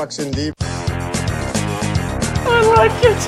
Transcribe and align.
Pucks 0.00 0.18
in 0.18 0.30
deep. 0.32 0.54
I 0.64 0.64
like 2.72 3.04
it. 3.04 3.20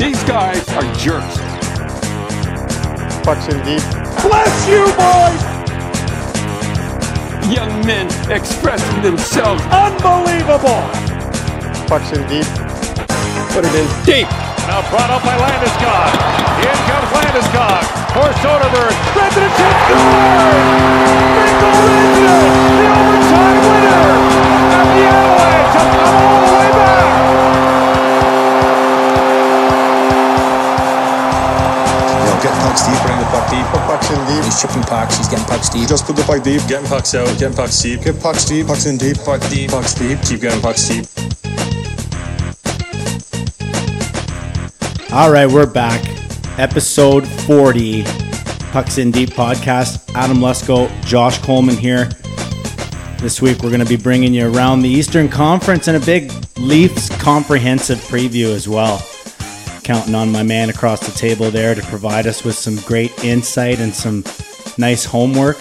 These 0.00 0.24
guys 0.24 0.66
are 0.72 0.88
jerks. 0.96 1.36
Pucks 3.20 3.52
in 3.52 3.60
deep. 3.68 3.84
Bless 4.24 4.56
you, 4.64 4.88
boys. 4.96 5.42
Young 7.52 7.68
men 7.84 8.08
expressing 8.32 9.02
themselves. 9.02 9.60
Unbelievable. 9.68 10.88
Pucks 11.84 12.08
in 12.16 12.24
deep. 12.32 12.48
Put 13.52 13.68
it 13.68 13.76
in 13.76 13.84
deep. 14.08 14.24
Now 14.64 14.80
brought 14.88 15.12
up 15.12 15.20
by 15.20 15.36
Landeskog. 15.36 16.16
In 16.64 16.80
comes 16.88 17.12
Landeskog. 17.12 17.84
For 18.16 18.32
Soderberg. 18.40 18.96
Spreads 19.12 19.36
it 19.36 19.52
and. 19.52 19.76
Scores! 19.84 20.96
Mikko 21.36 21.68
Rantanen, 21.76 22.56
the 22.72 22.88
overtime 23.04 23.60
winner. 23.68 24.16
And 24.76 24.88
the 24.96 25.04
Avalanche 25.04 25.35
have 25.72 25.88
come 25.96 26.42
the 26.46 26.52
way 26.56 26.70
back. 26.76 27.06
You 32.12 32.24
know, 32.24 32.36
getting 32.42 32.60
pucks 32.62 32.82
deep, 32.86 33.00
bringing 33.02 33.22
the 33.24 33.30
puck 33.30 33.46
deep. 33.50 33.66
Put 33.72 33.82
pucks 33.88 34.10
in 34.10 34.20
deep. 34.26 34.44
He's 34.44 34.60
chipping 34.60 34.82
pucks, 34.82 35.16
he's 35.18 35.28
getting 35.28 35.46
pucks 35.46 35.68
deep. 35.68 35.88
Just 35.88 36.04
put 36.06 36.16
the 36.16 36.22
puck 36.22 36.42
deep, 36.42 36.62
getting 36.68 36.86
pucks 36.86 37.14
out, 37.14 37.26
getting 37.38 37.56
pucks 37.56 37.80
deep. 37.82 38.02
Get 38.02 38.20
pucks 38.20 38.44
deep, 38.44 38.66
pucks 38.66 38.86
in 38.86 38.96
deep. 38.96 39.16
Puck 39.24 39.40
deep, 39.48 39.70
pucks 39.70 39.94
deep, 39.94 40.20
keep 40.22 40.40
getting 40.40 40.60
pucks 40.60 40.88
deep. 40.88 41.06
All 45.12 45.30
right, 45.30 45.46
we're 45.50 45.66
back. 45.66 46.04
Episode 46.58 47.26
40, 47.26 48.02
Pucks 48.72 48.98
in 48.98 49.10
Deep 49.10 49.30
podcast. 49.30 50.14
Adam 50.14 50.38
Lesko, 50.38 50.90
Josh 51.06 51.38
Coleman 51.38 51.76
here. 51.76 52.10
This 53.18 53.40
week 53.42 53.62
we're 53.62 53.70
going 53.70 53.80
to 53.80 53.86
be 53.88 53.96
bringing 53.96 54.32
you 54.34 54.52
around 54.52 54.82
the 54.82 54.88
Eastern 54.88 55.28
Conference 55.28 55.88
and 55.88 55.96
a 56.00 56.06
big 56.06 56.30
Leafs 56.58 57.08
comprehensive 57.20 57.98
preview 57.98 58.54
as 58.54 58.68
well. 58.68 59.04
Counting 59.82 60.14
on 60.14 60.30
my 60.30 60.42
man 60.42 60.68
across 60.70 61.04
the 61.04 61.12
table 61.12 61.50
there 61.50 61.74
to 61.74 61.82
provide 61.82 62.26
us 62.26 62.44
with 62.44 62.54
some 62.54 62.76
great 62.86 63.24
insight 63.24 63.80
and 63.80 63.92
some 63.94 64.22
nice 64.78 65.04
homework. 65.04 65.56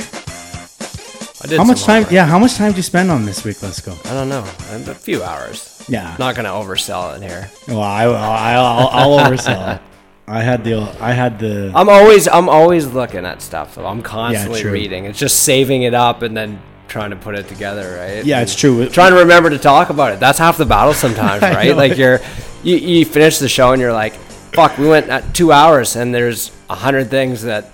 I 1.44 1.48
did 1.48 1.58
How 1.58 1.64
much 1.64 1.84
time? 1.84 2.04
homework. 2.04 2.12
Yeah, 2.12 2.26
how 2.26 2.38
much 2.40 2.56
time 2.56 2.72
did 2.72 2.78
you 2.78 2.84
spend 2.84 3.10
on 3.10 3.26
this 3.26 3.44
week? 3.44 3.62
Let's 3.64 3.82
go. 3.82 3.96
I 4.06 4.10
don't 4.14 4.30
know. 4.30 4.44
A 4.72 4.96
few 4.96 5.24
hours. 5.24 5.84
Yeah. 5.88 6.16
Not 6.20 6.36
gonna 6.36 6.50
oversell 6.50 7.16
it 7.18 7.24
here. 7.24 7.50
Well, 7.68 7.82
I, 7.82 8.04
I, 8.06 8.54
I'll, 8.54 8.88
I'll 9.20 9.26
oversell 9.32 9.76
it. 9.76 9.82
I 10.28 10.42
had 10.42 10.64
the, 10.64 10.82
I 11.00 11.14
had 11.14 11.40
the. 11.40 11.72
I'm 11.74 11.88
always 11.90 12.28
I'm 12.28 12.50
always 12.50 12.88
looking 12.88 13.26
at 13.26 13.42
stuff. 13.42 13.78
I'm 13.78 14.02
constantly 14.02 14.62
true. 14.62 14.72
reading. 14.72 15.06
It's 15.06 15.20
just 15.20 15.44
saving 15.44 15.84
it 15.84 15.94
up 15.94 16.22
and 16.24 16.36
then 16.36 16.60
trying 16.88 17.10
to 17.10 17.16
put 17.16 17.36
it 17.36 17.48
together, 17.48 17.98
right? 17.98 18.26
Yeah, 18.26 18.38
And 18.38 18.44
it's 18.44 18.56
true. 18.56 18.88
Trying 18.90 19.12
to 19.12 19.20
remember 19.20 19.50
to 19.50 19.58
talk 19.58 19.90
about 19.90 20.14
it. 20.14 20.20
That's 20.20 20.40
half 20.40 20.58
the 20.58 20.66
battle 20.66 20.94
sometimes, 21.06 21.42
right? 21.42 21.70
know. 21.70 21.76
Like 21.76 21.98
you're 21.98 22.20
you, 22.64 22.78
you 22.78 23.06
finish 23.06 23.40
the 23.40 23.50
show 23.50 23.72
and 23.72 23.82
you're 23.82 23.94
like, 23.94 24.14
fuck, 24.14 24.78
we 24.78 24.88
went 24.88 25.10
at 25.10 25.34
two 25.34 25.52
hours 25.52 25.96
and 25.96 26.14
there's 26.14 26.52
a 26.70 26.76
hundred 26.76 27.10
things 27.10 27.44
that 27.44 27.72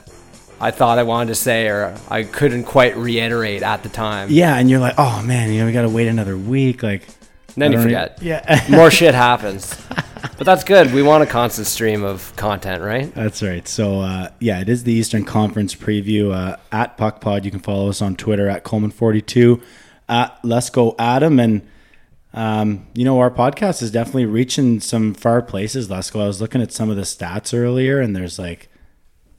I 0.60 0.72
thought 0.72 1.00
I 1.00 1.04
wanted 1.04 1.30
to 1.30 1.36
say 1.36 1.68
or 1.68 1.96
I 2.10 2.24
couldn't 2.24 2.66
quite 2.66 2.96
reiterate 2.96 3.64
at 3.64 3.84
the 3.84 3.90
time. 3.90 4.28
Yeah, 4.30 4.56
and 4.58 4.70
you're 4.70 4.80
like, 4.80 4.96
oh 4.98 5.22
man, 5.24 5.52
you 5.52 5.60
know, 5.62 5.66
we 5.66 5.72
got 5.72 5.84
to 5.84 5.90
wait 5.90 6.08
another 6.08 6.38
week. 6.38 6.84
Like, 6.84 7.08
And 7.56 7.62
then 7.62 7.72
you 7.72 7.82
forget. 7.82 8.20
Yeah, 8.22 8.66
More 8.70 8.92
shit 8.92 9.14
happens. 9.28 9.76
But 10.38 10.46
that's 10.46 10.64
good. 10.64 10.94
We 10.94 11.02
want 11.04 11.24
a 11.24 11.26
constant 11.26 11.68
stream 11.68 12.04
of 12.04 12.36
content, 12.36 12.82
right? 12.84 13.14
that's 13.14 13.42
right. 13.44 13.68
So, 13.68 14.02
uh, 14.02 14.30
yeah, 14.40 14.62
it 14.62 14.70
is 14.70 14.84
the 14.84 14.94
Eastern 14.94 15.26
Conference 15.26 15.76
preview 15.76 16.32
uh, 16.34 16.58
at 16.72 16.98
PuckPod. 16.98 17.44
You 17.44 17.52
can 17.52 17.60
follow 17.60 17.90
us 17.90 18.02
on 18.02 18.16
Twitter 18.16 18.48
at 18.48 18.64
Coleman42 18.64 19.62
at 20.10 20.38
Let's 20.44 20.70
Go 20.70 20.96
Adam, 21.00 21.40
and 21.40 21.68
um, 22.34 22.88
you 22.94 23.04
know 23.04 23.20
our 23.20 23.32
podcast 23.32 23.82
is 23.82 23.92
definitely 23.92 24.26
reaching 24.26 24.80
some 24.80 25.14
far 25.14 25.42
places. 25.42 25.90
Let's 25.90 26.10
go. 26.12 26.22
I 26.22 26.28
was 26.28 26.42
looking 26.42 26.62
at 26.62 26.72
some 26.72 26.90
of 26.90 26.96
the 26.96 27.04
stats 27.04 27.58
earlier, 27.58 28.00
and 28.00 28.16
there's 28.16 28.38
like, 28.40 28.70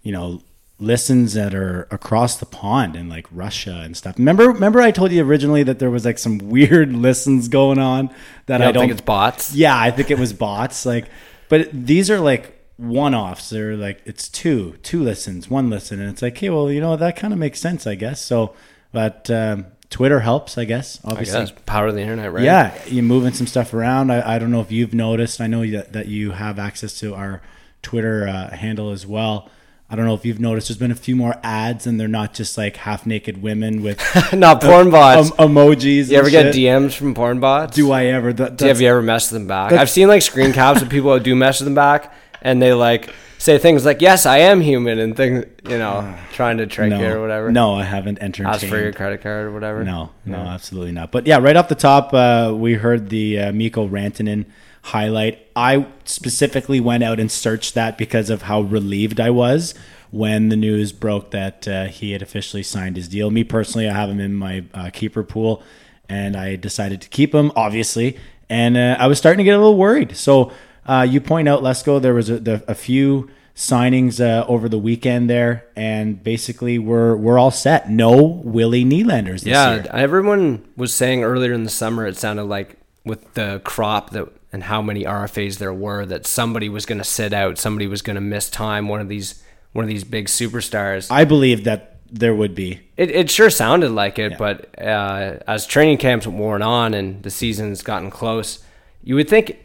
you 0.02 0.12
know. 0.12 0.42
Listens 0.82 1.34
that 1.34 1.54
are 1.54 1.86
across 1.92 2.36
the 2.38 2.46
pond 2.46 2.96
in 2.96 3.08
like 3.08 3.26
Russia 3.30 3.82
and 3.84 3.96
stuff. 3.96 4.18
Remember, 4.18 4.48
remember 4.48 4.80
I 4.80 4.90
told 4.90 5.12
you 5.12 5.24
originally 5.24 5.62
that 5.62 5.78
there 5.78 5.90
was 5.90 6.04
like 6.04 6.18
some 6.18 6.38
weird 6.38 6.92
listens 7.06 7.46
going 7.46 7.78
on 7.78 8.10
that 8.46 8.60
I 8.60 8.68
I 8.68 8.72
don't 8.72 8.82
think 8.82 8.92
it's 8.92 9.00
bots. 9.00 9.54
Yeah, 9.54 9.78
I 9.78 9.92
think 9.92 10.10
it 10.10 10.18
was 10.18 10.32
bots. 10.32 10.84
Like, 10.84 11.06
but 11.48 11.68
these 11.72 12.10
are 12.10 12.18
like 12.18 12.58
one-offs. 12.78 13.50
They're 13.50 13.76
like 13.76 14.02
it's 14.04 14.28
two, 14.28 14.76
two 14.82 15.02
listens, 15.02 15.48
one 15.48 15.70
listen, 15.70 16.00
and 16.00 16.10
it's 16.10 16.20
like, 16.20 16.36
hey, 16.36 16.50
well, 16.50 16.70
you 16.70 16.80
know, 16.80 16.96
that 16.96 17.14
kind 17.16 17.32
of 17.32 17.38
makes 17.38 17.60
sense, 17.60 17.86
I 17.86 17.94
guess. 17.94 18.20
So, 18.20 18.54
but 18.90 19.30
um, 19.30 19.66
Twitter 19.88 20.18
helps, 20.20 20.58
I 20.58 20.64
guess. 20.64 20.98
I 21.04 21.12
Obviously, 21.12 21.40
guess 21.40 21.52
power 21.64 21.86
of 21.86 21.94
the 21.94 22.00
internet, 22.00 22.32
right? 22.32 22.42
yeah, 22.42 22.76
you're 22.86 23.04
moving 23.04 23.34
some 23.34 23.46
stuff 23.46 23.72
around. 23.72 24.10
I, 24.10 24.34
I 24.34 24.38
don't 24.40 24.50
know 24.50 24.60
if 24.60 24.72
you've 24.72 24.94
noticed. 24.94 25.40
I 25.40 25.46
know 25.46 25.64
that 25.70 25.92
that 25.92 26.08
you 26.08 26.32
have 26.32 26.58
access 26.58 26.98
to 27.00 27.14
our 27.14 27.40
Twitter 27.82 28.26
uh, 28.26 28.50
handle 28.56 28.90
as 28.90 29.06
well. 29.06 29.48
I 29.92 29.94
don't 29.96 30.06
know 30.06 30.14
if 30.14 30.24
you've 30.24 30.40
noticed. 30.40 30.68
There's 30.68 30.78
been 30.78 30.90
a 30.90 30.94
few 30.94 31.14
more 31.14 31.36
ads, 31.42 31.86
and 31.86 32.00
they're 32.00 32.08
not 32.08 32.32
just 32.32 32.56
like 32.56 32.76
half-naked 32.78 33.42
women 33.42 33.82
with 33.82 34.00
Not 34.32 34.62
porn 34.62 34.90
bots. 34.90 35.30
um, 35.38 35.54
emojis. 35.54 36.08
you 36.10 36.16
ever 36.16 36.30
get 36.30 36.54
shit. 36.54 36.64
DMs 36.64 36.94
from 36.94 37.12
porn 37.14 37.40
bots? 37.40 37.76
Do 37.76 37.92
I 37.92 38.06
ever? 38.06 38.32
That, 38.32 38.56
Do 38.56 38.64
have 38.68 38.80
you 38.80 38.88
ever 38.88 39.02
messed 39.02 39.30
them 39.30 39.46
back? 39.46 39.70
I've 39.72 39.90
seen 39.90 40.08
like 40.08 40.22
screen 40.22 40.54
caps 40.54 40.80
of 40.80 40.88
people 40.88 41.12
who 41.12 41.20
do 41.22 41.36
message 41.36 41.66
them 41.66 41.74
back, 41.74 42.10
and 42.40 42.62
they 42.62 42.72
like 42.72 43.12
say 43.36 43.58
things 43.58 43.84
like 43.84 44.00
"Yes, 44.00 44.24
I 44.24 44.38
am 44.38 44.62
human," 44.62 44.98
and 44.98 45.14
things, 45.14 45.44
you 45.68 45.76
know, 45.76 46.16
trying 46.32 46.56
to 46.56 46.66
trick 46.66 46.90
you 46.90 47.06
or 47.06 47.20
whatever. 47.20 47.52
No, 47.52 47.74
I 47.74 47.84
haven't 47.84 48.18
entertained. 48.20 48.54
ask 48.54 48.66
for 48.66 48.78
your 48.80 48.94
credit 48.94 49.20
card 49.20 49.44
or 49.48 49.52
whatever. 49.52 49.84
No, 49.84 50.08
no, 50.24 50.38
absolutely 50.38 50.92
not. 50.92 51.12
But 51.12 51.26
yeah, 51.26 51.36
right 51.36 51.54
off 51.56 51.68
the 51.68 51.74
top, 51.74 52.14
uh, 52.14 52.54
we 52.56 52.74
heard 52.74 53.10
the 53.10 53.38
uh, 53.38 53.52
Mikko 53.52 53.88
Rantanen 53.88 54.46
highlight. 54.82 55.46
I 55.56 55.86
specifically 56.04 56.80
went 56.80 57.02
out 57.04 57.20
and 57.20 57.30
searched 57.30 57.74
that 57.74 57.96
because 57.98 58.30
of 58.30 58.42
how 58.42 58.60
relieved 58.62 59.20
I 59.20 59.30
was 59.30 59.74
when 60.10 60.48
the 60.50 60.56
news 60.56 60.92
broke 60.92 61.30
that 61.30 61.66
uh, 61.66 61.86
he 61.86 62.12
had 62.12 62.20
officially 62.22 62.62
signed 62.62 62.96
his 62.96 63.08
deal. 63.08 63.30
Me 63.30 63.44
personally, 63.44 63.88
I 63.88 63.94
have 63.94 64.10
him 64.10 64.20
in 64.20 64.34
my 64.34 64.64
uh, 64.74 64.90
keeper 64.92 65.22
pool, 65.22 65.62
and 66.08 66.36
I 66.36 66.56
decided 66.56 67.00
to 67.02 67.08
keep 67.08 67.34
him, 67.34 67.50
obviously. 67.56 68.18
And 68.50 68.76
uh, 68.76 68.96
I 68.98 69.06
was 69.06 69.18
starting 69.18 69.38
to 69.38 69.44
get 69.44 69.54
a 69.54 69.58
little 69.58 69.78
worried. 69.78 70.16
So 70.16 70.52
uh, 70.84 71.06
you 71.08 71.20
point 71.20 71.48
out, 71.48 71.62
Lesko, 71.62 72.02
there 72.02 72.12
was 72.12 72.28
a, 72.28 72.38
the, 72.40 72.64
a 72.68 72.74
few 72.74 73.30
signings 73.54 74.18
uh, 74.20 74.44
over 74.46 74.68
the 74.68 74.78
weekend 74.78 75.30
there, 75.30 75.64
and 75.76 76.22
basically 76.22 76.78
we're 76.78 77.14
we're 77.16 77.38
all 77.38 77.50
set. 77.50 77.88
No 77.90 78.40
Willie 78.44 78.84
Nylanders 78.84 79.40
this 79.42 79.44
Yeah, 79.52 79.74
year. 79.74 79.86
everyone 79.92 80.66
was 80.76 80.92
saying 80.92 81.22
earlier 81.22 81.52
in 81.52 81.64
the 81.64 81.70
summer 81.70 82.06
it 82.06 82.16
sounded 82.16 82.44
like 82.44 82.76
with 83.04 83.32
the 83.34 83.60
crop 83.64 84.10
that 84.10 84.28
and 84.52 84.64
how 84.64 84.82
many 84.82 85.04
RFAs 85.04 85.58
there 85.58 85.72
were 85.72 86.04
that 86.06 86.26
somebody 86.26 86.68
was 86.68 86.86
going 86.86 86.98
to 86.98 87.04
sit 87.04 87.32
out, 87.32 87.58
somebody 87.58 87.86
was 87.86 88.02
going 88.02 88.16
to 88.16 88.20
miss 88.20 88.50
time. 88.50 88.88
One 88.88 89.00
of 89.00 89.08
these 89.08 89.42
one 89.72 89.84
of 89.84 89.88
these 89.88 90.04
big 90.04 90.26
superstars. 90.26 91.10
I 91.10 91.24
believe 91.24 91.64
that 91.64 92.00
there 92.10 92.34
would 92.34 92.54
be. 92.54 92.80
It, 92.96 93.10
it 93.10 93.30
sure 93.30 93.48
sounded 93.48 93.90
like 93.90 94.18
it, 94.18 94.36
but 94.36 94.78
uh, 94.78 95.38
as 95.48 95.66
training 95.66 95.96
camps 95.96 96.26
worn 96.26 96.60
on 96.60 96.92
and 96.92 97.22
the 97.22 97.30
season's 97.30 97.82
gotten 97.82 98.10
close, 98.10 98.62
you 99.02 99.14
would 99.14 99.30
think 99.30 99.64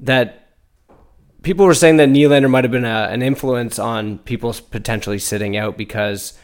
that 0.00 0.48
people 1.42 1.66
were 1.66 1.74
saying 1.74 1.96
that 1.96 2.08
Nylander 2.08 2.48
might 2.48 2.62
have 2.62 2.70
been 2.70 2.84
a, 2.84 3.08
an 3.10 3.22
influence 3.22 3.80
on 3.80 4.18
people 4.18 4.54
potentially 4.70 5.18
sitting 5.18 5.56
out 5.56 5.76
because, 5.76 6.38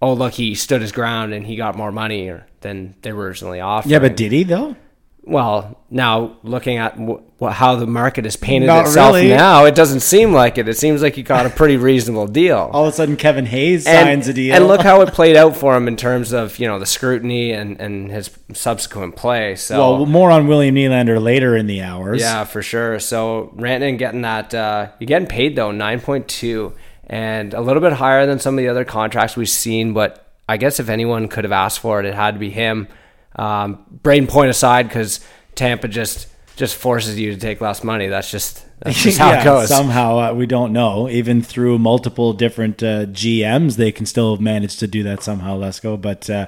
oh 0.00 0.12
look, 0.12 0.34
he 0.34 0.54
stood 0.54 0.80
his 0.80 0.92
ground 0.92 1.34
and 1.34 1.44
he 1.44 1.56
got 1.56 1.76
more 1.76 1.90
money 1.90 2.28
or, 2.28 2.46
than 2.60 2.94
they 3.02 3.12
were 3.12 3.24
originally 3.24 3.60
offering. 3.60 3.90
Yeah, 3.90 3.98
but 3.98 4.16
did 4.16 4.30
he 4.30 4.44
though? 4.44 4.76
Well, 5.24 5.78
now 5.88 6.36
looking 6.42 6.78
at 6.78 6.96
wh- 6.98 7.48
how 7.52 7.76
the 7.76 7.86
market 7.86 8.24
has 8.24 8.34
painted 8.36 8.66
Not 8.66 8.86
itself 8.86 9.14
really. 9.14 9.28
now, 9.28 9.64
it 9.66 9.74
doesn't 9.74 10.00
seem 10.00 10.32
like 10.32 10.58
it. 10.58 10.68
It 10.68 10.76
seems 10.76 11.00
like 11.02 11.14
he 11.14 11.22
got 11.22 11.46
a 11.46 11.50
pretty 11.50 11.76
reasonable 11.90 12.26
deal 12.26 12.70
All 12.72 12.86
of 12.86 12.92
a 12.92 12.96
sudden, 12.96 13.16
Kevin 13.16 13.46
Hayes 13.46 13.86
and, 13.86 14.06
signs 14.06 14.28
a 14.28 14.32
deal. 14.34 14.54
and 14.54 14.66
look 14.66 14.80
how 14.80 15.00
it 15.02 15.12
played 15.14 15.36
out 15.36 15.56
for 15.56 15.76
him 15.76 15.86
in 15.86 15.96
terms 15.96 16.32
of 16.32 16.58
you 16.58 16.66
know 16.66 16.78
the 16.78 16.86
scrutiny 16.86 17.52
and, 17.52 17.80
and 17.80 18.10
his 18.10 18.30
subsequent 18.52 19.14
play. 19.16 19.54
So 19.54 19.78
well, 19.96 20.06
more 20.06 20.30
on 20.30 20.46
William 20.48 20.74
Nylander 20.74 21.22
later 21.22 21.56
in 21.56 21.66
the 21.66 21.82
hours. 21.82 22.20
yeah, 22.20 22.44
for 22.44 22.62
sure. 22.62 22.98
So 22.98 23.52
Rantanen 23.56 23.98
getting 23.98 24.22
that 24.22 24.52
uh, 24.54 24.88
you're 24.98 25.06
getting 25.06 25.28
paid 25.28 25.54
though 25.56 25.70
nine 25.70 26.00
point 26.00 26.26
two 26.28 26.74
and 27.06 27.54
a 27.54 27.60
little 27.60 27.82
bit 27.82 27.92
higher 27.92 28.26
than 28.26 28.38
some 28.38 28.54
of 28.54 28.58
the 28.58 28.68
other 28.68 28.84
contracts 28.84 29.36
we've 29.36 29.48
seen. 29.48 29.92
But 29.92 30.32
I 30.48 30.56
guess 30.56 30.80
if 30.80 30.88
anyone 30.88 31.28
could 31.28 31.44
have 31.44 31.52
asked 31.52 31.78
for 31.80 32.00
it, 32.00 32.06
it 32.06 32.14
had 32.14 32.34
to 32.34 32.40
be 32.40 32.50
him. 32.50 32.88
Um, 33.36 33.84
Brayden 34.02 34.28
Point 34.28 34.50
aside 34.50 34.88
because 34.88 35.20
Tampa 35.54 35.88
just 35.88 36.28
just 36.56 36.76
forces 36.76 37.18
you 37.18 37.32
to 37.32 37.38
take 37.38 37.60
less 37.60 37.82
money. 37.82 38.08
That's 38.08 38.30
just 38.30 38.64
that's 38.80 39.02
just 39.02 39.18
how 39.18 39.30
Yeah, 39.32 39.40
it 39.40 39.44
goes. 39.44 39.68
Somehow 39.68 40.18
uh, 40.18 40.34
we 40.34 40.46
don't 40.46 40.72
know. 40.72 41.08
Even 41.08 41.42
through 41.42 41.78
multiple 41.78 42.32
different 42.32 42.82
uh, 42.82 43.06
GMs, 43.06 43.76
they 43.76 43.92
can 43.92 44.06
still 44.06 44.36
manage 44.36 44.76
to 44.78 44.86
do 44.86 45.02
that 45.04 45.22
somehow. 45.22 45.56
Let's 45.56 45.80
go, 45.80 45.96
but. 45.96 46.28
Uh, 46.28 46.46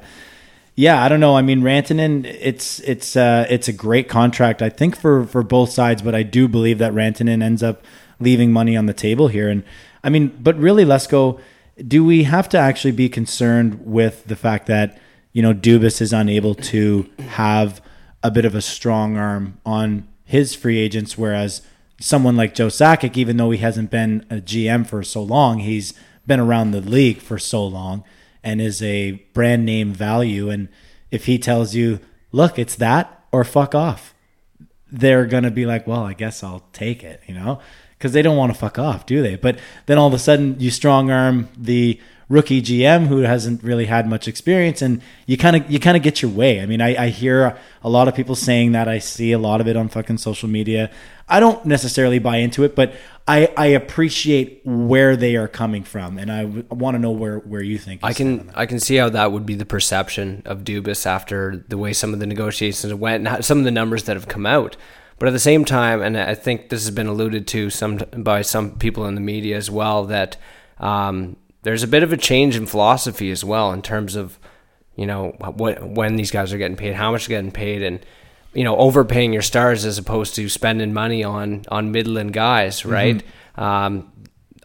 yeah, 0.77 1.05
I 1.05 1.09
don't 1.09 1.21
know. 1.21 1.37
I 1.37 1.43
mean, 1.43 1.61
Rantanen, 1.61 2.25
it's 2.25 2.81
it's 2.81 3.15
uh, 3.15 3.47
it's 3.49 3.69
a 3.69 3.73
great 3.73 4.09
contract, 4.09 4.61
I 4.61 4.71
think 4.71 4.97
for 4.97 5.25
for 5.25 5.45
both 5.45 5.71
sides, 5.71 6.03
but 6.03 6.17
I 6.17 6.25
do 6.25 6.49
believe 6.49 6.79
that 6.79 6.93
Rantanen 6.93 7.45
ends 7.45 7.63
up 7.63 7.85
leaving 8.19 8.53
money 8.53 8.77
on 8.77 8.87
the 8.87 8.93
table 8.93 9.29
here. 9.29 9.49
And 9.49 9.63
I 10.03 10.11
mean, 10.11 10.37
but 10.41 10.57
really, 10.59 10.85
let's. 10.85 11.07
Do 11.07 12.05
we 12.05 12.25
have 12.25 12.49
to 12.51 12.59
actually 12.59 12.93
be 12.93 13.09
concerned 13.09 13.85
with 13.85 14.25
the 14.27 14.37
fact 14.37 14.67
that 14.67 14.99
you 15.35 15.43
know 15.43 15.53
Dubas 15.53 16.01
is 16.01 16.15
unable 16.15 16.55
to 16.55 17.11
have 17.19 17.83
a 18.23 18.31
bit 18.31 18.47
of 18.47 18.55
a 18.55 18.63
strong 18.63 19.19
arm 19.19 19.59
on 19.67 20.09
his 20.25 20.55
free 20.55 20.79
agents, 20.79 21.19
whereas 21.19 21.61
someone 22.01 22.37
like 22.37 22.55
Joe 22.55 22.69
Sakic, 22.69 23.19
even 23.19 23.37
though 23.37 23.51
he 23.51 23.59
hasn't 23.59 23.91
been 23.91 24.25
a 24.31 24.37
GM 24.37 24.87
for 24.87 25.03
so 25.03 25.23
long, 25.23 25.59
he's 25.59 25.93
been 26.27 26.41
around 26.41 26.71
the 26.71 26.81
league 26.81 27.19
for 27.19 27.39
so 27.39 27.67
long 27.67 28.03
and 28.43 28.61
is 28.61 28.83
a 28.83 29.13
brand 29.33 29.67
name 29.67 29.93
value. 29.93 30.49
And 30.49 30.69
if 31.11 31.27
he 31.27 31.39
tells 31.39 31.75
you, 31.75 32.01
look, 32.33 32.59
it's 32.59 32.77
that 32.77 33.25
or 33.33 33.45
fuck 33.45 33.75
off, 33.75 34.15
they're 34.91 35.27
going 35.27 35.45
to 35.45 35.51
be 35.51 35.67
like, 35.67 35.87
well, 35.87 36.05
I 36.05 36.15
guess 36.15 36.43
I'll 36.43 36.65
take 36.73 37.03
it, 37.03 37.23
you 37.27 37.35
know? 37.35 37.61
Because 37.99 38.13
they 38.13 38.23
don't 38.23 38.37
want 38.37 38.53
to 38.53 38.59
fuck 38.59 38.79
off, 38.79 39.07
do 39.07 39.23
they? 39.23 39.37
But 39.37 39.59
then 39.87 39.99
all 39.99 40.09
of 40.09 40.15
a 40.15 40.19
sudden 40.19 40.59
you 40.61 40.71
strong 40.71 41.11
arm 41.11 41.49
the 41.57 42.01
rookie 42.29 42.63
GM 42.63 43.07
who 43.07 43.19
hasn't 43.19 43.63
really 43.63 43.87
had 43.87 44.09
much 44.09 44.29
experience, 44.29 44.83
and 44.83 45.03
you 45.27 45.37
kind 45.37 45.57
of 45.57 45.71
you 45.71 45.79
kind 45.79 45.97
of 45.97 46.03
get 46.03 46.23
your 46.23 46.31
way. 46.31 46.61
I 46.61 46.67
mean, 46.67 46.81
I, 46.81 47.05
I 47.05 47.09
hear 47.09 47.57
a 47.83 47.89
lot 47.89 48.09
of 48.09 48.15
people 48.15 48.35
saying 48.35 48.73
that. 48.73 48.89
I 48.89 48.99
see 48.99 49.33
a 49.33 49.39
lot 49.39 49.61
of 49.61 49.69
it 49.69 49.77
on 49.77 49.89
fucking 49.89 50.19
social 50.19 50.49
media. 50.49 50.91
I 51.29 51.41
don't 51.41 51.65
necessarily 51.65 52.19
buy 52.19 52.37
into 52.37 52.65
it, 52.65 52.75
but 52.75 52.95
I, 53.27 53.51
I 53.57 53.67
appreciate 53.69 54.61
where 54.65 55.17
they 55.17 55.37
are 55.37 55.49
coming 55.49 55.83
from, 55.83 56.19
and 56.19 56.31
I 56.31 56.43
w- 56.43 56.65
want 56.69 56.95
to 56.97 56.99
know 56.99 57.13
where, 57.13 57.39
where 57.39 57.63
you 57.63 57.79
think. 57.79 58.01
I 58.03 58.13
can. 58.13 58.51
I 58.55 58.67
can 58.67 58.81
see 58.81 58.97
how 58.97 59.09
that 59.09 59.33
would 59.33 59.47
be 59.47 59.55
the 59.55 59.65
perception 59.65 60.43
of 60.45 60.65
Dubas 60.65 61.07
after 61.07 61.65
the 61.69 61.79
way 61.79 61.93
some 61.93 62.13
of 62.13 62.21
the 62.21 62.27
negotiations 62.27 62.93
went 62.93 63.27
and 63.27 63.45
some 63.45 63.59
of 63.59 63.65
the 63.65 63.71
numbers 63.71 64.05
that 64.05 64.17
have 64.17 64.29
come 64.29 64.45
out. 64.45 64.77
But 65.19 65.29
at 65.29 65.33
the 65.33 65.39
same 65.39 65.65
time, 65.65 66.03
and 66.03 66.19
I 66.19 66.35
think 66.35 66.69
this 66.69 66.85
has 66.85 66.95
been 66.95 67.07
alluded 67.07 67.47
to 67.49 67.71
some 67.71 67.99
by 68.17 68.43
some 68.43 68.79
people 68.79 69.07
in 69.07 69.15
the 69.15 69.21
media 69.21 69.57
as 69.57 69.71
well, 69.71 70.05
that 70.07 70.37
um, 70.79 71.37
there's 71.65 71.83
a 71.83 71.89
bit 71.89 72.03
of 72.03 72.13
a 72.13 72.17
change 72.17 72.57
in 72.57 72.67
philosophy 72.67 73.31
as 73.31 73.45
well 73.45 73.73
in 73.73 73.83
terms 73.83 74.15
of 74.15 74.39
you 74.97 75.07
know 75.07 75.31
what 75.39 75.83
when 75.83 76.17
these 76.17 76.31
guys 76.31 76.53
are 76.53 76.59
getting 76.59 76.77
paid, 76.77 76.95
how 76.95 77.11
much 77.11 77.27
they're 77.27 77.37
getting 77.37 77.51
paid, 77.53 77.83
and 77.83 78.01
you 78.55 78.63
know 78.63 78.77
overpaying 78.77 79.33
your 79.33 79.43
stars 79.43 79.85
as 79.85 79.99
opposed 79.99 80.37
to 80.37 80.49
spending 80.49 80.93
money 80.93 81.25
on 81.25 81.65
on 81.69 81.91
Midland 81.91 82.33
guys, 82.33 82.85
right? 82.85 83.23
Um, 83.57 84.13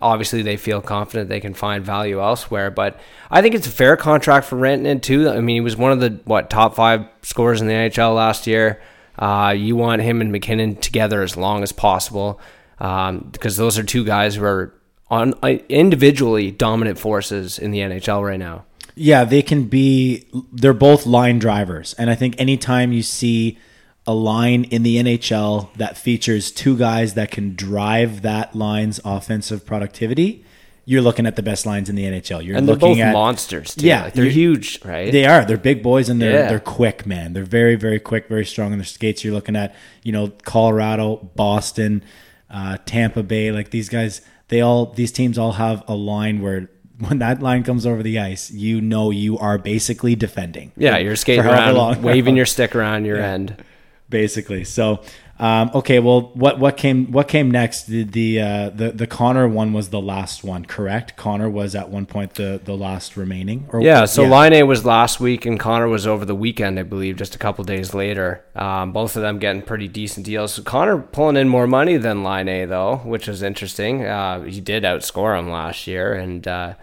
obviously 0.02 0.42
they 0.42 0.58
feel 0.58 0.82
confident 0.82 1.30
they 1.30 1.40
can 1.40 1.54
find 1.54 1.84
value 1.84 2.22
elsewhere. 2.22 2.72
But 2.72 3.00
I 3.30 3.42
think 3.42 3.56
it's 3.56 3.68
a 3.68 3.72
fair 3.72 3.98
contract 3.98 4.48
for 4.48 4.56
Renton 4.56 5.00
too. 5.00 5.30
I 5.30 5.42
mean, 5.42 5.56
he 5.56 5.62
was 5.62 5.76
one 5.76 5.92
of 5.92 6.00
the 6.00 6.20
what 6.26 6.50
top 6.50 6.76
five 6.76 7.06
scorers 7.22 7.62
in 7.62 7.68
the 7.68 7.74
NHL 7.74 8.16
last 8.16 8.48
year. 8.48 8.82
Uh, 9.18 9.54
you 9.56 9.76
want 9.76 10.02
him 10.02 10.22
and 10.22 10.32
MacKinnon 10.32 10.78
together 10.78 11.22
as 11.22 11.36
long 11.36 11.62
as 11.62 11.74
possible 11.74 12.40
um, 12.80 13.30
because 13.32 13.58
those 13.58 13.78
are 13.78 13.84
two 13.84 14.06
guys 14.06 14.36
who 14.36 14.46
are 14.46 14.74
on 15.10 15.34
uh, 15.42 15.58
individually 15.70 16.52
dominant 16.52 17.00
forces 17.00 17.58
in 17.60 17.72
the 17.72 17.80
NHL 17.80 18.24
right 18.26 18.40
now. 18.40 18.66
Yeah, 18.96 19.24
they 19.24 19.42
can 19.42 19.64
be. 19.66 20.28
They're 20.52 20.74
both 20.74 21.06
line 21.06 21.40
drivers, 21.40 21.94
and 21.94 22.10
I 22.10 22.16
think 22.16 22.36
anytime 22.38 22.92
you 22.92 23.02
see 23.02 23.58
a 24.06 24.14
line 24.14 24.64
in 24.66 24.84
the 24.84 24.98
NHL 24.98 25.70
that 25.78 25.98
features 25.98 26.52
two 26.52 26.76
guys 26.78 27.14
that 27.14 27.32
can 27.32 27.56
drive 27.56 28.24
that 28.24 28.56
line's 28.56 29.00
offensive 29.06 29.66
productivity, 29.66 30.44
you're 30.84 31.02
looking 31.02 31.28
at 31.28 31.36
the 31.36 31.44
best 31.44 31.66
lines 31.66 31.90
in 31.90 31.96
the 31.96 32.04
NHL. 32.04 32.44
You're 32.44 32.58
And 32.58 32.68
they're 32.68 32.76
looking 32.76 32.96
both 32.98 33.06
at 33.06 33.14
monsters. 33.14 33.76
Too. 33.76 33.86
Yeah, 33.86 34.06
Like, 34.06 34.14
they're 34.14 34.26
huge, 34.26 34.84
right? 34.84 35.12
They 35.12 35.26
are. 35.26 35.46
They're 35.46 35.58
big 35.58 35.84
boys 35.84 36.10
and 36.10 36.20
they're 36.20 36.32
Yeah. 36.32 36.50
they're 36.50 36.60
quick, 36.60 37.06
man. 37.06 37.34
They're 37.34 37.44
very 37.44 37.76
very 37.76 38.00
quick, 38.00 38.28
very 38.28 38.46
strong 38.46 38.72
in 38.72 38.80
their 38.80 38.86
skates. 38.86 39.24
You're 39.24 39.36
looking 39.36 39.56
at 39.56 39.76
you 40.04 40.12
know 40.12 40.30
Colorado, 40.44 41.30
Boston, 41.36 42.04
uh, 42.50 42.78
Tampa 42.86 43.22
Bay. 43.22 43.52
Like 43.52 43.70
these 43.70 43.90
guys, 43.90 44.22
they 44.50 44.62
all 44.62 44.88
these 44.88 45.12
teams 45.12 45.38
all 45.38 45.54
have 45.54 45.84
a 45.88 45.96
line 45.96 46.42
where 46.42 46.70
when 47.00 47.20
that 47.20 47.42
line 47.42 47.64
comes 47.64 47.86
over 47.86 48.04
the 48.04 48.20
ice, 48.20 48.52
you 48.52 48.82
know 48.82 49.10
you 49.10 49.38
are 49.38 49.58
basically 49.58 50.16
defending. 50.16 50.72
yeah, 50.76 50.98
you're 50.98 51.16
skating 51.16 51.46
around, 51.46 51.76
long. 51.76 52.02
waving 52.02 52.36
your 52.42 52.46
stick 52.46 52.76
around 52.76 53.06
your 53.06 53.18
end. 53.18 53.64
basically. 54.10 54.66
So, 54.66 55.02
um, 55.40 55.72
okay, 55.74 56.00
well, 56.00 56.32
what 56.34 56.60
what 56.60 56.76
came 56.76 57.14
what 57.14 57.30
came 57.30 57.50
next? 57.50 57.84
The 57.86 58.04
the 58.04 58.42
uh, 58.42 58.70
the 58.72 58.92
the 58.92 59.08
Connor 59.08 59.48
one 59.48 59.72
was 59.72 59.90
the 59.90 60.02
last 60.02 60.44
one, 60.44 60.66
correct? 60.66 61.16
Connor 61.16 61.50
was 61.50 61.76
at 61.76 61.90
one 61.90 62.06
point 62.06 62.34
the 62.34 62.60
the 62.62 62.76
last 62.76 63.16
remaining. 63.16 63.66
Or, 63.72 63.82
Yeah, 63.82 64.04
so 64.04 64.26
Line 64.26 64.52
A 64.52 64.64
was 64.64 64.84
last 64.84 65.22
week 65.22 65.46
and 65.46 65.58
Connor 65.58 65.88
was 65.88 66.06
over 66.06 66.26
the 66.26 66.36
weekend, 66.36 66.78
I 66.78 66.84
believe, 66.84 67.16
just 67.16 67.36
a 67.36 67.38
couple 67.38 67.64
days 67.64 67.94
later. 67.94 68.44
Um, 68.54 68.92
both 68.92 69.16
of 69.16 69.22
them 69.22 69.40
getting 69.40 69.62
pretty 69.62 69.88
decent 69.88 70.26
deals. 70.26 70.56
So 70.56 70.62
Connor 70.62 70.98
pulling 70.98 71.38
in 71.38 71.48
more 71.48 71.68
money 71.68 71.96
than 71.96 72.22
Laine, 72.22 72.68
though, 72.68 72.98
which 72.98 73.30
was 73.30 73.42
interesting. 73.42 74.06
Uh, 74.06 74.42
he 74.42 74.60
did 74.60 74.84
outscore 74.84 75.40
him 75.40 75.50
last 75.50 75.88
year, 75.88 76.14
and 76.14 76.46
uh, 76.46 76.74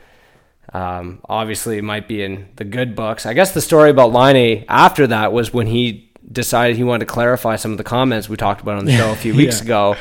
um, 0.72 1.20
obviously 1.28 1.76
it 1.76 1.84
might 1.84 2.08
be 2.08 2.22
in 2.22 2.48
the 2.56 2.64
good 2.64 2.96
books. 2.96 3.26
I 3.26 3.34
guess 3.34 3.52
the 3.52 3.60
story 3.60 3.90
about 3.90 4.12
Laine 4.12 4.64
after 4.66 5.06
that 5.08 5.34
was 5.34 5.52
when 5.52 5.66
he 5.66 6.05
decided 6.30 6.76
he 6.76 6.82
wanted 6.82 7.00
to 7.06 7.12
clarify 7.12 7.54
some 7.56 7.70
of 7.70 7.78
the 7.78 7.84
comments 7.84 8.28
we 8.28 8.36
talked 8.36 8.60
about 8.60 8.78
on 8.78 8.84
the 8.84 8.96
show 8.96 9.12
a 9.12 9.16
few 9.16 9.34
weeks 9.42 9.58
Yeah. 9.58 9.64
ago. 9.64 9.96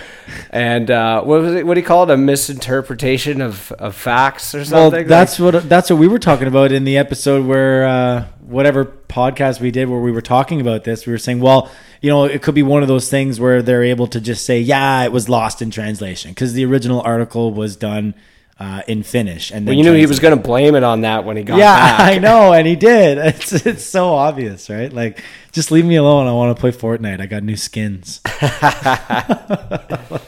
And 0.50 0.90
uh, 0.90 1.22
what 1.22 1.42
was 1.42 1.54
it? 1.54 1.68
What 1.68 1.76
do 1.76 1.80
you 1.82 1.86
call 1.86 2.04
it? 2.04 2.10
A 2.14 2.18
misinterpretation 2.18 3.42
of, 3.42 3.72
of 3.74 3.96
facts 3.96 4.56
or 4.56 4.60
Well, 4.60 4.66
something? 4.66 5.00
Like- 5.02 5.08
that's 5.08 5.40
what 5.40 5.70
that's 5.70 5.90
what 5.90 6.00
we 6.00 6.08
were 6.08 6.20
talking 6.20 6.48
about 6.48 6.72
in 6.72 6.84
the 6.84 6.98
episode 6.98 7.46
where 7.46 7.86
uh, 7.86 8.26
whatever 8.42 8.86
podcast 8.86 9.60
we 9.62 9.72
did 9.72 9.88
where 9.88 10.00
we 10.00 10.12
were 10.12 10.22
talking 10.22 10.60
about 10.62 10.84
this. 10.84 11.06
We 11.06 11.12
were 11.12 11.18
saying, 11.20 11.40
well, 11.42 11.70
you 12.02 12.10
know, 12.10 12.26
it 12.26 12.42
could 12.42 12.56
be 12.56 12.64
one 12.64 12.82
of 12.82 12.88
those 12.88 13.10
things 13.10 13.40
where 13.40 13.62
they're 13.62 13.84
able 13.84 14.08
to 14.08 14.20
just 14.20 14.46
say, 14.46 14.60
yeah, 14.60 15.04
it 15.04 15.12
was 15.12 15.30
lost 15.30 15.62
in 15.62 15.70
translation 15.72 16.32
because 16.32 16.54
the 16.54 16.66
original 16.66 17.02
article 17.02 17.54
was 17.54 17.76
done 17.76 18.14
uh, 18.58 18.82
in 18.88 19.04
Finnish, 19.04 19.52
and 19.52 19.66
Well, 19.68 19.76
you 19.76 19.84
knew 19.84 19.94
he 19.94 20.06
was 20.06 20.20
going 20.22 20.36
to 20.36 20.42
blame 20.42 20.76
it 20.76 20.84
on 20.84 21.02
that 21.02 21.26
when 21.26 21.36
he 21.36 21.44
got 21.44 21.58
Yeah, 21.58 21.76
back. 21.98 22.00
I 22.00 22.18
know, 22.20 22.54
and 22.54 22.66
he 22.66 22.76
did. 22.78 23.18
It's 23.36 23.52
it's 23.66 23.84
so 23.84 24.14
obvious, 24.14 24.70
right? 24.70 24.92
Like, 24.94 25.22
just 25.52 25.72
leave 25.72 25.84
me 25.86 25.98
alone. 25.98 26.28
I 26.28 26.32
want 26.32 26.56
to 26.56 26.60
play 26.62 26.72
Fortnite. 26.72 27.20
I 27.20 27.26
got 27.26 27.44
new 27.44 27.58
skins. 27.58 28.22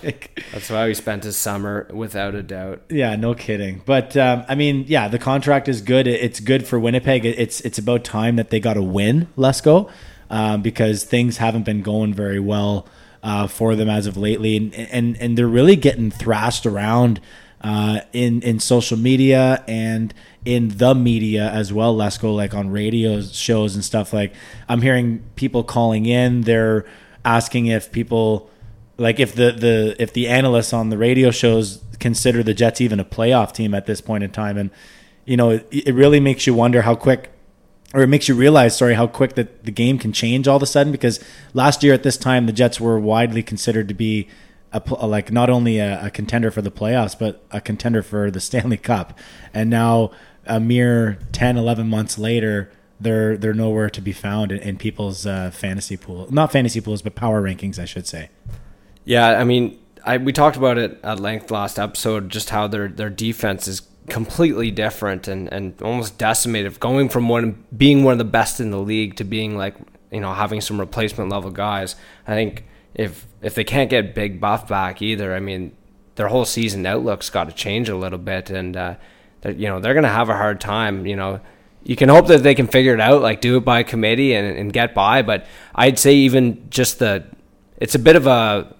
like, 0.03 0.41
That's 0.51 0.69
why 0.69 0.88
he 0.88 0.94
spent 0.94 1.24
his 1.24 1.38
summer, 1.38 1.88
without 1.94 2.35
a 2.35 2.44
doubt. 2.44 2.81
yeah, 2.89 3.15
no 3.15 3.33
kidding. 3.33 3.81
But 3.85 4.15
um, 4.18 4.44
I 4.47 4.56
mean, 4.56 4.85
yeah, 4.88 5.07
the 5.07 5.19
contract 5.19 5.68
is 5.68 5.81
good. 5.81 6.07
It's 6.07 6.39
good 6.39 6.68
for 6.68 6.79
Winnipeg. 6.79 7.25
It's 7.25 7.62
it's 7.62 7.77
about 7.77 8.03
time 8.03 8.35
that 8.38 8.50
they 8.50 8.59
got 8.59 8.77
a 8.77 8.83
win. 8.83 9.27
Lesko, 9.38 9.89
um, 10.29 10.62
because 10.62 11.03
things 11.03 11.38
haven't 11.38 11.63
been 11.63 11.81
going 11.81 12.13
very 12.13 12.39
well 12.39 12.88
uh, 13.24 13.47
for 13.47 13.75
them 13.75 13.89
as 13.89 14.06
of 14.06 14.18
lately, 14.18 14.57
and 14.57 14.74
and 14.74 15.18
and 15.18 15.38
they're 15.38 15.47
really 15.47 15.75
getting 15.75 16.12
thrashed 16.12 16.65
around 16.65 17.19
uh, 17.62 18.01
in 18.13 18.42
in 18.42 18.59
social 18.59 18.98
media 18.98 19.63
and 19.68 20.13
in 20.45 20.69
the 20.77 20.94
media 20.94 21.50
as 21.50 21.74
well. 21.74 21.95
Lesko, 21.95 22.36
like 22.36 22.54
on 22.54 22.69
radio 22.69 23.21
shows 23.21 23.75
and 23.75 23.83
stuff. 23.83 24.13
Like 24.13 24.33
I'm 24.69 24.81
hearing 24.81 25.24
people 25.36 25.63
calling 25.63 26.06
in. 26.06 26.42
They're 26.42 26.86
asking 27.25 27.67
if 27.67 27.91
people 27.91 28.50
like 28.98 29.20
if 29.20 29.36
the 29.36 29.51
the 29.51 29.96
if 30.00 30.13
the 30.13 30.27
analysts 30.27 30.74
on 30.74 30.89
the 30.89 30.98
radio 30.98 31.31
shows 31.31 31.84
consider 32.00 32.43
the 32.43 32.53
Jets 32.53 32.79
even 32.81 33.00
a 33.00 33.05
playoff 33.05 33.53
team 33.53 33.74
at 33.74 33.86
this 33.86 34.01
point 34.01 34.24
in 34.24 34.31
time, 34.31 34.58
and 34.58 34.70
you 35.25 35.38
know 35.38 35.51
it, 35.51 35.67
it 35.72 35.93
really 35.93 36.20
makes 36.20 36.48
you 36.48 36.53
wonder 36.53 36.84
how 36.84 36.96
quick, 36.96 37.31
or 37.93 38.01
it 38.01 38.08
makes 38.08 38.27
you 38.27 38.36
realize, 38.36 38.77
sorry, 38.77 38.93
how 38.93 39.08
quick 39.08 39.36
that 39.36 39.65
the 39.65 39.72
game 39.72 39.98
can 39.98 40.13
change 40.13 40.48
all 40.48 40.58
of 40.58 40.63
a 40.63 40.67
sudden. 40.67 40.91
Because 40.91 41.20
last 41.53 41.84
year 41.84 41.93
at 41.93 42.03
this 42.03 42.17
time, 42.17 42.46
the 42.46 42.53
Jets 42.53 42.79
were 42.79 43.00
widely 43.00 43.43
considered 43.43 43.88
to 43.88 43.93
be 43.93 44.27
a, 44.74 44.81
like 45.05 45.31
not 45.31 45.50
only 45.50 45.79
a, 45.79 46.05
a 46.05 46.09
contender 46.09 46.51
for 46.51 46.62
the 46.62 46.71
playoffs, 46.71 47.17
but 47.17 47.43
a 47.51 47.62
contender 47.62 48.03
for 48.03 48.29
the 48.29 48.39
Stanley 48.39 48.77
Cup, 48.77 49.17
and 49.53 49.69
now 49.69 50.12
a 50.45 50.59
mere 50.59 51.19
10, 51.31 51.57
11 51.57 51.88
months 51.89 52.17
later. 52.17 52.71
They're 53.00 53.38
they're 53.38 53.53
nowhere 53.53 53.91
to 53.91 54.01
be 54.01 54.12
found 54.12 54.51
in, 54.51 54.57
in 54.57 54.77
people's 54.77 55.27
uh, 55.27 55.51
fantasy 55.51 55.97
pool, 55.97 56.27
not 56.31 56.51
fantasy 56.51 56.81
pools, 56.81 57.03
but 57.03 57.13
power 57.13 57.43
rankings, 57.43 57.77
I 57.77 57.86
should 57.86 58.07
say. 58.07 58.31
Yeah, 59.05 59.39
I 59.39 59.43
mean, 59.43 59.79
I 60.03 60.17
we 60.17 60.33
talked 60.33 60.57
about 60.57 60.79
it 60.79 61.00
at 61.03 61.19
length 61.19 61.51
last 61.51 61.77
episode, 61.77 62.29
just 62.29 62.50
how 62.50 62.67
their 62.67 62.88
their 62.88 63.12
defense 63.12 63.67
is 63.67 63.83
completely 64.09 64.71
different 64.71 65.27
and, 65.27 65.51
and 65.51 65.79
almost 65.81 66.17
decimated, 66.17 66.79
going 66.79 67.09
from 67.09 67.29
one 67.29 67.63
being 67.75 68.03
one 68.03 68.13
of 68.13 68.17
the 68.17 68.24
best 68.24 68.59
in 68.59 68.71
the 68.71 68.79
league 68.79 69.15
to 69.17 69.24
being 69.24 69.57
like 69.57 69.75
you 70.12 70.19
know 70.19 70.33
having 70.33 70.62
some 70.62 70.79
replacement 70.79 71.29
level 71.29 71.51
guys. 71.51 71.95
I 72.25 72.33
think 72.33 72.63
if 72.98 73.27
if 73.42 73.56
they 73.56 73.63
can't 73.63 73.89
get 73.89 74.16
Big 74.16 74.42
Buff 74.42 74.68
back 74.68 75.01
either, 75.01 75.34
I 75.34 75.39
mean, 75.39 75.75
their 76.16 76.27
whole 76.27 76.46
season 76.46 76.86
outlook's 76.86 77.30
got 77.30 77.46
to 77.46 77.54
change 77.54 77.88
a 77.89 77.96
little 77.96 78.18
bit, 78.18 78.50
and 78.50 78.75
uh, 78.75 78.96
you 79.46 79.68
know 79.68 79.80
they're 79.80 79.94
gonna 79.94 80.10
have 80.10 80.30
a 80.30 80.36
hard 80.36 80.60
time. 80.60 81.06
You 81.06 81.16
know, 81.16 81.39
you 81.84 81.96
can 81.96 82.10
hope 82.10 82.27
that 82.27 82.44
they 82.44 82.56
can 82.56 82.68
figure 82.68 82.94
it 82.94 83.00
out, 83.00 83.22
like 83.22 83.39
do 83.39 83.58
it 83.58 83.62
by 83.66 83.84
committee 83.84 84.34
and, 84.34 84.58
and 84.58 84.74
get 84.74 84.94
by. 84.94 85.22
But 85.22 85.46
I'd 85.74 85.98
say 86.00 86.16
even 86.16 86.70
just 86.70 87.00
the, 87.00 87.25
it's 87.77 87.96
a 87.96 88.00
bit 88.00 88.16
of 88.16 88.27
a, 88.27 88.75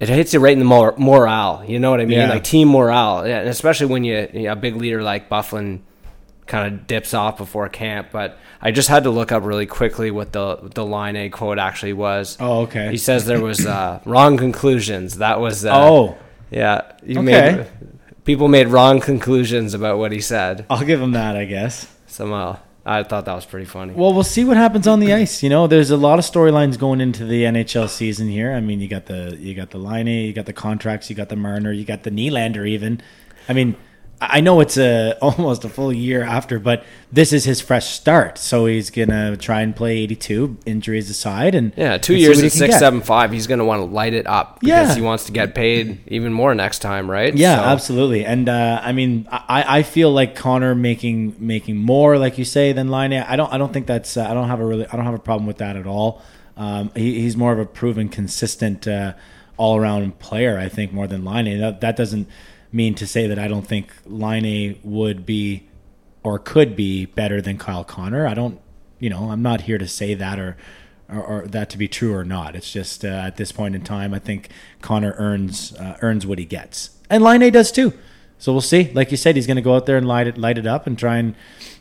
it 0.00 0.08
hits 0.08 0.34
you 0.34 0.40
right 0.40 0.52
in 0.52 0.58
the 0.58 0.64
mor- 0.64 0.94
morale. 0.98 1.64
You 1.66 1.78
know 1.78 1.90
what 1.90 2.00
I 2.00 2.04
mean? 2.04 2.18
Yeah. 2.18 2.28
Like 2.28 2.44
team 2.44 2.68
morale, 2.68 3.26
yeah, 3.26 3.38
and 3.40 3.48
especially 3.48 3.86
when 3.86 4.04
you, 4.04 4.28
you 4.32 4.42
know, 4.42 4.52
a 4.52 4.56
big 4.56 4.76
leader 4.76 5.02
like 5.02 5.30
Byfuglien 5.30 5.80
kind 6.52 6.72
of 6.72 6.86
dips 6.86 7.14
off 7.14 7.38
before 7.38 7.68
camp. 7.68 8.08
But 8.12 8.38
I 8.60 8.70
just 8.70 8.88
had 8.88 9.04
to 9.04 9.10
look 9.10 9.32
up 9.32 9.42
really 9.42 9.66
quickly 9.66 10.10
what 10.10 10.32
the 10.32 10.56
the 10.74 10.84
Laine 10.84 11.30
quote 11.30 11.58
actually 11.58 11.94
was. 11.94 12.36
Oh, 12.38 12.60
okay. 12.62 12.90
He 12.90 12.98
says 12.98 13.24
there 13.24 13.40
was 13.40 13.64
uh, 13.66 14.00
wrong 14.04 14.36
conclusions. 14.36 15.18
That 15.18 15.40
was 15.40 15.64
uh, 15.64 15.72
Oh, 15.74 16.16
yeah. 16.50 16.92
You 17.04 17.20
Okay. 17.20 17.56
made 17.56 17.66
people 18.24 18.46
made 18.48 18.68
wrong 18.68 19.00
conclusions 19.00 19.74
about 19.74 19.98
what 19.98 20.12
he 20.12 20.20
said 20.20 20.64
I'll 20.70 20.84
give 20.84 21.00
him 21.00 21.12
that, 21.12 21.34
I 21.36 21.44
guess. 21.46 21.88
somehow. 22.06 22.58
I 22.84 23.04
thought 23.04 23.26
that 23.26 23.34
was 23.34 23.46
pretty 23.46 23.66
funny. 23.66 23.92
Well, 23.94 24.12
we'll 24.12 24.24
see 24.24 24.44
what 24.44 24.56
happens 24.56 24.88
on 24.88 24.98
the 24.98 25.12
ice. 25.12 25.40
You 25.44 25.48
know, 25.48 25.68
there's 25.68 25.90
a 25.92 25.96
lot 25.96 26.18
of 26.18 26.24
storylines 26.24 26.76
going 26.76 27.00
into 27.00 27.24
the 27.24 27.44
NHL 27.44 27.88
season 27.88 28.26
here. 28.28 28.52
I 28.52 28.60
mean, 28.60 28.80
you 28.80 28.88
got 28.88 29.06
the 29.06 29.36
you 29.38 29.54
got 29.54 29.70
the 29.70 29.78
Line, 29.78 30.08
A, 30.08 30.24
you 30.26 30.32
got 30.32 30.46
the 30.46 30.52
contracts, 30.52 31.08
you 31.08 31.14
got 31.14 31.28
the 31.28 31.36
Marner, 31.36 31.70
you 31.72 31.84
got 31.84 32.02
the 32.02 32.10
Nylander. 32.10 32.66
Even, 32.68 33.00
I 33.48 33.52
mean, 33.52 33.76
I 34.30 34.40
know 34.40 34.60
it's 34.60 34.76
a 34.76 35.16
almost 35.22 35.64
a 35.64 35.68
full 35.68 35.92
year 35.92 36.22
after, 36.22 36.58
but 36.58 36.84
this 37.10 37.32
is 37.32 37.44
his 37.44 37.60
fresh 37.60 37.86
start. 37.88 38.38
So 38.38 38.66
he's 38.66 38.90
gonna 38.90 39.36
try 39.36 39.60
and 39.62 39.74
play 39.74 39.98
82, 39.98 40.58
injuries 40.66 41.10
aside, 41.10 41.54
and 41.54 41.72
Yeah, 41.76 41.98
two 41.98 42.12
and 42.14 42.22
years 42.22 42.42
at 42.42 42.52
six 42.52 42.78
seven 42.78 43.00
five. 43.00 43.32
He's 43.32 43.46
going 43.46 43.58
to 43.58 43.64
want 43.64 43.80
to 43.80 43.86
light 43.86 44.14
it 44.14 44.26
up 44.26 44.60
because 44.60 44.88
Yeah. 44.90 44.94
he 44.94 45.00
wants 45.02 45.24
to 45.26 45.32
get 45.32 45.54
paid 45.54 45.98
even 46.06 46.32
more 46.32 46.54
next 46.54 46.78
time, 46.80 47.10
right? 47.10 47.34
Yeah, 47.34 47.56
So- 47.56 47.62
absolutely. 47.64 48.24
And 48.24 48.48
uh, 48.48 48.80
I 48.82 48.92
mean, 48.92 49.26
I, 49.30 49.78
I 49.78 49.82
feel 49.82 50.10
like 50.12 50.34
Connor 50.36 50.74
making 50.74 51.36
making 51.38 51.76
more, 51.76 52.18
like 52.18 52.38
you 52.38 52.44
say, 52.44 52.72
than 52.72 52.88
Line. 52.88 53.12
I 53.12 53.36
don't 53.36 53.52
I 53.52 53.58
don't 53.58 53.72
think 53.72 53.86
that's 53.86 54.16
uh, 54.16 54.24
I 54.28 54.34
don't 54.34 54.48
have 54.48 54.60
a 54.60 54.64
really 54.64 54.86
I 54.86 54.96
don't 54.96 55.04
have 55.04 55.14
a 55.14 55.18
problem 55.18 55.46
with 55.46 55.58
that 55.58 55.76
at 55.76 55.86
all. 55.86 56.22
Um, 56.56 56.90
he, 56.94 57.20
he's 57.22 57.36
more 57.36 57.52
of 57.52 57.58
a 57.58 57.64
proven, 57.64 58.08
consistent, 58.10 58.86
uh, 58.86 59.14
all 59.56 59.76
around 59.78 60.18
player. 60.18 60.58
I 60.58 60.68
think 60.68 60.92
more 60.92 61.06
than 61.06 61.24
Line. 61.24 61.46
That 61.60 61.80
that 61.80 61.96
doesn't 61.96 62.28
mean 62.72 62.94
to 62.96 63.06
say 63.06 63.26
that 63.26 63.38
I 63.38 63.48
don't 63.48 63.66
think 63.66 63.92
Laine 64.06 64.78
would 64.82 65.24
be 65.26 65.68
or 66.22 66.38
could 66.38 66.74
be 66.76 67.06
better 67.06 67.40
than 67.40 67.58
Kyle 67.58 67.84
Connor. 67.84 68.26
I 68.26 68.34
don't. 68.34 68.60
You 68.98 69.10
know, 69.10 69.30
I'm 69.30 69.42
not 69.42 69.62
here 69.62 69.78
to 69.78 69.88
say 69.88 70.14
that 70.14 70.38
or. 70.38 70.56
Or, 71.08 71.22
or 71.22 71.46
that 71.48 71.68
to 71.70 71.76
be 71.76 71.88
true 71.88 72.14
or 72.14 72.24
not. 72.24 72.56
It's 72.56 72.72
just 72.72 73.04
uh, 73.04 73.08
at 73.08 73.36
this 73.36 73.52
point 73.52 73.74
in 73.74 73.82
time, 73.82 74.14
I 74.14 74.18
think 74.18 74.48
Connor 74.80 75.14
earns 75.18 75.74
uh, 75.74 75.98
earns 76.00 76.26
what 76.26 76.38
he 76.38 76.46
gets, 76.46 76.96
and 77.10 77.22
Laine 77.22 77.52
does 77.52 77.70
too. 77.70 77.92
So 78.38 78.50
we'll 78.50 78.60
see. 78.60 78.90
Like 78.94 79.10
you 79.10 79.16
said, 79.16 79.36
he's 79.36 79.46
going 79.46 79.56
to 79.56 79.62
go 79.62 79.76
out 79.76 79.84
there 79.84 79.96
and 79.98 80.08
light 80.08 80.26
it 80.26 80.38
light 80.38 80.56
it 80.56 80.66
up 80.66 80.86
and 80.86 80.98
try 80.98 81.18
and 81.18 81.34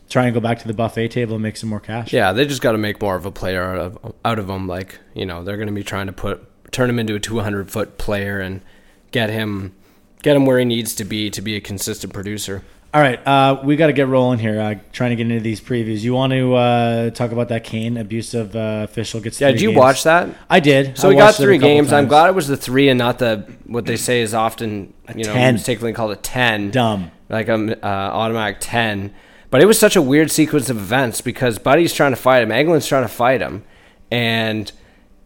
try 0.10 0.26
and 0.26 0.34
go 0.34 0.40
back 0.40 0.60
to 0.60 0.68
the 0.68 0.76
buffet 0.76 1.08
table 1.08 1.36
and 1.36 1.42
make 1.42 1.58
some 1.58 1.70
more 1.70 1.80
cash. 1.80 2.14
Yeah, 2.14 2.34
they 2.34 2.46
just 2.46 2.62
got 2.62 2.74
to 2.74 2.78
make 2.78 3.02
more 3.02 3.16
of 3.16 3.26
a 3.26 3.32
player 3.32 3.64
out 3.64 3.78
of 3.78 4.16
out 4.24 4.38
of 4.38 4.50
him. 4.50 4.68
Like 4.68 5.00
you 5.16 5.26
know, 5.26 5.44
they're 5.44 5.56
going 5.56 5.70
to 5.70 5.74
be 5.74 5.84
trying 5.84 6.06
to 6.06 6.14
put 6.14 6.46
turn 6.72 6.90
him 6.90 7.00
into 7.00 7.16
a 7.16 7.20
200 7.20 7.72
foot 7.72 7.98
player 7.98 8.40
and 8.40 8.62
get 9.12 9.30
him 9.30 9.74
get 10.22 10.36
him 10.36 10.46
where 10.46 10.60
he 10.60 10.66
needs 10.66 10.96
to 10.96 11.06
be 11.06 11.30
to 11.32 11.42
be 11.42 11.56
a 11.56 11.62
consistent 11.62 12.13
producer. 12.13 12.63
All 12.94 13.00
right, 13.01 13.25
uh, 13.25 13.62
we 13.63 13.78
got 13.78 13.88
to 13.88 13.94
get 13.94 14.10
rolling 14.10 14.40
here. 14.40 14.60
Uh, 14.60 14.75
trying 14.92 15.12
to 15.12 15.16
get 15.16 15.32
into 15.32 15.42
these 15.42 15.62
previews. 15.62 16.01
You 16.01 16.13
want 16.13 16.34
to 16.34 16.54
uh, 16.56 17.10
talk 17.12 17.32
about 17.32 17.48
that 17.48 17.63
Kane 17.63 17.96
abusive 17.96 18.54
uh, 18.54 18.82
official 18.84 19.22
gets? 19.22 19.40
Yeah, 19.40 19.51
did 19.51 19.62
you 19.62 19.70
games? 19.70 19.80
watch 19.80 20.04
that? 20.04 20.30
I 20.50 20.60
did. 20.60 20.98
So 20.98 21.08
I 21.08 21.12
we 21.12 21.16
got 21.16 21.40
a 21.40 21.42
three 21.42 21.58
games. 21.58 21.94
I'm 21.94 22.08
glad 22.08 22.28
it 22.28 22.36
was 22.36 22.50
the 22.50 22.58
three 22.58 22.90
and 22.90 22.98
not 22.98 23.20
the 23.20 23.50
what 23.66 23.86
they 23.86 23.96
say 23.96 24.20
is 24.20 24.34
often 24.34 24.94
you 25.16 25.24
know 25.24 25.34
10. 25.34 25.54
mistakenly 25.54 25.94
called 25.94 26.12
a 26.12 26.18
ten. 26.18 26.72
Dumb. 26.72 27.12
like 27.30 27.48
a 27.48 27.86
uh, 27.86 27.88
automatic 27.88 28.58
ten. 28.60 29.13
But 29.51 29.62
it 29.62 29.66
was 29.68 29.80
such 29.80 29.96
a 29.96 30.01
weird 30.01 30.30
sequence 30.30 30.70
of 30.70 30.75
events 30.78 31.22
because 31.22 31.60
Buddy's 31.60 31.94
trying 31.94 32.12
to 32.12 32.18
fight 32.18 32.44
him, 32.44 32.51
Engelland's 32.51 32.88
trying 32.88 33.04
to 33.04 33.10
fight 33.10 33.40
him, 33.42 33.63
and 34.10 34.70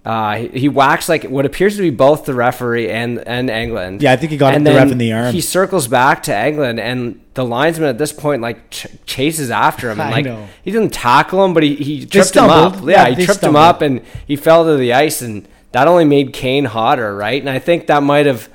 uh, 0.06 0.36
he, 0.36 0.48
he 0.60 0.70
whacks 0.70 1.10
like 1.10 1.24
what 1.24 1.46
appears 1.46 1.76
to 1.78 1.82
be 1.82 1.90
both 1.90 2.26
the 2.26 2.34
referee 2.36 2.90
and 2.90 3.20
and 3.28 3.50
Engelland. 3.50 4.02
Yeah, 4.02 4.14
I 4.14 4.18
think 4.18 4.32
he 4.32 4.38
got 4.38 4.54
and 4.54 4.66
the 4.66 4.72
ref 4.74 4.92
in 4.92 4.98
the 5.00 5.12
arm. 5.14 5.34
He 5.34 5.42
circles 5.42 5.88
back 5.88 6.22
to 6.24 6.32
Engelland, 6.32 6.80
and 6.80 7.20
the 7.34 7.44
linesman 7.44 7.90
at 7.90 7.98
this 7.98 8.14
point 8.14 8.42
like 8.42 8.70
ch- 8.70 8.88
chases 9.06 9.50
after 9.50 9.90
him. 9.90 10.00
And, 10.00 10.10
I 10.10 10.12
like 10.12 10.26
know. 10.26 10.48
he 10.64 10.72
didn't 10.72 10.94
tackle 10.94 11.44
him, 11.44 11.54
but 11.56 11.64
he, 11.64 11.76
he 11.76 12.06
tripped 12.06 12.36
him 12.36 12.46
up. 12.46 12.76
Yeah, 12.84 13.08
Yeah, 13.08 13.16
he 13.16 13.26
tripped 13.26 13.44
him 13.44 13.56
up, 13.56 13.82
and 13.82 14.02
he 14.28 14.36
fell 14.36 14.64
to 14.66 14.78
the 14.78 14.94
ice, 14.94 15.22
and 15.24 15.48
that 15.72 15.88
only 15.88 16.06
made 16.06 16.34
Kane 16.34 16.66
hotter, 16.66 17.16
right? 17.16 17.42
And 17.42 17.50
I 17.50 17.58
think 17.60 17.88
that 17.88 18.04
might 18.04 18.28
have 18.28 18.48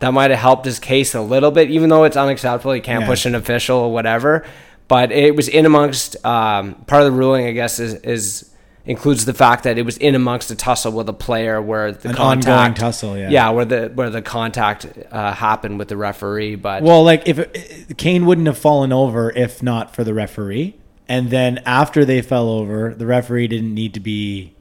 that 0.00 0.12
might 0.12 0.30
have 0.30 0.40
helped 0.40 0.64
his 0.64 0.78
case 0.78 1.14
a 1.14 1.20
little 1.20 1.50
bit, 1.50 1.70
even 1.70 1.90
though 1.90 2.04
it's 2.04 2.16
unacceptable. 2.16 2.74
You 2.74 2.82
can't 2.82 3.02
Yeah. 3.02 3.06
push 3.08 3.24
an 3.24 3.34
official 3.34 3.78
or 3.78 3.92
whatever. 3.92 4.44
But 4.88 5.12
it 5.12 5.36
was 5.36 5.48
in 5.48 5.66
amongst 5.66 6.16
um, 6.24 6.74
part 6.86 7.02
of 7.02 7.12
the 7.12 7.18
ruling, 7.18 7.46
I 7.46 7.52
guess, 7.52 7.78
is, 7.78 7.94
is 7.94 8.50
includes 8.88 9.26
the 9.26 9.34
fact 9.34 9.64
that 9.64 9.76
it 9.76 9.82
was 9.82 9.98
in 9.98 10.14
amongst 10.14 10.50
a 10.50 10.56
tussle 10.56 10.90
with 10.92 11.08
a 11.10 11.12
player 11.12 11.60
where 11.60 11.92
the 11.92 12.08
An 12.08 12.14
contact 12.14 12.78
tussle, 12.78 13.18
yeah. 13.18 13.28
yeah, 13.28 13.50
where 13.50 13.66
the 13.66 13.92
where 13.94 14.08
the 14.08 14.22
contact 14.22 14.86
uh, 15.12 15.32
happened 15.32 15.78
with 15.78 15.88
the 15.88 15.96
referee. 15.96 16.56
But 16.56 16.82
Well, 16.82 17.04
like 17.04 17.28
if 17.28 17.38
it, 17.38 17.98
Kane 17.98 18.24
wouldn't 18.24 18.46
have 18.46 18.58
fallen 18.58 18.90
over 18.90 19.30
if 19.30 19.62
not 19.62 19.94
for 19.94 20.02
the 20.02 20.14
referee, 20.14 20.74
and 21.06 21.30
then 21.30 21.58
after 21.58 22.06
they 22.06 22.22
fell 22.22 22.48
over, 22.48 22.94
the 22.94 23.06
referee 23.06 23.46
didn't 23.46 23.74
need 23.74 23.92
to 23.94 24.00
be 24.00 24.54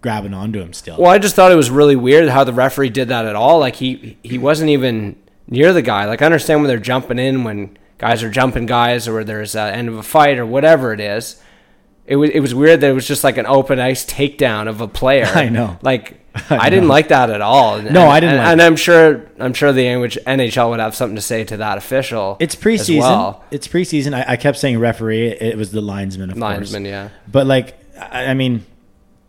grabbing 0.00 0.32
onto 0.32 0.60
him 0.60 0.72
still. 0.72 0.96
Well, 0.98 1.10
I 1.10 1.18
just 1.18 1.36
thought 1.36 1.52
it 1.52 1.56
was 1.56 1.70
really 1.70 1.96
weird 1.96 2.30
how 2.30 2.44
the 2.44 2.54
referee 2.54 2.90
did 2.90 3.08
that 3.08 3.26
at 3.26 3.36
all. 3.36 3.58
Like 3.58 3.76
he 3.76 4.16
he 4.22 4.38
wasn't 4.38 4.70
even 4.70 5.16
near 5.46 5.74
the 5.74 5.82
guy. 5.82 6.06
Like 6.06 6.22
I 6.22 6.24
understand 6.24 6.62
when 6.62 6.68
they're 6.68 6.78
jumping 6.78 7.18
in 7.18 7.44
when 7.44 7.76
guys 7.98 8.22
are 8.22 8.30
jumping 8.30 8.64
guys 8.64 9.06
or 9.06 9.24
there's 9.24 9.54
an 9.54 9.74
end 9.74 9.88
of 9.88 9.96
a 9.98 10.02
fight 10.02 10.38
or 10.38 10.46
whatever 10.46 10.94
it 10.94 11.00
is. 11.00 11.42
It 12.08 12.16
was 12.16 12.30
it 12.30 12.40
was 12.40 12.54
weird 12.54 12.80
that 12.80 12.90
it 12.90 12.94
was 12.94 13.06
just 13.06 13.22
like 13.22 13.36
an 13.36 13.46
open 13.46 13.78
ice 13.78 14.04
takedown 14.04 14.66
of 14.68 14.80
a 14.80 14.88
player. 14.88 15.26
I 15.34 15.48
know. 15.50 15.78
Like 15.82 16.14
I 16.50 16.56
I, 16.66 16.70
didn't 16.70 16.88
like 16.88 17.08
that 17.08 17.30
at 17.30 17.40
all. 17.40 17.80
No, 17.82 18.08
I 18.08 18.20
didn't 18.20 18.36
And, 18.36 18.44
like 18.44 18.52
and. 18.52 18.62
I'm 18.62 18.76
sure 18.76 19.30
I'm 19.38 19.52
sure 19.54 19.72
the 19.72 19.84
NH 19.84 20.18
NHL 20.24 20.70
would 20.70 20.80
have 20.80 20.94
something 20.94 21.16
to 21.16 21.22
say 21.22 21.44
to 21.44 21.58
that 21.58 21.76
official. 21.78 22.36
it's 22.40 22.54
as 22.54 22.60
preseason. 22.60 23.00
well. 23.00 23.44
It's 23.50 23.68
preseason. 23.68 24.14
I, 24.14 24.32
I 24.32 24.36
kept 24.36 24.56
saying 24.58 24.78
referee. 24.78 25.28
It 25.28 25.56
was 25.58 25.70
the 25.70 25.80
linesman, 25.82 26.30
of 26.30 26.36
Linesman, 26.38 26.82
course. 26.84 26.90
yeah. 26.90 27.08
But 27.30 27.46
like, 27.46 27.76
I, 27.98 28.26
I 28.26 28.34
mean, 28.34 28.64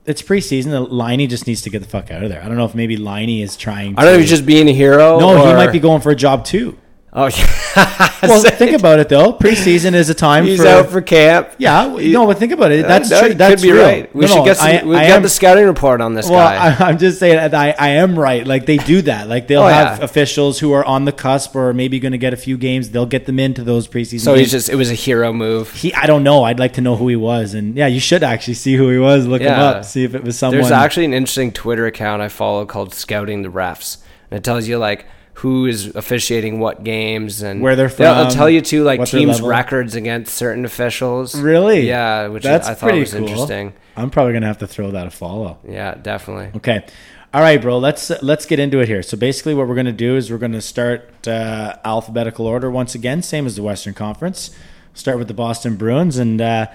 it's 0.06 0.22
preseason. 0.22 0.66
The 0.72 0.86
Liney 0.86 1.28
just 1.28 1.48
needs 1.48 1.62
to 1.64 1.70
get 1.70 1.82
the 1.82 1.88
fuck 1.90 2.12
out 2.12 2.24
of 2.24 2.30
there. 2.30 2.42
I 2.42 2.48
don't 2.48 2.58
know 2.58 2.66
if 2.66 2.76
maybe 2.76 2.98
Liney 2.98 3.42
is 3.44 3.58
trying. 3.58 3.98
I 3.98 4.04
don't 4.04 4.12
know 4.14 4.18
to- 4.18 4.22
he's 4.22 4.30
just 4.30 4.46
being 4.46 4.70
a 4.70 4.74
hero. 4.74 5.20
No, 5.20 5.46
he 5.48 5.54
might 5.54 5.72
be 5.72 5.80
going 5.80 6.02
for 6.02 6.12
a 6.12 6.16
job 6.16 6.46
too. 6.46 6.78
Oh, 7.12 7.26
yeah. 7.36 7.46
Well, 8.22 8.42
think 8.44 8.78
about 8.78 9.00
it 9.00 9.08
though. 9.08 9.32
Preseason 9.34 9.94
is 9.94 10.10
a 10.10 10.14
time 10.14 10.44
He's 10.44 10.62
for 10.62 10.68
out 10.68 10.90
for 10.90 11.02
camp. 11.02 11.52
Yeah, 11.58 11.88
no, 11.88 12.28
but 12.28 12.38
think 12.38 12.52
about 12.52 12.72
it. 12.74 12.84
Uh, 12.84 12.88
That's 12.90 13.10
no, 13.10 13.22
true. 13.22 13.34
That's 13.34 13.62
could 13.62 13.68
be 13.68 13.72
real. 13.72 13.82
right. 13.84 14.14
We 14.14 14.22
No, 14.22 14.28
should 14.28 14.36
no, 14.40 14.46
get 14.46 14.58
some, 14.58 14.68
I- 14.68 14.84
we 14.84 14.96
I 14.98 15.08
get 15.08 15.16
am- 15.16 15.24
the 15.24 15.30
scouting 15.30 15.66
report 15.66 16.02
on 16.02 16.16
this 16.16 16.30
Well, 16.30 16.38
guy. 16.40 16.76
I, 16.86 16.90
I'm 16.90 16.98
just 16.98 17.18
saying 17.20 17.38
that 17.38 17.54
I, 17.54 17.74
I 17.80 17.90
am 17.92 18.20
right. 18.20 18.46
Like 18.46 18.66
they 18.66 18.76
do 18.78 19.02
that. 19.04 19.30
Like 19.30 19.48
they'll 19.48 19.62
Oh, 19.62 19.68
have 19.68 20.00
yeah. 20.00 20.04
officials 20.04 20.60
who 20.60 20.74
are 20.74 20.84
on 20.84 21.06
the 21.06 21.14
cusp 21.14 21.56
or 21.56 21.74
maybe 21.74 22.00
going 22.00 22.12
to 22.12 22.18
get 22.18 22.34
a 22.34 22.38
few 22.38 22.58
games. 22.58 22.90
They'll 22.90 23.06
get 23.06 23.26
them 23.26 23.40
into 23.40 23.64
those 23.64 23.88
preseason. 23.88 24.20
so 24.22 24.32
games. 24.36 24.40
he's 24.48 24.52
just 24.52 24.70
it 24.70 24.76
was 24.76 24.92
a 24.92 24.96
hero 24.96 25.32
move. 25.32 25.72
he. 25.74 25.94
I 25.94 26.06
don't 26.06 26.24
know. 26.24 26.44
I'd 26.44 26.60
like 26.60 26.74
to 26.74 26.82
know 26.82 26.98
who 26.98 27.08
he 27.08 27.16
was. 27.16 27.54
And 27.54 27.76
yeah, 27.78 27.88
you 27.88 28.02
should 28.02 28.24
actually 28.24 28.56
see 28.56 28.76
who 28.76 28.90
he 28.90 28.98
was. 28.98 29.28
Look 29.28 29.42
him 29.42 29.54
up. 29.58 29.86
See 29.86 30.04
if 30.04 30.14
it 30.14 30.24
was 30.26 30.38
someone. 30.38 30.60
There's 30.60 30.72
actually 30.72 31.06
an 31.06 31.14
interesting 31.14 31.54
Twitter 31.54 31.86
account 31.86 32.22
I 32.22 32.28
follow 32.28 32.66
called 32.66 32.94
Scouting 32.94 33.44
the 33.44 33.50
Refs, 33.50 33.98
and 34.30 34.38
it 34.38 34.44
tells 34.44 34.68
you 34.68 34.78
like 34.78 35.06
who 35.40 35.66
is 35.66 35.96
officiating 35.96 36.60
what 36.60 36.84
games 36.84 37.42
and 37.42 37.62
Where 37.62 37.76
they're 37.76 37.88
They'll- 37.88 38.20
It'll 38.20 38.32
tell 38.32 38.50
you 38.50 38.62
too 38.62 38.84
like 38.84 39.04
teams' 39.06 39.42
records 39.42 39.96
against 39.96 40.36
certain 40.36 40.66
officials. 40.66 41.34
really. 41.40 41.88
Yeah, 41.88 42.28
which 42.28 42.44
that's 42.44 42.68
I 42.68 42.74
thought 42.74 42.88
pretty 42.88 43.00
was 43.00 43.14
cool. 43.14 43.22
interesting. 43.24 43.74
I'm 43.96 44.10
probably 44.10 44.34
gonna 44.34 44.48
have 44.48 44.58
to 44.60 44.68
throw 44.68 44.92
that 44.92 45.08
a 45.08 45.12
follow. 45.12 45.58
Yeah, 45.68 45.96
definitely. 46.02 46.52
Okay. 46.58 46.86
All 47.34 47.42
right, 47.42 47.62
bro. 47.62 47.78
Let's 47.78 48.10
let's 48.24 48.46
get 48.48 48.60
into 48.60 48.80
it 48.80 48.88
here. 48.88 49.04
So 49.04 49.16
basically, 49.16 49.54
what 49.54 49.68
we're 49.68 49.76
going 49.76 49.86
to 49.86 49.92
do 49.92 50.16
is 50.16 50.32
we're 50.32 50.40
going 50.40 50.54
to 50.54 50.62
start 50.64 51.28
uh, 51.28 51.76
alphabetical 51.86 52.48
order 52.48 52.72
once 52.72 52.96
again, 52.96 53.22
same 53.22 53.46
as 53.46 53.56
the 53.56 53.62
Western 53.62 53.94
Conference. 53.94 54.50
Start 54.96 55.20
with 55.20 55.28
the 55.28 55.36
Boston 55.36 55.76
Bruins, 55.76 56.18
and 56.18 56.42
uh, 56.42 56.66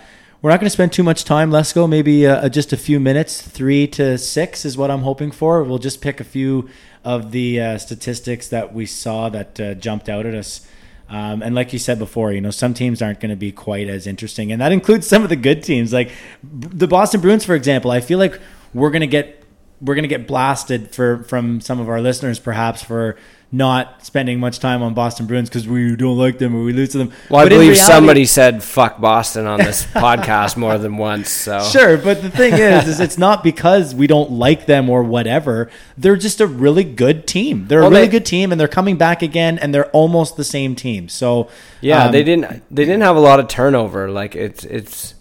we're 0.45 0.51
not 0.51 0.61
going 0.61 0.67
to 0.67 0.71
spend 0.71 0.93
too 0.93 1.03
much 1.03 1.25
time. 1.25 1.51
Let's 1.51 1.73
go 1.73 1.87
maybe 1.87 2.27
uh, 2.27 2.51
just 2.51 2.75
a 2.75 2.77
few 2.77 3.01
minutes. 3.01 3.41
Three 3.41 3.87
to 3.87 4.19
six 4.19 4.67
is 4.67 4.77
what 4.77 4.91
I'm 4.91 5.01
hoping 5.01 5.31
for. 5.31 5.65
We'll 5.65 5.79
just 5.79 6.03
pick 6.03 6.21
a 6.21 6.25
few 6.25 6.69
of 7.03 7.31
the 7.31 7.59
uh, 7.59 7.79
statistics 7.79 8.49
that 8.49 8.75
we 8.75 8.85
saw 8.85 9.31
that 9.31 9.59
uh, 9.59 9.73
jumped 9.73 10.11
out 10.11 10.27
at 10.27 10.35
us. 10.35 10.69
Um, 11.09 11.43
and 11.43 11.55
like 11.55 11.73
you 11.73 11.79
said 11.79 11.99
before, 11.99 12.31
you 12.31 12.43
know, 12.43 12.51
some 12.51 12.75
teams 12.75 13.01
aren't 13.01 13.21
going 13.21 13.31
to 13.31 13.37
be 13.37 13.53
quite 13.53 13.89
as 13.89 14.07
interesting, 14.07 14.53
and 14.53 14.61
that 14.61 14.71
includes 14.71 15.07
some 15.07 15.23
of 15.23 15.31
the 15.31 15.37
good 15.37 15.63
teams, 15.63 15.95
like 15.95 16.11
the 16.43 16.87
Boston 16.87 17.23
Bruins, 17.23 17.47
for 17.47 17.55
example. 17.55 17.91
I 17.91 18.03
feel 18.03 18.19
like 18.19 18.39
we're 18.75 18.91
going 18.91 19.01
to 19.01 19.07
get 19.07 19.44
we're 19.85 19.95
going 19.95 20.03
to 20.05 20.09
get 20.09 20.27
blasted 20.27 20.95
for 20.95 21.23
from 21.25 21.61
some 21.61 21.79
of 21.81 21.89
our 21.89 22.01
listeners, 22.01 22.39
perhaps 22.39 22.83
for 22.83 23.17
not 23.53 24.05
spending 24.05 24.41
much 24.41 24.59
time 24.59 24.83
on 24.83 24.95
Boston 24.95 25.27
Bruins 25.27 25.49
because 25.49 25.69
we 25.69 25.95
don't 25.95 26.19
like 26.19 26.39
them 26.39 26.57
or 26.57 26.65
we 26.65 26.73
lose 26.73 26.89
to 26.89 26.99
them. 26.99 27.13
Well, 27.31 27.41
I 27.41 27.45
But 27.45 27.51
believe 27.51 27.73
reality- 27.73 27.93
somebody 27.93 28.25
said 28.25 28.65
"fuck 28.65 29.01
Boston" 29.01 29.47
on 29.47 29.59
this 29.61 29.85
podcast 29.93 30.57
more 30.57 30.77
than 30.79 30.97
once. 30.97 31.29
So 31.29 31.61
Sure, 31.63 31.97
but 31.97 32.21
the 32.23 32.31
thing 32.31 32.55
is, 32.55 32.89
is 32.89 32.99
it's 32.99 33.19
not 33.19 33.45
because 33.45 33.95
we 33.95 34.09
don't 34.09 34.33
like 34.33 34.67
them 34.67 34.91
or 34.91 35.05
whatever. 35.05 35.71
They're 35.97 36.17
just 36.17 36.41
a 36.41 36.49
really 36.49 36.83
good 36.83 37.29
team. 37.29 37.67
They're 37.69 37.81
Well, 37.81 37.89
a 37.89 37.91
really 37.93 38.07
they- 38.07 38.11
good 38.13 38.27
team, 38.27 38.51
and 38.51 38.61
they're 38.61 38.67
coming 38.67 38.97
back 38.97 39.23
again, 39.23 39.59
and 39.59 39.73
they're 39.73 39.91
almost 39.91 40.37
the 40.37 40.45
same 40.45 40.75
team. 40.75 41.09
So 41.09 41.49
Yeah, 41.81 42.07
um, 42.07 42.13
they 42.13 42.25
didn't. 42.25 42.47
They 42.75 42.85
didn't 42.85 43.03
have 43.03 43.17
a 43.17 43.21
lot 43.21 43.39
of 43.39 43.47
turnover. 43.47 44.11
Like 44.11 44.35
it's 44.35 44.65
it's. 44.65 45.14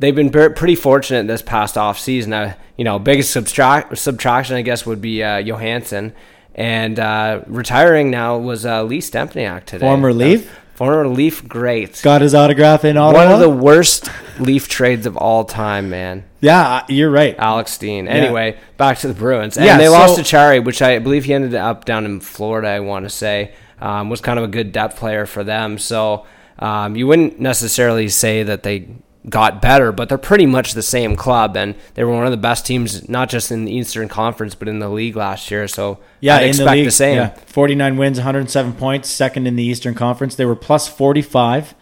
They've 0.00 0.14
been 0.14 0.30
pretty 0.30 0.74
fortunate 0.74 1.26
this 1.26 1.42
past 1.42 1.76
off 1.78 1.98
season. 1.98 2.32
Uh, 2.32 2.54
you 2.76 2.84
know, 2.84 2.98
biggest 2.98 3.32
subtract 3.32 3.96
subtraction 3.98 4.56
I 4.56 4.62
guess 4.62 4.84
would 4.86 5.00
be 5.00 5.22
uh, 5.22 5.38
Johansson, 5.38 6.14
and 6.54 6.98
uh, 6.98 7.42
retiring 7.46 8.10
now 8.10 8.38
was 8.38 8.66
uh, 8.66 8.82
Lee 8.82 8.98
Stempniak 8.98 9.66
today. 9.66 9.86
Former 9.86 10.12
Leaf? 10.12 10.50
former 10.80 11.06
Leaf 11.06 11.46
great. 11.46 12.00
got 12.02 12.22
his 12.22 12.34
autograph 12.34 12.86
in 12.86 12.96
Ottawa. 12.96 13.26
One 13.26 13.34
of 13.34 13.40
the 13.40 13.50
worst 13.50 14.08
Leaf 14.38 14.66
trades 14.66 15.04
of 15.04 15.14
all 15.18 15.44
time, 15.44 15.90
man. 15.90 16.24
yeah, 16.40 16.76
uh, 16.76 16.86
you're 16.88 17.10
right. 17.10 17.36
Alex 17.38 17.72
Steen. 17.72 18.08
Anyway, 18.08 18.58
back 18.78 18.96
to 19.00 19.08
the 19.08 19.12
Bruins. 19.12 19.58
And 19.58 19.66
Yeah, 19.66 19.76
they 19.76 19.90
lost 19.90 20.16
to 20.16 20.22
Chari, 20.22 20.64
which 20.64 20.80
I 20.80 20.98
believe 20.98 21.26
he 21.26 21.34
ended 21.34 21.54
up 21.54 21.84
down 21.84 22.06
in 22.06 22.20
Florida, 22.20 22.68
I 22.68 22.80
want 22.80 23.04
to 23.04 23.10
say. 23.10 23.52
Um, 23.78 24.08
was 24.08 24.22
kind 24.22 24.38
of 24.38 24.46
a 24.46 24.48
good 24.48 24.72
depth 24.72 24.96
player 24.96 25.26
for 25.26 25.44
them. 25.44 25.76
So 25.76 26.24
um, 26.58 26.96
you 26.96 27.06
wouldn't 27.06 27.38
necessarily 27.38 28.08
say 28.08 28.42
that 28.42 28.62
they 28.62 28.88
got 29.28 29.60
better, 29.60 29.92
but 29.92 30.08
they're 30.08 30.18
pretty 30.18 30.46
much 30.46 30.72
the 30.72 30.82
same 30.82 31.14
club, 31.14 31.56
and 31.56 31.74
they 31.94 32.04
were 32.04 32.14
one 32.14 32.24
of 32.24 32.30
the 32.30 32.36
best 32.38 32.64
teams, 32.64 33.08
not 33.08 33.28
just 33.28 33.52
in 33.52 33.66
the 33.66 33.72
Eastern 33.72 34.08
Conference, 34.08 34.54
but 34.54 34.68
in 34.68 34.78
the 34.78 34.88
league 34.88 35.16
last 35.16 35.50
year. 35.50 35.68
So 35.68 35.98
Yeah, 36.20 36.36
I'd 36.36 36.48
expect 36.48 36.70
the 36.70 36.82
league, 36.82 36.92
same. 36.92 37.16
Yeah, 37.16 37.28
49 37.46 37.96
wins, 37.96 38.18
107 38.18 38.72
points, 38.74 39.10
second 39.10 39.46
in 39.46 39.56
the 39.56 39.64
Eastern 39.64 39.94
Conference. 39.94 40.34
They 40.34 40.46
were 40.46 40.56
plus 40.56 40.88
45. 40.88 41.74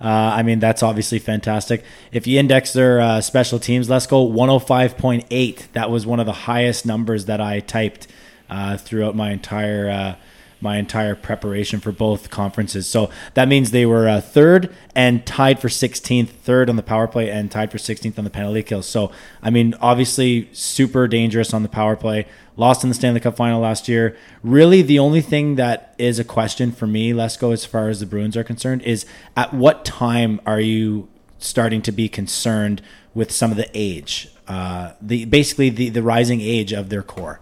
Uh, 0.00 0.06
I 0.08 0.42
mean, 0.42 0.58
that's 0.58 0.82
obviously 0.82 1.20
fantastic. 1.20 1.84
If 2.10 2.26
you 2.26 2.38
index 2.38 2.72
their 2.72 3.00
uh, 3.00 3.20
special 3.20 3.60
teams, 3.60 3.88
let's 3.88 4.06
go 4.06 4.26
105.8. 4.28 5.72
That 5.72 5.90
was 5.90 6.04
one 6.04 6.18
of 6.18 6.26
the 6.26 6.32
highest 6.32 6.84
numbers 6.84 7.26
that 7.26 7.40
I 7.40 7.60
typed 7.60 8.08
uh, 8.50 8.76
throughout 8.76 9.14
my 9.14 9.30
entire 9.30 9.88
uh, 9.88 10.14
my 10.62 10.76
entire 10.76 11.14
preparation 11.14 11.80
for 11.80 11.92
both 11.92 12.30
conferences. 12.30 12.86
So 12.86 13.10
that 13.34 13.48
means 13.48 13.70
they 13.70 13.84
were 13.84 14.08
uh, 14.08 14.20
third 14.20 14.74
and 14.94 15.26
tied 15.26 15.58
for 15.58 15.68
16th, 15.68 16.28
third 16.28 16.70
on 16.70 16.76
the 16.76 16.82
power 16.82 17.08
play 17.08 17.30
and 17.30 17.50
tied 17.50 17.70
for 17.70 17.78
16th 17.78 18.16
on 18.16 18.24
the 18.24 18.30
penalty 18.30 18.62
kill. 18.62 18.82
So 18.82 19.10
I 19.42 19.50
mean, 19.50 19.74
obviously 19.80 20.48
super 20.52 21.08
dangerous 21.08 21.52
on 21.52 21.62
the 21.62 21.68
power 21.68 21.96
play. 21.96 22.26
Lost 22.56 22.84
in 22.84 22.90
the 22.90 22.94
Stanley 22.94 23.20
Cup 23.20 23.36
final 23.36 23.60
last 23.60 23.88
year. 23.88 24.16
Really, 24.42 24.82
the 24.82 24.98
only 24.98 25.22
thing 25.22 25.56
that 25.56 25.94
is 25.98 26.18
a 26.18 26.24
question 26.24 26.70
for 26.70 26.86
me, 26.86 27.14
let's 27.14 27.42
as 27.42 27.64
far 27.64 27.88
as 27.88 28.00
the 28.00 28.06
Bruins 28.06 28.36
are 28.36 28.44
concerned, 28.44 28.82
is 28.82 29.06
at 29.36 29.54
what 29.54 29.86
time 29.86 30.38
are 30.44 30.60
you 30.60 31.08
starting 31.38 31.82
to 31.82 31.92
be 31.92 32.08
concerned 32.08 32.82
with 33.14 33.30
some 33.30 33.50
of 33.50 33.56
the 33.56 33.68
age, 33.74 34.28
uh, 34.48 34.92
the 35.00 35.24
basically 35.24 35.70
the 35.70 35.88
the 35.88 36.02
rising 36.02 36.40
age 36.40 36.72
of 36.72 36.88
their 36.88 37.02
core. 37.02 37.40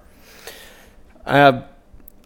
Uh, 1.26 1.62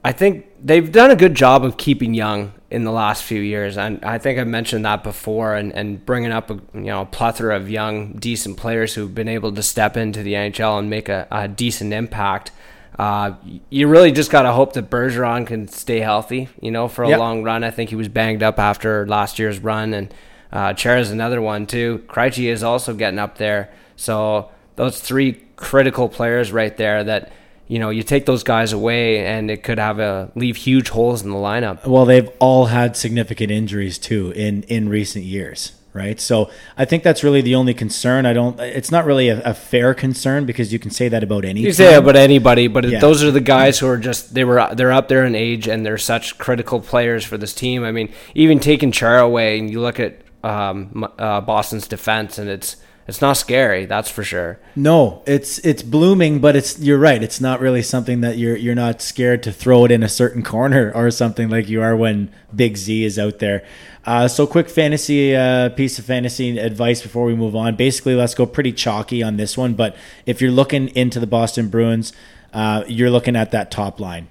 I 0.04 0.12
think 0.12 0.46
they've 0.64 0.90
done 0.90 1.10
a 1.10 1.16
good 1.16 1.34
job 1.34 1.64
of 1.64 1.76
keeping 1.76 2.14
young 2.14 2.52
in 2.70 2.82
the 2.84 2.90
last 2.90 3.22
few 3.22 3.40
years, 3.40 3.76
and 3.76 4.04
I 4.04 4.18
think 4.18 4.38
I 4.40 4.44
mentioned 4.44 4.84
that 4.84 5.04
before, 5.04 5.54
and, 5.54 5.72
and 5.72 6.04
bringing 6.04 6.32
up 6.32 6.50
a 6.50 6.54
you 6.72 6.86
know 6.86 7.02
a 7.02 7.06
plethora 7.06 7.54
of 7.56 7.70
young, 7.70 8.14
decent 8.14 8.56
players 8.56 8.94
who've 8.94 9.14
been 9.14 9.28
able 9.28 9.52
to 9.52 9.62
step 9.62 9.96
into 9.96 10.22
the 10.24 10.32
NHL 10.32 10.78
and 10.78 10.90
make 10.90 11.08
a, 11.08 11.28
a 11.30 11.46
decent 11.46 11.92
impact. 11.92 12.50
Uh, 12.98 13.32
you 13.70 13.86
really 13.88 14.12
just 14.12 14.30
got 14.30 14.42
to 14.42 14.52
hope 14.52 14.72
that 14.74 14.88
Bergeron 14.88 15.46
can 15.46 15.66
stay 15.68 15.98
healthy, 16.00 16.48
you 16.60 16.70
know, 16.70 16.86
for 16.88 17.02
a 17.04 17.08
Yep. 17.08 17.18
long 17.18 17.42
run. 17.42 17.64
I 17.64 17.70
think 17.70 17.90
he 17.90 17.96
was 17.96 18.08
banged 18.08 18.42
up 18.42 18.58
after 18.58 19.06
last 19.06 19.38
year's 19.38 19.58
run, 19.58 19.92
and 19.94 20.14
uh, 20.52 20.72
Chara 20.74 21.00
is 21.00 21.10
another 21.10 21.42
one 21.42 21.66
too. 21.66 22.04
Krejci 22.08 22.46
is 22.46 22.62
also 22.62 22.94
getting 22.94 23.18
up 23.18 23.36
there, 23.38 23.72
so 23.96 24.50
those 24.76 25.00
three 25.00 25.42
critical 25.56 26.08
players 26.08 26.50
right 26.52 26.76
there 26.76 27.04
that 27.04 27.32
you 27.66 27.78
know 27.78 27.90
you 27.90 28.02
take 28.02 28.26
those 28.26 28.42
guys 28.42 28.72
away 28.72 29.24
and 29.26 29.50
it 29.50 29.62
could 29.62 29.78
have 29.78 29.98
a 29.98 30.30
leave 30.34 30.56
huge 30.56 30.88
holes 30.90 31.22
in 31.22 31.30
the 31.30 31.36
lineup. 31.36 31.86
Well, 31.86 32.04
they've 32.04 32.28
all 32.38 32.66
had 32.66 32.96
significant 32.96 33.50
injuries 33.50 33.98
too 33.98 34.32
in 34.32 34.62
in 34.64 34.88
recent 34.88 35.24
years, 35.24 35.72
right? 35.94 36.20
So 36.20 36.50
I 36.76 36.84
think 36.84 37.02
that's 37.02 37.24
really 37.24 37.40
the 37.40 37.54
only 37.54 37.72
concern. 37.72 38.26
I 38.26 38.32
don't. 38.34 38.60
It's 38.60 38.90
not 38.90 39.06
really 39.06 39.28
a, 39.30 39.40
a 39.44 39.54
fair 39.54 39.94
concern 39.94 40.44
because 40.44 40.72
you 40.72 40.78
can 40.78 40.90
say 40.90 41.08
that 41.08 41.22
about 41.22 41.44
any. 41.44 41.60
You 41.62 41.72
say 41.72 41.86
that 41.92 41.98
about 42.00 42.16
anybody, 42.16 42.68
but 42.68 42.84
Yeah. 42.88 43.00
those 43.00 43.22
are 43.22 43.30
the 43.30 43.40
guys 43.40 43.78
who 43.78 43.86
are 43.88 43.96
just 43.98 44.34
they 44.34 44.44
were 44.44 44.68
they're 44.74 44.92
up 44.92 45.08
there 45.08 45.24
in 45.24 45.34
age 45.34 45.66
and 45.66 45.86
they're 45.86 45.96
such 45.98 46.36
critical 46.38 46.80
players 46.80 47.24
for 47.24 47.38
this 47.38 47.54
team. 47.54 47.82
I 47.84 47.92
mean, 47.92 48.12
even 48.34 48.60
taking 48.60 48.92
Char 48.92 49.18
away 49.18 49.58
and 49.58 49.70
you 49.70 49.80
look 49.80 49.98
at 49.98 50.20
um, 50.42 51.08
uh, 51.18 51.40
Boston's 51.40 51.88
defense 51.88 52.36
and 52.36 52.50
it's 52.50 52.76
it's 53.06 53.20
not 53.20 53.34
scary, 53.34 53.84
that's 53.84 54.10
for 54.10 54.24
sure. 54.24 54.58
No, 54.74 55.22
it's 55.26 55.58
it's 55.58 55.82
blooming, 55.82 56.38
but 56.40 56.56
it's 56.56 56.78
you're 56.78 56.98
right. 56.98 57.22
It's 57.22 57.40
not 57.40 57.60
really 57.60 57.82
something 57.82 58.20
that 58.22 58.38
you're 58.38 58.56
you're 58.56 58.74
not 58.74 59.02
scared 59.02 59.42
to 59.42 59.52
throw 59.52 59.84
it 59.84 59.90
in 59.90 60.02
a 60.02 60.08
certain 60.08 60.42
corner 60.42 60.90
or 60.94 61.10
something 61.10 61.48
like 61.50 61.68
you 61.68 61.82
are 61.82 61.94
when 61.96 62.30
Big 62.54 62.76
Z 62.76 63.04
is 63.04 63.18
out 63.18 63.38
there. 63.40 63.64
Uh, 64.06 64.28
so 64.28 64.46
quick 64.46 64.68
fantasy 64.68 65.34
uh, 65.34 65.70
piece 65.70 65.98
of 65.98 66.04
fantasy 66.04 66.58
advice 66.58 67.02
before 67.02 67.24
we 67.24 67.34
move 67.34 67.56
on. 67.56 67.74
Basically, 67.76 68.14
let's 68.14 68.34
go 68.34 68.46
pretty 68.46 68.72
chalky 68.72 69.22
on 69.22 69.36
this 69.36 69.56
one. 69.56 69.74
But 69.74 69.96
if 70.26 70.40
you're 70.42 70.50
looking 70.50 70.88
into 70.88 71.20
the 71.20 71.26
Boston 71.26 71.68
Bruins, 71.68 72.12
uh, 72.52 72.84
you're 72.86 73.10
looking 73.10 73.34
at 73.36 73.50
that 73.52 73.70
top 73.70 74.00
line. 74.00 74.28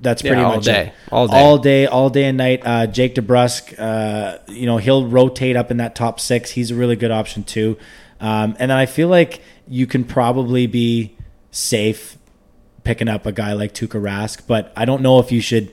That's 0.00 0.22
Yeah, 0.22 0.30
pretty 0.30 0.42
all 0.44 0.54
much 0.56 0.64
day. 0.64 0.86
it. 0.88 0.92
All 1.10 1.26
day. 1.26 1.36
all 1.36 1.58
day, 1.58 1.86
all 1.86 2.10
day 2.10 2.24
and 2.26 2.38
night. 2.38 2.62
Uh, 2.64 2.86
Jake 2.86 3.16
DeBrusk, 3.16 3.74
uh, 3.80 4.38
you 4.46 4.64
know, 4.66 4.76
he'll 4.76 5.06
rotate 5.08 5.56
up 5.56 5.72
in 5.72 5.78
that 5.78 5.96
top 5.96 6.20
six. 6.20 6.52
He's 6.52 6.70
a 6.70 6.76
really 6.76 6.94
good 6.94 7.10
option 7.10 7.42
too. 7.42 7.76
Um, 8.20 8.56
and 8.58 8.70
then 8.70 8.78
I 8.78 8.86
feel 8.86 9.08
like 9.08 9.42
you 9.66 9.86
can 9.86 10.04
probably 10.04 10.66
be 10.66 11.16
safe 11.50 12.16
picking 12.84 13.08
up 13.08 13.26
a 13.26 13.32
guy 13.32 13.52
like 13.52 13.74
Tuukka 13.74 14.00
Rask, 14.00 14.46
but 14.46 14.72
I 14.76 14.84
don't 14.84 15.02
know 15.02 15.18
if 15.18 15.30
you 15.30 15.40
should 15.40 15.72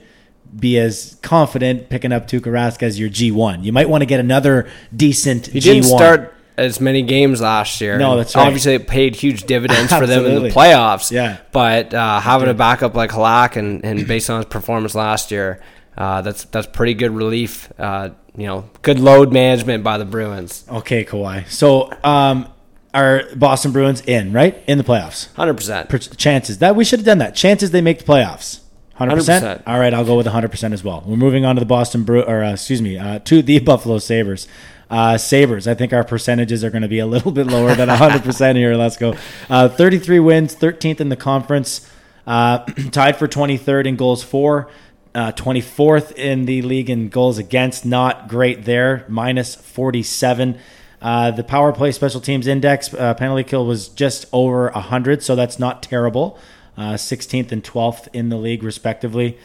be 0.58 0.78
as 0.78 1.16
confident 1.22 1.88
picking 1.88 2.12
up 2.12 2.28
Tuukka 2.28 2.42
Rask 2.52 2.82
as 2.82 2.98
your 2.98 3.08
G1. 3.08 3.64
You 3.64 3.72
might 3.72 3.88
want 3.88 4.02
to 4.02 4.06
get 4.06 4.20
another 4.20 4.68
decent 4.94 5.46
He 5.46 5.58
G1. 5.58 5.62
didn't 5.62 5.84
start 5.84 6.34
as 6.56 6.80
many 6.80 7.02
games 7.02 7.40
last 7.40 7.80
year. 7.80 7.98
No, 7.98 8.16
that's 8.16 8.34
right. 8.34 8.46
Obviously, 8.46 8.74
it 8.74 8.86
paid 8.86 9.16
huge 9.16 9.44
dividends 9.44 9.92
for 9.92 10.06
them 10.06 10.24
in 10.24 10.42
the 10.42 10.48
playoffs. 10.50 11.10
Yeah. 11.10 11.38
but 11.52 11.92
uh, 11.92 12.20
having 12.20 12.48
a 12.48 12.54
backup 12.54 12.94
like 12.94 13.10
Halak 13.10 13.56
and, 13.56 13.84
and 13.84 14.06
based 14.06 14.30
on 14.30 14.38
his 14.38 14.46
performance 14.46 14.94
last 14.94 15.30
year, 15.30 15.60
uh, 15.98 16.22
that's 16.22 16.44
that's 16.44 16.66
pretty 16.66 16.94
good 16.94 17.10
relief. 17.10 17.70
Uh, 17.78 18.10
you 18.36 18.46
know, 18.46 18.68
good 18.82 19.00
load 19.00 19.32
management 19.32 19.82
by 19.82 19.98
the 19.98 20.04
Bruins. 20.04 20.64
Okay, 20.68 21.04
Kawhi. 21.04 21.48
So, 21.48 21.90
um, 22.04 22.48
our 22.92 23.24
Boston 23.34 23.72
Bruins 23.72 24.00
in, 24.02 24.32
right? 24.32 24.62
In 24.66 24.78
the 24.78 24.84
playoffs. 24.84 25.32
Hundred 25.34 25.54
percent. 25.54 26.16
Chances 26.16 26.58
that 26.58 26.76
we 26.76 26.84
should 26.84 26.98
have 27.00 27.06
done 27.06 27.18
that. 27.18 27.34
Chances 27.34 27.70
they 27.70 27.80
make 27.82 27.98
the 27.98 28.04
playoffs. 28.04 28.60
Hundred 28.94 29.16
percent. 29.16 29.62
All 29.66 29.78
right, 29.78 29.92
I'll 29.92 30.04
go 30.06 30.16
with 30.16 30.26
hundred 30.26 30.50
percent 30.50 30.72
as 30.72 30.82
well. 30.82 31.02
We're 31.06 31.16
moving 31.16 31.44
on 31.44 31.56
to 31.56 31.60
the 31.60 31.66
Boston 31.66 32.04
Brew, 32.04 32.22
or 32.22 32.42
uh, 32.42 32.52
excuse 32.52 32.80
me, 32.80 32.96
uh, 32.98 33.18
to 33.20 33.42
the 33.42 33.58
Buffalo 33.70 33.98
Sabres. 33.98 34.48
Uh, 34.88 35.18
Sabres. 35.18 35.66
I 35.68 35.74
think 35.74 35.92
our 35.92 36.04
percentages 36.04 36.62
are 36.64 36.70
going 36.70 36.82
to 36.82 36.88
be 36.88 37.00
a 37.00 37.06
little 37.06 37.32
bit 37.32 37.46
lower 37.46 37.74
than 37.74 37.88
hundred 37.90 38.22
percent 38.22 38.56
here. 38.56 38.74
Let's 38.74 38.96
go. 38.96 39.14
Uh, 39.50 39.68
Thirty-three 39.68 40.20
wins, 40.20 40.54
thirteenth 40.54 41.00
in 41.00 41.10
the 41.10 41.16
conference, 41.16 41.90
uh, 42.26 42.58
tied 42.92 43.16
for 43.16 43.28
twenty-third 43.28 43.86
in 43.86 43.96
goals 43.96 44.22
for. 44.22 44.70
Uh, 45.16 45.32
24th 45.32 46.12
in 46.12 46.44
the 46.44 46.60
league 46.60 46.90
in 46.90 47.08
goals 47.08 47.38
against, 47.38 47.86
not 47.86 48.28
great 48.28 48.66
there, 48.66 49.06
minus 49.08 49.54
47. 49.54 50.58
Uh, 51.00 51.30
the 51.30 51.42
power 51.42 51.72
play 51.72 51.90
special 51.90 52.20
teams 52.20 52.46
index 52.46 52.92
uh, 52.92 53.14
penalty 53.14 53.42
kill 53.42 53.64
was 53.64 53.88
just 53.88 54.26
over 54.30 54.70
100, 54.72 55.22
so 55.22 55.34
that's 55.34 55.58
not 55.58 55.82
terrible. 55.82 56.38
Uh, 56.76 56.92
16th 56.92 57.50
and 57.50 57.64
12th 57.64 58.08
in 58.12 58.28
the 58.28 58.36
league, 58.36 58.62
respectively. 58.62 59.38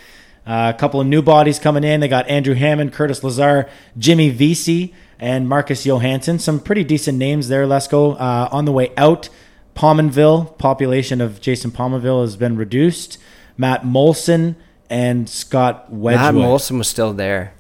Uh, 0.45 0.73
a 0.75 0.77
couple 0.77 0.99
of 0.99 1.07
new 1.07 1.21
bodies 1.21 1.57
coming 1.57 1.86
in. 1.86 2.01
They 2.01 2.10
got 2.10 2.27
Andrew 2.27 2.55
Hammond, 2.55 2.91
Curtis 2.91 3.23
Lazar, 3.23 3.69
Jimmy 3.97 4.29
Vesey, 4.29 4.93
and 5.19 5.47
Marcus 5.47 5.86
Johansson. 5.86 6.38
Some 6.39 6.60
pretty 6.60 6.84
decent 6.84 7.17
names 7.17 7.47
there. 7.47 7.65
Let's. 7.65 7.88
Uh, 7.93 8.49
on 8.51 8.65
the 8.65 8.73
way 8.73 8.91
out, 8.97 9.29
Pominville, 9.73 10.57
population 10.57 11.21
of 11.21 11.39
Jason 11.39 11.71
Pominville 11.71 12.23
has 12.23 12.36
been 12.36 12.57
reduced. 12.57 13.17
Matt 13.57 13.84
Moulson 13.84 14.55
and 14.91 15.27
Scott 15.27 15.91
Wedgewood. 15.91 16.36
Matt 16.36 16.43
Moulson 16.43 16.77
was 16.77 16.88
still 16.88 17.13
there. 17.13 17.54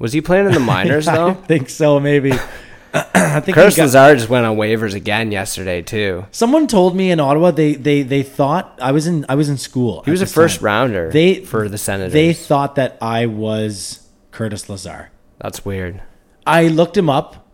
Was 0.00 0.12
he 0.12 0.20
playing 0.20 0.46
in 0.46 0.52
the 0.52 0.60
minors 0.74 1.06
I 1.06 1.14
though? 1.14 1.34
think 1.34 1.68
so, 1.70 2.00
maybe. 2.00 2.32
I 2.94 3.40
think 3.40 3.54
Curtis 3.54 3.76
got- 3.76 3.82
Lazar 3.84 4.16
just 4.16 4.28
went 4.30 4.46
on 4.46 4.56
waivers 4.56 4.94
again 4.94 5.30
yesterday 5.30 5.82
too. 5.82 6.24
Someone 6.30 6.66
told 6.66 6.96
me 6.96 7.10
in 7.10 7.20
Ottawa 7.20 7.50
they, 7.50 7.74
they, 7.74 8.02
they 8.02 8.22
thought 8.22 8.78
I 8.80 8.92
was 8.92 9.06
in 9.06 9.26
I 9.28 9.34
was 9.34 9.48
in 9.50 9.58
school. 9.58 10.02
He 10.04 10.10
was 10.10 10.22
a 10.22 10.26
first 10.26 10.62
rounder 10.62 11.10
They 11.10 11.44
for 11.44 11.68
the 11.68 11.78
Senators. 11.78 12.12
They 12.14 12.32
thought 12.32 12.76
that 12.76 12.96
I 13.02 13.26
was 13.26 14.08
Curtis 14.30 14.68
Lazar. 14.70 15.10
That's 15.38 15.64
weird. 15.64 16.00
I 16.46 16.68
looked 16.68 16.96
him 16.96 17.10
up 17.10 17.46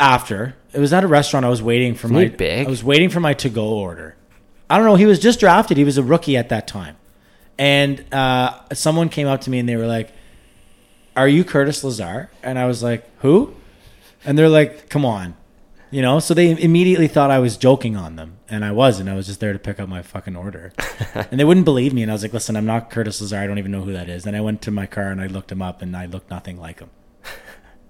after. 0.00 0.56
It 0.72 0.80
was 0.80 0.92
at 0.92 1.04
a 1.04 1.06
restaurant. 1.06 1.46
I 1.46 1.50
was 1.50 1.62
waiting 1.62 1.94
for 1.94 2.08
Isn't 2.08 2.16
my 2.16 2.28
big? 2.28 2.66
I 2.66 2.70
was 2.70 2.82
waiting 2.82 3.08
for 3.10 3.20
my 3.20 3.34
to 3.34 3.48
go 3.48 3.66
order. 3.68 4.16
I 4.68 4.76
don't 4.76 4.86
know. 4.86 4.96
He 4.96 5.06
was 5.06 5.20
just 5.20 5.38
drafted. 5.38 5.76
He 5.76 5.84
was 5.84 5.98
a 5.98 6.02
rookie 6.02 6.36
at 6.36 6.48
that 6.48 6.66
time, 6.66 6.96
and 7.58 8.04
uh, 8.12 8.58
someone 8.72 9.08
came 9.08 9.26
up 9.26 9.40
to 9.42 9.50
me 9.50 9.58
and 9.58 9.68
they 9.68 9.76
were 9.76 9.86
like, 9.86 10.12
"Are 11.16 11.28
you 11.28 11.44
Curtis 11.44 11.82
Lazar?" 11.84 12.30
And 12.42 12.58
I 12.58 12.66
was 12.66 12.82
like, 12.82 13.08
"Who?" 13.20 13.54
And 14.24 14.38
they're 14.38 14.48
like, 14.48 14.88
"Come 14.88 15.04
on." 15.04 15.34
You 15.90 16.02
know, 16.02 16.18
so 16.18 16.34
they 16.34 16.50
immediately 16.50 17.06
thought 17.06 17.30
I 17.30 17.38
was 17.38 17.56
joking 17.56 17.96
on 17.96 18.16
them, 18.16 18.38
and 18.48 18.64
I 18.64 18.72
wasn't. 18.72 19.08
I 19.08 19.14
was 19.14 19.26
just 19.28 19.38
there 19.38 19.52
to 19.52 19.58
pick 19.60 19.78
up 19.78 19.88
my 19.88 20.02
fucking 20.02 20.34
order, 20.34 20.72
and 21.14 21.38
they 21.38 21.44
wouldn't 21.44 21.64
believe 21.64 21.94
me. 21.94 22.02
And 22.02 22.10
I 22.10 22.14
was 22.14 22.22
like, 22.22 22.32
"Listen, 22.32 22.56
I'm 22.56 22.66
not 22.66 22.90
Curtis 22.90 23.20
Lazar. 23.20 23.38
I 23.38 23.46
don't 23.46 23.58
even 23.58 23.70
know 23.70 23.82
who 23.82 23.92
that 23.92 24.08
is." 24.08 24.24
Then 24.24 24.34
I 24.34 24.40
went 24.40 24.60
to 24.62 24.70
my 24.72 24.86
car 24.86 25.08
and 25.12 25.20
I 25.20 25.26
looked 25.28 25.52
him 25.52 25.62
up, 25.62 25.82
and 25.82 25.96
I 25.96 26.06
looked 26.06 26.30
nothing 26.30 26.58
like 26.58 26.80
him. 26.80 26.90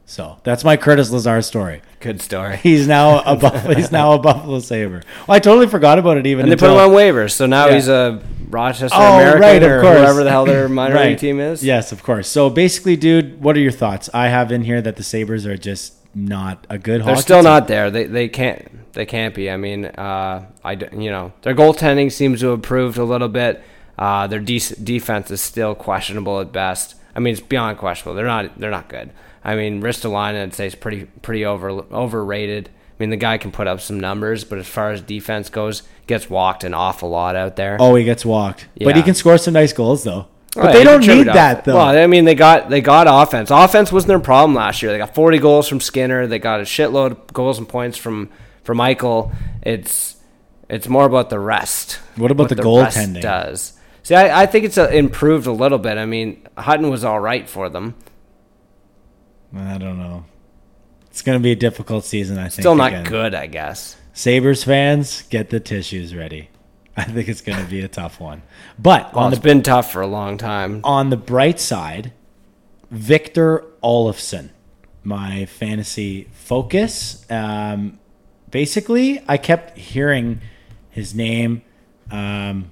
So 0.06 0.38
that's 0.44 0.64
my 0.64 0.76
Curtis 0.76 1.10
Lazar 1.10 1.40
story. 1.40 1.80
Good 2.00 2.20
story. 2.20 2.58
He's 2.58 2.86
now 2.86 3.20
a 3.22 3.36
Buffalo, 3.40 3.74
he's 3.74 3.90
now 3.90 4.12
a 4.12 4.18
Buffalo 4.18 4.58
Sabre. 4.58 5.02
Well, 5.26 5.34
I 5.34 5.38
totally 5.38 5.66
forgot 5.66 5.98
about 5.98 6.18
it. 6.18 6.26
Even 6.26 6.42
And 6.44 6.52
they 6.52 6.56
put 6.56 6.70
him 6.70 6.76
on 6.76 6.90
waivers, 6.90 7.32
so 7.32 7.46
now 7.46 7.68
Yeah. 7.68 7.74
he's 7.74 7.88
a 7.88 8.22
Rochester 8.54 8.96
Oh, 8.98 9.16
American 9.16 9.40
right, 9.40 9.62
of 9.62 9.70
or 9.70 9.80
course. 9.82 9.98
whatever 9.98 10.24
the 10.24 10.30
hell 10.30 10.44
their 10.46 10.68
minor 10.80 10.94
Right. 10.94 11.08
league 11.10 11.18
team 11.18 11.40
is. 11.40 11.62
Yes, 11.64 11.92
of 11.92 12.02
course. 12.02 12.28
So 12.28 12.48
basically, 12.48 12.96
dude, 12.96 13.42
what 13.42 13.56
are 13.56 13.60
your 13.60 13.72
thoughts? 13.72 14.08
I 14.14 14.28
have 14.28 14.50
in 14.52 14.62
here 14.64 14.80
that 14.80 14.96
the 14.96 15.02
Sabres 15.02 15.44
are 15.46 15.56
just 15.58 15.94
not 16.14 16.66
a 16.70 16.78
good. 16.78 17.04
They're 17.04 17.16
still 17.16 17.38
team. 17.38 17.44
not 17.44 17.68
there. 17.68 17.90
They 17.90 18.04
they 18.04 18.28
can't 18.28 18.92
they 18.94 19.04
can't 19.06 19.34
be. 19.34 19.50
I 19.50 19.56
mean, 19.56 19.86
uh, 19.86 20.46
I 20.64 20.72
you 20.72 21.10
know 21.10 21.32
their 21.42 21.54
goaltending 21.54 22.10
seems 22.12 22.40
to 22.40 22.46
have 22.46 22.54
improved 22.54 22.96
a 22.98 23.04
little 23.04 23.28
bit. 23.28 23.62
Uh, 23.98 24.26
their 24.26 24.40
de- 24.40 24.58
defense 24.82 25.30
is 25.30 25.40
still 25.40 25.74
questionable 25.74 26.40
at 26.40 26.52
best. 26.52 26.94
I 27.16 27.20
mean, 27.20 27.32
it's 27.32 27.40
beyond 27.40 27.78
questionable. 27.78 28.14
They're 28.16 28.26
not 28.26 28.58
they're 28.58 28.70
not 28.70 28.88
good. 28.88 29.10
I 29.44 29.56
mean, 29.56 29.82
Ristolainen 29.82 30.42
I'd 30.42 30.54
say 30.54 30.66
is 30.68 30.74
pretty 30.74 31.04
pretty 31.22 31.44
over 31.44 31.70
overrated. 31.70 32.68
I 32.68 32.96
mean, 33.02 33.10
the 33.10 33.16
guy 33.16 33.38
can 33.38 33.50
put 33.50 33.66
up 33.66 33.80
some 33.80 33.98
numbers, 33.98 34.44
but 34.44 34.58
as 34.58 34.68
far 34.68 34.92
as 34.92 35.00
defense 35.00 35.48
goes, 35.50 35.82
gets 36.06 36.28
walked 36.28 36.64
an 36.64 36.74
awful 36.74 37.10
lot 37.10 37.36
out 37.36 37.56
there. 37.56 37.76
Oh, 37.80 37.94
he 37.94 38.04
gets 38.04 38.24
walked, 38.24 38.68
but 38.80 38.96
he 38.96 39.02
can 39.02 39.14
score 39.14 39.38
some 39.38 39.54
nice 39.54 39.72
goals 39.72 40.04
though. 40.04 40.28
But 40.54 40.72
they 40.72 40.84
don't 40.84 41.04
need 41.06 41.28
off- 41.28 41.34
that 41.34 41.64
though. 41.64 41.76
Well, 41.76 41.86
I 41.88 42.06
mean, 42.06 42.24
they 42.24 42.34
got 42.34 42.70
they 42.70 42.80
got 42.80 43.06
offense. 43.08 43.50
Offense 43.50 43.90
wasn't 43.90 44.08
their 44.08 44.20
problem 44.20 44.54
last 44.54 44.82
year. 44.82 44.92
They 44.92 44.98
got 44.98 45.14
40 45.14 45.38
goals 45.38 45.68
from 45.68 45.80
Skinner. 45.80 46.26
They 46.26 46.38
got 46.38 46.60
a 46.60 46.64
shitload 46.64 47.12
of 47.12 47.26
goals 47.32 47.58
and 47.58 47.68
points 47.68 47.98
from 47.98 48.30
from 48.62 48.78
Eichel. 48.78 49.34
It's 49.62 50.16
it's 50.68 50.88
more 50.88 51.06
about 51.06 51.30
the 51.30 51.40
rest. 51.40 51.98
What 52.16 52.30
about 52.30 52.48
the 52.48 52.56
rest 52.56 52.96
goaltending? 52.96 53.22
Does 53.22 53.72
see? 54.02 54.14
I, 54.14 54.42
I 54.42 54.46
think 54.46 54.64
it's 54.64 54.78
uh 54.78 54.88
improved 54.88 55.46
a 55.46 55.52
little 55.52 55.78
bit. 55.78 55.98
I 55.98 56.06
mean, 56.06 56.46
Hutton 56.56 56.88
was 56.88 57.04
all 57.04 57.18
right 57.18 57.48
for 57.48 57.68
them. 57.68 57.94
I 59.56 59.78
don't 59.78 59.98
know. 59.98 60.24
It's 61.10 61.22
going 61.22 61.38
to 61.38 61.42
be 61.42 61.52
a 61.52 61.56
difficult 61.56 62.04
season. 62.04 62.38
I 62.38 62.44
think. 62.44 62.62
Still 62.62 62.74
not 62.74 62.88
again. 62.88 63.04
good, 63.04 63.34
I 63.34 63.46
guess. 63.46 63.96
Sabres 64.14 64.62
fans, 64.64 65.22
get 65.22 65.50
the 65.50 65.58
tissues 65.60 66.14
ready. 66.14 66.48
I 66.96 67.02
think 67.02 67.28
it's 67.28 67.40
going 67.40 67.58
to 67.62 67.68
be 67.68 67.80
a 67.80 67.88
tough 67.88 68.20
one. 68.20 68.42
But 68.78 69.12
Well, 69.12 69.24
on 69.24 69.32
it's 69.32 69.40
the 69.40 69.48
been 69.48 69.62
tough 69.62 69.90
for 69.90 70.00
a 70.00 70.06
long 70.06 70.38
time. 70.38 70.80
on 70.84 71.10
the 71.10 71.16
bright 71.16 71.58
side, 71.58 72.12
Victor 72.92 73.64
Olofsson, 73.82 74.50
my 75.02 75.46
fantasy 75.46 76.28
focus. 76.32 77.26
Um, 77.28 77.98
basically, 78.50 79.20
I 79.26 79.36
kept 79.36 79.76
hearing 79.76 80.40
his 80.90 81.12
name, 81.12 81.62
um, 82.12 82.70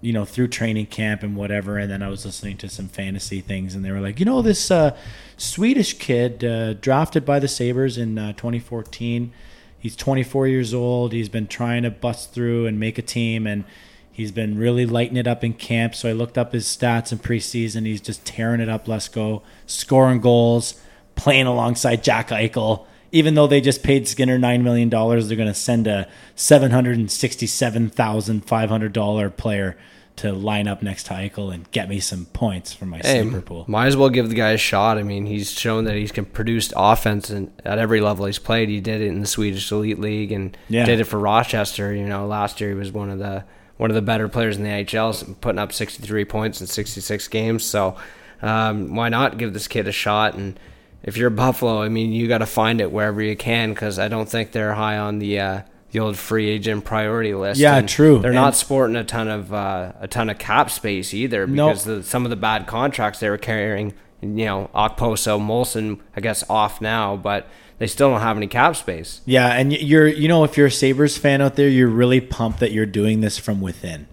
you 0.00 0.12
know, 0.12 0.24
through 0.24 0.46
training 0.48 0.86
camp 0.86 1.24
and 1.24 1.34
whatever. 1.34 1.76
And 1.78 1.90
then 1.90 2.00
I 2.00 2.08
was 2.08 2.24
listening 2.24 2.56
to 2.58 2.68
some 2.68 2.86
fantasy 2.86 3.40
things, 3.40 3.74
and 3.74 3.84
they 3.84 3.90
were 3.90 4.00
like, 4.00 4.20
you 4.20 4.24
know, 4.24 4.40
this 4.40 4.70
uh, 4.70 4.96
Swedish 5.36 5.94
kid 5.94 6.44
uh, 6.44 6.74
drafted 6.74 7.24
by 7.26 7.40
the 7.40 7.48
Sabres 7.48 7.98
in 7.98 8.16
uh, 8.16 8.32
2014. 8.34 9.32
He's 9.80 9.96
24 9.96 10.46
years 10.46 10.74
old. 10.74 11.12
He's 11.12 11.30
been 11.30 11.46
trying 11.46 11.84
to 11.84 11.90
bust 11.90 12.32
through 12.34 12.66
and 12.66 12.78
make 12.78 12.98
a 12.98 13.02
team, 13.02 13.46
and 13.46 13.64
he's 14.12 14.30
been 14.30 14.58
really 14.58 14.84
lighting 14.84 15.16
it 15.16 15.26
up 15.26 15.42
in 15.42 15.54
camp. 15.54 15.94
So 15.94 16.08
I 16.08 16.12
looked 16.12 16.36
up 16.36 16.52
his 16.52 16.66
stats 16.66 17.12
in 17.12 17.18
preseason. 17.18 17.86
He's 17.86 18.02
just 18.02 18.26
tearing 18.26 18.60
it 18.60 18.68
up. 18.68 18.86
Let's 18.86 19.08
go, 19.08 19.42
scoring 19.64 20.20
goals, 20.20 20.78
playing 21.14 21.46
alongside 21.46 22.04
Jack 22.04 22.28
Eichel. 22.28 22.84
Even 23.10 23.34
though 23.34 23.46
they 23.46 23.62
just 23.62 23.82
paid 23.82 24.06
Skinner 24.06 24.38
nine 24.38 24.62
million 24.62 24.90
dollars, 24.90 25.26
they're 25.26 25.36
going 25.36 25.48
to 25.48 25.54
send 25.54 25.86
a 25.86 26.06
seven 26.36 26.70
hundred 26.70 26.98
and 26.98 27.10
sixty-seven 27.10 27.88
thousand 27.90 28.42
five 28.42 28.68
hundred 28.68 28.92
dollar 28.92 29.30
player 29.30 29.76
to 30.20 30.32
line 30.32 30.66
up 30.68 30.82
next 30.82 31.04
to 31.04 31.14
Eichel 31.14 31.52
and 31.52 31.70
get 31.70 31.88
me 31.88 32.00
some 32.00 32.24
points 32.26 32.72
for 32.72 32.86
my 32.86 32.98
Hey, 32.98 33.22
sleeper 33.22 33.40
pool. 33.40 33.64
might 33.68 33.86
as 33.86 33.96
well 33.96 34.08
give 34.08 34.28
the 34.28 34.34
guy 34.34 34.50
a 34.50 34.56
shot. 34.58 34.96
I 34.98 35.02
mean, 35.02 35.26
he's 35.26 35.50
shown 35.50 35.84
that 35.84 35.96
he 35.96 36.08
can 36.08 36.24
produce 36.24 36.72
offense 36.76 37.28
and 37.30 37.52
at 37.64 37.78
every 37.78 38.00
level 38.00 38.26
he's 38.26 38.38
played. 38.38 38.68
He 38.68 38.80
did 38.80 39.00
it 39.00 39.08
in 39.08 39.20
the 39.20 39.26
Swedish 39.26 39.70
Elite 39.70 39.98
League 39.98 40.32
and 40.32 40.56
Yeah. 40.68 40.84
did 40.86 41.00
it 41.00 41.04
for 41.04 41.18
Rochester. 41.18 41.94
You 41.94 42.06
know, 42.06 42.26
last 42.26 42.60
year 42.60 42.70
he 42.70 42.74
was 42.76 42.92
one 42.92 43.10
of 43.10 43.18
the 43.18 43.44
one 43.76 43.90
of 43.90 43.94
the 43.94 44.02
better 44.02 44.28
players 44.28 44.56
in 44.58 44.62
the 44.64 44.68
NHL, 44.68 45.40
putting 45.40 45.58
up 45.58 45.72
63 45.72 46.24
points 46.26 46.60
in 46.60 46.66
66 46.66 47.28
games. 47.28 47.64
So 47.64 47.96
um, 48.42 48.94
why 48.94 49.08
not 49.08 49.38
give 49.38 49.52
this 49.54 49.68
kid 49.68 49.88
a 49.88 49.92
shot? 49.92 50.34
And 50.34 50.60
if 51.02 51.16
you're 51.16 51.30
Buffalo, 51.30 51.80
I 51.82 51.88
mean, 51.88 52.12
you 52.12 52.28
got 52.28 52.38
to 52.38 52.46
find 52.46 52.80
it 52.82 52.92
wherever 52.92 53.22
you 53.22 53.36
can 53.36 53.70
because 53.72 53.98
I 53.98 54.08
don't 54.08 54.28
think 54.28 54.52
they're 54.52 54.74
high 54.74 54.98
on 54.98 55.18
the 55.18 55.40
uh, 55.40 55.60
the 55.92 56.00
old 56.00 56.16
free 56.16 56.48
agent 56.48 56.84
priority 56.84 57.34
list. 57.34 57.60
Yeah, 57.60 57.76
And 57.76 57.88
true. 57.88 58.18
They're 58.20 58.30
And- 58.30 58.36
not 58.36 58.54
sporting 58.54 58.96
a 58.96 59.04
ton 59.04 59.28
of 59.28 59.52
uh, 59.52 59.92
a 60.00 60.06
ton 60.08 60.30
of 60.30 60.38
cap 60.38 60.70
space 60.70 61.12
either 61.14 61.46
Nope. 61.46 61.70
because 61.70 61.84
the, 61.84 62.02
some 62.02 62.24
of 62.24 62.30
the 62.30 62.36
bad 62.36 62.66
contracts 62.66 63.20
they 63.20 63.28
were 63.30 63.38
carrying. 63.38 63.94
You 64.22 64.28
know, 64.44 64.70
Okposo, 64.74 65.40
Moulson, 65.40 65.98
I 66.14 66.20
guess 66.20 66.44
off 66.50 66.80
now, 66.82 67.16
but 67.16 67.46
they 67.78 67.86
still 67.86 68.10
don't 68.10 68.20
have 68.20 68.36
any 68.36 68.46
cap 68.48 68.76
space. 68.76 69.22
Yeah, 69.24 69.46
and 69.48 69.72
you're 69.72 70.06
you 70.06 70.28
know 70.28 70.44
if 70.44 70.56
you're 70.58 70.66
a 70.66 70.70
Sabres 70.70 71.16
fan 71.16 71.40
out 71.40 71.56
there, 71.56 71.68
you're 71.68 71.88
really 71.88 72.20
pumped 72.20 72.60
that 72.60 72.70
you're 72.72 72.84
doing 72.84 73.22
this 73.22 73.38
from 73.38 73.62
within. 73.62 74.06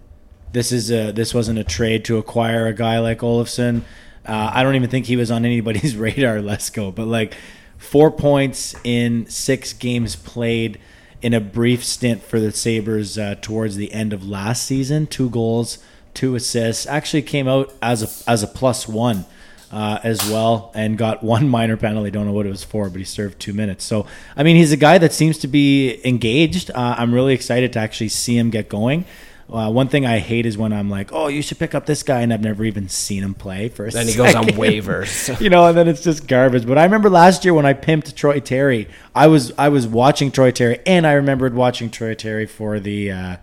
This 0.52 0.72
is 0.72 0.90
a 0.90 1.12
this 1.12 1.34
wasn't 1.34 1.58
a 1.58 1.64
trade 1.64 2.06
to 2.06 2.16
acquire 2.16 2.66
a 2.66 2.72
guy 2.72 2.98
like 3.00 3.18
Olofsson. 3.18 3.82
Uh, 4.26 4.50
I 4.54 4.62
don't 4.62 4.74
even 4.76 4.88
think 4.88 5.04
he 5.06 5.16
was 5.16 5.30
on 5.30 5.44
anybody's 5.44 5.94
radar. 6.06 6.40
Let's 6.40 6.70
go, 6.70 6.90
but 6.90 7.06
like 7.06 7.34
four 7.76 8.10
points 8.10 8.74
in 8.84 9.26
six 9.28 9.74
games 9.74 10.16
played 10.16 10.78
in 11.22 11.34
a 11.34 11.40
brief 11.40 11.84
stint 11.84 12.22
for 12.22 12.40
the 12.40 12.52
Sabres 12.52 13.18
uh, 13.18 13.36
towards 13.40 13.76
the 13.76 13.92
end 13.92 14.12
of 14.12 14.26
last 14.26 14.64
season. 14.64 15.06
Two 15.06 15.30
goals, 15.30 15.78
two 16.14 16.34
assists. 16.34 16.86
Actually 16.86 17.22
came 17.22 17.48
out 17.48 17.72
as 17.82 18.02
a 18.02 18.30
as 18.30 18.42
a 18.42 18.46
plus 18.46 18.86
one 18.88 19.24
uh, 19.70 19.98
as 20.02 20.28
well 20.30 20.70
and 20.74 20.96
got 20.96 21.22
one 21.22 21.48
minor 21.48 21.76
penalty. 21.76 22.10
Don't 22.10 22.26
know 22.26 22.32
what 22.32 22.46
it 22.46 22.50
was 22.50 22.64
for, 22.64 22.88
but 22.88 22.98
he 22.98 23.04
served 23.04 23.38
two 23.40 23.52
minutes. 23.52 23.84
So, 23.84 24.06
I 24.36 24.42
mean, 24.42 24.56
he's 24.56 24.72
a 24.72 24.76
guy 24.76 24.98
that 24.98 25.12
seems 25.12 25.38
to 25.38 25.48
be 25.48 26.00
engaged. 26.06 26.70
Uh, 26.70 26.96
I'm 26.98 27.12
really 27.12 27.34
excited 27.34 27.72
to 27.74 27.78
actually 27.78 28.08
see 28.08 28.36
him 28.36 28.50
get 28.50 28.68
going. 28.68 29.04
Uh, 29.50 29.70
one 29.70 29.88
thing 29.88 30.04
I 30.04 30.18
hate 30.18 30.44
is 30.44 30.58
when 30.58 30.72
I'm 30.74 30.90
like, 30.90 31.10
"Oh, 31.12 31.28
you 31.28 31.40
should 31.40 31.58
pick 31.58 31.74
up 31.74 31.86
this 31.86 32.02
guy," 32.02 32.20
and 32.20 32.32
I've 32.32 32.42
never 32.42 32.64
even 32.64 32.88
seen 32.88 33.22
him 33.22 33.34
play 33.34 33.70
for 33.70 33.86
a 33.86 33.90
Then 33.90 34.06
he 34.06 34.14
goes 34.14 34.34
on 34.34 34.44
waivers. 34.48 35.40
you 35.40 35.48
know, 35.48 35.66
and 35.66 35.76
then 35.76 35.88
it's 35.88 36.02
just 36.02 36.26
garbage. 36.28 36.66
But 36.66 36.76
I 36.76 36.84
remember 36.84 37.08
last 37.08 37.44
year 37.44 37.54
when 37.54 37.64
I 37.64 37.72
pimped 37.72 38.14
Troy 38.14 38.40
Terry, 38.40 38.88
I 39.14 39.26
was 39.26 39.52
I 39.56 39.70
was 39.70 39.86
watching 39.86 40.30
Troy 40.30 40.50
Terry, 40.50 40.80
and 40.84 41.06
I 41.06 41.12
remembered 41.12 41.54
watching 41.54 41.88
Troy 41.88 42.14
Terry 42.14 42.44
for 42.44 42.78
the, 42.78 43.10
uh, 43.10 43.36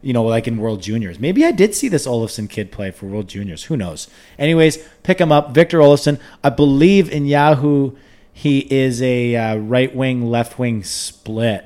you 0.00 0.12
know, 0.12 0.22
like 0.22 0.46
in 0.46 0.58
World 0.58 0.80
Juniors. 0.80 1.18
Maybe 1.18 1.44
I 1.44 1.50
did 1.50 1.74
see 1.74 1.88
this 1.88 2.06
Olofsson 2.06 2.48
kid 2.48 2.70
play 2.70 2.92
for 2.92 3.06
World 3.06 3.28
Juniors. 3.28 3.64
Who 3.64 3.76
knows? 3.76 4.08
Anyways, 4.38 4.78
pick 5.02 5.20
him 5.20 5.32
up, 5.32 5.54
Victor 5.54 5.78
Olofsson. 5.78 6.20
I 6.44 6.50
believe 6.50 7.10
in 7.10 7.26
Yahoo 7.26 7.96
he 8.38 8.60
is 8.72 9.02
a 9.02 9.34
uh, 9.34 9.56
right 9.56 9.92
wing, 9.92 10.30
left 10.30 10.60
wing 10.60 10.84
split. 10.84 11.64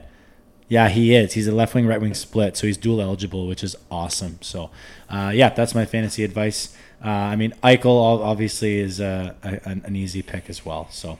Yeah, 0.72 0.88
he 0.88 1.14
is. 1.14 1.34
He's 1.34 1.46
a 1.46 1.52
left 1.52 1.74
wing, 1.74 1.86
right 1.86 2.00
wing 2.00 2.14
split, 2.14 2.56
so 2.56 2.66
he's 2.66 2.78
dual 2.78 3.02
eligible, 3.02 3.46
which 3.46 3.62
is 3.62 3.76
awesome. 3.90 4.38
So, 4.40 4.70
uh, 5.10 5.30
yeah, 5.34 5.50
that's 5.50 5.74
my 5.74 5.84
fantasy 5.84 6.24
advice. 6.24 6.74
Uh, 7.04 7.08
I 7.10 7.36
mean, 7.36 7.52
Eichel 7.62 7.84
obviously 8.22 8.78
is 8.78 8.98
uh, 8.98 9.34
a, 9.42 9.68
an, 9.68 9.82
an 9.84 9.96
easy 9.96 10.22
pick 10.22 10.48
as 10.48 10.64
well. 10.64 10.88
So, 10.90 11.18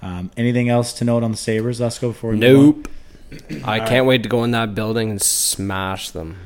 um, 0.00 0.30
anything 0.38 0.70
else 0.70 0.94
to 0.94 1.04
note 1.04 1.22
on 1.22 1.32
the 1.32 1.36
Sabres? 1.36 1.82
Let's 1.82 1.98
go 1.98 2.12
before 2.12 2.30
we 2.30 2.38
move 2.38 2.76
on. 2.76 2.84
nope. 3.50 3.62
I 3.66 3.80
can't 3.80 4.06
wait 4.06 4.22
to 4.22 4.28
go 4.30 4.42
in 4.42 4.52
that 4.52 4.74
building 4.74 5.10
and 5.10 5.20
smash 5.20 6.10
them. 6.10 6.38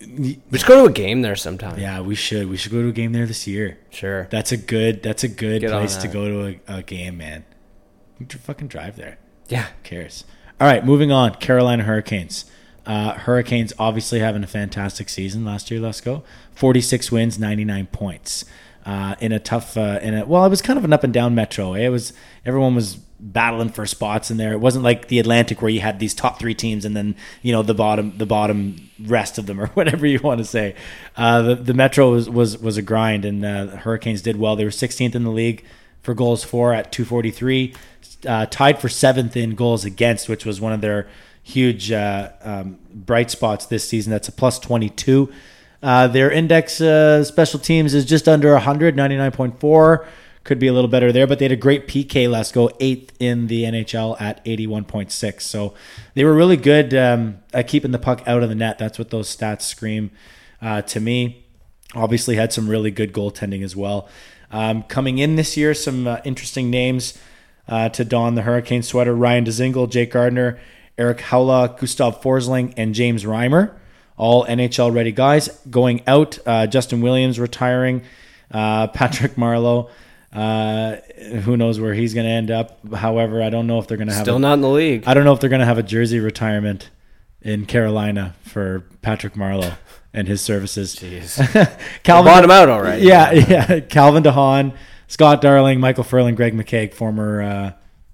We 0.00 0.40
should 0.54 0.66
go 0.66 0.82
to 0.82 0.88
a 0.88 0.92
game 0.94 1.20
there 1.20 1.36
sometime. 1.36 1.78
Yeah, 1.78 2.00
we 2.00 2.14
should. 2.14 2.48
We 2.48 2.56
should 2.56 2.72
go 2.72 2.80
to 2.80 2.88
a 2.88 2.92
game 2.92 3.12
there 3.12 3.26
this 3.26 3.46
year. 3.46 3.76
Sure. 3.90 4.28
That's 4.30 4.50
a 4.50 4.56
good. 4.56 5.02
That's 5.02 5.24
a 5.24 5.28
good 5.28 5.60
Get 5.60 5.72
place 5.72 5.96
to 5.96 6.08
go 6.08 6.26
to 6.26 6.58
a, 6.68 6.78
a 6.78 6.82
game, 6.82 7.18
man. 7.18 7.44
You 8.18 8.26
should 8.30 8.40
fucking 8.40 8.68
drive 8.68 8.96
there. 8.96 9.18
Yeah. 9.50 9.64
Who 9.66 9.82
cares? 9.82 10.24
All 10.60 10.66
right, 10.66 10.84
moving 10.84 11.12
on. 11.12 11.34
Carolina 11.34 11.82
Hurricanes. 11.82 12.46
Uh, 12.86 13.12
Hurricanes 13.14 13.72
obviously 13.78 14.20
having 14.20 14.42
a 14.42 14.46
fantastic 14.46 15.08
season 15.08 15.44
last 15.44 15.70
year. 15.70 15.80
Let's 15.80 16.00
go. 16.00 16.22
Forty-six 16.52 17.12
wins, 17.12 17.38
ninety-nine 17.38 17.86
points. 17.86 18.44
Uh, 18.86 19.16
in 19.20 19.32
a 19.32 19.40
tough, 19.40 19.76
uh, 19.76 19.98
in 20.00 20.14
a 20.14 20.24
well, 20.24 20.46
it 20.46 20.48
was 20.48 20.62
kind 20.62 20.78
of 20.78 20.84
an 20.84 20.92
up 20.92 21.02
and 21.04 21.12
down 21.12 21.34
metro. 21.34 21.74
eh? 21.74 21.86
It 21.86 21.88
was 21.88 22.12
everyone 22.46 22.74
was 22.74 22.94
battling 23.18 23.70
for 23.70 23.84
spots 23.86 24.30
in 24.30 24.36
there. 24.36 24.52
It 24.52 24.60
wasn't 24.60 24.84
like 24.84 25.08
the 25.08 25.18
Atlantic 25.18 25.60
where 25.60 25.70
you 25.70 25.80
had 25.80 25.98
these 25.98 26.14
top 26.14 26.38
three 26.38 26.54
teams 26.54 26.84
and 26.84 26.96
then 26.96 27.16
you 27.42 27.52
know 27.52 27.62
the 27.62 27.74
bottom, 27.74 28.16
the 28.16 28.26
bottom 28.26 28.88
rest 29.02 29.38
of 29.38 29.46
them 29.46 29.60
or 29.62 29.66
whatever 29.68 30.06
you 30.06 30.20
want 30.20 30.38
to 30.38 30.44
say. 30.44 30.74
Uh, 31.16 31.42
the 31.42 31.54
the 31.56 31.74
metro 31.74 32.12
was 32.12 32.30
was, 32.30 32.56
was 32.58 32.76
a 32.76 32.82
grind, 32.82 33.24
and 33.26 33.44
uh, 33.44 33.64
the 33.66 33.76
Hurricanes 33.78 34.22
did 34.22 34.38
well. 34.38 34.56
They 34.56 34.64
were 34.64 34.70
16th 34.70 35.14
in 35.14 35.24
the 35.24 35.30
league 35.30 35.64
for 36.06 36.14
goals 36.14 36.44
for 36.44 36.72
at 36.72 36.92
243, 36.92 37.74
uh, 38.26 38.46
tied 38.46 38.80
for 38.80 38.88
seventh 38.88 39.36
in 39.36 39.56
goals 39.56 39.84
against, 39.84 40.28
which 40.28 40.46
was 40.46 40.60
one 40.60 40.72
of 40.72 40.80
their 40.80 41.08
huge 41.42 41.92
uh, 41.92 42.30
um, 42.42 42.78
bright 42.94 43.30
spots 43.30 43.66
this 43.66 43.86
season. 43.86 44.12
That's 44.12 44.28
a 44.28 44.32
plus 44.32 44.58
22. 44.60 45.30
Uh, 45.82 46.06
their 46.06 46.30
index 46.30 46.80
uh, 46.80 47.24
special 47.24 47.58
teams 47.58 47.92
is 47.92 48.04
just 48.04 48.28
under 48.28 48.52
100, 48.52 48.96
99.4. 48.96 50.06
Could 50.44 50.60
be 50.60 50.68
a 50.68 50.72
little 50.72 50.88
better 50.88 51.10
there, 51.10 51.26
but 51.26 51.40
they 51.40 51.44
had 51.44 51.52
a 51.52 51.56
great 51.56 51.88
PK. 51.88 52.30
Let's 52.30 52.52
go 52.52 52.70
eighth 52.78 53.12
in 53.20 53.48
the 53.48 53.64
NHL 53.64 54.20
at 54.20 54.44
81.6. 54.44 55.42
So 55.42 55.74
they 56.14 56.24
were 56.24 56.34
really 56.34 56.56
good 56.56 56.94
um, 56.94 57.40
at 57.52 57.66
keeping 57.66 57.90
the 57.90 57.98
puck 57.98 58.22
out 58.28 58.44
of 58.44 58.48
the 58.48 58.54
net. 58.54 58.78
That's 58.78 58.96
what 58.96 59.10
those 59.10 59.34
stats 59.34 59.62
scream 59.62 60.12
uh, 60.62 60.82
to 60.82 61.00
me. 61.00 61.44
Obviously, 61.96 62.36
had 62.36 62.52
some 62.52 62.70
really 62.70 62.92
good 62.92 63.12
goaltending 63.12 63.64
as 63.64 63.74
well. 63.74 64.08
Um, 64.50 64.82
coming 64.84 65.18
in 65.18 65.36
this 65.36 65.56
year, 65.56 65.74
some 65.74 66.06
uh, 66.06 66.18
interesting 66.24 66.70
names 66.70 67.18
uh, 67.68 67.88
to 67.90 68.04
don 68.04 68.34
the 68.34 68.42
Hurricane 68.42 68.82
sweater: 68.82 69.14
Ryan 69.14 69.44
Dzingel, 69.44 69.90
Jake 69.90 70.12
Gardiner, 70.12 70.58
Erik 70.96 71.18
Haula, 71.18 71.78
Gustav 71.78 72.22
Forsling, 72.22 72.72
and 72.76 72.94
James 72.94 73.24
Reimer. 73.24 73.72
All 74.16 74.46
NHL 74.46 74.94
ready 74.94 75.12
guys. 75.12 75.48
Going 75.68 76.02
out, 76.06 76.38
uh, 76.46 76.66
Justin 76.66 77.00
Williams 77.02 77.38
retiring, 77.38 78.02
uh, 78.50 78.86
Patrick 78.88 79.34
Marleau. 79.34 79.90
Uh, 80.32 80.96
who 81.44 81.56
knows 81.56 81.80
where 81.80 81.94
he's 81.94 82.12
going 82.14 82.26
to 82.26 82.32
end 82.32 82.50
up? 82.50 82.78
However, 82.94 83.42
I 83.42 83.48
don't 83.50 83.66
know 83.66 83.78
if 83.78 83.86
they're 83.88 83.96
going 83.96 84.08
to 84.08 84.14
have 84.14 84.24
Still 84.24 84.36
a- 84.36 84.40
not 84.40 84.54
in 84.54 84.60
the 84.60 84.68
league. 84.70 85.04
I 85.06 85.14
don't 85.14 85.24
know 85.24 85.32
if 85.32 85.40
they're 85.40 85.50
going 85.50 85.60
to 85.60 85.66
have 85.66 85.78
a 85.78 85.82
jersey 85.82 86.18
retirement 86.20 86.90
in 87.42 87.64
Carolina 87.64 88.34
for 88.42 88.84
Patrick 89.02 89.34
Marleau 89.34 89.76
and 90.16 90.26
his 90.26 90.40
services. 90.40 90.96
Jeez. 90.96 91.36
Calvin 92.02 92.32
bought 92.32 92.42
him 92.42 92.50
out 92.50 92.68
already. 92.68 93.04
Yeah, 93.06 93.32
yeah. 93.32 93.80
Calvin 93.80 94.24
DeHaan, 94.24 94.74
Scott 95.06 95.40
Darling, 95.40 95.78
Michael 95.78 96.02
Ferland, 96.02 96.36
Greg 96.36 96.54
McKegg, 96.54 96.94
former 96.94 97.42
uh, 97.42 97.72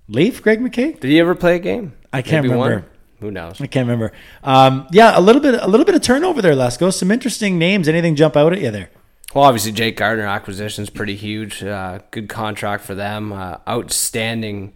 Leaf, 0.08 0.42
Greg 0.42 0.60
McKegg. 0.60 1.00
Did 1.00 1.10
he 1.10 1.20
ever 1.20 1.34
play 1.34 1.56
a 1.56 1.60
game? 1.60 1.94
I 2.12 2.20
can't 2.20 2.44
Maybe 2.44 2.56
one? 2.56 2.68
remember. 2.68 2.88
Who 3.20 3.30
knows? 3.30 3.60
I 3.60 3.68
can't 3.68 3.86
remember. 3.86 4.12
Um, 4.42 4.88
yeah, 4.90 5.16
a 5.16 5.20
little 5.20 5.40
bit, 5.40 5.54
a 5.54 5.68
little 5.68 5.86
bit 5.86 5.94
of 5.94 6.02
turnover 6.02 6.42
there. 6.42 6.56
Let's. 6.56 6.76
Some 6.96 7.12
interesting 7.12 7.56
names. 7.56 7.86
Anything 7.86 8.16
jump 8.16 8.36
out 8.36 8.52
at 8.52 8.60
you 8.60 8.72
there? 8.72 8.90
Well, 9.32 9.44
obviously 9.44 9.72
Jake 9.72 9.96
Gardiner 9.96 10.26
acquisition 10.26 10.82
is 10.82 10.90
pretty 10.90 11.14
huge. 11.14 11.62
Uh, 11.62 12.00
good 12.10 12.28
contract 12.28 12.84
for 12.84 12.96
them. 12.96 13.32
Uh, 13.32 13.58
outstanding 13.66 14.74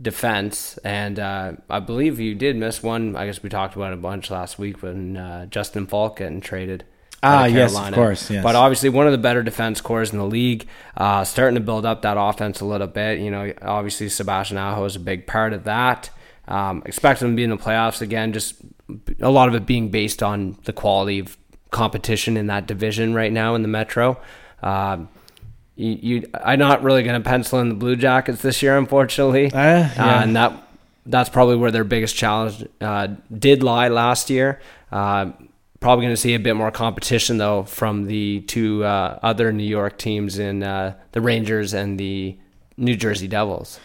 defense, 0.00 0.78
and 0.78 1.18
uh, 1.18 1.52
I 1.68 1.80
believe 1.80 2.20
you 2.20 2.34
did 2.34 2.56
miss 2.56 2.82
one. 2.82 3.16
I 3.16 3.26
guess 3.26 3.42
we 3.42 3.48
talked 3.48 3.76
about 3.76 3.92
it 3.92 3.94
a 3.94 4.00
bunch 4.00 4.30
last 4.30 4.58
week 4.58 4.82
when 4.82 5.16
uh, 5.16 5.46
Justin 5.46 5.86
Faulk 5.86 6.18
getting 6.18 6.40
traded. 6.40 6.84
Ah, 7.22 7.46
yes, 7.46 7.76
of 7.76 7.94
course, 7.94 8.30
yes. 8.30 8.44
But 8.44 8.54
obviously 8.54 8.90
one 8.90 9.06
of 9.06 9.12
the 9.12 9.18
better 9.18 9.42
defense 9.42 9.80
cores 9.80 10.12
in 10.12 10.18
the 10.18 10.24
league. 10.24 10.68
Uh, 10.96 11.24
starting 11.24 11.56
to 11.56 11.60
build 11.60 11.84
up 11.84 12.02
that 12.02 12.16
offense 12.16 12.60
a 12.60 12.64
little 12.64 12.86
bit. 12.86 13.18
You 13.18 13.30
know, 13.30 13.52
obviously 13.60 14.08
Sebastian 14.08 14.56
Aho 14.56 14.84
is 14.84 14.94
a 14.94 15.00
big 15.00 15.26
part 15.26 15.52
of 15.52 15.64
that. 15.64 16.10
Um, 16.46 16.82
expect 16.86 17.20
them 17.20 17.32
to 17.32 17.36
be 17.36 17.42
in 17.42 17.50
the 17.50 17.56
playoffs 17.56 18.00
again. 18.00 18.32
Just 18.32 18.54
a 19.20 19.30
lot 19.30 19.48
of 19.48 19.54
it 19.54 19.66
being 19.66 19.90
based 19.90 20.22
on 20.22 20.58
the 20.64 20.72
quality 20.72 21.18
of 21.18 21.36
competition 21.70 22.36
in 22.36 22.46
that 22.46 22.66
division 22.66 23.14
right 23.14 23.32
now 23.32 23.54
in 23.54 23.62
the 23.62 23.68
Metro. 23.68 24.20
Um, 24.62 25.08
you, 25.78 25.98
you, 26.02 26.30
I'm 26.44 26.58
not 26.58 26.82
really 26.82 27.02
going 27.02 27.20
to 27.22 27.26
pencil 27.26 27.60
in 27.60 27.68
the 27.68 27.74
Blue 27.74 27.96
Jackets 27.96 28.42
this 28.42 28.62
year, 28.62 28.76
unfortunately, 28.76 29.46
Uh, 29.46 29.58
yeah. 29.58 30.22
and 30.22 30.34
that 30.36 30.52
that's 31.06 31.30
probably 31.30 31.56
where 31.56 31.70
their 31.70 31.84
biggest 31.84 32.16
challenge 32.16 32.66
uh, 32.82 33.08
did 33.46 33.62
lie 33.62 33.88
last 33.88 34.28
year. 34.28 34.60
Uh, 34.92 35.30
probably 35.80 36.04
going 36.04 36.12
to 36.14 36.20
see 36.20 36.34
a 36.34 36.38
bit 36.38 36.54
more 36.56 36.70
competition 36.70 37.38
though 37.38 37.62
from 37.62 38.06
the 38.06 38.40
two 38.42 38.84
uh, 38.84 39.18
other 39.22 39.52
New 39.52 39.64
York 39.64 39.96
teams 39.96 40.38
in 40.38 40.62
uh, 40.62 40.94
the 41.12 41.20
Rangers 41.20 41.72
and 41.72 41.98
the 41.98 42.36
New 42.76 42.96
Jersey 42.96 43.28
Devils. 43.28 43.78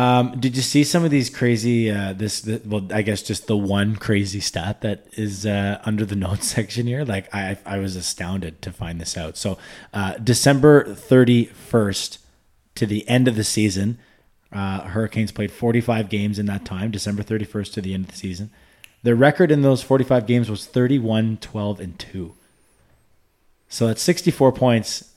Um, 0.00 0.40
did 0.40 0.56
you 0.56 0.62
see 0.62 0.82
some 0.82 1.04
of 1.04 1.10
these 1.10 1.28
crazy? 1.28 1.90
Uh, 1.90 2.14
this, 2.14 2.40
the, 2.40 2.62
well, 2.64 2.88
I 2.90 3.02
guess 3.02 3.22
just 3.22 3.46
the 3.48 3.56
one 3.56 3.96
crazy 3.96 4.40
stat 4.40 4.80
that 4.80 5.04
is 5.12 5.44
uh, 5.44 5.78
under 5.84 6.06
the 6.06 6.16
notes 6.16 6.46
section 6.54 6.86
here. 6.86 7.04
Like 7.04 7.28
I, 7.34 7.58
I 7.66 7.80
was 7.80 7.96
astounded 7.96 8.62
to 8.62 8.72
find 8.72 8.98
this 8.98 9.18
out. 9.18 9.36
So, 9.36 9.58
uh, 9.92 10.14
December 10.14 10.94
thirty 10.94 11.44
first 11.44 12.18
to 12.76 12.86
the 12.86 13.06
end 13.10 13.28
of 13.28 13.36
the 13.36 13.44
season, 13.44 13.98
uh, 14.50 14.84
Hurricanes 14.84 15.32
played 15.32 15.52
forty 15.52 15.82
five 15.82 16.08
games 16.08 16.38
in 16.38 16.46
that 16.46 16.64
time. 16.64 16.90
December 16.90 17.22
thirty 17.22 17.44
first 17.44 17.74
to 17.74 17.82
the 17.82 17.92
end 17.92 18.06
of 18.06 18.12
the 18.12 18.16
season, 18.16 18.50
their 19.02 19.14
record 19.14 19.50
in 19.50 19.60
those 19.60 19.82
forty 19.82 20.04
five 20.04 20.26
games 20.26 20.48
was 20.48 20.64
31, 20.64 21.36
12, 21.42 21.78
and 21.78 21.98
two. 21.98 22.34
So 23.68 23.88
that's 23.88 24.00
sixty 24.00 24.30
four 24.30 24.50
points 24.50 25.10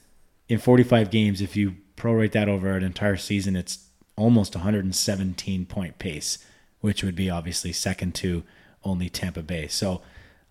in 0.50 0.60
45 0.60 1.10
games, 1.10 1.40
if 1.40 1.56
you 1.56 1.76
prorate 1.96 2.34
that 2.34 2.50
over 2.50 2.76
an 2.76 2.84
entire 2.84 3.16
season, 3.18 3.56
it's 3.56 3.83
almost 4.16 4.56
117 4.56 5.66
point 5.66 6.00
pace, 6.00 6.40
which 6.82 7.04
would 7.04 7.16
be 7.16 7.30
obviously 7.30 7.72
second 7.72 8.16
to 8.16 8.44
only 8.84 9.10
Tampa 9.10 9.42
Bay. 9.42 9.68
So, 9.68 10.02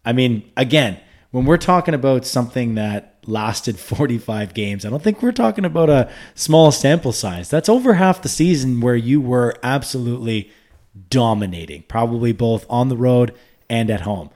I 0.05 0.13
mean, 0.13 0.51
again, 0.57 1.01
when 1.31 1.45
we're 1.45 1.57
talking 1.57 1.95
about 1.95 2.25
something 2.25 2.75
that 2.75 3.19
lasted 3.27 3.79
45 3.79 4.55
games, 4.55 4.85
I 4.85 4.91
don't 4.91 5.03
think 5.03 5.23
we're 5.23 5.33
talking 5.33 5.65
about 5.65 5.91
a 5.91 6.11
small 6.35 6.71
sample 6.73 7.13
size. 7.13 7.51
That's 7.51 7.69
over 7.69 7.95
half 7.95 8.23
the 8.23 8.29
season 8.29 8.81
where 8.81 8.97
you 8.97 9.21
were 9.21 9.57
absolutely 9.63 10.51
dominating, 11.09 11.85
probably 11.85 12.33
both 12.33 12.67
on 12.69 12.89
the 12.89 12.97
road 12.97 13.35
and 13.69 13.91
at 13.91 14.03
home. 14.03 14.31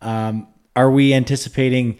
Um, 0.00 0.48
are 0.74 0.90
we 0.90 1.12
anticipating 1.14 1.98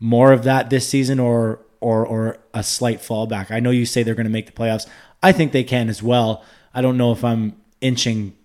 more 0.00 0.32
of 0.32 0.44
that 0.44 0.70
this 0.70 0.88
season 0.88 1.20
or 1.20 1.60
or 1.80 2.04
or 2.06 2.38
a 2.52 2.62
slight 2.62 3.00
fallback? 3.00 3.50
I 3.50 3.60
know 3.60 3.70
you 3.70 3.86
say 3.86 4.02
they're 4.02 4.14
going 4.14 4.26
to 4.26 4.32
make 4.32 4.46
the 4.46 4.52
playoffs. 4.52 4.88
I 5.24 5.32
think 5.32 5.52
they 5.52 5.64
can 5.64 5.88
as 5.88 6.02
well. 6.02 6.44
I 6.74 6.82
don't 6.82 6.96
know 6.96 7.12
if 7.12 7.24
I'm 7.24 7.56
inching 7.80 8.36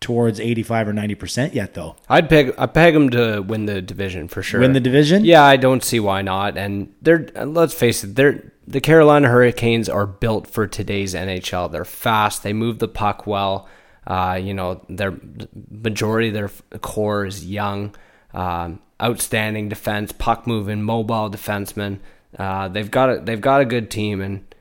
towards 0.00 0.40
85 0.40 0.88
or 0.88 0.92
90% 0.92 1.54
yet 1.54 1.74
though. 1.74 1.96
I'd 2.08 2.28
peg 2.28 2.54
I 2.58 2.66
peg 2.66 2.94
them 2.94 3.10
to 3.10 3.40
win 3.40 3.66
the 3.66 3.80
division 3.80 4.28
for 4.28 4.42
sure. 4.42 4.60
Win 4.60 4.72
the 4.72 4.80
division? 4.80 5.24
Yeah, 5.24 5.44
I 5.44 5.56
don't 5.56 5.84
see 5.84 6.00
why 6.00 6.22
not. 6.22 6.58
And 6.58 6.92
they're 7.00 7.26
let's 7.44 7.74
face 7.74 8.02
it, 8.02 8.16
they're 8.16 8.52
the 8.66 8.80
Carolina 8.80 9.28
Hurricanes 9.28 9.88
are 9.88 10.06
built 10.06 10.46
for 10.46 10.66
today's 10.66 11.14
NHL. 11.14 11.70
They're 11.70 11.84
fast. 11.84 12.42
They 12.42 12.52
move 12.52 12.78
the 12.78 12.88
puck 12.88 13.26
well. 13.26 13.68
Uh, 14.06 14.38
you 14.40 14.54
know, 14.54 14.84
their 14.88 15.16
majority 15.70 16.28
of 16.28 16.34
their 16.34 16.78
core 16.80 17.26
is 17.26 17.44
young, 17.44 17.94
um, 18.34 18.80
outstanding 19.00 19.68
defense, 19.68 20.12
puck 20.12 20.46
moving, 20.46 20.82
mobile 20.82 21.30
defensemen. 21.30 21.98
Uh, 22.36 22.68
they've 22.68 22.90
got 22.90 23.10
a, 23.10 23.20
they've 23.20 23.40
got 23.40 23.60
a 23.60 23.64
good 23.64 23.90
team, 23.90 24.20
and 24.20 24.51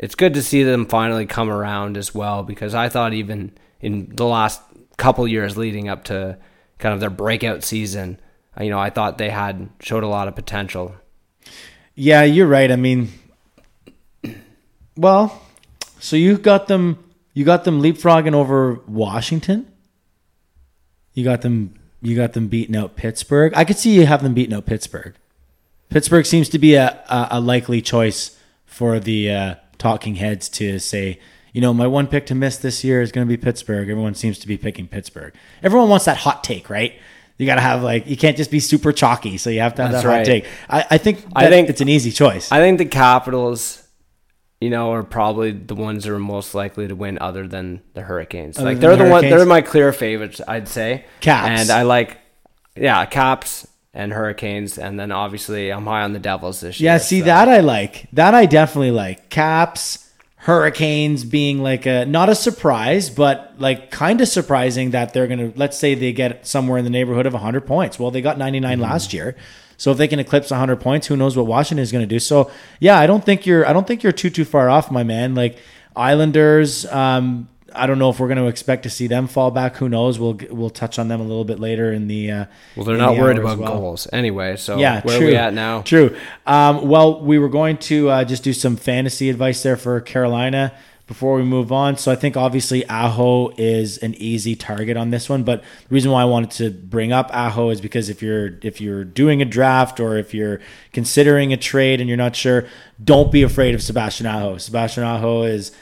it's 0.00 0.14
good 0.14 0.32
to 0.34 0.42
see 0.42 0.62
them 0.62 0.86
finally 0.86 1.26
come 1.26 1.50
around 1.50 1.98
as 1.98 2.14
well. 2.14 2.42
Because 2.42 2.74
I 2.74 2.88
thought 2.88 3.12
even 3.12 3.52
in 3.80 4.08
the 4.16 4.24
last 4.24 4.60
couple 4.96 5.28
years 5.28 5.56
leading 5.58 5.88
up 5.88 6.04
to 6.04 6.38
kind 6.78 6.94
of 6.94 7.00
their 7.00 7.10
breakout 7.10 7.62
season, 7.62 8.18
you 8.58 8.70
know, 8.70 8.78
I 8.78 8.88
thought 8.90 9.18
they 9.18 9.28
had 9.28 9.68
showed 9.80 10.02
a 10.02 10.08
lot 10.08 10.26
of 10.26 10.34
potential. 10.34 10.94
Yeah, 11.94 12.22
you're 12.22 12.46
right. 12.46 12.72
I 12.72 12.76
mean, 12.76 13.10
well, 14.96 15.42
so 15.98 16.16
you 16.16 16.38
got 16.38 16.66
them. 16.66 17.04
You 17.34 17.44
got 17.44 17.64
them 17.64 17.82
leapfrogging 17.82 18.32
over 18.32 18.80
Washington. 18.88 19.70
You 21.12 21.24
got 21.24 21.42
them. 21.42 21.74
You 22.00 22.16
got 22.16 22.32
them 22.32 22.48
beating 22.48 22.74
out 22.74 22.96
Pittsburgh. 22.96 23.52
I 23.54 23.64
could 23.64 23.76
see 23.76 23.92
you 23.92 24.06
have 24.06 24.22
them 24.22 24.32
beating 24.32 24.54
out 24.54 24.64
Pittsburgh. 24.64 25.14
Pittsburgh 25.90 26.24
seems 26.24 26.48
to 26.48 26.58
be 26.58 26.74
a, 26.74 27.04
a, 27.10 27.28
a 27.32 27.40
likely 27.40 27.82
choice 27.82 28.38
for 28.64 28.98
the 28.98 29.30
uh, 29.30 29.54
talking 29.80 30.14
heads 30.14 30.48
to 30.50 30.78
say, 30.78 31.18
you 31.52 31.60
know, 31.60 31.74
my 31.74 31.88
one 31.88 32.06
pick 32.06 32.26
to 32.26 32.34
miss 32.36 32.56
this 32.58 32.84
year 32.84 33.02
is 33.02 33.10
going 33.10 33.26
to 33.26 33.28
be 33.28 33.36
Pittsburgh. 33.36 33.88
Everyone 33.88 34.14
seems 34.14 34.38
to 34.38 34.46
be 34.46 34.56
picking 34.56 34.86
Pittsburgh. 34.86 35.34
Everyone 35.64 35.88
wants 35.88 36.04
that 36.04 36.18
hot 36.18 36.44
take, 36.44 36.70
right? 36.70 36.94
You 37.38 37.46
got 37.46 37.56
to 37.56 37.60
have 37.62 37.82
like 37.82 38.06
you 38.06 38.16
can't 38.16 38.36
just 38.36 38.50
be 38.50 38.60
super 38.60 38.92
chalky, 38.92 39.38
so 39.38 39.50
you 39.50 39.60
have 39.60 39.74
to 39.76 39.82
have 39.82 39.90
That's 39.92 40.04
that 40.04 40.08
hot 40.10 40.16
right. 40.18 40.26
take. 40.26 40.46
I, 40.68 40.84
I 40.90 40.98
think 40.98 41.24
I 41.34 41.48
think- 41.48 41.68
it's 41.70 41.80
an 41.80 41.88
easy 41.88 42.12
choice. 42.12 42.52
I 42.52 42.58
think 42.58 42.78
the 42.78 42.84
Capitals, 42.84 43.82
you 44.60 44.68
know, 44.68 44.92
are 44.92 45.02
probably 45.02 45.50
the 45.52 45.74
ones 45.74 46.04
that 46.04 46.12
are 46.12 46.18
most 46.18 46.54
likely 46.54 46.86
to 46.86 46.94
win, 46.94 47.18
other 47.18 47.48
than 47.48 47.80
the 47.94 48.02
Hurricanes. 48.02 48.58
Other 48.58 48.66
like 48.68 48.78
they're 48.78 48.94
the 48.94 49.04
the 49.04 49.10
one, 49.10 49.22
they're 49.22 49.46
my 49.46 49.62
clear 49.62 49.90
favorites, 49.94 50.40
I'd 50.46 50.68
say. 50.68 51.06
Caps. 51.20 51.62
and 51.62 51.70
I 51.70 51.82
like, 51.82 52.18
yeah, 52.76 53.06
Caps 53.06 53.66
and 53.92 54.12
Hurricanes, 54.12 54.78
and 54.78 54.98
then 55.00 55.10
obviously 55.12 55.70
I'm 55.70 55.84
high 55.84 56.02
on 56.02 56.12
the 56.12 56.18
Devils 56.18 56.60
this 56.60 56.80
year. 56.80 56.92
Yeah, 56.92 56.98
see 56.98 57.20
so- 57.20 57.26
that 57.26 57.48
I 57.48 57.60
like. 57.60 58.06
That 58.12 58.34
I 58.34 58.46
definitely 58.46 58.92
like. 58.92 59.28
Caps, 59.30 60.06
Hurricanes 60.36 61.24
being 61.24 61.62
like 61.62 61.84
a 61.86 62.06
not 62.06 62.28
a 62.28 62.34
surprise, 62.34 63.10
but 63.10 63.54
like 63.58 63.90
kind 63.90 64.20
of 64.20 64.28
surprising 64.28 64.92
that 64.92 65.12
they're 65.12 65.26
gonna. 65.26 65.52
Let's 65.56 65.76
say 65.76 65.94
they 65.94 66.12
get 66.12 66.46
somewhere 66.46 66.78
in 66.78 66.84
the 66.84 66.90
neighborhood 66.90 67.26
of 67.26 67.32
100 67.34 67.66
points. 67.66 67.98
Well, 67.98 68.10
they 68.10 68.22
got 68.22 68.38
99 68.38 68.72
Mm-hmm. 68.72 68.82
last 68.82 69.12
year, 69.12 69.36
so 69.76 69.90
if 69.90 69.98
they 69.98 70.08
can 70.08 70.18
eclipse 70.18 70.50
100 70.50 70.76
points, 70.76 71.06
who 71.08 71.16
knows 71.16 71.36
what 71.36 71.46
Washington 71.46 71.82
is 71.82 71.92
gonna 71.92 72.06
do? 72.06 72.18
So 72.18 72.50
yeah, 72.78 72.98
I 72.98 73.06
don't 73.06 73.24
think 73.24 73.44
you're. 73.44 73.66
I 73.66 73.72
don't 73.74 73.86
think 73.86 74.02
you're 74.02 74.12
too 74.12 74.30
too 74.30 74.44
far 74.46 74.70
off, 74.70 74.90
my 74.90 75.02
man. 75.02 75.34
Like 75.34 75.58
Islanders. 75.94 76.86
Um, 76.86 77.48
I 77.74 77.86
don't 77.86 77.98
know 77.98 78.10
if 78.10 78.18
we're 78.20 78.28
going 78.28 78.38
to 78.38 78.46
expect 78.48 78.82
to 78.84 78.90
see 78.90 79.06
them 79.06 79.26
fall 79.26 79.50
back. 79.50 79.76
Who 79.76 79.88
knows? 79.88 80.18
We'll 80.18 80.38
we'll 80.50 80.70
touch 80.70 80.98
on 80.98 81.08
them 81.08 81.20
a 81.20 81.24
little 81.24 81.44
bit 81.44 81.58
later 81.60 81.92
in 81.92 82.08
the. 82.08 82.30
Uh, 82.30 82.44
Well, 82.76 82.84
they're 82.84 82.96
not 82.96 83.14
the 83.14 83.20
worried 83.20 83.38
about 83.38 83.58
well. 83.58 83.78
goals 83.78 84.06
anyway. 84.12 84.56
So 84.56 84.78
Yeah, 84.78 85.00
where 85.02 85.18
true. 85.18 85.26
are 85.26 85.30
we 85.30 85.36
at 85.36 85.54
now? 85.54 85.82
True. 85.82 86.16
Um, 86.46 86.88
well, 86.88 87.20
we 87.20 87.38
were 87.38 87.48
going 87.48 87.76
to 87.78 88.10
uh, 88.10 88.24
just 88.24 88.42
do 88.44 88.52
some 88.52 88.76
fantasy 88.76 89.30
advice 89.30 89.62
there 89.62 89.76
for 89.76 90.00
Carolina 90.00 90.72
before 91.06 91.34
we 91.34 91.42
move 91.42 91.72
on. 91.72 91.96
So 91.96 92.12
I 92.12 92.14
think 92.14 92.36
obviously 92.36 92.88
Aho 92.88 93.50
is 93.58 93.98
an 93.98 94.14
easy 94.14 94.54
target 94.54 94.96
on 94.96 95.10
this 95.10 95.28
one, 95.28 95.42
but 95.42 95.60
the 95.62 95.92
reason 95.92 96.12
why 96.12 96.22
I 96.22 96.24
wanted 96.24 96.52
to 96.52 96.70
bring 96.70 97.10
up 97.12 97.30
Aho 97.34 97.70
is 97.70 97.80
because 97.80 98.08
if 98.08 98.22
you're 98.22 98.58
if 98.62 98.80
you're 98.80 99.02
doing 99.02 99.42
a 99.42 99.44
draft 99.44 99.98
or 99.98 100.16
if 100.18 100.32
you're 100.34 100.60
considering 100.92 101.52
a 101.52 101.56
trade 101.56 102.00
and 102.00 102.08
you're 102.08 102.16
not 102.16 102.36
sure, 102.36 102.66
don't 103.02 103.32
be 103.32 103.42
afraid 103.42 103.74
of 103.74 103.82
Sebastian 103.82 104.26
Aho. 104.26 104.58
Sebastian 104.58 105.02
Aho 105.02 105.42
is 105.42 105.72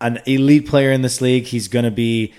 an 0.00 0.20
elite 0.26 0.66
player 0.66 0.90
in 0.90 1.02
this 1.02 1.20
league. 1.20 1.44
He's 1.44 1.68
going 1.68 1.84
to 1.84 1.90
be 1.90 2.32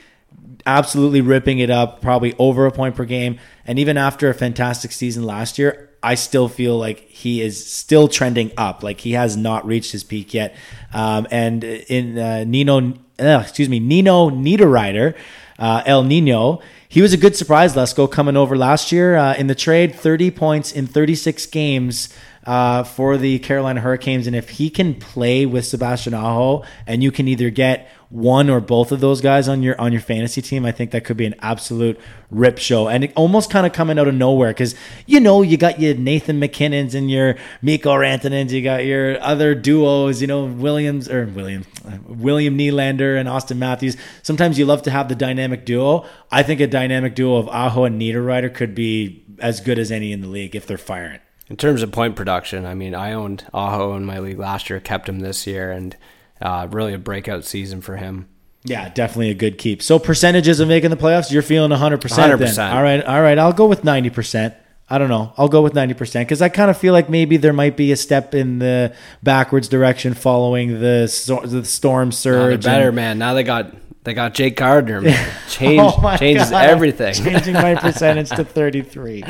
absolutely 0.65 1.21
ripping 1.21 1.59
it 1.59 1.69
up, 1.69 2.01
probably 2.01 2.35
over 2.37 2.65
a 2.65 2.71
point 2.71 2.95
per 2.95 3.05
game. 3.05 3.39
And 3.65 3.79
even 3.79 3.97
after 3.97 4.29
a 4.29 4.33
fantastic 4.33 4.91
season 4.91 5.23
last 5.23 5.57
year, 5.57 5.89
I 6.01 6.15
still 6.15 6.47
feel 6.47 6.77
like 6.77 6.99
he 7.09 7.41
is 7.41 7.65
still 7.65 8.07
trending 8.07 8.51
up. 8.57 8.83
Like 8.83 9.01
he 9.01 9.13
has 9.13 9.35
not 9.35 9.65
reached 9.65 9.91
his 9.91 10.03
peak 10.03 10.33
yet. 10.33 10.55
Um, 10.93 11.27
and 11.31 11.63
in 11.63 12.17
uh, 12.17 12.43
Nino, 12.45 12.93
uh, 13.19 13.39
excuse 13.41 13.67
me, 13.67 13.79
Nino 13.79 14.29
Niederreiter, 14.29 15.15
uh, 15.57 15.83
El 15.85 16.03
Nino, 16.03 16.61
he 16.87 17.01
was 17.01 17.13
a 17.13 17.17
good 17.17 17.35
surprise. 17.35 17.75
Let's 17.75 17.93
go 17.93 18.07
coming 18.07 18.37
over 18.37 18.57
last 18.57 18.91
year 18.91 19.15
uh, 19.15 19.35
in 19.35 19.47
the 19.47 19.55
trade, 19.55 19.93
30 19.93 20.31
points 20.31 20.71
in 20.71 20.87
36 20.87 21.45
games. 21.47 22.09
Uh, 22.45 22.83
for 22.83 23.17
the 23.17 23.37
Carolina 23.39 23.81
Hurricanes, 23.81 24.25
and 24.25 24.35
if 24.35 24.49
he 24.51 24.69
can 24.69 24.95
play 24.95 25.45
with 25.45 25.65
Sebastian 25.65 26.13
Aho, 26.13 26.63
and 26.87 27.03
you 27.03 27.11
can 27.11 27.27
either 27.27 27.49
get 27.49 27.89
one 28.09 28.49
or 28.49 28.59
both 28.59 28.91
of 28.91 29.01
those 29.01 29.21
guys 29.21 29.47
on 29.47 29.61
your 29.61 29.79
on 29.79 29.91
your 29.91 30.01
fantasy 30.01 30.41
team, 30.41 30.65
I 30.65 30.71
think 30.71 30.91
that 30.91 31.03
could 31.03 31.17
be 31.17 31.25
an 31.25 31.35
absolute 31.41 31.99
rip 32.31 32.57
show, 32.57 32.87
and 32.87 33.03
it 33.03 33.13
almost 33.15 33.51
kind 33.51 33.67
of 33.67 33.73
coming 33.73 33.99
out 33.99 34.07
of 34.07 34.15
nowhere 34.15 34.51
because 34.51 34.73
you 35.05 35.19
know 35.19 35.41
you 35.41 35.57
got 35.57 35.79
your 35.79 35.93
Nathan 35.95 36.39
MacKinnons 36.39 36.95
and 36.95 37.11
your 37.11 37.35
Mikko 37.61 37.93
Rantanens, 37.93 38.51
you 38.51 38.63
got 38.63 38.85
your 38.85 39.21
other 39.21 39.53
duos, 39.53 40.21
you 40.21 40.27
know 40.27 40.45
Williams 40.45 41.09
or 41.09 41.25
William 41.25 41.65
uh, 41.85 41.97
William 42.07 42.57
Nylander 42.57 43.19
and 43.19 43.29
Auston 43.29 43.57
Matthews. 43.57 43.97
Sometimes 44.23 44.57
you 44.57 44.65
love 44.65 44.81
to 44.83 44.91
have 44.91 45.09
the 45.09 45.15
dynamic 45.15 45.65
duo. 45.65 46.05
I 46.31 46.41
think 46.43 46.61
a 46.61 46.67
dynamic 46.67 47.15
duo 47.15 47.35
of 47.35 47.47
Aho 47.49 47.83
and 47.83 48.01
Niederreiter 48.01 48.53
could 48.53 48.73
be 48.73 49.25
as 49.39 49.59
good 49.59 49.77
as 49.77 49.91
any 49.91 50.11
in 50.11 50.21
the 50.21 50.27
league 50.27 50.55
if 50.55 50.65
they're 50.65 50.77
firing. 50.77 51.19
In 51.49 51.57
terms 51.57 51.81
of 51.81 51.91
point 51.91 52.15
production, 52.15 52.65
I 52.65 52.75
mean, 52.75 52.93
I 52.93 53.13
owned 53.13 53.45
Aho 53.53 53.95
in 53.95 54.05
my 54.05 54.19
league 54.19 54.37
last 54.37 54.69
year, 54.69 54.79
kept 54.79 55.09
him 55.09 55.19
this 55.19 55.47
year, 55.47 55.71
and 55.71 55.95
uh, 56.41 56.67
really 56.69 56.93
a 56.93 56.99
breakout 56.99 57.43
season 57.43 57.81
for 57.81 57.97
him. 57.97 58.27
Yeah, 58.65 58.89
definitely 58.89 59.31
a 59.31 59.35
good 59.35 59.57
keep. 59.57 59.81
So 59.81 59.97
percentages 59.99 60.59
of 60.59 60.67
making 60.67 60.89
the 60.91 60.97
playoffs, 60.97 61.31
you're 61.31 61.41
feeling 61.41 61.71
100%. 61.71 61.99
100%. 61.99 62.55
Then. 62.55 62.71
All 62.77 62.83
right, 62.83 63.03
all 63.03 63.21
right. 63.21 63.37
I'll 63.39 63.53
go 63.53 63.67
with 63.67 63.81
90%. 63.81 64.53
I 64.91 64.97
don't 64.97 65.09
know. 65.09 65.33
I'll 65.37 65.47
go 65.47 65.61
with 65.61 65.73
90% 65.73 66.21
because 66.21 66.41
I 66.41 66.49
kind 66.49 66.69
of 66.69 66.77
feel 66.77 66.93
like 66.93 67.09
maybe 67.09 67.37
there 67.37 67.53
might 67.53 67.77
be 67.77 67.91
a 67.91 67.95
step 67.95 68.33
in 68.33 68.59
the 68.59 68.93
backwards 69.23 69.67
direction 69.69 70.13
following 70.13 70.79
the, 70.79 71.41
the 71.45 71.63
storm 71.63 72.11
surge. 72.11 72.63
they're 72.63 72.73
better, 72.73 72.87
and- 72.87 72.95
man. 72.95 73.17
Now 73.19 73.33
they 73.33 73.43
got 73.43 73.73
they 74.09 74.15
got 74.15 74.33
Jake 74.33 74.55
Gardiner, 74.55 75.01
man. 75.01 75.31
Change 75.49 75.79
Oh 75.83 76.17
changes 76.17 76.49
God, 76.49 76.65
everything. 76.69 77.13
Changing 77.13 77.53
my 77.53 77.75
percentage 77.79 78.29
to 78.29 78.43
33. 78.43 79.21
All 79.23 79.29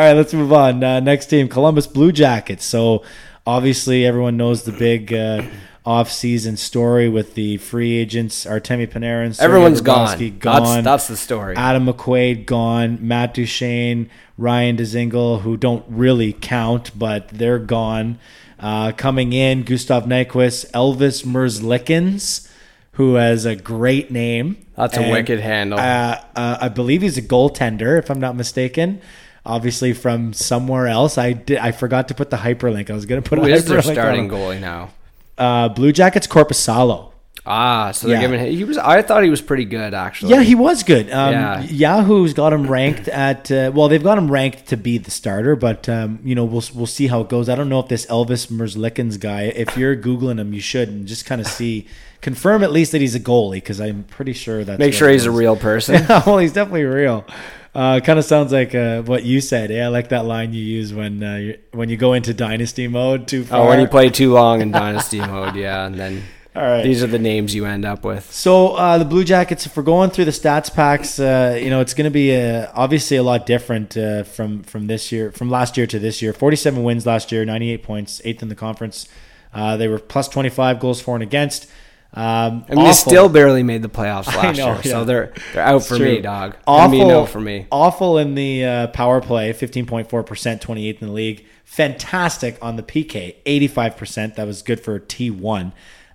right, 0.00 0.14
let's 0.14 0.32
move 0.32 0.52
on. 0.52 0.82
Uh, 0.82 1.00
next 1.00 1.26
team, 1.26 1.48
Columbus 1.48 1.86
Blue 1.86 2.12
Jackets. 2.12 2.64
So 2.64 3.04
obviously, 3.46 4.06
everyone 4.06 4.38
knows 4.38 4.62
the 4.62 4.72
big 4.72 5.12
uh, 5.12 5.42
off-season 5.84 6.56
story 6.56 7.10
with 7.10 7.34
the 7.34 7.58
free 7.58 7.98
agents, 7.98 8.46
Artemi 8.46 8.86
Panarin. 8.86 9.34
Sergei 9.34 9.44
Everyone's 9.44 9.82
Bobrovsky 9.82 10.38
gone. 10.38 10.62
That's 10.62 10.84
that's 10.84 11.08
the 11.08 11.16
story. 11.18 11.56
Adam 11.56 11.84
McQuaid 11.84 12.46
gone. 12.46 13.06
Matt 13.06 13.34
Duchene, 13.34 14.08
Ryan 14.38 14.78
Dzingel, 14.78 15.42
who 15.42 15.58
don't 15.58 15.84
really 15.88 16.32
count, 16.32 16.98
but 16.98 17.28
they're 17.28 17.58
gone. 17.58 18.18
Uh, 18.64 18.92
coming 18.92 19.34
in, 19.34 19.62
Gustav 19.62 20.04
Nyquist, 20.04 20.70
Elvis 20.70 21.22
Merzlikins, 21.22 22.48
who 22.92 23.16
has 23.16 23.44
a 23.44 23.54
great 23.54 24.10
name. 24.10 24.56
That's 24.74 24.96
a 24.96 25.10
wicked 25.10 25.38
handle. 25.40 25.78
Uh, 25.78 26.18
uh, 26.34 26.56
I 26.62 26.68
believe 26.70 27.02
he's 27.02 27.18
a 27.18 27.22
goaltender, 27.22 27.98
if 27.98 28.10
I'm 28.10 28.20
not 28.20 28.36
mistaken. 28.36 29.02
Obviously 29.44 29.92
from 29.92 30.32
somewhere 30.32 30.86
else. 30.86 31.18
I 31.18 31.34
did. 31.34 31.58
I 31.58 31.72
forgot 31.72 32.08
to 32.08 32.14
put 32.14 32.30
the 32.30 32.38
hyperlink. 32.38 32.88
I 32.88 32.94
was 32.94 33.04
going 33.04 33.22
to 33.22 33.28
put 33.28 33.38
Who 33.38 33.44
a 33.44 33.48
is 33.48 33.66
their 33.66 33.82
starting 33.82 34.30
goalie 34.30 34.62
now? 34.62 34.92
Uh, 35.36 35.68
Blue 35.68 35.92
Jackets 35.92 36.26
Korpisalo. 36.26 37.12
Ah, 37.46 37.90
so 37.92 38.06
they're 38.08 38.16
Yeah. 38.16 38.22
giving 38.22 38.40
him. 38.40 38.52
He 38.56 38.64
was. 38.64 38.78
I 38.78 39.02
thought 39.02 39.22
he 39.22 39.28
was 39.28 39.42
pretty 39.42 39.66
good 39.66 39.92
actually. 39.92 40.32
Yeah, 40.32 40.42
he 40.42 40.54
was 40.54 40.82
good. 40.82 41.10
Um, 41.12 41.32
Yeah. 41.32 41.62
Yahoo's 41.64 42.32
got 42.32 42.52
him 42.54 42.66
ranked 42.66 43.06
at 43.08 43.50
uh, 43.52 43.70
well, 43.74 43.88
they've 43.88 44.02
got 44.02 44.16
him 44.16 44.30
ranked 44.30 44.66
to 44.68 44.78
be 44.78 44.96
the 44.96 45.10
starter, 45.10 45.54
but 45.54 45.86
um, 45.88 46.20
you 46.24 46.34
know 46.34 46.44
we'll 46.44 46.64
we'll 46.74 46.86
see 46.86 47.08
how 47.08 47.20
it 47.20 47.28
goes. 47.28 47.50
I 47.50 47.54
don't 47.54 47.68
know 47.68 47.80
if 47.80 47.88
this 47.88 48.06
Elvis 48.06 48.46
Merzlikins 48.50 49.20
guy, 49.20 49.42
if 49.42 49.76
you're 49.76 49.94
googling 49.94 50.38
him, 50.40 50.54
you 50.54 50.60
should 50.60 50.88
and 50.88 51.06
just 51.06 51.26
kind 51.26 51.38
of 51.40 51.46
see, 51.46 51.86
confirm 52.22 52.62
at 52.62 52.72
least 52.72 52.92
that 52.92 53.02
he's 53.02 53.14
a 53.14 53.20
goalie 53.20 53.54
because 53.56 53.78
I'm 53.78 54.04
pretty 54.04 54.32
sure 54.32 54.64
that's 54.64 54.78
Make 54.78 54.94
sure 54.94 55.10
he's 55.10 55.26
a 55.26 55.30
real 55.30 55.56
person. 55.56 55.96
Yeah, 56.08 56.22
well, 56.26 56.38
he's 56.38 56.52
definitely 56.54 56.84
real. 56.84 57.26
Uh, 57.74 58.00
kind 58.00 58.18
of 58.20 58.24
sounds 58.24 58.52
like 58.52 58.74
uh, 58.74 59.02
what 59.02 59.24
you 59.24 59.40
said. 59.42 59.68
Yeah, 59.68 59.86
I 59.86 59.88
like 59.88 60.08
that 60.10 60.24
line 60.24 60.54
you 60.54 60.62
use 60.62 60.94
when 60.94 61.22
uh, 61.22 61.36
you 61.36 61.58
when 61.72 61.90
you 61.90 61.98
go 61.98 62.14
into 62.14 62.32
dynasty 62.32 62.88
mode 62.88 63.26
too 63.28 63.44
far. 63.44 63.66
Oh, 63.66 63.68
when 63.68 63.80
you 63.80 63.88
play 63.88 64.08
too 64.08 64.32
long 64.32 64.62
in 64.62 64.70
dynasty 64.84 65.18
mode, 65.20 65.56
yeah, 65.56 65.84
and 65.84 65.96
then 65.96 66.22
All 66.56 66.62
right. 66.62 66.84
these 66.84 67.02
are 67.02 67.08
the 67.08 67.18
names 67.18 67.52
you 67.52 67.64
end 67.64 67.84
up 67.84 68.04
with. 68.04 68.32
So 68.32 68.74
uh, 68.74 68.98
the 68.98 69.04
Blue 69.04 69.24
Jackets, 69.24 69.66
if 69.66 69.76
we're 69.76 69.82
going 69.82 70.10
through 70.10 70.26
the 70.26 70.30
stats 70.30 70.72
packs, 70.72 71.18
uh, 71.18 71.58
you 71.60 71.68
know 71.68 71.80
it's 71.80 71.94
going 71.94 72.04
to 72.04 72.12
be 72.12 72.36
uh, 72.36 72.70
obviously 72.74 73.16
a 73.16 73.24
lot 73.24 73.44
different 73.44 73.96
uh, 73.96 74.22
from 74.22 74.62
from 74.62 74.86
this 74.86 75.10
year, 75.10 75.32
from 75.32 75.50
last 75.50 75.76
year 75.76 75.86
to 75.88 75.98
this 75.98 76.22
year. 76.22 76.32
Forty-seven 76.32 76.84
wins 76.84 77.06
last 77.06 77.32
year, 77.32 77.44
ninety-eight 77.44 77.82
points, 77.82 78.20
eighth 78.24 78.40
in 78.40 78.48
the 78.48 78.54
conference. 78.54 79.08
Uh, 79.52 79.76
they 79.76 79.88
were 79.88 79.98
plus 79.98 80.28
twenty-five 80.28 80.78
goals 80.78 81.00
for 81.00 81.16
and 81.16 81.22
against. 81.24 81.68
Um, 82.16 82.64
I 82.68 82.76
mean, 82.76 82.84
they 82.84 82.92
still 82.92 83.28
barely 83.28 83.64
made 83.64 83.82
the 83.82 83.88
playoffs 83.88 84.26
last 84.36 84.56
know, 84.56 84.66
year, 84.66 84.76
yeah. 84.76 84.90
so 84.92 85.04
they're 85.04 85.32
they're 85.52 85.64
out 85.64 85.82
for 85.82 85.96
True. 85.96 86.06
me, 86.06 86.20
dog. 86.20 86.56
Awful, 86.68 87.00
Awful, 87.00 87.08
no 87.08 87.26
for 87.26 87.40
me. 87.40 87.66
Awful 87.72 88.18
in 88.18 88.36
the 88.36 88.64
uh, 88.64 88.86
power 88.88 89.20
play, 89.20 89.52
fifteen 89.52 89.86
point 89.86 90.08
four 90.08 90.22
percent, 90.22 90.62
twenty 90.62 90.88
eighth 90.88 91.02
in 91.02 91.08
the 91.08 91.14
league. 91.14 91.44
Fantastic 91.64 92.56
on 92.62 92.76
the 92.76 92.84
PK, 92.84 93.34
eighty 93.44 93.66
five 93.66 93.96
percent. 93.96 94.36
That 94.36 94.46
was 94.46 94.62
good 94.62 94.78
for 94.78 95.00
T 95.00 95.28
one. 95.32 95.72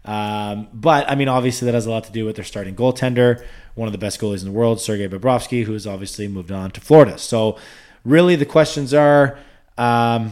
Um, 0.10 0.69
but 0.74 1.08
I 1.08 1.13
mean, 1.13 1.28
obviously, 1.28 1.67
that 1.67 1.76
has 1.76 1.86
a 1.86 1.91
lot 1.91 2.04
to 2.06 2.12
do 2.12 2.26
with 2.26 2.36
their 2.36 2.43
starting 2.43 2.76
goaltender, 2.76 3.45
one 3.76 3.88
of 3.88 3.91
the 3.91 4.00
best 4.00 4.19
goalies 4.19 4.39
in 4.39 4.45
the 4.45 4.52
world, 4.52 4.82
Sergei 4.82 5.08
Bobrovsky, 5.08 5.65
who 5.65 5.74
has 5.74 5.86
obviously 5.86 6.28
moved 6.28 6.52
on 6.52 6.72
to 6.72 6.82
Florida. 6.82 7.19
So, 7.19 7.60
really, 8.04 8.36
the 8.36 8.45
questions 8.45 8.91
are: 8.91 9.38
um, 9.78 10.32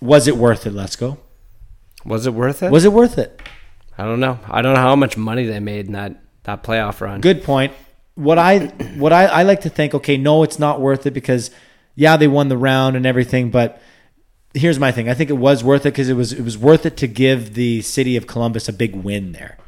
Was 0.00 0.28
it 0.28 0.36
worth 0.36 0.64
it? 0.64 0.70
Let's 0.70 0.94
go. 0.94 1.18
Was 2.04 2.24
it 2.24 2.34
worth 2.34 2.62
it? 2.62 2.70
Was 2.70 2.84
it 2.84 2.92
worth 2.92 3.18
it? 3.18 3.42
I 3.98 4.04
don't 4.04 4.20
know. 4.20 4.38
I 4.48 4.62
don't 4.62 4.74
know 4.74 4.80
how 4.80 4.94
much 4.94 5.16
money 5.16 5.44
they 5.44 5.58
made 5.58 5.86
in 5.86 5.92
that 5.94 6.22
that 6.44 6.62
playoff 6.62 7.00
run. 7.00 7.20
Good 7.20 7.42
point. 7.42 7.72
What 8.14 8.38
I 8.38 8.66
what 8.96 9.12
I, 9.12 9.26
I 9.26 9.42
like 9.42 9.62
to 9.62 9.70
think, 9.70 9.92
okay, 9.92 10.16
no, 10.16 10.44
it's 10.44 10.60
not 10.60 10.80
worth 10.80 11.04
it 11.04 11.10
because 11.10 11.50
yeah, 11.96 12.16
they 12.16 12.28
won 12.28 12.48
the 12.48 12.56
round 12.56 12.94
and 12.94 13.04
everything, 13.04 13.50
but 13.50 13.82
here's 14.56 14.78
my 14.78 14.90
thing. 14.90 15.08
I 15.08 15.14
think 15.14 15.30
it 15.30 15.34
was 15.34 15.62
worth 15.62 15.82
it 15.82 15.92
because 15.92 16.08
it 16.08 16.14
was 16.14 16.32
it 16.32 16.42
was 16.42 16.58
worth 16.58 16.86
it 16.86 16.96
to 16.98 17.06
give 17.06 17.54
the 17.54 17.82
city 17.82 18.16
of 18.16 18.26
Columbus 18.26 18.68
a 18.68 18.72
big 18.72 18.94
win 18.94 19.32
there. 19.32 19.58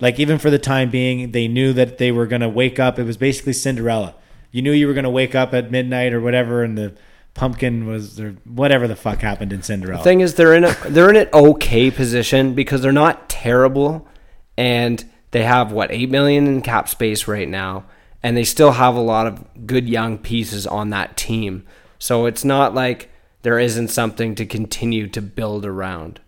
Like 0.00 0.18
even 0.18 0.38
for 0.38 0.50
the 0.50 0.58
time 0.58 0.90
being, 0.90 1.32
they 1.32 1.46
knew 1.46 1.72
that 1.74 1.98
they 1.98 2.10
were 2.10 2.26
going 2.26 2.40
to 2.40 2.48
wake 2.48 2.78
up. 2.78 2.98
It 2.98 3.04
was 3.04 3.16
basically 3.16 3.52
Cinderella. 3.52 4.14
You 4.50 4.62
knew 4.62 4.72
you 4.72 4.86
were 4.86 4.94
going 4.94 5.04
to 5.04 5.10
wake 5.10 5.34
up 5.34 5.52
at 5.52 5.70
midnight 5.70 6.12
or 6.12 6.20
whatever, 6.20 6.64
and 6.64 6.76
the 6.76 6.94
pumpkin 7.34 7.86
was 7.86 8.18
or 8.18 8.32
whatever 8.44 8.88
the 8.88 8.96
fuck 8.96 9.20
happened 9.20 9.52
in 9.52 9.62
Cinderella. 9.62 9.98
The 9.98 10.04
thing 10.04 10.20
is 10.20 10.34
they're 10.34 10.54
in 10.54 10.64
a 10.64 10.72
they're 10.88 11.10
in 11.10 11.16
an 11.16 11.28
okay 11.32 11.90
position 11.90 12.54
because 12.54 12.82
they're 12.82 12.92
not 12.92 13.28
terrible 13.28 14.08
and 14.56 15.04
they 15.30 15.44
have 15.44 15.70
what 15.70 15.92
8 15.92 16.10
million 16.10 16.46
in 16.48 16.60
cap 16.60 16.88
space 16.88 17.28
right 17.28 17.48
now 17.48 17.84
and 18.22 18.36
they 18.36 18.44
still 18.44 18.72
have 18.72 18.96
a 18.96 19.00
lot 19.00 19.26
of 19.26 19.66
good 19.66 19.88
young 19.88 20.18
pieces 20.18 20.66
on 20.66 20.90
that 20.90 21.16
team. 21.16 21.64
So 21.98 22.26
it's 22.26 22.44
not 22.44 22.74
like 22.74 23.10
there 23.42 23.58
isn't 23.58 23.88
something 23.88 24.34
to 24.34 24.46
continue 24.46 25.08
to 25.08 25.22
build 25.22 25.64
around. 25.64 26.20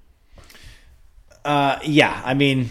Uh, 1.45 1.79
yeah, 1.85 2.23
I 2.25 2.35
mean, 2.35 2.71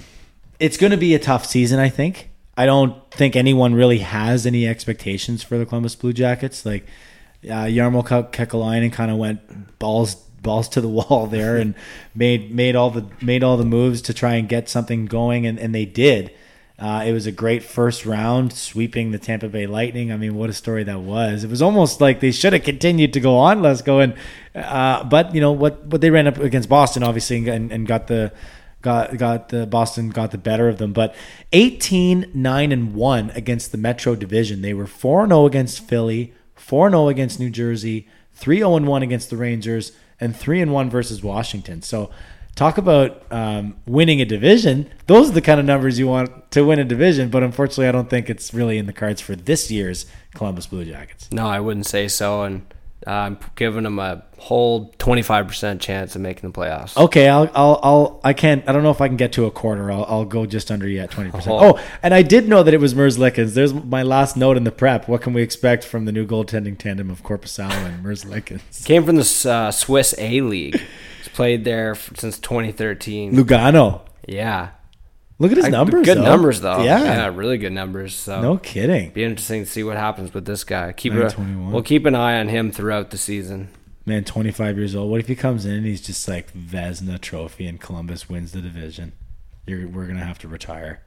it's 0.60 0.78
going 0.78 0.92
to 0.92 0.98
be 0.98 1.14
a 1.14 1.20
tough 1.20 1.46
season. 1.46 1.80
I 1.80 1.90
think. 1.90 2.30
I 2.58 2.66
don't 2.66 3.10
think 3.12 3.36
anyone 3.36 3.74
really 3.74 4.00
has 4.00 4.46
any 4.46 4.68
expectations 4.68 5.42
for 5.42 5.58
the 5.58 5.66
Columbus 5.66 5.96
Blue 5.96 6.14
Jackets. 6.14 6.66
Like 6.66 6.86
uh, 7.46 7.66
Jarmo 7.66 8.04
Ke- 8.04 8.32
Kekalainen 8.32 8.92
kind 8.92 9.10
of 9.10 9.18
went 9.18 9.80
balls 9.80 10.16
balls 10.16 10.68
to 10.70 10.82
the 10.82 10.90
wall 10.90 11.28
there 11.28 11.58
and 11.58 11.76
made 12.16 12.54
made 12.54 12.76
all 12.76 12.90
the 12.90 13.06
made 13.22 13.44
all 13.44 13.58
the 13.58 13.66
moves 13.66 14.02
to 14.04 14.14
try 14.14 14.36
and 14.36 14.48
get 14.48 14.70
something 14.70 15.06
going, 15.06 15.46
and, 15.46 15.60
and 15.60 15.74
they 15.74 15.86
did. 15.86 16.32
Uh, 16.82 17.04
it 17.06 17.14
was 17.14 17.28
a 17.28 17.32
great 17.32 17.62
first 17.62 18.08
round, 18.08 18.52
sweeping 18.52 19.12
the 19.12 19.20
Tampa 19.20 19.48
Bay 19.48 19.68
Lightning. 19.68 20.12
I 20.12 20.18
mean, 20.18 20.34
what 20.34 20.50
a 20.50 20.54
story 20.54 20.84
that 20.86 21.02
was! 21.02 21.44
It 21.44 21.50
was 21.52 21.62
almost 21.62 22.02
like 22.02 22.22
they 22.22 22.32
should 22.32 22.54
have 22.54 22.64
continued 22.64 23.14
to 23.14 23.20
go 23.20 23.38
on. 23.38 23.62
Let's 23.62 23.84
go 23.84 24.00
and, 24.00 24.16
uh, 24.56 25.04
but 25.04 25.36
you 25.36 25.42
know 25.42 25.52
what? 25.52 25.86
What 25.86 26.02
they 26.02 26.10
ran 26.10 26.26
up 26.26 26.38
against 26.40 26.70
Boston, 26.70 27.04
obviously, 27.04 27.48
and, 27.48 27.72
and 27.72 27.86
got 27.86 28.08
the 28.08 28.34
got 28.82 29.16
got 29.18 29.50
the 29.50 29.68
Boston 29.68 30.10
got 30.10 30.32
the 30.32 30.40
better 30.40 30.68
of 30.68 30.80
them. 30.80 30.92
But 30.92 31.14
18 31.54 32.32
9 32.34 32.72
and 32.72 32.96
1 32.96 33.30
against 33.36 33.72
the 33.72 33.78
Metro 33.78 34.16
Division. 34.16 34.64
They 34.64 34.74
were 34.74 34.88
4 34.88 35.28
0 35.28 35.46
against 35.46 35.88
Philly, 35.88 36.34
4 36.56 36.90
0 36.90 37.10
against 37.10 37.40
New 37.40 37.52
Jersey, 37.52 38.08
3 38.34 38.58
0 38.58 38.80
1 38.80 39.04
against 39.04 39.30
the 39.30 39.38
Rangers, 39.38 39.92
and 40.20 40.36
3 40.36 40.66
1 40.66 40.90
versus 40.90 41.22
Washington. 41.22 41.84
So 41.84 42.10
talk 42.56 42.78
about 42.78 43.24
um, 43.32 43.76
winning 43.86 44.22
a 44.22 44.26
division. 44.26 44.90
Those 45.08 45.30
are 45.30 45.34
the 45.34 45.42
kind 45.42 45.60
of 45.60 45.66
numbers 45.66 45.98
you 45.98 46.08
want 46.08 46.52
to 46.52 46.66
win 46.66 46.80
a 46.80 46.86
division. 46.86 47.30
But 47.30 47.44
unfortunately, 47.44 47.88
I 47.88 47.92
don't 47.92 48.10
think 48.10 48.30
it's 48.30 48.54
really 48.54 48.78
in 48.78 48.86
the 48.86 48.94
cards 48.94 49.22
for 49.22 49.36
this 49.36 49.72
year's 49.72 50.06
Columbus 50.34 50.68
Blue 50.68 50.86
Jackets. 50.86 51.32
No, 51.32 51.48
I 51.48 51.60
wouldn't 51.60 51.86
say 51.86 52.08
so 52.08 52.44
and 52.44 52.66
uh, 53.08 53.12
I'm 53.12 53.40
giving 53.56 53.84
them 53.84 53.98
a 53.98 54.24
whole 54.38 54.92
25% 55.00 55.80
chance 55.80 56.16
of 56.16 56.22
making 56.22 56.52
the 56.52 56.58
playoffs. 56.58 56.96
Okay, 56.96 57.28
I'll, 57.28 57.50
I'll, 57.56 57.80
I'll, 57.82 58.22
I 58.24 58.34
can't, 58.34 58.68
I 58.70 58.72
don't 58.72 58.84
know 58.84 58.92
if 58.92 59.02
I 59.02 59.08
can 59.08 59.18
get 59.18 59.34
to 59.34 59.46
a 59.46 59.52
quarter. 59.52 59.92
I'll, 59.92 60.06
I'll 60.06 60.26
go 60.26 60.46
just 60.46 60.70
under 60.70 60.88
yet, 60.88 61.10
20%. 61.10 61.48
Oh. 61.48 61.78
Oh, 61.78 61.84
and 62.04 62.14
I 62.14 62.22
did 62.22 62.48
know 62.48 62.62
that 62.62 62.74
it 62.74 62.80
was 62.80 62.94
Merzlikins. 62.94 63.56
There's 63.56 63.74
my 63.74 64.04
last 64.04 64.38
note 64.38 64.56
in 64.56 64.66
the 64.66 64.72
prep. 64.72 65.08
What 65.08 65.22
can 65.22 65.34
we 65.34 65.42
expect 65.42 65.84
from 65.84 66.06
the 66.06 66.12
new 66.12 66.28
goaltending 66.28 66.78
tandem 66.78 67.10
of 67.10 67.24
Korpisalo 67.24 67.72
and 67.72 68.06
Merzlikins? 68.06 68.86
Came 68.86 69.04
from 69.04 69.16
the 69.16 69.50
uh, 69.50 69.72
Swiss 69.72 70.14
A 70.20 70.42
League. 70.42 70.82
Played 71.42 71.66
there 71.66 71.96
since 71.96 72.38
2013. 72.38 73.34
Lugano. 73.34 74.02
Yeah. 74.28 74.70
Look 75.40 75.50
at 75.50 75.58
his 75.58 75.66
I- 75.66 75.70
numbers. 75.70 76.06
Good 76.06 76.20
though. 76.20 76.24
numbers 76.24 76.62
though. 76.62 76.84
Yeah. 76.84 77.04
Yeah, 77.04 77.32
really 77.34 77.58
good 77.58 77.72
numbers. 77.74 78.14
So 78.14 78.40
No 78.44 78.58
kidding. 78.58 79.10
be 79.10 79.24
interesting 79.24 79.64
to 79.64 79.68
see 79.68 79.84
what 79.84 79.98
happens 79.98 80.36
with 80.36 80.46
this 80.46 80.64
guy. 80.64 80.92
Keep 80.92 81.14
a, 81.14 81.34
we'll 81.72 81.82
keep 81.82 82.06
an 82.06 82.14
eye 82.14 82.40
on 82.40 82.48
him 82.50 82.72
throughout 82.72 83.10
the 83.10 83.18
season. 83.18 83.70
Man, 84.06 84.24
25 84.24 84.78
years 84.78 84.96
old. 84.96 85.10
What 85.10 85.20
if 85.20 85.28
he 85.28 85.36
comes 85.36 85.66
in 85.66 85.72
and 85.74 85.86
he's 85.88 86.02
just 86.02 86.28
like 86.28 86.54
Vezina 86.54 87.20
Trophy 87.20 87.66
and 87.66 87.82
Columbus 87.82 88.30
wins 88.30 88.52
the 88.52 88.62
division? 88.62 89.14
You're, 89.66 89.88
we're 89.88 90.06
gonna 90.06 90.24
have 90.24 90.38
to 90.40 90.48
retire, 90.48 91.02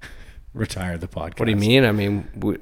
retire 0.54 0.96
the 0.96 1.08
podcast. 1.08 1.40
What 1.40 1.44
do 1.44 1.50
you 1.50 1.58
mean? 1.58 1.84
I 1.84 1.92
mean, 1.92 2.26
w 2.38 2.58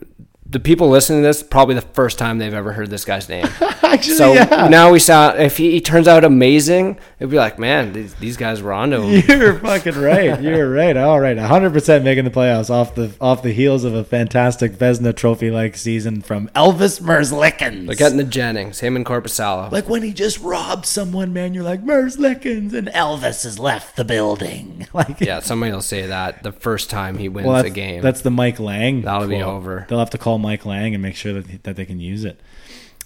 the 0.52 0.60
people 0.60 0.90
listening 0.90 1.22
to 1.22 1.26
this 1.26 1.42
probably 1.42 1.74
the 1.74 1.80
first 1.80 2.18
time 2.18 2.36
they've 2.36 2.52
ever 2.52 2.74
heard 2.74 2.90
this 2.90 3.06
guy's 3.06 3.26
name. 3.26 3.46
Actually, 3.82 4.16
so 4.16 4.32
yeah. 4.34 4.68
now 4.68 4.92
we 4.92 4.98
sound. 4.98 5.40
If 5.40 5.56
he, 5.56 5.70
he 5.72 5.80
turns 5.80 6.06
out 6.06 6.24
amazing, 6.24 6.98
it'd 7.18 7.30
be 7.30 7.38
like, 7.38 7.58
man, 7.58 7.94
these, 7.94 8.14
these 8.14 8.36
guys 8.36 8.60
were 8.60 8.72
onto 8.72 9.00
him. 9.00 9.24
You're 9.28 9.58
fucking 9.58 9.94
right. 9.94 10.40
You're 10.42 10.70
right. 10.70 10.94
All 10.96 11.18
right, 11.20 11.36
100 11.36 11.72
percent 11.72 12.04
making 12.04 12.24
the 12.24 12.30
playoffs 12.30 12.68
off 12.68 12.94
the 12.94 13.14
off 13.18 13.42
the 13.42 13.52
heels 13.52 13.84
of 13.84 13.94
a 13.94 14.04
fantastic 14.04 14.72
Vezina 14.72 15.16
Trophy 15.16 15.50
like 15.50 15.76
season 15.76 16.20
from 16.20 16.48
Elvis 16.48 17.00
Merzlikins. 17.00 17.86
They're 17.86 17.96
getting 17.96 18.18
the 18.18 18.24
Jennings, 18.24 18.80
him 18.80 18.94
and 18.94 19.06
Korpisalo. 19.06 19.72
like 19.72 19.88
when 19.88 20.02
he 20.02 20.12
just 20.12 20.38
robbed 20.40 20.84
someone, 20.84 21.32
man. 21.32 21.54
You're 21.54 21.64
like 21.64 21.82
Merzlikins, 21.82 22.74
and 22.74 22.88
Elvis 22.88 23.44
has 23.44 23.58
left 23.58 23.96
the 23.96 24.04
building. 24.04 24.86
Like, 24.92 25.20
yeah, 25.22 25.40
somebody 25.40 25.72
will 25.72 25.80
say 25.80 26.06
that 26.06 26.42
the 26.42 26.52
first 26.52 26.90
time 26.90 27.16
he 27.16 27.30
wins 27.30 27.46
well, 27.46 27.64
a 27.64 27.70
game. 27.70 28.02
that's 28.02 28.20
the 28.20 28.30
Mike 28.30 28.60
Lange. 28.60 29.00
That'll 29.02 29.26
be 29.26 29.42
over. 29.42 29.86
They'll 29.88 29.98
have 29.98 30.10
to 30.10 30.18
call 30.18 30.38
Mike 30.42 30.66
Lange 30.66 30.94
and 30.94 31.02
make 31.02 31.16
sure 31.16 31.32
that 31.32 31.62
that 31.64 31.76
they 31.76 31.84
can 31.86 32.00
use 32.00 32.24
it. 32.24 32.40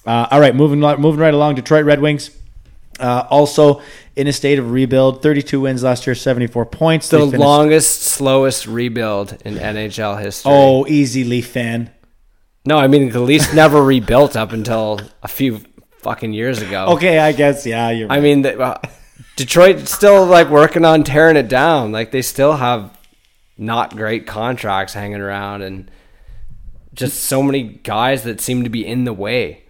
Uh, 0.04 0.26
all 0.30 0.40
right, 0.40 0.54
moving 0.54 0.80
moving 0.80 1.20
right 1.20 1.34
along. 1.34 1.54
Detroit 1.56 1.84
Red 1.84 2.00
Wings. 2.00 2.30
Uh, 2.98 3.26
also 3.28 3.82
in 4.14 4.26
a 4.26 4.32
state 4.32 4.58
of 4.58 4.70
rebuild, 4.70 5.22
32 5.22 5.60
wins 5.60 5.82
last 5.82 6.06
year, 6.06 6.14
74 6.14 6.64
points. 6.64 7.10
the 7.10 7.18
finished- 7.18 7.36
longest, 7.36 8.02
slowest 8.02 8.66
rebuild 8.66 9.36
in 9.44 9.56
NHL 9.58 10.18
history. 10.18 10.50
Oh, 10.54 10.86
easy 10.86 11.22
Leaf 11.22 11.46
fan. 11.48 11.90
no, 12.64 12.78
I 12.78 12.86
mean 12.86 13.10
the 13.10 13.20
Leafs 13.20 13.52
never 13.52 13.82
rebuilt 13.82 14.34
up 14.34 14.52
until 14.52 15.00
a 15.22 15.28
few 15.28 15.60
fucking 15.98 16.32
years 16.32 16.62
ago. 16.62 16.86
Okay, 16.94 17.18
I 17.18 17.32
guess 17.32 17.66
yeah. 17.66 17.90
You're. 17.90 18.10
I 18.10 18.20
mean, 18.20 18.42
the, 18.42 18.58
uh, 18.58 18.80
Detroit 19.36 19.86
still 19.88 20.24
like 20.24 20.48
working 20.48 20.84
on 20.86 21.04
tearing 21.04 21.36
it 21.36 21.48
down. 21.48 21.92
Like 21.92 22.12
they 22.12 22.22
still 22.22 22.56
have 22.56 22.96
not 23.58 23.94
great 23.94 24.26
contracts 24.26 24.94
hanging 24.94 25.20
around, 25.20 25.60
and 25.60 25.90
just 26.96 27.24
so 27.24 27.42
many 27.42 27.62
guys 27.62 28.24
that 28.24 28.40
seem 28.40 28.64
to 28.64 28.70
be 28.70 28.84
in 28.84 29.04
the 29.04 29.12
way. 29.12 29.62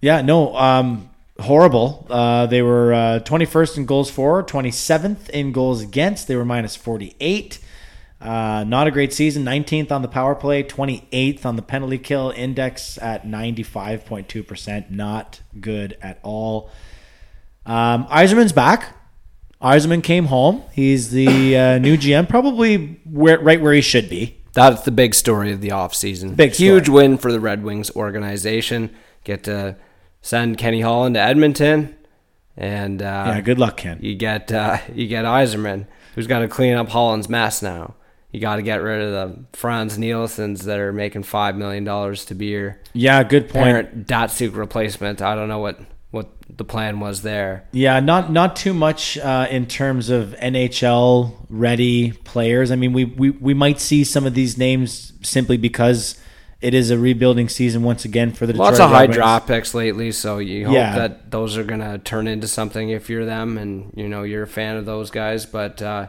Yeah, 0.00 0.22
no, 0.22 0.56
um, 0.56 1.10
horrible. 1.38 2.06
Uh, 2.10 2.46
they 2.46 2.62
were 2.62 2.92
uh, 2.92 3.20
21st 3.20 3.78
in 3.78 3.86
goals 3.86 4.10
for, 4.10 4.42
27th 4.42 5.28
in 5.30 5.52
goals 5.52 5.82
against. 5.82 6.26
They 6.26 6.36
were 6.36 6.44
minus 6.44 6.74
48. 6.74 7.58
Uh, 8.20 8.64
not 8.66 8.86
a 8.86 8.90
great 8.90 9.12
season. 9.12 9.44
19th 9.44 9.92
on 9.92 10.02
the 10.02 10.08
power 10.08 10.34
play, 10.34 10.62
28th 10.62 11.44
on 11.44 11.56
the 11.56 11.62
penalty 11.62 11.98
kill 11.98 12.32
index 12.34 12.98
at 12.98 13.26
95.2%. 13.26 14.90
Not 14.90 15.40
good 15.60 15.96
at 16.00 16.18
all. 16.22 16.70
Um, 17.66 18.06
Yzerman's 18.06 18.52
back. 18.52 18.96
Yzerman 19.60 20.02
came 20.02 20.26
home. 20.26 20.62
He's 20.72 21.10
the 21.10 21.56
uh, 21.56 21.78
new 21.78 21.96
GM, 21.96 22.28
probably 22.28 23.00
where, 23.04 23.38
right 23.38 23.60
where 23.60 23.72
he 23.72 23.80
should 23.80 24.08
be. 24.08 24.43
That's 24.54 24.82
the 24.82 24.90
big 24.92 25.14
story 25.14 25.52
of 25.52 25.60
the 25.60 25.68
offseason. 25.70 26.36
Big 26.36 26.52
Huge 26.54 26.84
story. 26.84 27.08
win 27.08 27.18
for 27.18 27.30
the 27.32 27.40
Red 27.40 27.62
Wings 27.64 27.90
organization. 27.96 28.94
Get 29.24 29.44
to 29.44 29.76
send 30.22 30.58
Kenny 30.58 30.80
Holland 30.80 31.16
to 31.16 31.20
Edmonton, 31.20 31.94
and 32.56 33.02
uh, 33.02 33.24
Yeah, 33.28 33.40
good 33.40 33.58
luck, 33.58 33.76
Ken. 33.78 33.98
you 34.00 34.14
get 34.14 34.50
uh, 34.52 34.78
you 34.94 35.06
get 35.08 35.24
Yzerman, 35.24 35.86
who's 36.14 36.26
got 36.26 36.38
to 36.40 36.48
clean 36.48 36.74
up 36.74 36.88
Holland's 36.90 37.28
mess 37.28 37.62
now. 37.62 37.94
You 38.30 38.40
got 38.40 38.56
to 38.56 38.62
get 38.62 38.82
rid 38.82 39.00
of 39.00 39.12
the 39.12 39.44
Frans 39.56 39.96
Nielsen's 39.96 40.64
that 40.64 40.78
are 40.80 40.92
making 40.92 41.22
five 41.22 41.56
million 41.56 41.84
dollars 41.84 42.24
to 42.26 42.34
be 42.34 42.46
your 42.46 42.80
Yeah, 42.92 43.22
good 43.22 43.44
point. 43.48 43.64
parent 43.64 44.06
Datsyuk 44.08 44.56
replacement. 44.56 45.22
I 45.22 45.34
don't 45.36 45.48
know 45.48 45.60
what 45.60 45.78
what 46.14 46.30
the 46.56 46.64
plan 46.64 47.00
was 47.00 47.22
there. 47.22 47.64
Yeah, 47.72 47.98
not 48.00 48.30
not 48.30 48.54
too 48.56 48.72
much 48.72 49.18
uh, 49.18 49.48
in 49.50 49.66
terms 49.66 50.08
of 50.10 50.34
NHL 50.40 51.34
ready 51.50 52.12
players. 52.12 52.70
I 52.70 52.76
mean, 52.76 52.92
we, 52.92 53.04
we 53.04 53.30
we 53.30 53.52
might 53.52 53.80
see 53.80 54.04
some 54.04 54.24
of 54.24 54.34
these 54.34 54.56
names 54.56 55.12
simply 55.22 55.56
because 55.56 56.16
it 56.60 56.72
is 56.72 56.90
a 56.90 56.96
rebuilding 56.98 57.48
season 57.48 57.82
once 57.82 58.04
again 58.04 58.32
for 58.32 58.46
the 58.46 58.52
Detroit 58.52 58.68
Lots 58.68 58.80
of 58.80 58.90
high 58.90 59.02
Red 59.02 59.10
draft 59.10 59.48
picks 59.48 59.74
lately, 59.74 60.12
so 60.12 60.38
you 60.38 60.66
hope 60.66 60.74
Yeah. 60.74 60.94
that 60.96 61.30
those 61.30 61.56
are 61.58 61.64
gonna 61.64 61.98
turn 61.98 62.28
into 62.28 62.46
something 62.46 62.90
if 62.90 63.10
you're 63.10 63.26
them 63.26 63.58
and 63.58 63.92
you 63.96 64.08
know 64.08 64.22
you're 64.22 64.44
a 64.44 64.46
fan 64.46 64.76
of 64.76 64.86
those 64.86 65.10
guys. 65.10 65.44
But 65.46 65.82
uh, 65.82 66.06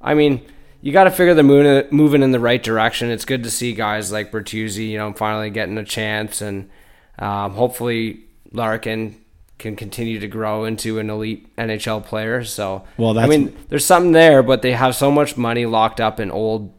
I 0.00 0.12
mean, 0.14 0.42
you 0.82 0.92
got 0.92 1.04
to 1.04 1.10
figure 1.10 1.34
they're 1.34 1.42
moving, 1.42 1.88
moving 1.90 2.22
in 2.22 2.30
the 2.32 2.38
right 2.38 2.62
direction. 2.62 3.10
It's 3.10 3.24
good 3.24 3.42
to 3.44 3.50
see 3.50 3.72
guys 3.72 4.12
like 4.12 4.30
Bertuzzi, 4.30 4.90
you 4.90 4.98
know, 4.98 5.12
finally 5.14 5.50
getting 5.50 5.78
a 5.78 5.84
chance, 5.84 6.40
and 6.42 6.68
um, 7.18 7.54
hopefully 7.54 8.20
Larkin 8.52 9.16
can 9.58 9.76
continue 9.76 10.20
to 10.20 10.28
grow 10.28 10.64
into 10.64 10.98
an 10.98 11.10
elite 11.10 11.54
NHL 11.56 12.04
player. 12.04 12.44
So, 12.44 12.84
Well, 12.96 13.18
I 13.18 13.26
mean, 13.26 13.56
there's 13.68 13.84
something 13.84 14.12
there, 14.12 14.42
but 14.42 14.62
they 14.62 14.72
have 14.72 14.94
so 14.94 15.10
much 15.10 15.36
money 15.36 15.66
locked 15.66 16.00
up 16.00 16.20
in 16.20 16.30
old, 16.30 16.72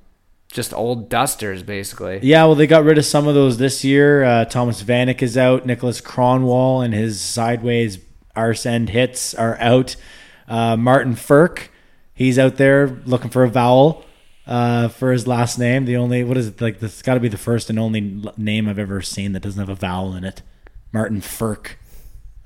just 0.52 0.74
old 0.74 1.10
dusters, 1.10 1.62
basically. 1.62 2.20
Yeah, 2.24 2.46
well, 2.46 2.56
they 2.56 2.68
got 2.68 2.84
rid 2.84 2.98
of 2.98 3.06
some 3.06 3.28
of 3.28 3.36
those 3.36 3.58
this 3.58 3.84
year. 3.84 4.24
Uh, 4.24 4.46
Thomas 4.46 4.82
Vanek 4.82 5.22
is 5.22 5.38
out. 5.38 5.68
Niklas 5.68 6.02
Kronwall 6.02 6.84
and 6.84 6.94
his 6.94 7.20
sideways 7.20 8.00
arse 8.36 8.66
end 8.66 8.90
hits 8.90 9.34
are 9.34 9.58
out. 9.60 9.96
Uh, 10.48 10.78
Martin 10.78 11.14
Frk, 11.14 11.68
he's 12.14 12.40
out 12.40 12.56
there 12.56 12.88
looking 13.06 13.30
for 13.30 13.44
a 13.44 13.50
vowel 13.50 14.06
uh, 14.48 14.88
for 14.88 15.12
his 15.12 15.28
last 15.28 15.60
name. 15.60 15.86
The 15.86 15.98
only 15.98 16.24
what 16.24 16.38
is 16.38 16.48
it 16.48 16.62
like? 16.62 16.80
This 16.80 17.02
got 17.02 17.14
to 17.16 17.20
be 17.20 17.28
the 17.28 17.38
first 17.38 17.70
and 17.70 17.78
only 17.78 18.24
name 18.38 18.68
I've 18.68 18.80
ever 18.80 19.02
seen 19.02 19.34
that 19.34 19.44
doesn't 19.44 19.60
have 19.60 19.70
a 19.70 19.76
vowel 19.76 20.16
in 20.16 20.24
it. 20.24 20.42
Martin 20.92 21.22
Frk. 21.22 21.74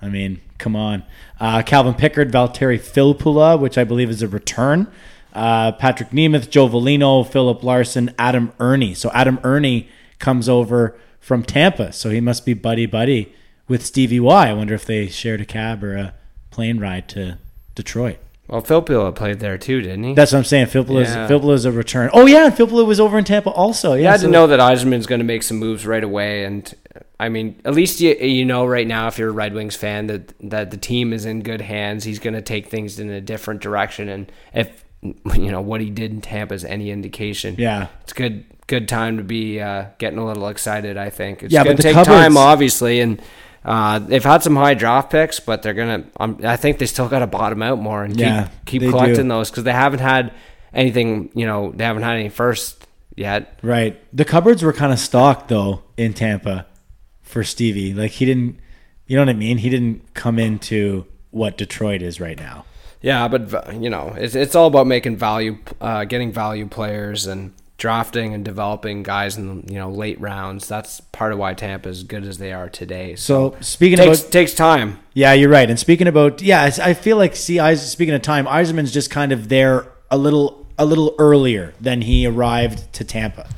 I 0.04 0.10
mean, 0.10 0.42
come 0.58 0.76
on. 0.76 1.04
Uh, 1.40 1.62
Calvin 1.64 1.94
Pickard, 1.94 2.32
Valtteri 2.32 2.80
Filppula, 2.80 3.60
which 3.60 3.78
I 3.78 3.84
believe 3.84 4.10
is 4.10 4.22
a 4.22 4.28
return. 4.28 4.88
Uh, 5.34 5.72
Patrik 5.72 6.10
Nemeth, 6.12 6.50
Joe 6.50 6.68
Veleno, 6.70 7.28
Filip 7.28 7.64
Larsson, 7.64 8.14
Adam 8.20 8.52
Erne. 8.60 8.94
So 8.96 9.10
Adam 9.14 9.40
Erne 9.44 9.86
comes 10.20 10.48
over 10.48 10.96
from 11.20 11.44
Tampa. 11.44 11.92
So 11.92 12.10
he 12.10 12.22
must 12.22 12.46
be 12.46 12.54
buddy 12.54 12.86
buddy 12.86 13.34
with 13.68 13.86
Stevie 13.86 14.20
Y. 14.20 14.50
I 14.50 14.54
wonder 14.54 14.74
if 14.76 14.86
they 14.86 15.08
shared 15.08 15.42
a 15.42 15.46
cab 15.46 15.84
or 15.84 15.96
a 15.96 16.14
plane 16.52 16.80
ride 16.80 17.08
to 17.10 17.40
Detroit. 17.76 18.20
Well, 18.48 18.62
Filppula 18.62 19.16
played 19.16 19.40
there 19.40 19.58
too, 19.58 19.82
didn't 19.82 20.04
he? 20.04 20.14
That's 20.14 20.34
what 20.34 20.40
I'm 20.40 20.44
saying. 20.44 20.68
Filppula's, 20.68 21.10
Yeah. 21.10 21.28
Filppula's 21.28 21.66
a 21.66 21.72
return. 21.72 22.10
Oh, 22.14 22.26
yeah. 22.28 22.46
And 22.48 22.54
Filppula 22.54 22.86
was 22.86 23.00
over 23.00 23.18
in 23.18 23.24
Tampa 23.24 23.50
also. 23.50 23.94
Yeah. 23.94 24.16
So- 24.18 24.28
to 24.28 24.32
know 24.32 24.46
that 24.48 24.60
Yzerman's 24.60 25.08
going 25.08 25.20
to 25.20 25.26
make 25.26 25.44
some 25.44 25.58
moves 25.58 25.88
right 25.88 26.04
away, 26.04 26.44
and 26.44 26.72
I 27.20 27.30
mean, 27.30 27.60
at 27.66 27.74
least 27.74 28.00
you 28.02 28.14
you 28.16 28.46
know 28.46 28.66
right 28.66 28.86
now 28.88 29.08
if 29.08 29.18
you're 29.18 29.30
a 29.30 29.34
Red 29.34 29.54
Wings 29.54 29.76
fan 29.76 30.08
that 30.08 30.34
that 30.50 30.72
the 30.72 30.78
team 30.78 31.14
is 31.14 31.26
in 31.26 31.42
good 31.42 31.62
hands. 31.62 32.04
He's 32.04 32.20
going 32.20 32.34
to 32.36 32.42
take 32.42 32.68
things 32.68 33.00
in 33.00 33.10
a 33.10 33.22
different 33.22 33.62
direction, 33.62 34.10
and 34.10 34.32
if 34.54 34.84
you 35.02 35.52
know 35.52 35.62
what 35.62 35.82
he 35.82 35.90
did 35.90 36.12
in 36.12 36.22
Tampa 36.22 36.54
is 36.54 36.64
any 36.64 36.92
indication, 36.92 37.56
Yeah. 37.58 37.88
it's 38.04 38.14
good 38.14 38.46
good 38.68 38.88
time 38.88 39.18
to 39.18 39.24
be 39.24 39.60
uh, 39.60 39.86
getting 39.98 40.20
a 40.20 40.26
little 40.26 40.48
excited. 40.48 40.96
I 40.98 41.10
think 41.10 41.44
it's 41.44 41.54
Yeah, 41.54 41.64
going 41.64 41.76
but 41.76 41.82
to 41.84 41.94
take 41.94 42.06
time, 42.06 42.38
obviously, 42.38 43.00
and. 43.00 43.22
Uh, 43.66 43.98
they've 43.98 44.26
had 44.26 44.44
some 44.44 44.58
high 44.58 44.74
draft 44.74 45.10
picks, 45.10 45.40
but 45.40 45.62
they're 45.62 45.74
gonna. 45.74 46.04
Um, 46.20 46.38
I 46.44 46.58
think 46.58 46.80
they 46.80 46.86
still 46.86 47.08
got 47.08 47.20
to 47.20 47.28
bottom 47.28 47.64
out 47.64 47.80
more 47.80 48.04
and 48.04 48.20
Yeah, 48.20 48.50
keep 48.66 48.82
keep 48.82 48.90
collecting 48.92 49.24
do. 49.24 49.30
those 49.30 49.50
because 49.50 49.64
they 49.64 49.72
haven't 49.72 50.00
had 50.02 50.34
anything. 50.74 51.30
You 51.34 51.46
know, 51.46 51.72
they 51.74 51.86
haven't 51.86 52.04
had 52.04 52.18
any 52.18 52.28
first 52.28 52.86
yet. 53.16 53.58
Right. 53.62 53.98
The 54.14 54.26
cupboards 54.26 54.64
were 54.64 54.74
kind 54.74 54.92
of 54.92 55.00
stocked 55.00 55.48
though 55.48 55.82
in 55.96 56.12
Tampa 56.14 56.66
for 57.34 57.44
Stevie. 57.44 57.94
Like 57.94 58.12
he 58.12 58.26
didn't, 58.26 58.60
you 59.08 59.18
know 59.18 59.24
what 59.24 59.30
I 59.30 59.34
mean? 59.34 59.58
He 59.58 59.70
didn't 59.70 60.14
come 60.14 60.40
into 60.40 61.06
what 61.32 61.58
Detroit 61.58 62.02
is 62.02 62.22
right 62.22 62.38
now. 62.38 62.66
Yeah, 63.02 63.28
but 63.28 63.74
you 63.82 63.90
know, 63.90 64.14
it's 64.16 64.34
it's 64.34 64.56
all 64.56 64.68
about 64.68 64.88
making 64.88 65.18
value, 65.18 65.58
uh, 65.82 66.06
getting 66.06 66.32
value 66.32 66.68
players, 66.68 67.28
and 67.28 67.52
drafting 67.78 68.34
and 68.34 68.46
developing 68.46 69.04
guys 69.04 69.36
in 69.38 69.48
the 69.66 69.74
you 69.74 69.78
know 69.78 69.90
late 69.90 70.22
rounds. 70.22 70.70
That's 70.70 71.02
part 71.02 71.34
of 71.34 71.40
why 71.40 71.54
Tampa 71.54 71.90
is 71.90 72.04
good 72.04 72.24
as 72.24 72.38
they 72.38 72.54
are 72.54 72.70
today. 72.70 73.18
So 73.18 73.58
speaking 73.60 73.98
takes 73.98 74.22
about, 74.22 74.32
takes 74.32 74.54
time. 74.54 75.00
yeah, 75.14 75.34
you're 75.34 75.50
right. 75.50 75.70
And 75.70 75.78
speaking 75.78 76.08
about, 76.08 76.42
yeah, 76.42 76.62
I 76.62 76.92
I 76.92 76.94
feel 76.94 77.18
like 77.18 77.36
see, 77.36 77.60
Eis- 77.60 77.92
speaking 77.92 78.14
of 78.14 78.22
time, 78.22 78.46
Yzerman's 78.46 78.94
just 78.94 79.12
kind 79.12 79.34
of 79.34 79.50
there 79.50 79.86
a 80.10 80.18
little, 80.18 80.66
a 80.78 80.86
little 80.86 81.14
earlier 81.20 81.74
than 81.82 82.04
he 82.04 82.26
arrived 82.26 82.94
to 82.94 83.04
Tampa. 83.04 83.50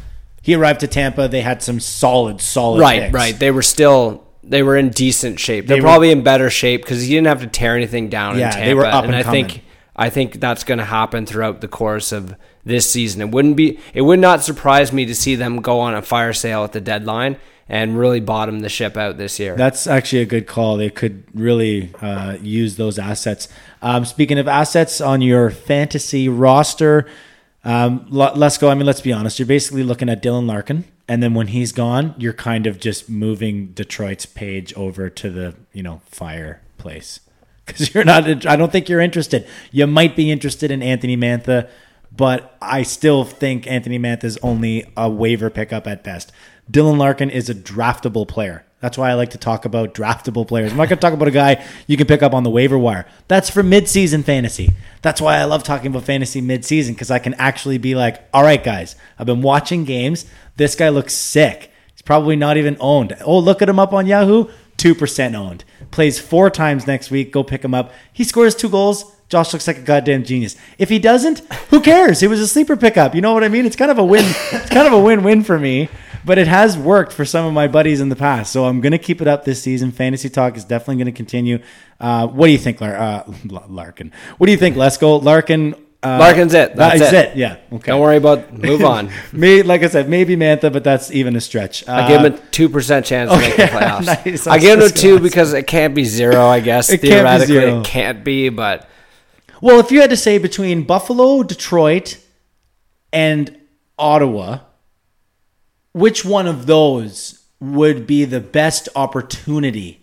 He 0.46 0.54
arrived 0.54 0.82
to 0.82 0.88
Tampa. 0.88 1.28
They 1.28 1.41
had 1.41 1.64
some 1.64 1.80
solid, 1.80 2.39
solid, 2.39 2.80
Right, 2.80 3.02
picks. 3.04 3.14
right. 3.14 3.39
They 3.39 3.50
were 3.52 3.64
still 3.64 4.24
they 4.43 4.62
were 4.62 4.78
in 4.78 4.89
decent 4.89 5.39
shape. 5.39 5.66
They're 5.66 5.78
They 5.78 5.82
were- 5.82 5.88
probably 5.88 6.12
in 6.12 6.22
better 6.22 6.52
shape 6.52 6.84
because 6.84 7.02
he 7.02 7.10
didn't 7.10 7.26
have 7.28 7.41
to 7.41 7.48
tear 7.48 7.76
anything 7.76 8.10
down 8.10 8.38
Yeah, 8.38 8.46
in 8.50 8.52
Tampa. 8.54 8.66
they 8.68 8.74
were 8.76 8.86
up 8.86 9.06
and 9.06 9.16
and 9.16 9.28
I 9.28 9.32
think. 9.32 9.62
I 9.98 10.10
think 10.10 10.41
that's 10.41 10.66
going 10.66 10.78
to 10.80 10.84
happen 10.86 11.26
throughout 11.26 11.62
the 11.62 11.70
course 11.70 12.12
of 12.12 12.36
this 12.66 12.91
season. 12.91 13.22
It 13.22 13.32
wouldn't 13.32 13.56
be 13.56 13.80
it 13.93 14.02
would 14.02 14.20
not 14.20 14.43
surprise 14.43 14.91
me 14.93 15.06
to 15.06 15.16
see 15.16 15.36
them 15.36 15.62
go 15.62 15.80
on 15.80 15.96
a 15.96 16.02
fire 16.02 16.34
sale 16.34 16.64
at 16.66 16.74
the 16.74 16.82
deadline 16.82 17.38
and 17.70 17.98
really 17.98 18.20
bottom 18.20 18.60
the 18.60 18.68
ship 18.70 18.98
out 18.98 19.18
this 19.18 19.39
year. 19.39 19.56
That's 19.56 19.88
actually 19.88 20.22
a 20.22 20.26
good 20.26 20.46
call. 20.48 20.76
They 20.78 20.89
could 20.91 21.24
really 21.34 21.91
uh, 22.02 22.36
use 22.41 22.76
those 22.76 23.00
assets. 23.00 23.48
Um, 23.82 24.04
speaking 24.06 24.38
of 24.38 24.48
assets 24.50 25.00
on 25.02 25.22
your 25.22 25.50
fantasy 25.50 26.28
roster, 26.30 27.08
um, 27.66 28.05
Le- 28.09 28.34
let's 28.36 28.57
go. 28.57 28.70
I 28.70 28.76
mean, 28.76 28.86
let's 28.86 29.01
be 29.01 29.11
honest. 29.11 29.39
You're 29.39 29.47
basically 29.47 29.84
looking 29.84 30.07
at 30.07 30.22
Dylan 30.24 30.45
Larkin 30.45 30.86
And 31.07 31.22
then 31.22 31.34
when 31.34 31.47
he's 31.47 31.72
gone, 31.72 32.13
you're 32.18 32.34
kind 32.34 32.68
of 32.68 32.80
just 32.80 33.09
moving 33.09 33.74
Detroit's 33.74 34.26
page 34.26 34.74
over 34.76 35.09
to 35.09 35.30
the, 35.30 35.55
you 35.74 35.84
know, 35.84 36.01
fireplace. 36.05 37.20
Because 37.66 37.95
you're 37.95 38.03
not, 38.03 38.45
I 38.45 38.55
don't 38.55 38.72
think 38.72 38.88
you're 38.89 39.01
interested. 39.01 39.47
You 39.72 39.88
might 39.88 40.16
be 40.16 40.30
interested 40.30 40.70
in 40.70 40.84
Anthony 40.84 41.18
Mantha, 41.18 41.68
but 42.16 42.55
I 42.61 42.84
still 42.84 43.24
think 43.24 43.66
Anthony 43.66 43.97
Mantha 43.97 44.26
is 44.26 44.38
only 44.43 44.86
a 44.95 45.09
waiver 45.09 45.49
pickup 45.49 45.88
at 45.88 46.03
best. 46.03 46.32
Dylan 46.72 46.99
Larkin 46.99 47.32
is 47.32 47.49
a 47.49 47.55
draftable 47.55 48.28
player. 48.28 48.66
That's 48.86 48.99
why 48.99 49.09
I 49.09 49.15
like 49.15 49.31
to 49.31 49.39
talk 49.39 49.65
about 49.65 49.95
draftable 49.95 50.47
players. 50.47 50.69
I'm 50.69 50.77
not 50.77 50.89
going 50.89 50.99
to 50.99 51.01
talk 51.01 51.13
about 51.13 51.27
a 51.27 51.31
guy 51.31 51.65
you 51.88 51.97
can 51.97 52.05
pick 52.05 52.21
up 52.21 52.36
on 52.36 52.43
the 52.43 52.51
waiver 52.51 52.77
wire. 52.77 53.07
That's 53.27 53.49
for 53.49 53.63
midseason 53.63 54.23
fantasy. 54.23 54.73
That's 55.01 55.19
why 55.19 55.38
I 55.38 55.45
love 55.45 55.63
talking 55.63 55.88
about 55.88 56.03
fantasy 56.03 56.39
midseason 56.39 56.89
because 56.89 57.09
I 57.09 57.17
can 57.17 57.33
actually 57.33 57.79
be 57.79 57.95
like, 57.95 58.23
all 58.31 58.43
right, 58.43 58.63
guys, 58.63 58.95
I've 59.17 59.25
been 59.25 59.41
watching 59.41 59.86
games. 59.86 60.27
This 60.57 60.75
guy 60.75 60.89
looks 60.89 61.15
sick. 61.15 61.71
He's 61.93 62.03
probably 62.03 62.36
not 62.36 62.57
even 62.57 62.77
owned. 62.79 63.17
Oh, 63.25 63.39
look 63.39 63.63
at 63.63 63.69
him 63.69 63.79
up 63.79 63.91
on 63.91 64.05
Yahoo. 64.05 64.51
2% 64.77 65.33
owned. 65.33 65.63
Plays 65.89 66.19
four 66.19 66.51
times 66.51 66.86
next 66.86 67.09
week. 67.09 67.31
Go 67.31 67.43
pick 67.43 67.65
him 67.65 67.73
up. 67.73 67.91
He 68.13 68.23
scores 68.23 68.53
two 68.53 68.69
goals. 68.69 69.15
Josh 69.29 69.51
looks 69.51 69.65
like 69.65 69.79
a 69.79 69.81
goddamn 69.81 70.23
genius. 70.23 70.55
If 70.77 70.89
he 70.89 70.99
doesn't, 70.99 71.39
who 71.71 71.81
cares? 71.81 72.21
It 72.21 72.29
was 72.29 72.39
a 72.39 72.47
sleeper 72.47 72.77
pickup. 72.77 73.15
You 73.15 73.21
know 73.21 73.33
what 73.33 73.43
I 73.43 73.49
mean? 73.49 73.65
It's 73.65 73.75
kind 73.75 73.89
of 73.89 73.97
a 73.97 74.05
win. 74.05 74.25
It's 74.51 74.69
kind 74.69 74.86
of 74.86 74.93
a 74.93 74.99
win-win 74.99 75.43
for 75.43 75.57
me. 75.57 75.89
But 76.26 76.38
it 76.39 76.47
has 76.47 76.78
worked 76.78 77.13
for 77.13 77.23
some 77.26 77.45
of 77.45 77.53
my 77.53 77.67
buddies 77.67 78.01
in 78.01 78.09
the 78.09 78.15
past, 78.15 78.51
so 78.51 78.65
I'm 78.65 78.82
going 78.82 78.91
to 78.93 78.97
keep 78.97 79.21
it 79.21 79.28
up 79.28 79.45
this 79.45 79.61
season. 79.61 79.91
Fantasy 79.91 80.30
talk 80.30 80.57
is 80.57 80.63
definitely 80.65 80.95
going 80.95 81.05
to 81.05 81.11
continue. 81.11 81.59
Uh, 81.99 82.26
what 82.28 82.47
do 82.47 82.51
you 82.51 82.57
think, 82.57 82.82
Lar- 82.82 82.95
uh, 82.97 83.34
Larkin? 83.69 84.11
What 84.38 84.47
do 84.47 84.51
you 84.51 84.57
think, 84.57 84.76
Lesko? 84.76 85.21
Larkin. 85.23 85.76
Uh, 86.03 86.17
Larkin's 86.19 86.53
it. 86.53 86.76
That's 86.76 86.99
That's 86.99 87.13
it. 87.13 87.30
it. 87.32 87.38
Yeah. 87.38 87.57
Okay. 87.73 87.91
Don't 87.91 87.99
worry 88.01 88.17
about. 88.17 88.53
Move 88.57 88.84
on. 88.84 89.09
Me, 89.34 89.63
like 89.63 89.82
I 89.84 89.88
said, 89.88 90.07
maybe 90.09 90.36
Mantha, 90.36 90.71
but 90.71 90.84
that's 90.84 91.09
even 91.11 91.36
a 91.36 91.41
stretch. 91.41 91.88
Uh, 91.88 91.93
I 91.93 92.07
give 92.07 92.21
him 92.21 92.34
a 92.34 92.38
two 92.51 92.69
percent 92.69 93.05
chance 93.07 93.32
to 93.32 93.38
make 93.38 93.55
the 93.55 93.63
okay, 93.63 93.71
playoffs. 93.76 94.05
nice. 94.26 94.45
I 94.47 94.59
give 94.59 94.80
him 94.80 94.86
a 94.86 94.89
two 94.89 95.19
because 95.19 95.53
it 95.53 95.65
can't 95.67 95.95
be 95.95 96.03
zero. 96.05 96.45
I 96.47 96.59
guess 96.59 96.89
It 96.91 97.01
can't 97.01 97.11
theoretically 97.11 97.57
it 97.80 97.86
can't 97.86 98.23
be, 98.23 98.49
but 98.49 98.88
Well, 99.61 99.80
if 99.80 99.91
you 99.91 100.01
had 100.01 100.11
to 100.11 100.17
say 100.17 100.38
between 100.38 100.84
Buffalo, 100.84 101.41
Detroit, 101.41 102.17
and 103.11 103.57
Ottawa, 103.97 104.59
which 105.96 106.26
one 106.26 106.46
of 106.46 106.66
those 106.66 107.41
would 107.62 108.06
be 108.06 108.26
the 108.26 108.41
best 108.41 108.89
opportunity 108.98 110.02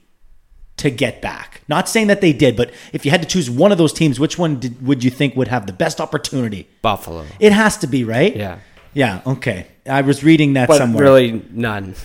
to 0.78 0.90
get 0.90 1.20
back? 1.20 1.60
Not 1.68 1.86
saying 1.86 2.06
that 2.06 2.22
they 2.22 2.32
did, 2.32 2.56
but 2.56 2.72
if 2.94 3.04
you 3.04 3.10
had 3.10 3.20
to 3.20 3.28
choose 3.28 3.50
one 3.50 3.72
of 3.72 3.78
those 3.78 3.92
teams, 3.92 4.18
which 4.18 4.38
one 4.38 4.58
did, 4.58 4.84
would 4.86 5.04
you 5.04 5.10
think 5.10 5.36
would 5.36 5.48
have 5.48 5.66
the 5.66 5.72
best 5.74 6.00
opportunity? 6.00 6.66
Buffalo. 6.80 7.26
It 7.38 7.52
has 7.52 7.76
to 7.78 7.86
be, 7.86 8.04
right? 8.04 8.34
Yeah, 8.34 8.58
Yeah, 8.94 9.20
okay. 9.26 9.66
I 9.86 10.00
was 10.00 10.24
reading 10.24 10.54
that 10.54 10.68
but 10.68 10.78
somewhere. 10.78 11.04
really 11.04 11.42
none. 11.50 11.94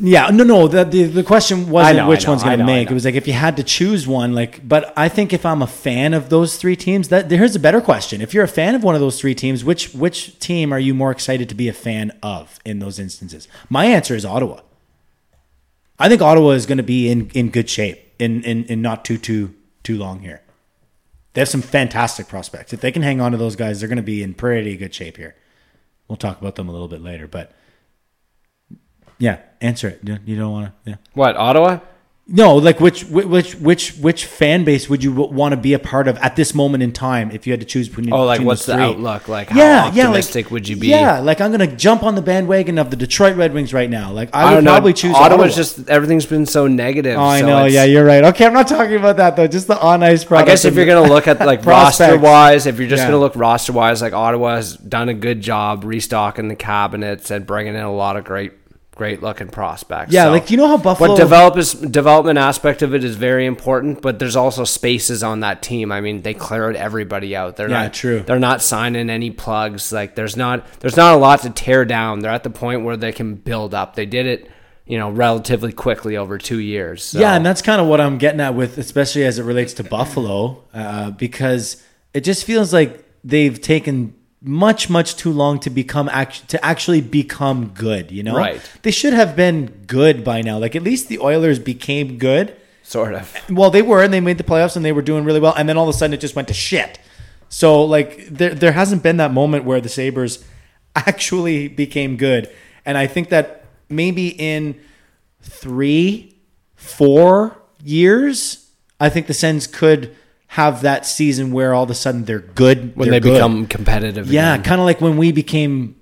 Yeah, 0.00 0.28
no, 0.30 0.44
no. 0.44 0.68
The 0.68 0.84
the, 0.84 1.04
the 1.04 1.24
question 1.24 1.70
wasn't 1.70 1.96
know, 1.96 2.08
which 2.08 2.24
know, 2.24 2.32
one's 2.32 2.44
going 2.44 2.58
to 2.58 2.64
make. 2.64 2.88
It 2.90 2.94
was 2.94 3.04
like 3.04 3.16
if 3.16 3.26
you 3.26 3.32
had 3.32 3.56
to 3.56 3.64
choose 3.64 4.06
one. 4.06 4.32
Like, 4.32 4.66
but 4.66 4.92
I 4.96 5.08
think 5.08 5.32
if 5.32 5.44
I'm 5.44 5.60
a 5.60 5.66
fan 5.66 6.14
of 6.14 6.30
those 6.30 6.56
three 6.56 6.76
teams, 6.76 7.08
that 7.08 7.28
here's 7.30 7.56
a 7.56 7.60
better 7.60 7.80
question. 7.80 8.20
If 8.20 8.32
you're 8.32 8.44
a 8.44 8.48
fan 8.48 8.76
of 8.76 8.84
one 8.84 8.94
of 8.94 9.00
those 9.00 9.20
three 9.20 9.34
teams, 9.34 9.64
which 9.64 9.92
which 9.94 10.38
team 10.38 10.72
are 10.72 10.78
you 10.78 10.94
more 10.94 11.10
excited 11.10 11.48
to 11.48 11.54
be 11.54 11.68
a 11.68 11.72
fan 11.72 12.16
of 12.22 12.60
in 12.64 12.78
those 12.78 13.00
instances? 13.00 13.48
My 13.68 13.86
answer 13.86 14.14
is 14.14 14.24
Ottawa. 14.24 14.60
I 15.98 16.08
think 16.08 16.22
Ottawa 16.22 16.50
is 16.50 16.64
going 16.64 16.78
to 16.78 16.84
be 16.84 17.10
in, 17.10 17.28
in 17.30 17.50
good 17.50 17.68
shape 17.68 17.98
in, 18.20 18.42
in 18.44 18.64
in 18.66 18.80
not 18.80 19.04
too 19.04 19.18
too 19.18 19.54
too 19.82 19.98
long 19.98 20.20
here. 20.20 20.42
They 21.32 21.40
have 21.40 21.48
some 21.48 21.62
fantastic 21.62 22.28
prospects. 22.28 22.72
If 22.72 22.80
they 22.80 22.92
can 22.92 23.02
hang 23.02 23.20
on 23.20 23.32
to 23.32 23.38
those 23.38 23.56
guys, 23.56 23.80
they're 23.80 23.88
going 23.88 23.96
to 23.96 24.02
be 24.02 24.22
in 24.22 24.34
pretty 24.34 24.76
good 24.76 24.94
shape 24.94 25.16
here. 25.16 25.34
We'll 26.06 26.16
talk 26.16 26.40
about 26.40 26.54
them 26.54 26.68
a 26.68 26.72
little 26.72 26.88
bit 26.88 27.02
later, 27.02 27.26
but 27.26 27.52
yeah, 29.18 29.38
answer 29.60 29.88
it. 29.88 30.00
You- 30.24 30.36
don't 30.36 30.52
want 30.52 30.66
to. 30.84 30.90
Yeah. 30.90 30.96
What 31.14 31.36
Ottawa? 31.36 31.80
No, 32.30 32.56
like 32.56 32.78
which 32.78 33.04
which 33.06 33.54
which 33.54 33.92
which 33.96 34.26
fan 34.26 34.62
base 34.62 34.90
would 34.90 35.02
you 35.02 35.12
want 35.14 35.52
to 35.52 35.56
be 35.56 35.72
a 35.72 35.78
part 35.78 36.08
of 36.08 36.18
at 36.18 36.36
this 36.36 36.54
moment 36.54 36.82
in 36.82 36.92
time 36.92 37.30
if 37.30 37.46
you 37.46 37.54
had 37.54 37.60
to 37.60 37.64
choose 37.64 37.88
between? 37.88 38.12
Oh, 38.12 38.24
like 38.24 38.34
between 38.36 38.46
what's 38.48 38.66
the 38.66 38.74
three? 38.74 38.82
outlook? 38.82 39.28
Like 39.28 39.48
how 39.48 39.58
yeah, 39.58 39.90
yeah, 39.94 40.08
like, 40.08 40.50
would 40.50 40.68
you 40.68 40.76
be? 40.76 40.88
Yeah, 40.88 41.20
like 41.20 41.40
I'm 41.40 41.50
gonna 41.50 41.74
jump 41.74 42.02
on 42.02 42.16
the 42.16 42.20
bandwagon 42.20 42.76
of 42.76 42.90
the 42.90 42.96
Detroit 42.96 43.34
Red 43.36 43.54
Wings 43.54 43.72
right 43.72 43.88
now. 43.88 44.12
Like 44.12 44.28
I, 44.34 44.42
I 44.42 44.44
would 44.44 44.54
don't 44.56 44.64
know. 44.64 44.72
probably 44.72 44.92
choose 44.92 45.14
Ottawa's 45.16 45.52
Ottawa. 45.52 45.56
just 45.56 45.88
everything's 45.88 46.26
been 46.26 46.44
so 46.44 46.66
negative. 46.66 47.16
Oh, 47.16 47.22
I 47.22 47.40
so 47.40 47.46
know. 47.46 47.64
Yeah, 47.64 47.84
you're 47.84 48.04
right. 48.04 48.22
Okay, 48.22 48.44
I'm 48.44 48.52
not 48.52 48.68
talking 48.68 48.96
about 48.96 49.16
that 49.16 49.34
though. 49.34 49.46
Just 49.46 49.66
the 49.66 49.80
on 49.80 50.02
ice 50.02 50.30
I 50.30 50.44
guess 50.44 50.66
if 50.66 50.74
you're 50.74 50.84
gonna 50.84 51.08
look 51.08 51.28
at 51.28 51.38
like 51.40 51.64
roster 51.64 52.18
wise, 52.18 52.66
if 52.66 52.78
you're 52.78 52.90
just 52.90 53.00
Yeah. 53.00 53.06
gonna 53.06 53.20
look 53.20 53.36
roster 53.36 53.72
wise, 53.72 54.02
like 54.02 54.12
Ottawa 54.12 54.56
has 54.56 54.76
done 54.76 55.08
a 55.08 55.14
good 55.14 55.40
job 55.40 55.82
restocking 55.82 56.48
the 56.48 56.56
cabinets 56.56 57.30
and 57.30 57.46
bringing 57.46 57.74
in 57.74 57.80
a 57.80 57.90
lot 57.94 58.18
of 58.18 58.24
great, 58.24 58.57
great 58.98 59.22
looking 59.22 59.48
prospects. 59.48 60.12
Yeah, 60.12 60.24
So- 60.24 60.30
like 60.32 60.50
you 60.50 60.56
know 60.58 60.66
how 60.68 60.76
Buffalo. 60.76 61.10
What 61.10 61.16
develop 61.16 61.56
is, 61.56 61.72
development 61.72 62.38
aspect 62.38 62.82
of 62.82 62.94
it 62.94 63.04
is 63.04 63.16
very 63.16 63.46
important, 63.46 64.02
but 64.02 64.18
there's 64.18 64.36
also 64.36 64.64
spaces 64.64 65.22
on 65.22 65.40
that 65.40 65.62
team. 65.62 65.90
I 65.90 66.00
mean, 66.02 66.20
they 66.22 66.34
cleared 66.34 66.76
everybody 66.76 67.34
out. 67.34 67.56
They're 67.56 67.70
Yeah, 67.70 67.84
not 67.84 67.94
true. 67.94 68.20
They're 68.26 68.38
not 68.38 68.60
signing 68.60 69.08
any 69.08 69.30
plugs. 69.30 69.92
Like 69.92 70.16
there's 70.16 70.36
not 70.36 70.66
there's 70.80 70.96
not 70.96 71.14
a 71.14 71.16
lot 71.16 71.40
to 71.42 71.50
tear 71.50 71.84
down. 71.86 72.18
They're 72.20 72.30
at 72.32 72.42
the 72.42 72.50
point 72.50 72.82
where 72.84 72.96
they 72.96 73.12
can 73.12 73.36
build 73.36 73.72
up. 73.72 73.94
They 73.94 74.04
did 74.06 74.26
it, 74.26 74.50
you 74.84 74.98
know, 74.98 75.10
relatively 75.10 75.72
quickly 75.72 76.16
over 76.16 76.36
two 76.36 76.58
years. 76.58 77.04
So. 77.04 77.20
Yeah, 77.20 77.34
and 77.34 77.46
that's 77.46 77.62
kind 77.62 77.80
of 77.80 77.86
what 77.86 78.00
I'm 78.00 78.18
getting 78.18 78.40
at 78.40 78.54
with, 78.54 78.76
especially 78.78 79.24
as 79.24 79.38
it 79.38 79.44
relates 79.44 79.74
to 79.74 79.84
Buffalo, 79.84 80.64
uh, 80.74 81.12
because 81.12 81.82
it 82.12 82.22
just 82.24 82.44
feels 82.44 82.72
like 82.72 83.04
they've 83.22 83.60
taken 83.60 84.14
much, 84.40 84.88
much 84.88 85.16
too 85.16 85.32
long 85.32 85.58
to 85.60 85.70
become 85.70 86.08
act- 86.10 86.48
to 86.48 86.64
actually 86.64 87.00
become 87.00 87.72
good. 87.74 88.10
You 88.12 88.22
know, 88.22 88.36
Right. 88.36 88.60
They 88.82 88.90
should 88.92 89.12
have 89.12 89.34
been 89.34 89.66
good 89.86 90.22
by 90.22 90.42
now. 90.42 90.58
Like 90.58 90.76
at 90.76 90.82
least 90.82 91.08
the 91.08 91.18
Oilers 91.18 91.58
became 91.58 92.18
good. 92.18 92.56
sort 92.82 93.14
of. 93.14 93.34
Well, 93.50 93.70
they 93.70 93.82
were, 93.82 94.02
and 94.02 94.12
they 94.14 94.20
made 94.20 94.38
the 94.38 94.44
playoffs, 94.44 94.74
and 94.76 94.84
they 94.84 94.92
were 94.92 95.02
doing 95.02 95.24
really 95.24 95.40
well. 95.40 95.54
And 95.56 95.68
then 95.68 95.76
all 95.76 95.88
of 95.88 95.94
a 95.94 95.98
sudden, 95.98 96.14
it 96.14 96.20
just 96.20 96.34
went 96.36 96.48
to 96.48 96.54
shit. 96.54 96.98
So, 97.50 97.84
like, 97.84 98.28
there 98.28 98.54
there 98.54 98.72
hasn't 98.72 99.02
been 99.02 99.16
that 99.18 99.32
moment 99.32 99.64
where 99.64 99.80
the 99.80 99.88
Sabres 99.88 100.44
actually 100.96 101.68
became 101.68 102.16
good. 102.16 102.48
And 102.86 102.96
I 102.96 103.06
think 103.06 103.28
that 103.28 103.64
maybe 103.90 104.28
in 104.28 104.80
three, 105.42 106.36
four 106.76 107.56
years, 107.82 108.70
I 109.00 109.08
think 109.08 109.26
the 109.26 109.34
Sens 109.34 109.66
could 109.66 110.14
have 110.48 110.82
that 110.82 111.04
season 111.06 111.52
where 111.52 111.74
all 111.74 111.84
of 111.84 111.90
a 111.90 111.94
sudden 111.94 112.24
they're 112.24 112.38
good 112.40 112.96
When 112.96 113.10
they're 113.10 113.20
they 113.20 113.28
good. 113.28 113.34
become 113.34 113.66
competitive. 113.66 114.32
Yeah, 114.32 114.56
kind 114.58 114.80
of 114.80 114.86
like 114.86 115.00
when 115.00 115.16
we 115.16 115.30
became 115.32 115.96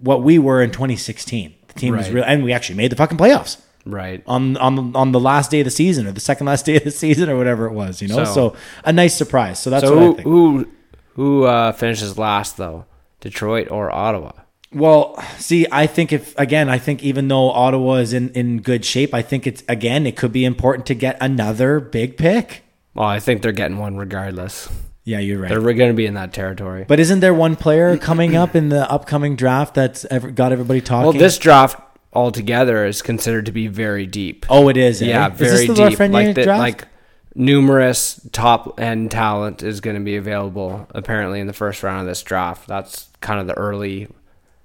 what 0.00 0.22
we 0.22 0.38
were 0.38 0.62
in 0.62 0.70
2016. 0.70 1.54
The 1.68 1.74
team 1.74 1.96
was 1.96 2.10
real, 2.10 2.24
and 2.24 2.42
we 2.42 2.52
actually 2.52 2.76
made 2.76 2.90
the 2.90 2.96
fucking 2.96 3.18
playoffs 3.18 3.60
right. 3.84 4.22
on 4.26 4.56
on 4.56 4.96
on 4.96 5.12
the 5.12 5.20
last 5.20 5.50
day 5.50 5.60
of 5.60 5.64
the 5.66 5.70
season 5.70 6.06
or 6.06 6.12
the 6.12 6.20
second 6.20 6.46
last 6.46 6.64
day 6.66 6.76
of 6.76 6.84
the 6.84 6.90
season 6.90 7.28
or 7.30 7.36
whatever 7.36 7.66
it 7.66 7.72
was. 7.72 8.02
You 8.02 8.08
know, 8.08 8.24
so, 8.24 8.34
So- 8.34 8.56
a 8.84 8.92
nice 8.92 9.14
surprise. 9.16 9.58
So 9.60 9.70
that's 9.70 9.84
So 9.84 10.14
who 10.14 10.14
who 10.22 10.68
who 11.14 11.44
uh, 11.44 11.72
finishes 11.72 12.18
last 12.18 12.56
though? 12.56 12.86
Detroit 13.20 13.70
or 13.70 13.90
Ottawa? 13.92 14.32
Well, 14.72 15.22
see, 15.36 15.66
I 15.70 15.86
think 15.86 16.12
if 16.12 16.36
again, 16.38 16.68
I 16.68 16.78
think 16.78 17.02
even 17.02 17.28
though 17.28 17.50
Ottawa 17.50 17.94
is 17.96 18.12
in 18.12 18.30
in 18.30 18.62
good 18.62 18.84
shape, 18.84 19.12
I 19.12 19.20
think 19.22 19.46
it's 19.46 19.62
again 19.68 20.06
it 20.06 20.16
could 20.16 20.32
be 20.32 20.44
important 20.44 20.86
to 20.86 20.94
get 20.94 21.18
another 21.20 21.80
big 21.80 22.16
pick. 22.16 22.62
Well, 22.94 23.06
I 23.06 23.20
think 23.20 23.42
they're 23.42 23.52
getting 23.52 23.78
one 23.78 23.96
regardless. 23.96 24.68
Yeah, 25.04 25.18
you're 25.18 25.38
right. 25.40 25.48
They're 25.48 25.60
going 25.60 25.90
to 25.90 25.94
be 25.94 26.06
in 26.06 26.14
that 26.14 26.32
territory. 26.32 26.84
but 26.86 27.00
isn't 27.00 27.20
there 27.20 27.34
one 27.34 27.56
player 27.56 27.96
coming 28.10 28.36
up 28.36 28.54
in 28.54 28.68
the 28.68 28.90
upcoming 28.90 29.36
draft 29.36 29.74
that's 29.74 30.04
ever 30.06 30.30
got 30.30 30.52
everybody 30.52 30.80
talking? 30.80 31.04
well, 31.04 31.12
this 31.12 31.38
draft 31.38 31.80
altogether 32.12 32.84
is 32.86 33.02
considered 33.02 33.46
to 33.46 33.52
be 33.52 33.66
very 33.68 34.06
deep. 34.06 34.44
oh, 34.50 34.68
it 34.68 34.76
is. 34.76 35.00
eh? 35.00 35.06
yeah, 35.06 35.32
Is 35.32 35.38
this 35.38 35.64
very 35.66 35.90
deep. 35.90 35.98
Like 36.12 36.34
the, 36.34 36.42
draft? 36.42 36.58
like 36.60 36.88
numerous 37.34 38.20
top 38.32 38.80
end 38.80 39.10
talent 39.10 39.62
is 39.62 39.80
going 39.80 39.96
to 39.96 40.02
be 40.02 40.16
available 40.16 40.86
apparently 40.90 41.40
in 41.40 41.46
the 41.46 41.52
first 41.52 41.82
round 41.82 42.00
of 42.00 42.06
this 42.06 42.22
draft. 42.22 42.66
That's 42.66 43.08
kind 43.20 43.40
of 43.40 43.46
the 43.46 43.54
early 43.54 44.08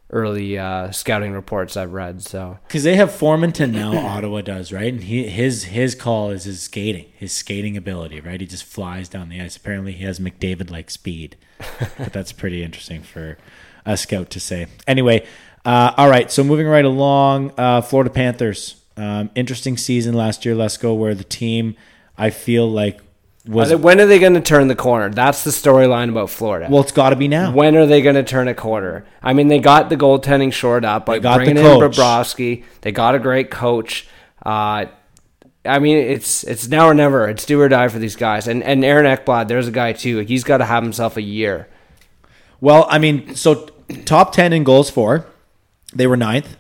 early 0.09 0.57
uh, 0.57 0.91
scouting 0.91 1.31
reports 1.33 1.75
I've 1.75 1.93
read. 1.93 2.21
So 2.21 2.59
Because 2.67 2.83
they 2.83 2.95
have 2.95 3.09
Formenton 3.09 3.71
now, 3.71 3.97
Ottawa 4.07 4.41
does, 4.41 4.71
right? 4.71 4.91
And 4.93 5.03
he 5.03 5.27
his 5.27 5.65
his 5.65 5.95
call 5.95 6.31
is 6.31 6.43
his 6.43 6.61
skating, 6.61 7.07
his 7.17 7.31
skating 7.31 7.75
ability, 7.77 8.19
right? 8.21 8.39
He 8.39 8.47
just 8.47 8.63
flies 8.63 9.09
down 9.09 9.29
the 9.29 9.41
ice. 9.41 9.57
Apparently, 9.57 9.93
he 9.93 10.05
has 10.05 10.19
McDavid 10.19 10.69
like 10.69 10.89
speed, 10.89 11.37
but 11.97 12.13
that's 12.13 12.31
pretty 12.31 12.63
interesting 12.63 13.01
for 13.01 13.37
a 13.85 13.97
scout 13.97 14.29
to 14.31 14.39
say. 14.39 14.67
Anyway, 14.87 15.25
uh, 15.63 15.93
all 15.97 16.09
right. 16.09 16.31
So 16.31 16.43
moving 16.43 16.67
right 16.67 16.85
along, 16.85 17.51
uh, 17.57 17.81
Florida 17.81 18.09
Panthers. 18.09 18.81
Um, 18.97 19.29
interesting 19.35 19.75
season 19.75 20.13
last 20.13 20.45
year. 20.45 20.55
Let's 20.55 20.77
go 20.77 20.93
where 20.93 21.13
the 21.13 21.25
team 21.25 21.75
I 22.17 22.29
feel 22.29 22.69
like 22.69 23.01
was 23.47 23.71
Are 23.71 23.77
they- 23.77 23.81
when 23.83 23.99
are 24.01 24.05
they 24.05 24.19
going 24.19 24.33
to 24.33 24.41
turn 24.41 24.67
the 24.67 24.75
corner? 24.75 25.09
That's 25.09 25.43
the 25.43 25.51
storyline 25.51 26.09
about 26.09 26.29
Florida. 26.29 26.67
well. 26.69 26.81
It's 26.81 26.91
got 26.91 27.09
to 27.11 27.15
be 27.15 27.27
now. 27.27 27.51
When 27.51 27.75
are 27.75 27.85
they 27.85 28.01
going 28.01 28.15
to 28.15 28.23
turn 28.23 28.47
a 28.47 28.53
corner? 28.55 29.05
I 29.21 29.33
mean, 29.33 29.47
they 29.47 29.59
got 29.59 29.89
the 29.89 29.97
goaltending 29.97 30.51
shored 30.51 30.83
up 30.85 31.05
by 31.05 31.19
got 31.19 31.39
the 31.39 31.45
bringing 31.45 31.57
in 31.57 31.63
coach. 31.63 31.95
Bobrovsky. 31.95 32.63
They 32.81 32.91
got 32.91 33.15
a 33.15 33.19
great 33.19 33.51
coach. 33.51 34.07
Uh, 34.45 34.85
I 35.67 35.79
mean, 35.79 35.97
it's 35.97 36.43
it's 36.43 36.67
now 36.67 36.87
or 36.87 36.93
never. 36.93 37.27
It's 37.27 37.45
do 37.45 37.59
or 37.59 37.67
die 37.69 37.87
for 37.87 37.97
these 37.99 38.15
guys. 38.15 38.47
And 38.47 38.61
and 38.63 38.83
Aaron 38.85 39.05
Ekblad, 39.05 39.47
there's 39.47 39.67
a 39.67 39.71
guy 39.71 39.93
too. 39.93 40.19
He's 40.19 40.43
got 40.43 40.57
to 40.57 40.65
have 40.65 40.83
himself 40.83 41.17
a 41.17 41.21
year. 41.21 41.67
Well, 42.61 42.85
I 42.89 42.99
mean, 42.99 43.35
so 43.35 43.67
top 44.05 44.31
ten 44.31 44.53
in 44.53 44.63
goals 44.63 44.89
for, 44.89 45.25
they 45.93 46.07
were 46.07 46.17
ninth. 46.17 46.55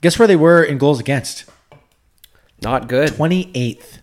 Guess 0.00 0.18
where 0.18 0.28
they 0.28 0.36
were 0.36 0.62
in 0.62 0.78
goals 0.78 1.00
against? 1.00 1.44
Not 2.62 2.88
good. 2.88 3.10
28th. 3.10 3.95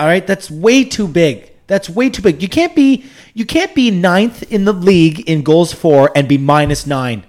All 0.00 0.06
right, 0.06 0.26
that's 0.26 0.50
way 0.50 0.84
too 0.84 1.06
big. 1.06 1.52
That's 1.66 1.90
way 1.90 2.08
too 2.08 2.22
big. 2.22 2.40
You 2.42 2.48
can't 2.48 2.74
be 2.74 3.04
you 3.34 3.44
can't 3.44 3.74
be 3.74 3.90
ninth 3.90 4.42
in 4.50 4.64
the 4.64 4.72
league 4.72 5.20
in 5.28 5.42
goals 5.42 5.74
for 5.74 6.10
and 6.16 6.26
be 6.26 6.38
minus 6.38 6.86
nine. 6.86 7.26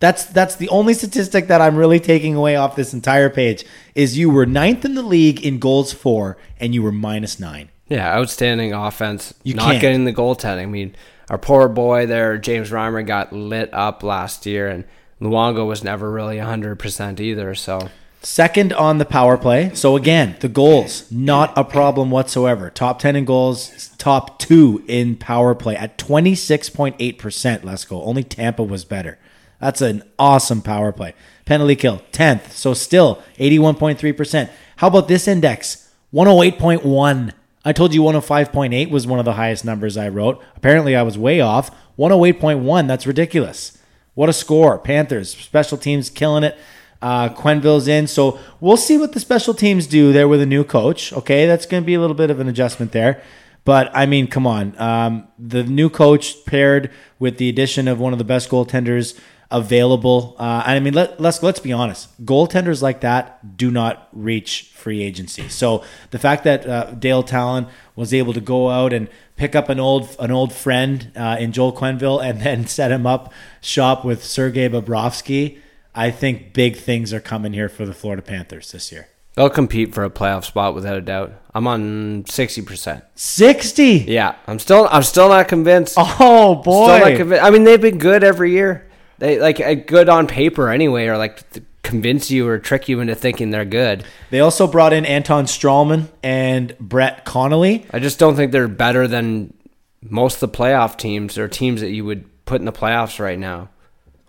That's 0.00 0.24
that's 0.26 0.56
the 0.56 0.68
only 0.70 0.92
statistic 0.92 1.46
that 1.46 1.60
I'm 1.60 1.76
really 1.76 2.00
taking 2.00 2.34
away 2.34 2.56
off 2.56 2.74
this 2.74 2.92
entire 2.92 3.30
page 3.30 3.64
is 3.94 4.18
you 4.18 4.28
were 4.28 4.44
ninth 4.44 4.84
in 4.84 4.94
the 4.94 5.02
league 5.02 5.46
in 5.46 5.60
goals 5.60 5.92
for 5.92 6.36
and 6.58 6.74
you 6.74 6.82
were 6.82 6.90
minus 6.90 7.38
nine. 7.38 7.70
Yeah, 7.88 8.12
outstanding 8.12 8.72
offense. 8.72 9.32
You 9.44 9.54
not 9.54 9.70
can't. 9.70 9.80
getting 9.80 10.04
the 10.04 10.12
goaltending. 10.12 10.62
I 10.62 10.66
mean, 10.66 10.96
our 11.30 11.38
poor 11.38 11.68
boy 11.68 12.06
there, 12.06 12.36
James 12.38 12.70
Reimer, 12.70 13.06
got 13.06 13.32
lit 13.32 13.72
up 13.72 14.02
last 14.02 14.46
year, 14.46 14.66
and 14.66 14.84
Luongo 15.20 15.64
was 15.66 15.84
never 15.84 16.10
really 16.10 16.38
100% 16.38 17.20
either. 17.20 17.54
So, 17.54 17.88
Second 18.26 18.72
on 18.72 18.98
the 18.98 19.04
power 19.04 19.38
play. 19.38 19.70
So 19.74 19.94
again, 19.94 20.34
the 20.40 20.48
goals, 20.48 21.08
not 21.12 21.56
a 21.56 21.62
problem 21.62 22.10
whatsoever. 22.10 22.70
Top 22.70 22.98
10 22.98 23.14
in 23.14 23.24
goals, 23.24 23.90
top 23.98 24.40
2 24.40 24.82
in 24.88 25.14
power 25.14 25.54
play 25.54 25.76
at 25.76 25.96
26.8%. 25.96 27.62
Let's 27.62 27.84
go. 27.84 28.02
Only 28.02 28.24
Tampa 28.24 28.64
was 28.64 28.84
better. 28.84 29.16
That's 29.60 29.80
an 29.80 30.02
awesome 30.18 30.60
power 30.60 30.90
play. 30.90 31.14
Penalty 31.44 31.76
kill, 31.76 32.02
10th. 32.10 32.50
So 32.50 32.74
still 32.74 33.22
81.3%. 33.38 34.50
How 34.78 34.88
about 34.88 35.06
this 35.06 35.28
index? 35.28 35.88
108.1. 36.12 37.32
I 37.64 37.72
told 37.72 37.94
you 37.94 38.02
105.8 38.02 38.90
was 38.90 39.06
one 39.06 39.20
of 39.20 39.24
the 39.24 39.34
highest 39.34 39.64
numbers 39.64 39.96
I 39.96 40.08
wrote. 40.08 40.42
Apparently 40.56 40.96
I 40.96 41.02
was 41.02 41.16
way 41.16 41.40
off. 41.40 41.70
108.1, 41.96 42.88
that's 42.88 43.06
ridiculous. 43.06 43.78
What 44.14 44.28
a 44.28 44.32
score. 44.32 44.78
Panthers, 44.78 45.30
special 45.30 45.78
teams 45.78 46.10
killing 46.10 46.42
it. 46.42 46.58
Uh, 47.02 47.28
Quenneville's 47.28 47.88
in. 47.88 48.06
So 48.06 48.38
we'll 48.60 48.76
see 48.76 48.98
what 48.98 49.12
the 49.12 49.20
special 49.20 49.54
teams 49.54 49.86
do 49.86 50.12
there 50.12 50.28
with 50.28 50.40
a 50.40 50.46
new 50.46 50.64
coach. 50.64 51.12
Okay, 51.12 51.46
that's 51.46 51.66
going 51.66 51.82
to 51.82 51.86
be 51.86 51.94
a 51.94 52.00
little 52.00 52.16
bit 52.16 52.30
of 52.30 52.40
an 52.40 52.48
adjustment 52.48 52.92
there. 52.92 53.22
But 53.64 53.90
I 53.94 54.06
mean, 54.06 54.28
come 54.28 54.46
on. 54.46 54.78
Um, 54.80 55.28
the 55.38 55.64
new 55.64 55.90
coach 55.90 56.44
paired 56.46 56.90
with 57.18 57.38
the 57.38 57.48
addition 57.48 57.88
of 57.88 57.98
one 57.98 58.12
of 58.12 58.18
the 58.18 58.24
best 58.24 58.48
goaltenders 58.48 59.18
available. 59.50 60.36
Uh, 60.38 60.62
I 60.64 60.80
mean, 60.80 60.94
let, 60.94 61.20
let's 61.20 61.42
let's 61.42 61.60
be 61.60 61.72
honest. 61.72 62.24
Goaltenders 62.24 62.82
like 62.82 63.00
that 63.00 63.56
do 63.56 63.70
not 63.70 64.08
reach 64.12 64.72
free 64.74 65.02
agency. 65.02 65.48
So 65.48 65.84
the 66.10 66.18
fact 66.18 66.44
that 66.44 66.66
uh, 66.66 66.92
Dale 66.92 67.22
Tallon 67.22 67.66
was 67.94 68.12
able 68.12 68.32
to 68.32 68.40
go 68.40 68.70
out 68.70 68.92
and 68.92 69.08
pick 69.36 69.54
up 69.54 69.68
an 69.68 69.80
old 69.80 70.14
an 70.18 70.30
old 70.30 70.52
friend 70.52 71.12
uh, 71.16 71.36
in 71.38 71.52
Joel 71.52 71.72
Quenneville 71.72 72.22
and 72.22 72.40
then 72.40 72.66
set 72.68 72.90
him 72.90 73.06
up 73.06 73.32
shop 73.60 74.04
with 74.04 74.24
Sergei 74.24 74.68
Bobrovsky, 74.68 75.58
I 75.96 76.10
think 76.10 76.52
big 76.52 76.76
things 76.76 77.12
are 77.12 77.20
coming 77.20 77.52
here 77.54 77.68
for 77.68 77.86
the 77.86 77.94
Florida 77.94 78.22
Panthers 78.22 78.70
this 78.72 78.92
year. 78.92 79.08
they'll 79.34 79.50
compete 79.50 79.94
for 79.94 80.04
a 80.04 80.10
playoff 80.10 80.44
spot 80.44 80.74
without 80.74 80.96
a 80.96 81.00
doubt. 81.00 81.32
I'm 81.54 81.66
on 81.66 82.24
60%. 82.24 83.02
Sixty. 83.14 84.04
Yeah, 84.06 84.34
I'm 84.46 84.58
still 84.58 84.88
I'm 84.90 85.02
still 85.02 85.28
not 85.28 85.48
convinced. 85.48 85.96
Oh 86.20 86.54
boy. 86.56 86.86
Still 86.86 87.08
not 87.10 87.16
convinced. 87.16 87.44
I 87.44 87.50
mean, 87.50 87.64
they've 87.64 87.80
been 87.80 87.98
good 87.98 88.22
every 88.24 88.52
year. 88.52 88.88
They 89.18 89.38
like 89.40 89.60
uh, 89.60 89.74
good 89.74 90.08
on 90.08 90.26
paper 90.26 90.68
anyway, 90.70 91.06
or 91.06 91.16
like 91.16 91.42
convince 91.82 92.30
you 92.30 92.46
or 92.48 92.58
trick 92.58 92.88
you 92.88 93.00
into 93.00 93.14
thinking 93.14 93.50
they're 93.50 93.64
good. 93.64 94.04
They 94.30 94.40
also 94.40 94.66
brought 94.66 94.92
in 94.92 95.06
Anton 95.06 95.44
Stralman 95.46 96.08
and 96.22 96.76
Brett 96.78 97.24
Connolly. 97.24 97.86
I 97.92 97.98
just 98.00 98.18
don't 98.18 98.36
think 98.36 98.52
they're 98.52 98.68
better 98.68 99.06
than 99.08 99.54
most 100.02 100.42
of 100.42 100.52
the 100.52 100.58
playoff 100.58 100.96
teams 100.98 101.38
or 101.38 101.46
teams 101.48 101.80
that 101.80 101.90
you 101.90 102.04
would 102.04 102.44
put 102.44 102.60
in 102.60 102.64
the 102.66 102.72
playoffs 102.72 103.18
right 103.20 103.38
now. 103.38 103.68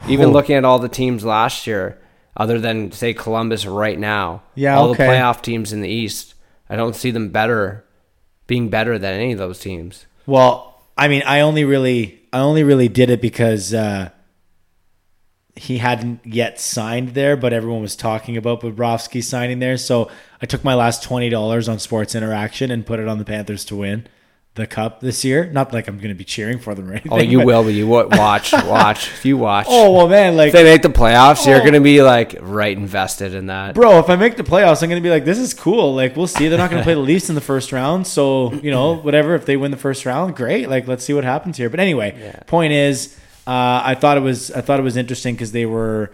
Even 0.08 0.30
looking 0.30 0.56
at 0.56 0.66
all 0.66 0.80
the 0.80 0.90
teams 0.90 1.26
last 1.26 1.68
year, 1.68 2.00
other 2.36 2.60
than 2.60 2.92
say 2.92 3.14
Columbus 3.14 3.66
right 3.66 3.98
now, 3.98 4.44
Yeah, 4.56 4.78
all 4.78 4.90
okay. 4.92 5.06
the 5.06 5.12
playoff 5.12 5.42
teams 5.42 5.74
in 5.74 5.82
the 5.82 5.90
East, 5.90 6.36
I 6.70 6.76
don't 6.76 6.96
see 6.96 7.12
them 7.12 7.30
better, 7.30 7.84
being 8.46 8.70
better 8.70 8.98
than 9.00 9.14
any 9.14 9.32
of 9.34 9.40
those 9.40 9.60
teams. 9.60 10.06
Well, 10.26 10.82
I 10.98 11.08
mean, 11.08 11.24
I 11.26 11.42
only 11.42 11.64
really, 11.66 12.22
I 12.32 12.40
only 12.40 12.64
really 12.64 12.88
did 12.88 13.10
it 13.10 13.22
because 13.22 13.74
uh, 13.74 14.10
he 15.56 15.80
hadn't 15.80 16.20
yet 16.26 16.60
signed 16.60 17.10
there, 17.10 17.36
but 17.36 17.54
everyone 17.54 17.82
was 17.82 17.96
talking 17.96 18.38
about 18.38 18.62
Bobrovsky 18.62 19.24
signing 19.24 19.60
there. 19.60 19.78
So 19.78 20.10
I 20.42 20.46
took 20.46 20.64
my 20.64 20.76
last 20.76 21.04
twenty 21.04 21.30
dollars 21.30 21.68
on 21.68 21.80
Sports 21.80 22.14
Interaction 22.16 22.70
and 22.72 22.86
put 22.86 23.00
it 23.00 23.08
on 23.08 23.18
the 23.18 23.26
Panthers 23.26 23.66
to 23.66 23.76
win 23.76 24.08
the 24.58 24.68
cup 24.68 25.00
this 25.00 25.24
year. 25.24 25.46
Not 25.46 25.72
like 25.72 25.88
I'm 25.88 25.96
going 25.98 26.10
to 26.10 26.16
be 26.16 26.26
cheering 26.26 26.60
for 26.60 26.76
them 26.76 26.90
or 26.90 26.92
anything. 26.92 27.14
Oh, 27.14 27.20
you 27.20 27.38
but- 27.38 27.46
will, 27.48 27.64
but 27.64 27.74
you 27.74 27.88
watch, 27.88 28.52
watch, 28.52 29.08
if 29.08 29.24
you 29.26 29.38
watch. 29.38 29.68
Oh 29.70 29.94
well, 29.94 30.10
man, 30.10 30.36
like 30.36 30.48
if 30.48 30.54
they 30.54 30.66
make 30.66 30.82
the 30.82 30.90
playoffs, 30.90 31.46
you're 31.48 31.62
Oh. 31.62 31.64
gonna 31.64 31.80
be 31.80 32.02
like 32.02 32.36
right 32.42 32.76
invested 32.78 33.34
in 33.34 33.46
that. 33.46 33.74
Bro, 33.76 34.00
if 34.00 34.10
I 34.10 34.18
make 34.18 34.36
the 34.36 34.44
playoffs, 34.44 34.84
I'm 34.84 34.90
going 34.90 35.02
to 35.02 35.08
be 35.08 35.10
like, 35.10 35.24
this 35.24 35.38
is 35.40 35.54
cool. 35.54 35.96
Like, 35.96 36.18
we'll 36.18 36.28
see. 36.28 36.50
They're 36.50 36.58
not 36.58 36.70
going 36.70 36.82
to 36.82 36.84
play 36.84 36.94
the 36.96 37.00
Leafs 37.00 37.30
in 37.30 37.36
the 37.36 37.42
first 37.42 37.72
round. 37.72 38.06
So, 38.06 38.52
you 38.56 38.72
know, 38.72 38.96
whatever. 39.08 39.36
If 39.36 39.46
they 39.46 39.56
win 39.56 39.72
the 39.72 39.78
first 39.78 40.06
round, 40.06 40.36
great. 40.36 40.70
Like, 40.70 40.88
let's 40.88 41.06
see 41.06 41.14
what 41.14 41.24
happens 41.24 41.56
here. 41.58 41.70
But 41.70 41.80
anyway, 41.80 42.36
point 42.48 42.74
is, 42.74 43.16
uh, 43.46 43.82
I 43.84 43.96
thought 43.96 44.18
it 44.18 44.22
was, 44.22 44.52
I 44.52 44.62
thought 44.62 44.80
it 44.80 44.84
was 44.84 44.98
interesting 44.98 45.36
because 45.36 45.52
they 45.54 45.66
were, 45.66 46.12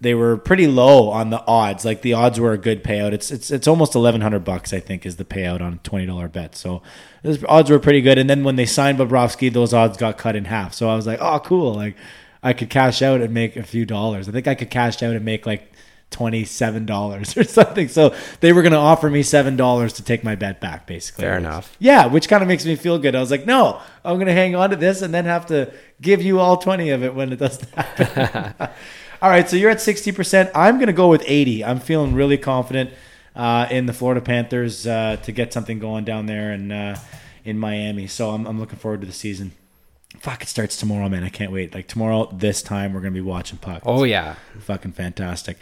they 0.00 0.14
were 0.14 0.36
pretty 0.38 0.66
low 0.66 1.10
on 1.10 1.30
the 1.30 1.44
odds. 1.46 1.84
Like 1.84 2.02
the 2.02 2.14
odds 2.14 2.40
were 2.40 2.52
a 2.52 2.58
good 2.58 2.82
payout. 2.82 3.12
It's 3.12 3.30
it's 3.30 3.50
it's 3.50 3.68
almost 3.68 3.94
eleven 3.94 4.22
hundred 4.22 4.44
bucks, 4.44 4.72
I 4.72 4.80
think, 4.80 5.04
is 5.04 5.16
the 5.16 5.24
payout 5.24 5.60
on 5.60 5.74
a 5.74 5.76
twenty 5.78 6.06
dollar 6.06 6.28
bet. 6.28 6.56
So 6.56 6.82
those 7.22 7.44
odds 7.44 7.70
were 7.70 7.78
pretty 7.78 8.00
good. 8.00 8.16
And 8.18 8.28
then 8.28 8.42
when 8.42 8.56
they 8.56 8.66
signed 8.66 8.98
Bobrovsky, 8.98 9.52
those 9.52 9.74
odds 9.74 9.98
got 9.98 10.16
cut 10.16 10.36
in 10.36 10.46
half. 10.46 10.72
So 10.72 10.88
I 10.88 10.96
was 10.96 11.06
like, 11.06 11.20
oh, 11.20 11.38
cool. 11.40 11.74
Like 11.74 11.96
I 12.42 12.54
could 12.54 12.70
cash 12.70 13.02
out 13.02 13.20
and 13.20 13.34
make 13.34 13.56
a 13.56 13.62
few 13.62 13.84
dollars. 13.84 14.28
I 14.28 14.32
think 14.32 14.48
I 14.48 14.54
could 14.54 14.70
cash 14.70 15.02
out 15.02 15.14
and 15.14 15.24
make 15.24 15.44
like 15.44 15.70
twenty 16.10 16.44
seven 16.44 16.86
dollars 16.94 17.36
or 17.36 17.44
something. 17.44 17.88
So 17.88 18.14
they 18.40 18.54
were 18.54 18.62
going 18.62 18.72
to 18.72 18.78
offer 18.78 19.10
me 19.10 19.22
seven 19.22 19.54
dollars 19.56 19.92
to 19.94 20.02
take 20.02 20.24
my 20.24 20.34
bet 20.34 20.62
back, 20.62 20.86
basically. 20.86 21.24
Fair 21.24 21.36
enough. 21.36 21.76
Yeah, 21.78 22.06
which 22.06 22.26
kind 22.26 22.42
of 22.42 22.48
makes 22.48 22.64
me 22.64 22.74
feel 22.74 22.98
good. 22.98 23.14
I 23.14 23.20
was 23.20 23.30
like, 23.30 23.44
no, 23.44 23.82
I'm 24.02 24.16
going 24.16 24.28
to 24.28 24.32
hang 24.32 24.54
on 24.54 24.70
to 24.70 24.76
this 24.76 25.02
and 25.02 25.12
then 25.12 25.26
have 25.26 25.44
to 25.46 25.74
give 26.00 26.22
you 26.22 26.40
all 26.40 26.56
20 26.56 26.88
of 26.88 27.04
it 27.04 27.14
when 27.14 27.34
it 27.34 27.36
doesn't 27.38 27.68
happen. 27.74 28.68
all 29.22 29.30
right, 29.30 29.48
so 29.48 29.56
you're 29.56 29.70
at 29.70 29.78
60%. 29.78 30.50
I'm 30.54 30.76
going 30.76 30.86
to 30.86 30.92
go 30.92 31.08
with 31.08 31.22
80. 31.26 31.64
I'm 31.64 31.80
feeling 31.80 32.14
really 32.14 32.38
confident 32.38 32.90
uh, 33.36 33.66
in 33.70 33.86
the 33.86 33.92
Florida 33.92 34.20
Panthers 34.20 34.86
uh, 34.86 35.16
to 35.22 35.32
get 35.32 35.52
something 35.52 35.78
going 35.78 36.04
down 36.04 36.26
there 36.26 36.52
and 36.52 36.72
uh, 36.72 36.96
in 37.44 37.58
Miami. 37.58 38.06
So 38.06 38.30
I'm, 38.30 38.46
I'm 38.46 38.58
looking 38.58 38.78
forward 38.78 39.00
to 39.02 39.06
the 39.06 39.12
season. 39.12 39.52
Fuck, 40.18 40.42
it 40.42 40.48
starts 40.48 40.76
tomorrow, 40.76 41.08
man. 41.08 41.22
I 41.22 41.28
can't 41.28 41.52
wait. 41.52 41.74
Like 41.74 41.86
tomorrow, 41.86 42.28
this 42.32 42.62
time, 42.62 42.92
we're 42.92 43.00
going 43.00 43.12
to 43.12 43.20
be 43.20 43.26
watching 43.26 43.58
puck. 43.58 43.82
Oh 43.86 44.04
yeah, 44.04 44.34
Fucking 44.60 44.92
fantastic. 44.92 45.56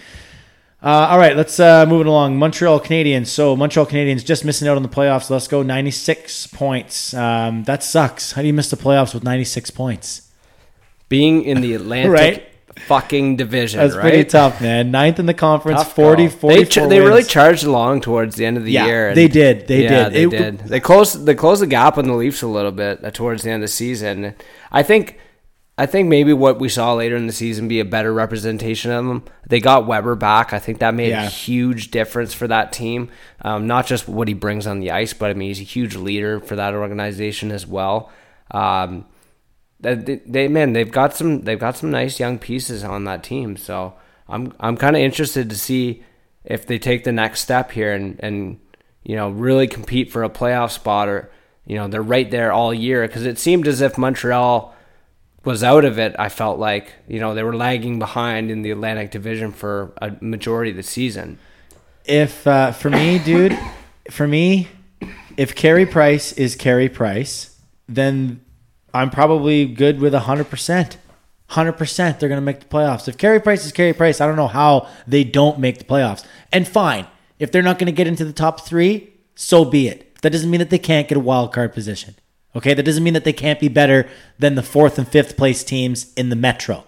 Uh, 0.81 1.09
all 1.11 1.19
right, 1.19 1.37
let's 1.37 1.59
uh, 1.59 1.85
move 1.87 2.03
it 2.03 2.07
along. 2.07 2.39
Montreal 2.39 2.81
Canadiens. 2.81 3.27
So 3.27 3.57
Montreal 3.57 3.87
Canadiens 3.87 4.25
just 4.25 4.45
missing 4.45 4.69
out 4.69 4.77
on 4.77 4.83
the 4.85 4.89
playoffs. 4.89 5.29
Let's 5.29 5.49
go. 5.49 5.63
96 5.63 6.47
points. 6.49 7.13
Um, 7.15 7.65
that 7.65 7.83
sucks. 7.83 8.33
How 8.33 8.43
do 8.43 8.47
you 8.47 8.55
miss 8.55 8.71
the 8.71 8.77
playoffs 8.77 9.13
with 9.13 9.25
96 9.25 9.71
points? 9.71 10.29
being 11.09 11.43
in 11.43 11.61
the 11.61 11.75
Atlantic 11.75 12.13
Right. 12.13 12.48
Fucking 12.87 13.37
division, 13.37 13.81
That's 13.81 13.95
right? 13.95 14.03
pretty 14.03 14.25
tough, 14.25 14.61
man. 14.61 14.91
Ninth 14.91 15.19
in 15.19 15.27
the 15.27 15.35
conference, 15.35 15.81
Tough 15.83 15.95
40, 15.95 16.29
call. 16.29 16.39
44 16.39 16.51
They, 16.51 16.65
ch- 16.65 16.89
they 16.89 17.01
really 17.01 17.23
charged 17.25 17.65
along 17.65 18.01
towards 18.03 18.37
the 18.37 18.47
end 18.47 18.57
of 18.57 18.65
the 18.65 18.73
Yeah, 18.73 18.87
year. 18.87 19.15
they 19.15 19.29
did. 19.29 19.67
They 19.69 19.85
yeah, 19.85 20.09
did. 20.09 20.13
They 20.13 20.25
It- 20.25 20.43
did. 20.43 20.59
They 20.61 20.81
closed. 20.81 21.27
They 21.27 21.35
closed 21.35 21.63
the 21.63 21.67
gap 21.67 21.99
on 21.99 22.07
the 22.07 22.15
Leafs 22.15 22.43
a 22.43 22.47
little 22.47 22.73
bit 22.73 23.05
uh, 23.05 23.11
towards 23.11 23.43
the 23.43 23.51
end 23.51 23.63
of 23.63 23.69
the 23.69 23.73
season. 23.73 24.35
I 24.73 24.83
think. 24.83 25.19
I 25.81 25.87
think 25.87 26.09
maybe 26.09 26.33
what 26.33 26.59
we 26.59 26.69
saw 26.69 26.95
later 26.95 27.15
in 27.15 27.29
the 27.29 27.33
season 27.33 27.69
be 27.69 27.79
a 27.79 27.85
better 27.85 28.13
representation 28.13 28.91
of 28.91 29.05
them. 29.07 29.23
They 29.49 29.61
got 29.61 29.87
Weber 29.87 30.17
back. 30.17 30.53
I 30.53 30.59
think 30.59 30.81
that 30.81 30.93
made 30.93 31.11
Yeah. 31.11 31.23
a 31.27 31.29
huge 31.29 31.93
difference 31.93 32.35
for 32.35 32.49
that 32.49 32.73
team. 32.73 33.11
Um, 33.43 33.69
not 33.69 33.87
just 33.87 34.09
what 34.09 34.27
he 34.27 34.35
brings 34.35 34.67
on 34.67 34.81
the 34.81 34.91
ice, 34.91 35.13
but 35.13 35.31
I 35.31 35.35
mean 35.35 35.51
he's 35.51 35.61
a 35.61 35.63
huge 35.63 35.95
leader 35.95 36.41
for 36.41 36.57
that 36.57 36.75
organization 36.75 37.53
as 37.53 37.65
well. 37.65 38.11
Um, 38.51 39.05
they, 39.81 39.95
they 39.95 40.49
man, 40.49 40.73
they've 40.73 40.91
got 40.91 41.15
some 41.15 41.43
they've 41.43 41.59
got 41.59 41.77
some 41.77 41.91
nice 41.91 42.19
young 42.19 42.39
pieces 42.39 42.85
on 42.85 43.05
that 43.05 43.23
team. 43.23 43.57
So 43.57 43.95
I'm 44.29 44.53
I'm 44.59 44.77
kind 44.77 44.97
of 44.97 45.03
interested 45.03 45.51
to 45.51 45.57
see 45.57 46.03
if 46.45 46.67
they 46.67 46.79
take 46.79 47.05
the 47.05 47.13
next 47.13 47.41
step 47.41 47.71
here 47.71 47.93
and 47.93 48.19
and 48.21 48.61
you 49.05 49.17
know 49.17 49.31
really 49.31 49.67
compete 49.67 50.11
for 50.11 50.25
a 50.25 50.31
playoff 50.31 50.71
spot 50.73 51.09
or 51.09 51.31
you 51.67 51.77
know 51.77 51.89
they're 51.89 52.03
right 52.03 52.31
there 52.31 52.53
all 52.53 52.75
year 52.75 53.07
because 53.07 53.25
it 53.25 53.39
seemed 53.39 53.69
as 53.69 53.81
if 53.81 53.97
Montreal 53.97 54.75
was 55.45 55.63
out 55.63 55.85
of 55.85 55.99
it. 55.99 56.17
I 56.19 56.29
felt 56.29 56.59
like 56.59 56.93
you 57.07 57.21
know 57.21 57.35
they 57.35 57.43
were 57.45 57.57
lagging 57.57 57.99
behind 57.99 58.51
in 58.51 58.63
the 58.63 58.71
Atlantic 58.73 59.11
Division 59.11 59.53
for 59.53 59.93
a 60.03 60.13
majority 60.21 60.73
of 60.73 60.77
the 60.77 60.83
season. 60.83 61.39
if 62.05 62.47
uh, 62.47 62.73
for 62.73 62.91
me, 62.91 63.19
dude, 63.19 63.57
for 64.11 64.27
me, 64.27 64.69
if 65.37 65.55
Carey 65.55 65.87
Price 65.87 66.33
is 66.33 66.57
Carey 66.57 66.89
Price, 66.89 67.57
then 67.87 68.41
I'm 68.95 69.11
probably 69.11 69.67
good 69.67 70.01
with 70.01 70.15
hundred 70.15 70.51
percent. 70.51 70.97
Hundred 71.49 71.73
percent, 71.73 72.21
they're 72.21 72.29
gonna 72.29 72.41
make 72.41 72.61
the 72.61 72.67
playoffs. 72.67 73.09
If 73.09 73.17
Carey 73.17 73.41
Price 73.41 73.65
is 73.65 73.73
Carey 73.73 73.93
Price, 73.93 74.21
I 74.21 74.27
don't 74.27 74.37
know 74.37 74.49
how 74.49 74.89
they 75.07 75.25
don't 75.25 75.59
make 75.59 75.79
the 75.79 75.85
playoffs. 75.85 76.25
And 76.53 76.69
fine, 76.69 77.07
if 77.39 77.51
they're 77.51 77.63
not 77.63 77.79
gonna 77.79 77.93
get 77.93 78.07
into 78.07 78.25
the 78.25 78.33
top 78.33 78.67
three, 78.67 79.13
so 79.35 79.65
be 79.65 79.89
it. 79.89 80.21
That 80.23 80.31
doesn't 80.31 80.51
mean 80.51 80.59
that 80.59 80.71
they 80.71 80.79
can't 80.79 81.09
get 81.09 81.17
a 81.17 81.21
wild 81.21 81.53
card 81.53 81.73
position. 81.73 82.17
Okay, 82.57 82.75
that 82.75 82.83
doesn't 82.83 83.05
mean 83.05 83.15
that 83.15 83.25
they 83.25 83.33
can't 83.33 83.61
be 83.61 83.69
better 83.69 84.09
than 84.39 84.57
the 84.57 84.63
fourth 84.63 84.99
and 84.99 85.07
fifth 85.07 85.37
place 85.37 85.63
teams 85.63 86.13
in 86.15 86.29
the 86.29 86.37
Metro. 86.37 86.85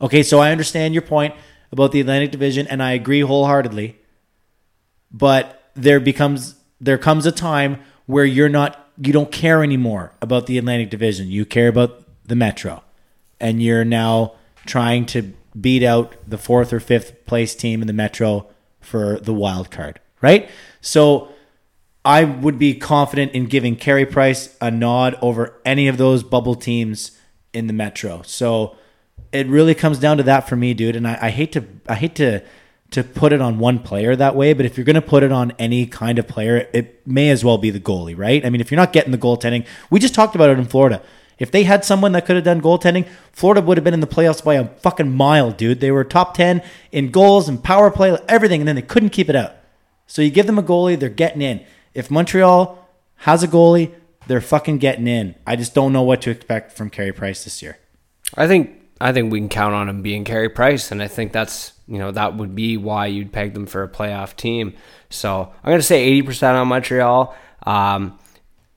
Okay, 0.00 0.22
so 0.22 0.38
I 0.40 0.52
understand 0.52 0.94
your 0.94 1.02
point. 1.02 1.34
about 1.72 1.92
the 1.92 2.00
Atlantic 2.00 2.30
Division, 2.30 2.66
and 2.66 2.82
I 2.82 2.92
agree 2.92 3.20
wholeheartedly. 3.20 3.96
But 5.10 5.70
there 5.74 6.00
becomes 6.00 6.54
there 6.80 6.98
comes 6.98 7.26
a 7.26 7.32
time 7.32 7.80
where 8.06 8.24
you're 8.24 8.48
not 8.48 8.87
you 9.00 9.12
don't 9.12 9.30
care 9.30 9.62
anymore 9.62 10.12
about 10.20 10.46
the 10.46 10.58
Atlantic 10.58 10.90
Division. 10.90 11.28
You 11.28 11.44
care 11.44 11.68
about 11.68 12.04
the 12.24 12.36
Metro, 12.36 12.82
and 13.40 13.62
you're 13.62 13.84
now 13.84 14.34
trying 14.66 15.06
to 15.06 15.32
beat 15.58 15.82
out 15.82 16.14
the 16.26 16.38
fourth 16.38 16.72
or 16.72 16.80
fifth 16.80 17.24
place 17.26 17.54
team 17.54 17.80
in 17.80 17.86
the 17.86 17.92
Metro 17.92 18.46
for 18.80 19.18
the 19.20 19.32
wild 19.32 19.70
card, 19.70 20.00
right? 20.20 20.48
So 20.80 21.28
I 22.04 22.24
would 22.24 22.58
be 22.58 22.74
confident 22.74 23.32
in 23.32 23.46
giving 23.46 23.76
Carey 23.76 24.06
Price 24.06 24.56
a 24.60 24.70
nod 24.70 25.16
over 25.20 25.60
any 25.64 25.88
of 25.88 25.96
those 25.96 26.22
bubble 26.22 26.54
teams 26.54 27.18
in 27.52 27.66
the 27.66 27.72
Metro. 27.72 28.22
So 28.22 28.76
it 29.32 29.46
really 29.46 29.74
comes 29.74 29.98
down 29.98 30.16
to 30.18 30.22
that 30.24 30.48
for 30.48 30.56
me, 30.56 30.74
dude. 30.74 30.96
And 30.96 31.06
I, 31.06 31.18
I 31.22 31.30
hate 31.30 31.52
to 31.52 31.64
I 31.88 31.94
hate 31.94 32.14
to 32.16 32.42
to 32.90 33.04
put 33.04 33.32
it 33.32 33.40
on 33.40 33.58
one 33.58 33.78
player 33.78 34.16
that 34.16 34.34
way, 34.34 34.54
but 34.54 34.64
if 34.64 34.76
you're 34.76 34.84
going 34.84 34.94
to 34.94 35.02
put 35.02 35.22
it 35.22 35.30
on 35.30 35.52
any 35.58 35.86
kind 35.86 36.18
of 36.18 36.26
player, 36.26 36.68
it 36.72 37.06
may 37.06 37.28
as 37.30 37.44
well 37.44 37.58
be 37.58 37.70
the 37.70 37.80
goalie, 37.80 38.16
right? 38.16 38.44
I 38.44 38.50
mean, 38.50 38.60
if 38.60 38.70
you're 38.70 38.80
not 38.80 38.92
getting 38.92 39.12
the 39.12 39.18
goaltending, 39.18 39.66
we 39.90 40.00
just 40.00 40.14
talked 40.14 40.34
about 40.34 40.50
it 40.50 40.58
in 40.58 40.64
Florida. 40.64 41.02
If 41.38 41.50
they 41.50 41.64
had 41.64 41.84
someone 41.84 42.12
that 42.12 42.26
could 42.26 42.36
have 42.36 42.44
done 42.44 42.60
goaltending, 42.60 43.06
Florida 43.32 43.60
would 43.60 43.76
have 43.76 43.84
been 43.84 43.94
in 43.94 44.00
the 44.00 44.06
playoffs 44.06 44.42
by 44.42 44.54
a 44.54 44.66
fucking 44.66 45.12
mile, 45.12 45.52
dude. 45.52 45.80
They 45.80 45.90
were 45.90 46.02
top 46.02 46.34
10 46.34 46.62
in 46.90 47.10
goals 47.10 47.48
and 47.48 47.62
power 47.62 47.90
play, 47.90 48.16
everything, 48.28 48.62
and 48.62 48.68
then 48.68 48.76
they 48.76 48.82
couldn't 48.82 49.10
keep 49.10 49.28
it 49.28 49.36
out. 49.36 49.52
So 50.06 50.22
you 50.22 50.30
give 50.30 50.46
them 50.46 50.58
a 50.58 50.62
goalie, 50.62 50.98
they're 50.98 51.10
getting 51.10 51.42
in. 51.42 51.64
If 51.94 52.10
Montreal 52.10 52.88
has 53.16 53.42
a 53.42 53.48
goalie, 53.48 53.92
they're 54.26 54.40
fucking 54.40 54.78
getting 54.78 55.06
in. 55.06 55.34
I 55.46 55.56
just 55.56 55.74
don't 55.74 55.92
know 55.92 56.02
what 56.02 56.22
to 56.22 56.30
expect 56.30 56.72
from 56.72 56.90
Carey 56.90 57.12
Price 57.12 57.44
this 57.44 57.62
year. 57.62 57.78
I 58.34 58.46
think 58.46 58.74
I 59.00 59.12
think 59.12 59.32
we 59.32 59.38
can 59.38 59.48
count 59.48 59.74
on 59.74 59.88
him 59.88 60.02
being 60.02 60.24
Carey 60.24 60.48
Price, 60.48 60.90
and 60.90 61.02
I 61.02 61.08
think 61.08 61.32
that's 61.32 61.72
you 61.88 61.98
know 61.98 62.10
that 62.10 62.36
would 62.36 62.54
be 62.54 62.76
why 62.76 63.06
you'd 63.06 63.32
peg 63.32 63.54
them 63.54 63.66
for 63.66 63.82
a 63.82 63.88
playoff 63.88 64.36
team. 64.36 64.74
So 65.10 65.52
I'm 65.64 65.70
going 65.70 65.78
to 65.78 65.82
say 65.82 66.20
80% 66.20 66.54
on 66.54 66.68
Montreal. 66.68 67.34
Um, 67.64 68.18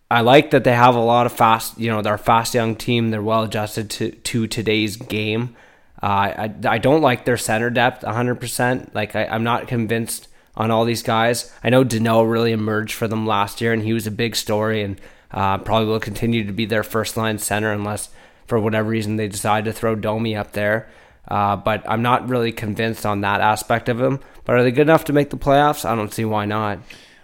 I 0.10 0.22
like 0.22 0.52
that 0.52 0.64
they 0.64 0.74
have 0.74 0.96
a 0.96 1.02
lot 1.02 1.26
of 1.26 1.32
fast, 1.32 1.78
you 1.78 1.90
know, 1.90 2.02
they're 2.02 2.16
a 2.16 2.20
fast 2.20 2.54
young 2.54 2.76
team. 2.76 3.12
They're 3.12 3.22
well 3.22 3.44
adjusted 3.44 3.90
to 3.92 4.12
to 4.12 4.48
today's 4.48 4.98
game. 4.98 5.56
Uh, 6.02 6.06
I 6.06 6.54
I 6.66 6.78
don't 6.80 7.02
like 7.02 7.26
their 7.26 7.38
center 7.38 7.70
depth 7.70 8.04
100%. 8.04 8.94
Like 8.94 9.16
I, 9.16 9.26
I'm 9.26 9.44
not 9.44 9.68
convinced 9.68 10.28
on 10.56 10.72
all 10.72 10.86
these 10.86 11.04
guys. 11.04 11.52
I 11.64 11.70
know 11.70 11.86
Danault 11.86 12.30
really 12.30 12.52
emerged 12.52 12.94
for 12.94 13.08
them 13.08 13.26
last 13.26 13.62
year, 13.62 13.72
and 13.72 13.84
he 13.84 13.94
was 13.94 14.08
a 14.08 14.12
big 14.12 14.36
story, 14.36 14.84
and 14.84 15.00
uh, 15.32 15.60
probably 15.60 15.88
will 15.88 16.00
continue 16.00 16.46
to 16.46 16.52
be 16.52 16.66
their 16.66 16.84
first 16.84 17.16
line 17.16 17.38
center 17.38 17.72
unless 17.72 18.10
for 18.48 18.60
whatever 18.60 18.90
reason 18.90 19.16
they 19.16 19.30
decide 19.30 19.66
to 19.66 19.72
throw 19.72 19.96
Domi 19.96 20.36
up 20.36 20.52
there. 20.52 20.90
Uh, 21.32 21.56
but 21.56 21.90
I'm 21.90 22.02
not 22.02 22.28
really 22.28 22.52
convinced 22.52 23.06
on 23.06 23.22
that 23.22 23.40
aspect 23.40 23.88
of 23.88 24.02
him. 24.02 24.20
But 24.44 24.58
are 24.58 24.64
they 24.64 24.72
good 24.72 24.82
enough 24.82 25.06
to 25.06 25.14
make 25.14 25.30
the 25.30 25.38
playoffs? 25.38 25.86
I 25.86 25.96
don't 25.96 26.14
see 26.14 26.26
why 26.26 26.44
not. 26.44 26.80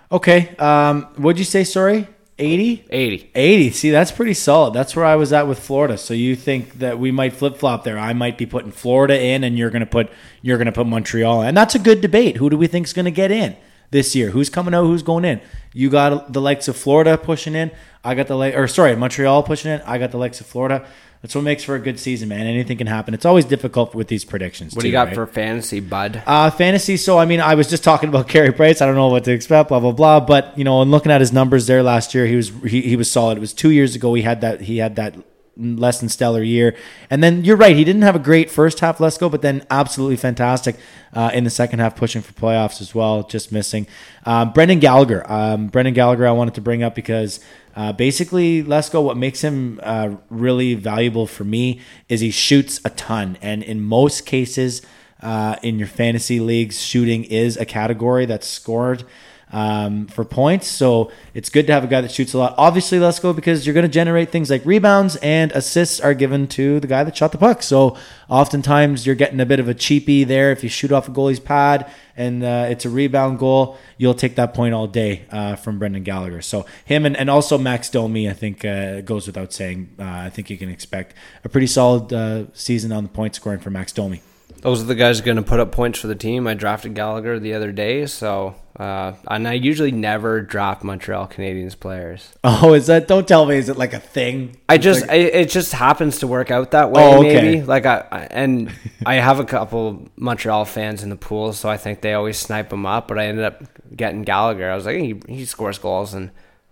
Okay. 0.10 0.56
Um, 0.60 1.04
what'd 1.18 1.40
you 1.40 1.44
say? 1.44 1.66
Sorry, 1.66 2.08
80? 2.40 2.86
80. 2.90 3.32
80. 3.36 3.72
See, 3.72 3.92
that's 3.92 4.14
pretty 4.14 4.34
solid. 4.34 4.74
That's 4.74 4.96
where 4.96 5.04
I 5.04 5.18
was 5.18 5.34
at 5.34 5.46
with 5.46 5.60
Florida. 5.60 5.98
So 5.98 6.14
you 6.14 6.38
think 6.38 6.80
that 6.80 6.98
we 7.00 7.12
might 7.12 7.34
flip 7.34 7.58
flop 7.58 7.84
there? 7.84 8.00
I 8.00 8.14
might 8.14 8.38
be 8.38 8.46
putting 8.46 8.72
Florida 8.72 9.22
in, 9.22 9.44
and 9.44 9.58
you're 9.58 9.72
gonna 9.72 9.86
put 9.86 10.10
you're 10.42 10.58
gonna 10.58 10.72
put 10.72 10.88
Montreal, 10.88 11.42
in. 11.42 11.50
and 11.50 11.58
that's 11.58 11.76
a 11.76 11.80
good 11.80 12.00
debate. 12.00 12.38
Who 12.38 12.50
do 12.50 12.58
we 12.58 12.68
think 12.68 12.88
is 12.88 12.94
gonna 12.94 13.12
get 13.12 13.30
in 13.30 13.58
this 13.92 14.16
year? 14.16 14.30
Who's 14.30 14.50
coming 14.50 14.74
out? 14.74 14.86
Who's 14.86 15.04
going 15.04 15.26
in? 15.26 15.42
You 15.74 15.90
got 15.90 16.32
the 16.32 16.40
likes 16.40 16.70
of 16.70 16.78
Florida 16.78 17.18
pushing 17.18 17.56
in. 17.56 17.72
I 18.06 18.16
got 18.16 18.28
the 18.28 18.38
like, 18.38 18.56
or 18.56 18.70
sorry, 18.70 18.96
Montreal 18.96 19.44
pushing 19.44 19.70
in. 19.70 19.82
I 19.82 19.98
got 19.98 20.12
the 20.12 20.18
likes 20.18 20.40
of 20.40 20.48
Florida. 20.48 20.88
That's 21.22 21.34
what 21.34 21.44
makes 21.44 21.64
for 21.64 21.76
a 21.76 21.80
good 21.80 22.00
season, 22.00 22.30
man. 22.30 22.46
Anything 22.46 22.78
can 22.78 22.88
happen. 22.88 23.14
It's 23.14 23.26
always 23.26 23.46
difficult 23.46 23.96
with 23.96 24.08
these 24.08 24.24
predictions. 24.24 24.76
What 24.76 24.82
too, 24.82 24.86
do 24.86 24.88
you 24.90 24.92
got 24.92 25.08
right? 25.08 25.16
for 25.16 25.26
fantasy, 25.26 25.80
bud? 25.80 26.22
Uh, 26.26 26.52
fantasy. 26.52 26.96
So, 26.96 27.18
I 27.18 27.26
mean, 27.26 27.42
I 27.42 27.56
was 27.56 27.68
just 27.68 27.84
talking 27.84 28.10
about 28.10 28.28
Carey 28.30 28.52
Price. 28.52 28.82
I 28.82 28.86
don't 28.86 28.96
know 28.96 29.08
what 29.08 29.24
to 29.24 29.32
expect, 29.32 29.70
blah 29.70 29.80
blah 29.80 29.92
blah. 29.92 30.20
But 30.20 30.58
you 30.58 30.64
know, 30.64 30.82
and 30.82 30.92
looking 30.92 31.12
at 31.12 31.22
his 31.22 31.34
numbers 31.34 31.68
there 31.68 31.82
last 31.82 32.14
year, 32.14 32.26
he 32.26 32.36
was 32.36 32.50
he, 32.64 32.82
he 32.82 32.96
was 32.96 33.12
solid. 33.12 33.38
It 33.38 33.42
was 33.42 33.54
two 33.54 33.72
years 33.72 33.96
ago. 33.96 34.14
He 34.14 34.22
had 34.22 34.42
that 34.42 34.62
he 34.62 34.78
had 34.78 34.96
that 34.98 35.16
less 35.58 36.00
than 36.00 36.10
stellar 36.10 36.44
year. 36.44 36.76
And 37.10 37.24
then 37.24 37.44
you're 37.44 37.58
right, 37.58 37.76
he 37.76 37.84
didn't 37.84 38.04
have 38.04 38.16
a 38.16 38.20
great 38.20 38.50
first 38.50 38.80
half. 38.80 39.00
Let's 39.00 39.18
go, 39.18 39.30
but 39.30 39.42
then 39.42 39.66
absolutely 39.70 40.18
fantastic 40.18 40.76
uh, 41.14 41.32
in 41.34 41.44
the 41.44 41.50
second 41.50 41.80
half, 41.80 41.96
pushing 41.96 42.22
for 42.22 42.34
playoffs 42.34 42.82
as 42.82 42.94
well. 42.94 43.24
Just 43.24 43.52
missing. 43.52 43.88
Um, 44.26 44.54
Brendan 44.54 44.80
Gallagher. 44.80 45.30
Um, 45.30 45.68
Brendan 45.68 45.94
Gallagher, 45.94 46.28
I 46.28 46.32
wanted 46.32 46.54
to 46.56 46.62
bring 46.62 46.84
up 46.84 46.96
because. 46.96 47.40
Uh, 47.78 47.94
basically, 47.94 48.64
let's. 48.64 48.92
What 48.92 49.18
makes 49.18 49.44
him 49.44 49.80
uh, 49.84 50.16
really 50.32 50.74
valuable 50.74 51.28
for 51.28 51.44
me 51.44 51.80
is 52.10 52.22
he 52.22 52.32
shoots 52.32 52.82
a 52.84 52.90
ton, 52.90 53.38
and 53.40 53.62
in 53.62 53.82
most 53.82 54.26
cases, 54.26 54.82
uh, 55.22 55.58
in 55.62 55.78
your 55.78 55.88
fantasy 55.88 56.40
leagues, 56.40 56.82
shooting 56.82 57.24
is 57.24 57.56
a 57.56 57.66
category 57.66 58.26
that's 58.26 58.48
scored 58.48 59.04
um, 59.52 60.08
for 60.08 60.26
points. 60.26 60.68
So 60.68 61.12
it's 61.34 61.50
good 61.50 61.68
to 61.68 61.74
have 61.74 61.84
a 61.84 61.88
guy 61.88 62.02
that 62.02 62.12
shoots 62.12 62.34
a 62.34 62.38
lot. 62.38 62.56
Obviously, 62.58 63.00
let's 63.00 63.20
go 63.20 63.34
because 63.34 63.66
you're 63.66 63.74
going 63.74 63.86
to 63.86 63.92
generate 63.92 64.30
things 64.30 64.50
like 64.50 64.66
rebounds 64.66 65.16
and 65.18 65.52
assists 65.54 66.00
are 66.00 66.14
given 66.14 66.48
to 66.48 66.80
the 66.80 66.88
guy 66.88 67.04
that 67.04 67.16
shot 67.16 67.32
the 67.32 67.38
puck. 67.38 67.64
So 67.64 67.98
oftentimes 68.30 69.06
you're 69.06 69.16
getting 69.16 69.40
a 69.40 69.46
bit 69.46 69.60
of 69.60 69.70
a 69.70 69.74
cheapie 69.74 70.26
there. 70.28 70.52
If 70.52 70.64
you 70.64 70.70
shoot 70.70 70.92
off 70.92 71.08
a 71.08 71.12
goalie's 71.12 71.40
pad 71.40 71.90
and 72.16 72.44
uh, 72.44 72.68
it's 72.70 72.84
a 72.84 72.90
rebound 72.90 73.40
goal, 73.40 73.78
you'll 73.98 74.14
take 74.14 74.36
that 74.36 74.54
point 74.54 74.74
all 74.74 74.88
day 74.88 75.26
uh, 75.32 75.56
from 75.56 75.80
Brendan 75.80 76.04
Gallagher. 76.04 76.42
So 76.42 76.66
him 76.84 77.06
and, 77.06 77.16
and 77.16 77.30
also 77.30 77.58
Max 77.58 77.90
Domi, 77.90 78.30
I 78.30 78.34
think 78.34 78.66
uh, 78.66 79.02
goes 79.02 79.28
without 79.28 79.54
saying. 79.54 79.96
Uh, 80.00 80.04
I 80.04 80.30
think 80.30 80.50
you 80.50 80.58
can 80.58 80.70
expect 80.70 81.14
a 81.44 81.50
pretty 81.50 81.68
solid 81.68 82.12
uh, 82.12 82.46
season 82.54 82.92
on 82.92 83.04
the 83.04 83.10
point 83.10 83.36
scoring 83.36 83.60
for 83.60 83.70
Max 83.70 83.92
Domi. 83.92 84.22
Those 84.62 84.82
are 84.82 84.86
the 84.86 84.96
guys 84.96 85.22
going 85.22 85.38
to 85.38 85.44
put 85.44 85.60
up 85.60 85.72
points 85.72 86.00
for 86.00 86.08
the 86.08 86.16
team. 86.16 86.48
I 86.48 86.56
drafted 86.56 86.96
Gallagher 86.96 87.40
the 87.40 87.54
other 87.54 87.72
day, 87.72 88.08
so 88.08 88.56
uh, 88.78 89.14
and 89.28 89.48
I 89.48 89.54
usually 89.54 89.92
never 89.92 90.42
draft 90.42 90.84
Montreal 90.84 91.28
Canadiens 91.28 91.80
players. 91.80 92.32
Oh, 92.44 92.74
is 92.74 92.88
that? 92.88 93.08
Don't 93.08 93.28
tell 93.28 93.46
me. 93.46 93.56
Is 93.58 93.70
it 93.70 93.78
like 93.78 93.94
a 93.94 94.00
thing? 94.00 94.58
I 94.70 94.78
just 94.78 95.02
like- 95.02 95.10
I, 95.12 95.16
it 95.16 95.50
just 95.50 95.74
happens 95.74 96.20
to 96.20 96.28
work 96.28 96.52
out 96.52 96.72
that 96.72 96.92
way. 96.92 97.04
Oh, 97.04 97.20
okay. 97.20 97.42
Maybe 97.42 97.62
like 97.64 97.86
I 97.86 98.06
I- 98.12 98.28
and 98.30 98.72
I 99.06 99.16
have 99.16 99.40
a 99.40 99.46
couple 99.46 100.08
Montreal 100.16 100.66
fans 100.66 101.02
in 101.04 101.10
the 101.10 101.16
pool, 101.16 101.54
so 101.54 101.70
I 101.70 101.78
think 101.78 102.02
they 102.02 102.14
always 102.14 102.38
snipe 102.38 102.72
him 102.72 102.86
up. 102.86 103.08
But 103.08 103.18
I 103.20 103.26
ended 103.28 103.46
up 103.46 103.64
getting 103.96 104.22
Gallagher. 104.24 104.70
I 104.70 104.76
was 104.76 104.86
like, 104.86 104.98
he, 104.98 105.16
he 105.28 105.46
scores 105.46 105.80
goals, 105.80 106.14
and 106.14 106.30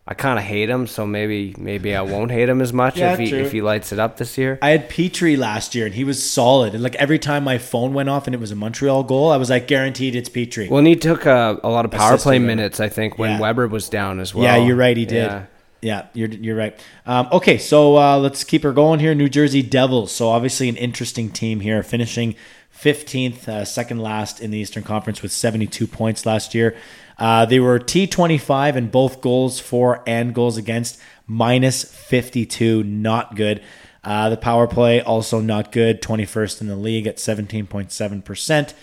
I 0.07 0.13
kind 0.13 0.37
of 0.37 0.45
hate 0.45 0.69
him. 0.69 0.85
So 0.85 1.07
maybe 1.07 1.55
maybe 1.57 1.95
I 1.95 2.01
won't 2.01 2.29
hate 2.29 2.47
him 2.47 2.61
as 2.61 2.71
much 2.71 2.97
Yeah, 2.97 3.13
if 3.13 3.19
he 3.19 3.29
true. 3.29 3.39
if 3.39 3.51
he 3.51 3.61
lights 3.61 3.91
it 3.91 3.97
up 3.99 4.17
this 4.17 4.37
year. 4.37 4.59
I 4.61 4.69
had 4.69 4.87
Petry 4.89 5.35
last 5.37 5.73
year, 5.73 5.85
and 5.87 5.95
he 5.95 6.03
was 6.03 6.21
solid. 6.29 6.73
And 6.75 6.83
like 6.83 6.93
every 6.95 7.17
time 7.17 7.43
my 7.43 7.57
phone 7.57 7.93
went 7.93 8.07
off 8.09 8.27
and 8.27 8.35
it 8.35 8.39
was 8.39 8.51
a 8.51 8.55
Montreal 8.55 9.03
goal, 9.03 9.31
I 9.31 9.37
was 9.37 9.49
like, 9.49 9.67
guaranteed 9.67 10.15
it's 10.15 10.29
Petry. 10.29 10.69
Well, 10.69 10.77
and 10.79 10.87
he 10.87 10.95
took 10.95 11.25
a, 11.25 11.59
a 11.63 11.69
lot 11.69 11.85
of 11.85 11.91
power 11.91 12.13
Assisted 12.13 12.23
play 12.27 12.39
minutes. 12.39 12.79
I 12.79 12.87
think 12.89 13.17
when 13.17 13.31
Yeah. 13.31 13.39
Weber 13.39 13.67
was 13.67 13.89
down 13.89 14.19
as 14.19 14.35
well. 14.35 14.43
yeah, 14.43 14.57
you're 14.57 14.75
right. 14.75 14.95
He 14.95 15.05
did. 15.05 15.25
Yeah. 15.25 15.45
Yeah, 15.81 16.07
you're 16.13 16.29
you're 16.29 16.55
right. 16.55 16.79
Um, 17.05 17.27
okay, 17.31 17.57
so 17.59 17.97
uh, 17.97 18.17
let's 18.17 18.43
keep 18.43 18.63
her 18.63 18.71
going 18.73 18.99
here. 18.99 19.13
New 19.13 19.29
Jersey 19.29 19.61
Devils. 19.61 20.11
So 20.11 20.29
obviously 20.29 20.67
an 20.69 20.77
interesting 20.77 21.29
team 21.29 21.59
here, 21.59 21.83
finishing 21.83 22.33
15th, 22.75 23.47
uh, 23.47 23.65
second 23.65 23.99
last 23.99 24.39
in 24.41 24.51
the 24.51 24.57
Eastern 24.57 24.81
Conference 24.83 25.21
with 25.21 25.31
72 25.31 25.85
points 25.87 26.25
last 26.25 26.55
year. 26.55 26.75
Uh, 27.17 27.45
they 27.45 27.59
were 27.59 27.79
T25 27.79 28.75
in 28.75 28.89
both 28.89 29.21
goals 29.21 29.59
for 29.59 30.03
and 30.05 30.33
goals 30.33 30.57
against, 30.57 30.99
minus 31.27 31.83
52. 31.83 32.83
Not 32.83 33.35
good. 33.35 33.61
Uh, 34.03 34.29
the 34.29 34.37
power 34.37 34.67
play 34.67 35.01
also 35.01 35.39
not 35.39 35.71
good. 35.71 36.01
21st 36.01 36.61
in 36.61 36.67
the 36.67 36.75
league 36.75 37.07
at 37.07 37.17
17.7%. 37.17 38.73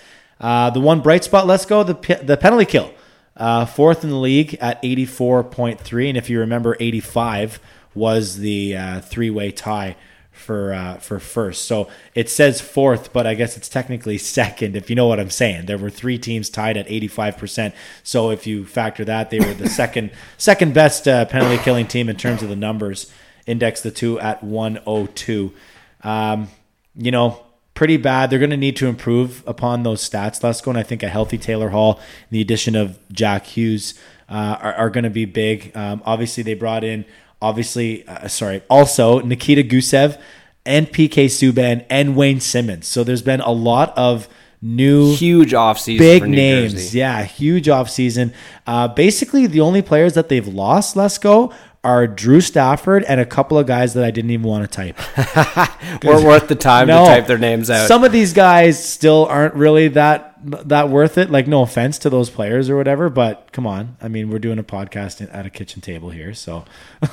Uh, 0.40 0.70
the 0.70 0.80
one 0.80 1.00
bright 1.00 1.22
spot, 1.22 1.46
let's 1.46 1.66
go, 1.66 1.84
the, 1.84 2.20
the 2.22 2.36
penalty 2.36 2.64
kill. 2.64 2.92
Uh, 3.36 3.64
fourth 3.64 4.04
in 4.04 4.10
the 4.10 4.16
league 4.16 4.54
at 4.60 4.82
84.3. 4.82 6.08
And 6.08 6.18
if 6.18 6.28
you 6.28 6.40
remember, 6.40 6.76
85 6.78 7.60
was 7.94 8.38
the 8.38 8.76
uh, 8.76 9.00
three 9.00 9.30
way 9.30 9.50
tie 9.50 9.96
for 10.32 10.72
uh, 10.72 10.94
for 10.94 11.18
first. 11.20 11.66
So 11.66 11.88
it 12.14 12.28
says 12.28 12.60
fourth, 12.60 13.12
but 13.12 13.26
I 13.26 13.34
guess 13.34 13.56
it's 13.56 13.68
technically 13.68 14.18
second, 14.18 14.74
if 14.74 14.90
you 14.90 14.96
know 14.96 15.06
what 15.06 15.20
I'm 15.20 15.30
saying. 15.30 15.66
There 15.66 15.78
were 15.78 15.90
three 15.90 16.18
teams 16.18 16.50
tied 16.50 16.76
at 16.76 16.88
85%. 16.88 17.72
So 18.02 18.30
if 18.30 18.46
you 18.46 18.64
factor 18.64 19.04
that, 19.04 19.30
they 19.30 19.38
were 19.38 19.54
the 19.54 19.68
second 19.82 20.10
second 20.38 20.74
best 20.74 21.06
uh, 21.06 21.26
penalty 21.26 21.62
killing 21.62 21.86
team 21.86 22.08
in 22.08 22.16
terms 22.16 22.42
of 22.42 22.48
the 22.48 22.56
numbers. 22.56 23.12
Index 23.46 23.80
the 23.80 23.90
two 23.90 24.18
at 24.20 24.42
102. 24.42 25.52
Um, 26.02 26.48
you 26.96 27.10
know, 27.10 27.44
pretty 27.74 27.96
bad. 27.96 28.30
They're 28.30 28.38
going 28.38 28.50
to 28.50 28.56
need 28.56 28.76
to 28.76 28.86
improve 28.86 29.42
upon 29.46 29.82
those 29.82 30.08
stats, 30.08 30.40
Lesko. 30.40 30.68
And 30.68 30.78
I 30.78 30.82
think 30.82 31.02
a 31.02 31.08
healthy 31.08 31.38
Taylor 31.38 31.70
Hall, 31.70 32.00
the 32.30 32.40
addition 32.40 32.76
of 32.76 32.98
Jack 33.10 33.46
Hughes, 33.46 33.94
uh, 34.28 34.56
are, 34.60 34.74
are 34.74 34.90
going 34.90 35.04
to 35.04 35.10
be 35.10 35.24
big. 35.24 35.76
Um, 35.76 36.02
obviously, 36.04 36.42
they 36.42 36.54
brought 36.54 36.84
in, 36.84 37.04
obviously, 37.42 38.06
uh, 38.08 38.28
sorry, 38.28 38.62
also 38.70 39.20
Nikita 39.20 39.62
Gusev 39.62 40.18
and 40.64 40.86
PK 40.86 41.26
Subban 41.26 41.84
and 41.90 42.16
Wayne 42.16 42.40
Simmonds. 42.40 42.86
So 42.86 43.04
there's 43.04 43.22
been 43.22 43.40
a 43.40 43.50
lot 43.50 43.92
of 43.98 44.28
new 44.62 45.14
Huge 45.16 45.52
offseason 45.52 45.98
big 45.98 46.26
names. 46.26 46.72
Jersey. 46.72 46.98
Yeah, 46.98 47.24
huge 47.24 47.66
offseason. 47.66 48.32
Uh, 48.66 48.88
basically, 48.88 49.46
the 49.46 49.60
only 49.60 49.82
players 49.82 50.14
that 50.14 50.28
they've 50.28 50.46
lost, 50.46 50.96
let's 50.96 51.18
go, 51.18 51.52
are 51.84 52.06
Drew 52.06 52.40
Stafford 52.40 53.02
and 53.04 53.20
a 53.20 53.26
couple 53.26 53.58
of 53.58 53.66
guys 53.66 53.94
that 53.94 54.04
I 54.04 54.12
didn't 54.12 54.30
even 54.30 54.46
want 54.46 54.70
to 54.70 54.92
type. 54.92 54.96
We're 56.04 56.24
worth 56.24 56.46
the 56.46 56.54
time 56.54 56.86
to 56.86 56.92
type 56.92 57.26
their 57.26 57.38
names 57.38 57.70
out. 57.70 57.88
Some 57.88 58.04
of 58.04 58.12
these 58.12 58.32
guys 58.32 58.82
still 58.82 59.26
aren't 59.26 59.54
really 59.54 59.88
that 59.88 60.31
that 60.44 60.88
worth 60.88 61.18
it. 61.18 61.30
Like, 61.30 61.46
no 61.46 61.62
offense 61.62 61.98
to 61.98 62.10
those 62.10 62.30
players 62.30 62.68
or 62.68 62.76
whatever, 62.76 63.08
but 63.08 63.50
come 63.52 63.66
on. 63.66 63.96
I 64.00 64.08
mean, 64.08 64.30
we're 64.30 64.38
doing 64.38 64.58
a 64.58 64.64
podcast 64.64 65.28
at 65.32 65.46
a 65.46 65.50
kitchen 65.50 65.80
table 65.80 66.10
here, 66.10 66.34
so 66.34 66.64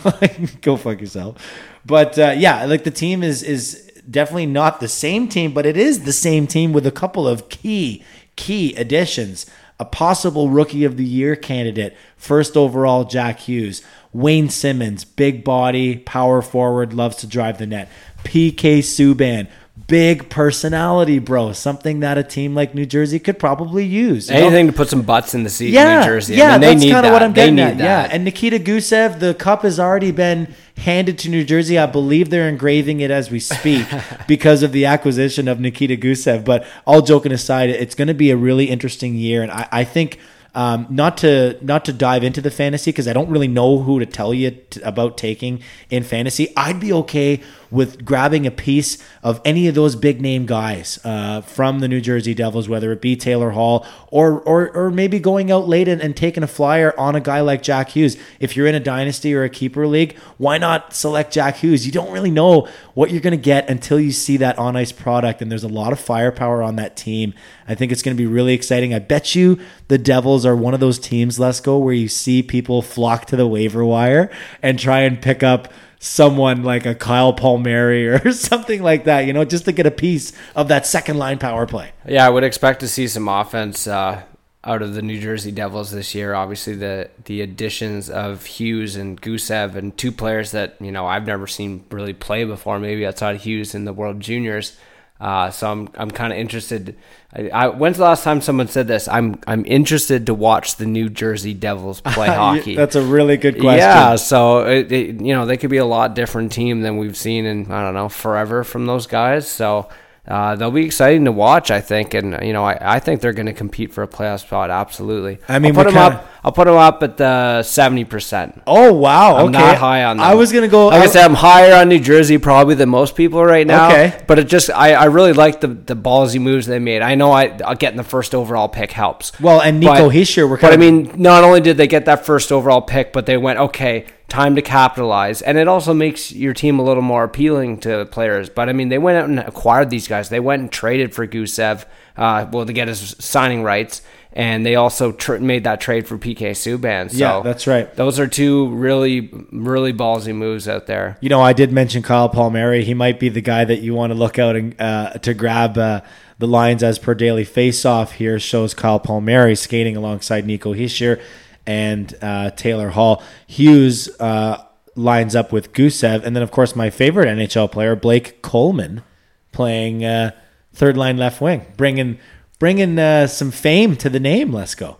go 0.62 0.76
fuck 0.78 1.00
yourself. 1.00 1.38
But 1.86 2.18
uh, 2.18 2.36
yeah, 2.38 2.66
like 2.66 2.84
the 2.84 2.92
team 2.92 3.24
is 3.24 3.44
is 3.44 3.92
definitely 4.10 4.48
not 4.48 4.80
the 4.80 4.88
same 4.88 5.28
team, 5.28 5.54
but 5.54 5.66
it 5.66 5.78
is 5.78 6.04
the 6.04 6.14
same 6.14 6.48
team 6.48 6.74
with 6.74 6.86
a 6.86 6.92
couple 6.92 7.28
of 7.28 7.50
key 7.50 8.04
key 8.36 8.76
additions. 8.76 9.46
A 9.82 9.86
possible 9.86 10.50
rookie 10.50 10.84
of 10.84 10.98
the 10.98 11.06
year 11.06 11.38
candidate, 11.38 11.96
first 12.18 12.58
overall 12.58 13.06
Jack 13.06 13.40
Hughes, 13.40 13.82
Wayne 14.12 14.50
Simmonds, 14.50 15.06
big 15.06 15.44
body, 15.46 15.98
power 15.98 16.42
forward, 16.42 16.94
loves 16.94 17.16
to 17.18 17.28
drive 17.28 17.60
the 17.60 17.66
net. 17.66 17.90
PK 18.26 18.80
Subban, 18.80 19.48
big 19.90 20.30
personality, 20.30 21.20
bro. 21.20 21.52
Something 21.52 22.00
that 22.00 22.18
a 22.18 22.24
team 22.24 22.56
like 22.56 22.74
New 22.74 22.86
Jersey 22.86 23.20
could 23.20 23.38
probably 23.40 23.84
use. 23.84 24.30
you 24.30 24.36
know? 24.36 24.42
Anything 24.48 24.68
to 24.68 24.74
put 24.74 24.88
some 24.88 25.02
butts 25.02 25.34
in 25.34 25.44
the 25.44 25.50
seat 25.50 25.72
Yeah, 25.74 25.96
in 25.96 26.00
New 26.00 26.06
Jersey. 26.14 26.36
yeah, 26.36 26.50
I 26.50 26.52
mean, 26.54 26.62
they 26.62 26.68
that's 26.76 26.84
kind 26.84 26.94
that. 27.04 27.06
of 27.06 27.12
what 27.14 27.24
I'm 27.24 27.34
They 27.34 27.42
getting 27.42 27.56
need 27.56 27.62
at. 27.64 27.78
that. 27.80 28.10
Yeah, 28.10 28.16
and 28.16 28.24
Nikita 28.24 28.60
Gusev, 28.60 29.20
the 29.20 29.34
cup 29.34 29.64
has 29.64 29.80
already 29.80 30.12
been 30.12 30.54
handed 30.78 31.18
to 31.20 31.30
New 31.30 31.44
Jersey. 31.44 31.78
I 31.78 31.88
believe 31.88 32.30
they're 32.30 32.48
engraving 32.48 33.02
it 33.02 33.12
as 33.12 33.30
we 33.32 33.40
speak 33.40 33.86
because 34.28 34.64
of 34.64 34.72
the 34.72 34.86
acquisition 34.86 35.48
of 35.50 35.60
Nikita 35.60 35.98
Gusev. 35.98 36.46
But 36.46 36.66
all 36.86 37.02
joking 37.02 37.32
aside, 37.34 37.70
it's 37.70 37.96
going 37.96 38.08
to 38.08 38.14
be 38.14 38.32
a 38.32 38.38
really 38.38 38.66
interesting 38.70 39.16
year, 39.16 39.42
and 39.44 39.52
I, 39.52 39.68
I 39.72 39.84
think. 39.84 40.20
Um, 40.56 40.88
not 40.90 41.18
to 41.20 41.64
not 41.64 41.86
to 41.86 41.94
dive 41.94 42.24
into 42.24 42.42
the 42.42 42.50
fantasy 42.50 42.90
because 42.92 43.08
I 43.08 43.14
don't 43.14 43.30
really 43.30 43.48
know 43.48 43.78
who 43.84 44.00
to 44.00 44.06
tell 44.08 44.34
you 44.34 44.50
t- 44.50 44.82
about 44.82 45.16
taking 45.16 45.62
in 45.92 46.02
fantasy. 46.04 46.52
I'd 46.58 46.80
be 46.80 46.92
okay 46.92 47.42
with 47.72 48.04
grabbing 48.04 48.48
a 48.48 48.52
piece 48.52 48.98
of 49.24 49.42
any 49.46 49.68
of 49.68 49.76
those 49.76 49.96
big 49.96 50.22
name 50.22 50.46
guys 50.46 51.00
uh, 51.04 51.42
from 51.42 51.80
the 51.80 51.88
New 51.88 52.02
Jersey 52.02 52.34
Devils, 52.34 52.68
whether 52.68 52.92
it 52.92 53.02
be 53.02 53.16
Taylor 53.16 53.52
Hall 53.52 53.86
or 54.12 54.42
or 54.42 54.76
or 54.76 54.90
maybe 54.90 55.20
going 55.20 55.52
out 55.52 55.68
late 55.68 55.88
and, 55.88 56.02
and 56.02 56.16
taking 56.16 56.44
a 56.44 56.48
flyer 56.48 56.98
on 57.00 57.16
a 57.16 57.22
guy 57.22 57.42
like 57.42 57.62
Jack 57.62 57.90
Hughes. 57.90 58.18
If 58.40 58.56
you're 58.56 58.68
in 58.68 58.76
a 58.76 58.80
dynasty 58.80 59.34
or 59.34 59.44
a 59.44 59.50
keeper 59.50 59.88
league, 59.88 60.18
why 60.38 60.58
not 60.58 60.94
select 60.94 61.34
Jack 61.34 61.58
Hughes? 61.58 61.86
You 61.86 61.92
don't 61.92 62.12
really 62.12 62.32
know 62.32 62.68
what 62.94 63.12
you're 63.12 63.22
going 63.22 63.32
to 63.32 63.38
get 63.38 63.70
until 63.70 64.00
you 64.00 64.12
see 64.12 64.38
that 64.38 64.58
on 64.58 64.76
ice 64.76 64.92
product, 64.92 65.42
and 65.42 65.52
there's 65.52 65.64
a 65.64 65.70
lot 65.70 65.94
of 65.94 66.00
firepower 66.00 66.62
on 66.62 66.76
that 66.78 66.98
team. 66.98 67.34
I 67.68 67.76
think 67.76 67.92
it's 67.92 68.02
going 68.02 68.16
to 68.16 68.22
be 68.22 68.28
really 68.28 68.54
exciting. 68.54 68.94
I 68.94 69.00
bet 69.00 69.36
you 69.36 69.60
the 69.88 69.98
Devils 69.98 70.46
are 70.46 70.56
one 70.56 70.74
of 70.74 70.80
those 70.80 71.00
teams, 71.00 71.40
let's 71.40 71.60
go, 71.60 71.78
where 71.78 71.94
you 71.94 72.08
see 72.08 72.42
people 72.42 72.82
flock 72.82 73.26
to 73.28 73.36
the 73.36 73.48
waiver 73.48 73.86
wire 73.86 74.32
and 74.62 74.80
try 74.80 75.02
and 75.02 75.22
pick 75.22 75.44
up 75.44 75.72
someone 76.00 76.64
like 76.64 76.86
a 76.86 76.96
Kyle 76.96 77.34
Palmieri 77.34 78.08
or 78.26 78.32
something 78.32 78.82
like 78.82 79.04
that, 79.04 79.26
you 79.26 79.34
know, 79.34 79.46
just 79.46 79.66
to 79.66 79.72
get 79.72 79.86
a 79.86 79.92
piece 79.92 80.34
of 80.56 80.70
that 80.70 80.86
second 80.88 81.18
line 81.18 81.38
power 81.38 81.68
play. 81.68 81.92
Yeah, 82.08 82.26
I 82.26 82.30
would 82.30 82.44
expect 82.44 82.80
to 82.80 82.88
see 82.88 83.08
some 83.08 83.28
offense 83.28 83.86
uh, 83.86 84.24
out 84.64 84.82
of 84.82 84.94
the 84.94 85.02
New 85.02 85.20
Jersey 85.20 85.52
Devils 85.52 85.92
this 85.92 86.16
year. 86.16 86.34
Obviously, 86.34 86.76
the 86.76 87.10
the 87.26 87.42
additions 87.42 88.10
of 88.10 88.46
Hughes 88.46 88.96
and 88.96 89.22
Gusev 89.22 89.76
and 89.76 89.96
two 89.98 90.12
players 90.12 90.52
that 90.52 90.76
you 90.80 90.92
know 90.92 91.06
I've 91.06 91.28
never 91.28 91.48
seen 91.48 91.86
really 91.92 92.14
play 92.14 92.44
before, 92.46 92.80
maybe 92.80 93.06
outside 93.06 93.36
of 93.36 93.44
Hughes 93.44 93.76
in 93.76 93.86
the 93.86 93.94
World 93.94 94.20
Juniors. 94.20 94.78
Uh, 95.20 95.52
so 95.52 95.70
I'm 95.70 95.90
I'm 95.96 96.12
kind 96.12 96.32
of 96.32 96.40
interested. 96.40 96.96
I, 97.34 97.50
I, 97.50 97.68
when's 97.68 97.98
the 97.98 98.04
last 98.04 98.24
time 98.24 98.40
someone 98.40 98.70
said 98.70 98.88
this? 98.88 99.08
I'm 99.08 99.40
I'm 99.46 99.66
interested 99.66 100.28
to 100.28 100.34
watch 100.34 100.78
the 100.78 100.86
New 100.86 101.10
Jersey 101.10 101.54
Devils 101.54 102.00
play 102.00 102.28
hockey. 102.30 102.76
That's 102.76 102.96
a 102.96 103.02
really 103.02 103.36
good 103.36 103.60
question. 103.60 103.80
Yeah, 103.80 104.16
so 104.16 104.66
it, 104.66 104.92
it, 104.92 105.22
you 105.22 105.34
know 105.34 105.46
they 105.46 105.58
could 105.58 105.70
be 105.70 105.78
a 105.78 105.86
lot 105.86 106.16
different 106.16 106.54
team 106.54 106.82
than 106.82 106.98
we've 106.98 107.18
seen 107.18 107.46
in 107.46 107.70
I 107.70 107.84
don't 107.84 107.96
know 107.96 108.08
forever 108.08 108.64
from 108.64 108.86
those 108.86 109.08
guys. 109.08 109.46
So 109.48 109.90
uh, 110.30 110.56
they'll 110.56 110.72
be 110.72 110.86
exciting 110.86 111.26
to 111.26 111.32
watch, 111.32 111.72
I 111.72 111.82
think, 111.82 112.14
and 112.14 112.38
you 112.46 112.54
know 112.54 112.64
I, 112.64 112.96
I 112.98 113.00
think 113.00 113.20
they're 113.22 113.34
going 113.34 113.48
to 113.48 113.54
compete 113.54 113.92
for 113.94 114.04
a 114.04 114.08
playoff 114.08 114.42
spot. 114.42 114.70
Absolutely. 114.70 115.40
I 115.48 115.58
mean, 115.60 115.72
I'll 115.72 115.84
put 115.84 115.92
them 115.92 116.02
kinda- 116.02 116.18
up. 116.20 116.26
I'll 116.42 116.54
put 116.54 116.66
them 116.68 116.78
up 116.78 117.04
at 117.04 117.18
the 117.18 117.64
seventy 117.64 118.06
percent. 118.06 118.62
Oh 118.66 118.94
wow! 118.94 119.36
I'm 119.38 119.50
okay, 119.50 119.58
not 119.60 119.78
high 119.78 120.06
on 120.06 120.18
them. 120.18 120.26
I 120.26 120.36
was 120.36 120.54
gonna 120.54 120.70
go. 120.70 120.88
Like 120.88 121.02
I 121.02 121.08
said, 121.08 121.26
I'm 121.26 121.34
higher 121.34 121.76
on 121.76 121.90
New 121.90 122.00
Jersey 122.00 122.38
probably 122.38 122.76
than 122.76 122.88
most 122.88 123.16
people 123.18 123.44
right 123.44 123.68
now. 123.68 123.90
Okay. 123.90 124.24
But 124.26 124.40
it 124.40 124.48
just, 124.48 124.70
I, 124.70 124.94
I 124.94 125.06
really 125.06 125.34
like 125.34 125.60
the, 125.60 125.68
the 125.68 125.96
ballsy 125.98 126.40
moves 126.40 126.66
they 126.66 126.80
made. 126.80 127.02
I 127.02 127.16
know 127.16 127.32
I 127.32 127.48
uh, 127.50 127.74
getting 127.74 127.98
the 127.98 128.04
first 128.06 128.34
overall 128.34 128.70
pick 128.70 128.92
helps. 128.92 129.38
Well, 129.42 129.60
and 129.62 129.82
Nico 129.82 130.08
But- 130.08 130.16
Hischier 130.16 130.48
were 130.50 130.56
But 130.56 130.70
kind 130.70 130.74
I 130.76 130.78
mean, 130.78 131.12
not 131.22 131.44
only 131.44 131.60
did 131.60 131.76
they 131.76 131.88
get 131.88 132.06
that 132.06 132.26
first 132.26 132.52
overall 132.54 132.82
pick, 132.82 133.12
but 133.12 133.26
they 133.26 133.36
went, 133.36 133.60
okay, 133.60 134.06
time 134.30 134.56
to 134.56 134.62
capitalize. 134.62 135.42
And 135.42 135.58
it 135.58 135.68
also 135.68 135.94
makes 135.94 136.32
your 136.32 136.54
team 136.54 136.80
a 136.80 136.84
little 136.84 137.04
more 137.04 137.24
appealing 137.24 137.80
to 137.82 138.06
players. 138.06 138.50
But 138.50 138.70
I 138.70 138.74
mean, 138.74 138.90
they 138.90 138.98
went 138.98 139.18
out 139.18 139.30
and 139.30 139.40
acquired 139.40 139.90
these 139.90 140.08
guys. 140.08 140.30
They 140.30 140.40
went 140.40 140.62
and 140.62 140.72
traded 140.72 141.14
for 141.14 141.28
Gusev, 141.28 141.86
uh, 142.18 142.48
well, 142.52 142.66
to 142.66 142.74
get 142.74 142.88
his 142.88 143.16
signing 143.20 143.64
rights. 143.64 144.02
And 144.32 144.64
they 144.64 144.76
also 144.76 145.12
tr- 145.12 145.38
made 145.38 145.64
that 145.64 145.82
trade 145.82 146.08
for 146.08 146.18
PK 146.18 146.52
Subban. 146.52 147.10
So 147.10 147.18
Yeah, 147.18 147.42
that's 147.42 147.66
right. 147.66 147.94
Those 147.96 148.20
are 148.20 148.28
two 148.28 148.70
really, 148.70 149.30
really 149.52 149.92
ballsy 149.92 150.36
moves 150.36 150.68
out 150.68 150.86
there. 150.86 151.18
You 151.20 151.30
know, 151.30 151.42
I 151.42 151.54
did 151.54 151.72
mention 151.72 152.04
Kyle 152.04 152.30
Palmieri. 152.30 152.84
He 152.84 152.94
might 152.94 153.20
be 153.20 153.30
the 153.30 153.42
guy 153.42 153.66
that 153.66 153.82
you 153.82 153.96
want 153.96 154.12
to 154.12 154.20
look 154.20 154.38
out 154.38 154.56
and 154.56 154.80
uh, 154.80 155.14
to 155.14 155.34
grab 155.34 155.80
uh, 155.80 156.02
the 156.38 156.48
lines 156.48 156.84
as 156.84 157.00
per 157.00 157.16
daily 157.16 157.44
faceoff. 157.44 158.12
Here 158.12 158.40
shows 158.40 158.76
Kyle 158.76 159.00
Palmieri 159.00 159.56
skating 159.56 159.98
alongside 159.98 160.46
Nico 160.46 160.76
Hischier 160.76 161.20
and 161.66 162.16
uh, 162.22 162.52
Taylor 162.52 162.90
Hall. 162.90 163.24
Hughes 163.48 164.10
uh, 164.20 164.64
lines 164.96 165.36
up 165.36 165.52
with 165.52 165.74
Gusev, 165.74 166.24
and 166.24 166.36
then 166.36 166.44
of 166.44 166.52
course 166.52 166.76
my 166.76 166.90
favorite 166.90 167.28
NHL 167.28 167.72
player 167.72 167.96
Blake 167.96 168.42
Coleman 168.42 169.04
playing 169.52 170.06
uh, 170.06 170.32
third 170.74 170.98
line 170.98 171.18
left 171.18 171.42
wing, 171.42 171.66
bringing 171.78 172.20
bringing 172.60 173.00
uh, 173.00 173.28
some 173.28 173.52
fame 173.52 173.96
to 173.98 174.10
the 174.10 174.20
name. 174.20 174.52
Let's 174.52 174.76
go. 174.76 174.98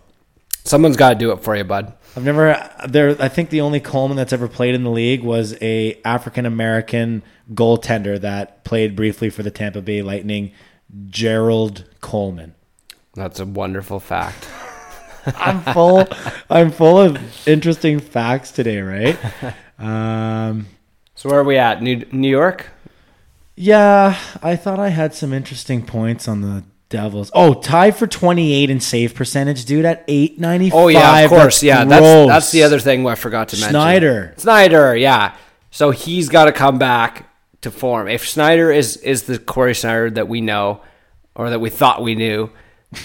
Someone's 0.64 0.96
got 0.96 1.10
to 1.10 1.14
do 1.14 1.32
it 1.32 1.42
for 1.42 1.56
you, 1.56 1.64
bud. 1.64 1.94
I've 2.16 2.24
never 2.24 2.70
there. 2.88 3.16
I 3.20 3.28
think 3.28 3.50
the 3.50 3.60
only 3.60 3.80
Coleman 3.80 4.16
that's 4.16 4.32
ever 4.32 4.48
played 4.48 4.74
in 4.74 4.82
the 4.82 4.90
league 4.90 5.22
was 5.22 5.56
a 5.60 6.00
African 6.04 6.44
American 6.44 7.22
goaltender 7.54 8.20
that 8.20 8.64
played 8.64 8.96
briefly 8.96 9.30
for 9.30 9.42
the 9.42 9.50
Tampa 9.50 9.80
Bay 9.80 10.02
Lightning, 10.02 10.52
Gerald 11.08 11.84
Coleman. 12.00 12.54
That's 13.14 13.40
a 13.40 13.46
wonderful 13.46 14.00
fact. 14.00 14.48
I'm 15.36 15.60
full. 15.74 16.06
I'm 16.48 16.70
full 16.70 16.98
of 16.98 17.48
interesting 17.48 18.00
facts 18.00 18.50
today, 18.52 18.80
right? 18.80 19.18
Um, 19.78 20.66
So 21.14 21.30
where 21.30 21.40
are 21.40 21.44
we 21.44 21.56
at? 21.56 21.82
New 21.82 22.04
New 22.12 22.28
York? 22.28 22.66
yeah, 23.56 24.18
I 24.42 24.56
thought 24.56 24.78
I 24.78 24.88
had 24.90 25.14
some 25.14 25.32
interesting 25.32 25.84
points 25.86 26.28
on 26.28 26.40
the 26.42 26.64
Devils. 26.90 27.30
Oh, 27.34 27.54
tied 27.54 27.96
for 27.96 28.06
28 28.06 28.68
in 28.68 28.80
save 28.80 29.14
percentage, 29.14 29.64
dude, 29.64 29.84
at 29.86 30.04
895. 30.08 30.78
Oh 30.78 30.88
yeah, 30.88 31.18
of 31.20 31.30
course. 31.30 31.42
That's 31.56 31.62
yeah, 31.62 31.84
that's 31.84 32.00
gross. 32.00 32.28
that's 32.28 32.50
the 32.52 32.62
other 32.62 32.78
thing 32.78 33.06
I 33.06 33.14
forgot 33.14 33.48
to 33.50 33.56
mention. 33.56 33.70
Schneider. 33.70 34.34
Schneider, 34.38 34.96
yeah. 34.96 35.36
So 35.70 35.92
he's 35.92 36.28
got 36.28 36.44
to 36.46 36.52
come 36.52 36.78
back 36.78 37.30
to 37.62 37.70
form. 37.70 38.08
If 38.08 38.24
Schneider 38.24 38.70
is 38.72 38.96
is 38.98 39.22
the 39.22 39.38
Cory 39.38 39.72
Schneider 39.72 40.10
that 40.10 40.28
we 40.28 40.40
know, 40.40 40.82
or 41.34 41.48
that 41.50 41.60
we 41.60 41.70
thought 41.70 42.02
we 42.02 42.14
knew, 42.16 42.50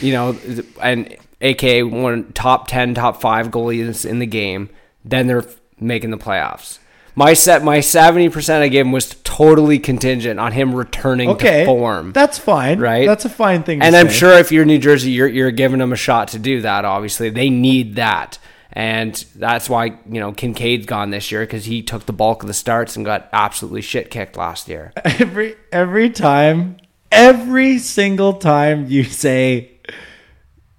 you 0.01 0.11
know, 0.13 0.37
and 0.81 1.15
aka 1.41 1.83
one 1.83 2.31
top 2.33 2.67
ten, 2.67 2.93
top 2.93 3.21
five 3.21 3.47
goalies 3.49 4.05
in 4.05 4.19
the 4.19 4.25
game, 4.25 4.69
then 5.03 5.27
they're 5.27 5.45
making 5.79 6.11
the 6.11 6.17
playoffs. 6.17 6.79
My 7.17 7.33
set, 7.33 7.63
my 7.63 7.79
seventy 7.79 8.27
percent 8.29 8.61
I 8.63 8.67
gave 8.67 8.85
him 8.85 8.91
was 8.91 9.15
totally 9.23 9.79
contingent 9.79 10.37
on 10.39 10.51
him 10.51 10.75
returning 10.75 11.29
Okay, 11.29 11.61
to 11.61 11.65
form. 11.65 12.11
That's 12.11 12.37
fine, 12.37 12.79
Right? 12.79 13.07
That's 13.07 13.23
a 13.25 13.29
fine 13.29 13.63
thing. 13.63 13.79
To 13.79 13.85
and 13.85 13.95
I'm 13.95 14.09
say. 14.09 14.13
sure 14.15 14.33
if 14.37 14.51
you're 14.51 14.65
New 14.65 14.79
Jersey, 14.79 15.11
you're 15.11 15.27
you're 15.27 15.51
giving 15.51 15.79
them 15.79 15.93
a 15.93 15.97
shot 15.97 16.29
to 16.29 16.39
do 16.39 16.61
that. 16.61 16.83
Obviously, 16.83 17.29
they 17.29 17.49
need 17.49 17.95
that, 17.95 18.37
and 18.73 19.13
that's 19.33 19.69
why 19.69 19.85
you 19.85 20.19
know 20.19 20.33
Kinkaid's 20.33 20.87
gone 20.87 21.11
this 21.11 21.31
year 21.31 21.41
because 21.43 21.63
he 21.63 21.81
took 21.81 22.05
the 22.05 22.11
bulk 22.11 22.43
of 22.43 22.47
the 22.47 22.53
starts 22.53 22.97
and 22.97 23.05
got 23.05 23.29
absolutely 23.31 23.81
shit 23.81 24.11
kicked 24.11 24.35
last 24.35 24.67
year. 24.67 24.91
every 25.05 25.55
every 25.71 26.09
time, 26.09 26.75
every 27.13 27.77
single 27.77 28.33
time 28.33 28.87
you 28.87 29.05
say 29.05 29.71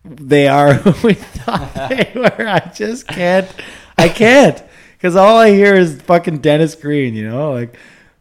they 0.09 0.49
are 0.49 0.75
who 0.75 1.07
we 1.07 1.15
thought 1.15 1.75
they 1.89 2.13
were, 2.15 2.49
I 2.49 2.71
just 2.75 3.07
can't. 3.09 3.49
I 3.99 4.09
can't 4.09 4.63
because 4.97 5.17
all 5.17 5.37
I 5.39 5.51
hear 5.51 5.75
is 5.75 6.01
fucking 6.03 6.39
Dennis 6.39 6.75
Green. 6.75 7.15
You 7.15 7.29
know, 7.29 7.53
like 7.53 7.77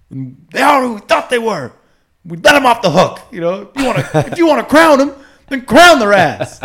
they 0.09 0.61
are 0.61 0.81
who 0.81 0.95
we 0.95 1.01
thought 1.01 1.29
they 1.29 1.39
were. 1.39 1.71
We 2.23 2.37
let 2.37 2.53
them 2.53 2.65
off 2.65 2.81
the 2.81 2.89
hook. 2.89 3.19
You 3.31 3.41
know, 3.41 3.61
if 3.61 3.81
you 3.81 3.85
want 3.85 3.97
to, 3.99 4.31
if 4.31 4.37
you 4.37 4.47
want 4.47 4.67
to 4.67 4.69
crown 4.69 4.97
them, 4.97 5.13
then 5.49 5.65
crown 5.65 5.99
their 5.99 6.13
ass. 6.13 6.59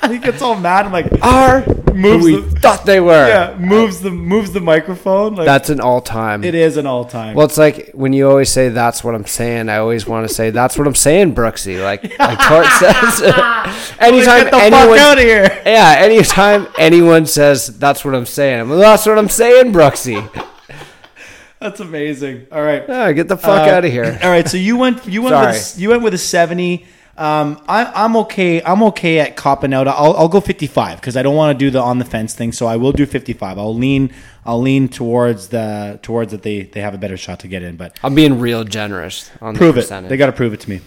he 0.08 0.18
gets 0.18 0.40
all 0.42 0.54
mad. 0.54 0.86
I'm 0.86 0.92
like, 0.92 1.06
Are 1.22 1.64
moves 1.92 2.24
we 2.24 2.40
the, 2.40 2.42
thought 2.60 2.84
they 2.86 3.00
were. 3.00 3.26
yeah, 3.28 3.56
moves 3.58 4.00
the 4.00 4.10
moves 4.10 4.52
the 4.52 4.60
microphone. 4.60 5.34
Like, 5.34 5.46
That's 5.46 5.70
an 5.70 5.80
all 5.80 6.00
time. 6.00 6.44
it 6.44 6.54
is 6.54 6.76
an 6.76 6.86
all 6.86 7.04
time. 7.04 7.34
Well, 7.34 7.46
it's 7.46 7.58
like 7.58 7.90
when 7.94 8.12
you 8.12 8.28
always 8.28 8.48
say 8.50 8.68
that's 8.68 9.02
what 9.02 9.14
I'm 9.14 9.26
saying. 9.26 9.68
I 9.68 9.78
always 9.78 10.06
want 10.06 10.28
to 10.28 10.32
say 10.34 10.50
that's 10.50 10.78
what 10.78 10.86
I'm 10.86 10.94
saying, 10.94 11.34
Brooksy. 11.34 11.82
Like 11.82 12.02
like 12.18 12.38
Tort 12.40 12.66
says. 12.78 13.22
anytime 13.98 14.44
get 14.44 14.50
the 14.52 14.58
anyone, 14.58 14.88
fuck 14.88 14.98
out 14.98 15.18
of 15.18 15.24
here. 15.24 15.62
yeah, 15.66 15.96
anytime 15.98 16.68
anyone 16.78 17.26
says 17.26 17.66
that's 17.78 18.04
what 18.04 18.14
I'm 18.14 18.26
saying, 18.26 18.60
I'm, 18.60 18.68
that's 18.68 19.04
what 19.06 19.18
I'm 19.18 19.28
saying, 19.28 19.72
Brooksy. 19.72 20.44
That's 21.60 21.80
amazing. 21.80 22.46
All 22.52 22.62
right. 22.62 22.84
Yeah, 22.88 23.10
get 23.10 23.26
the 23.26 23.36
fuck 23.36 23.66
Uh, 23.66 23.72
out 23.74 23.84
of 23.84 23.90
here. 23.90 24.16
All 24.22 24.30
right, 24.30 24.46
so 24.48 24.56
you 24.56 24.76
went 24.76 25.04
you 25.08 25.22
went 25.22 25.34
with 25.34 25.76
a, 25.76 25.80
you 25.80 25.88
went 25.88 26.02
with 26.02 26.14
a 26.14 26.18
seventy. 26.18 26.86
Um, 27.18 27.60
I, 27.68 27.84
I'm 28.04 28.16
okay. 28.16 28.62
I'm 28.62 28.82
okay 28.84 29.18
at 29.18 29.36
copping 29.36 29.74
out. 29.74 29.88
I'll, 29.88 30.16
I'll 30.16 30.28
go 30.28 30.40
55 30.40 31.00
because 31.00 31.16
I 31.16 31.22
don't 31.22 31.34
want 31.34 31.58
to 31.58 31.64
do 31.64 31.70
the 31.70 31.80
on 31.80 31.98
the 31.98 32.04
fence 32.04 32.32
thing. 32.32 32.52
So 32.52 32.66
I 32.66 32.76
will 32.76 32.92
do 32.92 33.06
55. 33.06 33.58
I'll 33.58 33.74
lean. 33.74 34.12
I'll 34.46 34.60
lean 34.60 34.88
towards 34.88 35.48
the 35.48 35.98
towards 36.02 36.30
that 36.30 36.42
they 36.42 36.62
they 36.62 36.80
have 36.80 36.94
a 36.94 36.98
better 36.98 37.16
shot 37.16 37.40
to 37.40 37.48
get 37.48 37.62
in. 37.62 37.76
But 37.76 37.98
I'm 38.04 38.14
being 38.14 38.38
real 38.38 38.62
generous 38.62 39.30
on 39.40 39.56
prove 39.56 39.74
the 39.74 39.80
it. 39.80 40.08
They 40.08 40.16
got 40.16 40.26
to 40.26 40.32
prove 40.32 40.52
it 40.52 40.60
to 40.60 40.70
me. 40.70 40.80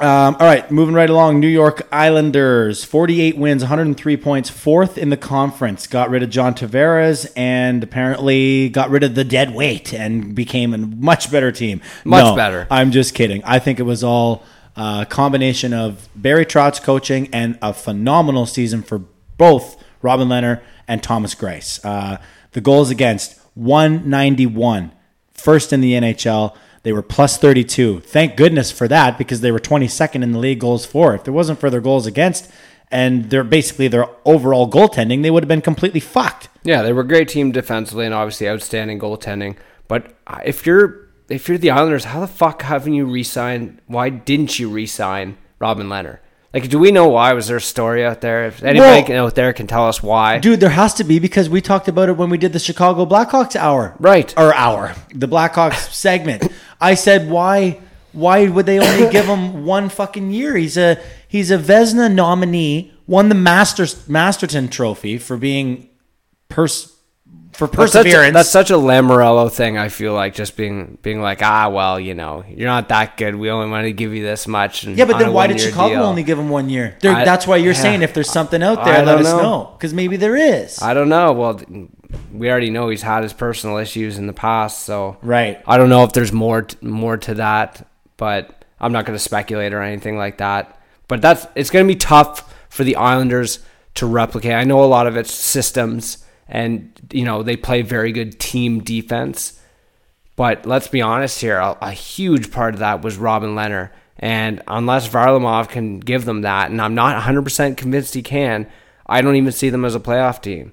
Um, 0.00 0.36
all 0.40 0.46
right, 0.46 0.68
moving 0.70 0.94
right 0.94 1.08
along. 1.08 1.38
New 1.38 1.46
York 1.46 1.86
Islanders, 1.92 2.82
48 2.82 3.36
wins, 3.36 3.62
103 3.62 4.16
points, 4.16 4.50
fourth 4.50 4.98
in 4.98 5.10
the 5.10 5.16
conference. 5.16 5.86
Got 5.86 6.10
rid 6.10 6.22
of 6.22 6.30
John 6.30 6.54
Tavares 6.54 7.30
and 7.36 7.84
apparently 7.84 8.68
got 8.68 8.90
rid 8.90 9.04
of 9.04 9.14
the 9.14 9.22
dead 9.22 9.54
weight 9.54 9.94
and 9.94 10.34
became 10.34 10.74
a 10.74 10.78
much 10.78 11.30
better 11.30 11.52
team. 11.52 11.80
Much 12.04 12.24
No, 12.24 12.34
better. 12.34 12.66
I'm 12.70 12.90
just 12.90 13.14
kidding. 13.14 13.44
I 13.44 13.58
think 13.58 13.78
it 13.78 13.84
was 13.84 14.02
all 14.02 14.42
a 14.76 15.06
combination 15.08 15.72
of 15.72 16.08
Barry 16.14 16.46
Trotz's 16.46 16.80
coaching 16.80 17.28
and 17.32 17.58
a 17.60 17.74
phenomenal 17.74 18.46
season 18.46 18.82
for 18.82 19.02
both 19.36 19.82
Robin 20.00 20.28
Lehner 20.28 20.62
and 20.88 21.02
Thomas 21.02 21.34
Greiss. 21.34 21.84
Uh, 21.84 22.18
the 22.52 22.60
goals 22.60 22.90
against 22.90 23.38
191, 23.54 24.92
first 25.32 25.72
in 25.72 25.80
the 25.80 25.92
NHL. 25.92 26.56
They 26.82 26.92
were 26.92 27.02
plus 27.02 27.38
32. 27.38 28.00
Thank 28.00 28.36
goodness 28.36 28.72
for 28.72 28.88
that 28.88 29.16
because 29.16 29.40
they 29.40 29.52
were 29.52 29.60
22nd 29.60 30.22
in 30.22 30.32
the 30.32 30.38
league 30.38 30.60
goals 30.60 30.84
for. 30.84 31.14
If 31.14 31.28
it 31.28 31.30
wasn't 31.30 31.60
for 31.60 31.70
their 31.70 31.80
goals 31.80 32.06
against 32.06 32.50
and 32.90 33.30
they're 33.30 33.44
basically 33.44 33.88
their 33.88 34.06
overall 34.24 34.70
goaltending, 34.70 35.22
they 35.22 35.30
would 35.30 35.44
have 35.44 35.48
been 35.48 35.62
completely 35.62 36.00
fucked. 36.00 36.48
Yeah, 36.64 36.82
they 36.82 36.92
were 36.92 37.02
a 37.02 37.06
great 37.06 37.28
team 37.28 37.52
defensively 37.52 38.04
and 38.04 38.14
obviously 38.14 38.48
outstanding 38.48 38.98
goaltending. 38.98 39.56
But 39.86 40.14
if 40.44 40.66
you're 40.66 41.01
if 41.32 41.48
you're 41.48 41.58
the 41.58 41.70
Islanders, 41.70 42.04
how 42.04 42.20
the 42.20 42.26
fuck 42.26 42.62
haven't 42.62 42.94
you 42.94 43.06
re-signed? 43.06 43.80
Why 43.86 44.08
didn't 44.10 44.58
you 44.58 44.68
re-sign 44.68 45.36
Robin 45.58 45.88
Lehner? 45.88 46.18
Like, 46.54 46.68
do 46.68 46.78
we 46.78 46.90
know 46.92 47.08
why? 47.08 47.32
Was 47.32 47.46
there 47.46 47.56
a 47.56 47.60
story 47.62 48.04
out 48.04 48.20
there? 48.20 48.44
If 48.46 48.62
anybody 48.62 49.10
Well- 49.12 49.26
out 49.26 49.34
there 49.34 49.52
can 49.54 49.66
tell 49.66 49.88
us 49.88 50.02
why, 50.02 50.38
Dude, 50.38 50.60
there 50.60 50.68
has 50.68 50.92
to 50.94 51.04
be 51.04 51.18
because 51.18 51.48
we 51.48 51.62
talked 51.62 51.88
about 51.88 52.10
it 52.10 52.16
when 52.18 52.28
we 52.28 52.36
did 52.36 52.52
the 52.52 52.58
Chicago 52.58 53.06
Blackhawks 53.06 53.56
hour. 53.56 53.94
Right. 53.98 54.34
Or 54.36 54.54
hour. 54.54 54.94
The 55.14 55.26
Blackhawks 55.28 55.90
segment. 55.92 56.46
I 56.80 56.94
said 56.94 57.30
why 57.30 57.78
why 58.12 58.46
would 58.46 58.66
they 58.66 58.78
only 58.78 59.10
give 59.10 59.24
him 59.24 59.64
one 59.76 59.88
fucking 59.88 60.30
year? 60.32 60.54
He's 60.56 60.76
a 60.76 60.98
he's 61.26 61.50
a 61.50 61.56
Vezina 61.56 62.12
nominee, 62.12 62.92
won 63.06 63.30
the 63.30 63.34
Masters 63.34 64.06
Masterton 64.06 64.68
trophy 64.68 65.16
for 65.16 65.38
being 65.38 65.88
pers 66.50 66.91
for 67.52 67.66
That's 67.66 67.92
such, 67.92 68.00
a, 68.00 68.04
perseverance. 68.04 68.34
that's 68.34 68.50
such 68.50 68.70
a 68.70 68.74
Lamoriello 68.74 69.52
thing. 69.52 69.76
I 69.76 69.88
feel 69.88 70.14
like 70.14 70.34
just 70.34 70.56
being 70.56 70.96
being 71.02 71.20
like, 71.20 71.42
ah, 71.42 71.68
well, 71.68 72.00
you 72.00 72.14
know, 72.14 72.44
you're 72.48 72.68
not 72.68 72.88
that 72.88 73.16
good. 73.16 73.34
We 73.36 73.50
only 73.50 73.70
want 73.70 73.84
to 73.84 73.92
give 73.92 74.14
you 74.14 74.22
this 74.22 74.48
much. 74.48 74.84
And 74.84 74.96
yeah, 74.96 75.04
but 75.04 75.18
then 75.18 75.32
why 75.32 75.46
did 75.48 75.60
Chicago 75.60 75.94
deal. 75.96 76.02
only 76.04 76.22
give 76.22 76.38
him 76.38 76.48
one 76.48 76.68
year? 76.70 76.96
I- 77.04 77.24
that's 77.24 77.46
why 77.46 77.56
you're 77.56 77.72
yeah. 77.74 77.80
saying 77.82 78.02
if 78.02 78.14
there's 78.14 78.30
something 78.30 78.62
out 78.62 78.78
I 78.78 78.84
there, 78.92 79.04
let 79.06 79.18
us 79.18 79.24
know. 79.26 79.42
know. 79.42 79.70
Because 79.76 79.92
maybe 79.92 80.16
there 80.16 80.34
is. 80.36 80.80
I 80.80 80.94
don't 80.94 81.08
know. 81.10 81.32
Well, 81.32 81.60
we 82.32 82.50
already 82.50 82.70
know 82.70 82.88
he's 82.88 83.02
had 83.02 83.22
his 83.22 83.32
personal 83.32 83.76
issues 83.78 84.18
in 84.18 84.26
the 84.26 84.32
past, 84.32 84.84
so 84.84 85.16
Right. 85.22 85.62
I 85.66 85.76
don't 85.78 85.88
know 85.88 86.04
if 86.04 86.12
there's 86.12 86.32
more 86.32 86.62
t- 86.62 86.76
more 86.80 87.16
to 87.18 87.34
that, 87.34 87.86
but 88.16 88.64
I'm 88.80 88.92
not 88.92 89.04
going 89.06 89.14
to 89.16 89.22
speculate 89.22 89.72
or 89.74 89.82
anything 89.82 90.16
like 90.16 90.38
that. 90.38 90.78
But 91.08 91.20
that's 91.20 91.46
it's 91.54 91.70
going 91.70 91.86
to 91.86 91.92
be 91.92 91.98
tough 91.98 92.52
for 92.70 92.84
the 92.84 92.96
Islanders 92.96 93.58
to 93.96 94.06
replicate. 94.06 94.52
I 94.52 94.64
know 94.64 94.82
a 94.82 94.86
lot 94.86 95.06
of 95.06 95.16
it's 95.18 95.32
systems, 95.34 96.24
and 96.52 96.92
you 97.10 97.24
know 97.24 97.42
they 97.42 97.56
play 97.56 97.82
very 97.82 98.12
good 98.12 98.38
team 98.38 98.80
defense. 98.84 99.58
But 100.36 100.66
let's 100.66 100.86
be 100.86 101.02
honest 101.02 101.40
here, 101.40 101.58
a, 101.58 101.76
a 101.80 101.90
huge 101.90 102.52
part 102.52 102.74
of 102.74 102.80
that 102.80 103.02
was 103.02 103.16
Robin 103.16 103.50
Lehner. 103.50 103.90
And 104.18 104.62
unless 104.68 105.08
Varlamov 105.08 105.68
can 105.68 105.98
give 105.98 106.24
them 106.24 106.42
that, 106.42 106.70
and 106.70 106.80
I'm 106.80 106.94
not 106.94 107.20
100% 107.22 107.76
convinced 107.76 108.14
he 108.14 108.22
can, 108.22 108.66
I 109.06 109.20
don't 109.20 109.36
even 109.36 109.52
see 109.52 109.68
them 109.68 109.84
as 109.84 109.94
a 109.94 110.00
playoff 110.00 110.40
team. 110.40 110.72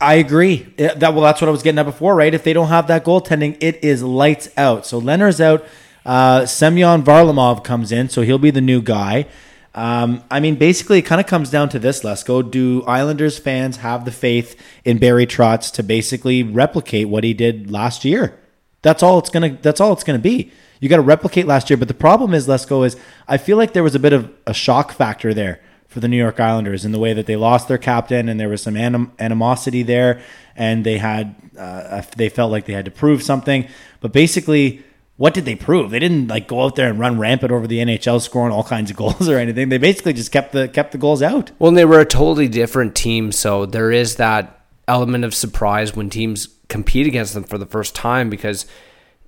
I 0.00 0.14
agree. 0.14 0.72
That 0.76 1.00
well, 1.00 1.20
that's 1.20 1.40
what 1.40 1.48
I 1.48 1.50
was 1.52 1.62
getting 1.62 1.78
at 1.78 1.84
before, 1.84 2.14
right? 2.14 2.32
If 2.32 2.42
they 2.42 2.52
don't 2.52 2.68
have 2.68 2.86
that 2.88 3.04
goaltending, 3.04 3.58
it 3.60 3.82
is 3.84 4.02
lights 4.02 4.48
out. 4.56 4.86
So 4.86 5.00
Lehner's 5.00 5.40
out. 5.40 5.64
Uh, 6.04 6.46
Semyon 6.46 7.02
Varlamov 7.02 7.62
comes 7.62 7.92
in, 7.92 8.08
so 8.08 8.22
he'll 8.22 8.38
be 8.38 8.50
the 8.50 8.62
new 8.62 8.80
guy. 8.80 9.26
Um, 9.74 10.24
I 10.30 10.40
mean, 10.40 10.56
basically, 10.56 10.98
it 10.98 11.02
kind 11.02 11.20
of 11.20 11.26
comes 11.26 11.50
down 11.50 11.68
to 11.70 11.78
this. 11.78 12.02
Let's. 12.02 12.24
Do 12.24 12.82
Islanders 12.86 13.38
fans 13.38 13.78
have 13.78 14.04
the 14.04 14.10
faith 14.10 14.60
in 14.84 14.98
Barry 14.98 15.26
Trotz 15.26 15.72
to 15.74 15.82
basically 15.82 16.42
replicate 16.42 17.08
what 17.08 17.24
he 17.24 17.34
did 17.34 17.70
last 17.70 18.04
year? 18.04 18.38
That's 18.82 19.02
all 19.02 19.18
it's 19.18 19.30
gonna. 19.30 19.58
That's 19.62 19.80
all 19.80 19.92
it's 19.92 20.04
gonna 20.04 20.18
be. 20.18 20.50
You 20.80 20.88
got 20.88 20.96
to 20.96 21.02
replicate 21.02 21.46
last 21.46 21.70
year. 21.70 21.76
But 21.76 21.88
the 21.88 21.94
problem 21.94 22.34
is, 22.34 22.48
let's. 22.48 22.70
Is 22.70 22.96
I 23.28 23.36
feel 23.36 23.56
like 23.56 23.72
there 23.72 23.82
was 23.82 23.94
a 23.94 24.00
bit 24.00 24.12
of 24.12 24.32
a 24.46 24.54
shock 24.54 24.92
factor 24.92 25.32
there 25.32 25.60
for 25.86 26.00
the 26.00 26.08
New 26.08 26.16
York 26.16 26.40
Islanders 26.40 26.84
in 26.84 26.92
the 26.92 26.98
way 26.98 27.12
that 27.12 27.26
they 27.26 27.36
lost 27.36 27.66
their 27.66 27.78
captain 27.78 28.28
and 28.28 28.38
there 28.38 28.48
was 28.48 28.62
some 28.62 28.76
anim- 28.76 29.12
animosity 29.18 29.82
there, 29.82 30.20
and 30.56 30.84
they 30.84 30.98
had 30.98 31.34
uh, 31.56 32.02
they 32.16 32.28
felt 32.28 32.50
like 32.50 32.66
they 32.66 32.72
had 32.72 32.86
to 32.86 32.90
prove 32.90 33.22
something. 33.22 33.68
But 34.00 34.12
basically, 34.12 34.82
what 35.20 35.34
did 35.34 35.44
they 35.44 35.54
prove? 35.54 35.90
They 35.90 35.98
didn't 35.98 36.28
like 36.28 36.48
go 36.48 36.62
out 36.62 36.76
there 36.76 36.88
and 36.88 36.98
run 36.98 37.18
rampant 37.18 37.52
over 37.52 37.66
the 37.66 37.80
NHL, 37.80 38.22
scoring 38.22 38.54
all 38.54 38.64
kinds 38.64 38.90
of 38.90 38.96
goals 38.96 39.28
or 39.28 39.36
anything. 39.36 39.68
They 39.68 39.76
basically 39.76 40.14
just 40.14 40.32
kept 40.32 40.52
the 40.52 40.66
kept 40.66 40.92
the 40.92 40.98
goals 40.98 41.20
out. 41.20 41.50
Well, 41.58 41.68
and 41.68 41.76
they 41.76 41.84
were 41.84 42.00
a 42.00 42.06
totally 42.06 42.48
different 42.48 42.94
team, 42.94 43.30
so 43.30 43.66
there 43.66 43.92
is 43.92 44.16
that 44.16 44.64
element 44.88 45.26
of 45.26 45.34
surprise 45.34 45.94
when 45.94 46.08
teams 46.08 46.48
compete 46.68 47.06
against 47.06 47.34
them 47.34 47.44
for 47.44 47.58
the 47.58 47.66
first 47.66 47.94
time 47.94 48.30
because 48.30 48.64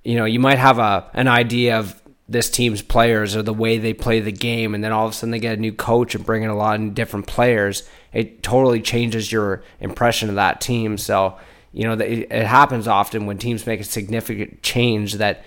you 0.03 0.15
know 0.15 0.25
you 0.25 0.39
might 0.39 0.57
have 0.57 0.79
a 0.79 1.11
an 1.13 1.27
idea 1.27 1.77
of 1.77 2.01
this 2.27 2.49
team's 2.49 2.81
players 2.81 3.35
or 3.35 3.43
the 3.43 3.53
way 3.53 3.77
they 3.77 3.93
play 3.93 4.19
the 4.19 4.31
game, 4.31 4.73
and 4.73 4.83
then 4.83 4.91
all 4.91 5.05
of 5.05 5.11
a 5.11 5.13
sudden 5.13 5.29
they 5.29 5.37
get 5.37 5.59
a 5.59 5.61
new 5.61 5.73
coach 5.73 6.15
and 6.15 6.25
bring 6.25 6.41
in 6.41 6.49
a 6.49 6.57
lot 6.57 6.79
of 6.79 6.95
different 6.95 7.27
players. 7.27 7.87
It 8.13 8.41
totally 8.41 8.81
changes 8.81 9.31
your 9.31 9.61
impression 9.79 10.29
of 10.29 10.35
that 10.35 10.59
team. 10.59 10.97
So 10.97 11.37
you 11.71 11.83
know 11.83 11.93
it, 11.93 12.31
it 12.31 12.47
happens 12.47 12.87
often 12.87 13.27
when 13.27 13.37
teams 13.37 13.67
make 13.67 13.79
a 13.79 13.83
significant 13.83 14.63
change 14.63 15.13
that. 15.17 15.45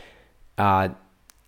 Uh, 0.59 0.89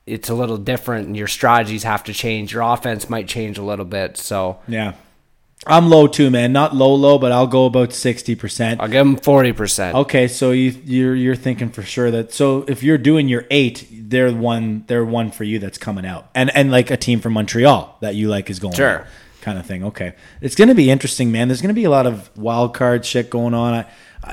it's 0.06 0.28
a 0.30 0.34
little 0.34 0.56
different 0.56 1.06
and 1.06 1.16
your 1.16 1.28
strategies 1.28 1.82
have 1.82 2.04
to 2.04 2.12
change. 2.14 2.52
Your 2.52 2.62
offense 2.62 3.10
might 3.10 3.28
change 3.28 3.58
a 3.58 3.62
little 3.62 3.84
bit. 3.84 4.16
So 4.16 4.58
Yeah, 4.66 4.94
I'm 5.66 5.90
low 5.90 6.06
too, 6.06 6.30
man. 6.30 6.52
Not 6.52 6.74
low 6.74 6.94
low, 6.94 7.18
but 7.18 7.30
I'll 7.32 7.46
go 7.46 7.66
about 7.66 7.92
sixty 7.92 8.34
percent. 8.34 8.80
I'll 8.80 8.88
give 8.88 9.04
them 9.04 9.16
40%. 9.18 9.94
Okay, 9.94 10.26
so 10.28 10.52
you 10.52 10.70
you're 10.84 11.14
you're 11.14 11.36
thinking 11.36 11.68
for 11.68 11.82
sure 11.82 12.10
that 12.10 12.32
so 12.32 12.64
if 12.68 12.82
you're 12.82 12.96
doing 12.96 13.28
your 13.28 13.44
eight, 13.50 13.86
they're 13.90 14.32
one 14.32 14.84
they're 14.86 15.04
one 15.04 15.30
for 15.30 15.44
you 15.44 15.58
that's 15.58 15.76
coming 15.78 16.06
out, 16.06 16.30
and 16.34 16.50
and 16.56 16.70
like 16.70 16.90
a 16.90 16.96
team 16.96 17.20
from 17.20 17.34
Montreal 17.34 17.98
that 18.00 18.14
you 18.14 18.28
like 18.28 18.48
is 18.48 18.58
going 18.60 18.74
Sure. 18.74 19.00
out, 19.00 19.06
kind 19.42 19.58
of 19.58 19.66
thing. 19.66 19.84
Okay, 19.84 20.14
it's 20.40 20.54
gonna 20.54 20.74
be 20.74 20.90
interesting, 20.90 21.30
man. 21.32 21.48
There's 21.48 21.60
gonna 21.60 21.74
be 21.74 21.84
a 21.84 21.90
lot 21.90 22.06
of 22.06 22.30
wild 22.36 22.72
card 22.72 23.04
shit 23.04 23.28
going 23.28 23.52
on. 23.52 23.74
I, 23.74 23.84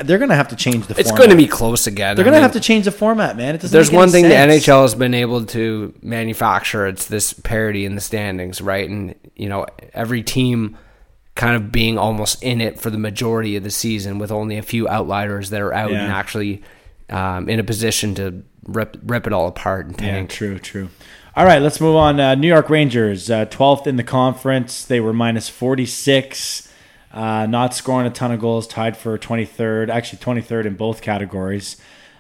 They're 0.04 0.18
gonna 0.18 0.36
have 0.36 0.48
to 0.50 0.56
change 0.56 0.88
the. 0.88 0.94
Format. 0.96 1.00
It's 1.00 1.10
format. 1.10 1.28
going 1.28 1.30
to 1.38 1.44
be 1.44 1.48
close 1.48 1.88
again. 1.88 2.16
They're 2.16 2.26
gonna 2.26 2.40
have 2.40 2.54
to 2.54 2.60
change 2.60 2.86
the 2.86 2.92
format, 2.92 3.38
man. 3.38 3.56
It 3.56 3.62
doesn't. 3.62 3.72
There's 3.74 3.92
one 3.92 4.10
thing 4.10 4.26
sense. 4.30 4.64
the 4.66 4.72
NHL 4.72 4.82
has 4.82 4.96
been 4.96 5.14
able 5.14 5.46
to 5.48 5.94
manufacture. 6.02 6.88
It's 6.88 7.06
this 7.08 7.34
parity 7.34 7.86
in 7.86 7.96
the 7.96 8.02
standings, 8.02 8.62
right? 8.62 8.90
And 8.90 9.16
you 9.36 9.50
know, 9.50 9.66
every 9.94 10.24
team 10.24 10.78
kind 11.36 11.56
of 11.56 11.72
being 11.72 11.98
almost 11.98 12.42
in 12.42 12.62
it 12.62 12.80
for 12.80 12.90
the 12.90 12.98
majority 12.98 13.56
of 13.58 13.64
the 13.64 13.72
season, 13.72 14.20
with 14.20 14.32
only 14.32 14.58
a 14.58 14.62
few 14.64 14.88
outliers 14.88 15.50
that 15.50 15.62
are 15.62 15.74
out 15.74 15.92
Yeah. 15.92 16.04
and 16.04 16.12
actually 16.14 16.64
um, 17.10 17.50
in 17.50 17.60
a 17.60 17.64
position 17.64 18.16
to 18.16 18.44
rip 18.66 18.98
rip 19.04 19.28
it 19.28 19.34
all 19.34 19.48
apart 19.48 19.86
and 19.88 20.00
Yeah, 20.02 20.12
tank. 20.12 20.30
true, 20.30 20.58
true. 20.60 20.90
All 21.36 21.46
right, 21.46 21.62
let's 21.62 21.82
move 21.82 21.98
on. 21.98 22.18
Uh, 22.20 22.34
New 22.36 22.48
York 22.48 22.70
Rangers, 22.70 23.30
uh, 23.30 23.46
12th 23.48 23.88
in 23.88 23.98
the 23.98 24.04
conference. 24.04 24.86
They 24.86 25.02
were 25.02 25.12
minus 25.12 25.50
46, 25.50 26.70
uh, 27.16 27.46
not 27.46 27.74
scoring 27.74 28.06
a 28.06 28.10
ton 28.12 28.34
of 28.34 28.42
goals, 28.42 28.68
tied 28.68 28.98
for 28.98 29.18
23rd, 29.18 29.90
actually 29.90 30.20
23rd 30.20 30.66
in 30.66 30.76
both 30.76 31.02
categories. 31.02 31.78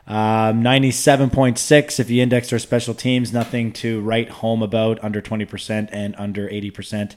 Um, 0.07 0.63
97.6 0.63 1.99
if 1.99 2.09
you 2.09 2.23
index 2.23 2.53
our 2.53 2.59
special 2.59 2.93
teams, 2.93 3.33
nothing 3.33 3.73
to 3.73 3.99
write 4.01 4.29
home 4.29 4.63
about, 4.63 5.03
under 5.03 5.21
20% 5.21 5.89
and 5.91 6.15
under 6.17 6.47
80%, 6.47 7.15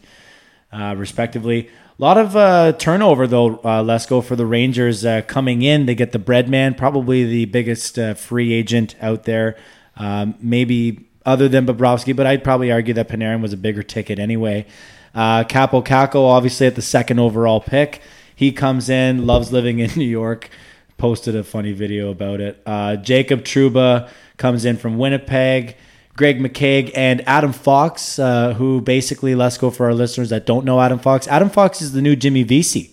uh, 0.73 0.95
respectively. 0.99 1.69
A 1.69 2.03
lot 2.03 2.19
of 2.19 2.35
uh, 2.35 2.73
turnover, 2.73 3.29
though, 3.29 3.57
uh, 3.59 3.83
Lesko, 3.85 4.25
for 4.25 4.35
the 4.35 4.47
Rangers 4.47 5.05
uh, 5.05 5.23
coming 5.23 5.63
in. 5.63 5.87
They 5.87 5.95
get 5.95 6.11
the 6.11 6.19
Breadman, 6.19 6.77
probably 6.77 7.25
the 7.25 7.45
biggest 7.45 7.97
uh, 7.97 8.15
free 8.15 8.53
agent 8.53 8.97
out 9.01 9.23
there. 9.23 9.57
Um, 9.97 10.35
maybe 10.41 11.09
other 11.25 11.49
than 11.49 11.67
Bobrovsky, 11.67 12.17
but 12.17 12.27
I'd 12.27 12.43
probably 12.43 12.73
argue 12.73 12.95
that 12.95 13.09
Panarin 13.09 13.43
was 13.43 13.53
a 13.53 13.57
bigger 13.57 13.83
ticket 13.83 14.19
anyway. 14.19 14.67
Uh, 15.15 15.45
Kaapo 15.45 15.85
Kakko, 15.85 16.29
obviously 16.29 16.67
at 16.67 16.75
the 16.75 16.83
second 16.83 17.19
overall 17.19 17.61
pick, 17.61 18.01
he 18.35 18.53
comes 18.53 18.89
in, 18.89 19.27
loves 19.27 19.53
living 19.53 19.79
in 19.79 19.91
New 19.97 20.05
York. 20.05 20.51
Posted 20.97 21.37
a 21.37 21.45
funny 21.45 21.73
video 21.73 22.11
about 22.11 22.41
it. 22.41 22.61
Uh, 22.67 22.97
Jacob 22.97 23.45
Trouba 23.45 24.11
comes 24.37 24.65
in 24.65 24.77
from 24.77 24.99
Winnipeg. 24.99 25.77
Greg 26.17 26.41
McKegg 26.41 26.91
and 26.97 27.27
Adam 27.29 27.53
Fox, 27.53 28.19
uh, 28.19 28.53
who 28.55 28.81
basically, 28.81 29.37
let's 29.37 29.57
go 29.57 29.71
for 29.71 29.87
our 29.87 29.95
listeners 29.95 30.31
that 30.31 30.47
don't 30.47 30.65
know 30.65 30.81
Adam 30.81 30.99
Fox. 30.99 31.29
Adam 31.29 31.49
Fox 31.49 31.81
is 31.81 31.93
the 31.93 32.03
new 32.03 32.17
Jimmy 32.17 32.43
Vesey. 32.43 32.93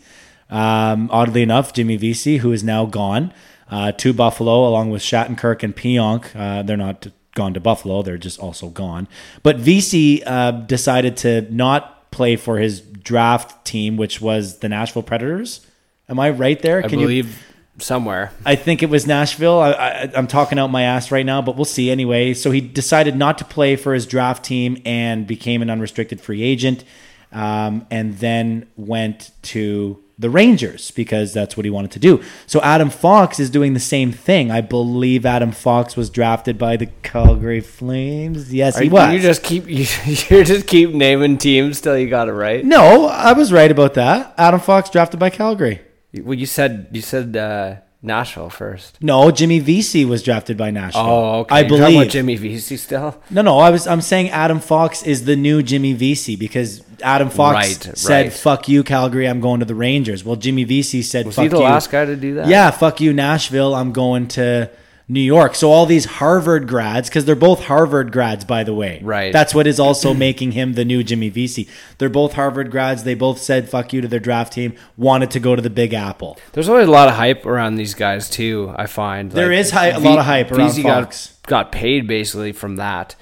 Um, 0.51 1.09
oddly 1.11 1.41
enough, 1.41 1.73
Jimmy 1.73 1.97
Vesey, 1.97 2.37
who 2.37 2.51
is 2.51 2.63
now 2.63 2.85
gone 2.85 3.33
uh, 3.69 3.91
to 3.93 4.13
Buffalo 4.13 4.67
along 4.67 4.91
with 4.91 5.01
Shattenkirk 5.01 5.63
and 5.63 5.75
Pionk. 5.75 6.35
Uh, 6.35 6.61
they're 6.61 6.77
not 6.77 7.07
gone 7.33 7.55
to 7.55 7.59
Buffalo; 7.59 8.03
they're 8.03 8.19
just 8.19 8.39
also 8.39 8.69
gone. 8.69 9.07
But 9.41 9.57
Vesey 9.57 10.23
uh, 10.23 10.51
decided 10.51 11.17
to 11.17 11.41
not 11.51 11.94
play 12.15 12.35
for 12.35 12.57
his 12.57 12.81
draft 12.81 13.65
team, 13.65 13.97
which 13.97 14.21
was 14.21 14.59
the 14.59 14.69
Nashville 14.69 15.03
Predators. 15.03 15.65
Am 16.09 16.19
I 16.19 16.29
right 16.29 16.59
there? 16.61 16.81
Can 16.81 16.99
I 16.99 17.03
believe 17.03 17.43
somewhere. 17.79 18.31
I 18.45 18.55
think 18.55 18.83
it 18.83 18.89
was 18.89 19.05
Nashville. 19.05 19.59
I, 19.59 19.71
I, 19.71 20.11
I'm 20.15 20.27
talking 20.27 20.57
out 20.59 20.67
my 20.67 20.83
ass 20.83 21.11
right 21.11 21.25
now, 21.25 21.41
but 21.41 21.55
we'll 21.55 21.65
see 21.65 21.91
anyway. 21.91 22.33
So 22.33 22.51
he 22.51 22.61
decided 22.61 23.15
not 23.15 23.37
to 23.39 23.45
play 23.45 23.75
for 23.75 23.93
his 23.93 24.05
draft 24.05 24.45
team 24.45 24.81
and 24.85 25.27
became 25.27 25.61
an 25.61 25.69
unrestricted 25.69 26.21
free 26.21 26.41
agent, 26.41 26.83
um, 27.31 27.85
and 27.91 28.17
then 28.19 28.67
went 28.75 29.31
to 29.43 30.01
the 30.17 30.29
Rangers 30.29 30.91
because 30.91 31.33
that's 31.33 31.57
what 31.57 31.65
he 31.65 31.69
wanted 31.69 31.91
to 31.91 31.99
do. 31.99 32.23
So 32.47 32.61
Adam 32.61 32.89
Fox 32.89 33.39
is 33.39 33.49
doing 33.49 33.73
the 33.73 33.79
same 33.81 34.11
thing. 34.13 34.49
I 34.49 34.61
believe 34.61 35.25
Adam 35.25 35.51
Fox 35.51 35.95
was 35.97 36.09
drafted 36.09 36.57
by 36.57 36.77
the 36.77 36.85
Calgary 37.03 37.59
Flames. 37.59 38.53
Yes, 38.53 38.77
Are 38.77 38.81
he 38.81 38.85
you- 38.87 38.91
was. 38.93 39.13
You 39.13 39.19
just 39.19 39.43
keep 39.43 39.67
you, 39.67 39.85
you 40.05 40.43
just 40.45 40.67
keep 40.67 40.91
naming 40.91 41.37
teams 41.37 41.81
till 41.81 41.97
you 41.97 42.09
got 42.09 42.29
it 42.29 42.33
right. 42.33 42.63
no, 42.63 43.07
I 43.07 43.33
was 43.33 43.51
right 43.51 43.69
about 43.71 43.95
that. 43.95 44.33
Adam 44.37 44.59
Fox 44.59 44.89
drafted 44.89 45.19
by 45.19 45.29
Calgary. 45.29 45.81
Well, 46.23 46.37
you 46.37 46.45
said 46.45 46.87
you 46.93 47.01
said 47.01 47.35
uh, 47.35 47.75
Nashville 48.05 48.49
first. 48.49 48.97
No, 49.01 49.31
Jimmy 49.31 49.59
Vesey 49.59 50.05
was 50.05 50.23
drafted 50.23 50.57
by 50.57 50.71
Nashville. 50.71 51.01
Oh, 51.01 51.39
okay. 51.39 51.55
I 51.55 51.59
You're 51.61 51.69
believe 51.69 52.01
about 52.01 52.11
Jimmy 52.11 52.35
Vesey 52.35 52.77
still. 52.77 53.19
No, 53.29 53.41
no, 53.41 53.59
I 53.59 53.69
was 53.71 53.87
I'm 53.87 54.01
saying 54.01 54.29
Adam 54.29 54.59
Fox 54.59 55.03
is 55.03 55.25
the 55.25 55.35
new 55.35 55.61
Jimmy 55.63 55.93
Vesey 55.93 56.35
because 56.35 56.81
Adam 57.01 57.29
Fox 57.29 57.55
Right, 57.55 57.97
said 57.97 58.21
right. 58.25 58.33
fuck 58.33 58.69
you 58.69 58.83
Calgary, 58.83 59.27
I'm 59.27 59.41
going 59.41 59.59
to 59.59 59.65
the 59.65 59.75
Rangers. 59.75 60.23
Well, 60.23 60.35
Jimmy 60.35 60.63
Vesey 60.63 61.01
said 61.01 61.25
Was 61.25 61.35
fuck 61.35 61.43
he 61.43 61.49
the 61.49 61.57
you. 61.57 61.63
last 61.63 61.91
guy 61.91 62.05
to 62.05 62.15
do 62.15 62.35
that? 62.35 62.47
Yeah, 62.47 62.71
fuck 62.71 63.01
you 63.01 63.11
Nashville, 63.11 63.73
I'm 63.75 63.91
going 63.91 64.27
to 64.29 64.69
New 65.07 65.19
York. 65.19 65.53
So 65.53 65.71
all 65.71 65.85
these 65.85 66.05
Harvard 66.05 66.67
grads 66.67 67.09
cuz 67.09 67.25
they're 67.25 67.35
both 67.35 67.65
Harvard 67.65 68.11
grads 68.11 68.43
by 68.43 68.63
the 68.63 68.73
way. 68.73 68.99
Right. 69.03 69.31
That's 69.31 69.53
what 69.53 69.67
is 69.67 69.79
also 69.79 70.13
making 70.27 70.53
him 70.53 70.73
the 70.73 70.83
new 70.85 71.03
Jimmy 71.03 71.29
Vesey. 71.29 71.67
They're 71.97 72.09
both 72.09 72.33
Harvard 72.33 72.71
grads. 72.71 73.03
They 73.03 73.13
both 73.13 73.39
said 73.39 73.69
fuck 73.69 73.93
you 73.93 74.01
to 74.01 74.07
their 74.07 74.19
draft 74.19 74.53
team, 74.53 74.73
wanted 74.97 75.29
to 75.31 75.39
go 75.39 75.55
to 75.55 75.61
the 75.61 75.69
Big 75.69 75.93
Apple. 75.93 76.37
There's 76.53 76.69
always 76.69 76.87
a 76.87 76.91
lot 76.91 77.07
of 77.07 77.15
hype 77.15 77.45
around 77.45 77.75
these 77.75 77.93
guys 77.93 78.29
too. 78.29 78.73
I 78.75 78.87
find 78.87 79.31
There 79.31 79.51
is 79.51 79.71
hy- 79.71 79.89
a 79.89 79.99
lot 79.99 80.19
of 80.19 80.25
hype 80.25 80.51
around 80.51 80.67
Vesey 80.67 80.83
Fox. 80.83 81.33
Got, 81.43 81.49
got 81.49 81.71
paid 81.71 82.07
basically 82.07 82.51
from 82.51 82.77
that. 82.77 83.15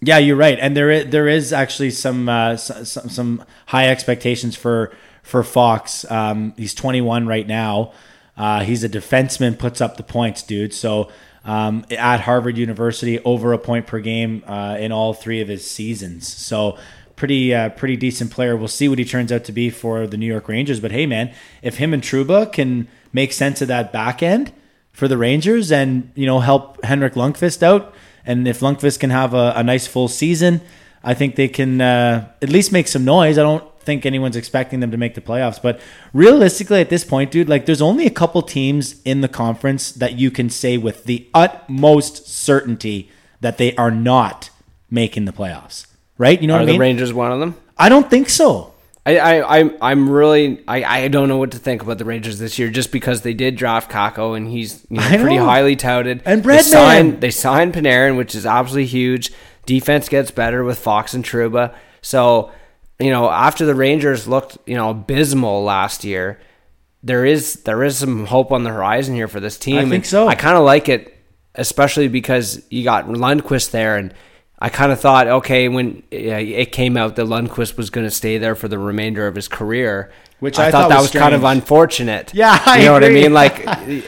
Yeah, 0.00 0.18
you're 0.18 0.36
right, 0.36 0.56
and 0.60 0.76
there 0.76 0.90
is, 0.92 1.10
there 1.10 1.26
is 1.26 1.52
actually 1.52 1.90
some 1.90 2.28
uh, 2.28 2.56
some, 2.56 3.08
some 3.08 3.44
high 3.66 3.88
expectations 3.88 4.54
for 4.54 4.92
for 5.24 5.42
Fox. 5.42 6.08
Um, 6.10 6.54
he's 6.56 6.72
21 6.72 7.26
right 7.26 7.46
now. 7.46 7.92
Uh, 8.38 8.62
he's 8.62 8.84
a 8.84 8.88
defenseman, 8.88 9.58
puts 9.58 9.80
up 9.80 9.96
the 9.96 10.02
points, 10.02 10.42
dude. 10.44 10.72
So 10.72 11.10
um, 11.44 11.84
at 11.90 12.20
Harvard 12.20 12.56
University, 12.56 13.18
over 13.20 13.52
a 13.52 13.58
point 13.58 13.86
per 13.86 14.00
game 14.00 14.44
uh, 14.46 14.76
in 14.78 14.92
all 14.92 15.12
three 15.12 15.40
of 15.40 15.48
his 15.48 15.68
seasons. 15.68 16.32
So 16.32 16.78
pretty 17.16 17.52
uh, 17.52 17.70
pretty 17.70 17.96
decent 17.96 18.30
player. 18.30 18.56
We'll 18.56 18.68
see 18.68 18.88
what 18.88 18.98
he 18.98 19.04
turns 19.04 19.32
out 19.32 19.44
to 19.44 19.52
be 19.52 19.70
for 19.70 20.06
the 20.06 20.16
New 20.16 20.26
York 20.26 20.48
Rangers. 20.48 20.80
But 20.80 20.92
hey, 20.92 21.04
man, 21.04 21.34
if 21.62 21.76
him 21.76 21.92
and 21.92 22.02
Trouba 22.02 22.50
can 22.52 22.88
make 23.12 23.32
sense 23.32 23.60
of 23.60 23.68
that 23.68 23.92
back 23.92 24.22
end 24.22 24.52
for 24.92 25.08
the 25.08 25.18
Rangers 25.18 25.70
and 25.72 26.10
you 26.14 26.26
know 26.26 26.40
help 26.40 26.82
Henrik 26.84 27.14
Lundqvist 27.14 27.62
out, 27.62 27.92
and 28.24 28.46
if 28.46 28.60
Lundqvist 28.60 29.00
can 29.00 29.10
have 29.10 29.34
a, 29.34 29.52
a 29.56 29.62
nice 29.62 29.86
full 29.86 30.08
season, 30.08 30.60
I 31.02 31.14
think 31.14 31.34
they 31.34 31.48
can 31.48 31.80
uh, 31.80 32.30
at 32.40 32.48
least 32.48 32.72
make 32.72 32.88
some 32.88 33.04
noise. 33.04 33.36
I 33.36 33.42
don't 33.42 33.64
think 33.88 34.04
anyone's 34.04 34.36
expecting 34.36 34.80
them 34.80 34.90
to 34.90 34.98
make 34.98 35.14
the 35.14 35.22
playoffs, 35.22 35.60
but 35.60 35.80
realistically 36.12 36.78
at 36.82 36.90
this 36.90 37.04
point, 37.04 37.30
dude, 37.30 37.48
like 37.48 37.64
there's 37.64 37.80
only 37.80 38.04
a 38.04 38.10
couple 38.10 38.42
teams 38.42 39.00
in 39.02 39.22
the 39.22 39.28
conference 39.28 39.90
that 39.92 40.18
you 40.18 40.30
can 40.30 40.50
say 40.50 40.76
with 40.76 41.04
the 41.04 41.26
utmost 41.32 42.28
certainty 42.28 43.10
that 43.40 43.56
they 43.56 43.74
are 43.76 43.90
not 43.90 44.50
making 44.90 45.24
the 45.24 45.32
playoffs. 45.32 45.86
Right? 46.18 46.38
You 46.38 46.48
know 46.48 46.56
Are 46.56 46.60
what 46.60 46.68
I 46.68 46.72
the? 46.72 46.78
Rangers 46.78 47.14
one 47.14 47.32
of 47.32 47.40
them? 47.40 47.54
I 47.78 47.88
don't 47.88 48.10
think 48.10 48.28
so. 48.28 48.74
I, 49.06 49.18
I, 49.18 49.58
I'm, 49.58 49.76
I'm 49.80 50.10
really, 50.10 50.62
I, 50.68 51.04
I 51.04 51.08
don't 51.08 51.28
know 51.28 51.38
what 51.38 51.52
to 51.52 51.58
think 51.58 51.80
about 51.80 51.96
the 51.96 52.04
Rangers 52.04 52.38
this 52.38 52.58
year, 52.58 52.68
just 52.68 52.92
because 52.92 53.22
they 53.22 53.32
did 53.32 53.56
draft 53.56 53.90
Kakko 53.90 54.36
and 54.36 54.46
he's 54.46 54.84
you 54.90 54.98
know, 54.98 55.08
pretty 55.08 55.38
know. 55.38 55.46
highly 55.46 55.76
touted. 55.76 56.20
And 56.26 56.44
they 56.44 56.60
signed, 56.60 57.22
they 57.22 57.30
signed 57.30 57.72
Panarin, 57.72 58.18
which 58.18 58.34
is 58.34 58.44
absolutely 58.44 58.84
huge. 58.84 59.32
Defense 59.64 60.10
gets 60.10 60.30
better 60.30 60.62
with 60.62 60.78
Fox 60.78 61.14
and 61.14 61.24
Trouba. 61.24 61.74
So, 62.02 62.50
you 62.98 63.10
know, 63.10 63.30
after 63.30 63.64
the 63.64 63.74
Rangers 63.74 64.26
looked, 64.26 64.58
you 64.66 64.74
know, 64.74 64.90
abysmal 64.90 65.62
last 65.62 66.04
year, 66.04 66.40
there 67.02 67.24
is 67.24 67.62
there 67.62 67.84
is 67.84 67.98
some 67.98 68.26
hope 68.26 68.50
on 68.50 68.64
the 68.64 68.70
horizon 68.70 69.14
here 69.14 69.28
for 69.28 69.40
this 69.40 69.56
team. 69.56 69.76
I 69.76 69.82
think 69.82 69.94
And 69.94 70.06
so. 70.06 70.26
I 70.26 70.34
kind 70.34 70.56
of 70.56 70.64
like 70.64 70.88
it, 70.88 71.16
especially 71.54 72.08
because 72.08 72.62
you 72.70 72.82
got 72.82 73.06
Lundqvist 73.06 73.70
there, 73.70 73.96
and 73.96 74.12
I 74.58 74.68
kind 74.68 74.90
of 74.90 74.98
thought, 74.98 75.28
okay, 75.28 75.68
when 75.68 76.02
it 76.10 76.72
came 76.72 76.96
out 76.96 77.14
that 77.16 77.26
Lundqvist 77.26 77.76
was 77.76 77.90
going 77.90 78.06
to 78.06 78.10
stay 78.10 78.38
there 78.38 78.56
for 78.56 78.66
the 78.66 78.78
remainder 78.78 79.28
of 79.28 79.36
his 79.36 79.46
career, 79.46 80.10
Which 80.40 80.58
I, 80.58 80.66
I 80.66 80.70
thought, 80.72 80.82
thought 80.82 80.88
that 80.88 81.00
was 81.00 81.12
was 81.12 81.20
kind 81.20 81.34
of 81.36 81.44
unfortunate. 81.44 82.34
Yeah, 82.34 82.60
I 82.66 82.80
you 82.80 82.86
know 82.86 82.94
what 82.94 83.04
I 83.04 83.10
mean. 83.10 83.32
Like 83.32 83.58
he's 83.86 84.04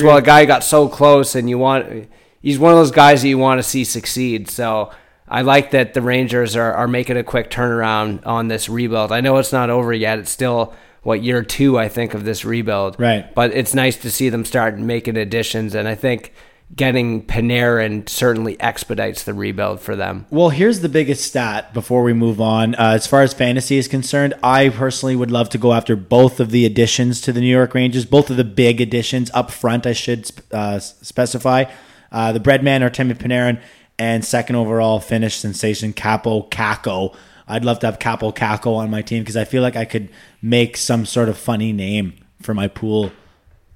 agree. 0.00 0.06
well, 0.06 0.18
a 0.18 0.22
guy 0.22 0.42
who 0.42 0.46
got 0.46 0.62
so 0.62 0.88
close, 0.88 1.34
and 1.34 1.50
you 1.50 1.58
want 1.58 2.08
he's 2.40 2.60
one 2.60 2.70
of 2.70 2.78
those 2.78 2.92
guys 2.92 3.22
that 3.22 3.28
you 3.28 3.38
want 3.38 3.58
to 3.58 3.64
see 3.64 3.82
succeed. 3.82 4.48
So. 4.48 4.92
I 5.30 5.42
like 5.42 5.70
that 5.70 5.94
the 5.94 6.02
Rangers 6.02 6.56
are, 6.56 6.72
are 6.72 6.88
making 6.88 7.16
a 7.16 7.22
quick 7.22 7.50
turnaround 7.50 8.26
on 8.26 8.48
this 8.48 8.68
rebuild. 8.68 9.12
I 9.12 9.20
know 9.20 9.36
it's 9.36 9.52
not 9.52 9.70
over 9.70 9.92
yet. 9.92 10.18
It's 10.18 10.30
still 10.30 10.74
what 11.02 11.22
year 11.22 11.42
two, 11.42 11.78
I 11.78 11.88
think, 11.88 12.14
of 12.14 12.24
this 12.24 12.44
rebuild. 12.44 12.98
Right. 12.98 13.32
But 13.34 13.54
it's 13.54 13.72
nice 13.72 13.96
to 13.98 14.10
see 14.10 14.28
them 14.28 14.44
start 14.44 14.76
making 14.78 15.16
additions, 15.16 15.74
and 15.74 15.86
I 15.86 15.94
think 15.94 16.32
getting 16.74 17.24
Panarin 17.26 18.08
certainly 18.08 18.60
expedites 18.60 19.24
the 19.24 19.34
rebuild 19.34 19.80
for 19.80 19.96
them. 19.96 20.26
Well, 20.30 20.50
here's 20.50 20.80
the 20.80 20.88
biggest 20.88 21.24
stat 21.24 21.74
before 21.74 22.02
we 22.02 22.12
move 22.12 22.40
on. 22.40 22.74
Uh, 22.74 22.92
as 22.94 23.06
far 23.06 23.22
as 23.22 23.34
fantasy 23.34 23.76
is 23.76 23.88
concerned, 23.88 24.34
I 24.42 24.68
personally 24.68 25.16
would 25.16 25.30
love 25.30 25.48
to 25.50 25.58
go 25.58 25.72
after 25.72 25.96
both 25.96 26.38
of 26.38 26.50
the 26.50 26.66
additions 26.66 27.20
to 27.22 27.32
the 27.32 27.40
New 27.40 27.48
York 27.48 27.74
Rangers, 27.74 28.04
both 28.04 28.30
of 28.30 28.36
the 28.36 28.44
big 28.44 28.80
additions 28.80 29.30
up 29.32 29.50
front, 29.50 29.86
I 29.86 29.92
should 29.92 30.30
uh, 30.52 30.78
specify. 30.78 31.64
Uh, 32.12 32.32
the 32.32 32.40
Breadman, 32.40 32.88
Artemi 32.88 33.14
Panarin, 33.14 33.60
and 34.00 34.24
second 34.24 34.56
overall 34.56 34.98
Finnish 34.98 35.36
sensation 35.36 35.92
Kaapo 35.92 36.48
Kakko. 36.48 37.14
I'd 37.46 37.66
love 37.66 37.80
to 37.80 37.86
have 37.86 37.98
Kaapo 37.98 38.34
Kakko 38.34 38.76
on 38.76 38.90
my 38.90 39.02
team 39.02 39.22
because 39.22 39.36
I 39.36 39.44
feel 39.44 39.62
like 39.62 39.76
I 39.76 39.84
could 39.84 40.08
make 40.40 40.78
some 40.78 41.04
sort 41.04 41.28
of 41.28 41.36
funny 41.36 41.74
name 41.74 42.14
for 42.40 42.54
my 42.54 42.66
pool 42.66 43.12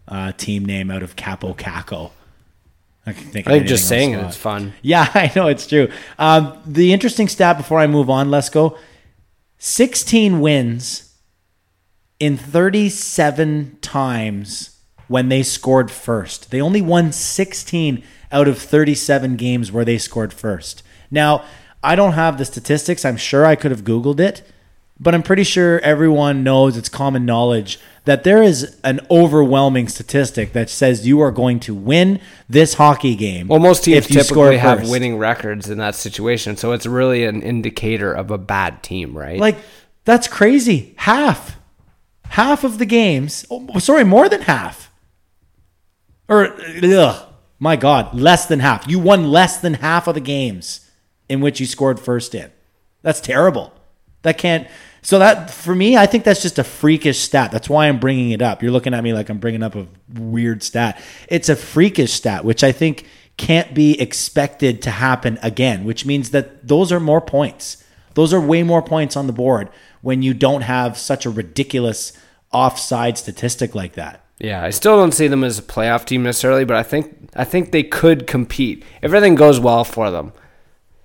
uh, 0.09 0.33
team 0.33 0.65
name 0.65 0.91
out 0.91 1.03
of 1.03 1.15
Kaapo 1.15 1.55
Kakko. 1.55 2.11
I 3.05 3.13
can 3.13 3.25
think. 3.25 3.47
I 3.47 3.51
think 3.51 3.67
just 3.67 3.87
saying 3.87 4.13
it, 4.13 4.25
it's 4.25 4.37
fun. 4.37 4.73
Yeah, 4.81 5.11
I 5.15 5.31
know 5.37 5.49
it's 5.49 5.67
true. 5.67 5.91
Um, 6.19 6.59
the 6.65 6.95
interesting 6.95 7.29
stat 7.29 7.59
before 7.59 7.79
I 7.79 7.87
move 7.87 8.09
on, 8.09 8.31
let's 8.31 8.49
go. 8.49 8.79
16 9.59 10.41
wins 10.41 11.19
in 12.19 12.39
37 12.39 13.77
times 13.83 14.79
when 15.07 15.29
they 15.29 15.43
scored 15.43 15.91
first. 15.91 16.51
They 16.51 16.63
only 16.63 16.81
won 16.81 17.13
16 17.13 18.03
out 18.35 18.49
of 18.49 18.59
37 18.59 19.37
games 19.37 19.73
where 19.73 19.85
they 19.85 19.97
scored 19.97 20.35
first. 20.35 20.83
Now, 21.11 21.45
I 21.83 21.95
don't 21.97 22.13
have 22.13 22.37
the 22.37 22.45
statistics. 22.45 23.05
I'm 23.05 23.17
sure 23.17 23.47
I 23.47 23.55
could 23.57 23.71
have 23.71 23.85
Googled 23.85 24.21
it, 24.21 24.43
but 24.99 25.15
I'm 25.15 25.23
pretty 25.23 25.45
sure 25.45 25.79
everyone 25.81 26.43
knows 26.43 26.77
it's 26.77 26.89
common 26.89 27.25
knowledge 27.25 27.79
that 28.05 28.25
there 28.25 28.43
is 28.43 28.79
an 28.85 29.01
overwhelming 29.11 29.89
statistic 29.89 30.53
that 30.53 30.69
says 30.69 31.07
you 31.07 31.21
are 31.21 31.31
going 31.31 31.61
to 31.61 31.75
win 31.75 32.21
this 32.49 32.75
hockey 32.75 33.15
game. 33.15 33.49
Well, 33.49 33.61
most 33.61 33.85
teams 33.85 34.07
if 34.07 34.11
you 34.11 34.23
score 34.23 34.51
typically 34.51 34.59
have 34.59 34.81
first. 34.81 34.91
winning 34.91 35.17
records 35.17 35.71
in 35.71 35.79
that 35.79 35.95
situation, 35.95 36.57
so 36.57 36.73
it's 36.73 36.87
really 36.87 37.25
an 37.25 37.41
indicator 37.41 38.13
of 38.13 38.31
a 38.31 38.39
bad 38.39 38.83
team, 38.83 39.17
right? 39.17 39.39
Like 39.39 39.57
that's 40.05 40.29
crazy. 40.29 40.95
Half, 40.99 41.57
half 42.31 42.65
of 42.65 42.79
the 42.79 42.87
games. 42.87 43.47
Oh, 43.51 43.79
sorry, 43.79 44.05
more 44.05 44.29
than 44.29 44.43
half. 44.43 44.91
Or 46.29 46.57
ugh, 46.83 47.34
my 47.59 47.77
God, 47.77 48.15
less 48.15 48.47
than 48.47 48.61
half. 48.61 48.89
You 48.89 48.99
won 48.99 49.31
less 49.31 49.59
than 49.59 49.75
half 49.75 50.07
of 50.07 50.15
the 50.15 50.21
games 50.21 50.91
in 51.29 51.41
which 51.41 51.61
you 51.61 51.67
scored 51.67 52.01
first 52.01 52.35
in. 52.35 52.51
That's 53.03 53.21
terrible. 53.21 53.73
That 54.23 54.39
can't. 54.39 54.67
So 55.03 55.19
that 55.19 55.51
for 55.51 55.75
me, 55.75 55.97
I 55.97 56.07
think 56.07 56.25
that's 56.25 56.43
just 56.43 56.59
a 56.59 56.65
freakish 56.65 57.19
stat. 57.19 57.53
That's 57.53 57.69
why 57.69 57.87
I'm 57.89 58.01
bringing 58.01 58.31
it 58.31 58.43
up. 58.43 58.63
You're 58.63 58.73
looking 58.73 58.95
at 58.95 59.05
me 59.05 59.13
like 59.13 59.29
I'm 59.29 59.39
bringing 59.39 59.63
up 59.63 59.77
a 59.77 59.87
weird 60.13 60.63
stat. 60.63 61.01
It's 61.29 61.49
a 61.49 61.57
freakish 61.57 62.13
stat, 62.13 62.45
which 62.45 62.65
I 62.65 62.73
think 62.73 63.07
can't 63.37 63.75
be 63.75 64.01
expected 64.01 64.81
to 64.83 64.91
happen 64.91 65.39
again. 65.43 65.85
Which 65.85 66.07
means 66.07 66.31
that 66.31 66.67
those 66.67 66.91
are 66.91 67.01
more 67.01 67.21
points. 67.21 67.85
Those 68.15 68.33
are 68.33 68.41
way 68.41 68.63
more 68.63 68.83
points 68.83 69.17
on 69.17 69.27
the 69.27 69.33
board 69.33 69.69
when 70.01 70.23
you 70.23 70.35
don't 70.35 70.63
have 70.63 70.97
such 70.97 71.27
a 71.27 71.31
ridiculous 71.31 72.13
offside 72.53 73.19
statistic 73.19 73.75
like 73.75 73.95
that. 73.95 74.24
Yeah, 74.39 74.65
I 74.65 74.71
still 74.71 74.97
don't 74.97 75.15
see 75.15 75.29
them 75.29 75.45
as 75.45 75.59
a 75.59 75.63
playoff 75.63 76.05
team 76.05 76.25
necessarily, 76.25 76.65
but 76.65 76.77
I 76.77 76.83
think 76.83 77.31
I 77.37 77.45
think 77.45 77.71
they 77.73 77.83
could 77.83 78.27
compete 78.27 78.85
everything 79.03 79.35
goes 79.35 79.61
well 79.61 79.85
for 79.85 80.11
them. 80.11 80.33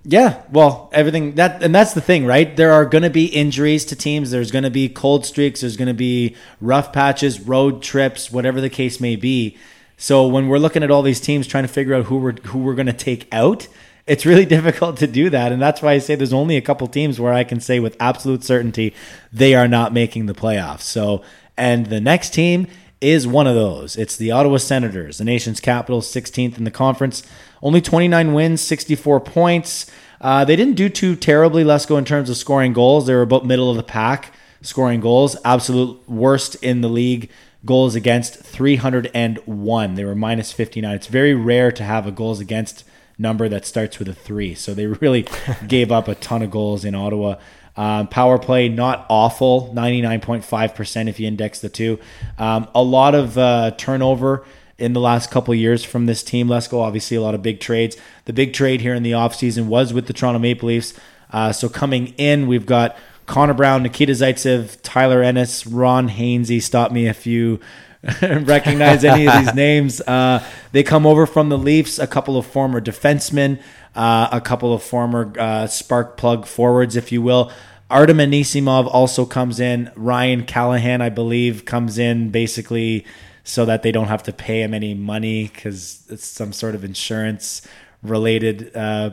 Yeah, 0.02 0.42
well, 0.50 0.88
everything 0.92 1.34
that 1.34 1.62
and 1.62 1.74
that's 1.74 1.92
the 1.92 2.00
thing, 2.00 2.26
right? 2.26 2.56
There 2.56 2.72
are 2.72 2.86
going 2.86 3.02
to 3.02 3.10
be 3.10 3.26
injuries 3.26 3.84
to 3.86 3.96
teams. 3.96 4.30
There's 4.30 4.50
going 4.50 4.64
to 4.64 4.70
be 4.70 4.88
cold 4.88 5.26
streaks. 5.26 5.60
There's 5.60 5.76
going 5.76 5.88
to 5.88 5.94
be 5.94 6.34
rough 6.60 6.92
patches, 6.92 7.40
road 7.40 7.82
trips, 7.82 8.32
whatever 8.32 8.60
the 8.60 8.70
case 8.70 9.00
may 9.00 9.14
be. 9.14 9.56
So 9.96 10.26
when 10.26 10.48
we're 10.48 10.58
looking 10.58 10.82
at 10.82 10.90
all 10.90 11.02
these 11.02 11.20
teams 11.20 11.46
trying 11.46 11.64
to 11.64 11.68
figure 11.68 11.94
out 11.94 12.06
who 12.06 12.16
we're 12.16 12.40
who 12.46 12.60
we're 12.60 12.74
going 12.74 12.86
to 12.86 12.92
take 12.92 13.28
out, 13.30 13.68
it's 14.06 14.24
really 14.24 14.46
difficult 14.56 14.96
to 14.98 15.06
do 15.06 15.30
that, 15.30 15.52
and 15.52 15.60
that's 15.60 15.82
why 15.82 15.92
I 15.92 15.98
say 15.98 16.14
there's 16.14 16.32
only 16.32 16.56
a 16.56 16.62
couple 16.62 16.86
teams 16.88 17.20
where 17.20 17.34
I 17.34 17.44
can 17.44 17.60
say 17.60 17.78
with 17.78 17.96
absolute 18.00 18.42
certainty 18.42 18.94
they 19.32 19.54
are 19.54 19.68
not 19.68 19.92
making 19.92 20.26
the 20.26 20.34
playoffs. 20.34 20.80
So, 20.80 21.22
and 21.56 21.86
the 21.86 22.00
next 22.00 22.32
team 22.32 22.66
is 23.00 23.26
one 23.26 23.46
of 23.46 23.54
those. 23.54 23.96
It's 23.96 24.16
the 24.16 24.30
Ottawa 24.30 24.58
Senators, 24.58 25.18
the 25.18 25.24
nation's 25.24 25.60
capital, 25.60 26.00
16th 26.00 26.58
in 26.58 26.64
the 26.64 26.70
conference. 26.70 27.22
Only 27.62 27.80
29 27.80 28.32
wins, 28.32 28.60
64 28.60 29.20
points. 29.20 29.90
Uh, 30.20 30.44
they 30.44 30.56
didn't 30.56 30.74
do 30.74 30.88
too 30.88 31.16
terribly, 31.16 31.64
let's 31.64 31.86
go 31.86 31.96
in 31.96 32.04
terms 32.04 32.28
of 32.28 32.36
scoring 32.36 32.72
goals. 32.72 33.06
They 33.06 33.14
were 33.14 33.22
about 33.22 33.46
middle 33.46 33.70
of 33.70 33.76
the 33.76 33.82
pack 33.82 34.32
scoring 34.62 35.00
goals. 35.00 35.36
Absolute 35.44 36.08
worst 36.08 36.56
in 36.56 36.80
the 36.80 36.88
league. 36.88 37.30
Goals 37.64 37.94
against 37.94 38.36
301. 38.36 39.94
They 39.94 40.04
were 40.04 40.14
minus 40.14 40.52
59. 40.52 40.94
It's 40.94 41.06
very 41.06 41.34
rare 41.34 41.70
to 41.72 41.84
have 41.84 42.06
a 42.06 42.10
goals 42.10 42.40
against 42.40 42.84
number 43.18 43.48
that 43.50 43.66
starts 43.66 43.98
with 43.98 44.08
a 44.08 44.14
three. 44.14 44.54
So 44.54 44.72
they 44.72 44.86
really 44.86 45.26
gave 45.66 45.92
up 45.92 46.08
a 46.08 46.14
ton 46.14 46.42
of 46.42 46.50
goals 46.50 46.84
in 46.84 46.94
Ottawa. 46.94 47.36
Um, 47.80 48.08
power 48.08 48.38
play, 48.38 48.68
not 48.68 49.06
awful, 49.08 49.72
99.5% 49.74 51.08
if 51.08 51.18
you 51.18 51.26
index 51.26 51.60
the 51.60 51.70
two. 51.70 51.98
Um, 52.36 52.68
a 52.74 52.82
lot 52.82 53.14
of 53.14 53.38
uh, 53.38 53.70
turnover 53.78 54.44
in 54.76 54.92
the 54.92 55.00
last 55.00 55.30
couple 55.30 55.54
of 55.54 55.58
years 55.58 55.82
from 55.82 56.04
this 56.04 56.22
team. 56.22 56.46
Let's 56.46 56.68
go, 56.68 56.82
obviously, 56.82 57.16
a 57.16 57.22
lot 57.22 57.34
of 57.34 57.40
big 57.40 57.58
trades. 57.58 57.96
The 58.26 58.34
big 58.34 58.52
trade 58.52 58.82
here 58.82 58.92
in 58.92 59.02
the 59.02 59.12
offseason 59.12 59.64
was 59.64 59.94
with 59.94 60.08
the 60.08 60.12
Toronto 60.12 60.38
Maple 60.38 60.68
Leafs. 60.68 60.92
Uh, 61.30 61.52
so 61.52 61.70
coming 61.70 62.08
in, 62.18 62.46
we've 62.46 62.66
got 62.66 62.98
Connor 63.24 63.54
Brown, 63.54 63.82
Nikita 63.82 64.12
Zaitsev, 64.12 64.76
Tyler 64.82 65.22
Ennis, 65.22 65.66
Ron 65.66 66.10
Hainsey. 66.10 66.60
Stop 66.60 66.92
me 66.92 67.06
if 67.08 67.26
you 67.26 67.60
recognize 68.22 69.04
any 69.04 69.26
of 69.26 69.42
these 69.42 69.54
names. 69.54 70.02
Uh, 70.02 70.44
they 70.72 70.82
come 70.82 71.06
over 71.06 71.24
from 71.24 71.48
the 71.48 71.56
Leafs, 71.56 71.98
a 71.98 72.06
couple 72.06 72.36
of 72.36 72.44
former 72.44 72.78
defensemen, 72.78 73.58
uh, 73.94 74.28
a 74.32 74.40
couple 74.42 74.74
of 74.74 74.82
former 74.82 75.32
uh, 75.38 75.66
spark 75.66 76.18
plug 76.18 76.44
forwards, 76.44 76.94
if 76.94 77.10
you 77.10 77.22
will. 77.22 77.50
Artem 77.90 78.18
Anisimov 78.18 78.86
also 78.86 79.26
comes 79.26 79.58
in. 79.60 79.90
Ryan 79.96 80.44
Callahan, 80.44 81.02
I 81.02 81.08
believe, 81.08 81.64
comes 81.64 81.98
in 81.98 82.30
basically 82.30 83.04
so 83.42 83.64
that 83.64 83.82
they 83.82 83.90
don't 83.90 84.06
have 84.06 84.22
to 84.24 84.32
pay 84.32 84.62
him 84.62 84.72
any 84.72 84.94
money 84.94 85.48
because 85.48 86.06
it's 86.08 86.24
some 86.24 86.52
sort 86.52 86.74
of 86.74 86.84
insurance 86.84 87.66
related. 88.02 88.74
Uh, 88.76 89.10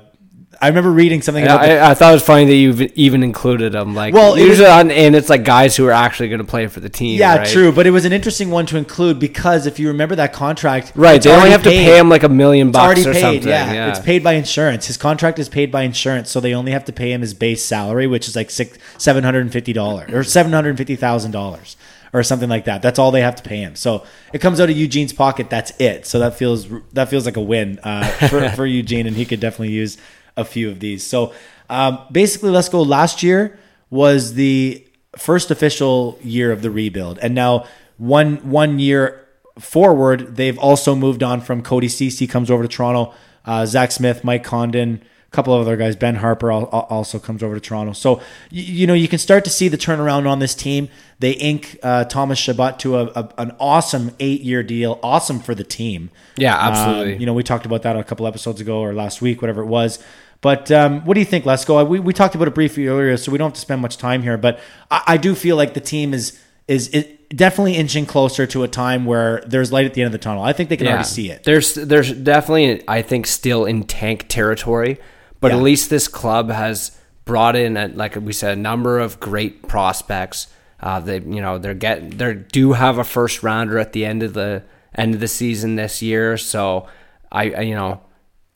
I 0.62 0.68
remember 0.70 0.92
reading 0.92 1.22
something 1.22 1.44
about 1.44 1.62
the- 1.62 1.80
I, 1.80 1.92
I 1.92 1.94
thought 1.94 2.10
it 2.12 2.14
was 2.16 2.24
funny 2.24 2.46
that 2.46 2.56
you 2.56 2.90
even 2.96 3.24
included 3.24 3.74
them. 3.74 3.94
Like, 3.96 4.14
Well, 4.14 4.34
well, 4.34 4.42
it 4.42 4.46
usually 4.48 4.68
on, 4.68 4.90
and 4.92 5.16
it's 5.16 5.30
like 5.30 5.44
guys 5.44 5.76
who 5.76 5.86
are 5.88 5.92
actually 5.92 6.30
going 6.30 6.40
to 6.40 6.46
play 6.46 6.68
for 6.68 6.80
the 6.80 6.90
team. 6.90 7.20
Yeah, 7.20 7.38
right? 7.38 7.48
true, 7.48 7.72
but 7.72 7.86
it 7.88 7.92
was 7.92 8.06
an 8.06 8.14
interesting 8.14 8.50
one 8.50 8.66
to 8.68 8.78
include 8.78 9.20
because 9.20 9.66
if 9.68 9.80
you 9.80 9.88
remember 9.90 10.16
that 10.16 10.34
contract, 10.34 10.92
Right, 10.96 11.22
they 11.22 11.32
only 11.36 11.50
have 11.52 11.64
to 11.64 11.70
pay 11.70 11.98
him 11.98 12.10
like 12.10 12.24
a 12.24 12.30
million 12.30 12.70
It's 12.70 12.74
bucks 12.74 12.86
already 12.86 13.02
or 13.08 13.14
paid. 13.14 13.22
something. 13.22 13.48
Yeah. 13.48 13.74
Yeah, 13.74 13.90
it's 13.90 14.00
paid 14.00 14.24
by 14.24 14.34
insurance. 14.34 14.88
His 14.88 14.98
contract 14.98 15.40
is 15.40 15.50
paid 15.50 15.72
by 15.72 15.84
insurance, 15.84 16.30
so 16.32 16.40
they 16.40 16.54
only 16.54 16.72
have 16.72 16.86
to 16.86 16.94
pay 16.94 17.12
him 17.12 17.22
his 17.22 17.34
base 17.34 17.64
salary, 17.64 18.08
which 18.08 18.28
is 18.28 18.36
like 18.36 18.50
six 18.50 18.78
seven 18.98 19.24
hundred 19.24 19.42
and 19.42 19.52
fifty 19.54 19.74
dollars 19.74 20.12
or 20.12 20.24
seven 20.24 20.52
hundred 20.54 20.70
and 20.70 20.78
fifty 20.78 20.96
thousand 20.96 21.32
dollars 21.32 21.76
or 22.14 22.24
something 22.24 22.48
like 22.50 22.66
that. 22.66 22.82
That's 22.82 22.98
all 22.98 23.12
they 23.12 23.22
have 23.22 23.36
to 23.36 23.44
pay 23.44 23.58
him. 23.58 23.76
So 23.76 24.04
it 24.34 24.40
comes 24.40 24.60
out 24.62 24.70
of 24.70 24.78
Eugene's 24.78 25.12
pocket. 25.14 25.50
That's 25.50 25.74
it. 25.80 26.06
So 26.08 26.20
that 26.20 26.36
feels 26.36 26.68
that 26.94 27.10
feels 27.10 27.26
like 27.26 27.38
a 27.38 27.42
win 27.42 27.80
uh, 27.84 28.08
for 28.30 28.50
for 28.56 28.66
Eugene, 28.66 29.08
and 29.08 29.16
he 29.16 29.26
could 29.26 29.40
definitely 29.42 29.72
use 29.72 29.98
a 30.38 30.46
few 30.46 30.70
of 30.70 30.80
these. 30.80 31.06
So 31.06 31.34
um, 31.70 32.00
basically, 32.12 32.52
let's 32.52 32.70
go. 32.70 32.82
Last 32.82 33.24
year 33.24 33.60
was 33.90 34.36
the 34.36 34.86
first 35.18 35.52
official 35.52 36.18
year 36.24 36.52
of 36.52 36.62
the 36.62 36.72
rebuild, 36.72 37.20
and 37.20 37.36
now 37.36 37.66
one 37.98 38.38
one 38.50 38.80
year 38.80 39.28
forward, 39.60 40.36
they've 40.36 40.58
also 40.60 40.96
moved 40.96 41.24
on 41.24 41.42
from 41.42 41.62
Cody 41.62 41.88
Ceci 41.88 42.28
comes 42.28 42.52
over 42.52 42.64
to 42.64 42.70
Toronto, 42.70 43.14
uh, 43.46 43.66
Zach 43.66 43.92
Smith, 43.92 44.24
Mike 44.24 44.44
Condon, 44.44 45.02
a 45.28 45.36
couple 45.36 45.54
of 45.54 45.62
other 45.62 45.76
guys, 45.76 45.96
Ben 45.96 46.18
Harpur 46.18 46.54
al- 46.54 46.70
al- 46.72 46.88
also 46.90 47.20
comes 47.20 47.44
over 47.44 47.56
to 47.56 47.60
Toronto. 47.60 47.94
So 47.94 48.22
you, 48.50 48.64
you 48.64 48.88
know 48.88 48.94
you 48.94 49.08
can 49.08 49.20
start 49.20 49.44
to 49.46 49.50
see 49.50 49.68
the 49.68 49.78
turnaround 49.78 50.28
on 50.28 50.40
this 50.40 50.56
team. 50.56 50.90
They 51.20 51.32
ink 51.32 51.78
uh, 51.84 52.06
Thomas 52.06 52.40
Chabot 52.40 52.80
to 52.80 52.98
a, 52.98 53.06
a, 53.08 53.34
an 53.38 53.56
awesome 53.60 54.12
eight 54.20 54.42
year 54.42 54.64
deal, 54.64 55.00
awesome 55.04 55.40
for 55.40 55.54
the 55.54 55.64
team. 55.64 56.12
Yeah, 56.38 56.56
absolutely. 56.56 57.16
Um, 57.16 57.20
you 57.20 57.26
know, 57.26 57.34
we 57.34 57.44
talked 57.44 57.66
about 57.66 57.82
that 57.82 57.98
a 57.98 58.04
couple 58.04 58.28
episodes 58.28 58.62
ago 58.62 58.80
or 58.80 58.94
last 58.94 59.22
week, 59.22 59.42
whatever 59.42 59.62
it 59.62 59.68
was. 59.68 60.00
But 60.42 60.72
um, 60.72 61.04
what 61.06 61.16
do 61.16 61.20
you 61.20 61.26
think, 61.26 61.46
Lesko? 61.46 61.88
We, 61.88 62.00
we 62.00 62.14
talked 62.14 62.36
about 62.36 62.48
it 62.48 62.54
briefly 62.54 62.88
earlier, 62.88 63.18
so 63.18 63.32
we 63.32 63.38
don't 63.38 63.48
have 63.50 63.56
to 63.56 63.60
spend 63.62 63.82
much 63.82 63.98
time 63.98 64.22
here. 64.22 64.38
But 64.38 64.60
I, 64.92 65.04
I 65.08 65.18
do 65.18 65.34
feel 65.36 65.56
like 65.56 65.74
the 65.74 65.82
team 65.82 66.14
is 66.14 66.40
is 66.68 66.90
it 66.90 67.36
definitely 67.36 67.76
inching 67.76 68.06
closer 68.06 68.46
to 68.46 68.64
a 68.64 68.68
time 68.68 69.06
where 69.06 69.42
there's 69.48 69.72
light 69.72 69.86
at 69.86 69.94
the 69.94 70.02
end 70.02 70.08
of 70.08 70.12
the 70.12 70.18
tunnel. 70.18 70.44
I 70.44 70.54
think 70.54 70.70
they 70.70 70.78
can 70.78 70.88
already 70.88 71.04
see 71.06 71.32
it. 71.32 71.44
There's 71.44 71.74
there's 71.76 72.12
definitely 72.12 72.84
I 72.88 73.02
think 73.02 73.26
still 73.26 73.66
in 73.66 73.84
tank 73.84 74.26
territory, 74.28 75.00
but 75.40 75.52
Yeah. 75.52 75.58
at 75.58 75.64
least 75.64 75.90
this 75.90 76.08
club 76.08 76.50
has 76.52 76.92
brought 77.26 77.56
in 77.56 77.76
a, 77.76 77.88
like 77.88 78.16
we 78.16 78.32
said 78.34 78.58
a 78.58 78.62
number 78.62 79.00
of 79.00 79.20
great 79.20 79.68
prospects. 79.68 80.48
Uh, 80.80 81.00
they 81.00 81.16
you 81.20 81.42
know 81.42 81.58
they're 81.58 81.74
get 81.74 82.18
they 82.18 82.36
do 82.36 82.74
have 82.74 82.98
a 83.00 83.04
first 83.04 83.42
rounder 83.44 83.80
at 83.80 83.94
the 83.94 84.06
end 84.06 84.22
of 84.24 84.34
the 84.34 84.62
end 84.94 85.14
of 85.16 85.20
the 85.20 85.28
season 85.28 85.76
this 85.76 86.02
year, 86.02 86.38
so 86.38 86.88
I, 87.32 87.52
I 87.52 87.62
you 87.62 87.76
know 87.76 88.02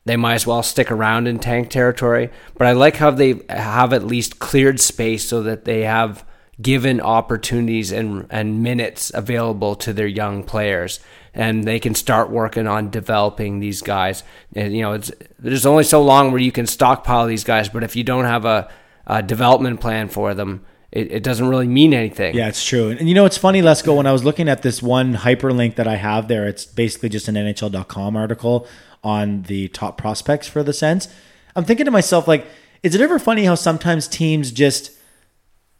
they 0.05 0.17
might 0.17 0.35
as 0.35 0.47
well 0.47 0.63
stick 0.63 0.91
around 0.91 1.27
in 1.27 1.39
tank 1.39 1.69
territory. 1.69 2.29
But 2.57 2.67
I 2.67 2.71
like 2.71 2.97
how 2.97 3.11
they 3.11 3.41
have 3.49 3.93
at 3.93 4.05
least 4.05 4.39
cleared 4.39 4.79
space 4.79 5.27
so 5.27 5.43
that 5.43 5.65
they 5.65 5.81
have 5.81 6.25
given 6.61 7.01
opportunities 7.01 7.91
and 7.91 8.27
and 8.29 8.61
minutes 8.61 9.11
available 9.13 9.75
to 9.75 9.93
their 9.93 10.07
young 10.07 10.43
players 10.43 10.99
and 11.33 11.63
they 11.63 11.79
can 11.79 11.95
start 11.95 12.29
working 12.29 12.67
on 12.67 12.89
developing 12.89 13.59
these 13.59 13.81
guys 13.81 14.23
and 14.53 14.75
you 14.75 14.81
know 14.81 14.93
it's 14.93 15.11
there's 15.39 15.65
only 15.65 15.83
so 15.83 16.01
long 16.03 16.31
where 16.31 16.41
you 16.41 16.51
can 16.51 16.67
stockpile 16.67 17.25
these 17.25 17.43
guys 17.43 17.69
but 17.69 17.83
if 17.83 17.95
you 17.95 18.03
don't 18.03 18.25
have 18.25 18.45
a, 18.45 18.69
a 19.07 19.23
development 19.23 19.79
plan 19.79 20.07
for 20.07 20.33
them 20.33 20.63
it, 20.91 21.11
it 21.11 21.23
doesn't 21.23 21.47
really 21.47 21.67
mean 21.67 21.93
anything 21.93 22.35
Yeah, 22.35 22.49
it's 22.49 22.65
true. 22.65 22.89
And, 22.89 23.07
you 23.07 23.15
know, 23.15 23.25
it's 23.25 23.37
funny, 23.37 23.61
Let's 23.61 23.81
go. 23.81 23.95
When 23.95 24.05
I 24.05 24.11
was 24.11 24.25
looking 24.25 24.49
at 24.49 24.61
this 24.61 24.83
one 24.83 25.15
hyperlink 25.15 25.75
that 25.75 25.87
I 25.87 25.95
have 25.95 26.27
there, 26.27 26.49
it's 26.49 26.65
basically 26.65 27.07
just 27.07 27.29
an 27.29 27.35
NHL.com 27.35 28.17
article 28.17 28.67
on 29.03 29.43
the 29.43 29.67
top 29.69 29.97
prospects 29.97 30.47
for 30.47 30.63
the 30.63 30.73
Sens. 30.73 31.07
I'm 31.55 31.65
thinking 31.65 31.85
to 31.85 31.91
myself, 31.91 32.27
like, 32.27 32.45
is 32.83 32.95
it 32.95 33.01
ever 33.01 33.19
funny 33.19 33.45
how 33.45 33.55
sometimes 33.55 34.07
teams 34.07 34.51
just 34.51 34.91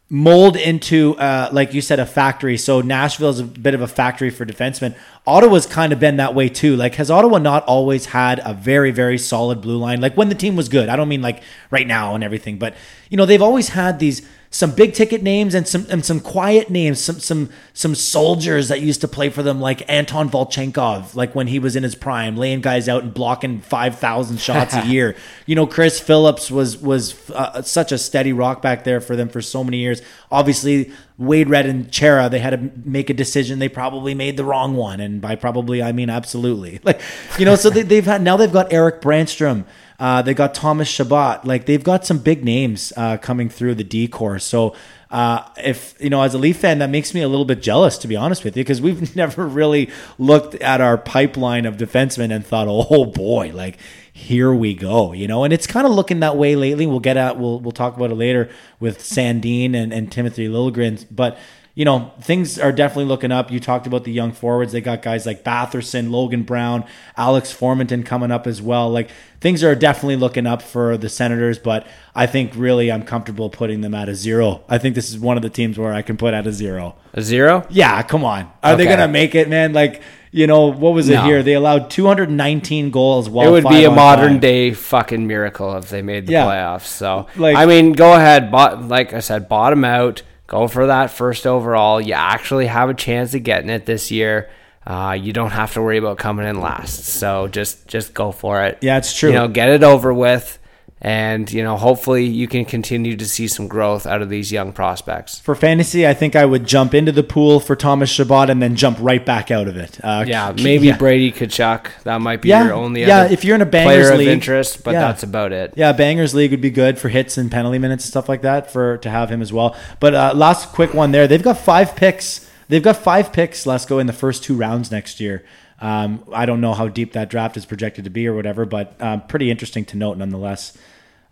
mold 0.08 0.56
into, 0.56 1.16
uh, 1.16 1.48
like 1.52 1.72
you 1.72 1.80
said, 1.80 1.98
a 1.98 2.06
factory? 2.06 2.56
So 2.56 2.80
Nashville 2.80 3.30
is 3.30 3.40
a 3.40 3.44
bit 3.44 3.74
of 3.74 3.80
a 3.80 3.88
factory 3.88 4.30
for 4.30 4.44
defensemen. 4.44 4.94
Ottawa's 5.26 5.66
kind 5.66 5.92
of 5.92 5.98
been 5.98 6.18
that 6.18 6.34
way 6.34 6.48
too. 6.48 6.76
Like, 6.76 6.96
has 6.96 7.10
Ottawa 7.10 7.38
not 7.38 7.64
always 7.64 8.06
had 8.06 8.40
a 8.44 8.54
very, 8.54 8.90
very 8.90 9.18
solid 9.18 9.60
blue 9.60 9.78
line? 9.78 10.00
Like 10.00 10.16
when 10.16 10.28
the 10.28 10.34
team 10.34 10.54
was 10.54 10.68
good. 10.68 10.88
I 10.88 10.96
don't 10.96 11.08
mean 11.08 11.22
like 11.22 11.42
right 11.70 11.86
now 11.86 12.14
and 12.14 12.22
everything, 12.22 12.58
but 12.58 12.74
you 13.08 13.16
know, 13.16 13.26
they've 13.26 13.42
always 13.42 13.70
had 13.70 13.98
these 13.98 14.26
some 14.52 14.70
big 14.70 14.92
ticket 14.92 15.22
names 15.22 15.54
and 15.54 15.66
some 15.66 15.86
and 15.88 16.04
some 16.04 16.20
quiet 16.20 16.68
names, 16.68 17.00
some 17.00 17.18
some 17.18 17.48
some 17.72 17.94
soldiers 17.94 18.68
that 18.68 18.82
used 18.82 19.00
to 19.00 19.08
play 19.08 19.30
for 19.30 19.42
them, 19.42 19.62
like 19.62 19.82
Anton 19.90 20.28
Volchenkov, 20.28 21.14
like 21.14 21.34
when 21.34 21.46
he 21.46 21.58
was 21.58 21.74
in 21.74 21.82
his 21.82 21.94
prime, 21.94 22.36
laying 22.36 22.60
guys 22.60 22.86
out 22.86 23.02
and 23.02 23.14
blocking 23.14 23.62
five 23.62 23.98
thousand 23.98 24.38
shots 24.40 24.74
a 24.74 24.86
year. 24.86 25.16
You 25.46 25.54
know, 25.54 25.66
Chris 25.66 25.98
Phillips 25.98 26.50
was 26.50 26.76
was 26.76 27.30
uh, 27.30 27.62
such 27.62 27.92
a 27.92 27.98
steady 27.98 28.34
rock 28.34 28.60
back 28.60 28.84
there 28.84 29.00
for 29.00 29.16
them 29.16 29.30
for 29.30 29.40
so 29.40 29.64
many 29.64 29.78
years. 29.78 30.02
Obviously, 30.30 30.92
Wade 31.16 31.48
Redden 31.48 31.70
and 31.70 31.90
Chara, 31.90 32.28
they 32.28 32.38
had 32.38 32.50
to 32.50 32.70
make 32.86 33.08
a 33.08 33.14
decision. 33.14 33.58
They 33.58 33.70
probably 33.70 34.14
made 34.14 34.36
the 34.36 34.44
wrong 34.44 34.76
one, 34.76 35.00
and 35.00 35.22
by 35.22 35.34
probably 35.34 35.82
I 35.82 35.92
mean 35.92 36.10
absolutely. 36.10 36.80
Like 36.84 37.00
you 37.38 37.46
know, 37.46 37.54
so 37.54 37.70
they, 37.70 37.82
they've 37.82 38.04
had 38.04 38.20
now 38.20 38.36
they've 38.36 38.52
got 38.52 38.70
Erik 38.70 39.00
Brannstrom. 39.00 39.64
Uh, 40.02 40.20
they 40.20 40.34
got 40.34 40.52
Thomas 40.52 40.88
Chabot. 40.88 41.44
Like 41.44 41.66
they've 41.66 41.84
got 41.84 42.04
some 42.04 42.18
big 42.18 42.44
names 42.44 42.92
uh, 42.96 43.18
coming 43.18 43.48
through 43.48 43.76
the 43.76 43.84
D 43.84 44.08
course. 44.08 44.42
So 44.42 44.74
uh, 45.12 45.48
if 45.58 45.94
you 46.00 46.10
know, 46.10 46.22
as 46.22 46.34
a 46.34 46.38
Leaf 46.38 46.56
fan, 46.56 46.80
that 46.80 46.90
makes 46.90 47.14
me 47.14 47.22
a 47.22 47.28
little 47.28 47.44
bit 47.44 47.62
jealous, 47.62 47.96
to 47.98 48.08
be 48.08 48.16
honest 48.16 48.42
with 48.42 48.56
you, 48.56 48.64
because 48.64 48.80
we've 48.80 49.14
never 49.16 49.46
really 49.46 49.90
looked 50.18 50.56
at 50.56 50.80
our 50.80 50.98
pipeline 50.98 51.66
of 51.66 51.76
defensemen 51.76 52.34
and 52.34 52.44
thought, 52.44 52.66
oh 52.68 53.04
boy, 53.04 53.52
like 53.54 53.78
here 54.12 54.52
we 54.52 54.74
go, 54.74 55.12
you 55.12 55.28
know. 55.28 55.44
And 55.44 55.52
it's 55.52 55.68
kind 55.68 55.86
of 55.86 55.92
looking 55.92 56.18
that 56.18 56.36
way 56.36 56.56
lately. 56.56 56.84
We'll 56.84 56.98
get 56.98 57.16
at 57.16 57.38
we'll 57.38 57.60
we'll 57.60 57.70
talk 57.70 57.96
about 57.96 58.10
it 58.10 58.16
later 58.16 58.50
with 58.80 58.98
Sandin 58.98 59.76
and, 59.76 59.92
and 59.92 60.10
Timothy 60.10 60.48
Liljegren, 60.48 61.06
but 61.12 61.38
you 61.74 61.84
know, 61.86 62.12
things 62.20 62.58
are 62.58 62.70
definitely 62.72 63.06
looking 63.06 63.32
up. 63.32 63.50
You 63.50 63.58
talked 63.58 63.86
about 63.86 64.04
the 64.04 64.12
young 64.12 64.32
forwards. 64.32 64.72
They 64.72 64.80
got 64.82 65.00
guys 65.00 65.24
like 65.24 65.42
Batherson, 65.42 66.10
Logan 66.10 66.42
Brown, 66.42 66.84
Alex 67.16 67.52
Formenton 67.54 68.04
coming 68.04 68.30
up 68.30 68.46
as 68.46 68.60
well. 68.60 68.90
Like 68.90 69.08
things 69.40 69.64
are 69.64 69.74
definitely 69.74 70.16
looking 70.16 70.46
up 70.46 70.60
for 70.60 70.98
the 70.98 71.08
Senators, 71.08 71.58
but 71.58 71.86
I 72.14 72.26
think 72.26 72.52
really 72.54 72.92
I'm 72.92 73.02
comfortable 73.04 73.48
putting 73.48 73.80
them 73.80 73.94
at 73.94 74.08
a 74.10 74.14
zero. 74.14 74.62
I 74.68 74.76
think 74.76 74.94
this 74.94 75.08
is 75.10 75.18
one 75.18 75.36
of 75.38 75.42
the 75.42 75.48
teams 75.50 75.78
where 75.78 75.94
I 75.94 76.02
can 76.02 76.18
put 76.18 76.34
at 76.34 76.46
a 76.46 76.52
zero. 76.52 76.94
A 77.14 77.22
zero? 77.22 77.66
Yeah, 77.70 78.02
come 78.02 78.24
on. 78.24 78.52
Are 78.62 78.76
they 78.76 78.84
going 78.84 78.98
to 78.98 79.08
make 79.08 79.34
it, 79.34 79.48
man? 79.48 79.72
Like, 79.72 80.02
you 80.30 80.46
know, 80.46 80.66
what 80.66 80.92
was 80.94 81.08
it 81.08 81.14
No. 81.14 81.22
here? 81.24 81.42
They 81.42 81.54
allowed 81.54 81.88
219 81.90 82.90
goals 82.90 83.28
while 83.30 83.48
it 83.48 83.50
would 83.50 83.68
be 83.70 83.84
a 83.84 83.90
modern 83.90 84.32
five. 84.34 84.40
day 84.40 84.72
fucking 84.72 85.26
miracle 85.26 85.74
if 85.76 85.88
they 85.90 86.02
made 86.02 86.26
the 86.26 86.32
Yeah. 86.32 86.44
playoffs. 86.46 86.86
So, 86.86 87.26
Like- 87.36 87.56
I 87.56 87.66
mean, 87.66 87.92
go 87.92 88.14
ahead. 88.14 88.50
Bot, 88.50 88.86
like 88.88 89.12
I 89.14 89.20
said, 89.20 89.48
bottom 89.48 89.84
out. 89.84 90.22
Go 90.46 90.68
for 90.68 90.86
that 90.86 91.10
first 91.10 91.46
overall. 91.46 92.00
You 92.00 92.14
actually 92.14 92.66
have 92.66 92.90
a 92.90 92.94
chance 92.94 93.34
of 93.34 93.42
getting 93.42 93.70
it 93.70 93.86
this 93.86 94.10
year. 94.10 94.50
Uh, 94.86 95.16
you 95.18 95.32
don't 95.32 95.50
have 95.50 95.72
to 95.74 95.80
worry 95.82 95.96
about 95.98 96.18
coming 96.18 96.46
in 96.46 96.60
last. 96.60 97.04
So 97.04 97.48
just 97.48 97.86
just 97.86 98.14
go 98.14 98.32
for 98.32 98.64
it. 98.64 98.78
Yeah, 98.80 98.98
it's 98.98 99.16
true. 99.16 99.30
You 99.30 99.36
know, 99.36 99.48
get 99.48 99.68
it 99.68 99.84
over 99.84 100.12
with, 100.12 100.58
and 101.04 101.50
you 101.50 101.64
know, 101.64 101.76
hopefully 101.76 102.24
you 102.24 102.46
can 102.46 102.64
continue 102.64 103.16
to 103.16 103.26
see 103.26 103.48
some 103.48 103.66
growth 103.66 104.06
out 104.06 104.22
of 104.22 104.28
these 104.28 104.52
young 104.52 104.72
prospects. 104.72 105.40
For 105.40 105.56
fantasy, 105.56 106.06
I 106.06 106.14
think 106.14 106.36
I 106.36 106.46
would 106.46 106.64
jump 106.64 106.94
into 106.94 107.10
the 107.10 107.24
pool 107.24 107.58
for 107.58 107.74
Thomas 107.74 108.08
Chabot 108.08 108.48
and 108.48 108.62
then 108.62 108.76
jump 108.76 108.98
right 109.00 109.26
back 109.26 109.50
out 109.50 109.66
of 109.66 109.76
it. 109.76 109.98
Uh, 110.02 110.24
Yeah, 110.26 110.54
maybe 110.62 110.86
yeah. 110.86 110.96
Brady 110.96 111.32
Tkachuk. 111.32 111.88
That 112.04 112.20
might 112.20 112.40
be 112.40 112.50
Yeah, 112.50 112.66
your 112.66 112.74
only 112.74 113.00
yeah, 113.00 113.22
other 113.22 113.34
if 113.34 113.44
you're 113.44 113.56
in 113.56 113.62
a 113.62 113.66
player 113.66 113.86
bangers 113.86 114.10
of 114.10 114.18
league, 114.18 114.28
interest, 114.28 114.84
but 114.84 114.92
yeah. 114.92 115.00
that's 115.00 115.24
about 115.24 115.52
it. 115.52 115.74
Yeah, 115.76 115.90
bangers 115.90 116.36
league 116.36 116.52
would 116.52 116.60
be 116.60 116.70
good 116.70 117.00
for 117.00 117.08
hits 117.08 117.36
and 117.36 117.50
penalty 117.50 117.78
minutes 117.78 118.04
and 118.04 118.10
stuff 118.10 118.28
like 118.28 118.42
that 118.42 118.70
for 118.70 118.98
to 118.98 119.10
have 119.10 119.28
him 119.28 119.42
as 119.42 119.52
well. 119.52 119.76
But 119.98 120.14
uh, 120.14 120.32
last 120.36 120.68
quick 120.68 120.94
one 120.94 121.10
there, 121.10 121.26
they've 121.26 121.42
got 121.42 121.58
five 121.58 121.96
picks. 121.96 122.48
They've 122.68 122.82
got 122.82 122.96
five 122.96 123.32
picks. 123.32 123.66
Let's 123.66 123.86
go 123.86 123.98
in 123.98 124.06
the 124.06 124.12
first 124.12 124.44
two 124.44 124.54
rounds 124.54 124.92
next 124.92 125.18
year. 125.18 125.44
Um, 125.80 126.22
I 126.32 126.46
don't 126.46 126.60
know 126.60 126.74
how 126.74 126.86
deep 126.86 127.12
that 127.14 127.28
draft 127.28 127.56
is 127.56 127.66
projected 127.66 128.04
to 128.04 128.10
be 128.10 128.28
or 128.28 128.34
whatever, 128.34 128.64
but 128.64 128.94
um, 129.02 129.22
pretty 129.22 129.50
interesting 129.50 129.84
to 129.86 129.96
note 129.96 130.16
nonetheless. 130.16 130.78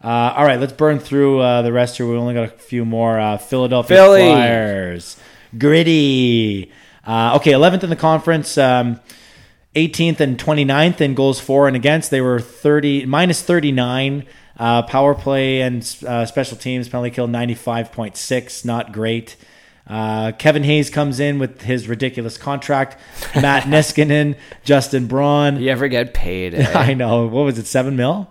Uh, 0.02 0.32
all 0.36 0.44
right, 0.44 0.58
let's 0.58 0.72
burn 0.72 0.98
through 0.98 1.40
uh, 1.40 1.62
the 1.62 1.72
rest 1.72 1.96
here. 1.98 2.06
We 2.06 2.16
only 2.16 2.34
got 2.34 2.44
a 2.44 2.48
few 2.48 2.84
more. 2.84 3.18
Uh, 3.20 3.36
Philadelphia 3.36 3.96
Philly. 3.96 4.22
Flyers, 4.22 5.16
gritty. 5.58 6.72
Uh, 7.06 7.36
okay, 7.36 7.52
11th 7.52 7.84
in 7.84 7.90
the 7.90 7.96
conference. 7.96 8.56
Um, 8.56 9.00
18th 9.76 10.20
and 10.20 10.38
29th 10.38 11.00
in 11.00 11.14
goals 11.14 11.38
for 11.38 11.66
and 11.66 11.76
against. 11.76 12.10
They 12.10 12.20
were 12.20 12.40
30 12.40 13.06
minus 13.06 13.42
39. 13.42 14.26
Uh, 14.58 14.82
power 14.82 15.14
play 15.14 15.62
and 15.62 15.82
uh, 16.06 16.26
special 16.26 16.56
teams 16.56 16.88
penalty 16.88 17.10
kill 17.10 17.28
95.6. 17.28 18.64
Not 18.64 18.92
great. 18.92 19.36
Uh, 19.86 20.32
Kevin 20.32 20.62
Hayes 20.64 20.90
comes 20.90 21.18
in 21.18 21.38
with 21.38 21.62
his 21.62 21.88
ridiculous 21.88 22.36
contract. 22.38 22.96
Matt 23.34 23.62
Niskanen, 23.66 24.36
Justin 24.64 25.06
Braun. 25.06 25.60
You 25.60 25.70
ever 25.70 25.88
get 25.88 26.14
paid? 26.14 26.54
eh? 26.54 26.72
I 26.74 26.94
know. 26.94 27.26
What 27.26 27.42
was 27.44 27.58
it? 27.58 27.66
Seven 27.66 27.96
mil? 27.96 28.30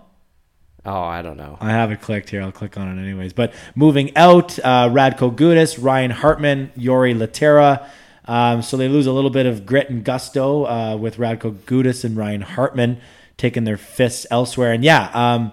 Oh, 0.84 1.02
I 1.02 1.20
don't 1.22 1.36
know. 1.36 1.58
I 1.60 1.70
have 1.70 1.92
it 1.92 2.00
clicked 2.00 2.30
here. 2.30 2.42
I'll 2.42 2.52
click 2.52 2.76
on 2.78 2.96
it 2.96 3.02
anyways. 3.02 3.32
But 3.32 3.52
moving 3.74 4.16
out, 4.16 4.58
uh, 4.60 4.88
Radko 4.88 5.34
Gudas, 5.34 5.78
Ryan 5.80 6.10
Hartman, 6.10 6.72
Jori 6.78 7.14
Lehtera. 7.14 7.86
Um, 8.24 8.62
so 8.62 8.76
they 8.76 8.88
lose 8.88 9.06
a 9.06 9.12
little 9.12 9.30
bit 9.30 9.46
of 9.46 9.66
grit 9.66 9.90
and 9.90 10.04
gusto 10.04 10.64
uh, 10.64 10.96
with 10.96 11.16
Radko 11.16 11.52
Gudas 11.52 12.04
and 12.04 12.16
Ryan 12.16 12.42
Hartman 12.42 13.00
taking 13.36 13.64
their 13.64 13.76
fists 13.76 14.26
elsewhere. 14.30 14.72
And 14.72 14.84
yeah, 14.84 15.10
um, 15.12 15.52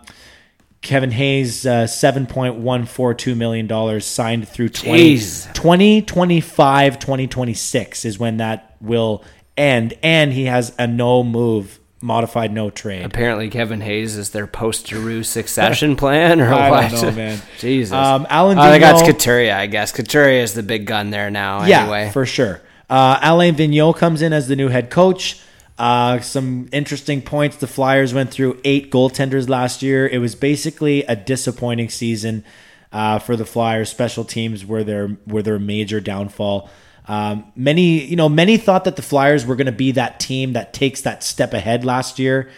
Kevin 0.82 1.12
Hayes, 1.12 1.66
uh, 1.66 1.86
$7.142 1.86 3.36
million 3.36 4.02
signed 4.02 4.48
through 4.48 4.70
20, 4.70 5.18
2025, 5.54 7.00
2026 7.00 8.06
is 8.06 8.20
when 8.20 8.38
that 8.38 8.76
will 8.80 9.24
end. 9.58 9.96
And 10.04 10.32
he 10.32 10.46
has 10.46 10.74
a 10.78 10.86
no 10.88 11.24
move, 11.24 11.80
modified 12.02 12.52
no 12.52 12.70
trade. 12.70 13.06
Apparently, 13.06 13.50
Kevin 13.50 13.82
Hayes 13.82 14.18
is 14.18 14.30
their 14.30 14.48
post 14.48 14.88
Giroux 14.88 15.24
succession 15.24 15.96
plan, 15.98 16.42
or 16.42 16.54
I 16.54 16.70
what? 16.70 16.92
don't 16.92 17.02
know, 17.02 17.12
man. 17.12 17.42
Jesus. 17.60 17.94
Um, 17.94 18.28
Alan 18.30 18.58
oh, 18.58 18.70
they 18.70 18.80
got 18.80 19.06
Couturier, 19.06 19.54
I 19.54 19.68
guess. 19.68 19.92
Couturier 19.92 20.42
is 20.42 20.54
the 20.54 20.64
big 20.64 20.86
gun 20.86 21.10
there 21.10 21.30
now. 21.30 21.66
Yeah, 21.66 21.82
Anyway, 21.82 22.12
for 22.12 22.26
sure. 22.26 22.62
Uh, 22.90 23.20
Alain 23.22 23.56
Vigneault 23.56 23.98
comes 23.98 24.22
in 24.22 24.32
as 24.34 24.48
the 24.48 24.56
new 24.56 24.70
head 24.70 24.90
coach. 24.90 25.42
Uh, 25.78 26.20
some 26.22 26.70
interesting 26.72 27.22
points. 27.22 27.58
The 27.58 27.68
Flyers 27.68 28.14
went 28.14 28.32
through 28.32 28.60
eight 28.64 28.92
goaltenders 28.92 29.48
last 29.48 29.84
year. 29.84 30.08
It 30.08 30.18
was 30.20 30.34
basically 30.36 31.04
a 31.04 31.16
disappointing 31.16 31.90
season 31.90 32.44
uh, 32.92 33.20
for 33.20 33.36
the 33.36 33.46
Flyers. 33.46 33.90
Special 33.90 34.24
teams 34.24 34.66
were 34.66 34.84
their 34.84 35.18
were 35.28 35.44
their 35.44 35.60
major 35.60 36.00
downfall. 36.00 36.70
Um, 37.08 37.46
many, 37.56 38.04
you 38.06 38.16
know, 38.18 38.28
many 38.28 38.58
thought 38.58 38.84
that 38.84 38.96
the 38.98 39.02
Flyers 39.02 39.46
were 39.46 39.56
going 39.56 39.68
to 39.68 39.72
be 39.72 39.92
that 39.94 40.20
team 40.20 40.54
that 40.54 40.74
takes 40.74 41.02
that 41.02 41.24
step 41.24 41.54
ahead 41.54 41.86
last 41.86 42.20
year, 42.20 42.50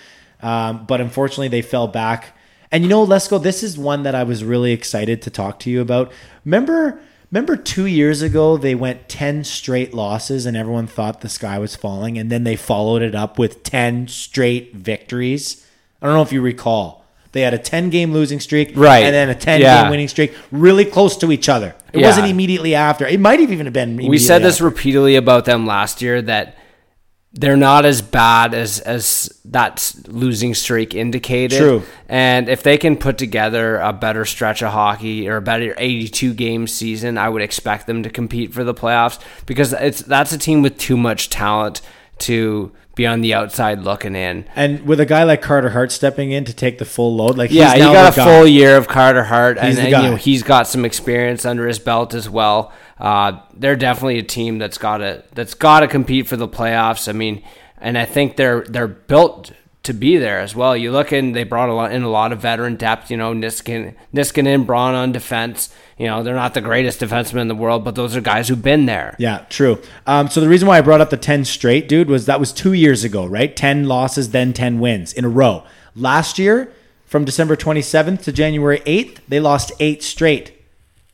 um, 0.42 0.86
but 0.88 1.00
unfortunately 1.02 1.50
they 1.50 1.62
fell 1.62 1.88
back. 1.88 2.36
And 2.72 2.84
you 2.84 2.90
know, 2.90 3.06
Lesko, 3.06 3.42
this 3.42 3.62
is 3.64 3.78
one 3.78 4.04
that 4.04 4.16
I 4.16 4.24
was 4.24 4.44
really 4.44 4.72
excited 4.72 5.22
to 5.24 5.30
talk 5.30 5.60
to 5.60 5.70
you 5.70 5.82
about. 5.82 6.12
Remember, 6.46 7.00
remember 7.32 7.56
two 7.58 7.86
years 7.86 8.22
ago 8.24 8.58
they 8.58 8.74
went 8.76 9.08
ten 9.10 9.44
straight 9.44 9.94
losses, 9.94 10.46
and 10.48 10.58
everyone 10.58 10.88
thought 10.88 11.22
the 11.22 11.30
sky 11.30 11.60
was 11.60 11.76
falling, 11.76 12.18
and 12.18 12.32
then 12.32 12.44
they 12.44 12.56
followed 12.56 13.02
it 13.04 13.14
up 13.16 13.38
with 13.38 13.62
ten 13.64 14.08
straight 14.08 14.76
victories. 14.76 15.66
I 16.02 16.06
don't 16.08 16.16
know 16.16 16.22
if 16.24 16.32
you 16.34 16.42
recall. 16.42 17.06
They 17.32 17.42
had 17.42 17.54
a 17.54 17.60
ten 17.60 17.90
game 17.92 18.14
losing 18.14 18.40
streak, 18.40 18.72
Right. 18.76 19.04
and 19.04 19.14
then 19.14 19.30
a 19.30 19.36
ten 19.36 19.62
Yeah. 19.62 19.84
game 19.84 19.92
winning 19.92 20.08
streak, 20.08 20.34
really 20.52 20.86
close 20.86 21.16
to 21.18 21.32
each 21.32 21.48
other. 21.50 21.76
It 21.94 22.00
Yeah. 22.02 22.08
wasn't 22.08 22.28
immediately 22.28 22.76
after. 22.76 23.06
It 23.06 23.20
might 23.20 23.40
have 23.40 23.52
even 23.52 23.70
been. 23.72 23.96
we 23.98 24.18
said 24.18 24.44
this 24.44 24.56
after. 24.56 24.66
repeatedly 24.66 25.16
about 25.16 25.46
them 25.46 25.66
last 25.66 26.02
year 26.02 26.22
that 26.22 26.56
they're 27.32 27.58
not 27.58 27.86
as 27.86 28.02
bad 28.02 28.56
as 28.56 28.80
as 28.80 29.32
that 29.46 29.94
losing 30.08 30.56
streak 30.56 30.96
indicated. 30.96 31.60
True. 31.60 31.84
And 32.08 32.50
if 32.50 32.64
they 32.64 32.78
can 32.78 32.98
put 32.98 33.20
together 33.20 33.78
a 33.78 33.94
better 33.94 34.26
stretch 34.26 34.64
of 34.64 34.72
hockey 34.72 35.30
or 35.30 35.38
a 35.38 35.42
better 35.42 35.76
82 35.78 36.34
game 36.34 36.66
season, 36.66 37.18
I 37.20 37.30
would 37.30 37.44
expect 37.44 37.86
them 37.86 38.02
to 38.04 38.10
compete 38.10 38.52
for 38.52 38.64
the 38.64 38.74
playoffs 38.74 39.20
because 39.46 39.74
it's 39.74 40.02
that's 40.02 40.32
a 40.32 40.40
team 40.40 40.64
with 40.64 40.78
too 40.80 40.98
much 40.98 41.30
talent 41.30 41.82
to 42.20 42.72
be 43.00 43.08
on 43.08 43.22
the 43.22 43.34
outside 43.34 43.80
looking 43.80 44.14
in. 44.14 44.46
And 44.58 44.86
with 44.86 45.00
a 45.00 45.06
guy 45.06 45.24
like 45.24 45.42
Carter 45.42 45.70
Hart 45.70 45.90
stepping 45.90 46.32
in 46.32 46.44
to 46.44 46.54
take 46.54 46.80
the 46.80 46.86
full 46.86 47.16
load, 47.16 47.38
like 47.38 47.50
Yeah, 47.50 47.74
now 47.76 47.94
got 47.94 48.14
a 48.14 48.16
guy. 48.16 48.26
full 48.26 48.46
year 48.46 48.76
of 48.76 48.90
Carter 48.90 49.24
Hart, 49.24 49.58
and, 49.58 49.70
He's 49.70 49.80
and, 49.80 49.88
you 49.88 49.98
know 50.12 50.16
he's 50.18 50.44
got 50.44 50.68
some 50.68 50.84
experience 50.84 51.46
under 51.46 51.66
his 51.66 51.80
belt 51.80 52.14
as 52.14 52.30
well. 52.30 52.74
Uh, 53.00 53.40
they're 53.56 53.78
definitely 53.78 54.20
a 54.20 54.24
team 54.24 54.58
that's 54.58 54.78
got 54.78 54.98
to 54.98 55.24
that's 55.34 55.54
got 55.54 55.80
to 55.80 55.88
compete 55.88 56.28
for 56.28 56.36
the 56.36 56.48
playoffs. 56.48 57.08
I 57.08 57.14
mean, 57.14 57.42
and 57.80 57.98
I 57.98 58.04
think 58.04 58.36
they're 58.36 58.66
they're 58.68 58.88
built 58.90 59.54
to 59.90 59.94
be 59.94 60.18
there 60.18 60.40
as 60.40 60.56
well. 60.56 60.78
You 60.78 60.92
look 60.92 61.12
in, 61.12 61.32
they 61.32 61.44
brought 61.44 61.68
a 61.68 61.74
lot 61.74 61.92
in 61.92 62.04
a 62.04 62.10
lot 62.10 62.32
of 62.32 62.40
veteran 62.40 62.76
depth. 62.76 63.10
You 63.10 63.18
know, 63.18 63.34
Niskin, 63.34 63.96
Niskanen, 64.14 64.66
Braun 64.66 64.94
on 64.94 65.12
defense. 65.12 65.74
You 65.98 66.06
know, 66.06 66.22
they're 66.24 66.36
not 66.36 66.54
the 66.54 66.62
greatest 66.62 67.02
defensemen 67.02 67.42
in 67.42 67.48
the 67.48 67.56
world, 67.56 67.84
but 67.84 67.96
those 67.96 68.16
are 68.16 68.22
guys 68.22 68.48
who've 68.48 68.62
been 68.62 68.86
there. 68.86 69.16
Yeah, 69.20 69.46
true. 69.50 69.82
Um, 70.08 70.30
so 70.30 70.40
the 70.42 70.48
reason 70.48 70.68
why 70.68 70.78
I 70.78 70.82
brought 70.82 71.02
up 71.02 71.10
the 71.10 71.18
10 71.18 71.44
straight, 71.44 71.90
dude, 71.90 72.08
was 72.08 72.28
that 72.28 72.40
was 72.40 72.54
two 72.54 72.74
years 72.74 73.04
ago, 73.04 73.26
right? 73.26 73.54
10 73.54 73.88
losses, 73.88 74.30
then 74.30 74.54
10 74.54 74.80
wins 74.80 75.12
in 75.12 75.26
a 75.26 75.30
row. 75.30 75.64
Last 75.96 76.40
year, 76.40 76.72
from 77.06 77.26
December 77.26 77.56
27th 77.56 78.24
to 78.24 78.32
January 78.32 78.80
8th, 78.82 79.18
they 79.28 79.40
lost 79.40 79.72
eight 79.80 80.04
straight. 80.04 80.56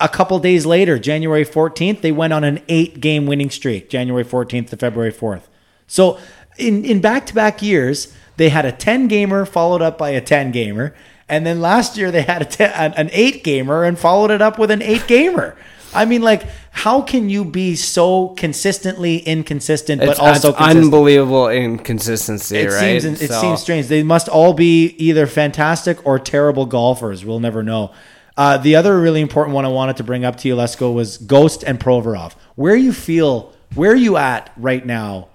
A 0.02 0.10
couple 0.10 0.38
days 0.40 0.66
later, 0.66 1.00
January 1.00 1.46
14th, 1.46 2.02
they 2.02 2.12
went 2.12 2.34
on 2.34 2.44
an 2.44 2.62
eight 2.68 3.00
game 3.00 3.26
winning 3.26 3.50
streak, 3.50 3.90
January 3.90 4.26
14th 4.26 4.70
to 4.72 4.78
February 4.78 5.14
4th. 5.14 5.44
So 5.88 6.20
in, 6.58 6.84
in 6.86 7.02
back-to-back 7.02 7.62
years, 7.62 8.14
they 8.38 8.50
had 8.50 8.66
a 8.66 8.72
10 8.72 9.08
gamer 9.08 9.46
followed 9.46 9.82
up 9.82 9.98
by 9.98 10.10
a 10.12 10.22
10 10.22 10.52
gamer. 10.52 10.94
And 11.28 11.46
then 11.46 11.60
last 11.62 11.98
year 11.98 12.12
they 12.12 12.22
had 12.22 12.42
a 12.42 12.46
10, 12.46 12.72
an, 12.72 12.94
an 12.94 13.10
eight 13.12 13.44
gamer 13.44 13.84
and 13.84 13.98
followed 13.98 14.32
it 14.32 14.42
up 14.42 14.60
with 14.60 14.70
an 14.72 14.82
eight 14.82 15.08
gamer. 15.08 15.56
I 15.94 16.04
mean, 16.06 16.22
like, 16.22 16.44
how 16.72 17.02
can 17.02 17.30
you 17.30 17.46
be 17.46 17.76
so 17.76 18.30
consistently 18.30 19.18
inconsistent, 19.20 20.02
but 20.02 20.10
It's, 20.10 20.20
also 20.20 20.50
it's 20.50 20.58
consistent? 20.58 20.84
unbelievable 20.86 21.48
inconsistency, 21.48 22.58
It 22.58 22.70
right? 22.72 23.02
seems 23.02 23.22
it 23.22 23.30
So- 23.32 23.40
seems 23.42 23.62
strange. 23.62 23.88
They 23.88 24.04
must 24.04 24.28
all 24.28 24.54
be 24.54 24.88
either 24.98 25.26
fantastic 25.26 26.06
or 26.06 26.20
terrible 26.20 26.66
golfers. 26.66 27.24
We'll 27.24 27.40
never 27.40 27.64
know. 27.64 27.92
Uh, 28.38 28.58
the 28.58 28.76
other 28.76 29.00
really 29.00 29.22
important 29.22 29.56
one 29.56 29.64
I 29.64 29.70
wanted 29.70 29.96
to 29.98 30.04
bring 30.04 30.26
up 30.26 30.36
to 30.40 30.50
you, 30.50 30.58
Lesko, 30.58 30.94
was 30.94 31.18
Ghost 31.18 31.64
and 31.64 31.80
Provorov. 31.80 32.34
Where 32.56 32.76
you 32.76 32.92
feel, 32.92 33.54
where 33.74 33.92
are 33.94 33.96
you 33.96 34.18
at 34.18 34.52
right 34.58 34.86
now 34.86 35.30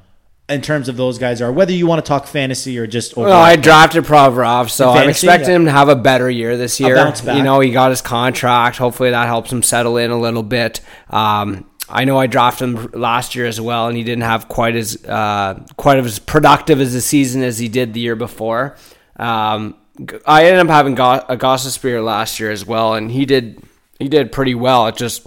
in 0.50 0.60
terms 0.60 0.88
of 0.88 0.96
those 0.96 1.18
guys 1.18 1.40
are? 1.40 1.52
Whether 1.52 1.72
you 1.72 1.86
want 1.86 2.04
to 2.04 2.08
talk 2.08 2.26
fantasy 2.26 2.78
or 2.78 2.86
just 2.86 3.12
overall. 3.12 3.30
Well, 3.30 3.42
I 3.42 3.56
drafted 3.56 4.04
Provorov, 4.04 4.70
so 4.70 4.90
In 4.92 4.98
I'm 4.98 5.08
expecting 5.08 5.50
yeah. 5.50 5.56
him 5.56 5.64
to 5.66 5.70
have 5.70 5.88
a 5.88 5.96
better 5.96 6.28
year 6.28 6.56
this 6.56 6.80
year. 6.80 7.12
You 7.24 7.42
know, 7.42 7.60
he 7.60 7.70
got 7.70 7.90
his 7.90 8.02
contract. 8.02 8.76
Hopefully, 8.76 9.10
that 9.10 9.26
helps 9.26 9.52
him 9.52 9.62
settle 9.62 9.96
in 9.96 10.10
a 10.10 10.18
little 10.18 10.42
bit. 10.42 10.80
Um, 11.08 11.66
I 11.88 12.04
know 12.04 12.18
I 12.18 12.26
drafted 12.26 12.68
him 12.68 12.90
last 12.92 13.34
year 13.34 13.46
as 13.46 13.60
well, 13.60 13.88
and 13.88 13.96
he 13.96 14.04
didn't 14.04 14.22
have 14.22 14.48
quite 14.48 14.76
as 14.76 15.04
uh, 15.04 15.60
quite 15.76 15.98
as 15.98 16.18
productive 16.18 16.80
as 16.80 16.94
a 16.94 17.00
season 17.00 17.42
as 17.42 17.58
he 17.58 17.68
did 17.68 17.94
the 17.94 18.00
year 18.00 18.16
before. 18.16 18.76
Um, 19.16 19.76
I 20.24 20.46
ended 20.46 20.60
up 20.60 20.68
having 20.68 20.94
Go- 20.94 21.24
a 21.28 21.36
Gostisbehere 21.36 22.04
last 22.04 22.40
year 22.40 22.50
as 22.50 22.64
well, 22.64 22.94
and 22.94 23.10
he 23.10 23.26
did 23.26 23.62
he 23.98 24.08
did 24.08 24.32
pretty 24.32 24.54
well. 24.54 24.86
It 24.86 24.96
just 24.96 25.26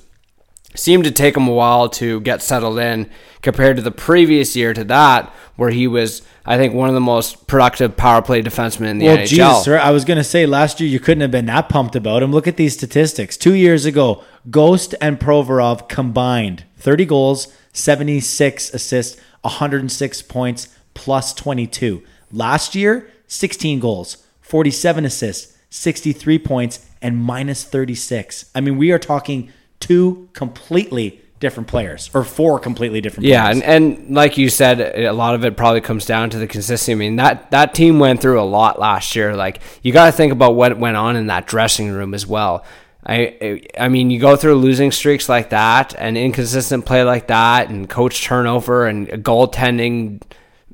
seemed 0.76 1.04
to 1.04 1.12
take 1.12 1.38
him 1.38 1.48
a 1.48 1.54
while 1.54 1.90
to 1.90 2.20
get 2.22 2.42
settled 2.42 2.80
in 2.80 3.10
compared 3.42 3.76
to 3.76 3.82
the 3.82 3.92
previous 3.92 4.56
year 4.56 4.74
to 4.74 4.84
that, 4.86 5.32
where 5.56 5.70
he 5.70 5.88
was, 5.88 6.22
I 6.46 6.58
think, 6.58 6.74
one 6.74 6.90
of 6.90 6.96
the 6.96 7.02
most 7.02 7.48
productive 7.48 7.96
power 7.96 8.22
play 8.22 8.42
defensemen 8.42 8.88
in 8.88 8.98
the 8.98 9.06
Well, 9.06 9.18
NHL. 9.18 9.28
Jesus, 9.28 9.64
sir, 9.64 9.78
I 9.78 9.92
was 9.92 10.06
going 10.06 10.18
to 10.18 10.24
say 10.24 10.46
last 10.46 10.80
year 10.80 10.90
you 10.90 11.00
couldn't 11.00 11.22
have 11.22 11.32
been 11.32 11.46
that 11.48 11.70
pumped 11.70 11.96
about 11.96 12.24
him. 12.24 12.32
Look 12.32 12.48
at 12.48 12.58
these 12.58 12.74
statistics. 12.74 13.38
Two 13.38 13.54
years 13.54 13.86
ago, 13.86 14.24
Ghost 14.50 14.96
and 15.00 15.20
Provorov 15.20 15.88
combined 15.88 16.64
30 16.78 17.06
goals, 17.06 17.54
76 17.74 18.74
assists, 18.74 19.22
106 19.42 20.22
points, 20.24 20.70
plus 20.94 21.34
22. 21.34 22.04
Last 22.32 22.76
year, 22.76 23.12
16 23.28 23.80
goals, 23.80 24.26
47 24.42 25.06
assists, 25.06 25.58
63 25.70 26.40
points, 26.40 26.86
and 27.02 27.18
minus 27.18 27.64
36. 27.64 28.50
I 28.56 28.62
mean, 28.62 28.78
we 28.78 28.92
are 28.92 29.00
talking 29.00 29.52
two 29.84 30.30
completely 30.34 31.20
different 31.40 31.68
players, 31.68 32.10
or 32.14 32.24
four 32.24 32.58
completely 32.58 33.02
different 33.02 33.26
Yeah, 33.26 33.44
players. 33.52 33.62
and, 33.64 33.98
and 34.08 34.16
like 34.16 34.38
you 34.38 34.50
said, 34.50 34.80
a 34.80 35.12
lot 35.12 35.36
of 35.36 35.44
it 35.44 35.58
probably 35.58 35.82
comes 35.82 36.06
down 36.06 36.30
to 36.30 36.38
the 36.38 36.48
consistency. 36.48 36.94
I 36.94 36.96
mean, 36.96 37.18
that, 37.18 37.52
that 37.52 37.74
team 37.74 38.00
went 38.00 38.22
through 38.22 38.40
a 38.40 38.44
lot 38.46 38.80
last 38.80 39.14
year. 39.16 39.36
Like, 39.36 39.62
you 39.82 39.92
got 39.92 40.06
to 40.06 40.12
think 40.14 40.32
about 40.32 40.56
what 40.56 40.78
went 40.80 40.96
on 40.96 41.18
in 41.18 41.28
that 41.28 41.46
dressing 41.46 41.90
room 41.92 42.14
as 42.14 42.26
well. 42.26 42.64
I, 43.06 43.62
I 43.78 43.90
mean, 43.90 44.10
you 44.10 44.22
go 44.22 44.38
through 44.38 44.56
losing 44.56 44.94
streaks 44.94 45.28
like 45.28 45.50
that, 45.50 45.94
and 45.98 46.18
inconsistent 46.18 46.86
play 46.86 47.04
like 47.04 47.28
that, 47.28 47.70
and 47.70 47.90
coach 47.90 48.24
turnover, 48.24 48.88
and 48.88 49.10
a 49.10 49.18
goaltending 49.18 50.22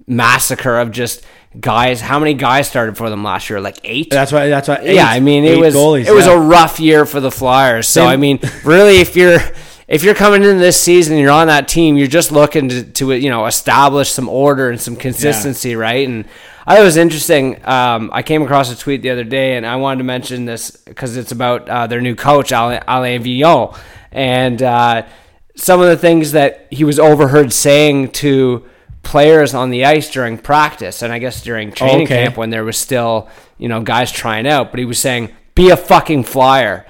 massacre 0.05 0.77
of 0.77 0.91
just 0.91 1.25
guys. 1.57 2.01
How 2.01 2.19
many 2.19 2.33
guys 2.33 2.67
started 2.67 2.97
for 2.97 3.09
them 3.09 3.23
last 3.23 3.49
year? 3.49 3.61
Like 3.61 3.79
eight. 3.83 4.09
that's 4.09 4.31
why. 4.31 4.49
That's 4.49 4.67
why. 4.67 4.81
yeah, 4.81 5.07
I 5.07 5.19
mean, 5.19 5.45
it 5.45 5.57
was 5.57 5.75
goalies, 5.75 6.05
it 6.07 6.13
was 6.13 6.27
a 6.27 6.37
rough 6.37 6.79
year 6.79 7.05
for 7.05 7.19
the 7.19 7.31
Flyers. 7.31 7.87
So 7.87 8.01
Same- 8.01 8.09
I 8.09 8.17
mean, 8.17 8.39
really, 8.63 8.97
if 8.97 9.15
you're 9.15 9.39
if 9.87 10.03
you're 10.03 10.15
coming 10.15 10.43
into 10.43 10.59
this 10.59 10.79
season, 10.79 11.13
and 11.13 11.21
you're 11.21 11.31
on 11.31 11.47
that 11.47 11.67
team, 11.67 11.97
you're 11.97 12.07
just 12.07 12.31
looking 12.31 12.69
to, 12.69 12.83
to 12.83 13.13
you 13.13 13.29
know 13.29 13.45
establish 13.45 14.11
some 14.11 14.29
order 14.29 14.69
and 14.69 14.79
some 14.79 14.95
consistency, 14.95 15.75
right? 15.75 16.07
And 16.07 16.25
I 16.67 16.75
thought 16.75 16.81
it 16.81 16.85
was 16.85 16.97
interesting. 16.97 17.65
Um, 17.67 18.11
I 18.13 18.21
came 18.21 18.43
across 18.43 18.71
a 18.71 18.77
tweet 18.77 19.01
the 19.01 19.09
other 19.09 19.23
day, 19.23 19.57
and 19.57 19.65
I 19.65 19.77
wanted 19.77 19.99
to 19.99 20.03
mention 20.03 20.45
this 20.45 20.69
because 20.71 21.17
it's 21.17 21.31
about 21.31 21.67
uh, 21.67 21.87
their 21.87 22.01
new 22.01 22.13
coach, 22.15 22.51
Alain, 22.51 22.81
Alain 22.87 23.23
Vigneault, 23.23 23.75
and 24.11 24.61
uh, 24.61 25.07
some 25.55 25.81
of 25.81 25.87
the 25.87 25.97
things 25.97 26.33
that 26.33 26.67
he 26.69 26.83
was 26.83 26.99
overheard 26.99 27.51
saying 27.51 28.11
to 28.11 28.65
players 29.03 29.53
on 29.53 29.69
the 29.69 29.85
ice 29.85 30.09
during 30.09 30.37
practice, 30.37 31.01
and 31.01 31.11
I 31.13 31.19
guess 31.19 31.41
during 31.41 31.71
training 31.71 32.03
Okay. 32.07 32.23
camp 32.25 32.37
when 32.37 32.49
there 32.49 32.63
was 32.63 32.77
still 32.77 33.27
you 33.57 33.67
know 33.69 33.81
guys 33.81 34.11
trying 34.11 34.47
out. 34.47 34.71
But 34.71 34.79
he 34.79 34.85
was 34.85 34.99
saying, 34.99 35.29
"Be 35.55 35.69
a 35.69 35.77
fucking 35.77 36.23
flyer." 36.23 36.85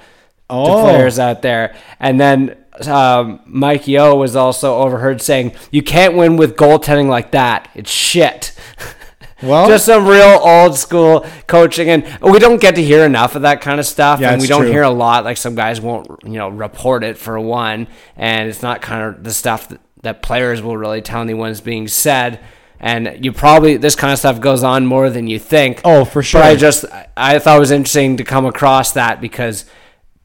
to 0.48 0.56
Oh. 0.56 0.82
players 0.82 1.20
out 1.20 1.42
there. 1.42 1.74
And 2.00 2.20
then 2.20 2.56
um, 2.88 3.38
Mike 3.46 3.86
Yeo 3.86 4.16
was 4.16 4.34
also 4.34 4.78
overheard 4.78 5.22
saying, 5.22 5.52
"You 5.70 5.82
can't 5.82 6.16
win 6.16 6.36
with 6.36 6.56
goaltending 6.56 7.08
like 7.08 7.30
that. 7.32 7.68
It's 7.74 7.90
shit." 7.90 8.52
Well- 9.42 9.68
just 9.68 9.86
some 9.86 10.06
real 10.06 10.38
old 10.42 10.76
school 10.76 11.24
coaching, 11.46 11.88
and 11.88 12.04
we 12.20 12.38
don't 12.38 12.60
get 12.60 12.74
to 12.74 12.82
hear 12.82 13.06
enough 13.06 13.36
of 13.36 13.40
that 13.42 13.62
kind 13.62 13.80
of 13.80 13.86
stuff, 13.86 14.20
Yeah, 14.20 14.32
and 14.32 14.42
we 14.42 14.46
don't 14.46 14.64
true. 14.64 14.70
hear 14.70 14.82
a 14.82 14.90
lot. 14.90 15.24
Like 15.24 15.38
some 15.38 15.54
guys 15.54 15.80
won't, 15.80 16.08
you 16.24 16.32
know, 16.36 16.50
report 16.50 17.02
it 17.04 17.16
for 17.16 17.40
one, 17.40 17.86
and 18.18 18.50
it's 18.50 18.60
not 18.62 18.82
kind 18.82 19.02
of 19.02 19.24
the 19.24 19.32
stuff 19.32 19.70
that, 19.70 19.80
that 20.02 20.22
players 20.22 20.62
will 20.62 20.76
really 20.76 21.02
tell 21.02 21.22
anyone 21.22 21.50
is 21.50 21.60
being 21.60 21.88
said. 21.88 22.40
And 22.78 23.22
you 23.22 23.32
probably 23.32 23.76
this 23.76 23.94
kind 23.94 24.12
of 24.12 24.18
stuff 24.18 24.40
goes 24.40 24.62
on 24.62 24.86
more 24.86 25.10
than 25.10 25.26
you 25.26 25.38
think. 25.38 25.82
Oh, 25.84 26.04
for 26.04 26.22
sure. 26.22 26.40
But 26.40 26.50
I 26.50 26.56
just 26.56 26.86
I 27.16 27.38
thought 27.38 27.56
it 27.56 27.60
was 27.60 27.70
interesting 27.70 28.16
to 28.16 28.24
come 28.24 28.46
across 28.46 28.92
that 28.92 29.20
because 29.20 29.66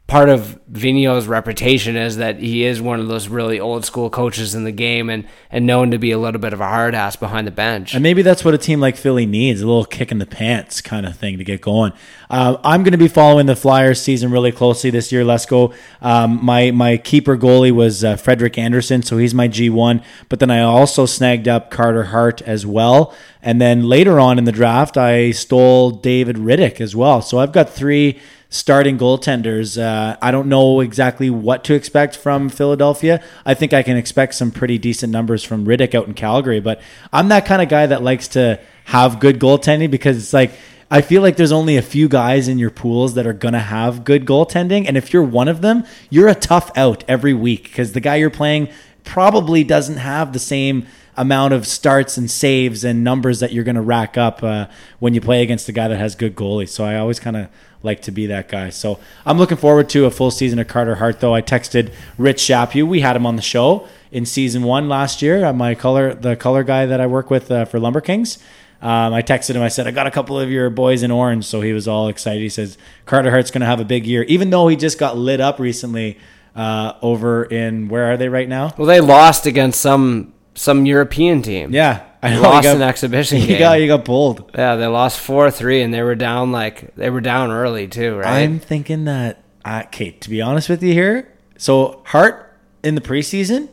part 0.06 0.28
of 0.28 0.60
Vigneault's 0.68 1.26
reputation 1.26 1.96
is 1.96 2.18
that 2.18 2.38
he 2.38 2.64
is 2.64 2.80
one 2.80 3.00
of 3.00 3.08
those 3.08 3.26
really 3.26 3.58
old 3.58 3.84
school 3.84 4.08
coaches 4.08 4.54
in 4.54 4.62
the 4.62 4.70
game 4.70 5.10
and, 5.10 5.26
and 5.50 5.66
known 5.66 5.90
to 5.90 5.98
be 5.98 6.12
a 6.12 6.18
little 6.18 6.40
bit 6.40 6.52
of 6.52 6.60
a 6.60 6.66
hard 6.66 6.94
ass 6.94 7.16
behind 7.16 7.44
the 7.44 7.50
bench. 7.50 7.92
And 7.92 8.04
maybe 8.04 8.22
that's 8.22 8.44
what 8.44 8.54
a 8.54 8.58
team 8.58 8.78
like 8.78 8.96
Philly 8.96 9.26
needs 9.26 9.62
a 9.62 9.66
little 9.66 9.84
kick 9.84 10.12
in 10.12 10.18
the 10.18 10.26
pants 10.26 10.80
kind 10.80 11.06
of 11.06 11.16
thing 11.16 11.38
to 11.38 11.44
get 11.44 11.60
going. 11.60 11.92
Uh, 12.30 12.56
I'm 12.62 12.84
going 12.84 12.92
to 12.92 12.98
be 12.98 13.08
following 13.08 13.46
the 13.46 13.56
Flyers 13.56 14.00
season 14.00 14.30
really 14.30 14.52
closely 14.52 14.90
this 14.90 15.10
year. 15.10 15.24
Let's 15.24 15.46
go. 15.46 15.74
Um, 16.00 16.44
my, 16.44 16.70
my 16.70 16.98
keeper 16.98 17.36
goalie 17.36 17.72
was 17.72 18.04
uh, 18.04 18.14
Frederik 18.14 18.58
Andersen, 18.58 19.02
so 19.02 19.18
he's 19.18 19.34
my 19.34 19.48
G1. 19.48 20.04
But 20.28 20.38
then 20.38 20.52
I 20.52 20.60
also 20.60 21.06
snagged 21.06 21.48
up 21.48 21.72
Carter 21.72 22.04
Hart 22.04 22.42
as 22.42 22.64
well. 22.64 23.12
And 23.42 23.60
then 23.60 23.84
later 23.84 24.20
on 24.20 24.38
in 24.38 24.44
the 24.44 24.52
draft, 24.52 24.96
I 24.96 25.32
stole 25.32 25.90
David 25.90 26.36
Rittich 26.36 26.80
as 26.80 26.94
well. 26.94 27.22
So 27.22 27.38
I've 27.38 27.52
got 27.52 27.70
three 27.70 28.20
starting 28.48 28.98
goaltenders. 28.98 29.80
Uh, 29.80 30.16
I 30.22 30.30
don't 30.30 30.48
know 30.48 30.80
exactly 30.80 31.30
what 31.30 31.64
to 31.64 31.74
expect 31.74 32.16
from 32.16 32.48
Philadelphia. 32.48 33.22
I 33.44 33.54
think 33.54 33.72
I 33.72 33.82
can 33.82 33.96
expect 33.96 34.34
some 34.34 34.50
pretty 34.50 34.78
decent 34.78 35.12
numbers 35.12 35.44
from 35.44 35.66
Rittich 35.66 35.94
out 35.94 36.06
in 36.06 36.14
Calgary, 36.14 36.60
but 36.60 36.80
I'm 37.12 37.28
that 37.28 37.46
kind 37.46 37.60
of 37.60 37.68
guy 37.68 37.86
that 37.86 38.02
likes 38.02 38.28
to 38.28 38.60
have 38.84 39.20
good 39.20 39.40
goaltending 39.40 39.90
because 39.90 40.16
it's 40.16 40.32
like 40.32 40.52
I 40.88 41.00
feel 41.00 41.20
like 41.20 41.36
there's 41.36 41.52
only 41.52 41.76
a 41.76 41.82
few 41.82 42.08
guys 42.08 42.46
in 42.46 42.58
your 42.58 42.70
pools 42.70 43.14
that 43.14 43.26
are 43.26 43.32
going 43.32 43.54
to 43.54 43.58
have 43.58 44.04
good 44.04 44.24
goaltending 44.24 44.86
and 44.86 44.96
if 44.96 45.12
you're 45.12 45.24
one 45.24 45.48
of 45.48 45.60
them, 45.60 45.84
you're 46.10 46.28
a 46.28 46.34
tough 46.34 46.70
out 46.76 47.02
every 47.08 47.34
week 47.34 47.64
because 47.64 47.92
the 47.92 48.00
guy 48.00 48.16
you're 48.16 48.30
playing 48.30 48.68
probably 49.02 49.64
doesn't 49.64 49.96
have 49.96 50.32
the 50.32 50.38
same 50.38 50.86
amount 51.16 51.54
of 51.54 51.66
starts 51.66 52.16
and 52.16 52.30
saves 52.30 52.84
and 52.84 53.02
numbers 53.02 53.40
that 53.40 53.52
you're 53.52 53.64
going 53.64 53.76
to 53.76 53.80
rack 53.80 54.16
up 54.18 54.42
uh, 54.42 54.66
when 54.98 55.14
you 55.14 55.20
play 55.20 55.42
against 55.42 55.68
a 55.68 55.72
guy 55.72 55.88
that 55.88 55.96
has 55.96 56.14
good 56.14 56.36
goalies. 56.36 56.68
So 56.68 56.84
I 56.84 56.96
always 56.96 57.18
kind 57.18 57.36
of 57.36 57.48
like 57.86 58.02
to 58.02 58.10
be 58.10 58.26
that 58.26 58.48
guy. 58.48 58.68
So 58.68 58.98
I'm 59.24 59.38
looking 59.38 59.56
forward 59.56 59.88
to 59.90 60.04
a 60.04 60.10
full 60.10 60.30
season 60.30 60.58
of 60.58 60.68
Carter 60.68 60.96
Hart. 60.96 61.20
Though 61.20 61.34
I 61.34 61.40
texted 61.40 61.92
Rich 62.18 62.42
Shapu, 62.42 62.86
we 62.86 63.00
had 63.00 63.16
him 63.16 63.24
on 63.24 63.36
the 63.36 63.42
show 63.42 63.88
in 64.10 64.26
season 64.26 64.64
one 64.64 64.88
last 64.88 65.22
year. 65.22 65.50
My 65.54 65.74
color, 65.74 66.12
the 66.12 66.36
color 66.36 66.62
guy 66.62 66.84
that 66.84 67.00
I 67.00 67.06
work 67.06 67.30
with 67.30 67.50
uh, 67.50 67.64
for 67.64 67.80
Lumber 67.80 68.02
Kings. 68.02 68.38
Um, 68.82 69.14
I 69.14 69.22
texted 69.22 69.54
him. 69.54 69.62
I 69.62 69.68
said 69.68 69.86
I 69.86 69.90
got 69.90 70.06
a 70.06 70.10
couple 70.10 70.38
of 70.38 70.50
your 70.50 70.68
boys 70.68 71.02
in 71.02 71.10
orange, 71.10 71.46
so 71.46 71.62
he 71.62 71.72
was 71.72 71.88
all 71.88 72.08
excited. 72.08 72.42
He 72.42 72.50
says 72.50 72.76
Carter 73.06 73.30
Hart's 73.30 73.50
going 73.50 73.62
to 73.62 73.66
have 73.66 73.80
a 73.80 73.84
big 73.86 74.06
year, 74.06 74.22
even 74.24 74.50
though 74.50 74.68
he 74.68 74.76
just 74.76 74.98
got 74.98 75.16
lit 75.16 75.40
up 75.40 75.58
recently 75.58 76.18
uh, 76.54 76.92
over 77.00 77.44
in 77.44 77.88
where 77.88 78.12
are 78.12 78.16
they 78.16 78.28
right 78.28 78.48
now? 78.48 78.74
well, 78.76 78.86
they 78.86 79.00
lost 79.00 79.46
against 79.46 79.80
some 79.80 80.34
some 80.56 80.84
European 80.86 81.42
team. 81.42 81.72
Yeah, 81.72 82.02
I 82.22 82.30
know, 82.34 82.42
lost 82.42 82.64
got- 82.64 82.76
an 82.76 82.82
exhibition 82.82 83.38
He 83.42 83.46
game. 83.46 83.58
got 83.60 83.78
he 83.78 83.86
got 83.86 84.04
pulled. 84.04 84.50
Yeah, 84.54 84.74
they 84.76 84.86
lost 84.86 85.20
four 85.20 85.50
three, 85.52 85.82
and 85.82 85.94
they 85.94 86.02
were 86.02 86.16
down 86.16 86.50
like 86.50 86.94
they 86.96 87.10
were 87.10 87.20
down 87.20 87.50
early 87.52 87.86
too, 87.86 88.16
right? 88.16 88.42
I'm 88.42 88.58
thinking 88.58 89.04
that 89.04 89.44
uh, 89.64 89.82
okay, 89.86 90.10
to 90.10 90.28
be 90.30 90.42
honest 90.42 90.68
with 90.68 90.82
you 90.82 90.92
here, 90.92 91.32
so 91.56 92.02
Hart 92.06 92.58
in 92.82 92.94
the 92.96 93.00
preseason, 93.00 93.68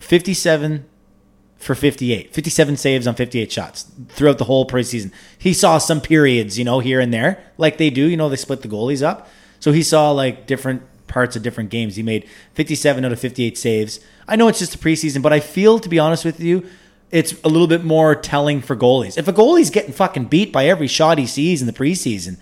57 0.00 0.84
for 1.56 1.74
58, 1.76 2.34
57 2.34 2.76
saves 2.76 3.06
on 3.06 3.14
58 3.14 3.52
shots 3.52 3.86
throughout 4.08 4.38
the 4.38 4.44
whole 4.44 4.66
preseason. 4.66 5.12
He 5.38 5.54
saw 5.54 5.78
some 5.78 6.00
periods, 6.00 6.58
you 6.58 6.64
know, 6.64 6.80
here 6.80 6.98
and 7.00 7.14
there, 7.14 7.42
like 7.56 7.78
they 7.78 7.88
do. 7.88 8.06
You 8.06 8.16
know, 8.16 8.28
they 8.28 8.36
split 8.36 8.62
the 8.62 8.68
goalies 8.68 9.02
up, 9.02 9.28
so 9.60 9.72
he 9.72 9.82
saw 9.82 10.10
like 10.10 10.46
different 10.46 10.82
parts 11.06 11.36
of 11.36 11.42
different 11.42 11.70
games. 11.70 11.96
He 11.96 12.02
made 12.02 12.28
57 12.54 13.04
out 13.04 13.12
of 13.12 13.20
58 13.20 13.56
saves. 13.56 14.00
I 14.28 14.36
know 14.36 14.48
it's 14.48 14.58
just 14.58 14.74
a 14.74 14.78
preseason, 14.78 15.22
but 15.22 15.32
I 15.32 15.40
feel, 15.40 15.78
to 15.78 15.88
be 15.88 15.98
honest 15.98 16.24
with 16.24 16.40
you, 16.40 16.64
it's 17.10 17.34
a 17.44 17.48
little 17.48 17.66
bit 17.66 17.84
more 17.84 18.14
telling 18.14 18.60
for 18.62 18.74
goalies. 18.76 19.18
If 19.18 19.28
a 19.28 19.32
goalie's 19.32 19.70
getting 19.70 19.92
fucking 19.92 20.26
beat 20.26 20.52
by 20.52 20.66
every 20.66 20.86
shot 20.86 21.18
he 21.18 21.26
sees 21.26 21.60
in 21.60 21.66
the 21.66 21.72
preseason, 21.72 22.38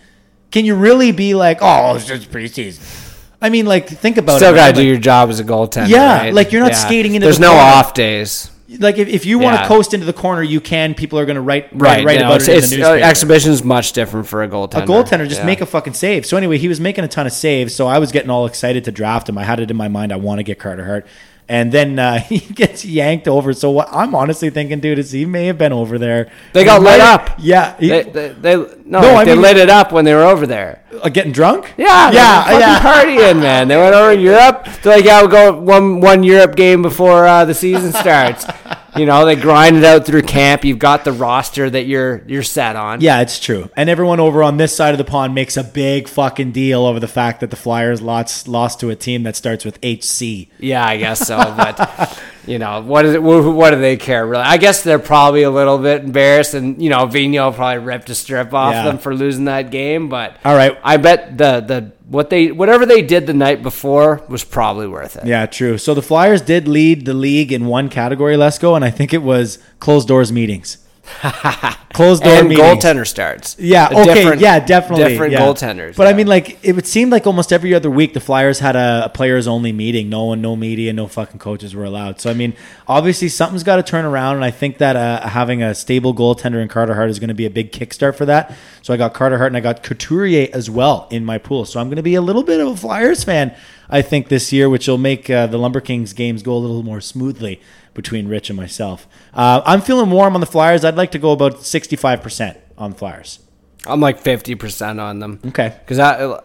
can 0.50 0.64
you 0.64 0.74
really 0.76 1.10
be 1.12 1.34
like, 1.34 1.58
oh, 1.60 1.94
it's 1.96 2.06
just 2.06 2.30
preseason? 2.30 3.06
I 3.42 3.48
mean, 3.48 3.64
like, 3.66 3.88
think 3.88 4.16
about 4.18 4.36
Still 4.36 4.50
it. 4.50 4.52
Still 4.52 4.54
got 4.56 4.66
to 4.66 4.72
Like, 4.72 4.74
do 4.76 4.84
your 4.84 4.98
job 4.98 5.30
as 5.30 5.40
a 5.40 5.44
goaltender. 5.44 5.88
Yeah, 5.88 6.18
right? 6.18 6.34
like, 6.34 6.52
you're 6.52 6.62
not 6.62 6.74
skating 6.74 7.14
into 7.14 7.24
the 7.24 7.26
There's 7.28 7.38
the 7.38 7.42
no 7.46 7.52
corner. 7.52 7.62
off 7.64 7.94
days. 7.94 8.50
Like, 8.78 8.98
if, 8.98 9.08
if 9.08 9.26
you 9.26 9.38
want 9.40 9.56
to 9.56 9.62
Yeah. 9.62 9.68
coast 9.68 9.94
into 9.94 10.06
the 10.06 10.12
corner, 10.12 10.42
you 10.44 10.60
can. 10.60 10.94
People 10.94 11.18
are 11.18 11.24
going 11.26 11.34
to 11.36 11.40
write 11.40 11.70
Right, 11.72 12.04
write, 12.04 12.20
no, 12.20 12.26
about 12.26 12.36
it's, 12.36 12.48
it 12.48 12.52
in 12.52 12.58
it's, 12.58 12.70
the 12.70 12.76
uh, 12.84 12.90
newspaper. 12.92 13.04
exhibition's 13.08 13.64
much 13.64 13.92
different 13.94 14.28
for 14.28 14.42
a 14.44 14.48
goaltender. 14.48 14.82
a 14.84 14.86
goaltender 14.86 15.26
just 15.26 15.40
Yeah. 15.40 15.46
make 15.46 15.60
a 15.60 15.66
fucking 15.66 15.94
save. 15.94 16.24
So 16.26 16.36
anyway, 16.36 16.58
he 16.58 16.68
was 16.68 16.78
making 16.80 17.02
a 17.02 17.08
ton 17.08 17.26
of 17.26 17.32
saves. 17.32 17.74
So 17.74 17.88
I 17.88 17.98
was 17.98 18.12
getting 18.12 18.30
all 18.30 18.46
excited 18.46 18.84
to 18.84 18.92
draft 18.92 19.28
him. 19.28 19.38
I 19.38 19.44
had 19.44 19.58
it 19.58 19.70
in 19.72 19.76
my 19.76 19.88
mind. 19.88 20.12
I 20.12 20.16
want 20.16 20.38
to 20.38 20.42
get 20.44 20.58
Carter 20.60 20.84
Hart. 20.84 21.06
And 21.50 21.72
then 21.72 21.98
uh, 21.98 22.20
he 22.30 22.38
gets 22.38 22.84
yanked 22.84 23.26
over. 23.26 23.52
So 23.52 23.72
what 23.72 23.88
I'm 23.90 24.14
honestly 24.14 24.50
thinking, 24.50 24.78
dude, 24.78 25.00
is 25.00 25.10
he 25.10 25.24
may 25.26 25.46
have 25.46 25.58
been 25.58 25.72
over 25.72 25.98
there. 25.98 26.30
They 26.52 26.64
got 26.64 26.80
lit 26.80 27.00
up. 27.00 27.30
Yeah, 27.38 27.76
he- 27.76 27.88
They, 27.88 28.02
they, 28.04 28.28
they 28.28 28.54
no, 28.84 29.00
No, 29.00 29.24
they 29.24 29.32
mean- 29.32 29.42
lit 29.42 29.56
it 29.56 29.68
up 29.68 29.90
when 29.90 30.04
they 30.04 30.14
were 30.14 30.22
over 30.22 30.46
there. 30.46 30.84
uh, 31.02 31.08
getting 31.08 31.32
drunk. 31.32 31.74
Yeah, 31.76 32.12
yeah, 32.12 32.58
yeah. 32.58 32.78
partying, 32.80 33.40
man. 33.40 33.66
They 33.66 33.76
went 33.76 33.94
over 33.96 34.14
to 34.14 34.20
Europe. 34.20 34.68
They're 34.82 34.96
like, 34.96 35.04
yeah, 35.04 35.20
we'll 35.22 35.30
go 35.30 35.52
one 35.58 36.00
one 36.00 36.22
Europe 36.22 36.54
game 36.54 36.82
before 36.82 37.26
uh, 37.26 37.44
the 37.44 37.54
season 37.54 37.90
starts. 37.92 38.46
you 38.96 39.06
know, 39.06 39.24
they 39.24 39.36
grind 39.36 39.76
it 39.76 39.84
out 39.84 40.06
through 40.06 40.22
camp. 40.22 40.64
You've 40.64 40.78
got 40.78 41.04
the 41.04 41.12
roster 41.12 41.68
that 41.68 41.84
you're 41.84 42.22
you're 42.26 42.42
set 42.42 42.76
on. 42.76 43.00
Yeah, 43.00 43.20
it's 43.20 43.38
true. 43.38 43.70
And 43.76 43.88
everyone 43.88 44.20
over 44.20 44.42
on 44.42 44.56
this 44.56 44.74
side 44.74 44.92
of 44.92 44.98
the 44.98 45.04
pond 45.04 45.34
makes 45.34 45.56
a 45.56 45.64
big 45.64 46.08
fucking 46.08 46.52
deal 46.52 46.84
over 46.84 47.00
the 47.00 47.08
fact 47.08 47.40
that 47.40 47.50
the 47.50 47.56
Flyers 47.56 48.00
lost 48.02 48.48
lost 48.48 48.80
to 48.80 48.90
a 48.90 48.96
team 48.96 49.22
that 49.24 49.36
starts 49.36 49.64
with 49.64 49.78
HC. 49.84 50.48
Yeah, 50.58 50.84
I 50.84 50.96
guess 50.96 51.26
so. 51.26 51.36
But 51.36 52.22
you 52.46 52.58
know 52.58 52.80
what 52.82 53.04
is 53.04 53.14
it? 53.14 53.22
What, 53.22 53.70
do 53.70 53.80
they 53.80 53.96
care 53.96 54.26
really? 54.26 54.42
I 54.42 54.56
guess 54.56 54.82
they're 54.82 54.98
probably 54.98 55.42
a 55.42 55.50
little 55.50 55.78
bit 55.78 56.02
embarrassed, 56.04 56.54
and 56.54 56.82
you 56.82 56.88
know 56.90 57.06
Vino 57.06 57.52
probably 57.52 57.84
ripped 57.84 58.10
a 58.10 58.14
strip 58.14 58.52
off 58.54 58.72
Yeah. 58.74 58.84
them 58.84 58.98
for 58.98 59.14
losing 59.14 59.44
that 59.44 59.70
game. 59.70 60.08
But 60.08 60.36
All 60.44 60.54
right. 60.54 60.76
I 60.82 60.96
bet 60.96 61.36
the 61.38 61.60
the 61.60 61.92
what 62.08 62.30
they 62.30 62.50
whatever 62.50 62.86
they 62.86 63.02
did 63.02 63.26
the 63.26 63.34
night 63.34 63.62
before 63.62 64.22
was 64.28 64.42
probably 64.44 64.88
worth 64.88 65.16
it. 65.16 65.26
Yeah, 65.26 65.46
true. 65.46 65.78
So 65.78 65.94
the 65.94 66.02
Flyers 66.02 66.40
did 66.42 66.66
lead 66.66 67.04
the 67.06 67.14
league 67.14 67.52
in 67.52 67.66
one 67.66 67.88
category, 67.88 68.36
let's 68.36 68.58
go, 68.58 68.74
and 68.74 68.84
I 68.84 68.90
think 68.90 69.12
it 69.14 69.22
was 69.22 69.58
closed 69.78 70.08
doors 70.08 70.32
meetings. 70.32 70.78
closed 71.92 72.22
door 72.22 72.32
and 72.32 72.48
meetings. 72.48 72.66
goaltender 72.66 73.06
starts. 73.06 73.56
Yeah, 73.58 73.88
A 73.90 74.00
okay, 74.00 74.38
yeah, 74.38 74.60
definitely. 74.60 75.08
different 75.08 75.32
yeah. 75.32 75.40
goaltenders. 75.40 75.96
But 75.96 76.06
I 76.06 76.12
mean, 76.12 76.26
like, 76.26 76.58
it 76.64 76.74
would 76.74 76.86
seem 76.86 77.10
like 77.10 77.26
almost 77.26 77.52
every 77.52 77.74
other 77.74 77.90
week 77.90 78.14
the 78.14 78.20
Flyers 78.20 78.58
had 78.58 78.76
a, 78.76 79.02
a 79.06 79.08
players 79.08 79.46
only 79.46 79.72
meeting. 79.72 80.08
No 80.08 80.26
one, 80.26 80.40
no 80.40 80.56
media, 80.56 80.92
no 80.92 81.06
fucking 81.06 81.38
coaches 81.38 81.74
were 81.74 81.84
allowed. 81.84 82.20
So 82.20 82.30
I 82.30 82.34
mean, 82.34 82.54
obviously 82.88 83.28
something's 83.28 83.64
got 83.64 83.76
to 83.76 83.82
turn 83.82 84.04
around, 84.04 84.36
and 84.36 84.44
I 84.44 84.50
think 84.50 84.78
that 84.78 84.96
uh, 84.96 85.28
having 85.28 85.62
a 85.62 85.74
stable 85.74 86.14
goaltender 86.14 86.62
in 86.62 86.68
Carter 86.68 86.94
Hart 86.94 87.10
is 87.10 87.18
going 87.18 87.28
to 87.28 87.34
be 87.34 87.46
a 87.46 87.50
big 87.50 87.72
kickstart 87.72 88.16
for 88.16 88.26
that. 88.26 88.56
So 88.82 88.94
I 88.94 88.96
got 88.96 89.12
Carter 89.14 89.38
Hart 89.38 89.48
and 89.48 89.56
I 89.56 89.60
got 89.60 89.82
Couturier 89.82 90.48
as 90.52 90.70
well 90.70 91.06
in 91.10 91.24
my 91.24 91.38
pool. 91.38 91.64
So 91.64 91.80
I'm 91.80 91.88
going 91.88 91.96
to 91.96 92.02
be 92.02 92.14
a 92.14 92.22
little 92.22 92.42
bit 92.42 92.60
of 92.60 92.68
a 92.68 92.76
Flyers 92.76 93.24
fan, 93.24 93.54
I 93.88 94.02
think, 94.02 94.28
this 94.28 94.52
year, 94.52 94.68
which 94.68 94.88
will 94.88 94.98
make 94.98 95.28
uh, 95.28 95.46
the 95.48 95.58
Lumber 95.58 95.80
Kings 95.80 96.12
games 96.12 96.42
go 96.42 96.54
a 96.54 96.58
little 96.58 96.82
more 96.82 97.00
smoothly 97.00 97.60
between 97.94 98.28
Rich 98.28 98.50
and 98.50 98.56
myself. 98.56 99.06
Uh, 99.34 99.62
I'm 99.64 99.80
feeling 99.80 100.10
warm 100.10 100.34
on 100.34 100.40
the 100.40 100.46
Flyers. 100.46 100.84
I'd 100.84 100.96
like 100.96 101.10
to 101.12 101.18
go 101.18 101.32
about 101.32 101.56
65% 101.56 102.56
on 102.78 102.92
Flyers. 102.94 103.40
I'm 103.86 104.00
like 104.00 104.18
fifty 104.20 104.54
percent 104.54 105.00
on 105.00 105.20
them. 105.20 105.40
Okay. 105.46 105.74
because 105.80 105.98
I, 105.98 106.40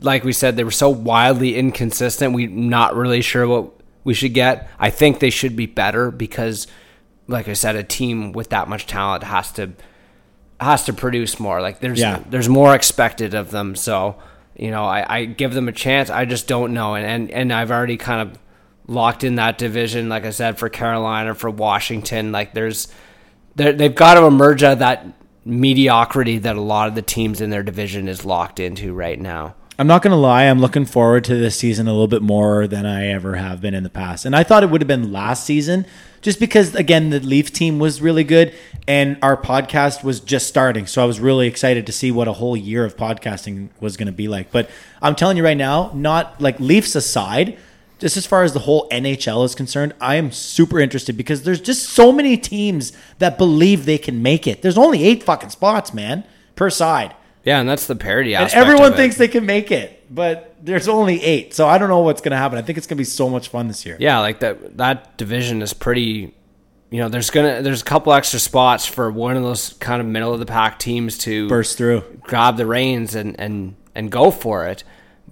like 0.00 0.24
we 0.24 0.32
said, 0.32 0.56
they 0.56 0.64
were 0.64 0.72
so 0.72 0.90
wildly 0.90 1.54
inconsistent. 1.56 2.34
We're 2.34 2.50
not 2.50 2.96
really 2.96 3.22
sure 3.22 3.46
what 3.46 3.72
we 4.02 4.14
should 4.14 4.34
get. 4.34 4.68
I 4.80 4.90
think 4.90 5.20
they 5.20 5.30
should 5.30 5.54
be 5.54 5.66
better 5.66 6.10
because, 6.10 6.66
like 7.28 7.46
I 7.46 7.52
said, 7.52 7.76
a 7.76 7.84
team 7.84 8.32
with 8.32 8.50
that 8.50 8.68
much 8.68 8.88
talent 8.88 9.22
has 9.22 9.52
to 9.52 9.70
has 10.60 10.82
to 10.86 10.92
produce 10.92 11.38
more. 11.38 11.60
Like 11.60 11.78
there's 11.78 12.00
Yeah. 12.00 12.20
there's 12.28 12.48
more 12.48 12.74
expected 12.74 13.32
of 13.34 13.52
them. 13.52 13.76
So 13.76 14.16
you 14.56 14.72
know, 14.72 14.84
I, 14.84 15.18
I 15.20 15.24
give 15.24 15.54
them 15.54 15.68
a 15.68 15.72
chance. 15.72 16.10
I 16.10 16.24
just 16.24 16.48
don't 16.48 16.74
know, 16.74 16.96
and 16.96 17.06
and 17.06 17.30
and 17.30 17.52
I've 17.52 17.70
already 17.70 17.96
kind 17.96 18.28
of 18.28 18.38
locked 18.92 19.24
in 19.24 19.36
that 19.36 19.58
division. 19.58 20.08
Like 20.08 20.24
I 20.24 20.30
said, 20.30 20.58
for 20.58 20.68
Carolina, 20.68 21.34
for 21.34 21.50
Washington, 21.50 22.32
like 22.32 22.54
there's 22.54 22.88
they've 23.54 23.94
got 23.94 24.14
to 24.14 24.24
emerge 24.24 24.62
out 24.62 24.74
of 24.74 24.78
that 24.78 25.06
mediocrity 25.44 26.38
that 26.38 26.56
a 26.56 26.60
lot 26.60 26.88
of 26.88 26.94
the 26.94 27.02
teams 27.02 27.40
in 27.40 27.50
their 27.50 27.62
division 27.62 28.08
is 28.08 28.24
locked 28.24 28.60
into 28.60 28.94
right 28.94 29.20
now. 29.20 29.54
I'm 29.78 29.86
not 29.86 30.02
going 30.02 30.12
to 30.12 30.16
lie. 30.16 30.44
I'm 30.44 30.60
looking 30.60 30.84
forward 30.84 31.24
to 31.24 31.34
this 31.34 31.56
season 31.56 31.88
a 31.88 31.92
little 31.92 32.06
bit 32.06 32.22
more 32.22 32.66
than 32.66 32.86
I 32.86 33.08
ever 33.08 33.36
have 33.36 33.60
been 33.60 33.74
in 33.74 33.82
the 33.82 33.90
past. 33.90 34.24
And 34.24 34.36
I 34.36 34.44
thought 34.44 34.62
it 34.62 34.70
would 34.70 34.80
have 34.80 34.88
been 34.88 35.12
last 35.12 35.44
season 35.44 35.86
just 36.20 36.38
because, 36.38 36.74
again, 36.74 37.10
the 37.10 37.18
Leaf 37.20 37.52
team 37.52 37.78
was 37.78 38.00
really 38.00 38.22
good 38.22 38.54
and 38.86 39.16
our 39.22 39.36
podcast 39.36 40.04
was 40.04 40.20
just 40.20 40.46
starting. 40.46 40.86
So 40.86 41.02
I 41.02 41.06
was 41.06 41.20
really 41.20 41.48
excited 41.48 41.86
to 41.86 41.92
see 41.92 42.12
what 42.12 42.28
a 42.28 42.34
whole 42.34 42.56
year 42.56 42.84
of 42.84 42.96
podcasting 42.96 43.70
was 43.80 43.96
going 43.96 44.06
to 44.06 44.12
be 44.12 44.28
like. 44.28 44.52
But 44.52 44.70
I'm 45.00 45.16
telling 45.16 45.36
you 45.36 45.44
right 45.44 45.56
now, 45.56 45.90
not 45.94 46.40
like 46.40 46.60
Leafs 46.60 46.94
aside, 46.94 47.58
just 48.02 48.16
as 48.16 48.26
far 48.26 48.42
as 48.42 48.52
the 48.52 48.58
whole 48.58 48.88
NHL 48.90 49.44
is 49.44 49.54
concerned, 49.54 49.94
I 50.00 50.16
am 50.16 50.32
super 50.32 50.80
interested 50.80 51.16
because 51.16 51.44
there's 51.44 51.60
just 51.60 51.88
so 51.90 52.10
many 52.10 52.36
teams 52.36 52.92
that 53.20 53.38
believe 53.38 53.86
they 53.86 53.96
can 53.96 54.20
make 54.22 54.48
it. 54.48 54.60
There's 54.60 54.76
only 54.76 55.04
eight 55.04 55.22
fucking 55.22 55.50
spots, 55.50 55.94
man, 55.94 56.24
per 56.56 56.68
side. 56.68 57.14
Yeah, 57.44 57.60
and 57.60 57.68
that's 57.68 57.86
the 57.86 57.94
parity 57.94 58.34
And 58.34 58.52
everyone 58.54 58.94
thinks 58.94 59.16
they 59.18 59.28
can 59.28 59.46
make 59.46 59.70
it, 59.70 60.04
but 60.12 60.56
there's 60.60 60.88
only 60.88 61.22
eight. 61.22 61.54
So 61.54 61.68
I 61.68 61.78
don't 61.78 61.88
know 61.88 62.00
what's 62.00 62.20
going 62.20 62.32
to 62.32 62.36
happen. 62.36 62.58
I 62.58 62.62
think 62.62 62.76
it's 62.76 62.88
going 62.88 62.96
to 62.96 63.00
be 63.00 63.04
so 63.04 63.28
much 63.28 63.48
fun 63.50 63.68
this 63.68 63.86
year. 63.86 63.96
Yeah, 64.00 64.18
like 64.18 64.40
that 64.40 64.76
that 64.78 65.16
division 65.16 65.62
is 65.62 65.72
pretty. 65.72 66.34
You 66.90 66.98
know, 66.98 67.08
there's 67.08 67.30
gonna 67.30 67.62
there's 67.62 67.82
a 67.82 67.84
couple 67.84 68.12
extra 68.12 68.40
spots 68.40 68.84
for 68.84 69.12
one 69.12 69.36
of 69.36 69.44
those 69.44 69.74
kind 69.74 70.00
of 70.00 70.08
middle 70.08 70.34
of 70.34 70.40
the 70.40 70.46
pack 70.46 70.78
teams 70.78 71.18
to 71.18 71.48
Burst 71.48 71.78
through. 71.78 72.02
grab 72.20 72.56
the 72.56 72.66
reins 72.66 73.14
and 73.14 73.38
and 73.40 73.76
and 73.94 74.10
go 74.10 74.30
for 74.32 74.66
it. 74.66 74.82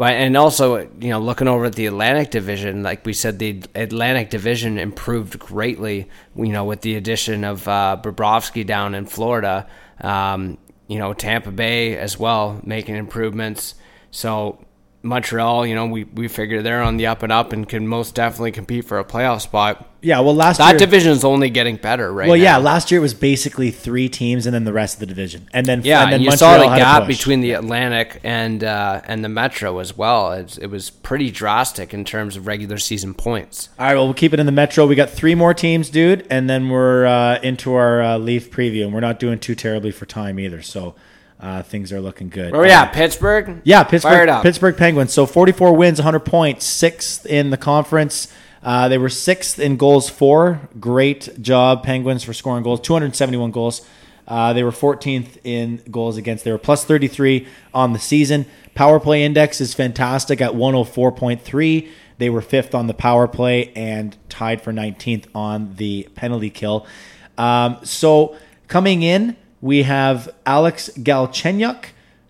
But 0.01 0.15
and 0.15 0.35
also, 0.35 0.79
you 0.79 1.11
know, 1.11 1.21
looking 1.21 1.47
over 1.47 1.67
at 1.67 1.75
the 1.75 1.85
Atlantic 1.85 2.31
Division, 2.31 2.83
like 2.83 3.05
we 3.05 3.13
said, 3.13 3.39
the 3.39 3.63
Atlantic 3.75 4.31
Division 4.31 4.79
improved 4.79 5.39
greatly. 5.39 6.09
You 6.35 6.53
know, 6.53 6.65
with 6.65 6.81
the 6.81 6.97
addition 6.97 7.45
of 7.45 7.69
uh, 7.69 8.01
Bobrovsky 8.03 8.65
down 8.65 8.95
in 8.95 9.05
Florida, 9.05 9.67
um, 10.01 10.57
you 10.89 10.99
know, 10.99 11.13
Tampa 11.13 11.51
Bay 11.51 11.99
as 11.99 12.19
well 12.19 12.63
making 12.65 12.97
improvements. 12.97 13.75
So 14.11 14.65
Montreal, 15.03 15.67
you 15.67 15.75
know, 15.75 15.87
we 15.87 16.05
we 16.05 16.29
figure 16.29 16.61
they're 16.61 16.83
on 16.83 16.99
the 16.99 17.07
up 17.07 17.23
and 17.23 17.33
up 17.33 17.53
and 17.55 17.67
can 17.67 17.89
most 17.89 18.15
definitely 18.15 18.53
compete 18.53 18.85
for 18.85 18.99
a 18.99 19.05
playoff 19.05 19.41
spot. 19.41 19.87
Yeah, 20.03 20.21
well, 20.21 20.35
last 20.35 20.59
That 20.59 20.71
year. 20.71 20.79
division's 20.79 21.25
only 21.25 21.51
getting 21.51 21.77
better 21.77 22.11
right 22.13 22.29
well, 22.29 22.37
now. 22.39 22.43
yeah, 22.43 22.57
last 22.57 22.91
year 22.91 23.01
it 23.01 23.03
was 23.03 23.13
basically 23.13 23.71
three 23.71 24.09
teams 24.09 24.47
and 24.47 24.55
then 24.55 24.65
the 24.65 24.73
rest 24.73 24.95
of 24.95 25.01
the 25.01 25.07
division, 25.07 25.49
and 25.53 25.67
then 25.67 25.83
Yeah, 25.85 26.03
and 26.03 26.09
then 26.09 26.15
and 26.17 26.25
you 26.25 26.31
Montreal 26.31 26.59
saw 26.59 26.71
the 26.71 26.77
gap 26.77 27.07
between 27.07 27.41
the 27.41 27.53
Atlantic 27.53 28.21
and 28.25 28.63
uh, 28.63 29.01
and 29.07 29.25
the 29.25 29.29
Metro 29.31 29.79
as 29.79 29.97
well. 29.97 30.33
It's, 30.33 30.59
it 30.59 30.67
was 30.69 30.91
pretty 30.91 31.31
drastic 31.31 31.95
in 31.95 32.05
terms 32.05 32.37
of 32.37 32.47
regular 32.47 32.77
season 32.79 33.15
points. 33.15 33.71
All 33.79 33.87
right, 33.87 33.95
well, 33.95 34.05
we'll 34.05 34.15
keep 34.15 34.35
it 34.35 34.41
in 34.41 34.47
the 34.47 34.53
Metro. 34.53 34.87
We 34.87 34.95
got 34.95 35.09
three 35.11 35.35
more 35.35 35.55
teams, 35.55 35.89
dude, 35.91 36.27
and 36.31 36.49
then 36.49 36.69
we're 36.69 37.07
uh, 37.07 37.39
into 37.43 37.75
our 37.75 38.03
uh, 38.03 38.19
Leaf 38.19 38.51
preview, 38.51 38.85
and 38.85 38.93
we're 38.93 39.01
not 39.01 39.19
doing 39.19 39.39
too 39.39 39.55
terribly 39.55 39.91
for 39.93 40.05
time 40.07 40.39
either. 40.39 40.61
So 40.63 40.95
uh, 41.41 41.63
things 41.63 41.93
are 41.93 42.01
looking 42.01 42.29
good. 42.29 42.55
Oh 42.55 42.63
yeah, 42.63 42.87
Pittsburgh. 42.87 43.63
Yeah, 43.65 43.83
Pittsburgh. 43.85 44.43
Pittsburgh 44.43 44.77
Penguins. 44.77 45.13
So 45.13 45.27
44 45.27 45.75
wins, 45.75 45.99
100 45.99 46.21
points, 46.21 46.67
sixth 46.67 47.25
in 47.27 47.51
the 47.51 47.57
conference. 47.57 48.29
Uh, 48.63 48.89
they 48.89 48.99
were 48.99 49.09
sixth 49.09 49.59
in 49.59 49.77
goals 49.77 50.11
for. 50.11 50.69
Great 50.79 51.41
job, 51.41 51.83
Penguins, 51.83 52.23
for 52.23 52.35
scoring 52.35 52.63
goals. 52.63 52.81
271 52.81 53.51
goals. 53.53 53.87
Uh, 54.29 54.53
they 54.53 54.63
were 54.63 54.71
14th 54.71 55.39
in 55.43 55.83
goals 55.91 56.17
against. 56.17 56.45
They 56.45 56.53
were 56.53 56.59
plus 56.59 56.85
33 56.85 57.49
on 57.73 57.95
the 57.95 57.99
season. 57.99 58.47
Power 58.75 59.01
play 59.01 59.25
index 59.25 59.61
is 59.61 59.75
fantastic 59.75 60.41
at 60.41 60.53
104.3. 60.53 61.89
They 62.19 62.31
were 62.31 62.43
fifth 62.43 62.75
on 62.75 62.87
the 62.87 62.95
power 62.95 63.27
play 63.27 63.73
and 63.75 64.17
tied 64.29 64.61
for 64.61 64.73
19th 64.73 65.25
on 65.35 65.75
the 65.77 66.07
penalty 66.15 66.51
kill. 66.51 66.87
Um, 67.39 67.79
so 67.83 68.37
coming 68.69 69.03
in, 69.03 69.37
we 69.61 69.83
have 69.83 70.29
Alex 70.47 70.91
Galchenyuk, 70.99 71.87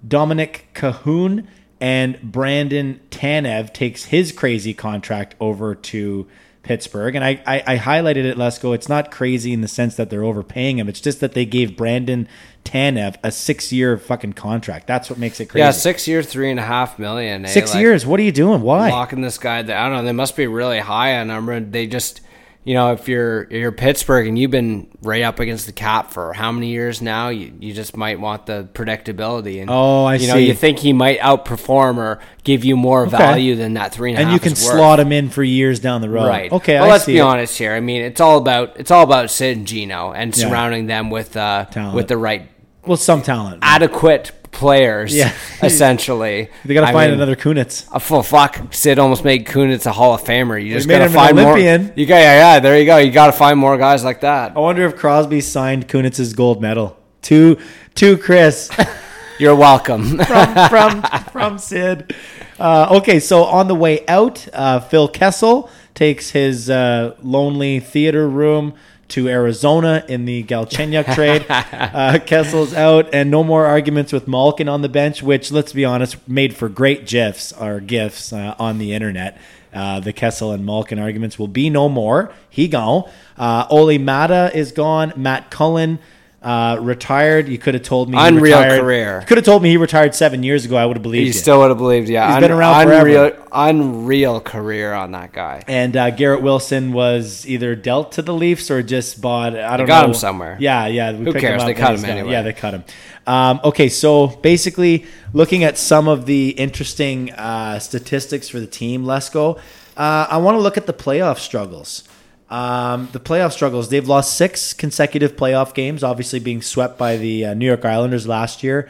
Dominik 0.07 0.63
Kahun, 0.75 1.47
and 1.81 2.21
Brandon 2.23 3.01
Tanev 3.11 3.73
takes 3.73 4.07
his 4.07 4.33
crazy 4.33 4.75
contract 4.75 5.35
over 5.41 5.75
to 5.75 6.27
Pittsburgh. 6.63 7.15
And 7.15 7.25
I, 7.25 7.43
I, 7.47 7.63
I 7.67 7.79
highlighted 7.79 8.25
it, 8.27 8.37
Lesko. 8.37 8.75
It's 8.75 8.89
not 8.89 9.11
crazy 9.11 9.53
in 9.55 9.63
the 9.63 9.69
sense 9.69 9.97
that 9.97 10.11
they're 10.11 10.25
overpaying 10.25 10.79
him. 10.79 10.89
It's 10.91 11.01
just 11.01 11.21
that 11.21 11.33
they 11.33 11.47
gave 11.47 11.77
Brandon 11.77 12.29
Tanev 12.67 13.17
a 13.23 13.33
six 13.33 13.73
year 13.73 13.97
fucking 13.97 14.35
contract. 14.35 14.87
That's 14.87 15.09
what 15.09 15.19
makes 15.19 15.41
it 15.41 15.47
crazy. 15.47 15.63
Yeah, 15.65 15.71
six 15.71 16.07
years, 16.07 16.27
three 16.27 16.51
and 16.51 16.61
a 16.61 16.65
half 16.65 16.99
million. 16.99 17.47
eh? 17.47 17.49
Six 17.49 17.73
Like, 17.73 17.81
years. 17.81 18.05
What 18.05 18.21
are 18.21 18.25
you 18.25 18.33
doing? 18.33 18.61
Why? 18.61 18.91
locking 18.91 19.23
this 19.23 19.39
guy. 19.39 19.61
I 19.61 19.63
don't 19.63 19.93
know. 19.93 20.03
They 20.05 20.13
must 20.13 20.37
be 20.37 20.47
really 20.47 20.81
high 20.81 21.19
on 21.19 21.29
number. 21.29 21.59
They 21.61 21.87
just, 21.87 22.21
you 22.63 22.75
know, 22.75 22.93
if 22.93 23.09
you're 23.09 23.45
you're 23.51 23.73
Pittsburgh 23.73 24.27
and 24.29 24.39
you've 24.39 24.51
been 24.51 24.89
right 25.03 25.23
up 25.23 25.41
against 25.41 25.65
the 25.67 25.73
cap 25.73 26.11
for 26.11 26.33
how 26.35 26.53
many 26.53 26.69
years 26.69 27.01
now, 27.01 27.31
you, 27.31 27.53
you 27.59 27.73
just 27.73 27.97
might 27.97 28.21
want 28.21 28.45
the 28.47 28.69
predictability. 28.75 29.61
And 29.63 29.71
Oh, 29.71 30.05
I 30.05 30.17
you 30.17 30.29
know, 30.29 30.35
see. 30.35 30.47
you 30.47 30.55
think 30.55 30.79
he 30.79 30.93
might 30.93 31.19
outperform 31.21 31.97
or 31.97 32.21
give 32.45 32.65
you 32.65 32.77
more 32.77 33.07
value 33.07 33.57
than 33.57 33.75
that 33.75 33.93
three 33.95 34.11
and 34.11 34.19
a 34.19 34.23
half. 34.25 34.31
and 34.31 34.35
you 34.35 34.41
can 34.41 34.55
slot 34.57 35.01
him 35.01 35.11
in 35.11 35.31
for 35.31 35.43
years 35.43 35.81
down 35.81 36.03
the 36.03 36.11
road. 36.11 36.27
Right. 36.27 36.53
Okay. 36.53 36.75
Well, 36.75 36.85
I 36.85 36.93
let's 36.93 37.07
be 37.07 37.17
it. 37.17 37.21
honest 37.21 37.57
here. 37.57 37.73
I 37.73 37.81
mean, 37.81 38.03
it's 38.03 38.21
all 38.21 38.37
about 38.37 38.79
it's 38.79 38.91
all 38.91 39.05
about 39.05 39.31
Sid 39.31 39.57
and 39.57 39.67
Gino 39.67 40.13
and 40.13 40.37
Yeah. 40.37 40.49
surrounding 40.49 40.87
them 40.87 41.09
with 41.11 41.37
uh, 41.37 41.65
Talent. 41.71 41.95
with 41.95 42.09
the 42.09 42.19
right 42.19 42.49
Well, 42.85 42.97
some 42.99 43.23
talent. 43.23 43.61
adequate 43.63 44.33
players. 44.51 45.15
Yeah. 45.15 45.33
essentially. 45.63 46.51
They 46.65 46.75
got 46.75 46.87
to 46.87 46.93
find 46.93 47.13
mean, 47.13 47.21
another 47.21 47.37
Kunitz. 47.37 47.89
a 47.93 48.01
full 48.01 48.23
fuck. 48.23 48.61
Sid 48.73 48.99
almost 48.99 49.25
made 49.25 49.47
Kunitz 49.47 49.87
a 49.87 49.93
Hall 49.93 50.15
of 50.15 50.23
Famer. 50.23 50.63
You 50.63 50.75
just 50.75 50.89
gotta 50.89 51.05
him 51.05 51.11
an 51.11 51.15
find 51.15 51.37
more. 51.37 51.59
You 51.59 52.07
got 52.07 52.17
yeah, 52.17 52.55
yeah. 52.55 52.61
There 52.61 52.79
you 52.79 52.87
go. 52.87 52.99
You 52.99 53.11
got 53.11 53.27
to 53.27 53.33
find 53.33 53.59
more 53.59 53.79
guys 53.79 54.05
like 54.05 54.21
that. 54.21 54.57
I 54.57 54.61
wonder 54.61 54.85
if 54.85 54.97
Crosby 54.97 55.41
signed 55.41 55.89
Kunitz's 55.89 56.35
gold 56.35 56.61
medal 56.61 56.99
to 57.23 57.59
to 57.97 58.17
Chris 58.17 58.71
You're 59.41 59.57
welcome. 59.57 60.19
from 60.27 60.69
from 60.69 61.03
from 61.33 61.59
Sid. 61.59 62.15
Uh, 62.59 62.99
okay, 62.99 63.19
so 63.21 63.45
on 63.45 63.69
the 63.69 63.75
way 63.75 64.07
out, 64.07 64.47
uh, 64.53 64.81
Phil 64.81 65.09
Kessel 65.09 65.71
takes 65.95 66.29
his 66.29 66.69
uh, 66.69 67.17
lonely 67.23 67.81
theater 67.81 68.29
room 68.29 68.75
to 69.11 69.29
Arizona 69.29 70.05
in 70.09 70.25
the 70.25 70.43
Galchenyuk 70.45 71.15
trade. 71.15 71.47
uh, 71.51 72.19
Kessel's 72.25 72.75
out, 72.75 73.13
and 73.13 73.31
no 73.31 73.45
more 73.45 73.67
arguments 73.67 74.13
with 74.13 74.27
Malkin 74.27 74.69
on 74.69 74.83
the 74.83 74.89
bench, 74.89 75.23
which, 75.23 75.53
let's 75.53 75.73
be 75.73 75.85
honest, 75.85 76.17
made 76.29 76.55
for 76.55 76.69
great 76.69 77.07
gifs 77.07 77.53
or 77.53 77.81
gifs 77.81 78.33
uh, 78.33 78.55
on 78.59 78.79
the 78.79 78.93
internet. 78.93 79.39
Uh, 79.73 80.01
the 80.01 80.13
Kessel 80.13 80.51
and 80.53 80.67
Malkin 80.67 80.99
arguments 80.99 81.39
will 81.39 81.49
be 81.49 81.71
no 81.71 81.89
more. 81.89 82.33
He 82.49 82.67
gone. 82.69 83.09
Uh, 83.37 83.67
Olli 83.71 83.99
Maatta 83.99 84.51
is 84.55 84.73
gone. 84.73 85.13
Matt 85.17 85.51
Cullen 85.51 85.99
Uh, 86.43 86.79
retired. 86.81 87.51
You 87.51 87.59
could 87.59 87.75
have 87.75 87.83
told 87.83 88.09
me 88.09 88.17
he 88.17 88.27
Unreal 88.27 88.59
retired- 88.59 88.81
career. 88.81 89.25
Could 89.27 89.37
have 89.37 89.45
told 89.45 89.63
me 89.63 89.69
he 89.69 89.77
retired 89.77 90.15
seven 90.15 90.43
years 90.43 90.65
ago. 90.65 90.75
I 90.79 90.87
would 90.87 90.97
have 90.97 91.03
believed 91.03 91.27
You 91.27 91.33
still 91.35 91.59
would 91.59 91.69
have 91.69 91.77
believed, 91.77 92.09
yeah. 92.09 92.33
He's 92.33 92.41
been 92.41 92.51
around 92.51 92.83
forever. 92.87 93.01
unreal, 93.07 93.47
unreal 93.53 94.41
career 94.41 94.95
on 94.95 95.13
that 95.13 95.33
guy. 95.35 95.63
And 95.69 95.95
uh, 95.97 96.09
Garrett 96.11 96.41
Wilson 96.41 96.95
was 96.95 97.47
either 97.47 97.75
dealt 97.75 98.13
to 98.13 98.23
the 98.23 98.33
Leafs 98.33 98.71
or 98.71 98.83
just 98.83 99.21
bought. 99.21 99.55
I 99.55 99.77
don't 99.77 99.87
got 99.87 100.01
know. 100.03 100.09
him 100.09 100.15
somewhere. 100.15 100.57
Yeah, 100.59 100.87
yeah. 100.87 101.13
We 101.13 101.25
Who 101.27 101.35
cares? 101.35 101.63
They 101.63 101.75
cut 101.75 101.99
him 101.99 102.05
anyway. 102.07 102.33
Yeah, 102.33 102.41
they 102.41 102.55
cut 102.55 102.73
him. 102.73 102.85
Um, 103.27 103.61
okay, 103.63 103.91
so 103.91 104.29
basically, 104.29 105.05
looking 105.35 105.63
at 105.63 105.77
some 105.77 106.09
of 106.09 106.25
the 106.25 106.51
interesting 106.51 107.33
uh, 107.33 107.79
statistics 107.81 108.49
for 108.49 108.61
the 108.61 108.67
team, 108.67 109.05
Lesko, 109.05 109.59
uh, 109.97 110.27
I 110.31 110.39
want 110.39 110.55
to 110.57 110.61
look 110.61 110.79
at 110.79 110.87
the 110.87 110.95
playoff 110.95 111.39
struggles. 111.39 112.05
Um, 112.51 113.09
the 113.13 113.21
playoff 113.21 113.53
struggles. 113.53 113.89
They've 113.89 114.07
lost 114.07 114.37
six 114.37 114.73
consecutive 114.73 115.37
playoff 115.37 115.73
games, 115.73 116.03
obviously 116.03 116.41
being 116.41 116.63
swept 116.63 116.99
by 116.99 117.17
the 117.17 117.47
uh, 117.47 117.55
New 117.55 117.67
York 117.67 117.85
Islanders 117.85 118.27
last 118.27 118.63
year. 118.65 118.89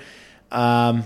Um, 0.50 1.04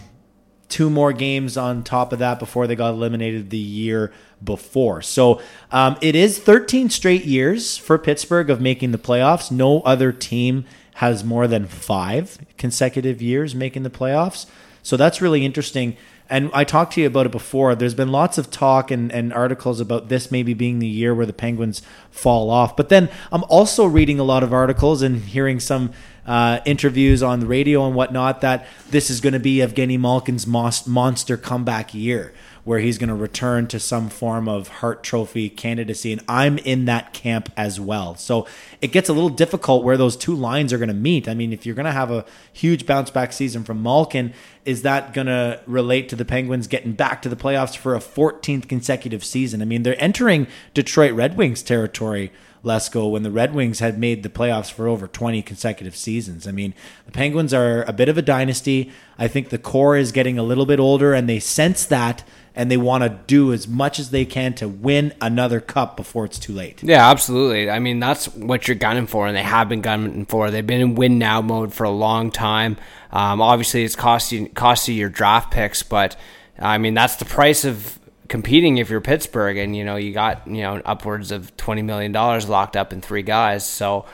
two 0.69 0.89
more 0.89 1.13
games 1.13 1.57
on 1.57 1.83
top 1.83 2.13
of 2.13 2.21
that 2.21 2.39
before 2.39 2.67
they 2.67 2.77
got 2.77 2.91
eliminated 2.91 3.51
the 3.51 3.59
year 3.59 4.13
before. 4.43 5.03
So 5.03 5.41
um, 5.73 5.97
it 6.01 6.15
is 6.15 6.39
13 6.39 6.91
straight 6.91 7.25
years 7.25 7.77
for 7.77 7.99
Pittsburgh 7.99 8.51
of 8.51 8.61
making 8.61 8.93
the 8.93 8.99
playoffs. 8.99 9.51
No 9.51 9.81
other 9.81 10.13
team 10.13 10.65
has 10.95 11.25
more 11.25 11.49
than 11.49 11.67
five 11.67 12.39
consecutive 12.57 13.21
years 13.21 13.55
making 13.55 13.83
the 13.83 13.91
playoffs. 13.91 14.47
So 14.83 14.97
that's 14.97 15.21
really 15.21 15.45
interesting. 15.45 15.97
And 16.31 16.51
I 16.55 16.65
talked 16.65 16.95
to 16.95 17.01
you 17.01 17.07
about 17.07 17.27
it 17.27 17.33
before. 17.33 17.75
There's 17.75 17.95
been 17.95 18.11
lots 18.11 18.39
of 18.39 18.51
talk 18.51 18.91
and, 18.91 19.13
and 19.13 19.33
articles 19.33 19.79
about 19.79 20.09
this 20.09 20.31
maybe 20.31 20.55
being 20.55 20.79
the 20.79 20.87
year 20.87 21.15
where 21.15 21.27
the 21.27 21.35
Penguins 21.35 21.83
fall 22.11 22.51
off. 22.51 22.77
But 22.77 22.89
then 22.89 23.11
I'm 23.31 23.45
also 23.45 23.85
reading 23.85 24.19
a 24.19 24.25
lot 24.25 24.43
of 24.43 24.53
articles 24.53 25.03
and 25.03 25.21
hearing 25.21 25.61
some 25.61 25.93
uh, 26.27 26.61
interviews 26.65 27.23
on 27.23 27.41
the 27.41 27.47
radio 27.47 27.87
and 27.87 27.95
whatnot 27.95 28.41
that 28.41 28.67
this 28.91 29.11
is 29.11 29.21
going 29.21 29.35
to 29.35 29.39
be 29.39 29.59
Evgeny 29.59 29.99
Malkin's 29.99 30.47
monster 30.47 31.37
comeback 31.37 31.93
year 31.93 32.33
where 32.65 32.79
he's 32.79 32.99
going 32.99 33.09
to 33.09 33.15
return 33.15 33.67
to 33.69 33.79
some 33.79 34.09
form 34.09 34.49
of 34.49 34.69
Hart 34.69 35.03
Trophy 35.03 35.51
candidacy. 35.51 36.13
And 36.13 36.23
I'm 36.29 36.59
in 36.59 36.87
that 36.87 37.13
camp 37.13 37.53
as 37.57 37.79
well. 37.79 38.15
So 38.17 38.47
it 38.81 38.89
gets 38.89 39.09
a 39.09 39.13
little 39.13 39.29
difficult 39.29 39.85
where 39.85 39.97
those 39.97 40.17
two 40.17 40.35
lines 40.35 40.73
are 40.73 40.79
going 40.79 40.89
to 40.89 40.95
meet. 40.95 41.29
I 41.29 41.35
mean, 41.35 41.53
if 41.53 41.67
you're 41.67 41.75
going 41.75 41.85
to 41.85 41.93
have 41.93 42.11
a 42.11 42.25
huge 42.53 42.87
bounce 42.87 43.11
back 43.11 43.33
season 43.33 43.65
from 43.65 43.83
Malkin, 43.83 44.33
is 44.65 44.83
that 44.83 45.13
going 45.13 45.27
to 45.27 45.61
relate 45.67 46.09
to 46.09 46.17
the 46.17 46.25
Penguins 46.25 46.67
getting 46.67 46.93
back 46.93 47.21
to 47.23 47.29
the 47.29 47.37
playoffs 47.37 47.77
for 47.77 47.95
a 47.95 48.01
14th 48.01 48.67
consecutive 48.69 49.25
season? 49.25 49.61
I 49.61 49.67
mean, 49.67 49.83
they're 49.83 50.03
entering 50.03 50.47
Detroit 50.73 51.13
Red 51.13 51.37
Wings 51.37 51.63
territory. 51.63 52.33
Lesko 52.65 53.11
when 53.11 53.23
the 53.23 53.31
Red 53.31 53.55
Wings 53.55 53.79
had 53.79 53.99
made 53.99 54.23
the 54.23 54.29
playoffs 54.29 54.73
for 54.73 54.89
over 54.89 55.07
20 55.07 55.43
consecutive 55.43 55.95
seasons. 55.95 56.49
I 56.49 56.51
mean, 56.51 56.75
the 57.07 57.13
Penguins 57.13 57.55
are 57.55 57.83
a 57.85 57.93
bit 57.93 58.09
of 58.09 58.19
a 58.19 58.23
dynasty. 58.23 58.91
I 59.19 59.29
think 59.29 59.51
the 59.51 59.59
core 59.59 59.97
is 59.97 60.13
getting 60.13 60.39
a 60.39 60.43
little 60.43 60.67
bit 60.67 60.81
older 60.81 61.15
and 61.15 61.29
they 61.29 61.39
sense 61.39 61.85
that 61.87 62.25
and 62.55 62.71
they 62.71 62.77
want 62.77 63.03
to 63.03 63.09
do 63.27 63.53
as 63.53 63.67
much 63.67 63.99
as 63.99 64.11
they 64.11 64.25
can 64.25 64.55
to 64.55 64.69
win 64.69 65.13
another 65.21 65.61
cup 65.61 65.97
before 65.97 66.25
it's 66.25 66.39
too 66.39 66.53
late. 66.53 66.83
Yeah, 66.83 67.11
absolutely. 67.11 67.69
I 67.69 67.81
mean, 67.81 67.99
that's 67.99 68.27
what 68.35 68.69
you're 68.69 68.77
gunning 68.77 69.07
for, 69.07 69.27
and 69.27 69.37
they 69.37 69.43
have 69.43 69.69
been 69.69 69.81
gunning 69.81 70.25
for. 70.27 70.51
They've 70.51 70.67
been 70.67 70.81
in 70.81 70.95
win 70.95 71.19
now 71.19 71.43
mode 71.43 71.75
for 71.75 71.85
a 71.85 71.91
long 71.91 72.31
time. 72.31 72.77
Um, 73.11 73.41
obviously, 73.41 73.83
it's 73.85 73.97
costing 73.97 74.45
you 74.45 74.49
cost 74.51 74.89
you 74.89 74.95
your 74.95 75.09
draft 75.09 75.53
picks, 75.53 75.83
but 75.83 76.17
I 76.59 76.79
mean 76.79 76.95
that's 76.95 77.17
the 77.17 77.25
price 77.25 77.65
of 77.65 77.99
competing 78.29 78.79
if 78.79 78.91
you're 78.91 79.01
Pittsburgh, 79.01 79.57
and 79.57 79.77
you 79.77 79.85
know 79.85 79.97
you 79.97 80.13
got 80.13 80.47
you 80.47 80.63
know 80.63 80.81
upwards 80.85 81.31
of 81.31 81.57
twenty 81.57 81.83
million 81.83 82.13
dollars 82.13 82.49
locked 82.49 82.77
up 82.77 82.93
in 82.93 83.01
three 83.01 83.23
guys. 83.23 83.67
So. 83.67 84.07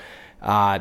Uh, 0.42 0.80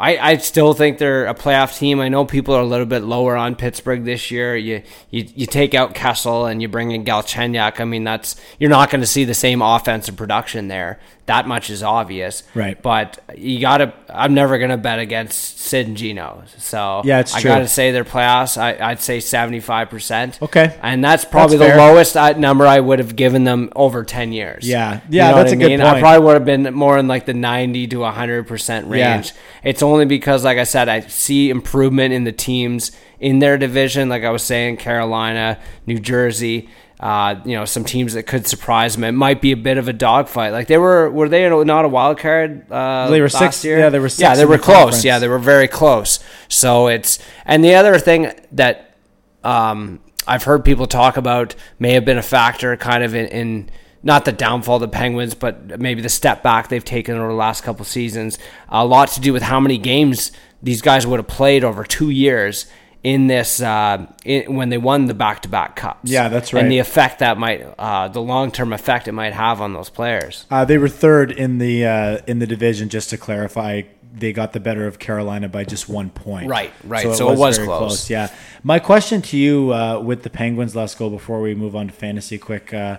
I, 0.00 0.16
I 0.16 0.36
still 0.38 0.72
think 0.72 0.96
they're 0.96 1.26
a 1.26 1.34
playoff 1.34 1.76
team. 1.76 2.00
I 2.00 2.08
know 2.08 2.24
people 2.24 2.54
are 2.54 2.62
a 2.62 2.66
little 2.66 2.86
bit 2.86 3.02
lower 3.02 3.36
on 3.36 3.54
Pittsburgh 3.54 4.02
this 4.06 4.30
year. 4.30 4.56
You 4.56 4.82
you, 5.10 5.28
you 5.34 5.44
take 5.44 5.74
out 5.74 5.94
Kessel 5.94 6.46
and 6.46 6.62
you 6.62 6.68
bring 6.68 6.92
in 6.92 7.04
Galchenyuk. 7.04 7.78
I 7.78 7.84
mean, 7.84 8.02
that's 8.04 8.34
you're 8.58 8.70
not 8.70 8.88
going 8.88 9.02
to 9.02 9.06
see 9.06 9.24
the 9.24 9.34
same 9.34 9.60
offensive 9.60 10.16
production 10.16 10.68
there. 10.68 10.98
That 11.30 11.46
much 11.46 11.70
is 11.70 11.82
obvious. 11.84 12.42
Right. 12.56 12.80
But 12.82 13.20
you 13.36 13.60
got 13.60 13.78
to. 13.78 13.94
I'm 14.12 14.34
never 14.34 14.58
going 14.58 14.70
to 14.70 14.76
bet 14.76 14.98
against 14.98 15.60
Sid 15.60 15.86
and 15.86 15.96
Gino. 15.96 16.42
So 16.58 17.02
Yeah, 17.04 17.20
it's 17.20 17.32
I 17.34 17.40
true. 17.40 17.50
got 17.50 17.58
to 17.60 17.68
say 17.68 17.92
their 17.92 18.04
playoffs. 18.04 18.58
I, 18.58 18.76
I'd 18.90 19.00
say 19.00 19.20
75 19.20 19.88
percent. 19.90 20.42
Okay. 20.42 20.76
And 20.82 21.04
that's 21.04 21.24
probably 21.24 21.56
That's 21.56 21.72
the 21.72 21.78
lowest 21.78 22.38
number 22.40 22.66
I 22.66 22.80
would 22.80 22.98
have 22.98 23.14
given 23.14 23.44
them 23.44 23.70
over 23.76 24.02
10 24.02 24.32
years. 24.32 24.68
Yeah. 24.68 24.94
You 25.08 25.18
Yeah, 25.18 25.30
know 25.30 25.36
that's 25.36 25.52
a 25.52 25.54
I 25.54 25.58
good 25.58 25.68
mean? 25.68 25.80
I 25.80 26.00
probably 26.00 26.24
would 26.26 26.34
have 26.34 26.44
been 26.44 26.74
more 26.74 26.98
in 26.98 27.06
like 27.06 27.26
the 27.26 27.34
90 27.34 27.86
to 27.86 27.96
100 28.00 28.48
percent 28.48 28.88
Yeah. 28.92 29.14
range. 29.14 29.32
It's 29.62 29.82
only 29.82 30.06
because, 30.06 30.44
like 30.44 30.58
I 30.58 30.64
said, 30.64 30.88
I 30.88 31.00
see 31.00 31.48
improvement 31.50 32.12
in 32.12 32.24
the 32.24 32.32
teams 32.32 32.90
in 33.20 33.38
their 33.38 33.56
division. 33.56 34.08
Like 34.08 34.24
I 34.24 34.30
was 34.30 34.42
saying, 34.42 34.78
Carolina, 34.78 35.58
New 35.86 35.98
Jersey. 36.00 36.68
Uh, 37.00 37.40
you 37.46 37.56
know, 37.56 37.64
some 37.64 37.82
teams 37.82 38.12
that 38.12 38.24
could 38.24 38.46
surprise 38.46 38.94
them. 38.94 39.04
It 39.04 39.12
might 39.12 39.40
be 39.40 39.52
a 39.52 39.56
bit 39.56 39.78
of 39.78 39.88
a 39.88 39.92
dogfight. 39.94 40.52
Like 40.52 40.66
they 40.66 40.76
were, 40.76 41.10
were 41.10 41.30
they 41.30 41.48
not 41.64 41.86
a 41.86 41.88
wild 41.88 42.18
card? 42.18 42.70
Uh, 42.70 43.08
They 43.08 43.20
were 43.22 43.24
last 43.28 43.38
six- 43.38 43.64
Year? 43.64 43.78
yeah, 43.78 43.88
they 43.88 43.98
were 43.98 44.10
six 44.10 44.20
Yeah, 44.20 44.34
they 44.34 44.44
were 44.44 44.58
the 44.58 44.62
close. 44.62 44.76
conference. 44.76 45.04
Yeah, 45.06 45.18
they 45.18 45.28
were 45.28 45.38
very 45.38 45.66
close. 45.66 46.20
So 46.48 46.88
it's 46.88 47.18
and 47.46 47.64
the 47.64 47.74
other 47.74 47.98
thing 47.98 48.30
that 48.52 48.96
um, 49.42 50.00
I've 50.26 50.42
heard 50.44 50.62
people 50.62 50.86
talk 50.86 51.16
about 51.16 51.54
may 51.78 51.94
have 51.94 52.04
been 52.04 52.18
a 52.18 52.22
factor, 52.22 52.76
kind 52.76 53.02
of 53.02 53.14
in. 53.14 53.26
in 53.28 53.70
not 54.02 54.24
the 54.24 54.32
downfall 54.32 54.76
of 54.76 54.80
the 54.80 54.88
Penguins, 54.88 55.34
but 55.34 55.78
maybe 55.78 56.00
the 56.00 56.08
step 56.08 56.42
back 56.42 56.68
they've 56.68 56.82
taken 56.82 57.16
over 57.18 57.28
the 57.28 57.34
last 57.34 57.62
couple 57.62 57.84
seasons. 57.84 58.38
A 58.70 58.82
lot 58.82 59.08
to 59.10 59.20
do 59.20 59.30
with 59.34 59.42
how 59.42 59.60
many 59.60 59.76
games 59.76 60.32
these 60.62 60.80
guys 60.80 61.06
would 61.06 61.18
have 61.18 61.28
played 61.28 61.64
over 61.64 61.84
two 61.84 62.08
years 62.08 62.64
in 63.02 63.28
this 63.28 63.60
uh, 63.62 64.06
in, 64.24 64.54
when 64.54 64.68
they 64.68 64.78
won 64.78 65.06
the 65.06 65.14
back-to-back 65.14 65.76
cups. 65.76 66.10
Yeah, 66.10 66.28
that's 66.28 66.52
right. 66.52 66.62
And 66.62 66.70
the 66.70 66.78
effect 66.78 67.20
that 67.20 67.38
might, 67.38 67.62
uh, 67.78 68.08
the 68.08 68.20
long-term 68.20 68.72
effect 68.72 69.08
it 69.08 69.12
might 69.12 69.32
have 69.32 69.60
on 69.60 69.72
those 69.72 69.88
players. 69.88 70.44
Uh, 70.50 70.64
they 70.64 70.76
were 70.76 70.88
third 70.88 71.30
in 71.30 71.58
the 71.58 71.86
uh, 71.86 72.18
in 72.26 72.40
the 72.40 72.46
division. 72.46 72.88
Just 72.88 73.10
to 73.10 73.16
clarify, 73.16 73.82
they 74.12 74.32
got 74.32 74.52
the 74.52 74.60
better 74.60 74.86
of 74.86 74.98
Carolina 74.98 75.48
by 75.48 75.64
just 75.64 75.88
one 75.88 76.10
point. 76.10 76.48
Right, 76.48 76.72
right. 76.84 77.14
So 77.14 77.32
it 77.32 77.38
was 77.38 77.56
very 77.56 77.68
close. 77.68 78.10
Yeah. 78.10 78.28
My 78.62 78.78
question 78.78 79.22
to 79.22 79.36
you 79.38 79.72
uh, 79.72 80.00
with 80.00 80.22
the 80.22 80.30
Penguins, 80.30 80.76
let's 80.76 80.94
go 80.94 81.08
before 81.08 81.40
we 81.40 81.54
move 81.54 81.74
on 81.74 81.86
to 81.86 81.92
fantasy. 81.94 82.36
Quick, 82.36 82.74
uh, 82.74 82.98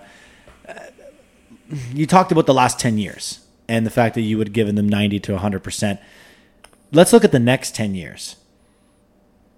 uh, 0.68 0.74
you 1.92 2.06
talked 2.06 2.32
about 2.32 2.46
the 2.46 2.54
last 2.54 2.80
ten 2.80 2.98
years 2.98 3.40
and 3.68 3.86
the 3.86 3.90
fact 3.90 4.16
that 4.16 4.22
you 4.22 4.36
would 4.38 4.52
given 4.52 4.74
them 4.74 4.88
ninety 4.88 5.20
to 5.20 5.38
hundred 5.38 5.62
percent. 5.62 6.00
Let's 6.90 7.12
look 7.12 7.24
at 7.24 7.30
the 7.30 7.38
next 7.38 7.76
ten 7.76 7.94
years. 7.94 8.36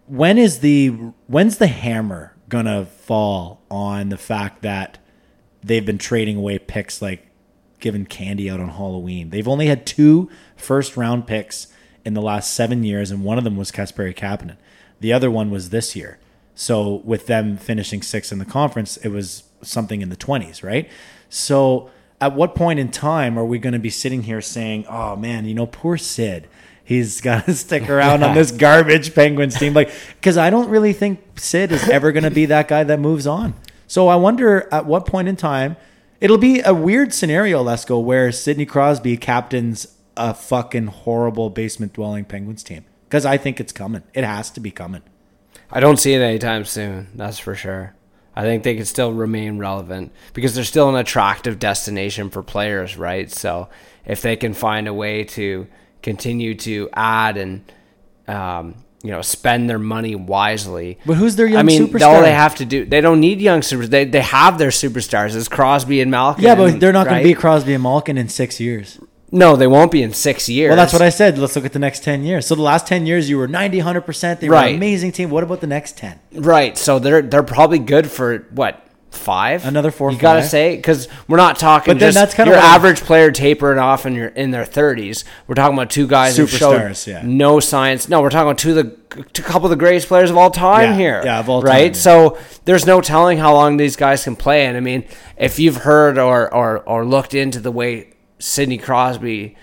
When 0.07 0.39
is 0.39 0.61
the 0.61 0.89
when's 1.27 1.59
the 1.59 1.67
hammer 1.67 2.35
gonna 2.49 2.85
fall 2.85 3.63
on 3.71 4.11
the 4.11 4.19
fact 4.19 4.63
that 4.63 4.99
they've 5.63 5.85
been 5.85 5.99
trading 5.99 6.37
away 6.37 6.59
picks 6.59 7.01
like 7.01 7.27
giving 7.81 8.07
candy 8.07 8.51
out 8.51 8.61
on 8.61 8.69
Halloween. 8.69 9.31
They've 9.31 9.49
only 9.49 9.67
had 9.67 9.87
two 9.87 10.31
first 10.57 10.97
round 10.97 11.27
picks 11.27 11.69
in 12.05 12.15
the 12.15 12.23
last 12.23 12.53
seven 12.53 12.83
years, 12.85 13.11
and 13.11 13.25
one 13.25 13.39
of 13.39 13.45
them 13.45 13.57
was 13.57 13.71
Kasperi 13.71 14.15
Kapanen. 14.15 14.57
The 15.01 15.13
other 15.13 15.31
one 15.31 15.51
was 15.51 15.71
this 15.71 15.97
year. 15.97 16.19
So 16.55 17.03
with 17.05 17.27
them 17.27 17.57
finishing 17.57 18.03
sixth 18.03 18.31
in 18.33 18.39
the 18.39 18.45
conference, 18.45 18.97
it 18.99 19.09
was 19.09 19.45
something 19.63 20.01
in 20.01 20.09
the 20.09 20.17
twenties, 20.17 20.63
right? 20.63 20.89
So 21.29 21.91
at 22.25 22.35
what 22.35 22.55
point 22.55 22.79
in 22.79 22.91
time 22.91 23.39
are 23.39 23.45
we 23.45 23.59
going 23.59 23.75
to 23.75 23.79
be 23.79 23.91
sitting 23.91 24.23
here 24.23 24.41
saying, 24.41 24.87
"Oh 24.89 25.15
man, 25.15 25.45
you 25.45 25.53
know, 25.53 25.67
poor 25.67 25.99
Sid." 25.99 26.49
He's 26.83 27.21
got 27.29 27.45
to 27.45 27.55
stick 27.55 27.91
around 27.91 28.23
on 28.23 28.35
this 28.35 28.51
garbage 28.51 29.15
Penguins 29.15 29.59
team, 29.59 29.75
like 29.75 29.91
because 30.17 30.39
I 30.39 30.49
don't 30.49 30.71
really 30.71 30.95
think 30.95 31.21
Sid 31.37 31.71
is 31.71 31.87
ever 31.89 32.13
going 32.13 32.25
to 32.25 32.31
be 32.31 32.47
that 32.47 32.67
guy 32.67 32.83
that 32.83 32.99
moves 32.99 33.27
on. 33.27 33.53
So 33.87 34.09
I 34.09 34.17
wonder 34.17 34.67
at 34.73 34.87
what 34.87 35.05
point 35.05 35.29
in 35.29 35.37
time 35.37 35.77
it'll 36.19 36.39
be 36.39 36.63
a 36.63 36.73
weird 36.73 37.13
scenario, 37.13 37.63
Lesko, 37.63 38.03
where 38.03 38.33
Sidney 38.33 38.65
Crosby 38.65 39.19
captains 39.19 39.87
a 40.17 40.33
fucking 40.33 40.87
horrible 40.87 41.51
basement 41.51 41.93
dwelling 41.93 42.25
Penguins 42.25 42.63
team. 42.63 42.87
Because 43.07 43.27
I 43.27 43.37
think 43.37 43.61
it's 43.61 43.73
coming. 43.73 44.03
It 44.15 44.25
has 44.25 44.51
to 44.53 44.61
be 44.61 44.71
coming. 44.71 45.03
I 45.71 45.81
don't 45.81 45.99
see 45.99 46.15
it 46.15 46.23
anytime 46.23 46.65
soon. 46.65 47.09
That's 47.15 47.39
for 47.39 47.55
sure. 47.55 47.95
I 48.37 48.43
think 48.43 48.65
they 48.65 48.75
can 48.75 48.85
still 48.85 49.13
remain 49.13 49.59
relevant 49.59 50.13
because 50.33 50.55
they're 50.55 50.65
still 50.65 50.89
an 50.89 50.97
attractive 50.97 51.59
destination 51.59 52.31
for 52.31 52.43
players, 52.43 52.97
right? 52.97 53.31
So 53.31 53.69
if 54.05 54.23
they 54.23 54.37
can 54.37 54.55
find 54.55 54.89
a 54.89 54.95
way 54.95 55.25
to 55.25 55.67
continue 56.03 56.55
to 56.55 56.89
add 56.93 57.37
and 57.37 57.73
um, 58.29 58.75
you 59.03 59.11
know 59.11 59.23
spend 59.23 59.69
their 59.69 59.79
money 59.79 60.17
wisely. 60.17 60.99
But 61.07 61.15
who's 61.15 61.37
their 61.37 61.47
young 61.47 61.61
I 61.61 61.63
mean, 61.63 61.87
superstar? 61.87 62.07
all 62.07 62.23
they 62.23 62.33
have 62.33 62.55
to 62.57 62.65
do, 62.65 62.85
they 62.85 63.01
don't 63.01 63.21
need 63.21 63.41
young 63.41 63.61
superstars. 63.61 63.91
They 63.91 64.05
they 64.05 64.23
have 64.23 64.59
their 64.59 64.71
superstars. 64.71 65.37
It's 65.37 65.49
Crosby 65.49 66.01
and 66.01 66.11
Malkin. 66.11 66.45
Yeah, 66.45 66.55
but 66.55 66.81
they're 66.81 66.93
not 66.93 67.07
going 67.07 67.23
to 67.23 67.29
be 67.29 67.35
Crosby 67.35 67.75
and 67.75 67.83
Malkin 67.83 68.19
in 68.19 68.29
six 68.29 68.59
years. 68.59 68.99
No, 69.35 69.57
they 69.57 69.67
won't 69.67 69.91
be 69.91 70.03
in 70.03 70.13
six 70.13 70.49
years. 70.49 70.69
Well, 70.71 70.77
that's 70.77 70.93
what 70.93 71.03
I 71.03 71.09
said. 71.09 71.37
Let's 71.39 71.57
look 71.57 71.65
at 71.65 71.73
the 71.73 71.79
next 71.81 72.05
10 72.05 72.23
years. 72.23 72.47
So 72.47 72.55
the 72.55 72.63
last 72.63 72.87
10 72.87 73.05
years, 73.05 73.29
you 73.29 73.37
were 73.37 73.49
90, 73.49 73.81
100%. 73.81 74.39
They 74.41 74.49
were 74.49 74.55
Right. 74.55 74.71
an 74.71 74.77
amazing 74.77 75.11
team. 75.13 75.29
What 75.29 75.43
about 75.43 75.61
the 75.61 75.67
next 75.67 75.99
10? 75.99 76.21
Right. 76.35 76.79
So 76.79 76.99
they're 77.01 77.21
they're 77.21 77.43
probably 77.43 77.81
good 77.81 78.11
for 78.11 78.47
what 78.55 78.81
five. 79.11 79.65
Another 79.65 79.91
four, 79.93 80.11
You 80.11 80.19
gotta 80.19 80.41
five. 80.41 80.51
say 80.51 80.77
because 80.77 81.07
we're 81.29 81.37
not 81.37 81.57
talking 81.59 81.95
But 81.95 82.01
then 82.01 82.09
just 82.09 82.19
that's 82.19 82.35
kinda 82.35 82.51
your 82.51 82.61
what 82.61 82.65
I- 82.69 82.75
average 82.75 83.01
player 83.03 83.31
tapering 83.31 83.79
off 83.79 84.05
and 84.07 84.15
you're 84.17 84.27
in 84.29 84.51
their 84.51 84.65
thirties. 84.65 85.25
We're 85.47 85.55
talking 85.55 85.75
about 85.77 85.91
two 85.91 86.07
guys 86.09 86.37
who 86.37 86.47
showed 86.49 86.81
Superstars, 86.81 87.07
yeah. 87.07 87.21
no 87.25 87.61
science. 87.61 88.09
No, 88.09 88.21
we're 88.23 88.31
talking 88.31 88.49
about 88.49 88.59
two 88.59 88.71
of 88.71 88.77
the 88.77 88.93
a 89.17 89.43
couple 89.43 89.67
of 89.67 89.71
the 89.71 89.77
greatest 89.77 90.09
players 90.09 90.31
of 90.31 90.37
all 90.37 90.51
time 90.51 90.91
Yeah, 90.91 90.97
here. 90.97 91.23
yeah, 91.25 91.39
of 91.39 91.49
all 91.49 91.63
time, 91.63 91.71
right. 91.71 91.95
yeah. 91.95 92.01
So 92.01 92.39
there's 92.65 92.87
no 92.87 93.01
telling 93.01 93.39
how 93.39 93.53
long 93.55 93.77
these 93.77 93.95
guys 93.95 94.25
can 94.25 94.35
play. 94.35 94.67
And 94.67 94.77
I 94.77 94.81
mean, 94.81 95.05
if 95.37 95.59
you've 95.61 95.79
heard 95.79 96.19
or 96.19 96.53
or 96.53 96.79
or 96.81 97.05
looked 97.05 97.35
into 97.35 97.61
the 97.61 97.71
way 97.71 98.09
Sidney 98.39 98.79
Crosby. 98.79 99.57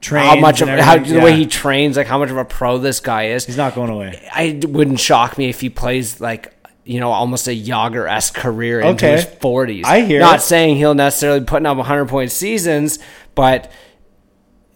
Trains 0.00 0.28
how 0.28 0.36
much 0.36 0.62
of 0.62 0.68
how, 0.68 0.96
the 0.96 1.20
way 1.20 1.36
he 1.36 1.44
trains, 1.44 1.98
like 1.98 2.06
how 2.06 2.18
much 2.18 2.30
of 2.30 2.38
a 2.38 2.44
pro 2.44 2.78
this 2.78 3.00
guy 3.00 3.26
is. 3.28 3.44
He's 3.44 3.58
not 3.58 3.74
going 3.74 3.90
away. 3.90 4.26
I 4.32 4.58
wouldn't 4.66 4.98
shock 4.98 5.36
me 5.36 5.50
if 5.50 5.60
he 5.60 5.68
plays 5.68 6.22
like 6.22 6.54
you 6.84 7.00
know 7.00 7.12
almost 7.12 7.46
a 7.48 7.50
Jagr 7.50 8.10
esque 8.10 8.34
career 8.34 8.80
into 8.80 9.06
his 9.06 9.24
forties. 9.24 9.84
I 9.86 10.00
hear 10.00 10.20
Not 10.20 10.38
it. 10.38 10.42
saying 10.42 10.76
he'll 10.76 10.94
necessarily 10.94 11.40
be 11.40 11.46
putting 11.46 11.66
up 11.66 11.76
100 11.76 12.08
point 12.08 12.30
seasons, 12.30 12.98
but 13.34 13.70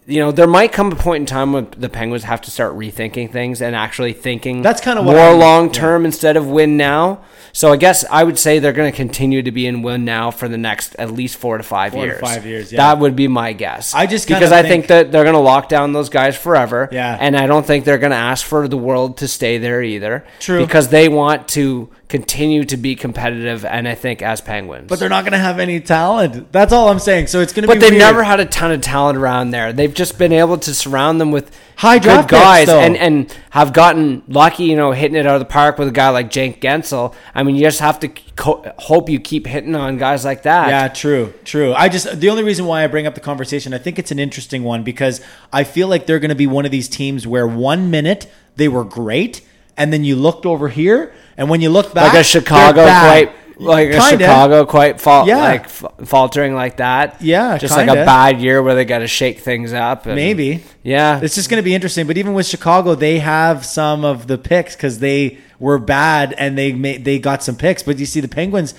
you 0.07 0.19
know 0.19 0.31
there 0.31 0.47
might 0.47 0.71
come 0.71 0.91
a 0.91 0.95
point 0.95 1.21
in 1.21 1.25
time 1.25 1.53
when 1.53 1.67
the 1.77 1.89
Penguins 1.89 2.23
have 2.23 2.41
to 2.41 2.51
start 2.51 2.75
rethinking 2.75 3.31
things 3.31 3.61
and 3.61 3.75
actually 3.75 4.13
thinking 4.13 4.61
That's 4.61 4.81
kinda 4.81 5.01
what 5.01 5.15
more 5.15 5.33
long 5.33 5.71
term 5.71 6.05
instead 6.05 6.37
of 6.37 6.47
win 6.47 6.77
now. 6.77 7.23
So 7.53 7.71
I 7.71 7.77
guess 7.77 8.03
I 8.11 8.23
would 8.25 8.37
say 8.37 8.59
they're 8.59 8.73
going 8.73 8.91
to 8.91 8.95
continue 8.95 9.41
to 9.41 9.51
be 9.51 9.65
in 9.65 9.81
win 9.81 10.03
now 10.03 10.29
for 10.29 10.49
the 10.49 10.57
next 10.57 10.93
at 10.95 11.09
least 11.11 11.37
four 11.37 11.57
to 11.57 11.63
five 11.63 11.93
Four 11.93 12.01
to 12.01 12.07
years. 12.07 12.19
five 12.19 12.45
years, 12.45 12.73
yeah. 12.73 12.77
That 12.93 12.99
would 12.99 13.15
be 13.15 13.29
my 13.29 13.53
guess. 13.53 13.93
I 13.95 14.07
just 14.07 14.27
because 14.27 14.51
I 14.51 14.61
think- 14.61 14.87
think 14.87 14.87
that 14.87 15.11
they're 15.13 15.23
going 15.23 15.35
to 15.35 15.39
lock 15.39 15.69
down 15.69 15.93
those 15.93 16.09
guys 16.09 16.35
forever. 16.35 16.89
Yeah. 16.91 17.17
and 17.17 17.37
I 17.37 17.47
don't 17.47 17.65
think 17.65 17.85
they're 17.85 17.97
going 17.97 18.11
to 18.11 18.17
ask 18.17 18.45
for 18.45 18.67
the 18.67 18.75
world 18.77 19.17
to 19.19 19.29
stay 19.29 19.57
there 19.57 19.81
either. 19.81 20.25
True. 20.41 20.59
Because 20.59 20.89
they 20.89 21.07
want 21.07 21.47
to 21.49 21.89
continue 22.19 22.63
to 22.63 22.77
be 22.77 22.95
competitive, 22.95 23.65
and 23.65 23.87
I 23.87 23.95
think 23.95 24.21
as 24.21 24.39
Penguins. 24.39 24.87
But 24.87 24.99
they're 24.99 25.09
not 25.09 25.23
going 25.23 25.33
to 25.33 25.37
have 25.37 25.59
any 25.59 25.79
talent. 25.81 26.51
That's 26.51 26.71
all 26.71 26.87
I'm 26.89 26.99
saying. 26.99 27.27
So 27.27 27.41
it's 27.41 27.51
going 27.51 27.63
to 27.63 27.67
be 27.67 27.73
But 27.73 27.81
they've 27.81 27.91
weird. 27.91 27.99
never 27.99 28.23
had 28.23 28.39
a 28.39 28.45
ton 28.45 28.71
of 28.71 28.79
talent 28.81 29.17
around 29.17 29.51
there. 29.51 29.73
They've 29.73 29.93
just 29.93 30.17
been 30.17 30.31
able 30.31 30.57
to 30.59 30.73
surround 30.73 31.19
them 31.19 31.31
with 31.31 31.51
High 31.77 31.99
draft 31.99 32.29
picks, 32.29 32.41
guys 32.41 32.67
though. 32.67 32.79
and, 32.79 32.95
and 32.95 33.37
have 33.49 33.73
gotten 33.73 34.23
lucky, 34.29 34.63
you 34.63 34.77
know, 34.77 34.93
hitting 34.93 35.17
it 35.17 35.27
out 35.27 35.35
of 35.35 35.39
the 35.41 35.45
park 35.45 35.77
with 35.77 35.89
a 35.89 35.91
guy 35.91 36.07
like 36.09 36.29
Jake 36.31 36.61
Guentzel. 36.61 37.13
I 37.33 37.43
mean, 37.43 37.55
you 37.57 37.63
just 37.63 37.81
have 37.81 37.99
to 37.99 38.07
co- 38.07 38.63
hope 38.77 39.09
you 39.09 39.19
keep 39.19 39.45
hitting 39.45 39.75
on 39.75 39.97
guys 39.97 40.23
like 40.23 40.43
that. 40.43 40.69
Yeah, 40.69 40.87
true, 40.87 41.33
true. 41.43 41.73
I 41.73 41.89
just 41.89 42.17
the 42.21 42.29
only 42.29 42.43
reason 42.43 42.65
why 42.65 42.85
I 42.85 42.87
bring 42.87 43.05
up 43.07 43.13
the 43.15 43.19
conversation, 43.21 43.73
I 43.73 43.77
think 43.77 43.99
it's 43.99 44.11
an 44.11 44.19
interesting 44.19 44.63
one 44.63 44.83
because 44.83 45.19
I 45.51 45.65
feel 45.65 45.89
like 45.89 46.05
they're 46.05 46.19
going 46.19 46.29
to 46.29 46.35
be 46.35 46.47
one 46.47 46.63
of 46.63 46.71
these 46.71 46.87
teams 46.87 47.27
where 47.27 47.45
one 47.45 47.91
minute 47.91 48.31
they 48.55 48.69
were 48.69 48.85
great, 48.85 49.41
and 49.77 49.91
then 49.91 50.03
you 50.03 50.15
looked 50.15 50.45
over 50.45 50.69
here, 50.69 51.13
and 51.37 51.49
when 51.49 51.61
you 51.61 51.69
look 51.69 51.93
back, 51.93 52.13
like 52.13 52.21
a 52.21 52.23
Chicago 52.23 52.83
quite 52.83 53.31
like 53.57 53.87
a 53.89 53.91
Kinda. 53.99 54.25
Chicago 54.25 54.65
quite 54.65 54.99
fal- 54.99 55.27
Yeah. 55.27 55.37
like 55.37 55.63
f- 55.63 55.85
faltering 56.03 56.55
like 56.55 56.77
that. 56.77 57.21
Yeah, 57.21 57.57
just 57.57 57.75
like 57.77 57.87
a 57.87 57.93
bad 57.93 58.41
year 58.41 58.61
where 58.61 58.75
they 58.75 58.83
got 58.83 58.99
to 58.99 59.07
shake 59.07 59.39
things 59.39 59.71
up. 59.71 60.05
and- 60.05 60.15
Maybe. 60.15 60.63
Yeah, 60.83 61.21
It's 61.23 61.35
just 61.35 61.49
going 61.49 61.61
to 61.61 61.63
be 61.63 61.73
interesting. 61.73 62.05
But 62.05 62.17
even 62.17 62.33
with 62.33 62.45
Chicago, 62.45 62.95
they 62.95 63.19
have 63.19 63.65
some 63.65 64.03
of 64.03 64.27
the 64.27 64.37
picks 64.37 64.75
because 64.75 64.99
they 64.99 65.37
were 65.57 65.79
bad 65.79 66.35
and 66.37 66.57
they 66.57 66.73
made, 66.73 67.05
they 67.05 67.17
got 67.17 67.43
some 67.43 67.55
picks. 67.55 67.81
But 67.81 67.97
you 67.97 68.05
see, 68.05 68.19
the 68.19 68.27
Penguins, 68.27 68.73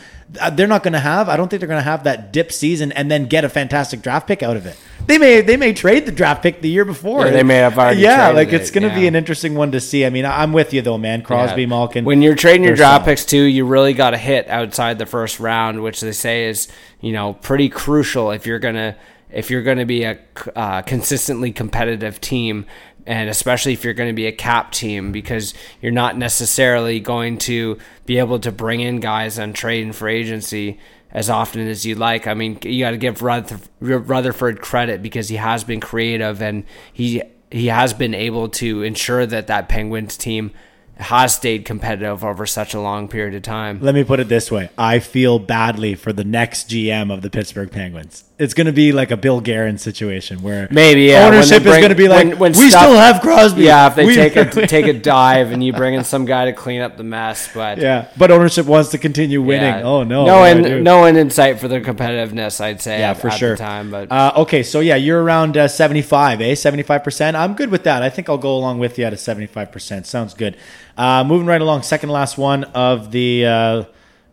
they're 0.53 0.66
not 0.66 0.82
going 0.82 0.93
to 0.93 0.98
have. 0.98 1.28
I 1.28 1.36
don't 1.36 1.48
think 1.48 1.61
they're 1.61 1.69
going 1.69 1.81
to 1.81 1.85
have 1.85 2.05
that 2.05 2.32
dip 2.32 2.51
season 2.53 2.93
and 2.93 3.11
then 3.11 3.27
get 3.27 3.44
a 3.44 3.48
fantastic 3.48 4.03
draft 4.03 4.27
pick 4.27 4.43
out 4.43 4.57
of 4.57 4.66
it. 4.66 4.77
They 5.07 5.19
may 5.19 5.40
they 5.40 5.57
may 5.57 5.73
trade 5.73 6.05
the 6.05 6.11
draft 6.12 6.43
pick 6.43 6.62
the 6.62 6.69
year 6.69 6.85
before. 6.85 7.27
Yeah, 7.27 7.31
they 7.31 7.44
may 7.44 7.57
have 7.57 7.78
already 7.78 8.01
Yeah, 8.01 8.31
like 8.31 8.53
it's 8.53 8.70
it, 8.70 8.73
going 8.74 8.89
to 8.89 8.94
be 8.94 9.07
an 9.07 9.15
interesting 9.15 9.55
one 9.55 9.70
to 9.73 9.81
see. 9.81 10.05
I 10.05 10.11
mean, 10.11 10.27
I'm 10.27 10.53
with 10.53 10.74
you 10.74 10.82
though, 10.82 10.98
man. 10.98 11.23
Crosby, 11.23 11.62
Yeah. 11.62 11.69
Malkin. 11.69 12.05
When 12.05 12.23
you're 12.23 12.35
trading 12.35 12.65
your 12.65 12.74
draft 12.74 13.05
picks 13.05 13.24
too, 13.24 13.43
you 13.43 13.66
really 13.66 13.93
got 13.94 14.11
to 14.11 14.19
hit 14.19 14.48
outside 14.48 14.98
the 14.98 15.07
first 15.07 15.39
round, 15.39 15.82
which 15.82 16.01
they 16.01 16.11
say 16.12 16.47
is 16.48 16.66
you 17.01 17.12
know 17.12 17.35
pretty 17.35 17.69
crucial 17.69 18.32
if 18.32 18.47
you're 18.47 18.59
gonna 18.59 18.97
if 19.31 19.48
you're 19.51 19.62
gonna 19.62 19.86
be 19.86 20.03
a 20.03 20.19
uh, 20.57 20.82
consistently 20.82 21.53
competitive 21.53 22.20
team. 22.20 22.66
And 23.07 23.31
especially 23.31 23.73
if 23.73 23.85
you're 23.85 23.95
going 23.95 24.11
to 24.11 24.16
be 24.16 24.27
a 24.27 24.33
cap 24.33 24.73
team, 24.73 25.12
because 25.12 25.55
you're 25.81 25.93
not 25.93 26.19
necessarily 26.19 26.99
going 26.99 27.39
to 27.39 27.78
be 28.05 28.19
able 28.19 28.41
to 28.41 28.51
bring 28.51 28.81
in 28.81 28.99
guys 29.01 29.39
on 29.39 29.53
trade 29.53 29.85
and 29.85 29.95
free 29.95 30.16
agency 30.16 30.81
as 31.12 31.31
often 31.31 31.66
as 31.66 31.87
you 31.87 31.95
like. 31.95 32.27
I 32.27 32.35
mean, 32.35 32.59
you 32.62 32.85
got 32.85 32.91
to 32.91 32.99
give 32.99 33.23
Rutherford, 33.23 33.69
Rutherford 33.81 34.61
credit 34.61 35.03
because 35.03 35.28
he 35.28 35.37
has 35.37 35.65
been 35.65 35.81
creative 35.81 36.43
and 36.43 36.65
he 36.93 37.23
he 37.51 37.69
has 37.69 37.95
been 37.95 38.12
able 38.15 38.49
to 38.49 38.83
ensure 38.83 39.24
that 39.24 39.47
that 39.47 39.69
Penguins 39.69 40.16
team 40.16 40.51
has 40.99 41.35
stayed 41.35 41.65
competitive 41.65 42.24
over 42.24 42.47
such 42.47 42.74
a 42.74 42.81
long 42.81 43.07
period 43.07 43.35
of 43.35 43.43
time. 43.43 43.81
Let 43.81 43.95
me 43.95 44.03
put 44.03 44.20
it 44.20 44.28
this 44.28 44.51
way: 44.51 44.70
I 44.77 44.99
feel 44.99 45.39
badly 45.39 45.95
for 45.95 46.12
the 46.12 46.24
next 46.24 46.69
GM 46.70 47.12
of 47.12 47.23
the 47.23 47.31
Pittsburgh 47.31 47.70
Penguins. 47.70 48.24
It's 48.39 48.53
going 48.53 48.67
to 48.67 48.73
be 48.75 48.93
like 48.93 49.11
a 49.11 49.17
Bill 49.17 49.41
Guerin 49.41 49.79
situation 49.79 50.43
where 50.43 50.69
Maybe 50.71 51.05
yeah, 51.05 51.27
ownership 51.27 51.63
bring- 51.63 51.77
is 51.77 51.79
going 51.79 51.89
to 51.89 51.95
be 51.97 52.07
like, 52.07 52.27
when- 52.29 52.39
when 52.39 52.53
we 52.53 52.69
stuff- 52.69 52.83
still 52.83 52.95
have 52.97 53.23
Crosby. 53.23 53.63
Yeah, 53.63 53.87
if 53.87 53.95
they 53.95 54.05
We- 54.05 54.15
take 54.15 54.37
a 54.37 54.45
take 54.67 54.87
a 54.87 54.93
dive 54.93 55.53
and 55.53 55.65
you 55.65 55.73
bring 55.73 55.95
in 55.95 56.05
some 56.05 56.27
guy 56.27 56.45
to 56.45 56.53
clean 56.53 56.83
up 56.83 56.99
the 56.99 57.03
mess, 57.03 57.49
but 57.55 57.79
yeah, 57.79 58.09
but 58.19 58.31
ownership 58.31 58.67
wants 58.67 58.91
to 58.91 58.99
continue 58.99 59.41
winning. 59.41 59.63
yeah. 59.77 59.83
Oh 59.85 60.03
no, 60.03 60.27
no 60.27 60.41
what 60.41 60.53
do 60.53 60.59
I 60.61 60.63
do? 60.69 60.75
one 60.75 60.85
no 60.85 60.99
one 60.99 61.17
in 61.17 61.31
sight 61.31 61.59
for 61.61 61.69
their 61.69 61.81
competitiveness. 61.81 62.61
I'd 62.61 62.83
say 62.83 62.99
Yeah, 62.99 63.13
at, 63.13 63.21
for 63.23 63.29
at 63.29 63.39
sure. 63.39 63.51
the 63.53 63.57
time, 63.57 63.91
but 63.91 64.13
uh, 64.13 64.33
okay, 64.37 64.63
so 64.63 64.81
yeah, 64.81 64.97
you're 64.97 65.23
around 65.23 65.57
uh, 65.57 65.67
75, 65.67 66.43
eh? 66.43 66.55
75 66.55 67.03
percent. 67.05 67.39
I'm 67.39 67.55
good 67.55 67.71
with 67.71 67.85
that. 67.85 68.03
I 68.03 68.11
think 68.11 68.29
I'll 68.29 68.37
go 68.37 68.55
along 68.55 68.81
with 68.81 68.99
you 68.99 69.07
at 69.07 69.15
a 69.15 69.17
75 69.17 69.73
percent. 69.73 70.07
Sounds 70.07 70.35
good. 70.35 70.59
Uh, 70.99 71.25
moving 71.25 71.47
right 71.47 71.63
along, 71.63 71.85
second 71.85 72.11
last 72.11 72.37
one 72.37 72.65
of 72.65 73.13
the 73.13 73.47
uh, 73.47 73.83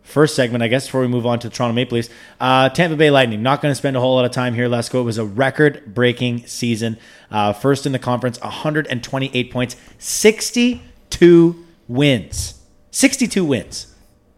first 0.04 0.36
segment, 0.36 0.62
I 0.62 0.68
guess, 0.68 0.86
before 0.86 1.00
we 1.00 1.08
move 1.08 1.26
on 1.26 1.38
to 1.40 1.48
the 1.48 1.54
Toronto 1.54 1.74
Maple 1.74 1.96
Leafs. 1.96 2.10
Uh, 2.40 2.68
Tampa 2.68 2.96
Bay 2.96 3.10
Lightning. 3.10 3.42
Not 3.42 3.60
going 3.60 3.72
to 3.72 3.76
spend 3.76 3.96
a 3.96 4.00
whole 4.00 4.14
lot 4.14 4.24
of 4.24 4.30
time 4.30 4.54
here. 4.54 4.68
Let's 4.68 4.88
go. 4.88 5.00
It 5.00 5.04
was 5.04 5.18
a 5.18 5.24
record-breaking 5.24 6.46
season. 6.46 6.98
Uh, 7.30 7.52
first 7.52 7.84
in 7.86 7.92
the 7.92 7.98
conference, 7.98 8.40
128 8.40 9.50
points, 9.50 9.76
62 9.98 11.64
wins, 11.88 12.60
62 12.90 13.44
wins. 13.44 13.88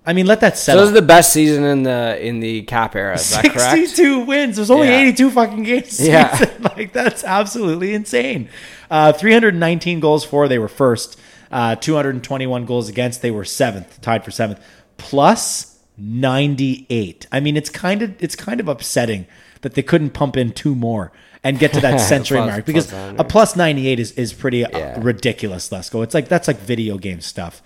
I 0.09 0.13
mean, 0.13 0.27
let 0.27 0.41
that 0.41 0.57
so 0.57 0.63
settle. 0.67 0.83
this 0.83 0.89
is 0.91 0.95
the 0.95 1.03
best 1.03 1.33
season 1.33 1.65
in 1.65 1.83
the 1.83 2.25
in 2.25 2.39
the 2.39 2.63
cap 2.63 2.95
era. 2.95 3.15
Is 3.17 3.29
that 3.31 3.43
correct? 3.45 3.73
62 3.73 4.21
wins. 4.21 4.55
There's 4.55 4.71
only 4.71 4.87
Yeah. 4.87 5.01
82 5.01 5.31
fucking 5.33 5.63
games. 5.65 6.01
Yeah. 6.01 6.33
season. 6.37 6.63
like 6.77 6.93
that's 6.93 7.25
absolutely 7.25 7.93
insane. 7.93 8.49
Uh, 8.89 9.13
319 9.13 9.99
goals 9.99 10.25
for. 10.25 10.47
They 10.47 10.61
were 10.61 10.69
first. 10.69 11.19
Uh, 11.51 11.75
221 11.75 12.67
goals 12.67 12.89
against. 12.89 13.21
They 13.21 13.33
were 13.33 13.45
seventh, 13.45 14.01
tied 14.01 14.25
for 14.25 14.31
seventh. 14.31 14.61
Plus 14.99 15.79
98. 15.99 17.27
I 17.33 17.41
mean, 17.41 17.57
it's 17.57 17.71
kind 17.71 18.03
of 18.03 18.15
it's 18.23 18.37
kind 18.37 18.61
of 18.61 18.69
upsetting 18.69 19.27
that 19.63 19.75
they 19.75 19.83
couldn't 19.83 20.11
pump 20.11 20.37
in 20.37 20.53
two 20.53 20.75
more 20.75 21.13
and 21.43 21.59
get 21.59 21.73
to 21.73 21.81
that 21.81 21.99
century 22.01 22.39
Plus- 22.39 22.51
mark 22.51 22.65
because 22.67 22.87
plus 22.89 23.15
a 23.19 23.25
plus 23.25 23.57
98 23.57 24.01
is 24.01 24.13
is 24.13 24.33
pretty 24.33 24.65
uh, 24.65 24.77
Yeah. 24.79 24.99
ridiculous. 25.01 25.71
Let's 25.73 25.91
go. 25.91 26.03
It's 26.03 26.15
like 26.15 26.29
that's 26.29 26.49
like 26.49 26.59
video 26.59 26.99
game 26.99 27.21
stuff. 27.21 27.63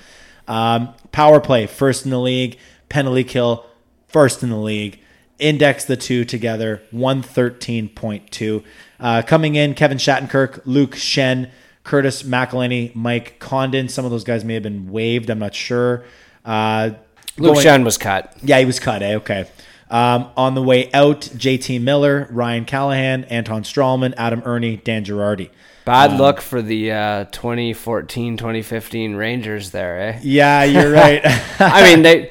Um, 0.48 0.94
power 1.12 1.40
play 1.40 1.66
first 1.66 2.05
in 2.05 2.11
the 2.11 2.19
league. 2.20 2.59
Penalty 2.89 3.24
kill 3.24 3.66
first 4.09 4.43
in 4.43 4.51
the 4.51 4.57
league. 4.57 4.98
Index 5.39 5.86
the 5.86 5.97
two 5.97 6.24
together, 6.27 6.82
113.2. 6.93 8.65
Uh, 8.98 9.23
coming 9.23 9.55
in, 9.55 9.74
Kevin 9.74 9.97
Shattenkirk, 9.98 10.61
Luke 10.66 10.93
Schenn, 10.97 11.51
Curtis 11.85 12.23
McElhinney, 12.24 12.94
Mike 12.94 13.39
Condon. 13.39 13.89
Some 13.89 14.05
of 14.05 14.11
those 14.11 14.24
guys 14.24 14.44
may 14.44 14.55
have 14.55 14.62
been 14.62 14.90
waived. 14.90 15.31
I'm 15.31 15.39
not 15.39 15.55
sure. 15.55 16.05
Uh, 16.44 16.90
Luke 17.39 17.55
going- 17.55 17.66
Schenn 17.66 17.85
was 17.85 17.98
cut. 17.98 18.32
yeah, 18.43 18.59
he 18.59 18.65
was 18.65 18.78
cut. 18.81 19.02
Eh? 19.02 19.15
Okay. 19.16 19.47
Um, 19.90 20.28
on 20.36 20.55
the 20.55 20.62
way 20.62 20.89
out, 20.93 21.23
JT 21.23 21.81
Miller, 21.81 22.28
Ryan 22.31 22.65
Callahan, 22.65 23.24
Anton 23.24 23.65
Stralman, 23.65 24.15
Adam 24.16 24.40
Erne, 24.47 24.81
Dan 24.85 25.05
Girardi. 25.05 25.51
Bad 25.85 26.20
luck 26.20 26.40
for 26.40 26.62
the 26.62 26.93
uh, 26.93 27.24
2014 27.32 28.36
2015 28.36 29.16
Rangers 29.16 29.70
there, 29.70 30.01
eh? 30.01 30.20
Yeah, 30.23 30.62
you're 30.62 30.93
right. 30.93 31.20
I 31.59 31.82
mean, 31.82 32.02
they 32.02 32.31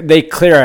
they 0.00 0.22
clear 0.22 0.56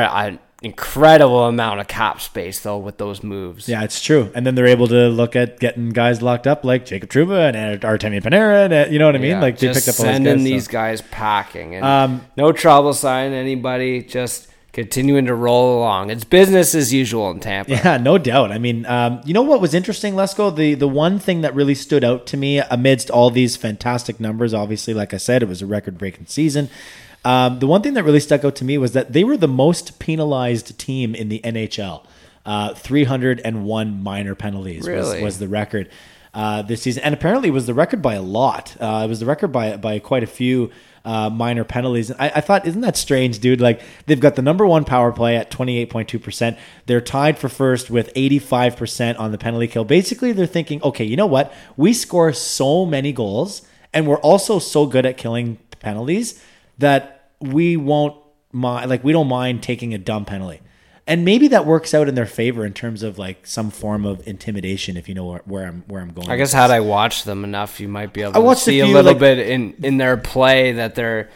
incredible 0.62 1.46
amount 1.46 1.80
of 1.80 1.88
cap 1.88 2.22
space 2.22 2.60
though 2.60 2.78
with 2.78 2.98
those 2.98 3.24
moves. 3.24 3.68
yeah, 3.68 3.84
it's 3.84 4.02
true. 4.02 4.32
And 4.36 4.46
then 4.46 4.56
they're 4.56 4.68
able 4.68 4.88
to 4.88 5.08
look 5.10 5.36
at 5.36 5.60
getting 5.60 5.90
guys 5.90 6.22
locked 6.22 6.46
up 6.46 6.64
like 6.64 6.86
Jacob 6.86 7.10
Trouba 7.10 7.54
and 7.54 7.82
Artemi 7.82 8.22
Panarin. 8.22 8.66
And, 8.66 8.74
uh, 8.74 8.86
you 8.90 9.00
know 9.00 9.08
what 9.08 9.16
I 9.16 9.20
mean? 9.20 9.32
Yeah, 9.32 9.42
like 9.42 9.58
they 9.58 9.68
just 9.68 9.86
picked 9.86 9.98
up 10.00 10.06
all 10.06 10.12
sending 10.12 10.38
these 10.40 10.44
these 10.46 10.68
guys. 10.68 11.00
so. 11.00 11.04
guys 11.06 11.12
packing 11.12 11.76
and 11.76 11.86
Um, 11.86 12.26
no 12.38 12.52
trouble 12.52 12.94
signing 12.94 13.34
anybody. 13.34 14.04
Just 14.04 14.50
continuing 14.72 15.26
to 15.26 15.34
roll 15.36 15.80
along. 15.80 16.12
It's 16.12 16.24
business 16.24 16.74
as 16.76 16.94
usual 16.94 17.30
in 17.32 17.40
Tampa. 17.40 17.72
Yeah, 17.72 17.98
no 17.98 18.18
doubt. 18.18 18.52
I 18.52 18.58
mean, 18.58 18.86
um, 18.86 19.20
you 19.26 19.34
know 19.34 19.42
what 19.42 19.60
was 19.62 19.74
interesting, 19.74 20.14
Lesko? 20.14 20.56
The 20.56 20.76
the 20.76 20.88
one 20.88 21.18
thing 21.20 21.42
that 21.42 21.56
really 21.56 21.76
stood 21.76 22.04
out 22.04 22.28
to 22.28 22.38
me 22.38 22.60
amidst 22.60 23.10
all 23.10 23.32
these 23.32 23.58
fantastic 23.58 24.20
numbers, 24.20 24.54
obviously, 24.54 24.94
like 24.94 25.14
I 25.14 25.18
said, 25.18 25.42
it 25.42 25.50
was 25.50 25.62
a 25.62 25.66
record 25.66 25.98
breaking 25.98 26.28
season. 26.28 26.70
Um, 27.24 27.60
the 27.60 27.68
one 27.68 27.82
thing 27.82 27.94
that 27.94 28.04
really 28.04 28.20
stuck 28.20 28.44
out 28.44 28.56
to 28.58 28.66
me 28.66 28.78
was 28.78 28.94
that 28.94 29.14
they 29.14 29.24
were 29.24 29.38
the 29.38 29.48
most 29.48 30.00
penalized 30.00 30.78
team 30.80 31.14
in 31.14 31.30
the 31.30 31.40
NHL. 31.44 32.06
Uh, 32.46 32.74
301 32.74 34.02
minor 34.04 34.34
penalties 34.36 34.80
was, 34.80 34.88
Really? 34.88 35.24
was 35.24 35.38
the 35.40 35.48
record. 35.48 35.90
uh, 36.34 36.62
this 36.62 36.82
season, 36.82 37.04
and 37.04 37.14
apparently 37.14 37.50
it 37.50 37.52
was 37.52 37.68
the 37.68 37.74
record 37.74 38.02
by 38.02 38.16
a 38.16 38.22
lot. 38.22 38.76
Uh, 38.80 39.02
it 39.06 39.10
was 39.10 39.20
the 39.20 39.26
record 39.26 39.50
by 39.50 39.76
by 39.76 40.00
quite 40.00 40.24
a 40.24 40.28
few 40.28 40.72
uh, 41.04 41.30
minor 41.30 41.64
penalties. 41.66 42.10
And 42.10 42.20
I, 42.22 42.30
I 42.36 42.42
thought, 42.42 42.66
isn't 42.66 42.80
that 42.82 42.96
strange, 42.96 43.40
dude? 43.40 43.60
Like 43.60 43.82
they've 44.06 44.20
got 44.20 44.36
the 44.38 44.42
number 44.42 44.66
one 44.66 44.86
power 44.86 45.12
play 45.12 45.36
at 45.36 45.52
twenty 45.52 45.78
eight 45.78 45.90
point 45.90 46.08
two 46.08 46.20
percent. 46.20 46.58
They're 46.86 47.02
tied 47.02 47.38
for 47.38 47.50
first 47.50 47.92
with 47.92 48.10
eighty 48.16 48.40
five 48.40 48.78
percent 48.78 49.18
on 49.18 49.32
the 49.34 49.38
penalty 49.38 49.68
kill. 49.68 49.84
Basically, 49.84 50.32
they're 50.32 50.46
thinking, 50.48 50.82
okay, 50.84 51.04
you 51.04 51.18
know 51.18 51.26
what? 51.28 51.54
We 51.76 51.92
score 51.94 52.32
so 52.34 52.86
many 52.86 53.12
goals, 53.12 53.64
and 53.94 54.08
we're 54.08 54.18
also 54.20 54.58
so 54.58 54.86
good 54.86 55.06
at 55.06 55.18
killing 55.18 55.58
the 55.70 55.78
penalties 55.78 56.42
that 56.82 57.30
we 57.40 57.78
won't 57.78 58.16
mind. 58.52 58.90
Like 58.90 59.04
we 59.04 59.12
don't 59.14 59.28
mind 59.30 59.64
taking 59.64 59.94
a 59.94 59.98
dumb 59.98 60.26
penalty 60.26 60.60
and 61.08 61.26
maybe 61.26 61.48
that 61.50 61.66
works 61.66 61.94
out 61.94 62.08
in 62.08 62.16
their 62.16 62.26
favor 62.28 62.66
in 62.66 62.74
terms 62.74 63.02
of 63.02 63.18
like 63.18 63.46
some 63.48 63.72
form 63.72 64.06
of 64.06 64.26
intimidation 64.28 64.96
if 64.98 65.10
you 65.10 65.16
know 65.16 65.26
where, 65.26 65.42
where 65.46 65.66
i'm 65.66 65.84
where 65.88 66.00
i'm 66.02 66.14
going 66.14 66.30
I 66.30 66.38
guess 66.38 66.54
had 66.54 66.70
I 66.70 66.80
watched 66.80 67.26
them 67.26 67.44
enough, 67.44 67.80
you 67.80 67.88
might 67.88 68.14
be 68.14 68.22
able 68.22 68.38
I 68.50 68.54
to 68.54 68.60
see 68.60 68.80
a 68.82 68.86
little 68.86 69.12
like- 69.14 69.20
bit 69.20 69.40
in 69.40 69.74
in 69.84 69.98
their 69.98 70.16
play 70.18 70.74
that 70.74 70.96
they're. 70.96 71.30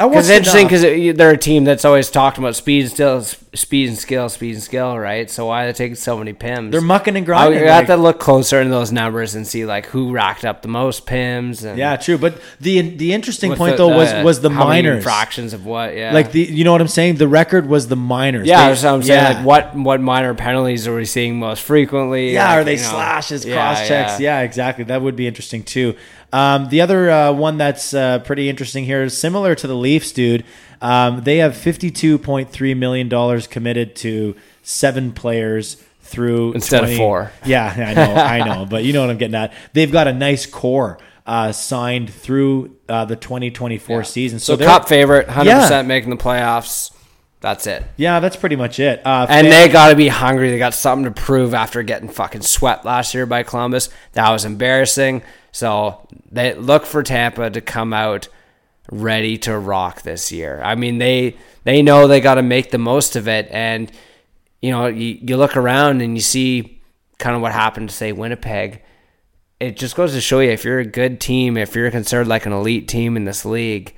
I 0.00 0.06
Because 0.06 0.30
interesting 0.30 0.66
uh, 0.66 0.68
because 0.68 1.16
they're 1.16 1.30
a 1.32 1.36
team 1.36 1.64
that's 1.64 1.84
always 1.84 2.08
talked 2.08 2.38
about 2.38 2.54
speed 2.54 2.82
and 2.82 2.90
still 2.92 3.20
speed 3.22 3.88
and 3.88 3.98
skill, 3.98 4.28
speed 4.28 4.54
and 4.54 4.62
skill, 4.62 4.96
right? 4.96 5.28
So 5.28 5.46
why 5.46 5.64
are 5.64 5.66
they 5.66 5.72
taking 5.72 5.96
so 5.96 6.16
many 6.16 6.32
pims? 6.32 6.70
they're 6.70 6.80
mucking 6.80 7.16
and 7.16 7.24
I 7.24 7.26
grinding 7.26 7.58
have 7.64 7.66
like- 7.66 7.86
to 7.88 7.96
look 7.96 8.20
closer 8.20 8.60
in 8.60 8.70
those 8.70 8.92
numbers 8.92 9.34
and 9.34 9.44
see 9.44 9.66
like 9.66 9.86
who 9.86 10.12
racked 10.12 10.44
up 10.44 10.62
the 10.62 10.68
most 10.68 11.04
pims. 11.04 11.64
And 11.64 11.76
yeah 11.76 11.96
true 11.96 12.16
but 12.16 12.40
the 12.60 12.80
the 12.80 13.12
interesting 13.12 13.56
point 13.56 13.72
the- 13.72 13.88
though 13.88 13.96
was 13.96 14.12
the- 14.12 14.22
was 14.22 14.40
the 14.40 14.50
minors 14.50 15.02
fractions 15.02 15.52
of 15.52 15.66
what? 15.66 15.96
Yeah, 15.96 16.12
like 16.14 16.30
the 16.30 16.42
you 16.42 16.62
know 16.62 16.70
what 16.70 16.80
i'm 16.80 16.86
saying 16.86 17.16
the 17.16 17.26
record 17.26 17.66
was 17.66 17.88
the 17.88 17.96
minors 17.96 18.46
yeah, 18.46 18.62
They- 18.62 18.68
that's 18.68 18.84
what 18.84 18.94
I'm 18.94 19.02
saying. 19.02 19.20
yeah. 19.20 19.38
Like 19.38 19.44
what 19.44 19.74
what 19.74 20.00
minor 20.00 20.32
penalties 20.34 20.86
are 20.86 20.94
we 20.94 21.06
seeing 21.06 21.40
most 21.40 21.62
frequently? 21.62 22.34
Yeah, 22.34 22.46
Like, 22.46 22.58
are 22.58 22.64
they 22.64 22.76
you 22.76 22.82
know, 22.82 22.88
slashes, 22.90 23.44
yeah, 23.44 23.54
cross 23.54 23.88
checks? 23.88 24.20
Yeah. 24.20 24.42
exactly. 24.42 24.84
That 24.84 25.02
would 25.02 25.16
be 25.16 25.26
interesting 25.26 25.64
too. 25.64 25.96
Um, 26.32 26.68
the 26.68 26.80
other 26.82 27.10
uh, 27.10 27.32
one 27.32 27.56
that's 27.58 27.94
uh, 27.94 28.18
pretty 28.20 28.48
interesting 28.48 28.84
here 28.84 29.02
is 29.02 29.16
similar 29.16 29.54
to 29.54 29.66
the 29.66 29.74
Leafs, 29.74 30.12
dude. 30.12 30.44
Um, 30.80 31.22
they 31.22 31.38
have 31.38 31.56
fifty-two 31.56 32.18
point 32.18 32.50
three 32.50 32.74
million 32.74 33.08
dollars 33.08 33.46
committed 33.46 33.96
to 33.96 34.36
seven 34.62 35.12
players 35.12 35.82
through 36.02 36.52
Instead 36.52 36.84
of 36.84 36.94
four. 36.96 37.32
Yeah, 37.44 37.66
I 37.76 37.94
know, 37.94 38.14
I 38.14 38.44
know, 38.44 38.66
but 38.66 38.84
you 38.84 38.92
know 38.92 39.00
what 39.02 39.10
I'm 39.10 39.18
getting 39.18 39.34
at. 39.34 39.52
They've 39.72 39.90
got 39.90 40.06
a 40.08 40.12
nice 40.12 40.46
core 40.46 40.98
uh, 41.26 41.52
signed 41.52 42.10
through 42.10 42.76
uh, 42.88 43.04
the 43.04 43.16
2024 43.16 44.04
season. 44.04 44.38
So, 44.38 44.56
they're- 44.56 44.66
cup 44.66 44.88
favorite, 44.88 45.28
hundred 45.28 45.50
Yeah. 45.50 45.60
percent 45.62 45.88
making 45.88 46.10
the 46.10 46.16
playoffs. 46.16 46.92
That's 47.40 47.66
it. 47.68 47.84
Yeah, 47.96 48.18
that's 48.20 48.36
pretty 48.36 48.56
much 48.56 48.80
it. 48.80 49.00
Uh, 49.06 49.26
And 49.28 49.46
fan- 49.46 49.50
they 49.50 49.72
got 49.72 49.90
to 49.90 49.96
be 49.96 50.08
hungry. 50.08 50.50
They 50.50 50.58
got 50.58 50.74
something 50.74 51.04
to 51.04 51.10
prove 51.20 51.54
after 51.54 51.82
getting 51.82 52.08
fucking 52.08 52.40
swept 52.42 52.84
last 52.84 53.14
year 53.14 53.26
by 53.26 53.42
Columbus. 53.44 53.90
That 54.14 54.30
was 54.30 54.44
embarrassing. 54.44 55.22
So 55.58 56.06
they 56.30 56.54
look 56.54 56.86
for 56.86 57.02
Tampa 57.02 57.50
to 57.50 57.60
come 57.60 57.92
out 57.92 58.28
ready 58.92 59.38
to 59.38 59.58
rock 59.58 60.02
this 60.02 60.30
year. 60.30 60.62
I 60.62 60.76
mean, 60.76 60.98
they 60.98 61.36
they 61.64 61.82
know 61.82 62.06
they 62.06 62.20
got 62.20 62.36
to 62.36 62.42
make 62.42 62.70
the 62.70 62.78
most 62.78 63.16
of 63.16 63.26
it. 63.26 63.48
And 63.50 63.90
you 64.62 64.70
know, 64.70 64.86
you, 64.86 65.18
you 65.20 65.36
look 65.36 65.56
around 65.56 66.00
and 66.00 66.14
you 66.14 66.20
see 66.20 66.80
kind 67.18 67.34
of 67.34 67.42
what 67.42 67.50
happened 67.50 67.88
to 67.88 67.94
say 67.94 68.12
Winnipeg. 68.12 68.82
It 69.58 69.76
just 69.76 69.96
goes 69.96 70.12
to 70.12 70.20
show 70.20 70.38
you 70.38 70.52
if 70.52 70.64
you're 70.64 70.78
a 70.78 70.86
good 70.86 71.20
team, 71.20 71.56
if 71.56 71.74
you're 71.74 71.90
considered 71.90 72.28
like 72.28 72.46
an 72.46 72.52
elite 72.52 72.86
team 72.86 73.16
in 73.16 73.24
this 73.24 73.44
league, 73.44 73.96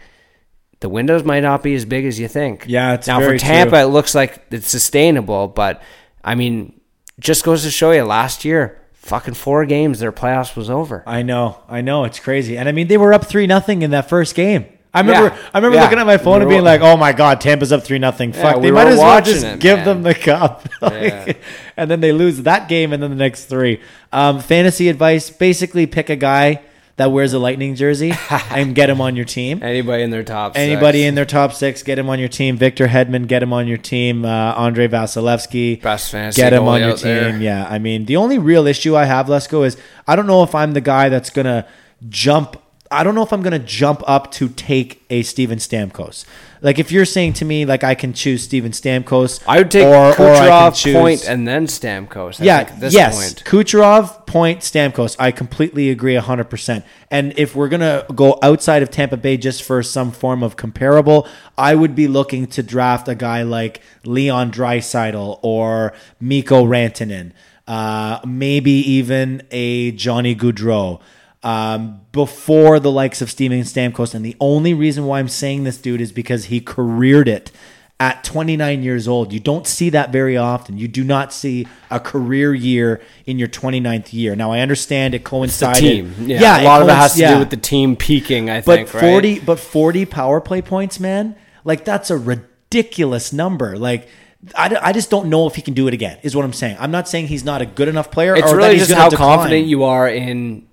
the 0.81 0.89
windows 0.89 1.25
might 1.25 1.41
not 1.41 1.63
be 1.63 1.75
as 1.75 1.85
big 1.85 2.07
as 2.07 2.19
you 2.19 2.27
think. 2.27 2.65
Yeah, 2.67 2.95
it's 2.95 3.07
now 3.07 3.19
very 3.19 3.39
for 3.39 3.45
Tampa, 3.45 3.71
true. 3.73 3.81
it 3.81 3.93
looks 3.93 4.15
like 4.15 4.47
it's 4.51 4.69
sustainable, 4.69 5.49
but 5.49 5.83
I 6.25 6.37
mean, 6.37 6.81
just 7.19 7.45
goes 7.45 7.65
to 7.65 7.71
show 7.71 7.91
you 7.91 8.05
last 8.05 8.47
year, 8.47 8.81
fucking 9.01 9.35
four 9.35 9.65
games, 9.67 9.99
their 9.99 10.13
playoffs 10.13 10.55
was 10.57 10.71
over. 10.71 11.03
I 11.07 11.23
know, 11.23 11.61
I 11.69 11.81
know, 11.81 12.05
it's 12.05 12.21
crazy. 12.21 12.57
And 12.57 12.69
I 12.69 12.73
mean, 12.73 12.89
they 12.89 12.97
were 12.97 13.13
up 13.13 13.25
three 13.27 13.47
nothing 13.47 13.83
in 13.83 13.91
that 13.91 14.09
first 14.09 14.35
game. 14.35 14.67
I 14.93 15.01
remember, 15.03 15.29
Yeah. 15.29 15.43
I 15.55 15.59
remember 15.59 15.77
Yeah. 15.77 15.83
looking 15.85 15.99
at 16.01 16.07
my 16.07 16.17
phone 16.17 16.39
We 16.39 16.43
and 16.43 16.49
being 16.51 16.65
like, 16.65 16.81
"Oh 16.81 16.97
my 16.97 17.13
god, 17.13 17.41
Tampa's 17.41 17.71
up 17.71 17.85
three 17.85 18.01
nothing. 18.01 18.33
Fuck, 18.33 18.57
we 18.57 18.63
they 18.63 18.71
might 18.73 18.89
as 18.89 18.99
well 18.99 19.21
just 19.23 19.45
it, 19.45 19.61
give 19.61 19.79
man. 19.79 19.85
them 19.87 20.03
the 20.03 20.15
cup." 20.15 20.69
Like, 20.83 20.93
Yeah. 21.03 21.33
And 21.77 21.89
then 21.89 22.01
they 22.01 22.11
lose 22.11 22.43
that 22.43 22.69
game, 22.69 22.93
and 22.93 23.01
then 23.01 23.11
the 23.11 23.17
next 23.17 23.45
three. 23.45 23.81
Um, 24.13 24.41
fantasy 24.41 24.89
advice: 24.89 25.31
basically, 25.31 25.87
pick 25.87 26.11
a 26.11 26.17
guy 26.17 26.63
that 27.01 27.13
wears 27.13 27.33
a 27.33 27.39
Lightning 27.39 27.75
jersey 27.75 28.13
and 28.51 28.75
get 28.75 28.91
him 28.91 29.01
on 29.01 29.17
your 29.17 29.25
team. 29.25 29.63
Anybody 29.63 30.03
in 30.03 30.11
their 30.11 30.23
top 30.23 30.53
six. 30.53 30.61
Anybody 30.61 31.05
in 31.05 31.15
their 31.15 31.25
top 31.25 31.55
six, 31.55 31.83
get 31.83 31.99
him 31.99 32.11
on 32.11 32.19
your 32.19 32.29
team. 32.29 32.59
Victor 32.59 32.89
Hedman, 32.89 33.27
get 33.27 33.43
him 33.43 33.55
on 33.55 33.67
your 33.67 33.79
team. 33.79 34.27
Uh, 34.27 34.29
Andre 34.55 34.87
Vasilevskiy, 34.87 35.81
Best 35.81 36.11
fantasy 36.11 36.43
get 36.43 36.53
him 36.53 36.69
on 36.69 36.81
your 36.81 36.91
out 36.91 36.99
there. 36.99 37.33
team. 37.33 37.41
Yeah, 37.41 37.67
I 37.67 37.79
mean, 37.79 38.05
the 38.05 38.17
only 38.19 38.39
real 38.39 38.67
issue 38.67 38.95
I 38.97 39.07
have, 39.07 39.29
Lesko, 39.29 39.65
is 39.67 39.79
I 40.07 40.15
don't 40.15 40.27
know 40.27 40.43
if 40.43 40.55
I'm 40.55 40.73
the 40.73 40.83
guy 40.83 41.09
that's 41.09 41.31
gonna 41.31 41.67
jump. 42.11 42.61
I 42.91 43.03
don't 43.03 43.15
know 43.15 43.23
if 43.23 43.33
I'm 43.33 43.41
gonna 43.41 43.59
jump 43.59 44.03
up 44.07 44.31
to 44.33 44.51
take 44.51 45.03
a 45.09 45.23
Steven 45.23 45.57
Stamkos. 45.59 46.27
Like 46.63 46.79
if 46.79 46.93
you're 46.93 47.07
saying 47.07 47.35
to 47.35 47.45
me, 47.45 47.65
like 47.65 47.83
I 47.85 47.95
can 47.95 48.13
choose 48.13 48.43
Steven 48.43 48.73
Stamkos, 48.73 49.43
I 49.47 49.59
would 49.59 49.71
take 49.71 49.87
or- 49.87 50.11
or 50.21 50.31
I 50.35 50.47
can 50.49 50.73
choose- 50.75 50.95
Point, 50.95 51.29
and 51.29 51.49
then 51.49 51.67
Stamkos. 51.67 52.41
I 52.41 52.45
yeah, 52.45 52.65
this 52.65 52.93
yes. 52.93 53.17
point. 53.17 53.45
Kucherov, 53.45 54.27
Point, 54.27 54.61
Stamkos. 54.61 55.17
I 55.19 55.31
completely 55.33 55.91
agree 55.91 56.15
100%. 56.17 56.83
And 57.11 57.33
if 57.37 57.57
we're 57.57 57.69
going 57.69 57.81
to 57.81 58.05
go 58.15 58.39
outside 58.43 58.83
of 58.83 58.91
Tampa 58.91 59.17
Bay 59.17 59.37
just 59.37 59.63
for 59.63 59.83
some 59.83 60.13
form 60.13 60.43
of 60.43 60.57
comparable, 60.57 61.27
I 61.59 61.75
would 61.75 61.95
be 61.95 62.07
looking 62.07 62.47
to 62.49 62.63
draft 62.63 63.09
a 63.09 63.15
guy 63.15 63.43
like 63.43 63.81
Leon 64.05 64.53
Draisaitl 64.53 65.41
or 65.43 65.93
Mikko 66.21 66.65
Rantanen, 66.67 67.33
uh, 67.67 68.21
maybe 68.27 68.71
even 68.71 69.43
a 69.51 69.93
Johnny 69.93 70.37
Gaudreau. 70.37 71.01
Um, 71.43 72.03
before 72.13 72.79
the 72.81 72.91
likes 72.91 73.23
of 73.23 73.31
Steven 73.31 73.61
Stamkos, 73.61 74.15
and 74.15 74.25
the 74.25 74.37
only 74.41 74.75
reason 74.75 75.07
why 75.07 75.21
I'm 75.21 75.29
saying 75.29 75.65
this, 75.65 75.79
dude, 75.79 76.03
is 76.03 76.13
because 76.13 76.47
he 76.47 76.61
careered 76.61 77.29
it 77.29 77.51
at 78.01 78.25
29 78.25 78.83
years 78.83 79.07
old. 79.07 79.31
You 79.33 79.41
don't 79.41 79.67
see 79.67 79.91
that 79.91 80.11
very 80.11 80.37
often. 80.37 80.79
You 80.79 80.89
do 80.89 81.05
not 81.05 81.35
see 81.35 81.67
a 81.91 82.01
career 82.01 82.55
year 82.55 83.03
in 83.27 83.39
your 83.39 83.47
29th 83.47 84.15
year. 84.15 84.35
Now 84.35 84.53
I 84.53 84.61
understand 84.61 85.15
it 85.15 85.23
coincided. 85.23 85.81
team. 85.81 86.15
Yeah, 86.19 86.63
a 86.63 86.65
lot 86.65 86.81
of 86.81 86.89
it 86.89 86.93
has 86.93 87.15
to 87.15 87.29
do 87.29 87.39
with 87.39 87.51
the 87.51 87.59
team 87.59 87.97
peaking, 87.97 88.49
I 88.49 88.63
but 88.63 88.89
think, 88.89 88.95
right? 88.95 89.01
40 89.01 89.41
but 89.41 89.61
40 89.61 90.07
power 90.07 90.41
play 90.41 90.63
points, 90.63 90.99
man. 90.99 91.37
Like 91.63 91.85
that's 91.85 92.11
a 92.11 92.17
ridiculous 92.17 93.35
number. 93.35 93.77
Like 93.77 94.09
I, 94.55 94.75
I 94.81 94.93
just 94.93 95.11
don't 95.11 95.29
know 95.29 95.47
if 95.47 95.57
he 95.57 95.63
can 95.63 95.75
do 95.75 95.87
it 95.87 95.93
again. 95.93 96.19
Is 96.23 96.35
what 96.35 96.47
I'm 96.47 96.55
saying. 96.55 96.79
I'm 96.81 96.91
not 96.91 97.07
saying 97.07 97.27
he's 97.27 97.45
not 97.45 97.61
a 97.61 97.67
good 97.67 97.89
enough 97.89 98.11
player. 98.11 98.35
It's 98.35 98.51
or 98.51 98.57
that 98.57 98.69
really 98.69 98.79
just 98.79 98.93
how 98.93 99.11
decline. 99.11 99.37
confident 99.37 99.67
you 99.67 99.85
are 99.85 100.09
in 100.09 100.67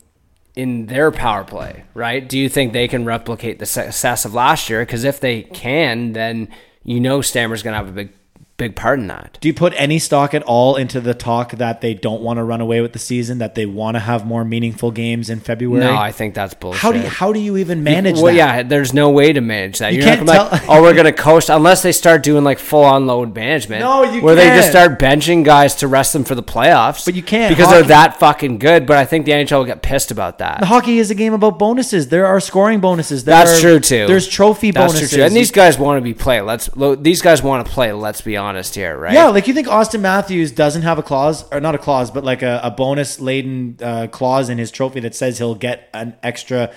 in 0.57 0.87
their 0.87 1.11
power 1.11 1.43
play, 1.43 1.83
right? 1.93 2.27
Do 2.27 2.35
you 2.35 2.49
think 2.49 2.73
they 2.73 2.87
can 2.87 3.05
replicate 3.05 3.59
the 3.59 3.67
success 3.67 4.25
of 4.25 4.33
last 4.33 4.71
year? 4.71 4.81
Because 4.81 5.03
if 5.03 5.19
they 5.19 5.43
can, 5.43 6.13
then 6.13 6.49
you 6.83 6.99
know 6.99 7.21
Stammer's 7.21 7.61
going 7.61 7.73
to 7.73 7.77
have 7.77 7.87
a 7.87 7.91
big 7.91 8.16
big 8.57 8.75
part 8.75 8.99
in 8.99 9.05
that. 9.07 9.37
Do 9.39 9.47
you 9.47 9.53
put 9.53 9.71
any 9.77 9.99
stock 9.99 10.33
at 10.33 10.41
all 10.43 10.75
into 10.77 10.99
the 10.99 11.13
talk 11.13 11.51
that 11.53 11.81
they 11.81 11.93
don't 11.93 12.21
want 12.23 12.37
to 12.37 12.43
run 12.43 12.59
away 12.59 12.81
with 12.81 12.93
the 12.93 12.99
season, 12.99 13.37
that 13.37 13.53
they 13.53 13.67
want 13.67 13.95
to 13.95 13.99
have 13.99 14.25
more 14.25 14.43
meaningful 14.43 14.89
games 14.91 15.29
in 15.29 15.39
February? 15.39 15.83
No, 15.85 15.95
I 15.95 16.11
think 16.11 16.33
that's 16.33 16.55
bullshit. 16.55 16.81
how 16.81 16.91
do 16.91 16.99
you, 16.99 17.07
how 17.07 17.31
do 17.33 17.39
you 17.39 17.57
even 17.57 17.83
manage 17.83 18.15
well, 18.15 18.25
that? 18.25 18.33
yeah, 18.35 18.63
there's 18.63 18.93
no 18.95 19.11
way 19.11 19.31
to 19.31 19.41
manage 19.41 19.77
that. 19.77 19.93
You 19.93 19.99
You're 19.99 20.07
can't 20.15 20.27
tell- 20.27 20.49
like, 20.51 20.67
oh, 20.67 20.81
we're 20.81 20.93
gonna 20.95 21.13
coast 21.13 21.49
unless 21.49 21.83
they 21.83 21.91
start 21.91 22.23
doing 22.23 22.43
like 22.43 22.57
full 22.57 22.83
on 22.83 23.05
load 23.05 23.35
management. 23.35 23.81
No, 23.81 24.01
you 24.03 24.21
where 24.21 24.33
they 24.33 24.47
just 24.47 24.71
start 24.71 24.97
benching 24.99 25.45
guys 25.45 25.75
to 25.75 25.87
rest 25.87 26.13
them 26.13 26.23
for 26.23 26.33
the 26.33 26.41
playoffs. 26.43 27.05
But 27.05 27.13
you 27.13 27.21
can't. 27.21 27.51
because 27.55 27.67
Hockey- 27.67 27.77
they're 27.81 27.87
that 27.89 28.19
fucking 28.19 28.57
good. 28.57 28.87
But 28.87 28.97
I 28.97 29.05
think 29.05 29.25
the 29.25 29.33
NHL 29.33 29.59
will 29.59 29.65
get 29.65 29.83
pissed 29.83 30.09
about 30.09 30.39
that. 30.39 30.61
The 30.61 30.65
hockey 30.65 30.97
is 30.97 31.11
a 31.11 31.15
game 31.15 31.33
about 31.33 31.59
bonuses. 31.59 32.07
There 32.07 32.25
are 32.25 32.39
scoring 32.39 32.79
bonuses. 32.79 33.23
There 33.23 33.35
That's 33.35 33.59
are- 33.59 33.61
true 33.61 33.79
too. 33.79 34.07
There's 34.07 34.27
trophy 34.27 34.71
That's 34.71 34.93
bonuses. 34.93 35.09
True 35.11 35.17
too. 35.19 35.23
And 35.25 35.35
these 35.35 35.51
guys 35.51 35.77
want 35.77 35.97
to 35.99 36.01
be 36.01 36.15
play. 36.15 36.41
Let's 36.41 36.75
lo- 36.75 36.95
these 36.95 37.21
guys 37.21 37.43
want 37.43 37.63
to 37.63 37.71
play. 37.71 37.93
Let's 37.93 38.21
be 38.21 38.35
honest 38.35 38.46
here, 38.55 38.97
right? 38.97 39.13
yeah, 39.13 39.27
like 39.27 39.47
you 39.47 39.53
think 39.53 39.67
Auston 39.67 40.01
Matthews 40.01 40.51
doesn't 40.51 40.83
have 40.83 40.97
a 40.97 41.03
clause, 41.03 41.43
or 41.51 41.59
not 41.59 41.75
a 41.75 41.77
clause, 41.77 42.11
but 42.11 42.23
like 42.23 42.41
a, 42.41 42.59
a 42.63 42.71
bonus 42.71 43.19
laden 43.19 43.77
uh, 43.81 44.07
clause 44.07 44.49
in 44.49 44.57
his 44.57 44.71
trophy 44.71 44.99
that 45.01 45.15
says 45.15 45.37
he'll 45.37 45.55
get 45.55 45.89
an 45.93 46.15
extra 46.23 46.73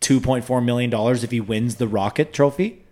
two 0.00 0.20
point 0.20 0.44
four 0.44 0.60
million 0.60 0.90
dollars 0.90 1.24
if 1.24 1.30
he 1.30 1.40
wins 1.40 1.76
the 1.76 1.88
Rocket 1.88 2.32
Trophy. 2.32 2.82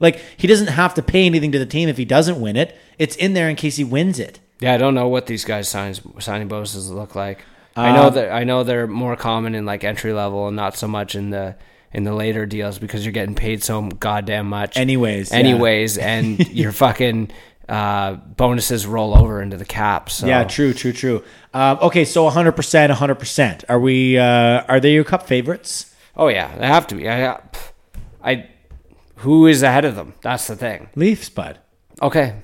Like 0.00 0.20
he 0.36 0.46
doesn't 0.46 0.68
have 0.68 0.94
to 0.94 1.02
pay 1.02 1.26
anything 1.26 1.52
to 1.52 1.58
the 1.58 1.66
team 1.66 1.88
if 1.88 1.96
he 1.96 2.04
doesn't 2.04 2.40
win 2.40 2.56
it. 2.56 2.76
It's 2.98 3.16
in 3.16 3.34
there 3.34 3.48
in 3.48 3.56
case 3.56 3.76
he 3.76 3.84
wins 3.84 4.18
it. 4.18 4.40
Yeah, 4.60 4.74
I 4.74 4.76
don't 4.76 4.94
know 4.94 5.08
what 5.08 5.26
these 5.26 5.44
guys 5.44 5.68
signs 5.68 6.00
signing 6.18 6.48
bonuses 6.48 6.90
look 6.90 7.14
like. 7.14 7.44
I 7.74 7.92
know 7.94 8.10
that 8.10 8.32
I 8.32 8.44
know 8.44 8.64
they're 8.64 8.86
more 8.86 9.16
common 9.16 9.54
in 9.54 9.64
like 9.64 9.84
entry 9.84 10.12
level 10.12 10.48
and 10.48 10.56
not 10.56 10.76
so 10.76 10.86
much 10.86 11.14
in 11.14 11.30
the 11.30 11.56
in 11.92 12.04
the 12.04 12.14
later 12.14 12.46
deals 12.46 12.78
because 12.78 13.04
you're 13.04 13.12
getting 13.12 13.34
paid 13.34 13.62
so 13.62 13.82
goddamn 13.82 14.48
much. 14.48 14.76
Anyways, 14.76 15.30
yeah. 15.30 15.38
anyways, 15.38 15.98
and 15.98 16.38
your 16.52 16.72
fucking 16.72 17.30
uh, 17.68 18.14
bonuses 18.14 18.86
roll 18.86 19.16
over 19.16 19.40
into 19.40 19.56
the 19.56 19.64
cap. 19.64 20.10
So 20.10 20.26
Yeah, 20.26 20.44
true, 20.44 20.72
true, 20.72 20.92
true. 20.92 21.24
Um, 21.54 21.78
okay, 21.82 22.04
so 22.04 22.28
100%, 22.28 22.90
100%. 22.94 23.64
Are 23.68 23.80
we? 23.80 24.18
Uh, 24.18 24.24
are 24.68 24.80
they 24.80 24.92
your 24.92 25.04
cup 25.04 25.26
favorites? 25.26 25.94
Oh 26.16 26.28
yeah, 26.28 26.56
they 26.58 26.66
have 26.66 26.86
to 26.88 26.94
be. 26.94 27.08
I, 27.08 27.38
I, 28.22 28.48
who 29.16 29.46
is 29.46 29.62
ahead 29.62 29.84
of 29.84 29.94
them? 29.96 30.14
That's 30.22 30.46
the 30.46 30.56
thing. 30.56 30.88
Leafs, 30.94 31.28
bud. 31.28 31.58
Okay, 32.00 32.34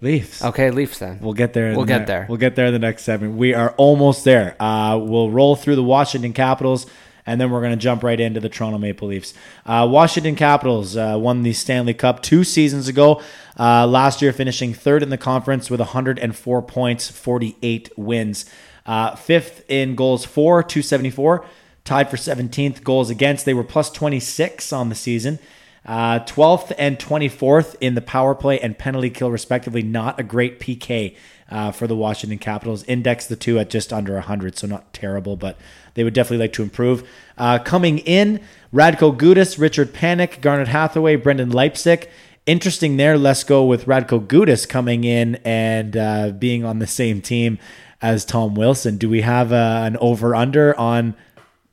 Leafs. 0.00 0.44
Okay, 0.44 0.70
Leafs 0.70 0.98
then. 0.98 1.18
We'll 1.20 1.32
get 1.32 1.52
there. 1.54 1.72
We'll 1.74 1.82
the 1.86 1.92
get 1.92 1.98
ne- 2.00 2.04
there. 2.06 2.26
We'll 2.28 2.38
get 2.38 2.56
there 2.56 2.66
in 2.66 2.72
the 2.72 2.78
next 2.78 3.02
segment. 3.04 3.36
We 3.36 3.54
are 3.54 3.70
almost 3.76 4.24
there. 4.24 4.56
Uh, 4.60 4.98
we'll 4.98 5.30
roll 5.30 5.56
through 5.56 5.76
the 5.76 5.82
Washington 5.82 6.32
Capitals, 6.32 6.86
and 7.26 7.40
then 7.40 7.50
we're 7.50 7.60
going 7.60 7.72
to 7.72 7.76
jump 7.76 8.02
right 8.02 8.20
into 8.20 8.40
the 8.40 8.48
Toronto 8.48 8.78
Maple 8.78 9.08
Leafs. 9.08 9.34
Uh, 9.64 9.86
Washington 9.90 10.36
Capitals 10.36 10.96
uh, 10.96 11.16
won 11.18 11.42
the 11.42 11.52
Stanley 11.52 11.94
Cup 11.94 12.22
two 12.22 12.44
seasons 12.44 12.88
ago. 12.88 13.22
Uh, 13.58 13.86
last 13.86 14.20
year, 14.20 14.32
finishing 14.32 14.74
third 14.74 15.02
in 15.02 15.10
the 15.10 15.18
conference 15.18 15.70
with 15.70 15.80
104 15.80 16.62
points, 16.62 17.10
48 17.10 17.90
wins. 17.96 18.44
Uh, 18.86 19.14
fifth 19.16 19.64
in 19.68 19.94
goals 19.94 20.24
for, 20.24 20.62
274. 20.62 21.44
Tied 21.84 22.10
for 22.10 22.16
17th 22.16 22.82
goals 22.82 23.10
against. 23.10 23.44
They 23.44 23.54
were 23.54 23.64
plus 23.64 23.90
26 23.90 24.72
on 24.72 24.88
the 24.88 24.94
season. 24.94 25.38
Uh, 25.86 26.18
12th 26.20 26.72
and 26.78 26.98
24th 26.98 27.76
in 27.80 27.94
the 27.94 28.00
power 28.00 28.34
play 28.34 28.58
and 28.58 28.78
penalty 28.78 29.10
kill, 29.10 29.30
respectively. 29.30 29.82
Not 29.82 30.18
a 30.18 30.22
great 30.22 30.60
PK 30.60 31.14
uh, 31.54 31.70
for 31.70 31.86
the 31.86 31.94
Washington 31.94 32.38
Capitals. 32.38 32.82
Index 32.84 33.26
the 33.26 33.36
two 33.36 33.60
at 33.60 33.70
just 33.70 33.92
under 33.92 34.14
100, 34.14 34.58
so 34.58 34.66
not 34.66 34.92
terrible, 34.92 35.36
but 35.36 35.56
they 35.94 36.02
would 36.02 36.12
definitely 36.12 36.44
like 36.44 36.52
to 36.54 36.64
improve. 36.64 37.08
Uh, 37.38 37.60
coming 37.60 37.98
in, 37.98 38.40
Radko 38.74 39.16
Gudas, 39.16 39.56
Richard 39.56 39.94
Panik, 39.94 40.40
Garnet 40.40 40.66
Hathaway, 40.66 41.14
Brendan 41.14 41.50
Leipsic. 41.50 42.10
Interesting 42.44 42.96
there. 42.96 43.16
Let's 43.16 43.44
go 43.44 43.64
with 43.64 43.84
Radko 43.84 44.26
Gudas 44.26 44.68
coming 44.68 45.04
in 45.04 45.36
and 45.44 45.96
uh, 45.96 46.30
being 46.30 46.64
on 46.64 46.80
the 46.80 46.88
same 46.88 47.22
team 47.22 47.60
as 48.02 48.24
Tom 48.24 48.56
Wilson. 48.56 48.98
Do 48.98 49.08
we 49.08 49.20
have 49.20 49.52
uh, 49.52 49.82
an 49.84 49.96
over 49.98 50.34
under 50.34 50.76
on 50.76 51.14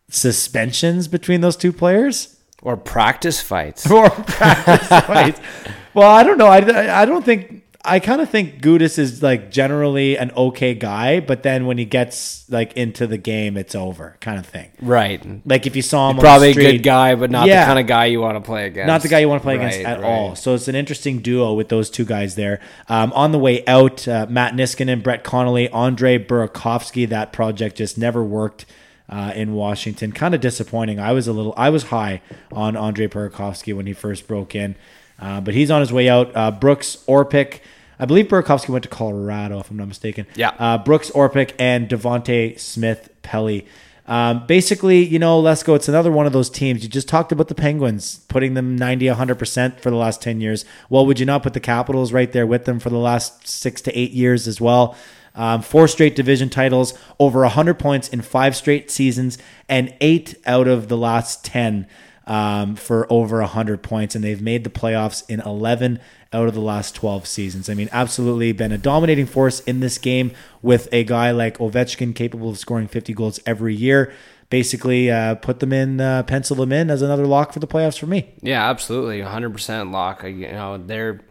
suspensions 0.10 1.08
between 1.08 1.42
those 1.42 1.58
two 1.58 1.74
players? 1.74 2.38
Or 2.62 2.78
practice 2.78 3.42
fights. 3.42 3.90
or 3.92 4.12
practice 4.12 4.88
fights. 4.88 5.42
Well, 5.94 6.10
I 6.10 6.24
don't 6.24 6.38
know. 6.38 6.48
I, 6.48 7.02
I 7.02 7.04
don't 7.04 7.26
think. 7.26 7.61
I 7.84 8.00
kind 8.00 8.22
of 8.22 8.30
think 8.30 8.62
Gudas 8.62 9.00
is 9.00 9.24
like 9.24 9.50
generally 9.50 10.16
an 10.16 10.32
okay 10.38 10.76
guy, 10.76 11.20
but 11.20 11.42
then 11.42 11.66
when 11.66 11.80
he 11.80 11.86
gets 11.86 12.48
like 12.50 12.74
into 12.74 13.08
the 13.08 13.18
game, 13.18 13.58
it's 13.58 13.74
over, 13.74 14.18
kind 14.20 14.38
of 14.38 14.46
thing. 14.46 14.72
Right. 14.82 15.26
Like 15.46 15.66
if 15.66 15.76
you 15.76 15.82
saw 15.82 16.10
him, 16.12 16.18
on 16.18 16.22
Probably 16.22 16.52
a 16.52 16.54
good 16.54 16.84
guy, 16.84 17.16
but 17.16 17.32
not 17.32 17.48
Yeah. 17.48 17.62
the 17.62 17.66
kind 17.66 17.80
of 17.80 17.88
guy 17.88 18.06
you 18.06 18.22
want 18.22 18.36
to 18.36 18.42
play 18.42 18.68
against. 18.68 18.88
not 18.88 19.02
the 19.02 19.08
guy 19.08 19.20
you 19.20 19.30
want 19.30 19.42
to 19.42 19.46
play 19.46 19.56
against 19.56 19.80
at 19.80 20.00
right. 20.00 20.06
all. 20.08 20.36
So 20.36 20.54
it's 20.54 20.68
an 20.68 20.76
interesting 20.76 21.20
duo 21.20 21.54
with 21.54 21.70
those 21.70 21.90
two 21.90 22.06
guys 22.06 22.36
there. 22.36 22.60
Um, 22.88 23.12
on 23.14 23.32
the 23.32 23.40
way 23.40 23.66
out, 23.66 24.08
uh, 24.08 24.28
Matt 24.30 24.54
Niskanen, 24.54 25.02
Brett 25.02 25.24
Connolly, 25.24 25.68
Andre 25.70 26.20
Burakovsky. 26.20 27.10
That 27.10 27.34
project 27.34 27.78
just 27.78 27.98
never 27.98 28.24
worked 28.24 28.66
uh, 29.10 29.34
in 29.36 29.54
Washington. 29.54 30.12
Kind 30.12 30.36
of 30.36 30.42
disappointing. 30.42 31.00
I 31.00 31.14
was 31.14 31.28
a 31.28 31.34
little, 31.34 31.54
I 31.58 31.70
was 31.70 31.86
high 31.86 32.22
on 32.52 32.78
Andre 32.78 33.08
Burakovsky 33.08 33.76
when 33.76 33.88
he 33.88 33.94
first 33.94 34.28
broke 34.28 34.56
in, 34.56 34.76
uh, 35.22 35.40
but 35.40 35.54
he's 35.54 35.72
on 35.72 35.80
his 35.80 35.94
way 35.94 36.10
out. 36.10 36.36
Uh, 36.36 36.52
Brooks 36.52 36.98
Orpik. 37.08 37.60
I 38.00 38.06
believe 38.06 38.28
Burakovsky 38.28 38.70
went 38.70 38.84
to 38.84 38.90
Colorado, 38.90 39.60
if 39.60 39.70
I'm 39.70 39.78
not 39.78 39.88
mistaken. 39.88 40.26
Yeah. 40.36 40.56
Uh, 40.58 40.80
Brooks 40.80 41.12
Orpik 41.12 41.54
and 41.60 41.88
Devante 41.88 42.60
Smith 42.60 43.10
Pelly. 43.22 43.68
Um, 44.08 44.46
basically, 44.48 45.06
you 45.06 45.20
know, 45.20 45.42
Lesko, 45.42 45.76
it's 45.76 45.88
another 45.88 46.12
one 46.12 46.26
of 46.26 46.34
those 46.34 46.50
teams. 46.50 46.84
You 46.84 46.90
just 46.90 47.08
talked 47.08 47.32
about 47.32 47.48
the 47.48 47.56
Penguins 47.56 48.22
putting 48.28 48.56
them 48.56 48.76
90, 48.76 49.06
100% 49.06 49.80
for 49.80 49.92
the 49.92 49.96
last 49.96 50.22
10 50.22 50.42
years. 50.42 50.66
Well, 50.90 51.06
would 51.06 51.20
you 51.20 51.26
not 51.26 51.44
put 51.44 51.54
the 51.54 51.60
Capitals 51.60 52.12
right 52.12 52.32
there 52.32 52.48
with 52.48 52.66
them 52.66 52.80
for 52.80 52.90
the 52.90 52.98
last 52.98 53.48
six 53.48 53.80
to 53.82 53.98
eight 53.98 54.12
years 54.12 54.48
as 54.48 54.60
well? 54.60 54.98
Um, 55.34 55.62
four 55.62 55.88
straight 55.88 56.16
division 56.16 56.50
titles, 56.50 56.94
over 57.20 57.42
100 57.42 57.76
points 57.76 58.10
in 58.10 58.22
five 58.22 58.56
straight 58.56 58.92
seasons, 58.92 59.38
and 59.70 59.94
eight 60.02 60.36
out 60.46 60.68
of 60.68 60.90
the 60.90 60.98
last 60.98 61.46
10 61.46 61.88
um, 62.32 62.78
for 62.78 63.06
over 63.12 63.40
100 63.42 63.84
points. 63.84 64.16
And 64.16 64.24
they've 64.24 64.42
made 64.42 64.64
the 64.64 64.70
playoffs 64.70 65.30
in 65.30 65.42
11 65.42 66.00
out 66.32 66.48
of 66.48 66.54
the 66.54 66.62
last 66.62 66.96
12 66.96 67.28
seasons. 67.28 67.70
I 67.70 67.74
mean, 67.74 67.90
absolutely 67.92 68.54
been 68.54 68.72
a 68.72 68.78
dominating 68.78 69.26
force 69.26 69.60
in 69.60 69.82
this 69.82 69.98
game 69.98 70.32
with 70.62 70.88
a 70.94 71.04
guy 71.04 71.32
like 71.32 71.58
Ovechkin 71.58 72.16
capable 72.16 72.50
of 72.50 72.58
scoring 72.58 72.88
50 72.88 73.14
goals 73.14 73.42
every 73.46 73.76
year. 73.76 74.14
Basically, 74.50 75.12
uh, 75.12 75.36
put 75.36 75.60
them 75.60 75.74
in, 75.74 76.00
uh, 76.00 76.24
pencil 76.24 76.56
them 76.56 76.72
in 76.72 76.90
as 76.90 77.02
another 77.02 77.26
lock 77.26 77.52
for 77.52 77.60
the 77.60 77.68
playoffs 77.68 78.00
for 78.00 78.08
me. 78.08 78.34
Yeah, 78.42 78.70
absolutely, 78.70 79.20
100% 79.20 79.92
lock. 79.92 80.24
You 80.24 80.52
know, 80.52 80.78
they're 80.78 81.22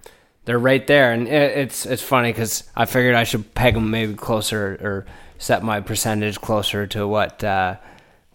they're 0.46 0.58
right 0.58 0.86
there, 0.86 1.12
and 1.12 1.28
it, 1.28 1.58
it's 1.58 1.84
it's 1.84 2.02
funny 2.02 2.32
because 2.32 2.64
I 2.74 2.86
figured 2.86 3.14
I 3.14 3.24
should 3.24 3.54
peg 3.54 3.74
them 3.74 3.90
maybe 3.90 4.14
closer 4.14 4.78
or 4.80 5.06
set 5.36 5.62
my 5.62 5.80
percentage 5.80 6.40
closer 6.40 6.86
to 6.86 7.06
what 7.06 7.44
uh, 7.44 7.76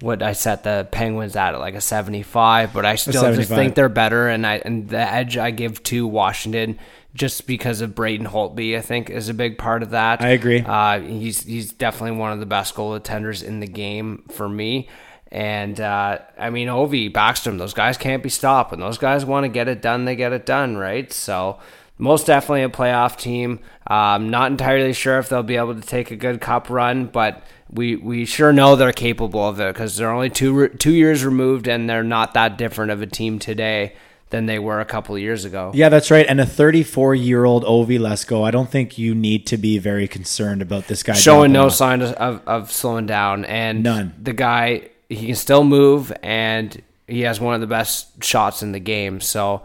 what 0.02 0.22
I 0.22 0.34
set 0.34 0.64
the 0.64 0.88
Penguins 0.92 1.36
at, 1.36 1.52
like 1.52 1.76
a 1.76 1.82
75. 1.82 2.74
But 2.74 2.86
I 2.86 2.96
still 2.96 3.34
just 3.34 3.50
think 3.50 3.76
they're 3.76 3.90
better, 3.90 4.28
and 4.28 4.46
I 4.46 4.56
and 4.58 4.90
the 4.90 5.00
edge 5.00 5.38
I 5.38 5.52
give 5.52 5.82
to 5.84 6.08
Washington 6.08 6.80
just 7.14 7.48
because 7.48 7.80
of 7.80 7.96
Braden 7.96 8.28
Holtby, 8.28 8.78
I 8.78 8.82
think, 8.82 9.10
is 9.10 9.30
a 9.30 9.34
big 9.34 9.58
part 9.58 9.82
of 9.84 9.92
that. 9.92 10.22
I 10.22 10.30
agree. 10.30 10.62
Uh, 10.62 11.00
he's 11.00 11.44
he's 11.44 11.72
definitely 11.72 12.18
one 12.18 12.32
of 12.32 12.40
the 12.40 12.46
best 12.46 12.76
goal 12.76 13.00
goaltenders 13.00 13.44
in 13.44 13.62
the 13.62 13.68
game 13.68 14.24
for 14.30 14.48
me. 14.50 14.90
And 15.32 15.80
uh, 15.80 16.20
I 16.38 16.50
mean, 16.50 16.68
Ovi, 16.68 17.12
Backstrom, 17.12 17.58
those 17.58 17.74
guys 17.74 17.98
can't 17.98 18.22
be 18.22 18.30
stopped. 18.30 18.72
When 18.72 18.80
those 18.80 18.98
guys 18.98 19.26
want 19.26 19.46
to 19.46 19.50
get 19.50 19.68
it 19.68 19.82
done, 19.82 20.06
they 20.06 20.16
get 20.16 20.34
it 20.34 20.46
done, 20.46 20.78
right? 20.78 21.12
So 21.12 21.60
most 21.98 22.28
definitely 22.28 22.64
a 22.64 22.70
playoff 22.70 23.18
team. 23.18 23.60
Um, 23.88 24.30
not 24.30 24.52
entirely 24.52 24.94
sure 24.94 25.18
if 25.18 25.30
they'll 25.30 25.44
be 25.44 25.56
able 25.56 25.76
to 25.76 25.82
take 25.82 26.12
a 26.12 26.16
good 26.16 26.42
cup 26.42 26.70
run, 26.70 27.08
but 27.08 27.44
we 27.76 27.96
we 27.96 28.26
sure 28.26 28.52
know 28.54 28.76
they're 28.76 28.92
capable 28.94 29.48
of 29.48 29.60
it 29.60 29.74
because 29.74 29.98
they're 29.98 30.10
only 30.12 30.30
two 30.30 30.70
two 30.70 30.94
years 30.94 31.24
removed, 31.26 31.68
and 31.68 31.90
they're 31.90 32.04
not 32.04 32.34
that 32.34 32.58
different 32.58 32.92
of 32.92 33.02
a 33.02 33.08
team 33.08 33.38
today 33.40 33.94
than 34.30 34.48
they 34.48 34.60
were 34.60 34.80
a 34.80 34.86
couple 34.86 35.16
of 35.16 35.22
years 35.22 35.46
ago. 35.46 35.72
Yeah, 35.74 35.90
that's 35.90 36.10
right. 36.10 36.26
And 36.28 36.42
a 36.42 36.46
34 36.46 37.16
year 37.16 37.46
old 37.46 37.64
Ovi 37.64 38.00
Lesko, 38.00 38.46
I 38.46 38.52
don't 38.52 38.70
think 38.70 38.98
you 38.98 39.14
need 39.14 39.46
to 39.48 39.58
be 39.58 39.78
very 39.78 40.08
concerned 40.08 40.62
about 40.62 40.88
this 40.88 41.04
guy 41.04 41.14
showing 41.14 41.52
no 41.52 41.70
sign 41.70 42.02
of, 42.02 42.14
of, 42.14 42.42
of 42.48 42.72
slowing 42.72 43.06
down 43.06 43.46
and 43.46 43.84
None. 43.84 44.14
the 44.22 44.34
guy 44.34 44.90
he 45.10 45.28
can 45.28 45.36
still 45.36 45.64
move 45.64 46.12
and 46.24 46.82
he 47.08 47.22
has 47.22 47.40
one 47.40 47.54
of 47.54 47.62
the 47.62 47.68
best 47.68 48.24
shots 48.24 48.64
in 48.64 48.72
the 48.72 48.80
game 48.80 49.22
so 49.22 49.62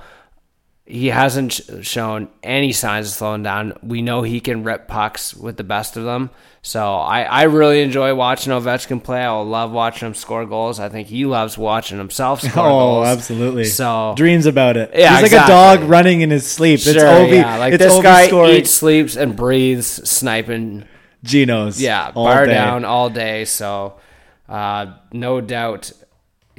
he 0.91 1.07
hasn't 1.09 1.53
sh- 1.53 1.61
shown 1.83 2.29
any 2.43 2.73
signs 2.73 3.07
of 3.07 3.13
slowing 3.13 3.43
down 3.43 3.73
we 3.83 4.03
know 4.03 4.23
he 4.23 4.41
can 4.41 4.65
rip 4.65 4.89
pucks 4.89 5.35
with 5.35 5.57
the 5.57 5.65
best 5.65 5.97
of 5.97 6.05
them 6.05 6.31
so 6.63 6.95
I, 6.97 7.23
I 7.23 7.43
really 7.45 7.81
enjoy 7.81 8.15
watching 8.15 8.53
Ovechkin 8.53 9.03
play 9.03 9.23
I 9.23 9.31
love 9.41 9.71
watching 9.73 10.09
him 10.09 10.15
score 10.15 10.45
goals 10.45 10.79
I 10.81 10.89
think 10.89 11.09
he 11.09 11.25
loves 11.25 11.57
watching 11.57 11.97
himself 11.99 12.41
score 12.43 12.65
goals. 12.65 12.67
Oh, 12.67 12.95
goals 13.05 13.07
absolutely. 13.09 13.65
so 13.65 14.15
dreams 14.17 14.47
about 14.47 14.77
it. 14.77 14.91
Yeah, 14.95 15.13
He's 15.13 15.23
like 15.23 15.33
exactly. 15.33 15.55
a 15.55 15.57
dog 15.57 15.89
running 15.89 16.21
in 16.21 16.31
his 16.31 16.47
sleep. 16.51 16.81
sure, 16.81 16.93
it's 16.95 17.03
Ovi. 17.03 17.37
yeah, 17.37 17.57
like 17.57 17.73
it's 17.75 17.83
this 17.85 17.95
Ovi 17.95 18.03
guy 18.03 18.27
scoring 18.27 18.57
eats 18.57 18.71
sleeps 18.71 19.17
and 19.17 19.35
breathes 19.37 19.87
sniping 20.09 20.85
Genos. 21.25 21.81
Yeah, 21.81 22.11
bar 22.13 22.47
day. 22.47 22.55
down 22.55 22.85
all 22.87 23.11
day. 23.11 23.45
So, 23.45 24.01
uh, 24.49 24.95
no 25.13 25.41
doubt 25.43 25.93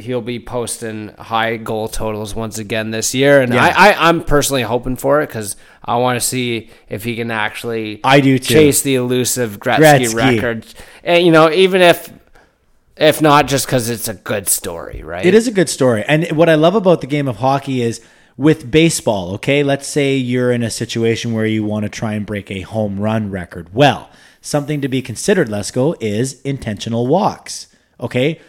he'll 0.01 0.21
be 0.21 0.39
posting 0.39 1.09
high 1.17 1.57
goal 1.57 1.87
totals 1.87 2.35
once 2.35 2.57
again 2.57 2.91
this 2.91 3.13
year, 3.15 3.41
and 3.41 3.53
Yeah. 3.53 3.63
I, 3.65 3.89
I, 3.91 4.09
I'm 4.09 4.23
personally 4.23 4.63
hoping 4.63 4.95
for 4.95 5.21
it 5.21 5.27
because 5.27 5.55
I 5.83 5.97
want 5.97 6.19
to 6.19 6.25
see 6.25 6.69
if 6.89 7.03
he 7.03 7.15
can 7.15 7.31
actually 7.31 8.01
I 8.03 8.19
do 8.21 8.37
too. 8.37 8.53
chase 8.53 8.81
the 8.81 8.95
elusive 8.95 9.59
Gretzky, 9.59 10.07
Gretzky. 10.07 10.15
record, 10.15 10.65
and 11.03 11.25
you 11.25 11.31
know 11.31 11.51
even 11.51 11.81
if 11.81 12.11
if 12.97 13.21
not 13.21 13.47
just 13.47 13.65
because 13.65 13.89
it's 13.89 14.07
a 14.07 14.13
good 14.13 14.47
story, 14.47 15.01
right? 15.03 15.25
It 15.25 15.33
is 15.33 15.47
a 15.47 15.51
good 15.51 15.69
story. 15.69 16.03
And 16.07 16.31
what 16.33 16.49
I 16.49 16.55
love 16.55 16.75
about 16.75 17.01
the 17.01 17.07
game 17.07 17.27
of 17.27 17.37
hockey 17.37 17.81
is 17.81 18.01
with 18.37 18.69
baseball, 18.69 19.33
okay, 19.35 19.63
let's 19.63 19.87
say 19.87 20.15
you're 20.15 20.51
in 20.51 20.61
a 20.63 20.69
situation 20.69 21.33
where 21.33 21.45
you 21.45 21.63
want 21.63 21.83
to 21.83 21.89
try 21.89 22.13
and 22.13 22.25
break 22.25 22.51
a 22.51 22.61
home 22.61 22.99
run 22.99 23.31
record. 23.31 23.73
Well, 23.73 24.09
something 24.41 24.81
to 24.81 24.87
be 24.87 25.01
considered, 25.01 25.47
Lesko, 25.47 25.95
is 25.99 26.41
intentional 26.41 27.07
walks. 27.07 27.67
Okay? 27.99 28.39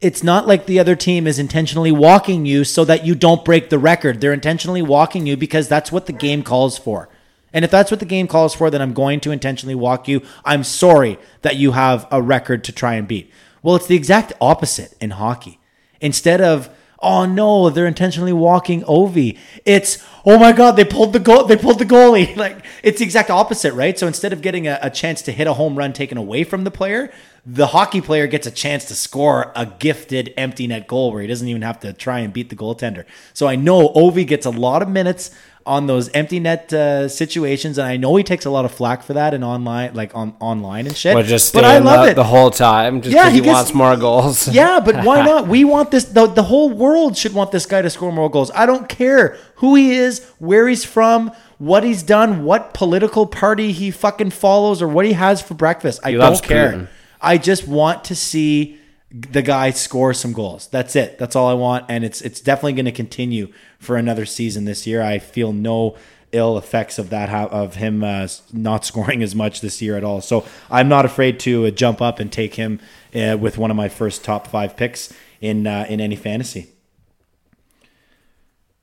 It's 0.00 0.22
not 0.22 0.46
like 0.46 0.66
the 0.66 0.78
other 0.78 0.94
team 0.94 1.26
is 1.26 1.40
intentionally 1.40 1.90
walking 1.90 2.46
you 2.46 2.62
so 2.62 2.84
that 2.84 3.04
you 3.04 3.16
don't 3.16 3.44
break 3.44 3.68
the 3.68 3.80
record. 3.80 4.20
They're 4.20 4.32
intentionally 4.32 4.82
walking 4.82 5.26
you 5.26 5.36
because 5.36 5.66
that's 5.66 5.90
what 5.90 6.06
the 6.06 6.12
game 6.12 6.44
calls 6.44 6.78
for. 6.78 7.08
And 7.52 7.64
if 7.64 7.70
that's 7.70 7.90
what 7.90 7.98
the 7.98 8.06
game 8.06 8.28
calls 8.28 8.54
for, 8.54 8.70
then 8.70 8.82
I'm 8.82 8.92
going 8.92 9.20
to 9.20 9.32
intentionally 9.32 9.74
walk 9.74 10.06
you. 10.06 10.22
I'm 10.44 10.62
sorry 10.62 11.18
that 11.42 11.56
you 11.56 11.72
have 11.72 12.06
a 12.10 12.22
record 12.22 12.62
to 12.64 12.72
try 12.72 12.94
and 12.94 13.08
beat. 13.08 13.32
Well, 13.62 13.74
it's 13.74 13.86
the 13.86 13.96
exact 13.96 14.32
opposite 14.40 14.94
in 15.00 15.10
hockey. 15.10 15.58
Instead 16.00 16.40
of, 16.40 16.70
oh 17.00 17.24
no, 17.24 17.70
they're 17.70 17.86
intentionally 17.86 18.32
walking 18.32 18.82
Ovi, 18.82 19.36
it's, 19.64 20.04
oh 20.24 20.38
my 20.38 20.52
God, 20.52 20.72
they 20.72 20.84
pulled 20.84 21.12
the 21.12 21.18
goal, 21.18 21.44
they 21.44 21.56
pulled 21.56 21.78
the 21.78 21.84
goalie. 21.84 22.36
Like 22.36 22.64
it's 22.84 22.98
the 22.98 23.04
exact 23.04 23.30
opposite, 23.30 23.74
right? 23.74 23.98
So 23.98 24.06
instead 24.06 24.32
of 24.32 24.42
getting 24.42 24.68
a, 24.68 24.78
a 24.80 24.90
chance 24.90 25.22
to 25.22 25.32
hit 25.32 25.48
a 25.48 25.54
home 25.54 25.76
run 25.76 25.92
taken 25.92 26.18
away 26.18 26.44
from 26.44 26.62
the 26.62 26.70
player, 26.70 27.10
the 27.46 27.68
hockey 27.68 28.00
player 28.00 28.26
gets 28.26 28.46
a 28.46 28.50
chance 28.50 28.84
to 28.86 28.94
score 28.94 29.52
a 29.56 29.64
gifted 29.66 30.34
empty 30.36 30.66
net 30.66 30.86
goal 30.86 31.12
where 31.12 31.22
he 31.22 31.28
doesn't 31.28 31.48
even 31.48 31.62
have 31.62 31.80
to 31.80 31.92
try 31.92 32.18
and 32.20 32.32
beat 32.32 32.50
the 32.50 32.56
goaltender. 32.56 33.04
So 33.32 33.46
I 33.46 33.56
know 33.56 33.88
Ovi 33.90 34.26
gets 34.26 34.44
a 34.46 34.50
lot 34.50 34.82
of 34.82 34.88
minutes 34.88 35.30
on 35.64 35.86
those 35.86 36.08
empty 36.10 36.40
net 36.40 36.72
uh, 36.72 37.06
situations, 37.08 37.76
and 37.76 37.86
I 37.86 37.98
know 37.98 38.16
he 38.16 38.24
takes 38.24 38.46
a 38.46 38.50
lot 38.50 38.64
of 38.64 38.72
flack 38.72 39.02
for 39.02 39.12
that 39.12 39.34
and 39.34 39.44
online, 39.44 39.92
like 39.94 40.14
on 40.14 40.34
online 40.40 40.86
and 40.86 40.96
shit. 40.96 41.12
but 41.14 41.26
just 41.26 41.52
but 41.52 41.62
I 41.64 41.76
love 41.76 42.06
the, 42.06 42.12
it 42.12 42.14
the 42.14 42.24
whole 42.24 42.50
time 42.50 43.02
just 43.02 43.14
Yeah, 43.14 43.28
he 43.28 43.36
he, 43.36 43.40
gets- 43.42 43.54
wants 43.54 43.74
more 43.74 43.94
goals. 43.96 44.48
yeah, 44.52 44.80
but 44.80 45.04
why 45.04 45.22
not? 45.22 45.46
We 45.48 45.64
want 45.64 45.90
this. 45.90 46.04
The, 46.04 46.26
the 46.26 46.42
whole 46.44 46.70
world 46.70 47.18
should 47.18 47.34
want 47.34 47.52
this 47.52 47.66
guy 47.66 47.82
to 47.82 47.90
score 47.90 48.10
more 48.12 48.30
goals. 48.30 48.50
I 48.54 48.64
don't 48.64 48.88
care 48.88 49.36
who 49.56 49.74
he 49.74 49.92
is, 49.92 50.24
where 50.38 50.68
he's 50.68 50.86
from, 50.86 51.32
what 51.58 51.84
he's 51.84 52.02
done, 52.02 52.44
what 52.44 52.72
political 52.72 53.26
party 53.26 53.72
he 53.72 53.90
fucking 53.90 54.30
follows, 54.30 54.80
or 54.80 54.88
what 54.88 55.04
he 55.04 55.12
has 55.12 55.42
for 55.42 55.52
breakfast. 55.52 56.00
I 56.02 56.12
He 56.12 56.16
don't 56.16 56.42
care. 56.42 56.72
Putin. 56.72 56.88
I 57.20 57.38
just 57.38 57.66
want 57.66 58.04
to 58.04 58.14
see 58.14 58.78
the 59.10 59.42
guy 59.42 59.70
score 59.70 60.12
some 60.12 60.32
goals. 60.32 60.68
That's 60.68 60.94
it. 60.94 61.18
That's 61.18 61.34
all 61.34 61.48
I 61.48 61.54
want, 61.54 61.86
and 61.88 62.04
it's 62.04 62.20
it's 62.20 62.40
definitely 62.40 62.74
going 62.74 62.84
to 62.84 62.92
continue 62.92 63.52
for 63.78 63.96
another 63.96 64.26
season 64.26 64.64
this 64.64 64.86
year. 64.86 65.02
I 65.02 65.18
feel 65.18 65.52
no 65.52 65.96
ill 66.32 66.58
effects 66.58 66.98
of 66.98 67.08
that 67.10 67.30
of 67.30 67.76
him 67.76 68.04
uh, 68.04 68.28
not 68.52 68.84
scoring 68.84 69.22
as 69.22 69.34
much 69.34 69.60
this 69.60 69.80
year 69.80 69.96
at 69.96 70.04
all. 70.04 70.20
So 70.20 70.46
I'm 70.70 70.88
not 70.88 71.04
afraid 71.04 71.40
to 71.40 71.66
uh, 71.66 71.70
jump 71.70 72.02
up 72.02 72.20
and 72.20 72.30
take 72.30 72.54
him 72.54 72.80
uh, 73.14 73.36
with 73.40 73.56
one 73.56 73.70
of 73.70 73.76
my 73.76 73.88
first 73.88 74.24
top 74.24 74.46
five 74.46 74.76
picks 74.76 75.12
in 75.40 75.66
uh, 75.66 75.86
in 75.88 76.00
any 76.00 76.16
fantasy. 76.16 76.68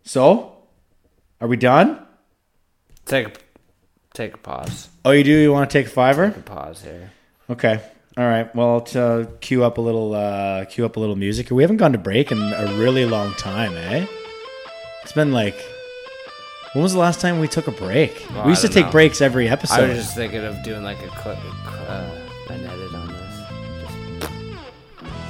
So, 0.03 0.57
are 1.41 1.47
we 1.47 1.57
done? 1.57 1.99
Take 3.05 3.27
a 3.27 3.31
take 4.13 4.33
a 4.33 4.37
pause. 4.37 4.89
Oh, 5.03 5.11
you 5.11 5.23
do? 5.23 5.31
You 5.31 5.51
want 5.51 5.69
to 5.69 5.73
take 5.73 5.87
a 5.87 5.89
fiver? 5.89 6.31
Pause 6.31 6.81
here. 6.83 7.11
Okay. 7.49 7.81
All 8.17 8.25
right. 8.25 8.53
Well, 8.55 8.81
to 8.81 9.01
uh, 9.01 9.25
cue 9.41 9.63
up 9.63 9.77
a 9.77 9.81
little, 9.81 10.13
uh, 10.13 10.65
cue 10.65 10.85
up 10.85 10.95
a 10.95 10.99
little 10.99 11.17
music. 11.17 11.51
We 11.51 11.63
haven't 11.63 11.77
gone 11.77 11.91
to 11.91 11.97
break 11.97 12.31
in 12.31 12.37
a 12.37 12.73
really 12.77 13.05
long 13.05 13.33
time, 13.33 13.75
eh? 13.75 14.05
It's 15.03 15.11
been 15.11 15.33
like, 15.33 15.55
when 16.73 16.81
was 16.81 16.93
the 16.93 16.99
last 16.99 17.19
time 17.19 17.39
we 17.39 17.49
took 17.49 17.67
a 17.67 17.71
break? 17.71 18.25
Well, 18.33 18.45
we 18.45 18.51
used 18.51 18.61
to 18.61 18.69
take 18.69 18.85
know. 18.85 18.91
breaks 18.91 19.19
every 19.21 19.49
episode. 19.49 19.83
I 19.83 19.87
was 19.89 19.97
just 19.97 20.15
thinking 20.15 20.45
of 20.45 20.63
doing 20.63 20.83
like 20.83 21.01
a 21.03 21.07
clip, 21.09 21.37
uh, 21.89 22.09
an 22.49 22.65
edit 22.65 22.93
on 22.95 23.07
this. 23.07 24.29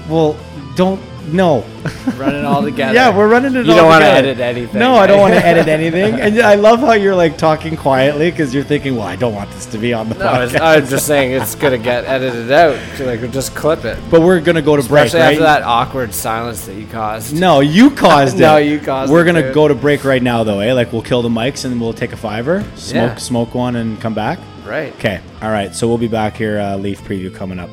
well, 0.07 0.37
don't 0.75 1.01
no. 1.27 1.61
running 1.61 2.19
run 2.19 2.35
it 2.35 2.45
all 2.45 2.61
together. 2.71 2.93
yeah, 2.93 3.15
we're 3.15 3.27
running 3.27 3.55
it. 3.55 3.65
You 3.65 3.71
all 3.73 3.77
don't 3.79 3.87
wanna 3.87 4.05
edit 4.05 4.39
anything, 4.39 4.79
No, 4.79 4.95
I 4.95 5.05
don't 5.07 5.19
want 5.19 5.33
to 5.33 5.45
edit 5.45 5.67
anything. 5.67 6.15
And 6.19 6.39
I 6.39 6.55
love 6.55 6.79
how 6.79 6.93
you're 6.93 7.15
like 7.15 7.37
talking 7.37 7.75
quietly 7.77 8.31
because 8.31 8.53
you're 8.53 8.63
thinking, 8.63 8.95
well, 8.95 9.05
I 9.07 9.15
don't 9.15 9.33
want 9.35 9.49
this 9.51 9.65
to 9.67 9.77
be 9.77 9.93
on 9.93 10.09
the 10.09 10.15
No, 10.15 10.25
podcast. 10.25 10.59
I'm 10.61 10.85
just 10.87 11.05
saying 11.07 11.31
it's 11.31 11.55
gonna 11.55 11.77
get 11.77 12.05
edited 12.05 12.51
out. 12.51 12.77
Like, 12.99 13.31
just 13.31 13.55
clip 13.55 13.85
it. 13.85 13.97
but 14.09 14.21
we're 14.21 14.39
gonna 14.39 14.61
go 14.61 14.75
to 14.75 14.83
break, 14.87 15.05
Especially 15.07 15.19
right? 15.21 15.31
after 15.33 15.43
that 15.43 15.63
awkward 15.63 16.13
silence 16.13 16.65
that 16.65 16.75
you 16.75 16.87
caused. 16.87 17.39
No, 17.39 17.59
you 17.59 17.89
caused 17.95 18.37
it. 18.37 18.41
No, 18.41 18.57
you 18.57 18.79
caused 18.79 19.11
it. 19.11 19.13
We're 19.13 19.25
gonna 19.25 19.53
go 19.53 19.67
to 19.67 19.75
break 19.75 20.03
right 20.03 20.23
now, 20.23 20.43
though, 20.43 20.59
eh? 20.59 20.73
Like 20.73 20.91
we'll 20.93 21.01
kill 21.01 21.21
the 21.21 21.29
mics 21.29 21.65
and 21.65 21.79
we'll 21.81 21.93
take 21.93 22.13
a 22.13 22.17
fiver, 22.17 22.61
smoke, 22.75 22.93
Yeah. 23.11 23.15
smoke 23.15 23.53
one, 23.55 23.75
and 23.75 23.99
come 24.01 24.13
back. 24.13 24.39
Right. 24.65 24.93
Okay. 24.95 25.19
All 25.43 25.51
right. 25.51 25.75
So 25.75 25.87
we'll 25.87 25.97
be 25.99 26.07
back 26.07 26.35
here. 26.35 26.59
Uh, 26.59 26.75
Leaf 26.77 27.01
preview 27.03 27.33
coming 27.33 27.59
up. 27.59 27.69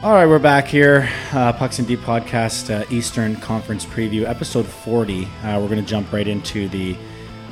All 0.00 0.12
right, 0.12 0.26
we're 0.26 0.38
back 0.38 0.68
here. 0.68 1.08
Uh, 1.32 1.52
Pucks 1.52 1.80
and 1.80 1.88
Deep 1.88 1.98
Podcast, 1.98 2.72
uh, 2.72 2.84
Eastern 2.88 3.34
Conference 3.34 3.84
Preview, 3.84 4.28
episode 4.28 4.64
40. 4.64 5.24
Uh, 5.24 5.58
we're 5.60 5.66
going 5.66 5.82
to 5.82 5.82
jump 5.82 6.12
right 6.12 6.28
into 6.28 6.68
the 6.68 6.96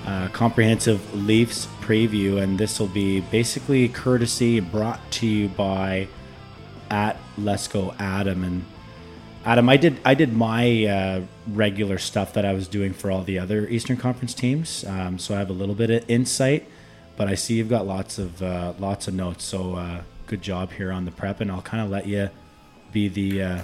uh, 0.07 0.29
comprehensive 0.29 1.13
Leafs 1.13 1.67
preview, 1.81 2.41
and 2.41 2.57
this 2.57 2.79
will 2.79 2.87
be 2.87 3.19
basically 3.19 3.89
courtesy 3.89 4.61
brought 4.61 5.01
to 5.11 5.27
you 5.27 5.49
by 5.49 6.07
at 6.89 7.17
Let's 7.37 7.67
Go 7.67 7.93
Adam. 7.99 8.45
And 8.45 8.65
Adam, 9.45 9.69
I 9.69 9.77
did 9.77 9.99
I 10.05 10.15
did 10.15 10.33
my 10.33 10.85
uh, 10.85 11.23
regular 11.49 11.99
stuff 11.99 12.35
that 12.35 12.45
I 12.45 12.53
was 12.53 12.69
doing 12.69 12.93
for 12.93 13.11
all 13.11 13.25
the 13.25 13.41
other 13.41 13.67
Eastern 13.67 13.97
Conference 13.97 14.35
teams, 14.35 14.85
um, 14.85 15.19
so 15.19 15.35
I 15.35 15.39
have 15.39 15.51
a 15.51 15.53
little 15.53 15.75
bit 15.75 15.91
of 15.91 16.09
insight. 16.09 16.69
But 17.17 17.27
I 17.27 17.35
see 17.35 17.55
you've 17.55 17.69
got 17.69 17.89
lots 17.89 18.21
of 18.21 18.41
uh, 18.41 18.75
lots 18.79 19.09
of 19.09 19.15
notes, 19.15 19.43
so 19.43 20.05
good 20.27 20.43
job 20.43 20.73
here 20.73 20.93
on 20.93 21.05
the 21.05 21.11
prep, 21.11 21.41
and 21.41 21.51
I'll 21.51 21.63
kind 21.63 21.83
of 21.83 21.91
let 21.91 22.07
you 22.07 22.31
be 22.93 23.09
the 23.09 23.43
uh, 23.43 23.63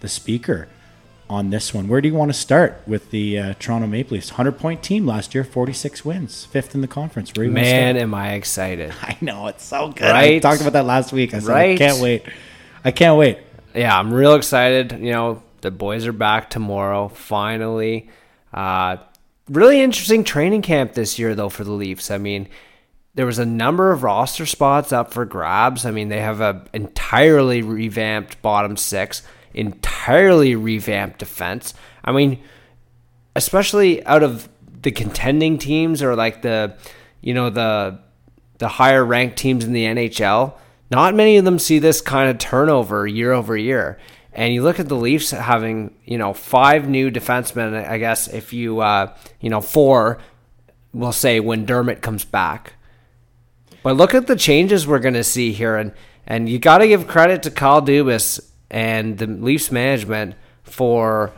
the 0.00 0.08
speaker 0.08 0.68
on 1.28 1.50
this 1.50 1.72
one. 1.72 1.88
Where 1.88 2.00
do 2.00 2.08
you 2.08 2.14
want 2.14 2.30
to 2.30 2.38
start 2.38 2.82
with 2.86 3.10
the 3.10 3.38
uh, 3.38 3.54
Toronto 3.58 3.86
Maple 3.86 4.14
Leafs? 4.14 4.30
Hundred 4.30 4.58
point 4.58 4.82
team 4.82 5.06
last 5.06 5.34
year, 5.34 5.44
forty 5.44 5.72
six 5.72 6.04
wins, 6.04 6.44
fifth 6.44 6.74
in 6.74 6.80
the 6.80 6.88
conference. 6.88 7.32
Where 7.34 7.44
do 7.44 7.50
you 7.50 7.54
Man, 7.54 7.96
am 7.96 8.14
I 8.14 8.34
excited. 8.34 8.92
I 9.02 9.16
know 9.20 9.46
it's 9.48 9.64
so 9.64 9.88
good. 9.88 10.02
I 10.06 10.38
talked 10.38 10.60
about 10.60 10.74
that 10.74 10.86
last 10.86 11.12
week. 11.12 11.34
I 11.34 11.38
said 11.38 11.56
I 11.56 11.76
can't 11.76 12.00
wait. 12.00 12.24
I 12.84 12.90
can't 12.90 13.18
wait. 13.18 13.38
yeah, 13.74 13.98
I'm 13.98 14.12
real 14.12 14.34
excited. 14.34 14.92
You 14.92 15.12
know, 15.12 15.42
the 15.62 15.70
boys 15.70 16.06
are 16.06 16.12
back 16.12 16.50
tomorrow, 16.50 17.08
finally. 17.08 18.08
Uh, 18.52 18.98
really 19.48 19.80
interesting 19.80 20.22
training 20.24 20.62
camp 20.62 20.92
this 20.92 21.18
year, 21.18 21.34
though, 21.34 21.48
for 21.48 21.64
the 21.64 21.72
Leafs. 21.72 22.10
I 22.10 22.18
mean, 22.18 22.48
there 23.14 23.26
was 23.26 23.38
a 23.38 23.46
number 23.46 23.92
of 23.92 24.02
roster 24.02 24.46
spots 24.46 24.92
up 24.92 25.12
for 25.12 25.24
grabs. 25.24 25.86
I 25.86 25.90
mean, 25.90 26.08
they 26.08 26.20
have 26.20 26.40
a 26.40 26.64
entirely 26.72 27.62
revamped 27.62 28.42
bottom 28.42 28.76
six, 28.76 29.22
entirely 29.52 30.56
revamped 30.56 31.18
defense. 31.18 31.74
I 32.04 32.12
mean, 32.12 32.42
especially 33.36 34.04
out 34.06 34.22
of 34.22 34.48
the 34.82 34.90
contending 34.90 35.58
teams 35.58 36.02
or 36.02 36.16
like 36.16 36.42
the, 36.42 36.76
you 37.20 37.34
know, 37.34 37.50
the 37.50 38.00
the 38.58 38.68
higher 38.68 39.04
ranked 39.04 39.36
teams 39.36 39.64
in 39.64 39.72
the 39.72 39.84
NHL, 39.84 40.54
not 40.90 41.14
many 41.14 41.36
of 41.36 41.44
them 41.44 41.58
see 41.58 41.78
this 41.78 42.00
kind 42.00 42.30
of 42.30 42.38
turnover 42.38 43.06
year 43.06 43.32
over 43.32 43.56
year. 43.56 43.98
And 44.32 44.52
you 44.52 44.62
look 44.62 44.80
at 44.80 44.88
the 44.88 44.96
Leafs 44.96 45.30
having, 45.30 45.94
you 46.04 46.18
know, 46.18 46.34
five 46.34 46.88
new 46.88 47.10
defensemen. 47.10 47.88
I 47.88 47.98
guess 47.98 48.28
if 48.28 48.52
you, 48.52 48.80
uh, 48.80 49.14
you 49.40 49.50
know, 49.50 49.60
four, 49.60 50.18
we'll 50.92 51.12
say 51.12 51.40
when 51.40 51.64
Dermott 51.64 52.02
comes 52.02 52.24
back. 52.24 52.73
But 53.84 53.98
look 53.98 54.14
at 54.14 54.26
the 54.26 54.34
changes 54.34 54.86
we're 54.86 54.98
going 54.98 55.14
to 55.14 55.22
see 55.22 55.52
here, 55.52 55.76
and 55.76 55.92
and 56.26 56.48
you 56.48 56.58
got 56.58 56.78
to 56.78 56.88
give 56.88 57.06
credit 57.06 57.42
to 57.42 57.50
Kyle 57.50 57.82
Dubas 57.82 58.40
and 58.70 59.18
the 59.18 59.26
Leafs 59.26 59.70
management 59.70 60.36
for 60.62 61.32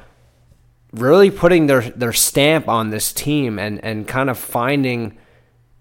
really 0.93 1.33
putting 1.33 1.67
their 1.67 1.83
their 1.83 2.13
stamp 2.13 2.69
on 2.69 2.91
this 2.91 3.13
team 3.13 3.59
and 3.59 3.85
and 3.85 4.07
kind 4.07 4.31
of 4.31 4.39
finding 4.39 5.19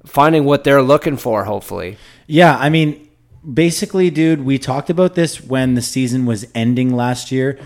finding 0.08 0.44
what 0.44 0.64
they're 0.64 0.82
looking 0.82 1.18
for. 1.18 1.46
Hopefully, 1.46 1.98
Yeah, 2.26 2.58
I 2.58 2.70
mean, 2.70 3.10
basically, 3.54 4.10
dude, 4.10 4.44
we 4.44 4.58
talked 4.58 4.90
about 4.90 5.14
this 5.14 5.40
when 5.40 5.76
the 5.76 5.84
season 5.84 6.26
was 6.26 6.48
ending 6.56 6.96
last 6.96 7.32
year. 7.32 7.60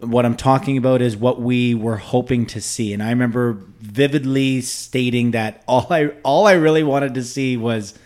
What 0.00 0.26
I'm 0.26 0.36
talking 0.36 0.76
about 0.76 1.00
is 1.00 1.16
what 1.16 1.40
we 1.40 1.76
were 1.76 1.98
hoping 1.98 2.46
to 2.46 2.60
see, 2.60 2.92
and 2.92 3.04
I 3.04 3.10
remember 3.10 3.58
vividly 3.78 4.62
stating 4.62 5.30
that 5.30 5.62
all 5.68 5.86
I 5.90 6.08
all 6.24 6.48
I 6.48 6.54
really 6.54 6.82
wanted 6.82 7.14
to 7.14 7.22
see 7.22 7.56
was 7.56 7.96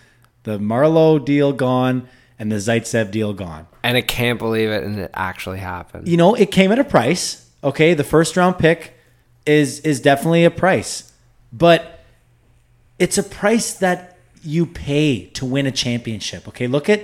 the 0.47 0.59
Marleau 0.59 1.23
deal 1.23 1.53
gone 1.53 2.09
and 2.39 2.51
the 2.51 2.57
Zaitsev 2.57 3.11
deal 3.11 3.33
gone. 3.35 3.67
and 3.83 3.97
I 3.97 4.01
can't 4.01 4.39
believe 4.39 4.71
it, 4.71 4.83
and 4.85 4.99
it 4.99 5.11
actually 5.15 5.59
happened. 5.59 6.09
You 6.09 6.17
know, 6.17 6.35
it 6.35 6.51
came 6.51 6.73
at 6.73 6.79
a 6.79 6.85
price. 6.85 7.49
Okay, 7.63 7.93
the 7.95 8.05
first 8.05 8.37
round 8.37 8.57
pick 8.59 8.95
is 9.45 9.81
is 9.81 10.01
definitely 10.01 10.45
a 10.45 10.51
price, 10.51 11.13
but 11.53 12.01
it's 12.99 13.19
a 13.19 13.23
price 13.23 13.75
that 13.75 14.17
you 14.43 14.65
pay 14.67 15.27
to 15.35 15.45
win 15.45 15.67
a 15.67 15.73
championship. 15.73 16.47
Okay, 16.49 16.67
look 16.67 16.89
at 16.89 17.03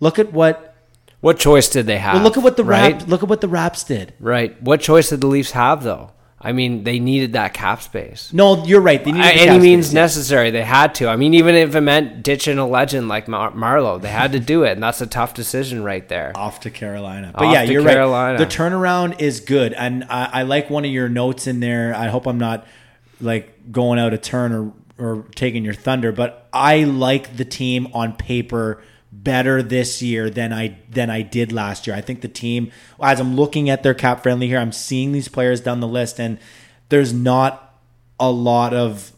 look 0.00 0.18
at 0.18 0.32
what 0.32 0.74
What 1.20 1.38
choice 1.38 1.68
did 1.68 1.86
they 1.86 1.98
have? 1.98 2.14
well, 2.14 2.22
look 2.24 2.36
at 2.36 2.42
what 2.42 2.56
the 2.56 2.64
right? 2.64 2.92
Raps 2.94 3.08
look 3.08 3.22
at 3.22 3.28
what 3.28 3.40
the 3.40 3.48
Raps 3.48 3.84
did. 3.84 4.12
right. 4.20 4.60
What 4.62 4.80
choice 4.80 5.08
did 5.10 5.20
the 5.20 5.26
Leafs 5.28 5.52
have 5.52 5.82
though? 5.82 6.10
I 6.44 6.52
mean, 6.52 6.82
they 6.84 6.98
needed 6.98 7.34
that 7.34 7.54
cap 7.54 7.82
space. 7.82 8.32
No, 8.32 8.64
you're 8.64 8.80
right. 8.80 9.02
They 9.04 9.12
needed 9.12 9.24
At 9.26 9.34
the 9.34 9.40
any 9.48 9.58
means 9.60 9.86
space. 9.86 9.94
necessary. 9.94 10.50
They 10.50 10.62
had 10.64 10.94
to. 10.96 11.06
I 11.08 11.16
mean, 11.16 11.34
even 11.34 11.54
if 11.54 11.74
it 11.74 11.80
meant 11.80 12.22
ditching 12.24 12.58
a 12.58 12.66
legend 12.66 13.08
like 13.08 13.28
Mar- 13.28 13.52
Marleau, 13.52 14.00
they 14.00 14.08
had 14.10 14.32
to 14.32 14.40
do 14.40 14.64
it, 14.64 14.72
and 14.72 14.82
that's 14.82 15.00
a 15.00 15.06
tough 15.06 15.34
decision 15.34 15.84
right 15.84 16.08
there. 16.08 16.32
off 16.34 16.60
to 16.60 16.70
Carolina. 16.70 17.30
But 17.32 17.44
Off 17.44 17.52
yeah, 17.54 17.62
you're 17.62 17.82
Carolina. 17.84 18.38
right. 18.38 18.48
The 18.48 18.54
turnaround 18.54 19.20
is 19.20 19.40
good, 19.40 19.72
and 19.72 20.04
I, 20.10 20.30
I 20.32 20.42
like 20.42 20.68
one 20.68 20.84
of 20.84 20.90
your 20.90 21.08
notes 21.08 21.46
in 21.46 21.60
there. 21.60 21.94
I 21.94 22.08
hope 22.08 22.26
I'm 22.26 22.38
not 22.38 22.66
like 23.20 23.70
going 23.70 23.98
out 24.00 24.12
a 24.12 24.18
turn 24.18 24.52
or 24.52 24.72
or 24.98 25.24
taking 25.34 25.64
your 25.64 25.74
thunder, 25.74 26.12
but 26.12 26.48
I 26.52 26.84
like 26.84 27.36
the 27.36 27.44
team 27.44 27.88
on 27.94 28.14
paper 28.14 28.82
better 29.12 29.62
this 29.62 30.00
year 30.00 30.30
than 30.30 30.52
I 30.52 30.78
than 30.88 31.10
I 31.10 31.22
did 31.22 31.52
last 31.52 31.86
year. 31.86 31.94
I 31.94 32.00
think 32.00 32.22
the 32.22 32.28
team, 32.28 32.72
as 33.00 33.20
I'm 33.20 33.36
looking 33.36 33.68
at 33.68 33.82
their 33.82 33.94
cap 33.94 34.22
friendly 34.22 34.48
here, 34.48 34.58
I'm 34.58 34.72
seeing 34.72 35.12
these 35.12 35.28
players 35.28 35.60
down 35.60 35.80
the 35.80 35.88
list, 35.88 36.18
and 36.18 36.38
there's 36.88 37.12
not 37.12 37.78
a 38.18 38.30
lot 38.30 38.72
of 38.72 39.12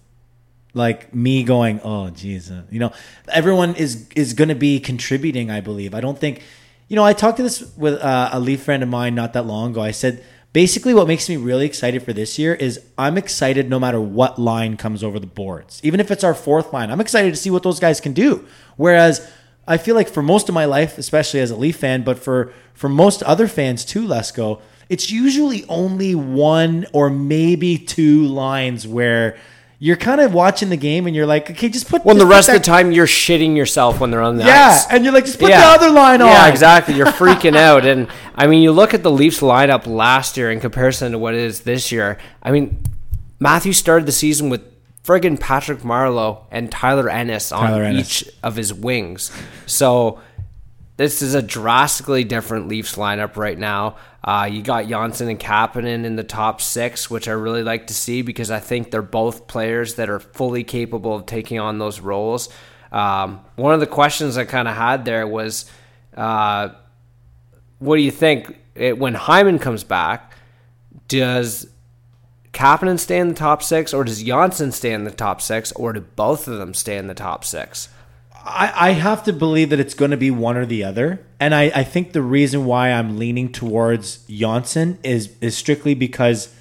like 0.74 1.14
me 1.14 1.44
going, 1.44 1.80
oh 1.84 2.10
Jesus, 2.10 2.64
you 2.70 2.80
know, 2.80 2.92
everyone 3.28 3.76
is 3.76 4.08
is 4.16 4.34
going 4.34 4.48
to 4.48 4.56
be 4.56 4.80
contributing. 4.80 5.50
I 5.50 5.60
believe. 5.60 5.94
I 5.94 6.00
don't 6.00 6.18
think, 6.18 6.42
you 6.88 6.96
know, 6.96 7.04
I 7.04 7.12
talked 7.12 7.36
to 7.36 7.44
this 7.44 7.72
with 7.76 7.94
uh, 8.00 8.30
a 8.32 8.40
Leaf 8.40 8.64
friend 8.64 8.82
of 8.82 8.88
mine 8.88 9.14
not 9.14 9.32
that 9.34 9.46
long 9.46 9.70
ago. 9.70 9.80
I 9.80 9.92
said 9.92 10.24
basically 10.52 10.94
what 10.94 11.06
makes 11.06 11.28
me 11.28 11.36
really 11.36 11.66
excited 11.66 12.02
for 12.02 12.12
this 12.12 12.38
year 12.38 12.54
is 12.54 12.80
I'm 12.98 13.16
excited 13.16 13.70
no 13.70 13.78
matter 13.78 14.00
what 14.00 14.38
line 14.40 14.76
comes 14.76 15.04
over 15.04 15.20
the 15.20 15.26
boards, 15.26 15.80
even 15.84 16.00
if 16.00 16.10
it's 16.10 16.24
our 16.24 16.34
fourth 16.34 16.72
line. 16.72 16.90
I'm 16.90 17.00
excited 17.00 17.30
to 17.30 17.36
see 17.36 17.50
what 17.50 17.62
those 17.62 17.78
guys 17.78 18.00
can 18.00 18.12
do. 18.12 18.46
Whereas 18.76 19.30
I 19.66 19.76
feel 19.78 19.94
like 19.94 20.08
for 20.08 20.22
most 20.22 20.48
of 20.48 20.54
my 20.54 20.64
life, 20.64 20.98
especially 20.98 21.40
as 21.40 21.50
a 21.50 21.56
Leaf 21.56 21.76
fan, 21.76 22.02
but 22.02 22.18
for 22.18 22.52
for 22.74 22.88
most 22.88 23.22
other 23.22 23.48
fans 23.48 23.84
too, 23.84 24.06
Lesko, 24.06 24.60
it's 24.88 25.10
usually 25.10 25.64
only 25.68 26.14
one 26.14 26.86
or 26.92 27.08
maybe 27.10 27.78
two 27.78 28.24
lines 28.26 28.86
where 28.86 29.36
you're 29.78 29.96
kind 29.96 30.20
of 30.20 30.32
watching 30.32 30.68
the 30.70 30.76
game 30.76 31.06
and 31.06 31.14
you're 31.16 31.26
like, 31.26 31.50
okay, 31.50 31.68
just 31.68 31.88
put. 31.88 32.04
When 32.04 32.16
the 32.18 32.24
just 32.24 32.30
rest 32.32 32.48
of 32.48 32.54
the 32.54 32.60
time 32.60 32.92
you're 32.92 33.06
shitting 33.06 33.56
yourself 33.56 34.00
when 34.00 34.10
they're 34.10 34.22
on 34.22 34.36
the 34.36 34.44
yeah, 34.44 34.68
ice. 34.70 34.86
and 34.90 35.04
you're 35.04 35.12
like, 35.12 35.24
just 35.26 35.38
put 35.38 35.50
Yeah. 35.50 35.60
the 35.60 35.66
other 35.84 35.90
line 35.90 36.22
on. 36.22 36.28
Yeah, 36.28 36.48
exactly. 36.48 36.94
You're 36.94 37.06
freaking 37.22 37.56
out. 37.56 37.84
And 37.84 38.08
I 38.34 38.46
mean, 38.46 38.62
you 38.62 38.72
look 38.72 38.94
at 38.94 39.02
the 39.02 39.10
Leafs 39.10 39.40
lineup 39.40 39.86
last 39.86 40.36
year 40.36 40.50
in 40.50 40.60
comparison 40.60 41.12
to 41.12 41.18
what 41.18 41.34
it 41.34 41.40
is 41.40 41.60
this 41.60 41.90
year. 41.92 42.18
I 42.42 42.50
mean, 42.50 42.78
Matthew 43.40 43.72
started 43.72 44.06
the 44.06 44.12
season 44.12 44.48
with 44.48 44.62
friggin' 45.04 45.38
Patrick 45.38 45.80
Marleau 45.80 46.44
and 46.50 46.72
Tyler 46.72 47.10
Ennis 47.10 47.52
on 47.52 47.68
Tyler 47.68 47.84
Ennis. 47.84 48.22
each 48.22 48.34
of 48.42 48.56
his 48.56 48.72
wings. 48.72 49.30
So 49.66 50.20
this 50.96 51.22
is 51.22 51.34
a 51.34 51.42
drastically 51.42 52.24
different 52.24 52.68
Leafs 52.68 52.96
lineup 52.96 53.36
right 53.36 53.58
now. 53.58 53.96
Uh, 54.22 54.48
you 54.50 54.62
got 54.62 54.88
Johnsson 54.88 55.28
and 55.28 55.38
Kapanen 55.38 56.04
in 56.04 56.16
the 56.16 56.24
top 56.24 56.60
six, 56.62 57.10
which 57.10 57.28
I 57.28 57.32
really 57.32 57.62
like 57.62 57.88
to 57.88 57.94
see 57.94 58.22
because 58.22 58.50
I 58.50 58.60
think 58.60 58.90
they're 58.90 59.02
both 59.02 59.46
players 59.46 59.96
that 59.96 60.08
are 60.08 60.20
fully 60.20 60.64
capable 60.64 61.14
of 61.14 61.26
taking 61.26 61.58
on 61.58 61.78
those 61.78 62.00
roles. 62.00 62.48
Um, 62.90 63.44
one 63.56 63.74
of 63.74 63.80
the 63.80 63.86
questions 63.86 64.38
I 64.38 64.44
kind 64.44 64.68
of 64.68 64.76
had 64.76 65.04
there 65.04 65.26
was, 65.26 65.68
uh, 66.16 66.70
what 67.80 67.96
do 67.96 68.02
you 68.02 68.12
think 68.12 68.56
it, 68.74 68.96
when 68.96 69.14
Hyman 69.14 69.58
comes 69.58 69.84
back? 69.84 70.32
Does 71.08 71.66
Kapanen 72.54 72.98
stay 72.98 73.18
in 73.18 73.28
the 73.28 73.34
top 73.34 73.62
six, 73.62 73.92
or 73.92 74.04
does 74.04 74.22
Johnsson 74.22 74.72
stay 74.72 74.92
in 74.92 75.04
the 75.04 75.10
top 75.10 75.42
six, 75.42 75.72
or 75.72 75.92
do 75.92 76.00
both 76.00 76.48
of 76.48 76.58
them 76.58 76.72
stay 76.74 76.96
in 76.96 77.06
the 77.08 77.14
top 77.14 77.44
six? 77.44 77.88
I, 78.46 78.72
I 78.74 78.90
have 78.92 79.22
to 79.24 79.32
believe 79.32 79.70
that 79.70 79.80
it's 79.80 79.94
going 79.94 80.10
to 80.10 80.16
be 80.18 80.30
one 80.30 80.56
or 80.56 80.66
the 80.66 80.84
other. 80.84 81.24
And 81.40 81.54
I, 81.54 81.64
I 81.74 81.82
think 81.84 82.12
the 82.12 82.20
reason 82.22 82.64
why 82.66 82.90
I'm 82.92 83.18
leaning 83.18 83.50
towards 83.50 84.18
Johnsson 84.28 84.98
is 85.02 85.30
is 85.40 85.56
strictly 85.56 85.94
because 85.94 86.54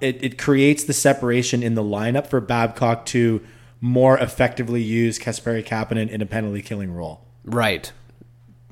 it, 0.00 0.22
it 0.22 0.38
creates 0.38 0.84
the 0.84 0.92
separation 0.92 1.62
in 1.62 1.74
the 1.74 1.82
lineup 1.82 2.26
for 2.26 2.40
Babcock 2.40 3.06
to 3.06 3.40
more 3.80 4.18
effectively 4.18 4.82
use 4.82 5.18
Kasperi 5.18 5.64
Kapanen 5.64 6.10
in 6.10 6.20
a 6.20 6.26
penalty 6.26 6.60
killing 6.62 6.92
role. 6.92 7.22
Right. 7.44 7.90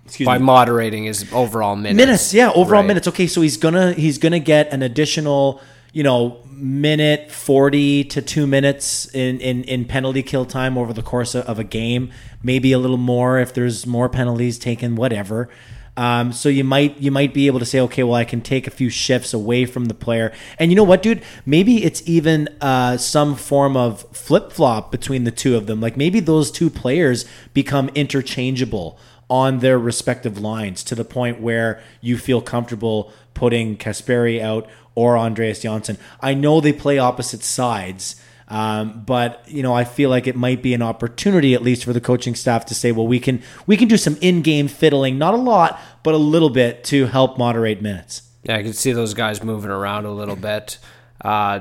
Excuse 0.05 0.27
By 0.27 0.39
me. 0.39 0.45
moderating 0.45 1.05
his 1.05 1.33
overall 1.33 1.77
minutes. 1.77 1.97
minutes 1.97 2.35
yeah 2.35 2.51
overall 2.55 2.81
Right. 2.83 2.89
minutes 2.89 3.09
okay 3.09 3.27
so 3.29 3.41
he's 3.41 3.57
gonna 3.57 3.93
he's 3.93 4.19
gonna 4.19 4.41
get 4.41 4.73
an 4.73 4.83
additional 4.83 5.61
you 5.93 6.03
know 6.03 6.42
minute 6.53 7.31
40 7.31 8.05
to 8.05 8.23
two 8.23 8.47
minutes 8.47 9.07
in 9.15 9.41
in, 9.41 9.65
in 9.65 9.85
penalty 9.85 10.23
kill 10.23 10.45
time 10.45 10.77
over 10.79 10.93
the 10.93 11.03
course 11.03 11.35
of, 11.35 11.45
of 11.47 11.59
a 11.59 11.65
game 11.65 12.11
maybe 12.43 12.73
a 12.73 12.79
little 12.79 12.97
more 12.97 13.39
if 13.39 13.55
there's 13.55 13.87
more 13.87 14.09
penalties 14.09 14.59
taken 14.59 14.97
whatever. 14.97 15.49
Um, 15.95 16.33
so 16.33 16.49
you 16.49 16.65
might 16.65 16.99
you 16.99 17.11
might 17.11 17.35
be 17.35 17.47
able 17.47 17.59
to 17.59 17.67
say 17.67 17.79
okay 17.81 18.03
well 18.03 18.15
I 18.15 18.25
can 18.25 18.41
take 18.41 18.67
a 18.67 18.71
few 18.71 18.89
shifts 18.89 19.35
away 19.35 19.67
from 19.67 19.87
the 19.87 19.95
player. 19.95 20.33
And 20.59 20.71
you 20.71 20.77
know 20.77 20.85
what 20.85 21.03
dude? 21.03 21.23
Maybe 21.45 21.85
it's 21.85 22.03
even 22.07 22.49
uh, 22.63 22.97
some 22.97 23.37
form 23.37 23.77
of 23.77 24.03
flip 24.13 24.53
flop 24.53 24.91
between 24.91 25.25
the 25.25 25.31
two 25.31 25.55
of 25.55 25.67
them. 25.67 25.81
Like 25.81 25.97
maybe 25.97 26.21
those 26.21 26.51
two 26.51 26.71
players 26.71 27.27
become 27.53 27.91
interchangeable 27.95 28.99
on 29.29 29.59
their 29.59 29.79
respective 29.79 30.39
lines 30.39 30.83
to 30.85 30.95
the 30.95 31.05
point 31.05 31.41
where 31.41 31.83
you 32.01 32.17
feel 32.17 32.41
comfortable 32.41 33.13
putting 33.35 33.77
Kasperi 33.77 34.41
out 34.41 34.69
or 34.95 35.17
Andreas 35.17 35.61
Johnsson. 35.61 35.99
I 36.21 36.35
know 36.35 36.61
they 36.61 36.73
play 36.73 36.99
opposite 36.99 37.43
sides, 37.43 38.17
um, 38.49 39.03
but 39.05 39.43
you 39.47 39.63
know 39.63 39.75
I 39.75 39.85
feel 39.85 40.11
like 40.11 40.27
it 40.27 40.37
might 40.37 40.63
be 40.63 40.75
an 40.75 40.83
opportunity 40.83 41.55
at 41.55 41.63
least 41.63 41.85
for 41.85 41.93
the 41.93 42.01
coaching 42.01 42.35
staff 42.35 42.67
to 42.67 42.75
say, 42.75 42.93
well, 42.93 43.07
we 43.07 43.21
can 43.21 43.43
we 43.67 43.77
can 43.77 43.89
do 43.89 43.97
some 43.97 44.17
in-game 44.21 44.69
fiddling, 44.69 45.19
not 45.19 45.35
a 45.35 45.39
lot, 45.39 45.81
but 46.03 46.15
a 46.15 46.19
little 46.19 46.51
bit 46.51 46.85
to 46.85 47.07
help 47.07 47.39
moderate 47.39 47.81
minutes. 47.81 48.23
Yeah, 48.43 48.57
I 48.57 48.63
can 48.63 48.73
see 48.73 48.93
those 48.93 49.15
guys 49.15 49.43
moving 49.43 49.71
around 49.71 50.05
a 50.05 50.11
little 50.11 50.37
bit. 50.37 50.79
Uh, 51.21 51.61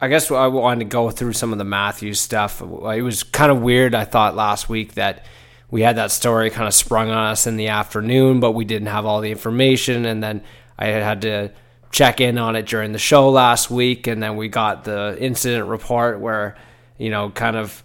I 0.00 0.08
guess 0.08 0.32
I 0.32 0.48
wanted 0.48 0.80
to 0.80 0.90
go 0.90 1.10
through 1.10 1.34
some 1.34 1.52
of 1.52 1.58
the 1.58 1.64
Matthews 1.64 2.18
stuff. 2.18 2.60
It 2.60 3.02
was 3.02 3.22
kind 3.22 3.52
of 3.52 3.62
weird, 3.62 3.94
I 3.94 4.04
thought, 4.04 4.34
last 4.34 4.68
week 4.68 4.94
that 4.94 5.24
we 5.70 5.82
had 5.82 5.94
that 5.94 6.10
story 6.10 6.50
kind 6.50 6.66
of 6.66 6.74
sprung 6.74 7.08
on 7.08 7.28
us 7.28 7.46
in 7.46 7.56
the 7.56 7.68
afternoon, 7.68 8.40
but 8.40 8.50
we 8.50 8.64
didn't 8.64 8.88
have 8.88 9.06
all 9.06 9.20
the 9.20 9.30
information. 9.30 10.04
And 10.04 10.20
then 10.20 10.42
I 10.76 10.86
had 10.86 11.22
to 11.22 11.52
check 11.92 12.20
in 12.20 12.38
on 12.38 12.56
it 12.56 12.66
during 12.66 12.92
the 12.92 12.98
show 12.98 13.30
last 13.30 13.70
week. 13.70 14.06
And 14.06 14.22
then 14.22 14.36
we 14.36 14.48
got 14.48 14.84
the 14.84 15.16
incident 15.20 15.68
report 15.68 16.18
where, 16.20 16.56
you 16.98 17.10
know, 17.10 17.30
kind 17.30 17.56
of. 17.56 17.82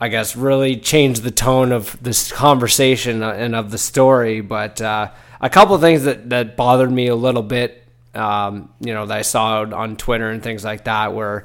I 0.00 0.08
guess 0.08 0.34
really 0.34 0.78
changed 0.78 1.22
the 1.22 1.30
tone 1.30 1.70
of 1.70 1.96
this 2.02 2.32
conversation 2.32 3.22
and 3.22 3.54
of 3.54 3.70
the 3.70 3.78
story. 3.78 4.40
But 4.40 4.80
uh, 4.80 5.12
a 5.40 5.48
couple 5.48 5.76
of 5.76 5.80
things 5.80 6.02
that, 6.02 6.28
that 6.30 6.56
bothered 6.56 6.90
me 6.90 7.06
a 7.06 7.14
little 7.14 7.44
bit, 7.44 7.84
um, 8.12 8.70
you 8.80 8.94
know, 8.94 9.06
that 9.06 9.18
I 9.18 9.22
saw 9.22 9.60
on 9.62 9.96
Twitter 9.96 10.28
and 10.28 10.42
things 10.42 10.64
like 10.64 10.86
that, 10.86 11.14
were 11.14 11.44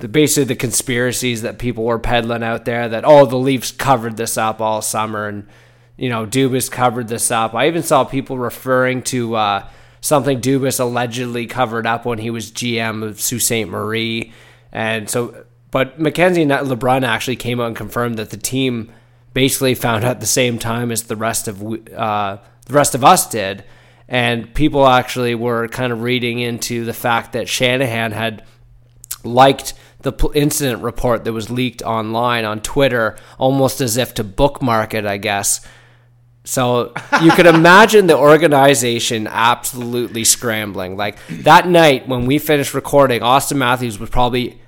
the 0.00 0.08
basically 0.08 0.44
the 0.44 0.56
conspiracies 0.56 1.42
that 1.42 1.58
people 1.58 1.84
were 1.84 1.98
peddling 1.98 2.42
out 2.42 2.64
there 2.64 2.88
that 2.88 3.04
oh 3.04 3.26
the 3.26 3.36
Leafs 3.36 3.70
covered 3.70 4.16
this 4.16 4.36
up 4.36 4.60
all 4.60 4.82
summer 4.82 5.28
and 5.28 5.46
you 5.96 6.08
know 6.08 6.26
Dubas 6.26 6.70
covered 6.70 7.08
this 7.08 7.30
up. 7.30 7.54
I 7.54 7.68
even 7.68 7.82
saw 7.82 8.04
people 8.04 8.38
referring 8.38 9.02
to 9.04 9.36
uh, 9.36 9.68
something 10.00 10.40
Dubas 10.40 10.80
allegedly 10.80 11.46
covered 11.46 11.86
up 11.86 12.04
when 12.04 12.18
he 12.18 12.30
was 12.30 12.50
GM 12.50 13.02
of 13.02 13.20
Sault 13.20 13.42
Ste. 13.42 13.68
Marie, 13.68 14.32
and 14.72 15.08
so 15.08 15.44
but 15.70 15.98
McKenzie 15.98 16.42
and 16.42 16.50
LeBrun 16.50 17.04
actually 17.04 17.36
came 17.36 17.60
out 17.60 17.68
and 17.68 17.76
confirmed 17.76 18.18
that 18.18 18.30
the 18.30 18.36
team 18.36 18.92
basically 19.32 19.74
found 19.74 20.04
out 20.04 20.20
the 20.20 20.26
same 20.26 20.58
time 20.58 20.90
as 20.90 21.04
the 21.04 21.16
rest 21.16 21.48
of 21.48 21.62
uh, 21.62 22.38
the 22.66 22.72
rest 22.72 22.94
of 22.94 23.04
us 23.04 23.28
did, 23.28 23.64
and 24.08 24.52
people 24.54 24.86
actually 24.86 25.34
were 25.34 25.68
kind 25.68 25.92
of 25.92 26.02
reading 26.02 26.40
into 26.40 26.84
the 26.84 26.92
fact 26.92 27.32
that 27.32 27.48
Shanahan 27.48 28.12
had 28.12 28.44
liked 29.24 29.74
the 30.00 30.12
incident 30.34 30.82
report 30.82 31.24
that 31.24 31.32
was 31.32 31.50
leaked 31.50 31.82
online 31.82 32.44
on 32.44 32.60
Twitter, 32.60 33.16
almost 33.38 33.80
as 33.80 33.96
if 33.96 34.14
to 34.14 34.24
bookmark 34.24 34.94
it, 34.94 35.04
I 35.04 35.18
guess. 35.18 35.60
So 36.50 36.92
you 37.22 37.30
could 37.30 37.46
imagine 37.46 38.08
the 38.08 38.18
organization 38.18 39.28
absolutely 39.28 40.24
scrambling. 40.24 40.96
Like 40.96 41.16
that 41.28 41.68
night 41.68 42.08
when 42.08 42.26
we 42.26 42.40
finished 42.40 42.74
recording, 42.74 43.20
Auston 43.20 43.58
Matthews 43.58 44.00
was 44.00 44.10
probably 44.10 44.60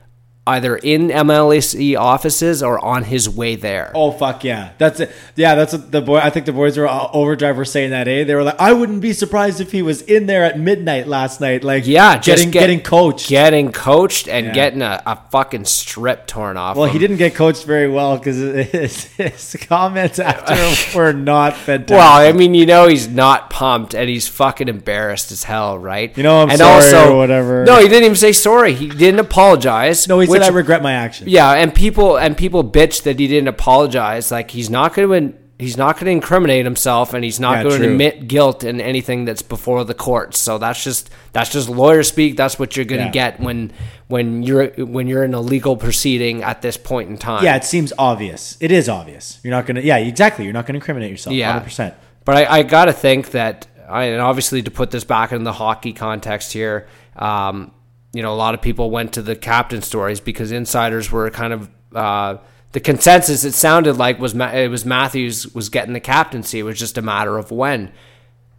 either 0.45 0.75
in 0.77 1.07
MLSE 1.09 1.97
offices 1.97 2.65
or 2.65 2.85
on 2.85 3.05
his 3.05 3.29
way 3.29 3.55
there. 3.55 3.93
Oh 3.95 4.11
fuck 4.11 4.43
yeah, 4.43 4.73
that's 4.77 4.99
it. 4.99 5.13
Yeah, 5.37 5.55
that's 5.55 5.73
what 5.73 5.93
the 5.93 6.01
boy. 6.01 6.19
I 6.19 6.31
think 6.31 6.47
the 6.47 6.53
boys 6.53 6.77
were 6.77 6.89
uh, 6.89 7.09
overdrive 7.13 7.57
were 7.57 7.65
saying 7.65 7.91
that. 7.91 8.09
Eh, 8.09 8.25
they 8.25 8.35
were 8.35 8.43
like, 8.43 8.59
I 8.61 8.73
wouldn't 8.73 9.01
be 9.03 9.13
surprised 9.13 9.61
if 9.61 9.71
he 9.71 9.83
was 9.83 10.03
in 10.03 10.27
there 10.27 10.43
at 10.45 10.59
midnight 10.59 11.07
last 11.07 11.41
night. 11.41 11.63
Like, 11.63 11.87
Yeah, 11.87 12.17
just 12.19 12.39
getting 12.39 12.51
get- 12.51 12.61
getting 12.61 12.81
coached. 12.81 13.29
Getting 13.29 13.71
coached 13.71 14.27
and 14.29 14.47
Yeah. 14.47 14.53
getting 14.53 14.83
a, 14.83 15.01
a 15.07 15.17
fucking 15.31 15.65
strip 15.65 16.27
torn 16.27 16.57
off. 16.57 16.77
well, 16.77 16.87
him. 16.87 16.93
he 16.93 16.99
didn't 16.99 17.19
get 17.19 17.37
coached 17.37 17.65
very 17.65 17.89
well 17.89 18.19
because 18.19 18.39
his, 18.73 19.05
his 19.15 19.57
comments 19.69 20.19
after 20.19 20.99
were 20.99 21.13
not 21.13 21.57
fantastic. 21.57 21.97
Well, 21.97 22.29
I 22.29 22.33
mean, 22.33 22.55
you 22.55 22.67
know, 22.67 22.89
he's 22.89 23.07
not 23.07 23.49
pumped 23.49 23.95
and 23.95 24.09
he's 24.09 24.27
fucking 24.27 24.67
embarrassed 24.69 25.31
as 25.31 25.45
hell, 25.45 25.79
right? 25.79 26.17
You 26.17 26.25
know, 26.25 26.43
I'm 26.43 26.51
and 26.51 26.59
sorry 26.59 27.13
or 27.13 27.17
whatever. 27.17 27.65
No, 27.65 27.77
he 27.79 27.87
didn't 27.87 28.05
even 28.07 28.17
say 28.17 28.33
sorry. 28.33 28.75
He 28.75 28.89
didn't 28.89 29.21
apologize. 29.21 30.09
no, 30.09 30.19
he 30.19 30.32
which- 30.33 30.43
I 30.43 30.49
regret 30.49 30.83
my 30.83 30.93
actions. 30.93 31.31
Yeah, 31.31 31.53
and 31.53 31.75
people 31.75 32.17
and 32.17 32.37
people 32.37 32.65
bitch 32.65 33.03
that 33.05 33.19
he 33.19 33.27
didn't 33.29 33.49
apologize. 33.49 34.31
Like 34.31 34.51
he's 34.51 34.71
not 34.71 34.95
going 34.95 35.33
to 35.33 35.39
he's 35.59 35.77
not 35.77 35.95
going 35.95 36.07
to 36.07 36.11
incriminate 36.13 36.65
himself, 36.65 37.15
and 37.15 37.23
he's 37.23 37.39
not 37.39 37.59
Yeah, 37.59 37.63
going 37.71 37.83
to 37.83 37.91
admit 37.93 38.27
guilt 38.27 38.65
in 38.65 38.81
anything 38.81 39.25
that's 39.27 39.43
before 39.43 39.85
the 39.85 39.95
courts. 39.95 40.39
So 40.39 40.59
that's 40.59 40.83
just 40.83 41.09
that's 41.33 41.51
just 41.51 41.69
lawyer 41.69 42.03
speak. 42.03 42.37
That's 42.37 42.59
what 42.59 42.77
you're 42.77 42.85
going 42.85 43.01
to 43.01 43.07
Yeah. 43.07 43.11
get 43.13 43.41
when 43.41 43.73
when 44.09 44.43
you're 44.43 44.69
when 44.71 45.07
you're 45.07 45.23
in 45.25 45.35
a 45.35 45.41
legal 45.41 45.77
proceeding 45.77 46.43
at 46.43 46.63
this 46.63 46.77
point 46.77 47.11
in 47.11 47.17
time. 47.19 47.45
Yeah, 47.45 47.57
it 47.57 47.65
seems 47.65 47.93
obvious. 47.99 48.57
It 48.61 48.73
is 48.73 48.89
obvious. 48.89 49.39
You're 49.45 49.53
not 49.53 49.67
gonna. 49.67 49.81
Yeah, 49.83 49.99
exactly. 49.99 50.45
You're 50.45 50.53
not 50.55 50.67
gonna 50.67 50.79
incriminate 50.79 51.11
yourself. 51.11 51.35
Yeah. 51.37 51.53
hundred 51.53 51.65
percent. 51.65 51.95
But 52.25 52.37
I, 52.37 52.59
I 52.59 52.63
got 52.63 52.85
to 52.85 52.93
think 52.93 53.33
that, 53.33 53.67
I, 53.89 54.05
and 54.05 54.21
obviously 54.21 54.63
to 54.63 54.71
put 54.71 54.91
this 54.93 55.03
back 55.03 55.33
in 55.33 55.43
the 55.43 55.53
hockey 55.53 55.93
context 55.93 56.53
here, 56.53 56.87
um, 57.17 57.73
you 58.13 58.23
know, 58.23 58.33
a 58.33 58.37
lot 58.37 58.55
of 58.55 58.63
people 58.63 58.91
went 58.91 59.13
to 59.15 59.23
the 59.23 59.37
captain 59.37 59.83
stories 59.83 60.21
because 60.21 60.53
insiders 60.53 61.11
were 61.11 61.31
kind 61.31 61.53
of 61.53 61.71
uh, 61.95 62.39
the 62.73 62.81
consensus. 62.81 63.45
It 63.45 63.53
sounded 63.53 63.97
like 63.97 64.19
was 64.19 64.35
Ma- 64.35 64.53
it 64.53 64.69
was 64.69 64.85
Matthews 64.85 65.55
was 65.55 65.69
getting 65.69 65.93
the 65.93 66.01
captaincy. 66.01 66.59
It 66.59 66.65
was 66.65 66.79
just 66.79 66.99
a 66.99 67.03
matter 67.03 67.39
of 67.39 67.51
when, 67.51 67.93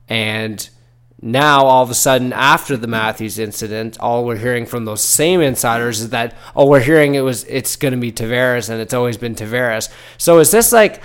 and 0.08 0.70
now 1.22 1.66
all 1.66 1.84
of 1.84 1.90
a 1.90 1.96
sudden 1.96 2.34
after 2.34 2.76
the 2.76 2.88
Matthews 2.88 3.40
incident, 3.40 3.98
all 4.00 4.26
we're 4.26 4.38
hearing 4.38 4.66
from 4.66 4.86
those 4.86 5.02
same 5.02 5.40
insiders 5.40 6.02
is 6.02 6.10
that 6.10 6.36
oh, 6.56 6.68
we're 6.68 6.82
hearing 6.82 7.16
it 7.16 7.22
was 7.22 7.44
it's 7.46 7.76
going 7.76 7.94
to 7.94 8.00
be 8.00 8.12
Tavares 8.12 8.70
and 8.70 8.82
it's 8.82 8.94
always 8.94 9.18
been 9.18 9.36
Tavares. 9.36 9.90
So 10.18 10.40
is 10.40 10.52
this 10.52 10.72
like? 10.72 11.02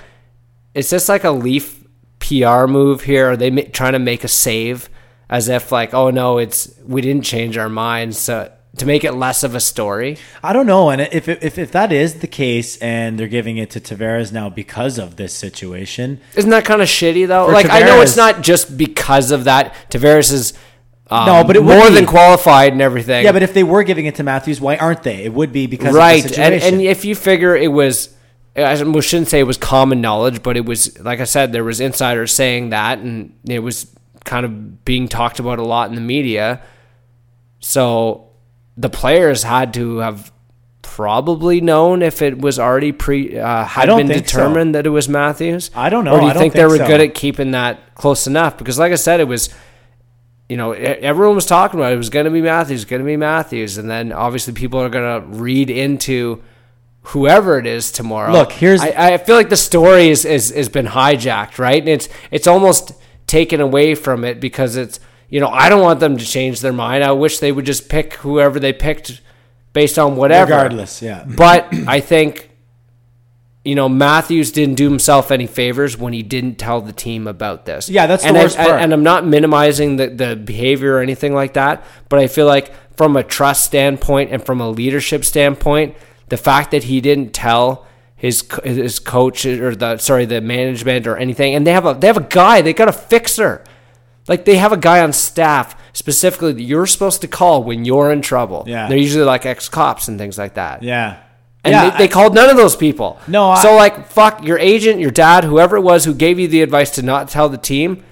is 0.73 0.89
this 0.89 1.09
like 1.09 1.23
a 1.23 1.31
Leaf 1.31 1.83
PR 2.19 2.65
move 2.65 3.01
here? 3.01 3.31
Are 3.31 3.37
they 3.37 3.49
ma- 3.49 3.61
trying 3.71 3.93
to 3.93 3.99
make 3.99 4.23
a 4.23 4.27
save 4.27 4.89
as 5.29 5.47
if 5.47 5.71
like, 5.71 5.93
oh 5.93 6.09
no, 6.09 6.37
it's 6.37 6.73
we 6.85 7.01
didn't 7.01 7.23
change 7.23 7.57
our 7.57 7.69
minds, 7.69 8.17
so 8.17 8.51
to 8.77 8.85
make 8.85 9.03
it 9.03 9.13
less 9.13 9.43
of 9.43 9.55
a 9.55 9.59
story. 9.59 10.17
I 10.43 10.53
don't 10.53 10.65
know, 10.65 10.89
and 10.89 11.01
if, 11.01 11.27
if 11.27 11.57
if 11.57 11.71
that 11.71 11.91
is 11.91 12.19
the 12.19 12.27
case, 12.27 12.77
and 12.77 13.19
they're 13.19 13.27
giving 13.27 13.57
it 13.57 13.69
to 13.71 13.79
Tavares 13.79 14.31
now 14.31 14.49
because 14.49 14.97
of 14.97 15.15
this 15.15 15.33
situation, 15.33 16.19
Isn't 16.35 16.51
that 16.51 16.65
kind 16.65 16.81
of 16.81 16.87
shitty 16.87 17.27
though? 17.27 17.47
For 17.47 17.53
like 17.53 17.69
I 17.69 17.81
know 17.81 18.01
it's 18.01 18.17
not 18.17 18.41
just 18.41 18.77
because 18.77 19.31
of 19.31 19.43
that. 19.45 19.73
Tavares 19.89 20.31
is 20.31 20.53
um, 21.09 21.25
No, 21.25 21.43
but 21.43 21.55
it 21.55 21.63
more 21.63 21.89
than 21.89 22.05
qualified 22.05 22.71
and 22.71 22.81
everything. 22.81 23.25
yeah. 23.25 23.31
But 23.31 23.43
if 23.43 23.53
they 23.53 23.63
were 23.63 23.83
giving 23.83 24.05
it 24.05 24.15
to 24.15 24.23
Matthews, 24.23 24.61
why 24.61 24.77
aren't 24.77 25.03
they? 25.03 25.23
It 25.23 25.33
would 25.33 25.51
be 25.51 25.67
because 25.67 25.93
right, 25.93 26.23
of 26.23 26.31
the 26.31 26.41
and, 26.41 26.53
and 26.55 26.81
if 26.81 27.05
you 27.05 27.15
figure 27.15 27.55
it 27.55 27.71
was, 27.71 28.15
I 28.55 28.75
shouldn't 28.75 29.27
say 29.27 29.39
it 29.39 29.47
was 29.47 29.57
common 29.57 30.01
knowledge, 30.01 30.43
but 30.43 30.57
it 30.57 30.65
was 30.65 30.99
like 30.99 31.19
I 31.19 31.25
said, 31.25 31.51
there 31.51 31.63
was 31.63 31.79
insiders 31.79 32.31
saying 32.33 32.69
that, 32.69 32.99
and 32.99 33.33
it 33.47 33.59
was 33.59 33.87
kind 34.29 34.45
of 34.45 34.85
being 34.85 35.07
talked 35.07 35.39
about 35.39 35.57
a 35.57 35.63
lot 35.63 35.89
in 35.89 35.95
the 35.95 36.01
media. 36.01 36.61
So 37.59 38.29
the 38.77 38.89
players 38.89 39.41
had 39.41 39.73
to 39.73 39.97
have 39.97 40.31
probably 40.83 41.61
known 41.61 42.03
if 42.03 42.21
it 42.21 42.37
was 42.37 42.59
already 42.59 42.91
pre 42.91 43.37
uh, 43.39 43.65
had 43.65 43.87
been 43.87 44.07
think 44.07 44.27
so. 44.27 44.37
determined 44.37 44.75
that 44.75 44.85
it 44.85 44.91
was 44.91 45.09
Matthews. 45.09 45.71
I 45.73 45.89
don't 45.89 46.05
know. 46.05 46.13
Or 46.13 46.19
do 46.19 46.25
you 46.25 46.29
I 46.29 46.33
don't 46.33 46.41
think, 46.41 46.53
they 46.53 46.65
were 46.65 46.77
so. 46.77 46.85
good 46.85 47.01
at 47.01 47.15
keeping 47.15 47.51
that 47.51 47.95
close 47.95 48.27
enough? 48.27 48.57
Because 48.57 48.77
like 48.77 48.91
I 48.91 48.95
said, 48.95 49.19
it 49.19 49.27
was. 49.27 49.49
You 50.47 50.57
know, 50.57 50.71
everyone 50.71 51.35
was 51.35 51.45
talking 51.45 51.79
about 51.79 51.91
it. 51.91 51.95
It 51.95 51.99
was 51.99 52.09
going 52.09 52.25
to 52.25 52.31
be 52.31 52.41
Matthews, 52.41 52.83
going 52.83 53.01
to 53.01 53.05
be 53.05 53.17
Matthews, 53.17 53.77
and 53.77 53.87
then 53.87 54.11
obviously 54.11 54.51
people 54.51 54.79
are 54.81 54.89
going 54.89 55.21
to 55.21 55.27
read 55.27 55.69
into 55.69 56.41
whoever 57.03 57.59
it 57.59 57.67
is 57.67 57.91
tomorrow. 57.91 58.31
Look, 58.31 58.51
here's- 58.51 58.81
I, 58.81 59.13
I 59.13 59.17
feel 59.19 59.35
like 59.35 59.49
the 59.49 59.55
story 59.57 60.09
is, 60.09 60.25
is 60.25 60.49
has 60.49 60.67
been 60.67 60.87
hijacked, 60.87 61.59
right? 61.59 61.79
And 61.79 61.89
it's 61.89 62.09
it's 62.31 62.47
almost 62.47 62.93
taken 63.29 63.61
away 63.61 63.95
from 63.95 64.25
it 64.25 64.39
because 64.41 64.75
it's 64.75 64.99
you 65.29 65.39
know 65.39 65.47
I 65.47 65.69
don't 65.69 65.81
want 65.81 65.99
them 66.01 66.17
to 66.17 66.25
change 66.25 66.59
their 66.59 66.73
mind. 66.73 67.03
I 67.03 67.11
wish 67.13 67.39
they 67.39 67.51
would 67.51 67.65
just 67.65 67.87
pick 67.87 68.15
whoever 68.15 68.59
they 68.59 68.73
picked 68.73 69.21
based 69.71 69.97
on 69.99 70.15
whatever. 70.15 70.51
Regardless, 70.51 71.01
yeah. 71.01 71.23
But 71.37 71.73
I 71.87 71.99
think 71.99 72.49
you 73.63 73.75
know 73.75 73.87
Matthews 73.87 74.51
didn't 74.51 74.75
do 74.75 74.89
himself 74.89 75.31
any 75.31 75.45
favors 75.47 75.97
when 75.97 76.11
he 76.13 76.23
didn't 76.23 76.55
tell 76.55 76.81
the 76.81 76.93
team 76.93 77.27
about 77.27 77.65
this. 77.65 77.89
Yeah, 77.89 78.07
that's 78.07 78.23
the 78.23 78.29
and 78.29 78.37
I- 78.37 78.43
worst 78.43 78.57
part. 78.57 78.81
And 78.81 78.91
I'm 78.91 79.03
not 79.03 79.25
minimizing 79.25 79.97
the 79.97 80.07
the 80.07 80.35
behavior 80.35 80.95
or 80.95 81.01
anything 81.01 81.33
like 81.33 81.53
that, 81.53 81.83
but 82.09 82.19
I 82.19 82.27
feel 82.27 82.47
like 82.47 82.73
from 82.97 83.15
a 83.15 83.23
trust 83.23 83.63
standpoint 83.65 84.31
and 84.31 84.43
from 84.43 84.59
a 84.59 84.69
leadership 84.69 85.23
standpoint, 85.23 85.95
the 86.29 86.37
fact 86.37 86.71
that 86.71 86.83
he 86.85 86.99
didn't 86.99 87.31
tell 87.33 87.85
his 88.19 88.43
his 88.63 88.99
coach 88.99 89.45
or 89.45 89.75
the 89.75 89.97
sorry 89.97 90.25
the 90.25 90.41
management 90.41 91.07
or 91.07 91.17
anything, 91.17 91.55
and 91.55 91.65
they 91.65 91.71
have 91.71 91.85
a 91.87 91.93
they 91.95 92.05
have 92.07 92.17
a 92.17 92.21
guy, 92.21 92.61
they 92.61 92.73
got 92.73 92.87
a 92.87 92.93
fixer. 92.93 93.63
Like 94.27 94.45
they 94.45 94.57
have 94.57 94.71
a 94.71 94.77
guy 94.77 94.99
on 95.01 95.11
staff 95.13 95.75
specifically 95.93 96.53
that 96.53 96.61
you're 96.61 96.85
supposed 96.85 97.21
to 97.21 97.27
call 97.27 97.63
when 97.63 97.83
you're 97.85 98.11
in 98.11 98.21
trouble. 98.21 98.63
Yeah. 98.67 98.87
They're 98.87 98.97
usually 98.97 99.23
like 99.25 99.47
ex 99.47 99.67
cops 99.69 100.07
and 100.07 100.19
things 100.19 100.37
like 100.37 100.53
that. 100.53 100.83
yeah, 100.83 101.17
And 101.63 101.71
yeah, 101.71 101.89
they, 101.89 101.97
they 101.97 102.03
I- 102.03 102.07
called 102.07 102.35
none 102.35 102.47
of 102.47 102.55
those 102.55 102.75
people. 102.75 103.19
No, 103.27 103.49
I- 103.49 103.61
so 103.63 103.75
like 103.75 104.07
fuck 104.07 104.43
your 104.43 104.59
agent, 104.59 104.99
your 104.99 105.09
dad, 105.09 105.45
whoever 105.45 105.77
it 105.77 105.81
was 105.81 106.05
who 106.05 106.13
gave 106.13 106.37
you 106.37 106.47
the 106.47 106.61
advice 106.61 106.91
to 106.91 107.01
not 107.01 107.29
tell 107.29 107.49
the 107.49 107.57
team. 107.57 108.03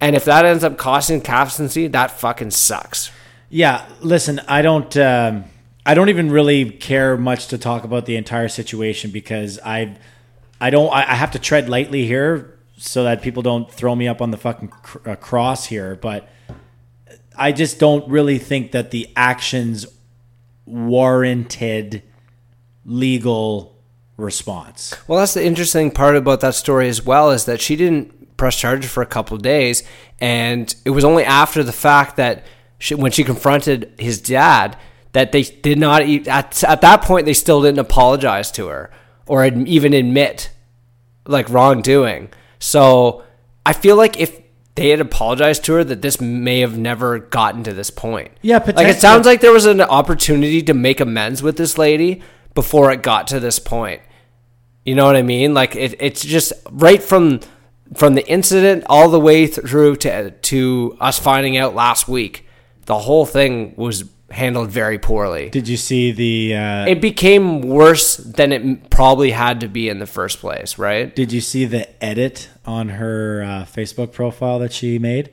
And 0.00 0.16
if 0.16 0.24
that 0.24 0.44
ends 0.46 0.64
up 0.64 0.78
costing 0.78 1.20
captaincy, 1.20 1.86
that 1.88 2.12
fucking 2.12 2.52
sucks. 2.52 3.10
Yeah, 3.50 3.84
listen, 4.00 4.40
I 4.48 4.62
don't 4.62 4.96
um, 4.96 5.44
I 5.88 5.94
don't 5.94 6.10
even 6.10 6.30
really 6.30 6.70
care 6.70 7.16
much 7.16 7.46
to 7.46 7.56
talk 7.56 7.82
about 7.82 8.04
the 8.04 8.16
entire 8.16 8.48
situation 8.48 9.10
because 9.10 9.58
I 9.64 9.96
I 10.60 10.68
don't 10.68 10.92
I, 10.92 11.00
I 11.00 11.14
have 11.14 11.30
to 11.30 11.38
tread 11.38 11.70
lightly 11.70 12.04
here 12.04 12.58
so 12.76 13.04
that 13.04 13.22
people 13.22 13.42
don't 13.42 13.72
throw 13.72 13.96
me 13.96 14.06
up 14.06 14.20
on 14.20 14.30
the 14.30 14.36
fucking 14.36 14.68
cr- 14.68 15.08
uh, 15.08 15.16
cross 15.16 15.64
here, 15.64 15.96
but 15.96 16.28
I 17.38 17.52
just 17.52 17.78
don't 17.78 18.06
really 18.06 18.36
think 18.36 18.72
that 18.72 18.90
the 18.90 19.08
actions 19.16 19.86
warranted 20.66 22.02
legal 22.84 23.74
response. 24.18 24.94
Well, 25.08 25.18
that's 25.18 25.32
the 25.32 25.44
interesting 25.46 25.90
part 25.90 26.16
about 26.16 26.40
that 26.40 26.54
story 26.54 26.90
as 26.90 27.02
well 27.02 27.30
is 27.30 27.46
that 27.46 27.62
she 27.62 27.76
didn't 27.76 28.36
press 28.36 28.58
charges 28.58 28.90
for 28.90 29.02
a 29.02 29.06
couple 29.06 29.38
days, 29.38 29.84
and 30.20 30.74
it 30.84 30.90
was 30.90 31.04
only 31.04 31.24
after 31.24 31.62
the 31.62 31.72
fact 31.72 32.16
that 32.16 32.44
she, 32.78 32.94
when 32.94 33.10
she 33.10 33.24
confronted 33.24 33.94
his 33.98 34.20
dad 34.20 34.76
that 35.12 35.32
they 35.32 35.42
did 35.42 35.78
not 35.78 36.02
at 36.02 36.64
at 36.64 36.80
that 36.80 37.02
point 37.02 37.26
they 37.26 37.34
still 37.34 37.62
didn't 37.62 37.78
apologize 37.78 38.50
to 38.52 38.66
her 38.68 38.90
or 39.26 39.44
even 39.44 39.92
admit 39.92 40.50
like 41.26 41.48
wrongdoing. 41.48 42.30
So 42.58 43.24
I 43.64 43.72
feel 43.72 43.96
like 43.96 44.18
if 44.18 44.40
they 44.74 44.90
had 44.90 45.00
apologized 45.00 45.64
to 45.64 45.74
her, 45.74 45.84
that 45.84 46.02
this 46.02 46.20
may 46.20 46.60
have 46.60 46.78
never 46.78 47.18
gotten 47.18 47.64
to 47.64 47.72
this 47.72 47.90
point. 47.90 48.30
Yeah, 48.42 48.58
like 48.58 48.86
it 48.86 49.00
sounds 49.00 49.26
like 49.26 49.40
there 49.40 49.52
was 49.52 49.66
an 49.66 49.80
opportunity 49.80 50.62
to 50.62 50.74
make 50.74 51.00
amends 51.00 51.42
with 51.42 51.56
this 51.56 51.76
lady 51.78 52.22
before 52.54 52.90
it 52.92 53.02
got 53.02 53.26
to 53.28 53.40
this 53.40 53.58
point. 53.58 54.02
You 54.84 54.94
know 54.94 55.04
what 55.04 55.16
I 55.16 55.22
mean? 55.22 55.52
Like 55.52 55.76
it, 55.76 55.96
it's 56.00 56.24
just 56.24 56.52
right 56.70 57.02
from 57.02 57.40
from 57.94 58.14
the 58.14 58.26
incident 58.28 58.84
all 58.88 59.08
the 59.08 59.20
way 59.20 59.46
through 59.46 59.96
to 59.96 60.30
to 60.30 60.96
us 61.00 61.18
finding 61.18 61.56
out 61.56 61.74
last 61.74 62.08
week. 62.08 62.46
The 62.86 62.98
whole 63.00 63.26
thing 63.26 63.74
was 63.76 64.04
handled 64.30 64.70
very 64.70 64.98
poorly. 64.98 65.48
Did 65.50 65.68
you 65.68 65.76
see 65.76 66.12
the 66.12 66.54
uh, 66.54 66.86
It 66.86 67.00
became 67.00 67.62
worse 67.62 68.16
than 68.16 68.52
it 68.52 68.90
probably 68.90 69.30
had 69.30 69.60
to 69.60 69.68
be 69.68 69.88
in 69.88 69.98
the 69.98 70.06
first 70.06 70.38
place, 70.38 70.78
right? 70.78 71.14
Did 71.14 71.32
you 71.32 71.40
see 71.40 71.64
the 71.64 72.04
edit 72.04 72.48
on 72.66 72.90
her 72.90 73.42
uh, 73.42 73.64
Facebook 73.64 74.12
profile 74.12 74.58
that 74.58 74.72
she 74.72 74.98
made? 74.98 75.30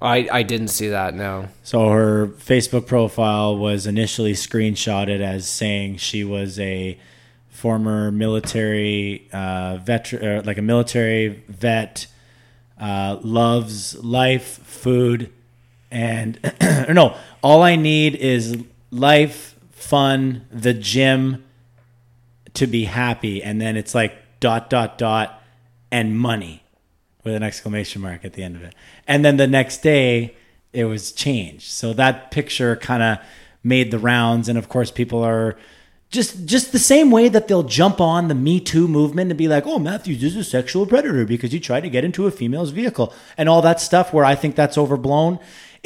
I 0.00 0.28
I 0.30 0.42
didn't 0.42 0.68
see 0.68 0.88
that. 0.88 1.14
No. 1.14 1.48
So 1.62 1.88
her 1.88 2.28
Facebook 2.28 2.86
profile 2.86 3.56
was 3.56 3.86
initially 3.86 4.32
screenshotted 4.32 5.20
as 5.20 5.48
saying 5.48 5.96
she 5.96 6.24
was 6.24 6.58
a 6.58 6.98
former 7.48 8.12
military 8.12 9.28
uh, 9.32 9.78
veteran, 9.78 10.44
like 10.44 10.58
a 10.58 10.62
military 10.62 11.42
vet, 11.48 12.06
uh, 12.80 13.18
loves 13.22 13.96
life, 14.04 14.58
food, 14.64 15.32
and 15.90 16.38
or 16.88 16.94
no. 16.94 17.16
All 17.42 17.62
I 17.62 17.76
need 17.76 18.16
is 18.16 18.62
life, 18.90 19.56
fun, 19.70 20.46
the 20.50 20.74
gym, 20.74 21.44
to 22.54 22.66
be 22.66 22.84
happy, 22.84 23.42
and 23.42 23.60
then 23.60 23.76
it's 23.76 23.94
like 23.94 24.14
dot 24.40 24.70
dot 24.70 24.98
dot 24.98 25.42
and 25.90 26.18
money 26.18 26.62
with 27.24 27.34
an 27.34 27.42
exclamation 27.42 28.02
mark 28.02 28.24
at 28.24 28.32
the 28.34 28.42
end 28.42 28.56
of 28.56 28.62
it. 28.62 28.74
And 29.06 29.24
then 29.24 29.36
the 29.36 29.46
next 29.46 29.82
day 29.82 30.34
it 30.72 30.84
was 30.84 31.12
changed. 31.12 31.70
So 31.70 31.92
that 31.94 32.30
picture 32.30 32.76
kind 32.76 33.02
of 33.02 33.18
made 33.62 33.90
the 33.90 33.98
rounds 33.98 34.48
and 34.48 34.56
of 34.58 34.68
course 34.68 34.90
people 34.90 35.22
are 35.22 35.56
just 36.10 36.46
just 36.46 36.72
the 36.72 36.78
same 36.78 37.10
way 37.10 37.28
that 37.28 37.48
they'll 37.48 37.62
jump 37.62 38.00
on 38.00 38.28
the 38.28 38.34
Me 38.34 38.60
Too 38.60 38.88
movement 38.88 39.30
and 39.30 39.36
be 39.36 39.48
like, 39.48 39.66
"Oh, 39.66 39.78
Matthews 39.78 40.22
is 40.22 40.36
a 40.36 40.44
sexual 40.44 40.86
predator 40.86 41.26
because 41.26 41.52
he 41.52 41.60
tried 41.60 41.82
to 41.82 41.90
get 41.90 42.04
into 42.04 42.26
a 42.26 42.30
female's 42.30 42.70
vehicle." 42.70 43.12
And 43.36 43.46
all 43.48 43.60
that 43.62 43.78
stuff 43.80 44.12
where 44.12 44.24
I 44.24 44.34
think 44.34 44.56
that's 44.56 44.78
overblown, 44.78 45.38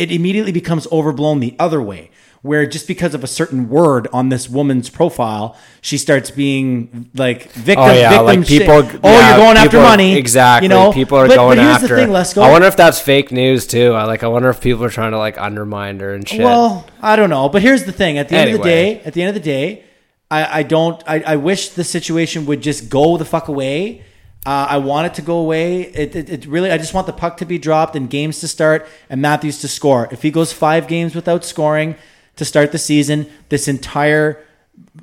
it 0.02 0.10
immediately 0.10 0.52
becomes 0.52 0.86
overblown 0.90 1.40
the 1.40 1.54
other 1.58 1.80
way. 1.80 2.10
Where 2.42 2.66
just 2.66 2.88
because 2.88 3.14
of 3.14 3.22
a 3.22 3.28
certain 3.28 3.68
word 3.68 4.08
on 4.12 4.28
this 4.28 4.48
woman's 4.48 4.90
profile, 4.90 5.56
she 5.80 5.96
starts 5.96 6.28
being 6.28 7.08
like 7.14 7.46
oh, 7.46 7.60
victim. 7.60 7.84
Oh 7.84 7.92
yeah, 7.92 8.08
victim 8.08 8.26
like 8.26 8.46
people. 8.48 8.82
shit. 8.82 9.00
Oh, 9.04 9.12
yeah, 9.12 9.28
you're 9.28 9.44
going 9.44 9.56
after 9.56 9.78
are- 9.78 9.84
money. 9.84 10.16
Exactly. 10.16 10.64
You 10.64 10.70
know, 10.70 10.92
people 10.92 11.18
are 11.18 11.28
But- 11.28 11.36
going 11.36 11.58
but 11.58 11.62
here's 11.64 11.76
after. 11.76 11.94
the 11.94 11.96
thing, 12.00 12.08
her. 12.08 12.14
Lesko. 12.14 12.42
I 12.42 12.50
wonder 12.50 12.66
if 12.66 12.76
that's 12.76 12.98
fake 12.98 13.30
news 13.30 13.64
too. 13.68 13.92
I 13.92 14.06
like. 14.06 14.24
I 14.24 14.26
wonder 14.26 14.50
if 14.50 14.60
people 14.60 14.82
are 14.82 14.90
trying 14.90 15.12
to 15.12 15.18
like 15.18 15.38
undermine 15.38 16.00
her 16.00 16.14
and 16.14 16.28
shit. 16.28 16.40
Well, 16.40 16.84
I 17.00 17.14
don't 17.14 17.30
know, 17.30 17.48
but 17.48 17.62
here's 17.62 17.84
the 17.84 17.92
thing: 17.92 18.18
at 18.18 18.28
the 18.28 18.34
end 18.34 18.50
of 18.50 18.58
the 18.58 18.64
day, 18.64 19.00
at 19.02 19.14
the 19.14 19.22
end 19.22 19.28
of 19.28 19.34
the 19.40 19.48
day, 19.48 19.84
I, 20.28 20.58
I 20.58 20.62
don't. 20.64 21.00
I, 21.06 21.20
I 21.20 21.36
wish 21.36 21.68
the 21.68 21.84
situation 21.84 22.44
would 22.46 22.60
just 22.60 22.88
go 22.88 23.16
the 23.18 23.24
fuck 23.24 23.46
away. 23.46 24.02
Uh, 24.44 24.66
I 24.70 24.78
want 24.78 25.06
it 25.06 25.14
to 25.14 25.22
go 25.22 25.38
away. 25.38 25.82
It, 25.82 26.16
it, 26.16 26.30
it 26.30 26.46
really. 26.46 26.70
I 26.70 26.78
just 26.78 26.94
want 26.94 27.06
the 27.06 27.12
puck 27.12 27.36
to 27.36 27.44
be 27.44 27.58
dropped 27.58 27.94
and 27.94 28.10
games 28.10 28.40
to 28.40 28.48
start 28.48 28.88
and 29.08 29.22
Matthews 29.22 29.60
to 29.60 29.68
score. 29.68 30.08
If 30.10 30.22
he 30.22 30.30
goes 30.32 30.52
five 30.52 30.88
games 30.88 31.14
without 31.14 31.44
scoring 31.44 31.94
to 32.36 32.44
start 32.44 32.72
the 32.72 32.78
season, 32.78 33.30
this 33.50 33.68
entire 33.68 34.44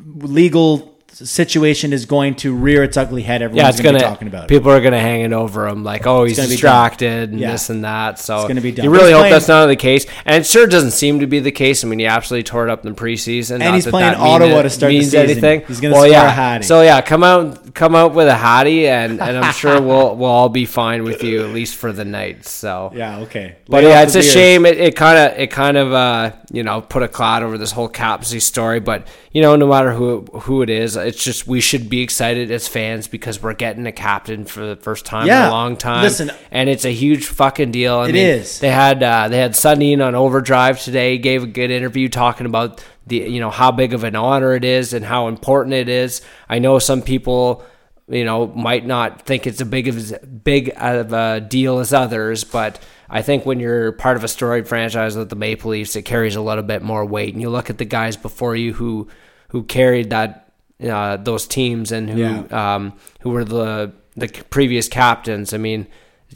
legal 0.03 0.98
situation 1.25 1.93
is 1.93 2.05
going 2.05 2.35
to 2.35 2.55
rear 2.55 2.83
its 2.83 2.97
ugly 2.97 3.23
head. 3.23 3.41
Everyone's 3.41 3.63
yeah, 3.63 3.69
it's 3.69 3.81
going 3.81 3.95
to 3.95 3.99
gonna. 4.01 4.09
be 4.11 4.13
talking 4.15 4.27
about 4.27 4.43
it. 4.45 4.47
people 4.49 4.71
are 4.71 4.81
gonna 4.81 4.99
hang 4.99 5.21
it 5.21 5.33
over 5.33 5.67
him 5.67 5.83
like, 5.83 6.07
oh, 6.07 6.23
he's 6.23 6.37
distracted 6.37 7.31
and 7.31 7.39
Yeah. 7.39 7.51
this 7.51 7.69
and 7.69 7.83
that. 7.83 8.19
So 8.19 8.37
It's 8.39 8.47
gonna 8.47 8.61
be 8.61 8.71
dumb. 8.71 8.85
You 8.85 8.91
really 8.91 9.05
he's 9.07 9.13
hope 9.13 9.21
playing- 9.21 9.33
that's 9.33 9.47
not 9.47 9.65
the 9.67 9.75
case, 9.75 10.05
and 10.25 10.35
it 10.43 10.45
sure 10.45 10.67
doesn't 10.67 10.91
seem 10.91 11.19
to 11.19 11.27
be 11.27 11.39
the 11.39 11.51
case. 11.51 11.83
I 11.83 11.87
mean, 11.87 11.99
he 11.99 12.05
absolutely 12.05 12.43
tore 12.43 12.67
it 12.67 12.71
up 12.71 12.85
in 12.85 12.93
the 12.93 12.99
preseason, 12.99 13.55
And 13.55 13.63
Not 13.65 13.75
he's 13.75 13.85
that 13.85 13.91
playing 13.91 14.11
that 14.13 14.19
Ottawa 14.19 14.59
it 14.59 14.63
to 14.63 14.69
start 14.69 14.91
the 14.91 14.99
season. 15.01 15.21
Anything. 15.21 15.61
He's 15.67 15.79
gonna 15.79 15.93
well, 15.93 16.03
score 16.03 16.09
a 16.15 16.23
yeah. 16.23 16.29
hattie. 16.31 16.65
So 16.65 16.81
yeah, 16.81 17.01
come 17.01 17.23
out, 17.23 17.73
come 17.73 17.95
out 17.95 18.13
with 18.13 18.27
a 18.27 18.35
hattie, 18.35 18.87
and 18.87 19.21
and 19.21 19.37
I'm 19.37 19.53
sure 19.53 19.81
we'll 19.89 20.15
we'll 20.15 20.29
all 20.29 20.49
be 20.49 20.65
fine 20.65 21.03
with 21.03 21.23
you 21.23 21.43
at 21.43 21.49
least 21.53 21.75
for 21.75 21.91
the 21.91 22.05
night. 22.05 22.45
So 22.45 22.91
yeah, 22.95 23.19
okay. 23.19 23.55
But 23.67 23.83
yeah, 23.83 24.03
it's 24.03 24.15
a 24.15 24.19
beers. 24.19 24.31
shame. 24.31 24.65
It 24.65 24.77
it 24.79 24.95
kind 24.95 25.17
of 25.33 25.39
it 25.39 25.51
kind 25.51 25.77
of 25.77 25.93
uh 25.93 26.31
you 26.51 26.63
know 26.63 26.81
put 26.81 27.03
a 27.03 27.07
cloud 27.07 27.43
over 27.43 27.57
this 27.57 27.71
whole 27.71 27.87
captaincy 27.89 28.39
story. 28.39 28.79
But 28.79 29.07
you 29.31 29.41
know, 29.41 29.55
no 29.55 29.67
matter 29.67 29.91
who 29.93 30.25
who 30.33 30.61
it 30.61 30.69
is, 30.69 30.95
it's 31.09 31.23
just 31.23 31.45
we 31.47 31.59
should 31.59 31.89
be 31.89 32.01
excited 32.01 32.49
as 32.51 32.67
fans 32.67 33.07
because 33.07 33.41
we're 33.43 33.53
getting 33.53 33.85
a 33.85 33.91
captain 33.91 34.45
for 34.45 34.65
the 34.65 34.75
first 34.77 35.05
time 35.05 35.27
in 35.43 35.49
a 35.49 35.51
long 35.51 35.75
time. 35.75 36.03
Listen- 36.03 36.31
and 36.51 36.69
it's 36.69 36.85
a 36.85 36.93
huge 36.93 37.25
fucking 37.25 37.71
deal. 37.71 37.95
I 37.97 38.09
It 38.09 38.13
mean, 38.13 38.25
is. 38.25 38.59
They 38.59 38.69
had 38.71 39.03
uh, 39.03 39.27
they 39.27 39.37
had 39.37 39.51
Sundin 39.51 40.01
on 40.05 40.15
Overdrive 40.15 40.81
today. 40.81 41.17
Gave 41.17 41.43
a 41.43 41.47
good 41.47 41.71
interview 41.71 42.07
talking 42.07 42.45
about 42.45 42.83
the 43.07 43.17
you 43.17 43.39
know 43.41 43.49
how 43.49 43.71
big 43.71 43.93
of 43.93 44.03
an 44.05 44.15
honor 44.15 44.53
it 44.55 44.63
is 44.63 44.93
and 44.93 45.03
how 45.03 45.27
important 45.27 45.73
it 45.73 45.89
is. 45.89 46.21
I 46.47 46.59
know 46.59 46.79
some 46.79 47.01
people 47.01 47.63
you 48.07 48.23
know 48.25 48.47
might 48.47 48.85
not 48.85 49.23
think 49.25 49.45
it's 49.45 49.61
a 49.61 49.65
big 49.65 49.87
of 49.87 50.43
big 50.43 50.71
of 50.77 51.11
a 51.13 51.41
deal 51.41 51.79
as 51.79 51.91
others, 51.93 52.43
but 52.43 52.79
I 53.09 53.21
think 53.23 53.45
when 53.45 53.59
you're 53.59 53.91
part 53.93 54.17
of 54.17 54.23
a 54.23 54.27
storied 54.27 54.67
franchise 54.67 55.17
like 55.17 55.29
the 55.29 55.35
Maple 55.35 55.71
Leafs, 55.71 55.95
it 55.95 56.03
carries 56.03 56.35
a 56.35 56.41
little 56.41 56.63
bit 56.63 56.83
more 56.83 57.03
weight. 57.05 57.33
And 57.33 57.41
you 57.41 57.49
look 57.49 57.69
at 57.71 57.79
the 57.79 57.85
guys 57.85 58.15
before 58.15 58.55
you 58.55 58.73
who 58.73 59.07
who 59.49 59.63
carried 59.63 60.11
that 60.11 60.48
uh, 60.87 61.17
those 61.17 61.47
teams 61.47 61.91
and 61.91 62.09
who 62.09 62.19
Yeah. 62.19 62.75
um, 62.75 62.93
who 63.21 63.31
were 63.31 63.43
the 63.45 63.91
the 64.15 64.27
previous 64.49 64.87
captains. 64.87 65.53
I 65.53 65.57
mean, 65.57 65.87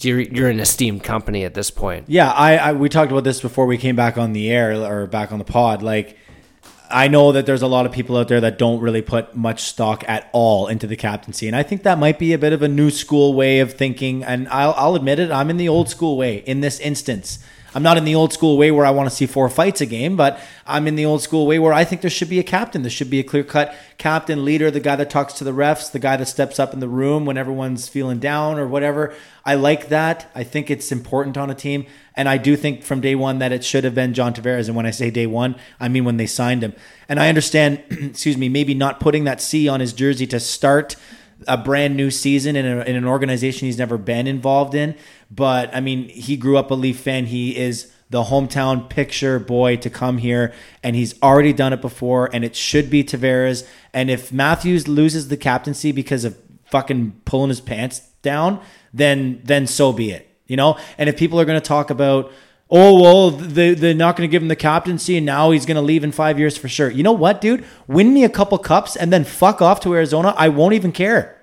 you're 0.01 0.19
you're 0.21 0.49
an 0.49 0.59
esteemed 0.59 1.03
company 1.03 1.43
at 1.45 1.53
this 1.53 1.69
point. 1.71 2.05
Yeah, 2.07 2.31
I, 2.31 2.57
I 2.57 2.73
we 2.73 2.89
talked 2.89 3.11
about 3.11 3.23
this 3.23 3.41
before 3.41 3.65
we 3.65 3.77
came 3.77 3.95
back 3.95 4.17
on 4.17 4.33
the 4.33 4.49
air 4.51 4.73
or 4.83 5.07
back 5.07 5.31
on 5.31 5.39
the 5.39 5.45
pod. 5.45 5.81
Like, 5.83 6.17
I 6.89 7.07
know 7.07 7.31
that 7.31 7.45
there's 7.45 7.61
a 7.61 7.67
lot 7.67 7.85
of 7.85 7.91
people 7.91 8.17
out 8.17 8.27
there 8.27 8.41
that 8.41 8.57
don't 8.57 8.79
really 8.81 9.01
put 9.01 9.35
much 9.35 9.61
stock 9.63 10.03
at 10.07 10.29
all 10.33 10.67
into 10.67 10.87
the 10.87 10.95
captaincy, 10.95 11.47
and 11.47 11.55
I 11.55 11.63
think 11.63 11.83
that 11.83 11.97
might 11.97 12.19
be 12.19 12.33
a 12.33 12.37
bit 12.37 12.53
of 12.53 12.61
a 12.61 12.67
new 12.67 12.89
school 12.89 13.33
way 13.33 13.59
of 13.59 13.73
thinking. 13.73 14.23
And 14.23 14.47
I'll, 14.49 14.73
I'll 14.77 14.95
admit 14.95 15.19
it, 15.19 15.31
I'm 15.31 15.49
in 15.49 15.57
the 15.57 15.69
old 15.69 15.89
school 15.89 16.17
way 16.17 16.37
in 16.45 16.61
this 16.61 16.79
instance. 16.79 17.39
I'm 17.75 17.83
not 17.83 17.97
in 17.97 18.05
the 18.05 18.15
old 18.15 18.31
school 18.33 18.57
way 18.57 18.69
where 18.71 18.85
I 18.85 18.91
want 18.91 19.09
to 19.09 19.15
see 19.15 19.25
four 19.25 19.49
fights 19.49 19.81
a 19.81 19.85
game, 19.85 20.15
but 20.15 20.39
I'm 20.65 20.87
in 20.87 20.95
the 20.95 21.05
old 21.05 21.21
school 21.21 21.47
way 21.47 21.57
where 21.57 21.73
I 21.73 21.83
think 21.83 22.01
there 22.01 22.09
should 22.09 22.29
be 22.29 22.39
a 22.39 22.43
captain. 22.43 22.83
There 22.83 22.91
should 22.91 23.09
be 23.09 23.19
a 23.19 23.23
clear 23.23 23.43
cut 23.43 23.75
captain, 23.97 24.45
leader, 24.45 24.69
the 24.69 24.79
guy 24.79 24.95
that 24.95 25.09
talks 25.09 25.33
to 25.33 25.43
the 25.43 25.51
refs, 25.51 25.91
the 25.91 25.99
guy 25.99 26.15
that 26.17 26.27
steps 26.27 26.59
up 26.59 26.73
in 26.73 26.79
the 26.79 26.87
room 26.87 27.25
when 27.25 27.37
everyone's 27.37 27.87
feeling 27.87 28.19
down 28.19 28.59
or 28.59 28.67
whatever. 28.67 29.13
I 29.43 29.55
like 29.55 29.89
that. 29.89 30.29
I 30.35 30.43
think 30.43 30.69
it's 30.69 30.91
important 30.91 31.35
on 31.35 31.49
a 31.49 31.55
team. 31.55 31.85
And 32.15 32.29
I 32.29 32.37
do 32.37 32.55
think 32.55 32.83
from 32.83 33.01
day 33.01 33.15
one 33.15 33.39
that 33.39 33.51
it 33.51 33.63
should 33.63 33.83
have 33.83 33.95
been 33.95 34.13
John 34.13 34.33
Tavares. 34.33 34.67
And 34.67 34.75
when 34.75 34.85
I 34.85 34.91
say 34.91 35.09
day 35.09 35.25
one, 35.25 35.55
I 35.79 35.87
mean 35.87 36.05
when 36.05 36.17
they 36.17 36.27
signed 36.27 36.63
him. 36.63 36.73
And 37.09 37.19
I 37.19 37.27
understand, 37.27 37.83
excuse 37.89 38.37
me, 38.37 38.49
maybe 38.49 38.75
not 38.75 38.99
putting 38.99 39.23
that 39.23 39.41
C 39.41 39.67
on 39.67 39.79
his 39.79 39.93
jersey 39.93 40.27
to 40.27 40.39
start 40.39 40.95
a 41.47 41.57
brand 41.57 41.95
new 41.95 42.11
season 42.11 42.55
in, 42.55 42.65
a, 42.65 42.81
in 42.81 42.95
an 42.95 43.05
organization 43.05 43.65
he's 43.65 43.77
never 43.77 43.97
been 43.97 44.27
involved 44.27 44.75
in. 44.75 44.95
But 45.31 45.73
I 45.75 45.79
mean, 45.79 46.09
he 46.09 46.37
grew 46.37 46.57
up 46.57 46.71
a 46.71 46.75
Leaf 46.75 46.99
fan. 46.99 47.25
He 47.25 47.57
is 47.57 47.91
the 48.09 48.23
hometown 48.23 48.89
picture 48.89 49.39
boy 49.39 49.77
to 49.77 49.89
come 49.89 50.19
here, 50.19 50.53
and 50.83 50.95
he's 50.95 51.19
already 51.21 51.53
done 51.53 51.73
it 51.73 51.81
before. 51.81 52.29
And 52.33 52.45
it 52.45 52.55
should 52.55 52.89
be 52.89 53.03
Tavares. 53.03 53.67
And 53.93 54.09
if 54.09 54.31
Matthews 54.31 54.87
loses 54.87 55.29
the 55.29 55.37
captaincy 55.37 55.91
because 55.91 56.23
of 56.23 56.37
fucking 56.69 57.21
pulling 57.25 57.49
his 57.49 57.61
pants 57.61 57.99
down, 58.21 58.61
then 58.93 59.41
then 59.43 59.67
so 59.67 59.91
be 59.91 60.11
it. 60.11 60.29
You 60.47 60.57
know. 60.57 60.77
And 60.97 61.09
if 61.09 61.17
people 61.17 61.39
are 61.39 61.45
to 61.59 61.65
talk 61.65 61.89
about 61.89 62.31
oh 62.69 63.01
well 63.01 63.29
they, 63.31 63.73
they're 63.73 63.93
not 63.93 64.15
going 64.15 64.27
to 64.27 64.31
give 64.31 64.41
him 64.41 64.47
the 64.47 64.55
captaincy 64.55 65.17
and 65.17 65.25
now 65.25 65.51
he's 65.51 65.65
going 65.65 65.75
to 65.75 65.81
leave 65.81 66.03
in 66.03 66.11
five 66.11 66.39
years 66.39 66.57
for 66.57 66.67
sure. 66.67 66.89
You 66.89 67.03
know 67.03 67.11
what 67.11 67.41
dude? 67.41 67.65
Win 67.87 68.13
me 68.13 68.23
a 68.23 68.29
couple 68.29 68.57
cups 68.57 68.95
and 68.95 69.11
then 69.11 69.23
fuck 69.23 69.61
off 69.61 69.79
to 69.81 69.93
arizona. 69.93 70.33
I 70.37 70.49
won't 70.49 70.73
even 70.73 70.91
care. 70.91 71.39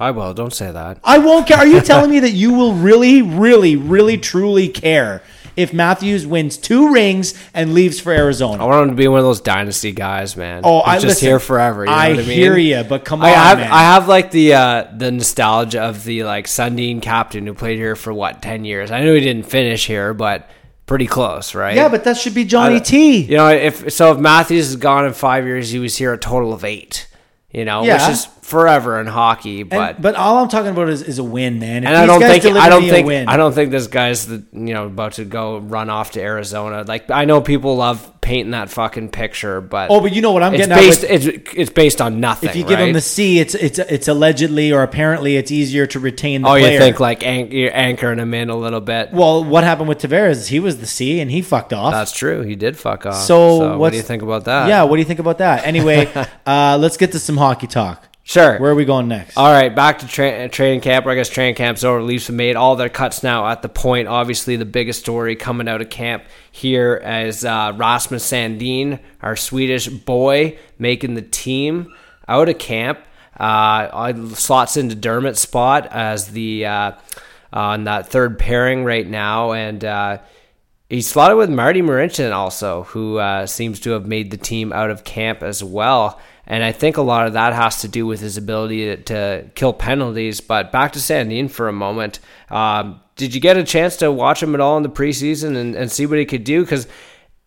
I 0.00 0.10
will. 0.10 0.32
Don't 0.32 0.54
say 0.54 0.72
that. 0.72 0.98
i 1.04 1.18
won't 1.18 1.46
care. 1.46 1.58
Are 1.58 1.66
you 1.66 1.80
telling 1.92 2.10
me 2.10 2.20
that 2.20 2.30
you 2.30 2.52
will 2.54 2.74
really 2.74 3.22
really 3.22 3.76
really 3.76 4.18
truly 4.18 4.68
care 4.68 5.22
if 5.56 5.72
matthews 5.72 6.26
wins 6.26 6.56
two 6.56 6.92
rings 6.92 7.34
and 7.54 7.74
leaves 7.74 8.00
for 8.00 8.12
Arizona. 8.12 8.62
I 8.62 8.66
want 8.66 8.84
him 8.90 8.96
to 8.96 9.00
be 9.00 9.08
one 9.08 9.18
of 9.18 9.24
those 9.24 9.40
dynasty 9.40 9.92
guys, 9.92 10.36
man. 10.36 10.62
oh 10.64 10.80
Who's 10.80 10.88
i 10.88 10.94
just 10.96 11.06
listen, 11.06 11.28
here 11.28 11.38
forever. 11.38 11.84
You 11.84 11.90
know 11.90 11.96
i 11.96 12.10
what 12.10 12.18
I 12.20 12.22
mean? 12.22 12.36
hear 12.38 12.56
you 12.56 12.82
but 12.84 13.04
come 13.04 13.20
on 13.20 13.26
I 13.26 13.30
have 13.30 13.58
man. 13.58 13.70
I 13.72 13.82
have 13.82 14.08
like 14.08 14.30
the 14.30 14.54
uh, 14.54 14.84
the 14.96 15.10
nostalgia 15.12 15.82
of 15.82 16.04
the 16.04 16.24
like 16.24 16.46
Sundin 16.46 17.00
captain 17.02 17.46
who 17.46 17.54
played 17.54 17.76
here 17.78 17.96
for 17.96 18.12
what 18.12 18.40
ten 18.42 18.64
years. 18.64 18.90
I 18.90 19.02
know 19.04 19.14
he 19.14 19.20
didn't 19.20 19.46
finish 19.46 19.86
here, 19.86 20.14
but 20.14 20.48
pretty 20.86 21.06
close, 21.06 21.54
right? 21.54 21.74
yeah 21.76 21.88
but 21.88 22.04
that 22.04 22.16
should 22.16 22.34
be 22.34 22.44
johnny 22.44 22.76
I- 22.76 22.80
t 22.80 23.18
You 23.24 23.36
know, 23.36 23.48
if 23.48 23.92
so, 23.92 24.12
if 24.12 24.18
Matthews 24.18 24.68
is 24.70 24.76
gone 24.76 25.04
in 25.06 25.12
five 25.12 25.46
years, 25.46 25.70
he 25.70 25.78
was 25.78 25.96
here 25.96 26.12
a 26.12 26.18
total 26.18 26.52
of 26.52 26.64
eight. 26.64 27.08
You 27.50 27.64
know, 27.66 27.84
Yeah. 27.84 27.94
which 28.08 28.16
is 28.16 28.24
forever 28.42 29.00
in 29.00 29.06
hockey, 29.06 29.60
And- 29.60 29.70
but. 29.70 30.02
but 30.02 30.14
all 30.16 30.38
i'm 30.38 30.48
talking 30.48 30.70
about 30.72 30.88
is, 30.88 31.00
is 31.02 31.18
a 31.20 31.24
win 31.24 31.60
man 31.60 31.84
If 31.84 31.88
and 31.88 31.96
I 31.96 32.06
don't 32.06 32.20
think 32.20 32.44
I 32.56 32.68
don't 32.68 32.82
think 32.82 33.06
win, 33.06 33.28
I 33.28 33.36
don't 33.36 33.52
think 33.54 33.70
this 33.70 33.86
guy's 33.86 34.26
the 34.26 34.42
you 34.52 34.74
know 34.74 34.86
about 34.86 35.12
to 35.14 35.24
go 35.24 35.58
run 35.58 35.88
off 35.88 36.10
to 36.12 36.20
Arizona. 36.20 36.84
Like 36.86 37.10
I 37.10 37.24
know 37.24 37.40
people 37.40 37.76
love 37.76 38.10
painting 38.20 38.50
that 38.52 38.68
fucking 38.68 39.08
picture, 39.10 39.60
but 39.60 39.90
Oh, 39.90 40.00
but 40.00 40.12
you 40.12 40.22
know 40.22 40.32
what 40.32 40.42
I'm 40.42 40.54
it's 40.54 40.66
getting 40.66 40.84
based 40.84 41.02
with- 41.02 41.10
it's 41.26 41.52
it's 41.54 41.70
based 41.70 42.00
on 42.00 42.18
nothing. 42.20 42.48
if 42.50 42.56
you 42.56 42.64
give 42.64 42.80
him 42.80 42.92
the 42.92 43.00
C, 43.00 43.38
it's 43.38 43.54
it's 43.54 43.78
it's 43.78 44.08
allegedly 44.08 44.72
or 44.72 44.82
apparently 44.82 45.36
it's 45.36 45.52
easier 45.52 45.86
to 45.86 46.00
retain 46.00 46.42
the 46.42 46.48
oh, 46.48 46.52
player. 46.52 46.72
you 46.72 46.78
think 46.80 46.98
like 46.98 47.22
you're 47.22 47.74
anchoring 47.74 48.18
him 48.18 48.34
in 48.34 48.50
a 48.50 48.56
little 48.56 48.80
bit? 48.80 49.12
well, 49.12 49.44
what 49.44 49.62
happened 49.62 49.88
with 49.88 49.98
Tavares? 49.98 50.48
He 50.48 50.58
was 50.58 50.78
the 50.80 50.86
C 50.86 51.20
and 51.20 51.30
he 51.30 51.42
fucked 51.42 51.72
off. 51.72 51.92
That's 51.92 52.12
true. 52.12 52.42
He 52.42 52.56
did 52.56 52.76
fuck 52.76 53.06
off. 53.06 53.14
so, 53.14 53.78
what 53.78 53.90
do 53.90 53.96
you 53.98 54.02
think 54.02 54.22
about 54.22 54.46
that? 54.46 54.68
Yeah, 54.68 54.82
what 54.82 54.96
do 54.96 55.00
you 55.00 55.06
think 55.06 55.20
about 55.20 55.38
that? 55.38 55.64
Anyway, 55.66 56.10
uh, 56.46 56.76
let's 56.80 56.96
get 56.96 57.12
to 57.12 57.20
some 57.20 57.36
hockey 57.36 57.68
talk. 57.68 58.08
Sure. 58.24 58.56
Where 58.58 58.70
are 58.70 58.74
we 58.74 58.84
going 58.84 59.08
next? 59.08 59.36
All 59.36 59.50
right, 59.50 59.74
back 59.74 59.98
to 59.98 60.06
tra- 60.06 60.48
training 60.48 60.80
camp. 60.80 61.06
I 61.06 61.16
guess 61.16 61.28
training 61.28 61.56
camp's 61.56 61.82
over. 61.82 62.00
Leafs 62.02 62.28
have 62.28 62.36
made 62.36 62.54
all 62.54 62.76
their 62.76 62.88
cuts 62.88 63.22
now 63.24 63.48
at 63.48 63.62
the 63.62 63.68
point. 63.68 64.06
Obviously, 64.06 64.54
the 64.56 64.64
biggest 64.64 65.00
story 65.00 65.34
coming 65.34 65.68
out 65.68 65.80
of 65.80 65.90
camp 65.90 66.24
here 66.52 66.94
is 67.04 67.44
uh, 67.44 67.72
Rasmus 67.76 68.24
Sandin, 68.30 69.00
our 69.22 69.34
Swedish 69.34 69.88
boy, 69.88 70.56
making 70.78 71.14
the 71.14 71.22
team 71.22 71.92
out 72.28 72.48
of 72.48 72.58
camp. 72.58 73.00
Uh, 73.38 73.88
I- 73.92 74.30
slots 74.34 74.76
into 74.76 74.94
Dermott's 74.94 75.40
spot 75.40 75.88
as 75.90 76.28
the 76.28 76.66
uh, 76.66 76.92
on 77.52 77.84
that 77.84 78.06
third 78.08 78.38
pairing 78.38 78.84
right 78.84 79.06
now, 79.06 79.52
and. 79.52 79.84
Uh, 79.84 80.18
He's 80.88 81.08
slotted 81.08 81.38
with 81.38 81.48
Marty 81.48 81.80
Marincin 81.80 82.34
also, 82.34 82.82
who 82.82 83.16
uh, 83.16 83.46
seems 83.46 83.80
to 83.80 83.92
have 83.92 84.04
made 84.04 84.30
the 84.30 84.36
team 84.36 84.74
out 84.74 84.90
of 84.90 85.04
camp 85.04 85.42
as 85.42 85.64
well. 85.64 86.20
And 86.52 86.62
I 86.62 86.70
think 86.70 86.98
a 86.98 87.02
lot 87.02 87.26
of 87.26 87.32
that 87.32 87.54
has 87.54 87.80
to 87.80 87.88
do 87.88 88.04
with 88.04 88.20
his 88.20 88.36
ability 88.36 88.84
to, 88.84 88.96
to 89.04 89.50
kill 89.54 89.72
penalties. 89.72 90.42
But 90.42 90.70
back 90.70 90.92
to 90.92 90.98
Sandin 90.98 91.50
for 91.50 91.66
a 91.66 91.72
moment. 91.72 92.18
Um, 92.50 93.00
did 93.16 93.34
you 93.34 93.40
get 93.40 93.56
a 93.56 93.64
chance 93.64 93.96
to 93.96 94.12
watch 94.12 94.42
him 94.42 94.54
at 94.54 94.60
all 94.60 94.76
in 94.76 94.82
the 94.82 94.90
preseason 94.90 95.56
and, 95.56 95.74
and 95.74 95.90
see 95.90 96.04
what 96.04 96.18
he 96.18 96.26
could 96.26 96.44
do? 96.44 96.60
Because 96.60 96.86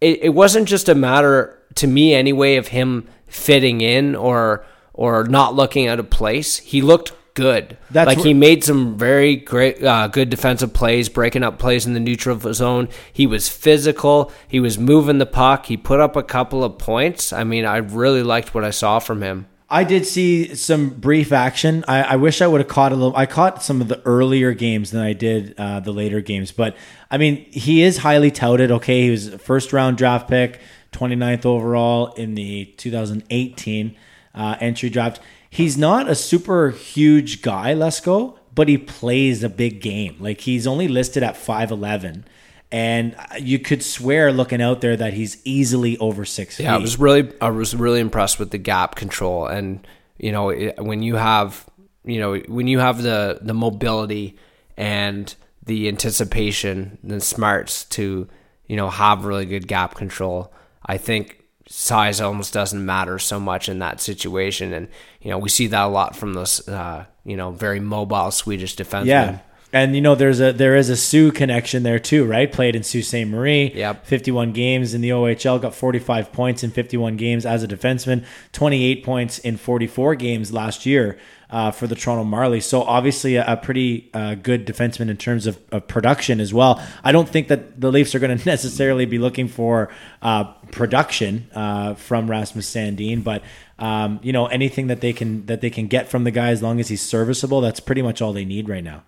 it, 0.02 0.24
it 0.24 0.30
wasn't 0.30 0.68
just 0.68 0.90
a 0.90 0.96
matter, 0.96 1.62
to 1.76 1.86
me 1.86 2.16
anyway, 2.16 2.56
of 2.56 2.70
him 2.70 3.08
fitting 3.28 3.82
in 3.82 4.16
or 4.16 4.66
or 4.94 5.26
not 5.26 5.54
looking 5.54 5.86
out 5.86 6.00
of 6.00 6.10
place. 6.10 6.58
He 6.58 6.82
looked 6.82 7.14
good. 7.36 7.78
That's 7.92 8.08
like 8.08 8.18
wh- 8.18 8.24
he 8.24 8.34
made 8.34 8.64
some 8.64 8.98
very 8.98 9.36
great, 9.36 9.84
uh, 9.84 10.08
good 10.08 10.32
defensive 10.32 10.74
plays, 10.74 11.08
breaking 11.08 11.44
up 11.44 11.60
plays 11.60 11.86
in 11.86 11.94
the 11.94 12.00
neutral 12.00 12.40
zone. 12.54 12.90
He 13.14 13.28
was 13.28 13.48
physical. 13.48 14.32
He 14.48 14.60
was 14.60 14.80
moving 14.80 15.20
the 15.20 15.28
puck. 15.28 15.68
He 15.68 15.78
put 15.78 16.00
up 16.00 16.16
a 16.16 16.24
couple 16.24 16.64
of 16.64 16.80
points. 16.80 17.32
I 17.32 17.44
mean, 17.44 17.66
I 17.66 17.78
really 17.78 18.24
liked 18.24 18.56
what 18.56 18.64
I 18.64 18.72
saw 18.72 18.98
from 18.98 19.22
him. 19.22 19.46
I 19.70 19.84
did 19.84 20.06
see 20.06 20.54
some 20.56 20.90
brief 20.90 21.32
action. 21.32 21.84
I, 21.88 22.04
I 22.04 22.16
wish 22.18 22.42
I 22.42 22.48
would 22.48 22.62
have 22.62 22.68
caught 22.68 22.92
a 22.92 22.96
little. 22.96 23.16
I 23.16 23.26
caught 23.26 23.64
some 23.64 23.82
of 23.82 23.88
the 23.88 24.02
earlier 24.06 24.54
games 24.54 24.92
than 24.92 25.02
I 25.02 25.14
did 25.14 25.56
uh, 25.58 25.80
the 25.80 25.92
later 25.92 26.22
games. 26.22 26.52
But 26.52 26.76
I 27.10 27.18
mean, 27.18 27.46
he 27.52 27.82
is 27.82 27.98
highly 27.98 28.32
touted. 28.32 28.72
Okay, 28.72 29.04
he 29.04 29.10
was 29.10 29.28
a 29.28 29.40
first 29.40 29.74
round 29.74 29.98
draft 29.98 30.30
pick, 30.30 30.62
29th 30.92 31.46
overall 31.46 32.14
in 32.14 32.36
the 32.36 32.66
2018 32.78 33.98
uh, 34.36 34.56
entry 34.60 34.90
draft. 34.90 35.20
He's 35.56 35.78
not 35.78 36.10
a 36.10 36.16
super 36.16 36.72
huge 36.72 37.42
guy, 37.42 37.74
Lesko, 37.74 38.38
but 38.54 38.68
he 38.68 38.78
plays 38.78 39.42
a 39.42 39.48
big 39.48 39.82
game. 39.82 40.18
Like 40.20 40.42
he's 40.42 40.68
only 40.68 40.90
listed 40.90 41.24
at 41.24 41.36
5'11. 41.36 42.26
And 42.74 43.16
you 43.40 43.60
could 43.60 43.82
swear 43.82 44.34
looking 44.34 44.62
out 44.62 44.82
there 44.82 44.98
that 44.98 45.14
he's 45.14 45.38
easily 45.46 45.98
over 46.00 46.26
six 46.26 46.60
Yeah, 46.60 46.76
I 46.76 46.78
was 46.78 47.00
really, 47.00 47.32
I 47.40 47.50
was 47.52 47.74
really 47.74 48.02
impressed 48.02 48.38
with 48.38 48.52
the 48.52 48.58
gap 48.58 48.96
control, 48.96 49.48
and 49.48 49.88
you 50.18 50.34
know, 50.34 50.50
it, 50.50 50.76
when 50.78 51.02
you 51.02 51.16
have, 51.16 51.66
you 52.04 52.20
know, 52.20 52.36
when 52.48 52.68
you 52.68 52.80
have 52.80 53.02
the 53.02 53.40
the 53.42 53.54
mobility 53.54 54.38
and 54.76 55.34
the 55.64 55.88
anticipation 55.88 56.98
and 57.08 57.24
smarts 57.24 57.86
to, 57.86 58.28
you 58.68 58.76
know, 58.76 58.90
have 58.90 59.24
really 59.24 59.46
good 59.46 59.70
gap 59.70 59.96
control, 59.96 60.52
I 60.86 60.98
think 60.98 61.45
size 61.68 62.22
almost 62.22 62.54
doesn't 62.54 62.86
matter 62.86 63.18
so 63.20 63.40
much 63.40 63.70
in 63.70 63.80
that 63.80 64.02
situation, 64.02 64.74
and 64.74 64.88
you 65.22 65.30
know, 65.32 65.38
we 65.38 65.50
see 65.50 65.68
that 65.68 65.86
a 65.86 65.88
lot 65.88 66.16
from 66.16 66.34
those, 66.34 66.68
uh, 66.68 67.06
you 67.24 67.36
know, 67.36 67.52
very 67.52 67.80
mobile 67.80 68.32
Swedish 68.32 68.76
defensemen. 68.76 69.06
Yeah. 69.06 69.40
And 69.76 69.94
you 69.94 70.00
know 70.00 70.16
there's 70.16 70.40
a 70.40 70.54
there 70.54 70.78
is 70.78 70.90
a 70.90 70.96
Soo 70.96 71.34
connection 71.34 71.84
there 71.84 72.00
too, 72.00 72.24
right? 72.24 72.50
Played 72.50 72.78
in 72.78 72.84
Sault 72.84 73.04
Ste. 73.04 73.28
Marie. 73.28 73.74
Yep. 73.76 74.06
51 74.06 74.54
games 74.54 74.94
in 74.94 75.02
the 75.02 75.10
OHL, 75.10 75.62
got 75.62 75.76
45 75.76 76.32
points 76.32 76.64
in 76.64 76.72
51 76.72 77.18
games 77.18 77.46
as 77.46 77.62
a 77.62 77.68
defenseman, 77.68 78.24
28 78.54 79.04
points 79.04 79.38
in 79.38 79.58
44 79.58 80.16
games 80.16 80.54
last 80.54 80.86
year 80.86 81.20
uh, 81.50 81.72
for 81.72 81.88
the 81.88 81.96
Toronto 81.96 82.24
Marlies. 82.24 82.64
So 82.64 82.84
obviously 82.84 83.36
a, 83.36 83.46
a 83.46 83.58
pretty 83.58 84.10
uh, 84.14 84.36
good 84.36 84.66
defenseman 84.66 85.10
in 85.10 85.18
terms 85.18 85.46
of, 85.46 85.60
of 85.74 85.90
production 85.90 86.40
as 86.40 86.54
well. 86.54 86.82
I 87.04 87.12
don't 87.12 87.28
think 87.28 87.50
that 87.50 87.82
the 87.82 87.92
Leafs 87.92 88.16
are 88.16 88.20
going 88.20 88.38
to 88.38 88.46
necessarily 88.46 89.06
be 89.06 89.18
looking 89.18 89.50
for 89.50 89.90
uh, 90.22 90.46
production 90.72 91.50
uh, 91.54 91.96
from 91.96 92.32
Rasmus 92.32 92.74
Sandin, 92.74 93.26
but 93.26 93.44
um, 93.78 94.22
you 94.24 94.32
know 94.32 94.46
anything 94.46 94.88
that 94.88 95.02
they 95.02 95.12
can 95.12 95.48
that 95.48 95.60
they 95.60 95.70
can 95.70 95.88
get 95.88 96.08
from 96.08 96.24
the 96.24 96.32
guy 96.32 96.52
as 96.52 96.64
long 96.64 96.80
as 96.80 96.88
he's 96.88 97.02
serviceable, 97.02 97.60
that's 97.60 97.82
pretty 97.82 98.02
much 98.02 98.22
all 98.22 98.32
they 98.32 98.46
need 98.46 98.70
right 98.70 98.86
now. 98.86 99.04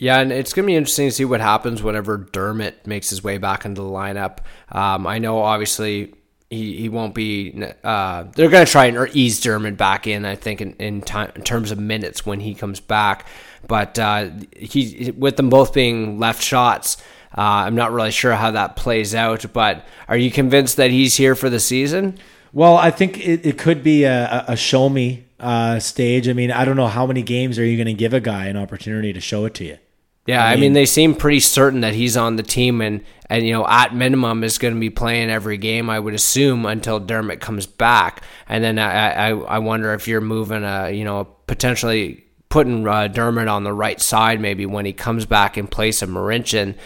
Yeah, 0.00 0.20
and 0.20 0.32
it's 0.32 0.54
going 0.54 0.64
to 0.64 0.66
be 0.66 0.76
interesting 0.76 1.08
to 1.08 1.12
see 1.14 1.26
what 1.26 1.42
happens 1.42 1.82
whenever 1.82 2.16
Dermott 2.16 2.86
makes 2.86 3.10
his 3.10 3.22
way 3.22 3.36
back 3.36 3.66
into 3.66 3.82
the 3.82 3.86
lineup. 3.86 4.38
Um, 4.72 5.06
I 5.06 5.18
know, 5.18 5.40
obviously, 5.40 6.14
he, 6.48 6.78
he 6.78 6.88
won't 6.88 7.14
be. 7.14 7.62
Uh, 7.84 8.24
they're 8.34 8.48
going 8.48 8.64
to 8.64 8.72
try 8.72 8.86
and 8.86 9.14
ease 9.14 9.40
Dermott 9.40 9.76
back 9.76 10.06
in. 10.06 10.24
I 10.24 10.36
think 10.36 10.62
in 10.62 10.72
in, 10.76 11.02
time, 11.02 11.30
in 11.36 11.42
terms 11.42 11.70
of 11.70 11.78
minutes 11.78 12.24
when 12.24 12.40
he 12.40 12.54
comes 12.54 12.80
back, 12.80 13.26
but 13.68 13.98
uh, 13.98 14.30
he 14.56 15.12
with 15.18 15.36
them 15.36 15.50
both 15.50 15.74
being 15.74 16.18
left 16.18 16.42
shots. 16.42 16.96
Uh, 17.36 17.68
I'm 17.68 17.74
not 17.74 17.92
really 17.92 18.10
sure 18.10 18.32
how 18.32 18.52
that 18.52 18.76
plays 18.76 19.14
out, 19.14 19.44
but 19.52 19.84
are 20.08 20.16
you 20.16 20.30
convinced 20.30 20.78
that 20.78 20.90
he's 20.90 21.16
here 21.16 21.34
for 21.34 21.50
the 21.50 21.60
season? 21.60 22.18
Well, 22.54 22.78
I 22.78 22.90
think 22.90 23.18
it, 23.18 23.44
it 23.44 23.58
could 23.58 23.82
be 23.82 24.04
a, 24.04 24.46
a 24.48 24.56
show 24.56 24.88
me 24.88 25.26
uh, 25.38 25.78
stage. 25.78 26.26
I 26.26 26.32
mean, 26.32 26.50
I 26.50 26.64
don't 26.64 26.76
know 26.76 26.88
how 26.88 27.06
many 27.06 27.22
games 27.22 27.58
are 27.58 27.66
you 27.66 27.76
going 27.76 27.86
to 27.86 27.92
give 27.92 28.14
a 28.14 28.20
guy 28.20 28.46
an 28.46 28.56
opportunity 28.56 29.12
to 29.12 29.20
show 29.20 29.44
it 29.44 29.52
to 29.56 29.64
you. 29.66 29.76
Yeah, 30.26 30.44
I 30.44 30.56
mean, 30.56 30.74
they 30.74 30.86
seem 30.86 31.14
pretty 31.14 31.40
certain 31.40 31.80
that 31.80 31.94
he's 31.94 32.16
on 32.16 32.36
the 32.36 32.42
team, 32.42 32.80
and 32.80 33.02
and 33.28 33.44
you 33.44 33.52
know, 33.52 33.66
at 33.66 33.94
minimum, 33.94 34.44
is 34.44 34.58
going 34.58 34.74
to 34.74 34.80
be 34.80 34.90
playing 34.90 35.30
every 35.30 35.56
game. 35.56 35.90
I 35.90 35.98
would 35.98 36.14
assume 36.14 36.66
until 36.66 37.00
Dermott 37.00 37.40
comes 37.40 37.66
back, 37.66 38.22
and 38.48 38.62
then 38.62 38.78
I 38.78 39.10
I, 39.10 39.28
I 39.30 39.58
wonder 39.58 39.92
if 39.94 40.06
you're 40.06 40.20
moving 40.20 40.62
a 40.62 40.90
you 40.90 41.04
know 41.04 41.24
potentially 41.46 42.24
putting 42.50 42.86
uh, 42.86 43.08
Dermott 43.08 43.48
on 43.48 43.64
the 43.64 43.72
right 43.72 44.00
side 44.00 44.40
maybe 44.40 44.66
when 44.66 44.84
he 44.84 44.92
comes 44.92 45.24
back 45.24 45.56
in 45.56 45.66
place 45.66 46.02
of 46.02 46.10
Marincin. 46.10 46.76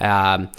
Um, 0.00 0.50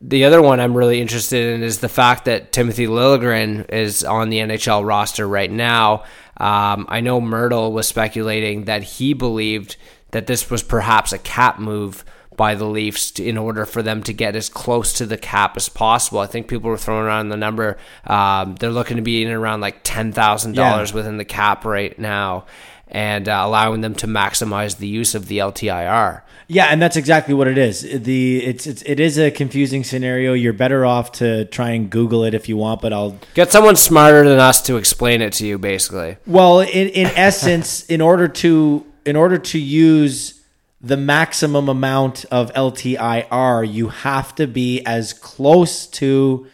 the 0.00 0.24
other 0.24 0.40
one 0.40 0.60
I'm 0.60 0.76
really 0.76 1.00
interested 1.00 1.54
in 1.54 1.62
is 1.62 1.78
the 1.78 1.88
fact 1.88 2.24
that 2.24 2.52
Timothy 2.52 2.86
Liljegren 2.86 3.70
is 3.70 4.02
on 4.02 4.30
the 4.30 4.38
NHL 4.38 4.86
roster 4.86 5.28
right 5.28 5.50
now. 5.50 6.04
Um, 6.38 6.86
I 6.88 7.00
know 7.00 7.20
Myrtle 7.20 7.72
was 7.72 7.86
speculating 7.86 8.64
that 8.64 8.82
he 8.82 9.12
believed 9.12 9.76
that 10.12 10.26
this 10.26 10.50
was 10.50 10.62
perhaps 10.62 11.12
a 11.12 11.18
cap 11.18 11.58
move 11.58 12.04
by 12.36 12.54
the 12.54 12.64
Leafs 12.64 13.18
in 13.20 13.36
order 13.36 13.66
for 13.66 13.82
them 13.82 14.02
to 14.02 14.14
get 14.14 14.34
as 14.34 14.48
close 14.48 14.94
to 14.94 15.04
the 15.04 15.18
cap 15.18 15.58
as 15.58 15.68
possible. 15.68 16.20
I 16.20 16.26
think 16.26 16.48
people 16.48 16.70
were 16.70 16.78
throwing 16.78 17.04
around 17.04 17.28
the 17.28 17.36
number. 17.36 17.76
Um, 18.06 18.54
they're 18.54 18.70
looking 18.70 18.96
to 18.96 19.02
be 19.02 19.22
in 19.22 19.30
around 19.30 19.60
like 19.60 19.80
ten 19.82 20.12
thousand 20.12 20.56
yeah. 20.56 20.70
dollars 20.70 20.94
within 20.94 21.18
the 21.18 21.24
cap 21.24 21.64
right 21.64 21.98
now, 21.98 22.46
and 22.88 23.28
uh, 23.28 23.42
allowing 23.44 23.82
them 23.82 23.94
to 23.96 24.06
maximize 24.06 24.78
the 24.78 24.88
use 24.88 25.14
of 25.14 25.28
the 25.28 25.38
LTIR. 25.38 26.22
Yeah, 26.48 26.66
and 26.66 26.82
that's 26.82 26.96
exactly 26.96 27.32
what 27.34 27.46
it 27.46 27.58
is. 27.58 27.82
The 27.82 28.44
it's, 28.44 28.66
it's 28.66 28.82
it 28.82 28.98
is 28.98 29.18
a 29.18 29.30
confusing 29.30 29.84
scenario. 29.84 30.32
You're 30.32 30.52
better 30.52 30.84
off 30.86 31.12
to 31.12 31.44
try 31.44 31.70
and 31.70 31.90
Google 31.90 32.24
it 32.24 32.34
if 32.34 32.48
you 32.48 32.56
want, 32.56 32.80
but 32.80 32.92
I'll 32.92 33.18
get 33.34 33.52
someone 33.52 33.76
smarter 33.76 34.28
than 34.28 34.40
us 34.40 34.60
to 34.62 34.76
explain 34.76 35.20
it 35.20 35.34
to 35.34 35.46
you. 35.46 35.58
Basically, 35.58 36.16
well, 36.26 36.60
in 36.60 36.88
in 36.88 37.06
essence, 37.08 37.84
in 37.84 38.00
order 38.00 38.26
to 38.26 38.84
in 39.04 39.16
order 39.16 39.38
to 39.38 39.58
use 39.58 40.42
the 40.80 40.96
maximum 40.96 41.68
amount 41.68 42.24
of 42.30 42.52
LTIR, 42.54 43.70
you 43.70 43.88
have 43.88 44.34
to 44.36 44.46
be 44.46 44.84
as 44.86 45.12
close 45.12 45.86
to 45.86 46.46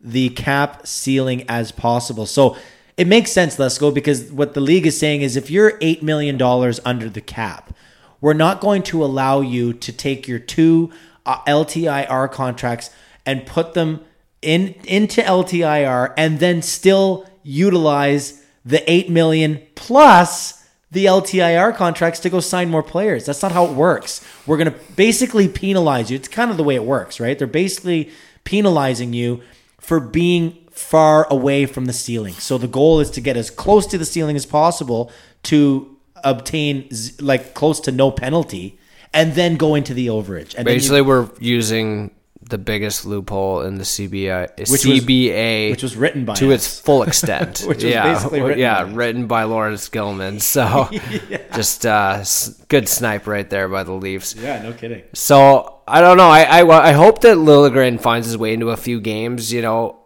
the 0.00 0.28
cap 0.30 0.86
ceiling 0.86 1.44
as 1.48 1.72
possible. 1.72 2.26
So 2.26 2.56
it 2.96 3.06
makes 3.06 3.32
sense, 3.32 3.58
let's 3.58 3.78
go, 3.78 3.90
because 3.90 4.30
what 4.30 4.54
the 4.54 4.60
league 4.60 4.86
is 4.86 4.98
saying 4.98 5.22
is 5.22 5.36
if 5.36 5.50
you're 5.50 5.78
$8 5.78 6.02
million 6.02 6.40
under 6.84 7.08
the 7.08 7.20
cap, 7.20 7.74
we're 8.20 8.34
not 8.34 8.60
going 8.60 8.82
to 8.84 9.04
allow 9.04 9.40
you 9.40 9.72
to 9.72 9.92
take 9.92 10.28
your 10.28 10.38
two 10.38 10.92
uh, 11.26 11.42
LTIR 11.44 12.30
contracts 12.30 12.90
and 13.26 13.46
put 13.46 13.74
them 13.74 14.04
in 14.40 14.74
into 14.84 15.22
LTIR 15.22 16.14
and 16.16 16.40
then 16.40 16.62
still 16.62 17.28
utilize 17.42 18.44
the 18.64 18.88
8 18.90 19.10
million 19.10 19.60
plus 19.74 20.61
the 20.92 21.06
LTIR 21.06 21.74
contracts 21.74 22.20
to 22.20 22.30
go 22.30 22.38
sign 22.38 22.68
more 22.68 22.82
players. 22.82 23.24
That's 23.24 23.42
not 23.42 23.52
how 23.52 23.64
it 23.64 23.72
works. 23.72 24.22
We're 24.46 24.58
going 24.58 24.70
to 24.70 24.78
basically 24.94 25.48
penalize 25.48 26.10
you. 26.10 26.16
It's 26.16 26.28
kind 26.28 26.50
of 26.50 26.58
the 26.58 26.62
way 26.62 26.74
it 26.74 26.84
works, 26.84 27.18
right? 27.18 27.38
They're 27.38 27.46
basically 27.46 28.10
penalizing 28.44 29.14
you 29.14 29.40
for 29.78 30.00
being 30.00 30.58
far 30.70 31.26
away 31.30 31.64
from 31.64 31.86
the 31.86 31.94
ceiling. 31.94 32.34
So 32.34 32.58
the 32.58 32.68
goal 32.68 33.00
is 33.00 33.10
to 33.12 33.22
get 33.22 33.38
as 33.38 33.50
close 33.50 33.86
to 33.86 33.96
the 33.96 34.04
ceiling 34.04 34.36
as 34.36 34.44
possible 34.44 35.10
to 35.44 35.96
obtain 36.24 36.90
like 37.20 37.54
close 37.54 37.80
to 37.80 37.92
no 37.92 38.10
penalty 38.10 38.78
and 39.14 39.32
then 39.32 39.56
go 39.56 39.74
into 39.74 39.94
the 39.94 40.08
overage. 40.08 40.54
And 40.54 40.66
Basically, 40.66 40.98
you, 40.98 41.04
we're 41.04 41.30
using 41.40 42.10
the 42.48 42.58
biggest 42.58 43.04
loophole 43.06 43.62
in 43.62 43.76
the 43.76 43.84
CBA, 43.84 44.58
which 44.58 44.82
CBA, 44.82 45.68
was, 45.68 45.70
which 45.72 45.82
was 45.82 45.96
written 45.96 46.24
by 46.24 46.34
to 46.34 46.52
us. 46.52 46.66
its 46.66 46.80
full 46.80 47.02
extent. 47.08 47.60
which 47.66 47.82
yeah, 47.82 48.12
was 48.12 48.32
written 48.32 48.58
yeah, 48.58 48.84
by 48.84 48.90
written 48.90 49.26
by 49.26 49.44
Laurence 49.44 49.88
Gilman. 49.88 50.40
So 50.52 50.88
yeah. 50.90 51.38
just 51.54 51.86
uh, 51.86 52.22
good 52.68 52.88
snipe 52.88 53.26
right 53.26 53.48
there 53.48 53.68
by 53.68 53.84
the 53.84 53.92
Leafs. 53.92 54.34
Yeah, 54.34 54.62
no 54.62 54.72
kidding. 54.72 55.02
So 55.14 55.80
I 55.88 56.00
don't 56.00 56.16
know. 56.16 56.28
I 56.28 56.42
I, 56.60 56.88
I 56.88 56.92
hope 56.92 57.22
that 57.22 57.36
Liljegren 57.38 58.00
finds 58.00 58.26
his 58.26 58.36
way 58.36 58.52
into 58.52 58.70
a 58.70 58.76
few 58.76 59.00
games. 59.00 59.52
You 59.52 59.62
know, 59.62 60.01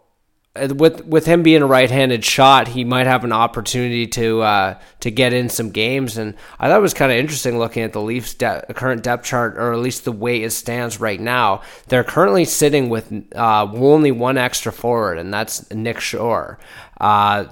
with 0.75 1.05
with 1.05 1.25
him 1.25 1.43
being 1.43 1.61
a 1.61 1.67
right-handed 1.67 2.23
shot, 2.23 2.69
he 2.69 2.83
might 2.83 3.07
have 3.07 3.23
an 3.23 3.31
opportunity 3.31 4.07
to 4.07 4.41
uh, 4.41 4.79
to 4.99 5.11
get 5.11 5.33
in 5.33 5.49
some 5.49 5.71
games. 5.71 6.17
And 6.17 6.35
I 6.59 6.67
thought 6.67 6.79
it 6.79 6.81
was 6.81 6.93
kind 6.93 7.11
of 7.11 7.17
interesting 7.17 7.59
looking 7.59 7.83
at 7.83 7.93
the 7.93 8.01
Leafs' 8.01 8.33
de- 8.33 8.65
current 8.73 9.03
depth 9.03 9.25
chart, 9.25 9.57
or 9.57 9.73
at 9.73 9.79
least 9.79 10.05
the 10.05 10.11
way 10.11 10.43
it 10.43 10.51
stands 10.51 10.99
right 10.99 11.19
now. 11.19 11.61
They're 11.87 12.03
currently 12.03 12.45
sitting 12.45 12.89
with 12.89 13.11
uh, 13.35 13.71
only 13.73 14.11
one 14.11 14.37
extra 14.37 14.71
forward, 14.71 15.17
and 15.17 15.33
that's 15.33 15.69
Nick 15.71 15.99
Shore. 15.99 16.59
Uh, 16.99 17.45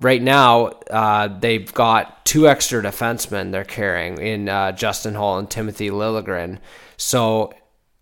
right 0.00 0.22
now, 0.22 0.66
uh, 0.90 1.28
they've 1.28 1.72
got 1.74 2.24
two 2.24 2.48
extra 2.48 2.82
defensemen 2.82 3.52
they're 3.52 3.64
carrying 3.64 4.18
in 4.18 4.48
uh, 4.48 4.72
Justin 4.72 5.14
Holl 5.14 5.38
and 5.38 5.50
Timothy 5.50 5.90
Liljegren. 5.90 6.58
So 6.96 7.52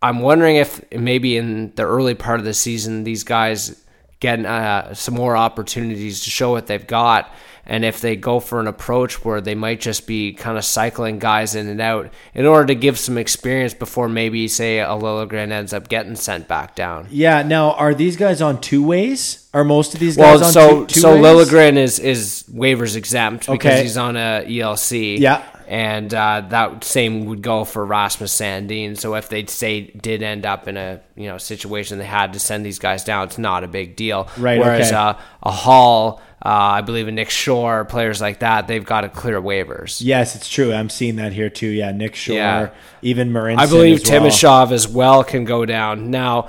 I'm 0.00 0.20
wondering 0.20 0.56
if 0.56 0.84
maybe 0.92 1.36
in 1.36 1.72
the 1.74 1.84
early 1.84 2.14
part 2.14 2.38
of 2.38 2.44
the 2.44 2.54
season, 2.54 3.04
these 3.04 3.24
guys 3.24 3.84
getting 4.20 4.46
uh, 4.46 4.94
some 4.94 5.14
more 5.14 5.36
opportunities 5.36 6.24
to 6.24 6.30
show 6.30 6.50
what 6.50 6.66
they've 6.66 6.86
got. 6.86 7.32
And 7.70 7.84
if 7.84 8.00
they 8.00 8.16
go 8.16 8.40
for 8.40 8.60
an 8.60 8.66
approach 8.66 9.22
where 9.24 9.42
they 9.42 9.54
might 9.54 9.78
just 9.78 10.06
be 10.06 10.32
kind 10.32 10.56
of 10.56 10.64
cycling 10.64 11.18
guys 11.18 11.54
in 11.54 11.68
and 11.68 11.82
out 11.82 12.10
in 12.32 12.46
order 12.46 12.66
to 12.68 12.74
give 12.74 12.98
some 12.98 13.18
experience 13.18 13.74
before 13.74 14.08
maybe, 14.08 14.48
say, 14.48 14.80
a 14.80 14.86
Liljegren 14.86 15.50
ends 15.50 15.74
up 15.74 15.88
getting 15.88 16.16
sent 16.16 16.48
back 16.48 16.74
down. 16.74 17.08
Yeah. 17.10 17.42
Now, 17.42 17.72
are 17.72 17.94
these 17.94 18.16
guys 18.16 18.40
on 18.40 18.62
two 18.62 18.82
ways? 18.82 19.46
Are 19.52 19.64
most 19.64 19.92
of 19.92 20.00
these 20.00 20.16
guys 20.16 20.40
well, 20.40 20.46
on 20.46 20.52
so, 20.52 20.80
two, 20.80 20.86
two 20.86 21.00
so 21.00 21.20
ways? 21.20 21.22
Liljegren 21.22 21.76
is, 21.76 21.98
is 21.98 22.44
waivers 22.50 22.96
exempt 22.96 23.46
because 23.46 23.72
okay. 23.72 23.82
he's 23.82 23.98
on 23.98 24.16
a 24.16 24.44
ELC. 24.46 25.18
Yeah 25.18 25.44
and 25.68 26.12
uh, 26.14 26.46
that 26.48 26.82
same 26.82 27.26
would 27.26 27.42
go 27.42 27.64
for 27.64 27.84
Rasmus 27.84 28.34
Sandin. 28.34 28.96
So 28.96 29.14
if 29.14 29.28
they 29.28 29.44
say 29.46 29.82
did 29.82 30.22
end 30.22 30.46
up 30.46 30.66
in 30.66 30.78
a 30.78 31.00
you 31.14 31.26
know 31.26 31.36
situation 31.36 31.98
they 31.98 32.06
had 32.06 32.32
to 32.32 32.40
send 32.40 32.64
these 32.64 32.78
guys 32.78 33.04
down, 33.04 33.26
it's 33.26 33.38
not 33.38 33.64
a 33.64 33.68
big 33.68 33.94
deal. 33.94 34.28
Right. 34.38 34.58
Whereas 34.58 34.88
okay. 34.88 34.96
uh, 34.96 35.14
a 35.42 35.50
Holl, 35.50 36.22
uh, 36.42 36.48
I 36.48 36.80
believe 36.80 37.06
a 37.06 37.12
Nick 37.12 37.28
Shore, 37.28 37.84
players 37.84 38.18
like 38.20 38.38
that, 38.38 38.66
they've 38.66 38.84
got 38.84 39.02
to 39.02 39.10
clear 39.10 39.40
waivers. 39.42 40.00
Yes, 40.02 40.34
it's 40.34 40.48
true. 40.48 40.72
I'm 40.72 40.88
seeing 40.88 41.16
that 41.16 41.34
here 41.34 41.50
too. 41.50 41.68
Yeah, 41.68 41.92
Nick 41.92 42.14
Shore, 42.14 42.36
yeah. 42.36 42.70
even 43.02 43.30
Marincin. 43.30 43.58
I 43.58 43.66
believe 43.66 44.00
as 44.00 44.10
well. 44.10 44.22
Timashov 44.22 44.72
as 44.72 44.88
well 44.88 45.22
can 45.22 45.44
go 45.44 45.66
down 45.66 46.10
now. 46.10 46.48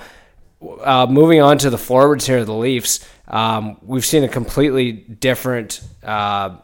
Uh, 0.62 1.08
moving 1.10 1.42
on 1.42 1.58
to 1.58 1.70
the 1.70 1.78
forwards 1.78 2.26
here, 2.26 2.44
the 2.46 2.54
Leafs. 2.54 3.06
Um, 3.28 3.78
we've 3.82 4.06
seen 4.06 4.24
a 4.24 4.30
completely 4.30 4.92
different 4.92 5.82
uh, 6.04 6.58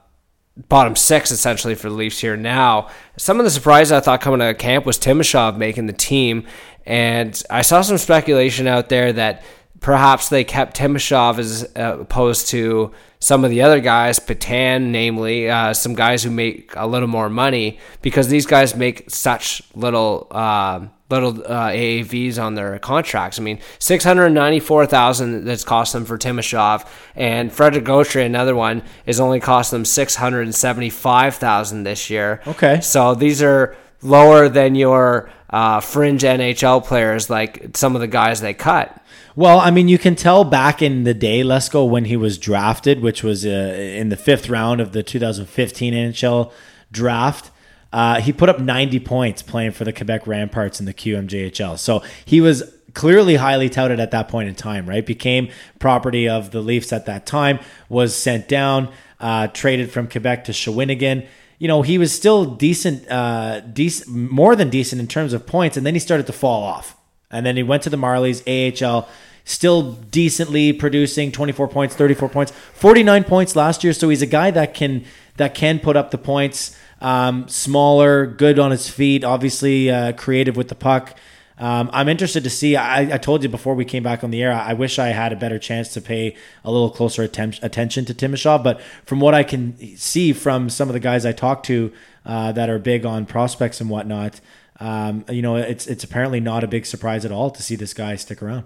bottom 0.70 0.96
six 0.96 1.32
essentially 1.32 1.76
for 1.76 1.90
the 1.90 1.96
Leafs 1.96 2.20
here 2.20 2.38
now. 2.38 2.90
Some 3.18 3.40
of 3.40 3.44
the 3.44 3.52
surprises 3.52 3.92
I 3.92 4.00
thought 4.00 4.22
coming 4.22 4.42
of 4.42 4.58
camp 4.58 4.86
was 4.86 4.98
Timashov 4.98 5.58
making 5.58 5.88
the 5.88 5.94
team, 5.94 6.46
and 6.86 7.42
I 7.50 7.62
saw 7.62 7.82
some 7.82 7.98
speculation 7.98 8.68
out 8.68 8.90
there 8.90 9.12
that 9.14 9.44
perhaps 9.86 10.30
they 10.30 10.44
kept 10.44 10.76
Timashov 10.76 11.38
as 11.38 11.64
uh, 11.76 12.00
opposed 12.00 12.48
to 12.48 12.92
some 13.20 13.44
of 13.44 13.52
the 13.52 13.62
other 13.62 13.80
guys, 13.80 14.18
Petan, 14.18 14.86
namely, 14.86 15.48
uh, 15.48 15.76
some 15.76 15.94
guys 15.94 16.24
who 16.24 16.32
make 16.32 16.74
a 16.76 16.88
little 16.88 17.08
more 17.08 17.30
money 17.30 17.78
because 18.02 18.28
these 18.28 18.48
guys 18.48 18.76
make 18.76 19.10
such 19.10 19.62
little. 19.76 20.28
Uh, 20.32 20.88
little 21.08 21.40
uh, 21.46 21.70
AAVs 21.70 22.42
on 22.42 22.56
their 22.56 22.80
contracts. 22.80 23.38
I 23.38 23.44
mean, 23.44 23.60
six 23.78 24.04
hundred 24.04 24.32
ninety-four 24.32 24.88
thousand 24.88 25.46
that's 25.46 25.64
cost 25.64 25.94
them 25.94 26.04
for 26.04 26.18
Timashov, 26.18 26.84
and 27.16 27.54
Frederik 27.54 27.86
Gauthier, 27.86 28.24
another 28.24 28.56
one, 28.56 28.82
is 29.06 29.20
only 29.20 29.40
cost 29.40 29.70
them 29.70 29.86
six 29.86 30.16
hundred 30.16 30.52
seventy-five 30.56 31.36
thousand 31.36 31.84
this 31.84 32.10
year. 32.10 32.42
Okay, 32.48 32.82
so 32.82 33.14
these 33.14 33.44
are 33.44 33.78
lower 34.02 34.50
than 34.50 34.74
your 34.74 35.30
uh, 35.52 35.80
fringe 35.80 36.24
NHL 36.24 36.84
players, 36.84 37.30
like 37.30 37.78
some 37.78 37.94
of 37.94 38.02
the 38.02 38.08
guys 38.08 38.42
they 38.42 38.56
cut. 38.56 39.00
Well, 39.36 39.60
I 39.60 39.70
mean, 39.70 39.90
you 39.90 39.98
can 39.98 40.16
tell 40.16 40.46
back 40.46 40.82
in 40.82 41.04
the 41.04 41.14
day, 41.14 41.42
Lesko, 41.42 41.90
when 41.90 42.06
he 42.06 42.16
was 42.16 42.38
drafted, 42.38 43.02
which 43.02 43.22
was 43.22 43.46
uh, 43.46 43.50
in 43.50 44.10
the 44.10 44.16
fifth 44.16 44.50
round 44.50 44.80
of 44.80 44.94
the 44.94 45.04
2015 45.04 45.94
NHL 45.94 46.52
draft 46.92 47.52
uh, 47.96 48.20
he 48.20 48.34
put 48.34 48.50
up 48.50 48.60
90 48.60 49.00
points 49.00 49.42
playing 49.42 49.72
for 49.72 49.86
the 49.86 49.94
Quebec 49.94 50.28
Ramparts 50.28 50.82
in 50.82 50.86
the 50.86 50.94
QMJHL. 50.94 51.80
So 51.80 52.04
he 52.26 52.42
was 52.42 52.62
clearly 52.94 53.38
highly 53.38 53.70
touted 53.70 54.02
at 54.02 54.12
that 54.12 54.28
point 54.28 54.50
in 54.50 54.56
time, 54.56 54.86
right? 54.86 55.06
Became 55.06 55.48
property 55.80 56.28
of 56.28 56.52
the 56.52 56.60
Leafs 56.60 56.92
at 56.92 57.06
that 57.06 57.26
time, 57.26 57.58
was 57.88 58.14
sent 58.14 58.50
down, 58.50 58.92
uh, 59.22 59.48
traded 59.48 59.92
from 59.92 60.10
Quebec 60.10 60.44
to 60.44 60.52
Shawinigan. 60.52 61.26
You 61.58 61.70
know, 61.70 61.84
he 61.84 61.98
was 61.98 62.14
still 62.14 62.44
decent, 62.44 63.10
uh, 63.10 63.62
decent, 63.62 64.14
more 64.14 64.58
than 64.58 64.70
decent 64.70 65.00
in 65.00 65.08
terms 65.08 65.32
of 65.32 65.48
points, 65.48 65.78
and 65.78 65.86
then 65.86 65.94
he 65.94 66.00
started 66.02 66.28
to 66.28 66.34
fall 66.34 66.64
off. 66.64 66.98
And 67.36 67.46
then 67.46 67.56
he 67.58 67.64
went 67.64 67.84
to 67.84 67.90
the 67.90 67.98
Marlies, 67.98 68.42
AHL. 68.48 69.08
still 69.44 69.94
decently 69.94 70.74
producing 70.74 71.32
24 71.32 71.68
points, 71.68 71.96
34 71.96 72.30
points, 72.30 72.52
49 72.74 73.24
points 73.26 73.56
last 73.56 73.84
year. 73.84 73.94
So 73.94 74.10
he's 74.10 74.22
a 74.22 74.28
guy 74.28 74.52
that 74.52 74.74
can 74.74 75.06
that 75.38 75.54
can 75.54 75.80
put 75.80 75.98
up 75.98 76.12
the 76.12 76.18
points. 76.18 76.76
Um, 77.02 77.48
smaller, 77.48 78.26
good 78.26 78.58
on 78.58 78.72
his 78.72 78.90
feet, 78.90 79.24
obviously 79.24 79.92
uh, 79.92 80.14
creative 80.14 80.56
with 80.56 80.70
the 80.70 80.76
puck. 80.76 81.18
Um, 81.58 81.90
I'm 81.94 82.10
interested 82.10 82.44
to 82.44 82.50
see. 82.50 82.76
I, 82.76 83.14
I, 83.14 83.18
told 83.18 83.42
you 83.42 83.48
before 83.48 83.76
we 83.76 83.86
came 83.86 84.04
back 84.04 84.26
on 84.26 84.32
the 84.32 84.44
air. 84.44 84.52
I 84.52 84.74
wish 84.74 85.00
I 85.00 85.08
had 85.08 85.32
a 85.32 85.38
better 85.38 85.58
chance 85.58 85.94
to 85.94 86.02
pay 86.02 86.36
a 86.66 86.72
little 86.72 86.90
closer 86.90 87.24
atten- 87.24 87.54
attention 87.62 88.04
to 88.06 88.14
Timashov. 88.14 88.62
But 88.62 88.82
from 89.06 89.22
what 89.22 89.34
I 89.34 89.44
can 89.44 89.78
see 89.96 90.34
from 90.34 90.70
some 90.70 90.90
of 90.90 90.94
the 90.94 91.00
guys 91.00 91.26
I 91.26 91.32
talked 91.32 91.66
to 91.68 91.94
uh, 92.26 92.52
that 92.52 92.70
are 92.70 92.80
big 92.80 93.06
on 93.06 93.26
prospects 93.26 93.80
and 93.80 93.90
whatnot, 93.90 94.42
um, 94.80 95.26
you 95.30 95.42
know, 95.42 95.56
it's 95.56 95.88
it's 95.88 96.04
apparently 96.04 96.40
not 96.40 96.64
a 96.64 96.68
big 96.68 96.86
surprise 96.86 97.26
at 97.26 97.32
all 97.32 97.50
to 97.52 97.64
see 97.64 97.76
this 97.76 97.94
guy 97.94 98.16
stick 98.16 98.42
around. 98.42 98.66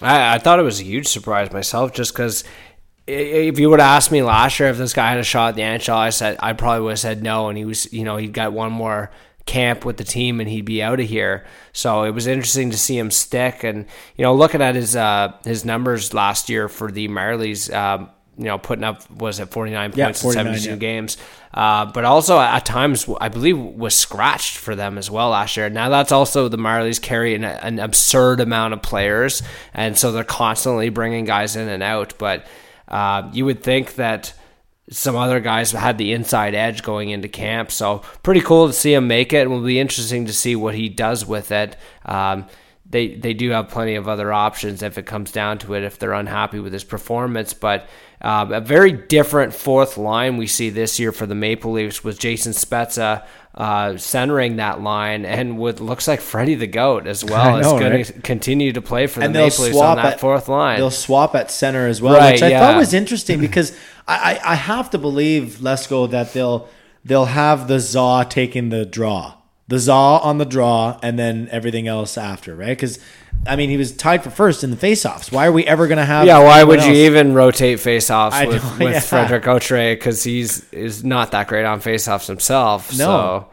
I, 0.00 0.36
I 0.36 0.38
thought 0.38 0.58
it 0.58 0.62
was 0.62 0.80
a 0.80 0.84
huge 0.84 1.06
surprise 1.06 1.52
myself, 1.52 1.92
just 1.92 2.12
because 2.12 2.44
if 3.06 3.58
you 3.58 3.68
would 3.70 3.80
have 3.80 3.96
asked 3.96 4.12
me 4.12 4.22
last 4.22 4.58
year 4.58 4.68
if 4.68 4.78
this 4.78 4.92
guy 4.92 5.10
had 5.10 5.18
a 5.18 5.24
shot 5.24 5.50
at 5.50 5.54
the 5.56 5.62
NHL, 5.62 5.96
I 5.96 6.10
said 6.10 6.36
I 6.40 6.52
probably 6.52 6.82
would 6.82 6.90
have 6.90 6.98
said 6.98 7.22
no, 7.22 7.48
and 7.48 7.58
he 7.58 7.64
was, 7.64 7.92
you 7.92 8.04
know, 8.04 8.16
he'd 8.16 8.32
got 8.32 8.52
one 8.52 8.72
more 8.72 9.10
camp 9.46 9.84
with 9.84 9.96
the 9.96 10.04
team 10.04 10.38
and 10.38 10.48
he'd 10.48 10.64
be 10.64 10.82
out 10.82 11.00
of 11.00 11.08
here. 11.08 11.44
So 11.72 12.04
it 12.04 12.12
was 12.12 12.26
interesting 12.26 12.70
to 12.70 12.78
see 12.78 12.96
him 12.96 13.10
stick, 13.10 13.64
and 13.64 13.86
you 14.16 14.22
know, 14.22 14.34
looking 14.34 14.62
at 14.62 14.74
his 14.74 14.96
uh, 14.96 15.34
his 15.44 15.64
numbers 15.64 16.14
last 16.14 16.48
year 16.48 16.68
for 16.68 16.90
the 16.90 17.08
Marlies. 17.08 17.72
Um, 17.74 18.10
you 18.40 18.46
know, 18.46 18.56
putting 18.56 18.84
up 18.84 19.08
was 19.10 19.38
at 19.38 19.50
49 19.50 19.92
Yeah, 19.94 20.06
points 20.06 20.22
49, 20.22 20.46
in 20.46 20.52
72 20.54 20.70
yeah. 20.70 20.76
games. 20.76 21.18
Uh, 21.52 21.84
but 21.84 22.04
also 22.06 22.40
at 22.40 22.64
times, 22.64 23.06
I 23.20 23.28
believe, 23.28 23.58
was 23.58 23.94
scratched 23.94 24.56
for 24.56 24.74
them 24.74 24.96
as 24.96 25.10
well 25.10 25.28
last 25.30 25.58
year. 25.58 25.68
Now 25.68 25.90
that's 25.90 26.10
also 26.10 26.48
the 26.48 26.56
Marlies 26.56 27.02
carry 27.02 27.34
an, 27.34 27.44
an 27.44 27.78
absurd 27.78 28.40
amount 28.40 28.72
of 28.72 28.80
players, 28.80 29.42
and 29.74 29.98
so 29.98 30.10
they're 30.10 30.24
constantly 30.24 30.88
bringing 30.88 31.26
guys 31.26 31.54
in 31.56 31.68
and 31.68 31.82
out. 31.82 32.14
But 32.16 32.46
uh, 32.88 33.28
you 33.34 33.44
would 33.44 33.62
think 33.62 33.96
that 33.96 34.32
some 34.90 35.16
other 35.16 35.38
guys 35.40 35.70
had 35.72 35.98
the 35.98 36.12
inside 36.12 36.54
edge 36.54 36.82
going 36.82 37.10
into 37.10 37.28
camp. 37.28 37.70
So 37.70 37.98
pretty 38.22 38.40
cool 38.40 38.66
to 38.68 38.72
see 38.72 38.94
him 38.94 39.06
make 39.06 39.32
it. 39.34 39.42
It 39.42 39.50
will 39.50 39.60
be 39.62 39.78
interesting 39.78 40.26
to 40.26 40.32
see 40.32 40.56
what 40.56 40.74
he 40.74 40.88
does 40.88 41.26
with 41.26 41.52
it. 41.52 41.76
Um, 42.06 42.46
they 42.88 43.14
they 43.14 43.34
do 43.34 43.50
have 43.50 43.68
plenty 43.68 43.94
of 43.94 44.08
other 44.08 44.32
options 44.32 44.82
if 44.82 44.98
it 44.98 45.06
comes 45.06 45.30
down 45.30 45.58
to 45.58 45.74
it 45.74 45.84
if 45.84 45.98
they're 45.98 46.12
unhappy 46.12 46.58
with 46.58 46.72
his 46.72 46.82
performance. 46.84 47.54
But 47.54 47.88
um, 48.22 48.52
a 48.52 48.60
very 48.60 48.92
different 48.92 49.54
fourth 49.54 49.96
line 49.96 50.36
we 50.36 50.46
see 50.46 50.70
this 50.70 50.98
year 50.98 51.12
for 51.12 51.26
the 51.26 51.34
Maple 51.34 51.72
Leafs 51.72 52.04
with 52.04 52.18
Jason 52.18 52.52
Spezza 52.52 53.24
uh, 53.54 53.96
centering 53.96 54.56
that 54.56 54.80
line 54.80 55.24
and 55.24 55.58
with 55.58 55.80
looks 55.80 56.06
like 56.06 56.20
Freddie 56.20 56.54
the 56.54 56.66
Goat 56.66 57.06
as 57.06 57.24
well 57.24 57.56
is 57.56 57.66
going 57.66 57.92
right? 57.92 58.06
to 58.06 58.12
continue 58.20 58.72
to 58.72 58.80
play 58.80 59.06
for 59.06 59.20
the 59.20 59.26
and 59.26 59.34
they'll 59.34 59.46
Maple 59.46 59.64
Leafs 59.64 59.78
on 59.78 59.96
that 59.96 60.14
at, 60.14 60.20
fourth 60.20 60.48
line. 60.48 60.78
They'll 60.78 60.90
swap 60.90 61.34
at 61.34 61.50
center 61.50 61.86
as 61.86 62.00
well, 62.00 62.14
Right, 62.16 62.32
which 62.32 62.42
I 62.42 62.48
yeah. 62.50 62.60
thought 62.60 62.76
was 62.76 62.94
interesting 62.94 63.40
because 63.40 63.76
I, 64.06 64.38
I, 64.44 64.52
I 64.52 64.54
have 64.54 64.90
to 64.90 64.98
believe 64.98 65.58
Lesko 65.60 66.10
that 66.10 66.32
they'll 66.32 66.68
they'll 67.04 67.24
have 67.24 67.68
the 67.68 67.80
Zaw 67.80 68.22
taking 68.22 68.68
the 68.68 68.84
draw, 68.86 69.34
the 69.70 69.78
Zaw 69.78 70.18
on 70.18 70.38
the 70.38 70.44
draw, 70.44 70.98
and 71.00 71.16
then 71.16 71.48
everything 71.50 71.86
else 71.86 72.18
after, 72.18 72.56
right? 72.56 72.76
Because 72.76 72.98
I 73.46 73.54
mean, 73.54 73.70
he 73.70 73.76
was 73.76 73.96
tied 73.96 74.24
for 74.24 74.30
first 74.30 74.64
in 74.64 74.70
the 74.72 74.76
faceoffs. 74.76 75.30
Why 75.30 75.46
are 75.46 75.52
we 75.52 75.64
ever 75.64 75.86
going 75.86 75.98
to 75.98 76.04
have? 76.04 76.26
Yeah, 76.26 76.42
why 76.42 76.58
anyone 76.58 76.76
would 76.76 76.86
you 76.86 77.06
even 77.06 77.34
rotate 77.34 77.78
faceoffs 77.78 78.32
I 78.32 78.46
with, 78.46 78.64
know, 78.64 78.84
with 78.84 78.94
yeah. 78.94 79.00
Frederik 79.00 79.44
Gauthier 79.44 79.94
because 79.94 80.24
he's 80.24 80.68
is 80.72 81.04
not 81.04 81.30
that 81.30 81.46
great 81.46 81.64
on 81.64 81.80
faceoffs 81.80 82.26
himself. 82.26 82.90
No. 82.92 82.96
So 82.96 83.48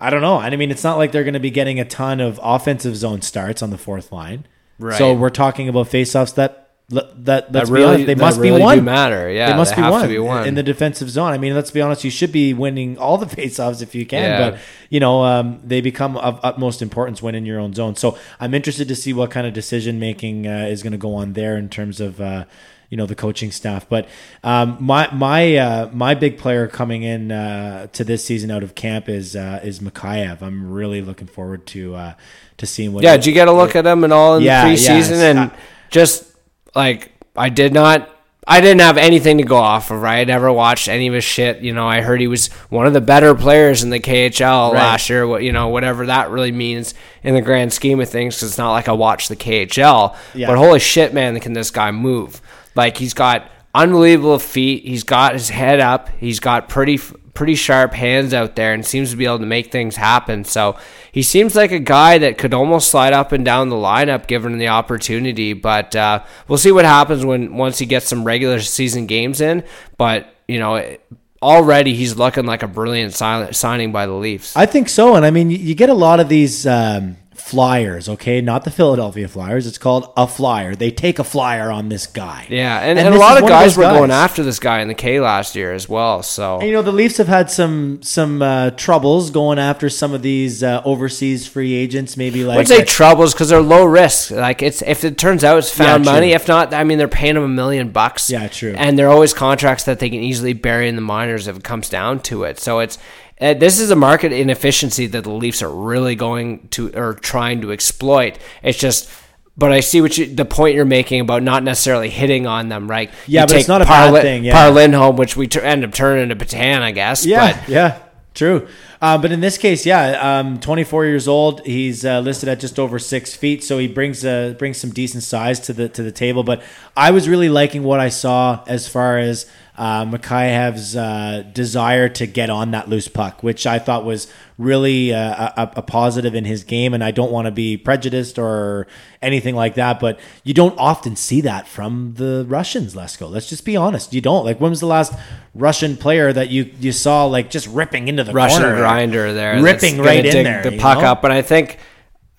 I 0.00 0.08
don't 0.08 0.22
know. 0.22 0.38
I 0.38 0.48
mean, 0.56 0.70
it's 0.70 0.82
not 0.82 0.96
like 0.96 1.12
they're 1.12 1.24
going 1.24 1.34
to 1.34 1.40
be 1.40 1.50
getting 1.50 1.78
a 1.78 1.84
ton 1.84 2.20
of 2.20 2.40
offensive 2.42 2.96
zone 2.96 3.20
starts 3.20 3.62
on 3.62 3.68
the 3.68 3.78
fourth 3.78 4.12
line. 4.12 4.46
Right. 4.78 4.96
So 4.96 5.12
we're 5.12 5.28
talking 5.28 5.68
about 5.68 5.88
faceoffs 5.88 6.34
that 6.36 6.63
that 6.90 7.16
let's 7.18 7.50
that 7.50 7.68
really 7.68 7.86
honest, 7.86 8.06
they 8.06 8.14
must 8.14 8.38
really 8.38 8.58
be 8.60 8.62
one. 8.64 8.84
matter. 8.84 9.30
Yeah, 9.30 9.50
they 9.50 9.56
must 9.56 9.74
be, 9.74 9.80
have 9.80 9.90
one 9.92 10.08
be 10.08 10.18
one 10.18 10.46
in 10.46 10.54
the 10.54 10.62
defensive 10.62 11.08
zone. 11.08 11.32
I 11.32 11.38
mean, 11.38 11.54
let's 11.54 11.70
be 11.70 11.80
honest. 11.80 12.04
You 12.04 12.10
should 12.10 12.30
be 12.30 12.52
winning 12.52 12.98
all 12.98 13.16
the 13.16 13.26
faceoffs 13.36 13.80
if 13.80 13.94
you 13.94 14.04
can, 14.04 14.22
Yeah. 14.22 14.50
but 14.50 14.60
you 14.90 15.00
know 15.00 15.24
um, 15.24 15.60
they 15.64 15.80
become 15.80 16.16
of 16.18 16.38
utmost 16.42 16.82
importance 16.82 17.22
when 17.22 17.34
in 17.34 17.46
your 17.46 17.58
own 17.58 17.72
zone. 17.72 17.96
So 17.96 18.18
I'm 18.38 18.52
interested 18.52 18.86
to 18.88 18.94
see 18.94 19.12
what 19.14 19.30
kind 19.30 19.46
of 19.46 19.54
decision 19.54 19.98
making 19.98 20.46
uh, 20.46 20.66
is 20.68 20.82
going 20.82 20.92
to 20.92 20.98
go 20.98 21.14
on 21.14 21.32
there 21.32 21.56
in 21.56 21.68
terms 21.68 22.00
of. 22.00 22.20
Uh, 22.20 22.44
you 22.90 22.98
know 22.98 23.06
the 23.06 23.14
coaching 23.16 23.50
staff, 23.50 23.88
but 23.88 24.06
um, 24.44 24.76
my 24.78 25.12
my 25.12 25.56
uh, 25.56 25.90
my 25.92 26.14
big 26.14 26.38
player 26.38 26.68
coming 26.68 27.02
in 27.02 27.32
uh, 27.32 27.88
to 27.88 28.04
this 28.04 28.24
season 28.24 28.52
out 28.52 28.62
of 28.62 28.76
camp 28.76 29.08
is 29.08 29.34
uh, 29.34 29.58
is 29.64 29.80
Mikheyev. 29.80 30.42
I'm 30.42 30.70
really 30.70 31.00
looking 31.02 31.26
forward 31.26 31.66
to 31.68 31.96
uh, 31.96 32.14
to 32.58 32.66
seeing 32.66 32.92
what. 32.92 33.02
yeah, 33.02 33.12
he- 33.12 33.18
did 33.18 33.26
you 33.26 33.32
get 33.32 33.48
a 33.48 33.52
look 33.52 33.74
at 33.74 33.84
him 33.84 34.04
and 34.04 34.12
all 34.12 34.36
in 34.36 34.44
Yeah, 34.44 34.66
the 34.68 34.74
preseason? 34.74 34.86
yes. 35.10 35.10
And 35.22 35.50
just 35.90 36.33
like 36.74 37.10
I 37.36 37.48
did 37.48 37.72
not. 37.72 38.10
I 38.46 38.60
didn't 38.60 38.82
have 38.82 38.98
anything 38.98 39.38
to 39.38 39.44
go 39.44 39.56
off 39.56 39.90
of. 39.90 40.02
Right, 40.02 40.18
I 40.20 40.24
never 40.24 40.52
watched 40.52 40.86
any 40.88 41.06
of 41.06 41.14
his 41.14 41.24
shit. 41.24 41.60
You 41.60 41.72
know, 41.72 41.88
I 41.88 42.02
heard 42.02 42.20
he 42.20 42.26
was 42.26 42.48
one 42.68 42.86
of 42.86 42.92
the 42.92 43.00
better 43.00 43.34
players 43.34 43.82
in 43.82 43.88
the 43.88 44.00
KHL 44.00 44.72
Right. 44.72 44.78
last 44.80 45.08
year. 45.08 45.26
What 45.26 45.42
you 45.42 45.50
know, 45.52 45.68
whatever 45.68 46.04
that 46.06 46.30
really 46.30 46.52
means 46.52 46.92
in 47.22 47.34
the 47.34 47.40
grand 47.40 47.72
scheme 47.72 48.00
of 48.00 48.08
things 48.10 48.34
cuz 48.38 48.50
it's 48.50 48.58
not 48.58 48.72
like 48.72 48.86
I 48.88 48.92
watched 48.92 49.30
the 49.30 49.36
KHL, 49.36 50.14
Yeah. 50.34 50.48
but 50.48 50.58
holy 50.58 50.78
shit, 50.78 51.14
man, 51.14 51.40
can 51.40 51.54
this 51.54 51.70
guy 51.70 51.90
move? 51.90 52.42
Like 52.74 52.98
he's 52.98 53.14
got 53.14 53.48
unbelievable 53.74 54.38
feet. 54.38 54.84
He's 54.84 55.02
got 55.04 55.32
his 55.32 55.48
head 55.48 55.80
up. 55.80 56.08
He's 56.18 56.40
got 56.40 56.68
pretty 56.68 56.98
pretty 57.34 57.56
sharp 57.56 57.92
hands 57.92 58.32
out 58.32 58.54
there, 58.54 58.72
and 58.72 58.86
seems 58.86 59.10
to 59.10 59.16
be 59.16 59.24
able 59.24 59.40
to 59.40 59.46
make 59.46 59.72
things 59.72 59.96
happen. 59.96 60.44
So 60.44 60.76
he 61.10 61.22
seems 61.22 61.56
like 61.56 61.72
a 61.72 61.80
guy 61.80 62.18
that 62.18 62.38
could 62.38 62.54
almost 62.54 62.90
slide 62.90 63.12
up 63.12 63.32
and 63.32 63.44
down 63.44 63.70
the 63.70 63.76
lineup 63.76 64.28
given 64.28 64.56
the 64.58 64.68
opportunity. 64.68 65.52
But 65.52 65.96
uh, 65.96 66.22
we'll 66.46 66.58
see 66.58 66.72
what 66.72 66.84
happens 66.84 67.24
when 67.24 67.56
once 67.56 67.78
he 67.78 67.86
gets 67.86 68.06
some 68.06 68.24
regular 68.24 68.60
season 68.60 69.06
games 69.06 69.40
in. 69.40 69.64
But 69.98 70.28
you 70.48 70.58
know. 70.58 70.96
Already, 71.42 71.94
he's 71.94 72.16
looking 72.16 72.46
like 72.46 72.62
a 72.62 72.66
brilliant 72.66 73.12
signing 73.12 73.92
by 73.92 74.06
the 74.06 74.14
Leafs. 74.14 74.56
I 74.56 74.64
think 74.64 74.88
so, 74.88 75.14
and 75.14 75.26
I 75.26 75.30
mean, 75.30 75.50
you 75.50 75.74
get 75.74 75.90
a 75.90 75.94
lot 75.94 76.18
of 76.18 76.30
these 76.30 76.66
um, 76.66 77.18
flyers. 77.44 78.08
Okay, 78.08 78.40
not 78.40 78.64
the 78.64 78.70
Philadelphia 78.70 79.28
Flyers. 79.28 79.66
It's 79.66 79.76
called 79.76 80.10
a 80.16 80.26
flyer. 80.26 80.74
They 80.74 80.90
take 80.90 81.18
a 81.18 81.24
flyer 81.24 81.70
on 81.70 81.90
this 81.90 82.06
guy. 82.06 82.46
yeah, 82.48 82.78
and, 82.78 82.98
And 82.98 83.06
and, 83.06 83.14
a 83.14 83.18
lot 83.18 83.40
of 83.40 83.46
guys 83.46 83.76
were 83.76 83.82
going 83.82 84.10
after 84.10 84.42
this 84.42 84.58
guy 84.58 84.80
in 84.80 84.88
the 84.88 84.94
K 84.94 85.20
last 85.20 85.54
year 85.54 85.74
as 85.74 85.86
well. 85.86 86.22
So 86.22 86.60
And, 86.60 86.68
you 86.68 86.72
know, 86.72 86.80
the 86.80 86.90
Leafs 86.90 87.18
have 87.18 87.28
had 87.28 87.50
some 87.50 88.00
some 88.02 88.40
uh, 88.40 88.70
troubles 88.70 89.30
going 89.30 89.58
after 89.58 89.90
some 89.90 90.14
of 90.14 90.22
these 90.22 90.62
uh, 90.62 90.80
overseas 90.86 91.46
free 91.46 91.74
agents. 91.74 92.16
Maybe 92.16 92.44
like 92.44 92.54
I 92.54 92.56
like 92.60 92.68
would 92.68 92.78
say 92.78 92.84
troubles 92.84 93.34
because 93.34 93.50
they're 93.50 93.60
low 93.60 93.84
risk. 93.84 94.30
Like 94.30 94.62
it's 94.62 94.80
if 94.80 95.04
it 95.04 95.18
turns 95.18 95.44
out 95.44 95.58
it's 95.58 95.70
found 95.70 96.06
Yeah, 96.06 96.12
money. 96.12 96.32
If 96.32 96.48
not, 96.48 96.72
I 96.72 96.82
mean 96.84 96.96
they're 96.96 97.08
paying 97.08 97.34
them 97.34 97.44
a 97.44 97.48
million 97.48 97.90
bucks. 97.90 98.30
Yeah, 98.30 98.48
true. 98.48 98.74
And 98.74 98.98
they're 98.98 99.10
always 99.10 99.34
contracts 99.34 99.84
that 99.84 99.98
they 99.98 100.08
can 100.08 100.20
easily 100.20 100.54
bury 100.54 100.88
in 100.88 100.96
the 100.96 101.02
minors 101.02 101.46
if 101.46 101.58
it 101.58 101.62
comes 101.62 101.90
down 101.90 102.20
to 102.20 102.44
it. 102.44 102.58
So 102.58 102.78
it's 102.78 102.96
uh, 103.40 103.54
this 103.54 103.80
is 103.80 103.90
a 103.90 103.96
market 103.96 104.32
inefficiency 104.32 105.06
that 105.08 105.24
the 105.24 105.30
Leafs 105.30 105.62
are 105.62 105.70
really 105.70 106.14
going 106.14 106.68
to 106.68 106.90
or 106.96 107.14
trying 107.14 107.60
to 107.62 107.72
exploit. 107.72 108.38
It's 108.62 108.78
just. 108.78 109.10
But 109.56 109.70
I 109.70 109.78
see 109.80 110.00
what 110.00 110.18
you, 110.18 110.26
the 110.26 110.44
point 110.44 110.74
you're 110.74 110.84
making 110.84 111.20
about 111.20 111.44
not 111.44 111.62
necessarily 111.62 112.10
hitting 112.10 112.44
on 112.44 112.68
them, 112.68 112.90
right? 112.90 113.08
Yeah, 113.28 113.42
You 113.42 113.46
but 113.46 113.56
it's 113.56 113.68
not 113.68 113.82
a 113.82 113.84
bad 113.84 114.10
Parlin- 114.12 114.22
thing, 114.22 114.44
yeah. 114.44 114.52
Par 114.52 114.72
Lindholm, 114.72 115.14
which 115.14 115.36
we 115.36 115.46
tur 115.46 115.60
end 115.60 115.84
up 115.84 115.92
turning 115.94 116.28
into 116.28 116.34
Petan, 116.44 116.80
I 116.82 116.90
guess. 116.90 117.24
Yeah, 117.24 117.52
But 117.60 117.68
yeah, 117.68 117.98
true. 118.34 118.66
Uh, 119.04 119.18
but 119.18 119.30
in 119.30 119.40
this 119.40 119.58
case, 119.58 119.84
yeah, 119.84 120.38
um, 120.38 120.58
24 120.58 121.04
years 121.04 121.28
old. 121.28 121.60
He's 121.66 122.06
uh, 122.06 122.20
listed 122.20 122.48
at 122.48 122.58
just 122.58 122.78
over 122.78 122.98
six 122.98 123.34
feet, 123.34 123.62
so 123.62 123.76
he 123.76 123.86
brings 123.86 124.24
uh, 124.24 124.54
brings 124.58 124.78
some 124.78 124.92
decent 124.92 125.24
size 125.24 125.60
to 125.60 125.74
the 125.74 125.90
to 125.90 126.02
the 126.02 126.10
table. 126.10 126.42
But 126.42 126.62
I 126.96 127.10
was 127.10 127.28
really 127.28 127.50
liking 127.50 127.82
what 127.82 128.00
I 128.00 128.08
saw 128.08 128.64
as 128.66 128.88
far 128.88 129.18
as 129.18 129.44
uh, 129.76 130.04
Mikheyev's 130.04 130.94
uh, 130.94 131.42
desire 131.52 132.08
to 132.08 132.26
get 132.26 132.48
on 132.48 132.70
that 132.70 132.88
loose 132.88 133.08
puck, 133.08 133.42
which 133.42 133.66
I 133.66 133.80
thought 133.80 134.04
was 134.04 134.28
really 134.56 135.12
uh, 135.12 135.50
a, 135.56 135.72
a 135.76 135.82
positive 135.82 136.34
in 136.34 136.44
his 136.44 136.62
game. 136.62 136.94
And 136.94 137.02
I 137.02 137.10
don't 137.10 137.32
want 137.32 137.46
to 137.46 137.50
be 137.50 137.76
prejudiced 137.76 138.38
or 138.38 138.86
anything 139.20 139.56
like 139.56 139.74
that, 139.74 139.98
but 139.98 140.20
you 140.44 140.54
don't 140.54 140.78
often 140.78 141.16
see 141.16 141.40
that 141.40 141.66
from 141.66 142.14
the 142.14 142.46
Russians. 142.48 142.94
Lesko. 142.94 143.28
Let's 143.28 143.48
just 143.48 143.64
be 143.64 143.76
honest. 143.76 144.14
You 144.14 144.20
don't. 144.20 144.44
Like, 144.44 144.60
when 144.60 144.70
was 144.70 144.80
the 144.80 144.86
last 144.86 145.12
Russian 145.54 145.96
player 145.96 146.32
that 146.32 146.50
you 146.50 146.70
you 146.78 146.92
saw 146.92 147.24
like 147.24 147.50
just 147.50 147.66
ripping 147.66 148.06
into 148.06 148.22
the 148.22 148.32
Russian 148.32 148.62
corner? 148.62 148.76
Grinder 148.94 149.32
there, 149.32 149.62
ripping 149.62 149.98
right 149.98 150.24
in 150.24 150.44
there, 150.44 150.62
the 150.62 150.78
puck 150.78 150.98
know? 150.98 151.06
up. 151.06 151.22
But 151.22 151.30
I 151.30 151.42
think, 151.42 151.78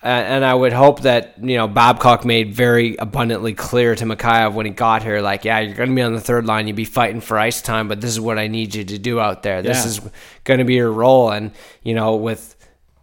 uh, 0.02 0.06
and 0.06 0.44
I 0.44 0.54
would 0.54 0.72
hope 0.72 1.00
that 1.02 1.34
you 1.42 1.56
know 1.56 1.68
Babcock 1.68 2.24
made 2.24 2.54
very 2.54 2.96
abundantly 2.96 3.54
clear 3.54 3.94
to 3.94 4.04
Mikheyev 4.04 4.52
when 4.54 4.66
he 4.66 4.72
got 4.72 5.02
here, 5.02 5.20
like, 5.20 5.44
yeah, 5.44 5.60
you're 5.60 5.74
going 5.74 5.88
to 5.90 5.94
be 5.94 6.02
on 6.02 6.14
the 6.14 6.20
third 6.20 6.46
line, 6.46 6.66
you'd 6.66 6.76
be 6.76 6.84
fighting 6.84 7.20
for 7.20 7.38
ice 7.38 7.62
time, 7.62 7.88
but 7.88 8.00
this 8.00 8.10
is 8.10 8.20
what 8.20 8.38
I 8.38 8.46
need 8.48 8.74
you 8.74 8.84
to 8.84 8.98
do 8.98 9.20
out 9.20 9.42
there. 9.42 9.62
This 9.62 9.84
Yeah. 9.84 9.90
is 9.90 10.00
going 10.44 10.58
to 10.58 10.64
be 10.64 10.74
your 10.74 10.90
role, 10.92 11.30
and 11.30 11.52
you 11.82 11.94
know 11.94 12.16
with 12.16 12.54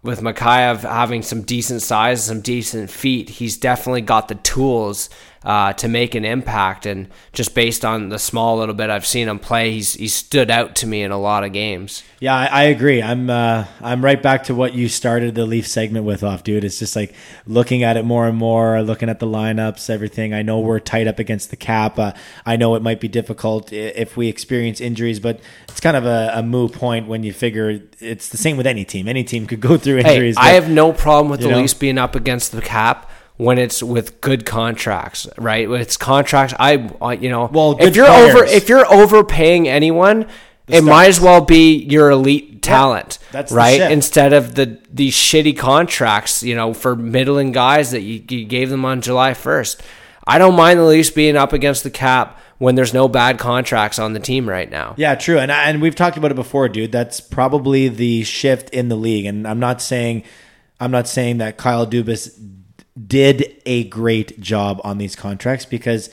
with 0.04 0.20
Mikheyev 0.20 0.82
having 0.82 1.22
some 1.22 1.44
decent 1.44 1.82
size, 1.82 2.26
some 2.26 2.42
decent 2.42 2.90
feet, 2.90 3.30
he's 3.30 3.56
definitely 3.56 4.02
got 4.02 4.28
the 4.28 4.36
tools 4.36 5.10
uh, 5.44 5.74
to 5.74 5.88
make 5.88 6.16
an 6.16 6.26
impact. 6.26 6.86
And 6.86 7.08
just 7.32 7.56
based 7.56 7.84
on 7.84 8.10
the 8.10 8.20
small 8.20 8.58
little 8.58 8.76
bit 8.76 8.90
I've 8.90 9.06
seen 9.06 9.28
him 9.28 9.40
play, 9.40 9.72
he's 9.72 9.94
he 9.94 10.08
stood 10.08 10.50
out 10.50 10.76
to 10.78 10.88
me 10.88 11.04
in 11.04 11.12
a 11.12 11.20
lot 11.20 11.44
of 11.44 11.54
games. 11.54 12.04
Yeah, 12.20 12.36
I, 12.36 12.46
I 12.46 12.64
agree. 12.64 13.02
I'm 13.02 13.30
uh, 13.30 13.66
I'm 13.82 14.04
right 14.04 14.22
back 14.22 14.44
to 14.46 14.56
what 14.56 14.74
you 14.74 14.90
started 14.90 15.36
the 15.36 15.46
Leaf 15.46 15.68
segment 15.68 16.06
with 16.06 16.24
off, 16.24 16.44
dude. 16.44 16.64
It's 16.64 16.80
just 16.80 16.96
like 16.96 17.14
looking 17.46 17.84
at 17.84 17.98
it 17.98 18.06
more 18.06 18.28
and 18.28 18.38
more, 18.38 18.82
looking 18.82 19.10
at 19.10 19.20
the 19.20 19.28
lineups, 19.28 19.90
everything. 19.90 20.34
I 20.34 20.42
know 20.42 20.60
we're 20.60 20.80
tight 20.80 21.08
up 21.08 21.20
against 21.20 21.50
the 21.50 21.56
cap. 21.56 22.00
Uh, 22.00 22.14
I 22.46 22.56
know 22.56 22.76
it 22.76 22.82
might 22.82 23.00
be 23.00 23.08
difficult 23.08 23.74
if 23.74 24.16
we 24.16 24.28
experience 24.28 24.80
injuries, 24.80 25.20
but 25.20 25.40
it's 25.68 25.80
kind 25.80 25.98
of 25.98 26.06
a, 26.06 26.32
a 26.36 26.44
moo 26.44 26.70
point 26.70 27.08
when 27.08 27.24
you 27.24 27.34
figure 27.34 27.82
it's 28.00 28.30
the 28.30 28.38
same 28.38 28.58
with 28.58 28.68
any 28.68 28.86
team. 28.86 29.08
Any 29.08 29.24
team 29.24 29.48
could 29.48 29.62
go 29.62 29.78
through 29.78 29.98
Hey, 29.98 30.16
injuries. 30.16 30.38
I 30.38 30.50
have 30.50 30.70
no 30.70 30.94
problem 30.94 31.30
with 31.30 31.42
the 31.42 31.50
know? 31.50 31.58
Leafs 31.58 31.74
being 31.74 31.98
up 31.98 32.16
against 32.16 32.52
the 32.52 32.62
cap 32.62 33.10
when 33.38 33.58
it's 33.58 33.82
with 33.82 34.22
good 34.22 34.46
contracts, 34.46 35.28
right? 35.38 35.70
When 35.70 35.82
it's 35.82 35.98
contracts, 35.98 36.54
I, 36.60 36.90
I- 37.02 37.14
you 37.14 37.30
know, 37.30 37.50
Well, 37.52 37.78
if 37.80 37.96
you're 37.96 38.08
over, 38.08 38.44
if 38.46 38.70
you're 38.70 38.86
overpaying 38.92 39.68
anyone, 39.68 40.28
it 40.68 40.82
might 40.84 41.08
as 41.08 41.20
well 41.20 41.42
be 41.42 41.76
your 41.84 42.10
elite 42.12 42.62
talent, 42.62 43.18
that's 43.32 43.52
right? 43.52 43.82
Instead 43.92 44.32
of 44.34 44.56
the 44.56 44.80
these 44.92 45.14
shitty 45.16 45.58
contracts, 45.58 46.42
you 46.44 46.56
know, 46.56 46.74
for 46.74 46.96
middling 46.96 47.52
guys 47.52 47.92
that 47.92 48.02
you, 48.02 48.24
you 48.30 48.46
gave 48.46 48.70
them 48.70 48.86
on 48.86 49.02
July 49.02 49.34
first. 49.34 49.82
I 50.26 50.38
don't 50.38 50.56
mind 50.56 50.80
the 50.80 50.86
Leafs 50.86 51.10
being 51.10 51.36
up 51.36 51.52
against 51.52 51.84
the 51.84 51.90
cap 51.90 52.40
when 52.60 52.76
there's 52.76 52.94
no 52.94 53.10
bad 53.10 53.40
contracts 53.40 54.00
on 54.00 54.14
the 54.14 54.22
team 54.22 54.48
right 54.48 54.72
now. 54.72 54.94
Yeah, 54.96 55.16
true. 55.16 55.38
And 55.38 55.52
and 55.52 55.82
we've 55.82 55.96
talked 55.96 56.16
about 56.16 56.32
it 56.32 56.36
before, 56.36 56.70
dude. 56.70 56.94
That's 56.94 57.20
probably 57.20 57.90
the 57.90 58.24
shift 58.24 58.70
in 58.70 58.88
the 58.88 58.96
league. 58.96 59.26
And 59.26 59.46
I'm 59.46 59.60
not 59.60 59.82
saying 59.82 60.24
I'm 60.80 60.92
not 60.92 61.10
saying 61.10 61.40
that 61.40 61.58
Kyle 61.58 61.86
Dubas 61.86 62.30
did 63.08 63.62
a 63.66 63.86
great 63.86 64.40
job 64.40 64.80
on 64.84 64.98
these 64.98 65.16
contracts 65.16 65.66
because 65.66 66.10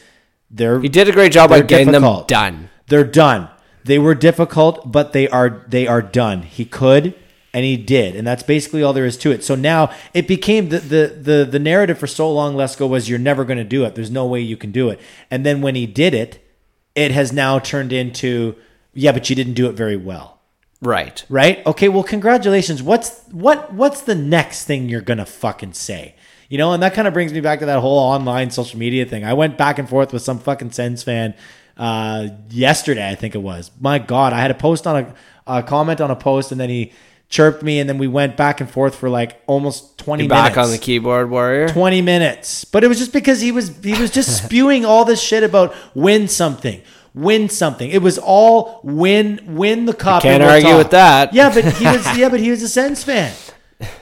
they're 0.51 0.81
He 0.81 0.89
did 0.89 1.09
a 1.09 1.13
great 1.13 1.33
job 1.33 1.51
by 1.51 1.61
getting 1.63 1.89
difficult. 1.89 2.29
them 2.29 2.37
done. 2.55 2.71
They're 2.89 3.05
done. 3.05 3.49
They 3.85 3.99
were 3.99 4.15
difficult, 4.15 4.91
but 4.91 5.13
they 5.13 5.29
are 5.29 5.65
they 5.69 5.87
are 5.87 6.03
done. 6.03 6.43
He 6.43 6.65
could 6.65 7.15
and 7.53 7.65
he 7.65 7.77
did, 7.77 8.15
and 8.15 8.25
that's 8.27 8.43
basically 8.45 8.83
all 8.83 8.93
there 8.93 9.05
is 9.07 9.17
to 9.19 9.33
it. 9.33 9.43
So 9.43 9.55
now 9.55 9.91
it 10.15 10.29
became 10.29 10.69
the 10.69 10.79
the 10.79 11.07
the, 11.21 11.49
the 11.51 11.59
narrative 11.59 11.99
for 11.99 12.07
so 12.07 12.31
long. 12.33 12.55
Lesko 12.55 12.89
was 12.89 13.09
you're 13.09 13.19
never 13.19 13.45
going 13.45 13.59
to 13.59 13.65
do 13.65 13.85
it. 13.85 13.95
There's 13.95 14.11
no 14.11 14.27
way 14.27 14.41
you 14.41 14.57
can 14.57 14.71
do 14.71 14.89
it. 14.91 15.01
And 15.31 15.45
then 15.45 15.61
when 15.61 15.75
he 15.75 15.87
did 15.87 16.15
it, 16.15 16.45
it 16.95 17.11
has 17.11 17.33
now 17.33 17.59
turned 17.59 17.93
into 17.93 18.57
yeah, 18.95 19.13
but 19.13 19.29
you 19.31 19.37
didn't 19.37 19.55
do 19.55 19.69
it 19.69 19.73
very 19.73 19.97
well 19.97 20.41
Right. 20.83 21.25
right? 21.29 21.65
Okay, 21.67 21.89
well, 21.89 22.03
congratulations. 22.03 22.83
What's 22.83 23.21
what 23.31 23.73
what's 23.73 24.01
the 24.03 24.15
next 24.15 24.65
thing 24.65 24.89
you're 24.89 25.01
gonna 25.01 25.27
fucking 25.27 25.73
say? 25.75 26.15
You 26.51 26.59
know, 26.59 26.73
and 26.73 26.83
that 26.83 26.93
kind 26.95 27.07
of 27.09 27.15
brings 27.15 27.33
me 27.33 27.41
back 27.41 27.61
to 27.61 27.67
that 27.67 27.79
whole 27.79 27.99
online 27.99 28.51
social 28.51 28.79
media 28.79 29.07
thing. 29.07 29.25
I 29.25 29.33
went 29.35 29.57
back 29.57 29.79
and 29.79 29.89
forth 29.89 30.13
with 30.13 30.21
some 30.23 30.39
fucking 30.41 30.73
Sens 30.73 31.03
fan 31.03 31.35
uh, 31.77 32.29
yesterday, 32.51 33.09
I 33.09 33.15
think 33.15 33.35
it 33.35 33.39
was. 33.39 33.71
My 33.81 33.99
God, 33.99 34.33
I 34.35 34.41
had 34.41 34.51
a 34.51 34.55
post 34.55 34.87
on 34.87 34.97
a, 34.97 35.15
a 35.59 35.63
comment 35.63 36.01
on 36.01 36.11
a 36.11 36.17
post, 36.17 36.53
and 36.53 36.61
then 36.61 36.69
he 36.69 36.93
chirped 37.31 37.63
me, 37.63 37.79
and 37.79 37.89
then 37.89 37.97
we 37.97 38.07
went 38.09 38.37
back 38.37 38.61
and 38.61 38.69
forth 38.69 38.97
for 38.97 39.09
like 39.09 39.41
almost 39.47 39.97
twenty 39.97 40.25
You're 40.25 40.35
minutes. 40.35 40.57
back 40.57 40.63
on 40.63 40.71
the 40.71 40.79
keyboard 40.79 41.31
warrior. 41.31 41.69
20 41.69 42.03
minutes. 42.03 42.65
But 42.65 42.85
it 42.85 42.89
was 42.89 42.99
just 42.99 43.13
because 43.13 43.41
he 43.41 43.53
was 43.53 43.79
he 43.83 43.99
was 43.99 44.11
just 44.11 44.45
spewing 44.45 44.85
all 44.85 45.05
this 45.05 45.23
shit 45.23 45.43
about 45.43 45.75
win 45.95 46.29
something. 46.29 46.83
Win 47.15 47.49
something. 47.49 47.89
It 47.91 48.03
was 48.03 48.19
all 48.19 48.81
win 48.83 49.41
win 49.57 49.87
the 49.87 49.95
cup. 49.95 50.23
can't 50.23 50.43
we'll 50.43 50.51
argue 50.53 50.69
talk. 50.71 50.79
with 50.79 50.91
that. 50.91 51.33
Yeah, 51.33 51.55
but 51.55 51.65
he 51.65 51.85
was 51.97 52.19
yeah, 52.19 52.29
but 52.29 52.41
he 52.41 52.51
was 52.51 52.63
a 52.63 52.69
Sens 52.69 53.03
fan. 53.03 53.33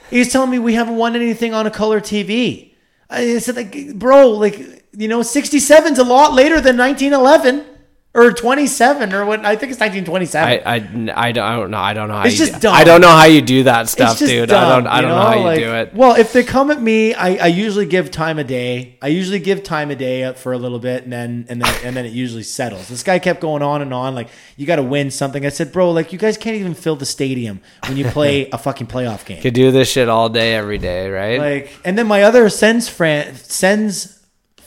He's 0.09 0.31
telling 0.31 0.49
me 0.49 0.59
we 0.59 0.73
haven't 0.73 0.95
won 0.95 1.15
anything 1.15 1.53
on 1.53 1.67
a 1.67 1.71
color 1.71 1.99
TV. 1.99 2.73
I 3.09 3.39
said 3.39 3.55
like 3.55 3.95
bro, 3.95 4.31
like 4.31 4.85
you 4.91 5.07
know, 5.07 5.21
67's 5.21 5.99
a 5.99 6.03
lot 6.03 6.33
later 6.33 6.59
than 6.59 6.77
1911 6.77 7.65
or 8.15 8.33
27 8.33 9.13
or 9.13 9.23
what 9.23 9.45
I 9.45 9.55
think 9.55 9.71
it's 9.71 9.79
1927. 9.79 10.49
I, 10.49 10.75
I, 10.75 11.27
I, 11.27 11.31
don't, 11.31 11.69
know. 11.69 11.77
I 11.77 11.93
don't 11.93 12.07
know 12.07 12.15
how 12.15 12.23
It's 12.23 12.39
you 12.39 12.45
just 12.47 12.53
do, 12.55 12.59
dumb. 12.61 12.73
I 12.73 12.83
don't 12.83 13.01
know 13.01 13.09
how 13.09 13.25
you 13.25 13.39
do 13.39 13.63
that 13.63 13.87
stuff, 13.87 14.17
dude. 14.17 14.49
dumb, 14.49 14.63
I 14.65 14.75
don't 14.75 14.87
I 14.87 15.01
don't 15.01 15.11
know, 15.11 15.15
how 15.21 15.35
you 15.35 15.43
like- 15.43 15.59
do 15.59 15.73
it. 15.75 15.93
Well, 15.93 16.15
if 16.15 16.33
they 16.33 16.43
come 16.43 16.71
at 16.71 16.81
me, 16.81 17.13
I, 17.13 17.35
I 17.35 17.47
usually 17.47 17.85
give 17.85 18.09
time 18.09 18.39
a 18.39 18.43
day. 18.43 18.97
I 18.99 19.09
usually 19.09 19.37
give 19.37 19.61
time 19.61 19.91
a 19.91 19.95
day 19.95 20.23
up 20.23 20.39
for 20.39 20.53
a 20.53 20.57
little 20.57 20.79
bit, 20.79 21.03
and 21.03 21.13
then 21.13 21.45
and 21.49 21.61
then 21.61 21.75
and 21.85 21.95
then 21.95 22.05
it 22.05 22.11
usually 22.11 22.41
settles. 22.43 22.87
This 22.87 23.03
guy 23.03 23.19
kept 23.19 23.41
going 23.41 23.61
on 23.61 23.83
and 23.83 23.93
on, 23.93 24.15
like 24.15 24.29
you 24.57 24.65
got 24.65 24.77
to 24.77 24.83
win 24.83 25.11
something. 25.11 25.45
I 25.45 25.49
said, 25.49 25.71
bro, 25.71 25.91
like 25.91 26.11
you 26.11 26.17
guys 26.17 26.35
can't 26.35 26.55
even 26.55 26.73
fill 26.73 26.95
the 26.95 27.05
stadium 27.05 27.61
when 27.87 27.95
you 27.95 28.05
play 28.05 28.49
a 28.51 28.57
fucking 28.57 28.87
playoff 28.87 29.23
game. 29.25 29.39
Could 29.41 29.53
do 29.53 29.69
this 29.71 29.87
shit 29.91 30.09
all 30.09 30.29
day, 30.29 30.55
every 30.55 30.79
day, 30.79 31.09
right? 31.11 31.39
Like, 31.39 31.79
and 31.85 31.95
then 31.95 32.07
my 32.07 32.23
other 32.23 32.49
Sens 32.49 32.89
friend, 32.89 33.37
Sens 33.37 34.18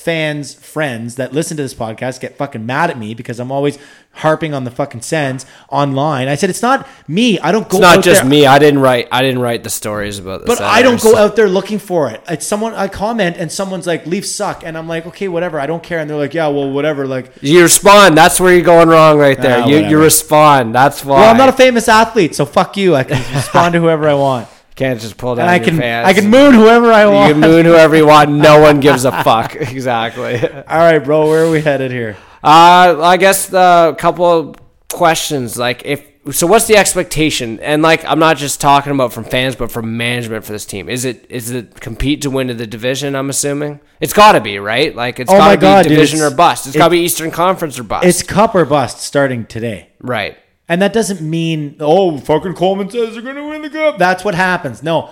fans, 0.03 0.55
friends 0.55 1.17
that 1.17 1.33
listen 1.33 1.57
to 1.57 1.63
this 1.63 1.75
podcast 1.75 2.21
get 2.21 2.37
fucking 2.37 2.67
mad 2.67 2.91
at 2.91 2.99
me 2.99 3.15
because 3.15 3.41
I'm 3.41 3.51
always 3.53 3.79
harping 4.17 4.53
on 4.53 4.65
the 4.65 4.71
fucking 4.71 5.01
Sens 5.01 5.47
online. 5.71 6.29
I 6.29 6.35
said 6.35 6.51
it's 6.51 6.61
not 6.61 6.87
me. 7.09 7.39
I 7.39 7.51
don't 7.51 7.67
go. 7.69 7.79
it's 7.79 7.83
not 7.83 7.99
out 7.99 8.05
just 8.05 8.21
there- 8.23 8.31
me. 8.31 8.45
I 8.47 8.59
didn't 8.59 8.81
write. 8.81 9.09
I 9.11 9.23
didn't 9.23 9.41
write 9.41 9.65
the 9.65 9.71
stories 9.71 10.19
about 10.19 10.41
the 10.43 10.47
But 10.47 10.61
I 10.61 10.83
don't 10.83 11.01
go 11.03 11.17
out 11.17 11.35
there 11.37 11.49
looking 11.49 11.79
for 11.79 12.11
it. 12.11 12.23
It's 12.29 12.47
someone 12.47 12.75
I 12.75 12.89
comment 12.89 13.37
and 13.39 13.51
someone's 13.51 13.87
like, 13.87 14.07
"Leafs 14.07 14.31
suck," 14.31 14.63
and 14.67 14.77
I'm 14.77 14.87
like, 14.87 15.07
"Okay, 15.07 15.29
whatever. 15.29 15.59
I 15.59 15.67
don't 15.67 15.83
care." 15.83 15.99
And 15.99 16.11
they're 16.11 16.19
like, 16.19 16.35
"Yeah, 16.35 16.49
well, 16.49 16.71
whatever." 16.71 17.07
Like, 17.07 17.33
You 17.41 17.63
respond. 17.63 18.19
That's 18.19 18.39
where 18.39 18.53
you're 18.53 18.63
going 18.65 18.89
wrong, 18.89 19.19
right 19.19 19.41
there. 19.41 19.63
Ah, 19.63 19.67
you 19.67 19.79
you 19.79 19.99
respond. 19.99 20.75
That's 20.75 21.03
why. 21.05 21.21
well, 21.21 21.31
I'm 21.31 21.39
not 21.39 21.49
a 21.49 21.53
famous 21.53 21.89
athlete, 21.89 22.35
so 22.35 22.45
fuck 22.45 22.77
you. 22.77 22.95
I 22.95 23.05
can 23.05 23.17
respond 23.35 23.73
to 23.75 23.81
whoever 23.81 24.09
I 24.09 24.15
want, 24.15 24.49
Can't 24.75 25.01
just 25.01 25.17
pull 25.19 25.35
down 25.35 25.49
and 25.49 25.51
I 25.51 25.59
can 25.59 25.79
pants. 25.79 26.09
I 26.09 26.13
can 26.15 26.31
moon 26.31 26.55
whoever 26.55 26.91
I 26.93 27.07
want. 27.07 27.29
You 27.29 27.35
can 27.35 27.41
moon 27.51 27.65
whoever 27.67 27.95
you 27.97 28.07
want. 28.07 28.31
No 28.31 28.61
one 28.61 28.81
gives 28.87 29.05
a 29.05 29.13
fuck. 29.23 29.55
Exactly. 29.55 30.41
All 30.43 30.63
right, 30.79 30.99
bro. 30.99 31.29
Where 31.29 31.45
are 31.45 31.51
we 31.51 31.61
headed 31.61 31.91
here? 31.91 32.17
Uh, 32.43 32.99
I 33.03 33.17
guess 33.19 33.47
the 33.47 33.95
couple 33.99 34.25
of 34.25 34.57
questions 34.91 35.57
like 35.59 35.83
if 35.85 36.11
so, 36.31 36.47
what's 36.47 36.69
the 36.69 36.77
expectation? 36.77 37.59
And 37.59 37.83
like, 37.83 38.05
I'm 38.05 38.21
not 38.21 38.37
just 38.37 38.61
talking 38.61 38.93
about 38.93 39.13
from 39.13 39.25
fans, 39.25 39.57
but 39.57 39.73
from 39.73 39.97
management 39.97 40.45
for 40.45 40.53
this 40.53 40.65
team. 40.65 40.89
Is 40.89 41.05
it 41.05 41.27
is 41.29 41.51
it 41.51 41.81
compete 41.81 42.23
to 42.23 42.31
win 42.31 42.47
the 42.47 42.67
division? 42.67 43.17
I'm 43.17 43.29
assuming 43.29 43.81
it's 44.01 44.13
got 44.13 44.33
to 44.33 44.41
be 44.41 44.59
right. 44.61 44.95
Like 44.95 45.19
it's 45.19 45.31
Oh 45.33 45.37
got 45.37 45.47
my 45.47 45.55
to 45.55 45.59
be 45.59 45.63
God, 45.63 45.83
division 45.83 46.19
it's- 46.21 46.33
or 46.33 46.37
bust. 46.37 46.67
It's 46.69 46.77
it- 46.77 46.79
got 46.79 46.87
to 46.87 46.91
be 46.93 47.01
Eastern 47.01 47.31
Conference 47.33 47.77
or 47.79 47.83
bust. 47.83 48.07
It's 48.07 48.23
cup 48.23 48.55
or 48.55 48.65
bust 48.65 49.01
starting 49.01 49.47
today. 49.47 49.91
right. 50.01 50.39
And 50.73 50.81
that 50.81 50.95
doesn't 50.95 51.21
mean, 51.21 51.77
oh, 51.81 52.17
fucking 52.17 52.55
Coleman 52.55 52.89
says 52.89 53.13
they're 53.13 53.21
going 53.21 53.37
to 53.37 53.47
win 53.47 53.61
the 53.61 53.69
cup. 53.69 53.99
That's 53.99 54.25
what 54.25 54.35
happens. 54.35 54.83
No, 54.83 55.11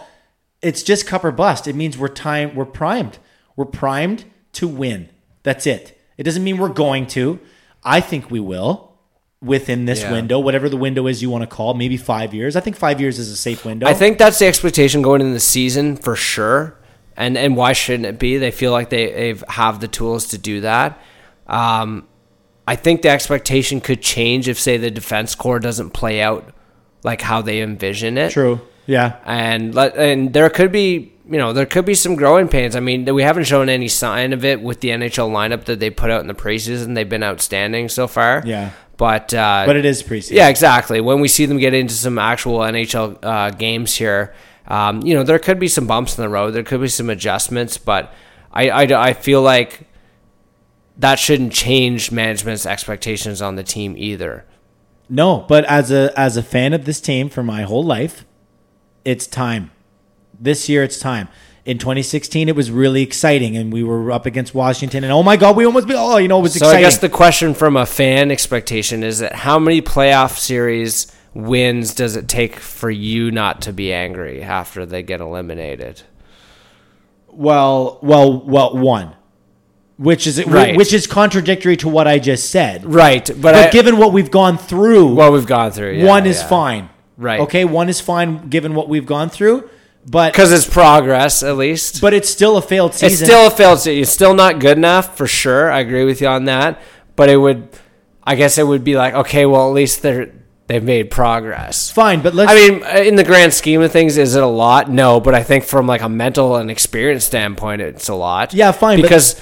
it's 0.63 0.83
just 0.83 1.07
cup 1.07 1.23
or 1.23 1.31
bust. 1.31 1.69
It 1.69 1.77
means 1.77 1.99
we're 1.99 2.09
time, 2.09 2.55
we're 2.55 2.65
primed. 2.65 3.19
We're 3.57 3.67
primed 3.67 4.25
to 4.55 4.67
win. 4.67 5.11
That's 5.43 5.67
it. 5.67 6.01
It 6.17 6.23
doesn't 6.23 6.43
mean 6.43 6.57
we're 6.57 6.71
going 6.71 7.07
to. 7.09 7.41
I 7.85 8.01
think 8.01 8.31
we 8.31 8.41
will 8.41 8.93
within 9.43 9.85
this 9.85 10.01
Yeah. 10.01 10.13
window, 10.13 10.39
whatever 10.39 10.71
the 10.71 10.79
window 10.79 11.07
is 11.07 11.21
you 11.21 11.29
want 11.29 11.43
to 11.43 11.47
call, 11.47 11.75
maybe 11.75 11.99
five 11.99 12.33
years. 12.33 12.57
I 12.57 12.61
think 12.61 12.77
five 12.77 12.99
years 12.99 13.19
is 13.19 13.31
a 13.31 13.37
safe 13.37 13.63
window. 13.63 13.87
I 13.87 13.93
think 13.93 14.17
that's 14.17 14.39
the 14.39 14.47
expectation 14.47 15.03
going 15.03 15.21
into 15.21 15.35
the 15.35 15.41
season 15.41 15.95
for 15.99 16.17
sure. 16.17 16.75
And 17.19 17.37
and 17.37 17.55
why 17.55 17.75
shouldn't 17.75 18.07
it 18.07 18.19
be? 18.19 18.39
They 18.39 18.51
feel 18.51 18.73
like 18.73 18.89
they 18.89 19.13
they've 19.13 19.45
have 19.47 19.81
the 19.81 19.89
tools 19.89 20.29
to 20.29 20.39
do 20.39 20.63
that. 20.63 20.99
Um, 21.47 22.07
I 22.71 22.77
think 22.77 23.03
the 23.03 23.09
expectation 23.09 23.81
could 23.81 24.01
change 24.01 24.47
if, 24.47 24.57
say, 24.57 24.77
the 24.77 24.93
defense 24.93 25.35
core 25.35 25.59
doesn't 25.59 25.91
play 25.91 26.23
out 26.23 26.55
like 27.03 27.21
how 27.21 27.43
they 27.43 27.63
envision 27.63 28.17
it. 28.17 28.31
true. 28.31 28.61
Yeah. 28.87 29.17
and 29.25 29.75
let 29.75 29.97
and 29.97 30.33
there 30.33 30.49
could 30.51 30.71
be 30.71 31.13
you 31.29 31.39
know 31.39 31.53
there 31.53 31.67
could 31.67 31.85
be 31.85 31.95
some 31.95 32.15
growing 32.15 32.47
pains. 32.47 32.77
I 32.77 32.81
mean, 32.81 33.13
we 33.13 33.25
haven't 33.25 33.45
shown 33.45 33.69
any 33.69 33.89
sign 33.89 34.33
of 34.33 34.45
it 34.45 34.61
with 34.63 34.83
the 34.83 34.91
NHL 34.91 35.31
lineup 35.33 35.65
that 35.65 35.81
they 35.81 35.91
put 35.91 36.11
out 36.11 36.21
in 36.21 36.29
the 36.29 36.35
preseason. 36.35 36.95
They've 36.95 37.09
been 37.09 37.25
outstanding 37.25 37.89
so 37.89 38.07
far. 38.07 38.41
Yeah. 38.47 38.71
but 38.97 39.35
uh, 39.35 39.65
But 39.67 39.75
it 39.75 39.85
is 39.85 40.05
preseason. 40.05 40.37
Yeah, 40.37 40.49
exactly. 40.49 41.01
When 41.01 41.21
we 41.21 41.27
see 41.27 41.47
them 41.47 41.59
get 41.59 41.75
into 41.75 41.95
some 41.95 42.19
actual 42.19 42.61
NHL 42.61 43.19
uh, 43.25 43.51
games 43.51 43.97
here, 43.97 44.33
um, 44.69 45.03
you 45.03 45.15
know, 45.15 45.25
there 45.25 45.41
could 45.41 45.59
be 45.59 45.67
some 45.67 45.89
bumps 45.89 46.17
in 46.17 46.23
the 46.23 46.29
road. 46.29 46.53
There 46.53 46.63
could 46.63 46.81
be 46.81 46.89
some 46.89 47.11
adjustments, 47.11 47.79
but 47.79 48.15
I, 48.53 48.71
I, 48.71 49.09
I 49.09 49.13
feel 49.13 49.43
like 49.43 49.90
that 51.01 51.19
shouldn't 51.19 51.53
change 51.53 52.13
management's 52.13 52.67
expectations 52.67 53.41
on 53.41 53.57
the 53.57 53.63
team 53.63 53.95
either. 53.97 54.45
No, 55.09 55.45
but 55.49 55.65
as 55.65 55.91
a 55.91 56.13
as 56.19 56.37
a 56.37 56.43
fan 56.43 56.73
of 56.73 56.85
this 56.85 57.01
team 57.01 57.29
for 57.29 57.43
my 57.43 57.63
whole 57.63 57.85
life, 57.85 58.25
it's 59.05 59.27
time. 59.27 59.71
This 60.39 60.69
year 60.69 60.85
it's 60.85 60.99
time. 60.99 61.29
In 61.67 61.77
2016, 61.79 62.49
it 62.49 62.57
was 62.57 62.71
really 62.71 63.03
exciting, 63.03 63.57
and 63.57 63.73
we 63.73 63.83
were 63.83 64.11
up 64.11 64.25
against 64.25 64.55
Washington, 64.55 65.05
and 65.05 65.13
oh 65.13 65.23
my 65.23 65.37
God, 65.37 65.57
we 65.57 65.65
almost 65.67 65.89
be 65.89 65.95
oh, 65.95 66.17
you 66.17 66.29
know, 66.29 66.39
it 66.39 66.43
was 66.43 66.57
exciting. 66.57 66.71
So 66.71 66.71
exciting. 66.71 66.87
I 66.87 66.89
guess 66.89 66.99
the 66.99 67.09
question 67.09 67.55
from 67.55 67.77
a 67.77 67.87
fan 67.87 68.31
expectation 68.31 69.03
is 69.03 69.19
that 69.19 69.35
how 69.35 69.59
many 69.59 69.83
playoff 69.83 70.39
series 70.39 71.15
wins 71.35 71.95
does 71.95 72.17
it 72.17 72.29
take 72.29 72.57
for 72.57 72.91
you 72.91 73.31
not 73.31 73.63
to 73.63 73.73
be 73.73 73.93
angry 73.93 74.43
after 74.43 74.87
they 74.87 75.03
get 75.03 75.21
eliminated? 75.21 76.03
well, 77.33 77.99
well, 78.03 78.41
well, 78.41 78.77
one, 78.77 79.15
which 80.01 80.27
is 80.27 80.43
Right. 80.47 80.75
which 80.77 80.95
is 80.95 81.07
contradictory 81.07 81.77
to 81.77 81.89
what 81.89 82.09
I 82.09 82.19
just 82.19 82.49
said. 82.51 82.87
Right, 82.87 83.27
but, 83.27 83.41
But 83.43 83.55
I, 83.55 83.69
given 83.71 83.99
what 83.99 84.15
we've 84.15 84.31
gone 84.31 84.57
through, 84.57 85.09
what 85.15 85.31
we've 85.31 85.47
gone 85.47 85.73
through, 85.73 85.93
yeah, 85.93 86.07
one 86.07 86.25
is 86.27 86.41
yeah. 86.41 86.47
fine. 86.49 86.89
Right. 87.19 87.41
Okay, 87.41 87.67
one 87.67 87.91
is 87.91 88.01
fine 88.01 88.49
given 88.49 88.75
what 88.75 88.89
we've 88.89 89.05
gone 89.05 89.29
through. 89.29 89.69
but 90.11 90.33
because 90.33 90.53
it's 90.53 90.67
progress 90.67 91.43
at 91.43 91.59
least. 91.59 92.01
but 92.01 92.15
it's 92.15 92.31
still 92.31 92.57
a 92.57 92.63
failed 92.63 92.95
season. 92.95 93.09
It's 93.13 93.23
still 93.23 93.47
a 93.47 93.51
failed 93.51 93.81
season. 93.81 94.01
It's 94.03 94.11
still 94.11 94.33
not 94.33 94.59
good 94.59 94.79
enough 94.79 95.19
for 95.19 95.27
sure. 95.27 95.71
I 95.71 95.81
agree 95.81 96.05
with 96.07 96.23
you 96.23 96.29
on 96.29 96.47
that. 96.47 96.81
But 97.15 97.29
it 97.29 97.37
would, 97.37 97.69
I 98.25 98.37
guess 98.37 98.57
it 98.57 98.67
would 98.67 98.83
be 98.85 98.97
like, 98.97 99.13
okay, 99.13 99.45
well, 99.45 99.69
at 99.69 99.75
least 99.75 100.01
they're 100.01 100.33
they've 100.69 100.83
made 100.83 101.11
progress. 101.11 101.91
fine, 101.91 102.23
but 102.23 102.33
let's. 102.35 102.51
I 102.51 102.55
mean, 102.55 102.83
uh, 102.85 103.01
in 103.01 103.17
the 103.17 103.25
grand 103.25 103.53
scheme 103.53 103.83
of 103.83 103.93
things, 103.93 104.17
is 104.17 104.35
it 104.35 104.43
a 104.43 104.47
lot? 104.47 104.89
No, 104.91 105.21
but 105.21 105.35
I 105.35 105.43
think 105.43 105.65
from 105.65 105.87
like 105.87 106.01
a 106.01 106.09
mental 106.09 106.57
and 106.57 106.71
experience 106.71 107.25
standpoint, 107.25 107.83
it's 107.83 108.09
a 108.09 108.15
lot. 108.15 108.55
Yeah, 108.55 108.73
fine, 108.73 108.97
but- 108.99 109.03
because 109.03 109.39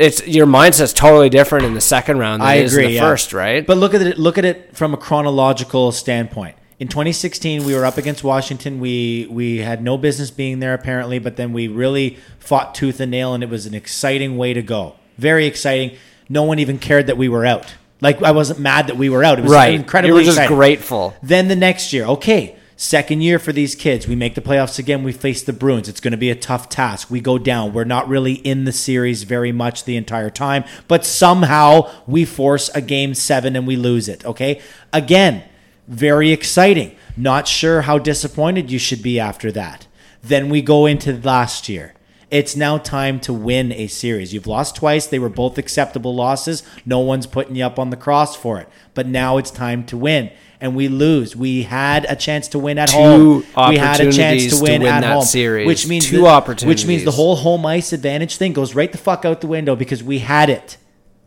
it's 0.00 0.26
your 0.26 0.46
mindset's 0.46 0.92
totally 0.92 1.28
different 1.28 1.66
in 1.66 1.74
the 1.74 1.80
second 1.80 2.18
round 2.18 2.40
than 2.40 2.48
I 2.48 2.54
it 2.54 2.64
is 2.64 2.72
agree. 2.72 2.84
in 2.84 2.90
the 2.90 2.94
yeah. 2.96 3.02
first, 3.02 3.32
right? 3.32 3.66
But 3.66 3.76
look 3.76 3.92
at 3.94 4.00
it. 4.00 4.18
Look 4.18 4.38
at 4.38 4.44
it 4.44 4.74
from 4.74 4.94
a 4.94 4.96
chronological 4.96 5.92
standpoint. 5.92 6.56
In 6.78 6.88
2016, 6.88 7.64
we 7.64 7.74
were 7.74 7.84
up 7.84 7.98
against 7.98 8.24
Washington. 8.24 8.80
We 8.80 9.28
we 9.30 9.58
had 9.58 9.82
no 9.82 9.98
business 9.98 10.30
being 10.30 10.60
there 10.60 10.72
apparently, 10.72 11.18
but 11.18 11.36
then 11.36 11.52
we 11.52 11.68
really 11.68 12.16
fought 12.38 12.74
tooth 12.74 12.98
and 13.00 13.10
nail, 13.10 13.34
and 13.34 13.42
it 13.42 13.50
was 13.50 13.66
an 13.66 13.74
exciting 13.74 14.38
way 14.38 14.54
to 14.54 14.62
go. 14.62 14.94
Very 15.18 15.44
exciting. 15.46 15.98
No 16.30 16.44
one 16.44 16.58
even 16.58 16.78
cared 16.78 17.06
that 17.08 17.18
we 17.18 17.28
were 17.28 17.44
out. 17.44 17.74
Like 18.00 18.22
I 18.22 18.30
wasn't 18.30 18.60
mad 18.60 18.86
that 18.86 18.96
we 18.96 19.10
were 19.10 19.22
out. 19.22 19.38
It 19.38 19.42
was 19.42 19.52
right, 19.52 19.74
incredibly 19.74 20.08
you 20.08 20.14
were 20.14 20.22
just 20.22 20.38
exciting. 20.38 20.56
grateful. 20.56 21.14
Then 21.22 21.48
the 21.48 21.56
next 21.56 21.92
year, 21.92 22.06
okay, 22.06 22.56
second 22.80 23.20
year 23.20 23.38
for 23.38 23.52
these 23.52 23.74
kids. 23.74 24.08
We 24.08 24.16
make 24.16 24.34
the 24.34 24.40
playoffs 24.40 24.78
again. 24.78 25.02
We 25.02 25.12
face 25.12 25.42
the 25.42 25.52
Bruins. 25.52 25.86
It's 25.86 26.00
going 26.00 26.12
to 26.12 26.16
be 26.16 26.30
a 26.30 26.34
tough 26.34 26.70
task. 26.70 27.10
We 27.10 27.20
go 27.20 27.36
down. 27.36 27.74
We're 27.74 27.84
not 27.84 28.08
really 28.08 28.32
in 28.32 28.64
the 28.64 28.72
series 28.72 29.24
very 29.24 29.52
much 29.52 29.84
the 29.84 29.98
entire 29.98 30.30
time, 30.30 30.64
but 30.88 31.04
somehow 31.04 31.90
we 32.06 32.24
force 32.24 32.70
a 32.74 32.80
game 32.80 33.12
seven 33.12 33.54
and 33.54 33.66
we 33.66 33.76
lose 33.76 34.08
it. 34.08 34.24
Okay. 34.24 34.62
Again, 34.94 35.44
very 35.88 36.32
exciting. 36.32 36.96
Not 37.18 37.46
sure 37.46 37.82
how 37.82 37.98
disappointed 37.98 38.70
you 38.70 38.78
should 38.78 39.02
be 39.02 39.20
after 39.20 39.52
that. 39.52 39.86
Then 40.22 40.48
we 40.48 40.62
go 40.62 40.86
into 40.86 41.12
last 41.20 41.68
year. 41.68 41.92
It's 42.30 42.56
now 42.56 42.78
time 42.78 43.20
to 43.20 43.32
win 43.34 43.72
a 43.72 43.88
series. 43.88 44.32
You've 44.32 44.46
lost 44.46 44.76
twice. 44.76 45.06
They 45.06 45.18
were 45.18 45.28
both 45.28 45.58
acceptable 45.58 46.14
losses. 46.14 46.62
No 46.86 47.00
one's 47.00 47.26
putting 47.26 47.56
you 47.56 47.64
up 47.64 47.78
on 47.78 47.90
the 47.90 47.96
cross 47.96 48.36
for 48.36 48.58
it. 48.58 48.68
But 48.94 49.06
now 49.06 49.36
it's 49.36 49.50
time 49.50 49.84
to 49.86 49.98
win. 49.98 50.30
And 50.60 50.76
we 50.76 50.88
lose. 50.88 51.34
We 51.34 51.62
had 51.62 52.04
a 52.08 52.14
chance 52.14 52.48
to 52.48 52.58
win 52.58 52.78
at 52.78 52.90
Two 52.90 52.96
home. 52.96 53.70
We 53.70 53.78
had 53.78 54.00
a 54.00 54.04
chance 54.04 54.18
opportunities 54.18 54.52
to 54.52 54.56
to 54.58 54.62
win, 54.62 54.82
win 54.82 54.92
at 54.92 55.04
home. 55.04 55.24
series. 55.24 55.66
Which 55.66 55.86
means 55.86 56.06
Two 56.06 56.20
the, 56.22 56.64
Which 56.66 56.84
means 56.86 57.04
the 57.04 57.12
whole 57.12 57.36
home 57.36 57.64
ice 57.64 57.92
advantage 57.94 58.36
thing 58.36 58.52
goes 58.52 58.74
right 58.74 58.92
the 58.92 58.98
fuck 58.98 59.24
out 59.24 59.40
the 59.40 59.46
window 59.46 59.74
because 59.74 60.02
we 60.02 60.18
had 60.18 60.50
it. 60.50 60.76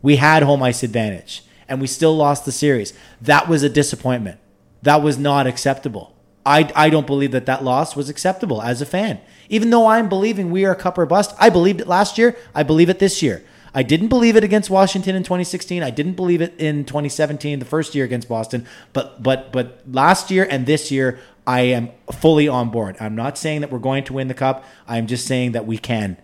We 0.02 0.16
had 0.16 0.44
home 0.44 0.62
ice 0.62 0.82
advantage. 0.82 1.42
And 1.68 1.80
we 1.80 1.86
still 1.88 2.16
lost 2.16 2.44
the 2.44 2.52
series. 2.52 2.92
That 3.20 3.48
was 3.48 3.62
a 3.62 3.68
disappointment. 3.68 4.38
That 4.82 5.02
was 5.02 5.18
not 5.18 5.46
acceptable. 5.46 6.14
I, 6.46 6.70
I 6.76 6.90
don't 6.90 7.06
believe 7.06 7.32
that 7.32 7.46
that 7.46 7.64
loss 7.64 7.96
was 7.96 8.08
acceptable 8.08 8.60
as 8.60 8.82
a 8.82 8.86
fan. 8.86 9.20
Even 9.48 9.70
though 9.70 9.86
I'm 9.86 10.08
believing 10.08 10.50
we 10.50 10.64
are 10.64 10.72
a 10.72 10.76
cup 10.76 10.98
or 10.98 11.06
bust, 11.06 11.34
I 11.40 11.48
believed 11.48 11.80
it 11.80 11.88
last 11.88 12.18
year. 12.18 12.36
I 12.54 12.62
believe 12.62 12.90
it 12.90 12.98
this 12.98 13.22
year. 13.22 13.42
I 13.74 13.82
didn't 13.82 14.08
believe 14.08 14.36
it 14.36 14.44
against 14.44 14.70
Washington 14.70 15.16
in 15.16 15.24
2016. 15.24 15.82
I 15.82 15.90
didn't 15.90 16.14
believe 16.14 16.40
it 16.40 16.54
in 16.58 16.84
2017, 16.84 17.58
the 17.58 17.64
first 17.64 17.94
year 17.94 18.04
against 18.04 18.28
Boston. 18.28 18.66
But 18.92 19.22
but 19.22 19.52
but 19.52 19.80
last 19.90 20.30
year 20.30 20.46
and 20.48 20.64
this 20.64 20.90
year, 20.92 21.18
I 21.46 21.62
am 21.62 21.90
fully 22.12 22.46
on 22.46 22.70
board. 22.70 22.96
I'm 23.00 23.16
not 23.16 23.36
saying 23.36 23.62
that 23.62 23.72
we're 23.72 23.78
going 23.80 24.04
to 24.04 24.12
win 24.12 24.28
the 24.28 24.34
cup. 24.34 24.64
I'm 24.86 25.06
just 25.06 25.26
saying 25.26 25.52
that 25.52 25.66
we 25.66 25.76
can, 25.76 26.16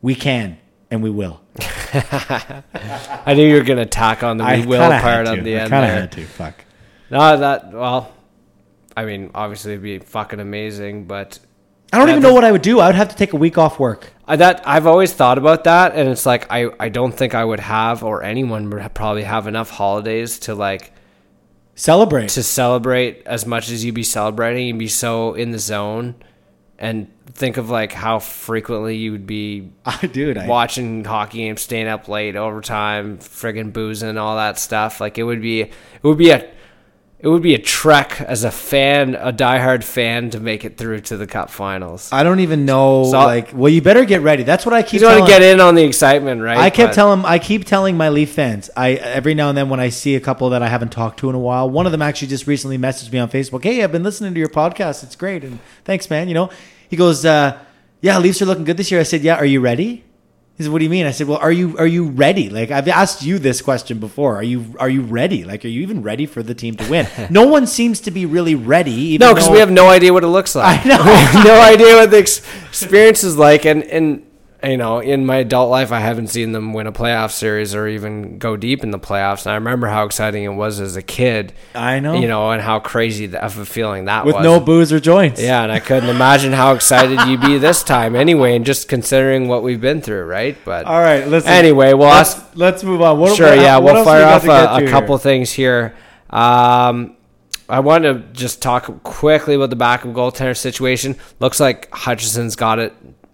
we 0.00 0.14
can, 0.14 0.58
and 0.90 1.02
we 1.02 1.10
will. 1.10 1.40
I 1.92 3.34
knew 3.34 3.46
you 3.46 3.56
were 3.56 3.64
going 3.64 3.78
to 3.78 3.86
tack 3.86 4.22
on 4.22 4.36
the 4.38 4.44
we 4.44 4.66
will 4.66 4.80
kinda 4.80 5.00
part 5.00 5.26
on 5.26 5.42
the 5.42 5.56
I 5.56 5.60
end 5.62 5.70
kinda 5.70 5.86
there. 5.86 6.00
had 6.02 6.12
to. 6.12 6.24
Fuck. 6.24 6.64
No, 7.10 7.36
that 7.36 7.72
well, 7.72 8.12
I 8.96 9.04
mean, 9.04 9.30
obviously 9.34 9.72
it'd 9.72 9.82
be 9.82 9.98
fucking 9.98 10.40
amazing, 10.40 11.04
but 11.06 11.38
I 11.92 11.98
don't 11.98 12.08
even 12.08 12.22
know 12.22 12.32
what 12.32 12.44
I 12.44 12.52
would 12.52 12.62
do. 12.62 12.80
I 12.80 12.86
would 12.86 12.94
have 12.94 13.10
to 13.10 13.16
take 13.16 13.32
a 13.32 13.36
week 13.36 13.58
off 13.58 13.78
work. 13.78 14.12
I, 14.26 14.36
that 14.36 14.62
I've 14.66 14.86
always 14.86 15.12
thought 15.12 15.36
about 15.36 15.64
that, 15.64 15.94
and 15.94 16.08
it's 16.08 16.24
like 16.24 16.46
I 16.50 16.70
I 16.80 16.88
don't 16.88 17.12
think 17.12 17.34
I 17.34 17.44
would 17.44 17.60
have 17.60 18.02
or 18.02 18.22
anyone 18.22 18.70
would 18.70 18.80
have- 18.80 18.94
probably 18.94 19.24
have 19.24 19.46
enough 19.46 19.70
holidays 19.70 20.38
to 20.40 20.54
like 20.54 20.92
Celebrate. 21.74 22.28
to 22.30 22.42
celebrate 22.42 23.22
as 23.26 23.46
much 23.46 23.70
as 23.70 23.84
you'd 23.84 23.94
be 23.94 24.02
celebrating 24.02 24.70
and 24.70 24.78
be 24.78 24.88
so 24.88 25.34
in 25.34 25.50
the 25.52 25.58
zone, 25.58 26.14
and 26.78 27.10
think 27.26 27.56
of 27.56 27.70
like 27.70 27.92
how 27.92 28.18
frequently 28.18 28.96
you 28.96 29.12
would 29.12 29.26
be 29.26 29.70
I 29.86 30.06
dude, 30.06 30.38
I, 30.38 30.46
watching 30.46 31.04
hockey 31.04 31.38
games, 31.38 31.62
staying 31.62 31.88
up 31.88 32.08
late, 32.08 32.36
overtime, 32.36 33.18
friggin' 33.18 33.72
boozing, 33.72 34.16
all 34.18 34.36
that 34.36 34.58
stuff. 34.58 35.00
Like 35.00 35.18
it 35.18 35.24
would 35.24 35.40
be, 35.42 35.62
it 35.62 35.72
would 36.02 36.18
be 36.18 36.30
a, 36.30 36.48
it 37.22 37.28
would 37.28 37.40
be 37.42 37.54
a 37.54 37.58
trek 37.58 38.20
as 38.20 38.42
a 38.42 38.50
fan, 38.50 39.14
a 39.14 39.32
diehard 39.32 39.84
fan, 39.84 40.28
to 40.30 40.40
make 40.40 40.64
it 40.64 40.76
through 40.76 40.98
to 41.02 41.16
the 41.16 41.26
Cup 41.26 41.50
Finals. 41.50 42.08
I 42.12 42.24
don't 42.24 42.40
even 42.40 42.64
know. 42.64 43.04
So- 43.04 43.12
like, 43.18 43.52
well, 43.54 43.68
you 43.72 43.80
better 43.80 44.04
get 44.04 44.22
ready. 44.22 44.42
That's 44.42 44.66
what 44.66 44.74
I 44.74 44.82
keep. 44.82 45.00
just 45.00 45.04
want 45.04 45.18
telling- 45.28 45.32
to 45.32 45.38
get 45.38 45.42
in 45.54 45.60
on 45.60 45.76
the 45.76 45.84
excitement, 45.84 46.42
right? 46.42 46.58
I 46.58 46.68
kept 46.70 46.90
But- 46.90 46.94
telling 46.96 47.24
I 47.24 47.38
keep 47.38 47.64
telling 47.64 47.96
my 47.96 48.08
Leaf 48.08 48.32
fans. 48.32 48.70
I 48.76 48.94
every 48.94 49.34
now 49.34 49.48
and 49.50 49.56
then 49.56 49.68
when 49.68 49.78
I 49.78 49.88
see 49.88 50.16
a 50.16 50.20
couple 50.20 50.50
that 50.50 50.62
I 50.62 50.68
haven't 50.68 50.90
talked 50.90 51.20
to 51.20 51.28
in 51.28 51.36
a 51.36 51.38
while, 51.38 51.70
one 51.70 51.86
of 51.86 51.92
them 51.92 52.02
actually 52.02 52.28
just 52.28 52.48
recently 52.48 52.76
messaged 52.76 53.12
me 53.12 53.20
on 53.20 53.28
Facebook. 53.30 53.62
Hey, 53.62 53.84
I've 53.84 53.92
been 53.92 54.02
listening 54.02 54.34
to 54.34 54.40
your 54.40 54.48
podcast. 54.48 55.04
It's 55.04 55.14
great, 55.14 55.44
and 55.44 55.60
thanks, 55.84 56.10
man. 56.10 56.26
You 56.26 56.34
know, 56.34 56.50
he 56.90 56.96
goes, 56.96 57.24
uh, 57.24 57.52
"Yeah, 58.00 58.18
Leafs 58.18 58.42
are 58.42 58.46
looking 58.46 58.64
good 58.64 58.76
this 58.76 58.90
year." 58.90 58.98
I 58.98 59.04
said, 59.04 59.22
"Yeah, 59.22 59.36
are 59.36 59.44
you 59.46 59.60
ready?" 59.60 60.02
He 60.56 60.62
said, 60.64 60.72
"What 60.72 60.78
do 60.80 60.84
you 60.84 60.90
mean?" 60.90 61.06
I 61.06 61.12
said, 61.12 61.28
"Well, 61.28 61.38
are 61.38 61.50
you 61.52 61.76
are 61.78 61.86
you 61.86 62.04
ready? 62.04 62.50
Like 62.50 62.70
I've 62.70 62.86
asked 62.88 63.22
you 63.22 63.38
this 63.38 63.62
question 63.62 63.98
before. 63.98 64.36
Are 64.36 64.42
you 64.42 64.74
are 64.78 64.88
you 64.88 65.02
ready? 65.02 65.44
Like, 65.44 65.64
are 65.64 65.68
you 65.68 65.80
even 65.82 66.02
ready 66.02 66.26
for 66.26 66.42
the 66.42 66.54
team 66.54 66.76
to 66.76 66.90
win?" 66.90 67.06
no 67.30 67.46
one 67.46 67.66
seems 67.66 68.00
to 68.02 68.10
be 68.10 68.26
really 68.26 68.54
ready. 68.54 68.92
Even 68.92 69.26
No, 69.26 69.34
because 69.34 69.48
we 69.50 69.58
have 69.58 69.70
no 69.70 69.88
idea 69.88 70.12
what 70.12 70.24
it 70.24 70.28
looks 70.28 70.54
like. 70.62 70.84
I 70.84 70.88
know. 70.88 70.98
we 71.04 71.10
have 71.10 71.44
no 71.44 71.60
idea 71.60 71.94
what 71.96 72.10
the 72.10 72.18
ex- 72.18 72.42
experience 72.68 73.24
is 73.24 73.36
like, 73.36 73.64
and 73.64 73.82
and 73.84 74.24
you 74.64 74.76
know, 74.76 75.00
in 75.00 75.26
my 75.26 75.36
adult 75.38 75.70
life, 75.70 75.90
I 75.92 76.00
haven't 76.00 76.28
seen 76.28 76.52
them 76.52 76.72
win 76.72 76.86
a 76.86 76.92
playoff 76.92 77.30
series 77.32 77.74
or 77.74 77.88
even 77.88 78.38
go 78.38 78.56
deep 78.56 78.82
in 78.84 78.90
the 78.92 78.98
playoffs. 78.98 79.44
And 79.44 79.52
I 79.52 79.56
remember 79.56 79.88
how 79.88 80.04
exciting 80.04 80.44
it 80.44 80.48
was 80.54 80.78
as 80.80 80.94
a 80.96 81.02
kid. 81.02 81.52
I 81.74 81.98
know. 82.00 82.14
you 82.14 82.28
know, 82.28 82.50
and 82.50 82.62
how 82.62 82.78
crazy 82.78 83.34
of 83.36 83.58
a 83.58 83.64
feeling 83.64 84.04
that 84.04 84.24
was 84.24 84.34
with 84.34 84.36
was. 84.36 84.44
no 84.44 84.60
booze 84.60 84.92
or 84.92 85.00
joints. 85.00 85.42
Yeah, 85.42 85.62
and 85.62 85.72
I 85.72 85.80
couldn't 85.80 86.08
imagine 86.08 86.52
how 86.52 86.74
excited 86.74 87.20
you'd 87.28 87.40
be 87.40 87.58
this 87.58 87.82
time 87.82 88.14
anyway, 88.14 88.54
and 88.56 88.64
just 88.64 88.88
considering 88.88 89.48
what 89.48 89.62
we've 89.62 89.80
been 89.80 90.00
through, 90.00 90.24
right? 90.26 90.56
But 90.64 90.86
All 90.86 91.00
right. 91.00 91.26
Listen. 91.26 91.50
Anyway, 91.50 91.92
well, 91.94 92.14
let's, 92.14 92.34
that's- 92.34 92.56
let's 92.56 92.84
move 92.84 93.02
on. 93.02 93.18
What, 93.18 93.36
sure, 93.36 93.48
what- 93.48 93.58
yeah, 93.58 93.78
what 93.78 93.94
we'll 93.94 93.96
else 93.96 94.06
we 94.44 94.48
fire 94.48 94.58
off 94.68 94.80
a, 94.80 94.84
a 94.86 94.88
couple 94.88 95.18
things 95.18 95.50
here. 95.50 95.94
Um, 96.30 97.16
I 97.68 97.80
want 97.80 98.04
to 98.04 98.20
just 98.32 98.60
talk 98.60 99.02
quickly 99.02 99.54
about 99.54 99.70
the 99.70 99.76
back 99.76 100.04
of 100.04 100.12
goaltender 100.14 100.56
situation. 100.56 101.16
Looks 101.40 101.58
like 101.60 101.90
Hutchinson's 101.92 102.56
got 102.56 102.78
it. 102.78 102.92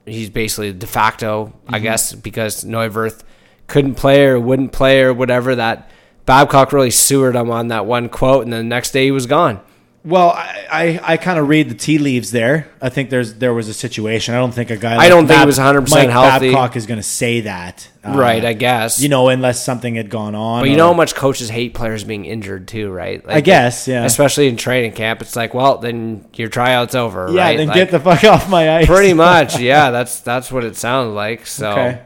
He's 0.09 0.31
basically 0.31 0.73
de 0.73 0.87
facto, 0.87 1.47
Mm-hmm. 1.47 1.75
I 1.75 1.79
guess, 1.81 2.13
because 2.13 2.65
Neuvirth 2.65 3.23
couldn't 3.67 3.97
play 3.97 4.25
or 4.25 4.41
wouldn't 4.41 4.73
play 4.73 5.03
or 5.03 5.13
whatever. 5.13 5.55
That 5.55 5.91
Babcock 6.27 6.73
really 6.73 6.91
sewered 6.91 7.37
him 7.37 7.51
on 7.51 7.69
that 7.69 7.87
one 7.87 8.09
quote, 8.09 8.45
and 8.45 8.53
then 8.53 8.65
the 8.65 8.69
next 8.69 8.91
day 8.93 9.05
he 9.05 9.11
was 9.11 9.27
gone. 9.27 9.61
Well, 10.05 10.31
I, 10.31 10.67
I, 10.71 11.01
I 11.15 11.17
kind 11.19 11.39
of 11.39 11.49
read 11.49 11.69
the 11.69 11.75
tea 11.75 11.99
leaves 11.99 12.31
there. 12.31 12.71
I 12.81 12.89
think 12.89 13.11
there's 13.11 13.35
there 13.35 13.53
was 13.53 13.69
a 13.69 13.75
situation. 13.75 14.33
I 14.35 14.39
don't 14.39 14.53
think 14.55 14.71
a 14.71 14.77
guy. 14.77 14.97
I 14.97 15.09
don't 15.09 15.27
think 15.27 15.41
he 15.41 15.45
was 15.45 15.59
100% 15.59 15.91
Mike 15.91 16.09
healthy. 16.09 16.53
Babcock 16.53 16.77
is 16.77 16.87
going 16.87 16.99
to 16.99 17.03
say 17.03 17.41
that, 17.43 17.87
Uh, 18.05 18.13
right, 18.17 18.43
I 18.45 18.53
guess. 18.55 19.01
You 19.01 19.09
know, 19.11 19.29
unless 19.29 19.63
something 19.63 19.97
had 19.97 20.09
gone 20.09 20.35
on. 20.35 20.63
But 20.63 20.69
you 20.69 20.77
or- 20.77 20.79
know 20.79 20.87
how 20.89 20.95
much 20.95 21.15
coaches 21.15 21.51
hate 21.51 21.75
players 21.75 22.05
being 22.05 22.25
injured 22.25 22.69
too, 22.69 22.91
right? 22.91 23.27
Like, 23.27 23.37
I 23.37 23.41
guess, 23.41 23.87
yeah. 23.89 24.05
Especially 24.05 24.47
in 24.49 24.57
training 24.57 24.93
camp, 24.93 25.21
it's 25.21 25.35
like, 25.37 25.53
well, 25.53 25.79
then 25.79 26.25
your 26.35 26.49
tryout's 26.49 26.95
over, 26.95 27.31
Yeah, 27.31 27.43
right? 27.43 27.57
then 27.59 27.67
Like, 27.67 27.75
get 27.77 27.91
the 27.91 28.01
fuck 28.01 28.23
off 28.25 28.49
my 28.49 28.79
ice. 28.79 28.87
pretty 28.87 29.15
much, 29.15 29.59
yeah. 29.61 29.91
That's 29.91 30.21
that's 30.21 30.51
what 30.51 30.65
it 30.65 30.77
sounds 30.77 31.13
like. 31.13 31.45
So, 31.47 31.71
Okay. 31.73 32.01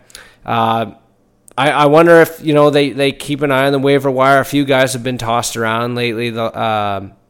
uh, 0.46 0.92
I 1.58 1.70
I 1.70 1.86
wonder 1.86 2.20
if 2.22 2.40
you 2.42 2.54
know 2.54 2.70
they 2.70 2.90
they 2.90 3.12
keep 3.12 3.42
an 3.42 3.52
eye 3.52 3.66
on 3.66 3.72
the 3.72 3.78
waiver 3.78 4.10
wire. 4.10 4.40
A 4.40 4.44
few 4.46 4.64
guys 4.64 4.94
have 4.94 5.04
been 5.04 5.18
tossed 5.18 5.56
around 5.58 5.94
lately, 5.94 6.30
the, 6.30 6.44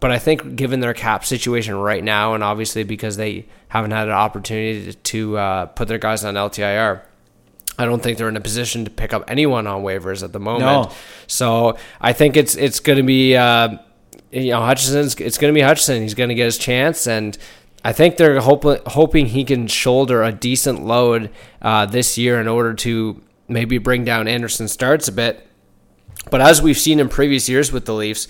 but 0.02 0.10
I 0.10 0.18
think 0.18 0.56
given 0.56 0.80
their 0.80 0.94
cap 0.94 1.24
situation 1.24 1.76
right 1.76 2.02
now, 2.02 2.34
and 2.34 2.42
obviously 2.42 2.82
because 2.82 3.16
they 3.16 3.46
haven't 3.68 3.92
had 3.92 4.08
an 4.08 4.14
opportunity 4.14 4.92
to, 4.92 5.38
uh, 5.38 5.66
put 5.66 5.86
their 5.86 5.98
guys 5.98 6.24
on 6.24 6.34
LTIR. 6.34 7.02
I 7.78 7.84
don't 7.84 8.02
think 8.02 8.18
they're 8.18 8.28
in 8.28 8.36
a 8.36 8.40
position 8.40 8.84
to 8.84 8.90
pick 8.90 9.12
up 9.12 9.22
anyone 9.28 9.68
on 9.68 9.84
waivers 9.84 10.24
at 10.24 10.32
the 10.32 10.40
moment. 10.40 10.64
No. 10.64 10.92
So 11.28 11.78
I 12.00 12.12
think 12.14 12.36
it's 12.36 12.56
it's 12.56 12.80
going 12.80 12.96
to 12.96 13.04
be 13.04 13.36
uh, 13.36 13.78
you 14.32 14.50
know 14.50 14.60
Hutchinson's 14.62 15.14
it's 15.14 15.38
going 15.38 15.54
to 15.54 15.56
be 15.56 15.62
Hutchinson. 15.62 16.02
He's 16.02 16.14
going 16.14 16.30
to 16.30 16.34
get 16.34 16.46
his 16.46 16.58
chance, 16.58 17.06
and 17.06 17.38
I 17.84 17.92
think 17.92 18.16
they're 18.16 18.40
hope, 18.40 18.64
hoping 18.88 19.26
he 19.26 19.44
can 19.44 19.68
shoulder 19.68 20.24
a 20.24 20.32
decent 20.32 20.84
load 20.84 21.30
uh, 21.62 21.86
this 21.86 22.18
year 22.18 22.40
in 22.40 22.48
order 22.48 22.74
to 22.74 23.22
maybe 23.46 23.78
bring 23.78 24.04
down 24.04 24.26
Andersen 24.26 24.66
starts 24.66 25.06
a 25.06 25.12
bit. 25.12 25.46
But 26.28 26.40
as 26.40 26.60
we've 26.60 26.78
seen 26.78 26.98
in 26.98 27.08
previous 27.08 27.48
years 27.48 27.72
with 27.72 27.86
the 27.86 27.94
Leafs, 27.94 28.26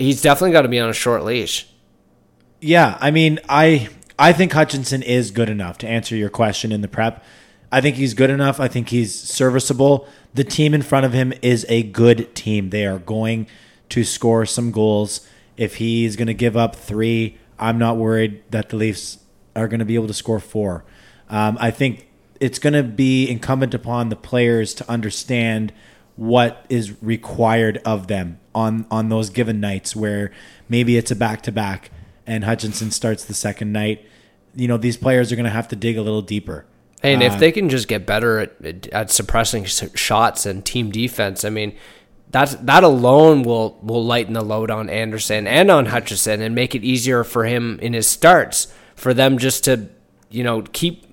he's 0.00 0.22
definitely 0.22 0.52
got 0.52 0.62
to 0.62 0.68
be 0.68 0.80
on 0.80 0.88
a 0.88 0.94
short 0.94 1.24
leash. 1.24 1.68
Yeah, 2.60 2.98
I 3.00 3.10
mean, 3.10 3.38
I 3.48 3.88
I 4.18 4.32
think 4.32 4.52
Hutchinson 4.52 5.02
is 5.02 5.30
good 5.30 5.48
enough 5.48 5.78
to 5.78 5.88
answer 5.88 6.16
your 6.16 6.30
question 6.30 6.72
in 6.72 6.80
the 6.80 6.88
prep. 6.88 7.24
I 7.72 7.80
think 7.80 7.96
he's 7.96 8.14
good 8.14 8.30
enough. 8.30 8.58
I 8.58 8.66
think 8.66 8.88
he's 8.88 9.14
serviceable. 9.14 10.08
The 10.34 10.44
team 10.44 10.74
in 10.74 10.82
front 10.82 11.06
of 11.06 11.12
him 11.12 11.32
is 11.40 11.64
a 11.68 11.84
good 11.84 12.34
team. 12.34 12.70
They 12.70 12.84
are 12.84 12.98
going 12.98 13.46
to 13.90 14.02
score 14.02 14.44
some 14.44 14.72
goals. 14.72 15.26
If 15.56 15.76
he's 15.76 16.16
going 16.16 16.26
to 16.26 16.34
give 16.34 16.56
up 16.56 16.74
three, 16.74 17.38
I'm 17.58 17.78
not 17.78 17.96
worried 17.96 18.42
that 18.50 18.70
the 18.70 18.76
Leafs 18.76 19.18
are 19.54 19.68
going 19.68 19.78
to 19.78 19.84
be 19.84 19.94
able 19.94 20.08
to 20.08 20.14
score 20.14 20.40
four. 20.40 20.84
Um, 21.28 21.56
I 21.60 21.70
think 21.70 22.08
it's 22.40 22.58
going 22.58 22.72
to 22.72 22.82
be 22.82 23.28
incumbent 23.28 23.74
upon 23.74 24.08
the 24.08 24.16
players 24.16 24.74
to 24.74 24.90
understand 24.90 25.72
what 26.16 26.66
is 26.68 27.00
required 27.02 27.80
of 27.84 28.08
them 28.08 28.39
on 28.54 28.86
on 28.90 29.08
those 29.08 29.30
given 29.30 29.60
nights 29.60 29.94
where 29.94 30.30
maybe 30.68 30.96
it's 30.96 31.10
a 31.10 31.16
back 31.16 31.42
to 31.42 31.52
back 31.52 31.90
and 32.26 32.44
Hutchinson 32.44 32.90
starts 32.90 33.24
the 33.24 33.34
second 33.34 33.72
night. 33.72 34.06
You 34.54 34.68
know, 34.68 34.76
these 34.76 34.96
players 34.96 35.32
are 35.32 35.36
going 35.36 35.44
to 35.44 35.50
have 35.50 35.68
to 35.68 35.76
dig 35.76 35.96
a 35.96 36.02
little 36.02 36.22
deeper. 36.22 36.64
And 37.02 37.22
Uh, 37.22 37.26
if 37.26 37.38
they 37.38 37.50
can 37.52 37.68
just 37.68 37.88
get 37.88 38.06
better 38.06 38.40
at, 38.40 38.86
at 38.88 39.10
suppressing 39.10 39.64
shots 39.64 40.46
and 40.46 40.64
team 40.64 40.90
defense, 40.90 41.44
I 41.44 41.50
mean, 41.50 41.74
that's 42.30 42.54
that 42.56 42.84
alone 42.84 43.42
will 43.42 43.78
will 43.82 44.04
lighten 44.04 44.34
the 44.34 44.44
load 44.44 44.70
on 44.70 44.88
Andersen 44.88 45.46
and 45.46 45.70
on 45.70 45.86
Hutchinson 45.86 46.40
and 46.40 46.54
make 46.54 46.74
it 46.74 46.84
easier 46.84 47.24
for 47.24 47.44
him 47.44 47.78
in 47.80 47.92
his 47.92 48.06
starts 48.06 48.72
for 48.94 49.12
them 49.14 49.38
just 49.38 49.64
to 49.64 49.88
you 50.30 50.44
know 50.44 50.62
keep 50.72 51.09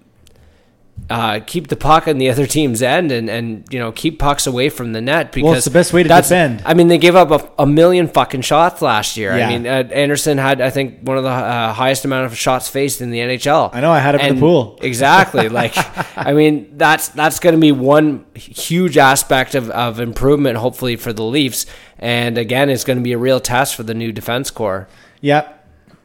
uh, 1.09 1.39
keep 1.45 1.67
the 1.67 1.75
puck 1.75 2.07
on 2.07 2.17
the 2.17 2.29
other 2.31 2.45
team's 2.45 2.81
end 2.81 3.11
and, 3.11 3.29
and 3.29 3.65
you 3.71 3.79
know 3.79 3.91
keep 3.91 4.19
pucks 4.19 4.45
away 4.45 4.69
from 4.69 4.93
the 4.93 5.01
net 5.01 5.31
because 5.31 5.45
Well, 5.45 5.53
it's 5.53 5.65
the 5.65 5.71
best 5.71 5.93
way 5.93 6.03
to 6.03 6.09
defend. 6.09 6.61
I 6.65 6.73
mean, 6.73 6.87
they 6.87 6.97
gave 6.97 7.15
up 7.15 7.31
a, 7.31 7.63
a 7.63 7.65
million 7.65 8.07
fucking 8.07 8.41
shots 8.41 8.81
last 8.81 9.17
year. 9.17 9.37
Yeah. 9.37 9.47
I 9.47 9.49
mean, 9.49 9.67
uh, 9.67 9.89
Andersen 9.91 10.37
had 10.37 10.61
I 10.61 10.69
think 10.69 11.01
one 11.01 11.17
of 11.17 11.23
the 11.23 11.29
uh, 11.29 11.73
highest 11.73 12.05
amount 12.05 12.25
of 12.25 12.37
shots 12.37 12.67
faced 12.67 13.01
in 13.01 13.11
the 13.11 13.19
NHL. 13.19 13.69
I 13.73 13.81
know, 13.81 13.91
I 13.91 13.99
had 13.99 14.15
him 14.15 14.21
in 14.21 14.35
the 14.35 14.41
pool. 14.41 14.79
Exactly. 14.87 15.49
Like, 15.49 15.73
I 16.17 16.33
mean, 16.33 16.77
that's 16.77 17.09
that's 17.09 17.39
going 17.39 17.53
to 17.55 17.61
be 17.61 17.71
one 17.71 18.25
huge 18.35 18.97
aspect 18.97 19.53
of, 19.53 19.69
of 19.69 19.99
improvement, 19.99 20.57
hopefully 20.57 20.95
for 20.95 21.11
the 21.13 21.23
Leafs. 21.23 21.65
And 21.99 22.37
again, 22.37 22.69
it's 22.69 22.83
going 22.83 22.97
to 22.97 23.03
be 23.03 23.11
a 23.11 23.17
real 23.17 23.39
test 23.39 23.75
for 23.75 23.83
the 23.83 23.93
new 23.93 24.11
defense 24.11 24.49
core. 24.49 24.87
Yep. 25.21 25.56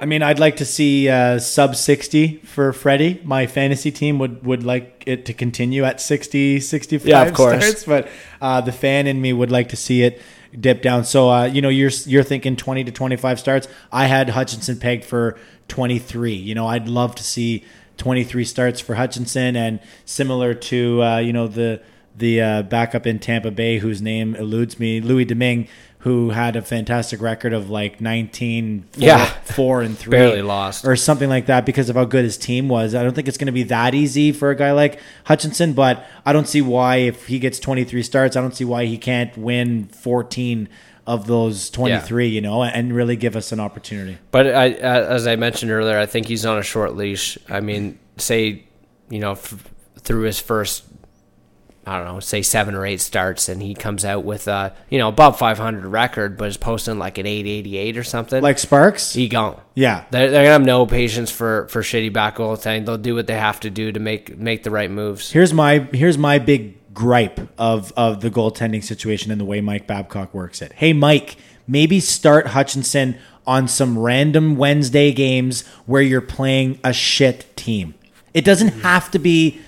I 0.03 0.05
mean, 0.05 0.21
I'd 0.21 0.41
like 0.41 0.57
to 0.57 0.65
see 0.65 1.09
uh, 1.09 1.39
sub 1.39 1.77
60 1.77 2.39
for 2.39 2.73
Freddie. 2.73 3.21
My 3.23 3.47
fantasy 3.47 3.93
team 3.93 4.19
would, 4.19 4.45
would 4.45 4.65
like 4.65 5.05
it 5.07 5.27
to 5.27 5.33
continue 5.33 5.85
at 5.85 6.01
60, 6.01 6.59
65 6.59 7.07
Yeah, 7.07 7.23
of 7.23 7.33
course. 7.35 7.65
starts, 7.65 7.85
but 7.85 8.09
uh, 8.41 8.61
the 8.61 8.73
fan 8.73 9.07
in 9.07 9.21
me 9.21 9.33
would 9.33 9.53
like 9.53 9.69
to 9.69 9.77
see 9.77 10.03
it 10.03 10.21
dip 10.59 10.83
down. 10.83 11.05
So, 11.05 11.31
uh, 11.31 11.45
you 11.45 11.63
know, 11.63 11.69
you're 11.69 11.93
you're 12.07 12.25
thinking 12.25 12.57
20 12.57 12.83
to 12.83 12.91
25 12.91 13.39
starts. 13.39 13.69
I 13.93 14.07
had 14.07 14.31
Hutchinson 14.31 14.81
pegged 14.81 15.05
for 15.05 15.39
23. 15.69 16.35
You 16.35 16.57
know, 16.57 16.67
I'd 16.67 16.89
love 16.89 17.15
to 17.15 17.23
see 17.23 17.65
23 17.99 18.45
starts 18.45 18.81
for 18.81 18.97
Hutchinson 18.97 19.55
and 19.55 19.79
similar 20.05 20.53
to, 20.53 21.01
uh, 21.01 21.19
you 21.19 21.33
know, 21.33 21.47
the 21.47 21.81
the 22.17 22.41
uh, 22.43 22.63
backup 22.63 23.07
in 23.07 23.19
Tampa 23.19 23.51
Bay, 23.51 23.79
whose 23.79 24.03
name 24.03 24.35
eludes 24.35 24.79
me, 24.79 25.01
Louis 25.01 25.25
Domingue, 25.25 25.69
who 26.03 26.31
had 26.31 26.57
a 26.57 26.63
fantastic 26.63 27.21
record 27.23 27.53
of 27.53 27.71
like 27.71 28.01
19, 28.01 28.83
four, 28.93 29.03
Yeah. 29.03 29.25
four 29.45 29.83
and 29.83 29.97
three, 30.03 30.11
Barely 30.19 30.43
lost. 30.43 30.85
or 30.85 30.97
something 30.97 31.29
like 31.29 31.47
that 31.47 31.65
because 31.65 31.89
of 31.89 31.95
how 31.97 32.05
good 32.05 32.25
his 32.25 32.37
team 32.37 32.69
was. 32.69 32.95
I 32.95 33.05
don't 33.05 33.15
think 33.15 33.29
it's 33.29 33.39
going 33.39 33.47
to 33.47 33.53
be 33.53 33.63
that 33.65 33.95
easy 33.95 34.33
for 34.33 34.51
a 34.51 34.57
guy 34.57 34.73
like 34.73 34.99
Hutchinson, 35.27 35.75
but 35.75 36.05
I 36.27 36.33
don't 36.33 36.49
see 36.49 36.61
why 36.61 36.97
if 36.97 37.29
he 37.29 37.39
gets 37.39 37.61
23 37.61 38.03
starts, 38.03 38.35
I 38.37 38.41
don't 38.41 38.55
see 38.55 38.65
why 38.65 38.87
he 38.87 38.99
can't 38.99 39.37
win 39.39 39.87
14 39.89 40.69
of 41.07 41.27
those 41.29 41.71
23, 41.71 42.27
you 42.29 42.41
know, 42.41 42.63
and 42.65 42.93
really 42.95 43.15
give 43.17 43.35
us 43.37 43.53
an 43.53 43.61
opportunity. 43.61 44.19
But 44.33 44.47
I, 44.49 44.71
as 44.71 45.27
I 45.27 45.37
mentioned 45.37 45.71
earlier, 45.71 45.99
I 45.99 46.07
think 46.07 46.27
he's 46.27 46.45
on 46.47 46.59
a 46.59 46.63
short 46.63 46.97
leash. 46.97 47.39
I 47.49 47.61
mean, 47.61 47.99
say, 48.19 48.65
you 49.09 49.19
know, 49.21 49.33
f- 49.33 49.69
through 50.01 50.23
his 50.23 50.39
first, 50.41 50.85
I 51.87 51.99
don't 51.99 52.07
know, 52.07 52.21
say 52.21 52.43
seven 52.43 52.75
or 52.75 52.87
eight 52.87 53.01
starts, 53.01 53.49
and 53.49 53.61
he 53.61 53.75
comes 53.75 54.05
out 54.05 54.25
with 54.25 54.47
a, 54.47 54.73
you 54.89 54.99
know, 54.99 55.09
above 55.09 55.39
500 55.39 55.85
record, 55.85 56.37
but 56.39 56.49
is 56.49 56.57
posting 56.57 56.99
like 56.99 57.19
an 57.19 57.27
888 57.27 57.97
or 57.97 58.05
something. 58.05 58.43
Like 58.43 58.59
Sparks? 58.61 59.15
he 59.15 59.29
gone. 59.29 59.61
yeah. 59.75 60.05
They're, 60.11 60.31
they're 60.31 60.45
gonna 60.45 60.53
have 60.53 60.65
no 60.65 60.87
patience 60.87 61.31
for 61.31 61.67
for 61.69 61.83
shitty 61.83 62.13
back 62.13 62.37
goaltending. 62.37 62.87
They'll 62.87 62.99
do 62.99 63.15
what 63.17 63.27
they 63.27 63.35
have 63.39 63.59
to 63.61 63.71
do 63.71 63.91
to 63.91 63.99
make 64.01 64.39
make 64.39 64.63
the 64.63 64.71
right 64.71 64.91
moves. 64.91 65.33
Here's 65.33 65.53
my 65.53 65.81
here's 65.93 66.17
my 66.19 66.39
big 66.39 66.79
gripe 66.95 67.41
of 67.59 67.93
of 67.97 68.21
the 68.21 68.31
goaltending 68.31 68.85
situation 68.85 69.33
and 69.33 69.41
the 69.41 69.45
way 69.45 69.61
Mike 69.61 69.87
Babcock 69.87 70.33
works 70.33 70.63
it. 70.63 70.73
Hey 70.75 70.93
Mike, 70.93 71.37
maybe 71.67 71.99
start 72.01 72.49
Hutchinson 72.49 73.17
on 73.45 73.67
some 73.67 73.99
random 73.99 74.57
Wednesday 74.57 75.11
games 75.11 75.67
where 75.87 76.03
you're 76.03 76.21
playing 76.21 76.79
a 76.85 76.93
shit 76.93 77.57
team. 77.57 77.95
It 78.35 78.45
doesn't 78.45 78.69
have 78.83 79.11
to 79.11 79.19
be 79.19 79.61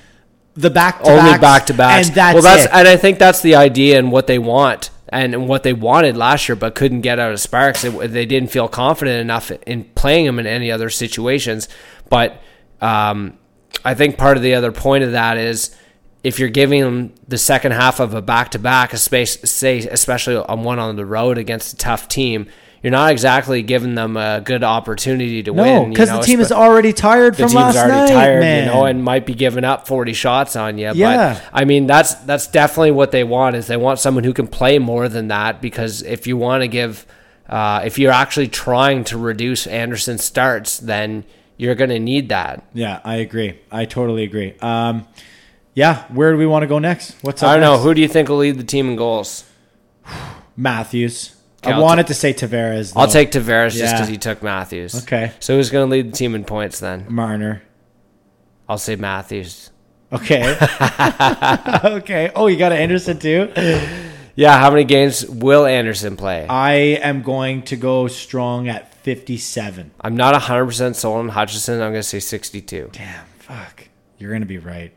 the 0.55 0.71
back 0.71 1.03
to 1.03 1.11
Only 1.11 1.39
back 1.39 1.67
to 1.67 1.75
back. 1.75 2.05
and 2.05 2.15
that's, 2.15 2.35
well, 2.35 2.43
that's 2.43 2.65
it. 2.65 2.71
and 2.73 2.87
I 2.89 2.97
think 2.97 3.19
that's 3.19 3.43
the 3.43 3.57
idea 3.57 3.99
and 3.99 4.13
what 4.13 4.27
they 4.27 4.39
want 4.39 4.91
and, 5.09 5.49
what 5.49 5.63
they 5.63 5.73
wanted 5.73 6.17
last 6.17 6.49
year, 6.49 6.57
but 6.57 6.75
couldn't 6.75 7.03
get 7.03 7.19
out 7.19 7.33
of 7.33 7.41
Sparks. 7.41 7.83
They, 7.83 8.07
they 8.07 8.27
didn't 8.27 8.51
feel 8.51 8.69
confident 8.69 9.21
enough 9.21 9.51
in 9.51 9.85
playing 9.95 10.27
him 10.27 10.39
in 10.39 10.47
any 10.47 10.71
other 10.71 10.91
situations. 10.91 11.69
But 12.09 12.41
um, 12.81 13.39
I 13.85 13.95
think 13.95 14.17
part 14.17 14.37
of 14.37 14.43
the 14.43 14.55
other 14.55 14.73
point 14.73 15.05
of 15.05 15.13
that 15.13 15.37
is 15.37 15.77
if 16.23 16.39
you're 16.39 16.49
giving 16.49 16.81
them 16.81 17.15
the 17.29 17.39
second 17.39 17.73
half 17.73 18.01
of 18.01 18.15
a 18.15 18.23
back 18.23 18.51
to 18.53 18.59
back, 18.59 18.97
say 18.97 19.79
especially 19.79 20.37
on 20.37 20.65
one 20.65 20.79
on 20.79 20.97
the 20.97 21.07
road 21.07 21.39
against 21.39 21.75
a 21.75 21.77
tough 21.77 22.09
team. 22.09 22.47
You're 22.85 22.91
not 22.91 23.13
exactly 23.13 23.63
giving 23.63 23.95
them 23.95 24.19
a 24.19 24.43
good 24.45 24.63
opportunity 24.63 25.43
to 25.45 25.55
win. 25.55 25.65
no, 25.65 25.83
you 25.85 25.89
because 25.89 26.11
the 26.11 26.21
team 26.21 26.39
is 26.41 26.53
already 26.53 26.93
tired 26.93 27.33
the 27.33 27.45
from 27.45 27.49
team's 27.49 27.55
last 27.55 27.77
already 27.79 28.13
night, 28.13 28.13
tired, 28.13 28.41
man. 28.41 28.67
you 28.67 28.75
know, 28.75 28.85
and 28.85 29.03
might 29.03 29.25
be 29.25 29.33
giving 29.33 29.65
up 29.65 29.89
40 29.89 30.13
shots 30.13 30.55
on 30.55 30.77
you. 30.77 30.93
Yeah. 30.95 31.33
But 31.33 31.51
I 31.51 31.65
mean, 31.65 31.87
that's 31.87 32.13
that's 32.15 32.47
definitely 32.47 32.91
what 32.91 33.11
they 33.11 33.25
want 33.25 33.57
is 33.57 33.69
they 33.69 33.79
want 33.79 34.01
someone 34.01 34.23
who 34.23 34.35
can 34.35 34.47
play 34.47 34.79
more 34.79 35.09
than 35.09 35.29
that 35.29 35.63
because 35.63 36.03
if 36.03 36.27
you 36.27 36.37
want 36.37 36.61
to 36.61 36.69
give, 36.69 37.07
uh, 37.49 37.81
if 37.87 37.99
you're 37.99 38.13
actually 38.13 38.49
trying 38.49 39.05
to 39.05 39.17
reduce 39.17 39.67
Andersen 39.67 40.19
starts, 40.19 40.77
then 40.77 41.25
you're 41.57 41.77
going 41.77 41.89
to 41.89 41.99
need 41.99 42.29
that. 42.29 42.69
yeah, 42.75 43.01
I 43.03 43.15
agree. 43.17 43.61
I 43.73 43.87
totally 43.87 44.25
agree. 44.25 44.57
Um, 44.61 45.09
yeah, 45.73 46.05
where 46.09 46.33
do 46.33 46.37
we 46.37 46.45
want 46.47 46.65
to 46.65 46.67
go 46.67 46.79
next? 46.79 47.17
What's 47.23 47.43
up 47.43 47.49
I 47.49 47.55
don't 47.55 47.63
know. 47.63 47.79
Who 47.79 47.95
do 47.95 48.03
you 48.03 48.09
think 48.09 48.29
will 48.29 48.37
lead 48.37 48.59
the 48.59 48.63
team 48.63 48.91
in 48.91 48.97
goals? 48.97 49.45
Matthews. 50.57 51.34
Okay, 51.65 51.73
I 51.73 51.77
I'll 51.77 51.83
wanted 51.83 52.07
to 52.09 52.15
say 52.15 52.33
Tavares. 52.35 52.93
I'll 52.97 53.07
though. 53.07 53.13
take 53.13 53.31
Tavares 53.31 53.71
just 53.73 53.79
Yeah. 53.79 53.93
because 53.93 54.09
he 54.09 54.19
took 54.19 54.43
Matthews. 54.43 54.95
Okay. 55.05 55.33
So 55.41 55.57
who's 55.57 55.71
going 55.71 55.89
to 55.89 55.91
lead 55.93 56.13
the 56.13 56.17
team 56.17 56.35
in 56.35 56.45
points 56.45 56.79
then? 56.81 57.07
Marner. 57.09 57.63
I'll 58.69 58.79
say 58.79 58.97
Matthews. 58.97 59.71
Okay. 60.13 60.57
okay. 61.85 62.31
Oh, 62.35 62.47
you 62.47 62.57
got 62.57 62.73
Andersen 62.73 63.19
too? 63.19 63.51
Yeah, 64.37 64.59
how 64.59 64.71
many 64.71 64.85
games 64.85 65.25
will 65.27 65.65
Andersen 65.67 66.17
play? 66.17 66.47
I 66.49 66.73
am 67.03 67.23
going 67.23 67.63
to 67.65 67.77
go 67.77 68.09
strong 68.09 68.69
at 68.69 68.93
57. 69.03 69.93
I'm 70.01 70.17
not 70.17 70.35
100% 70.41 70.95
sold 70.95 71.19
on 71.19 71.29
Hutchinson. 71.29 71.75
I'm 71.75 71.91
going 71.93 71.95
to 71.95 72.03
say 72.03 72.21
62. 72.21 72.91
Damn, 72.93 73.25
fuck. 73.39 73.89
You're 74.19 74.31
going 74.31 74.43
to 74.43 74.47
be 74.47 74.59
right. 74.59 74.93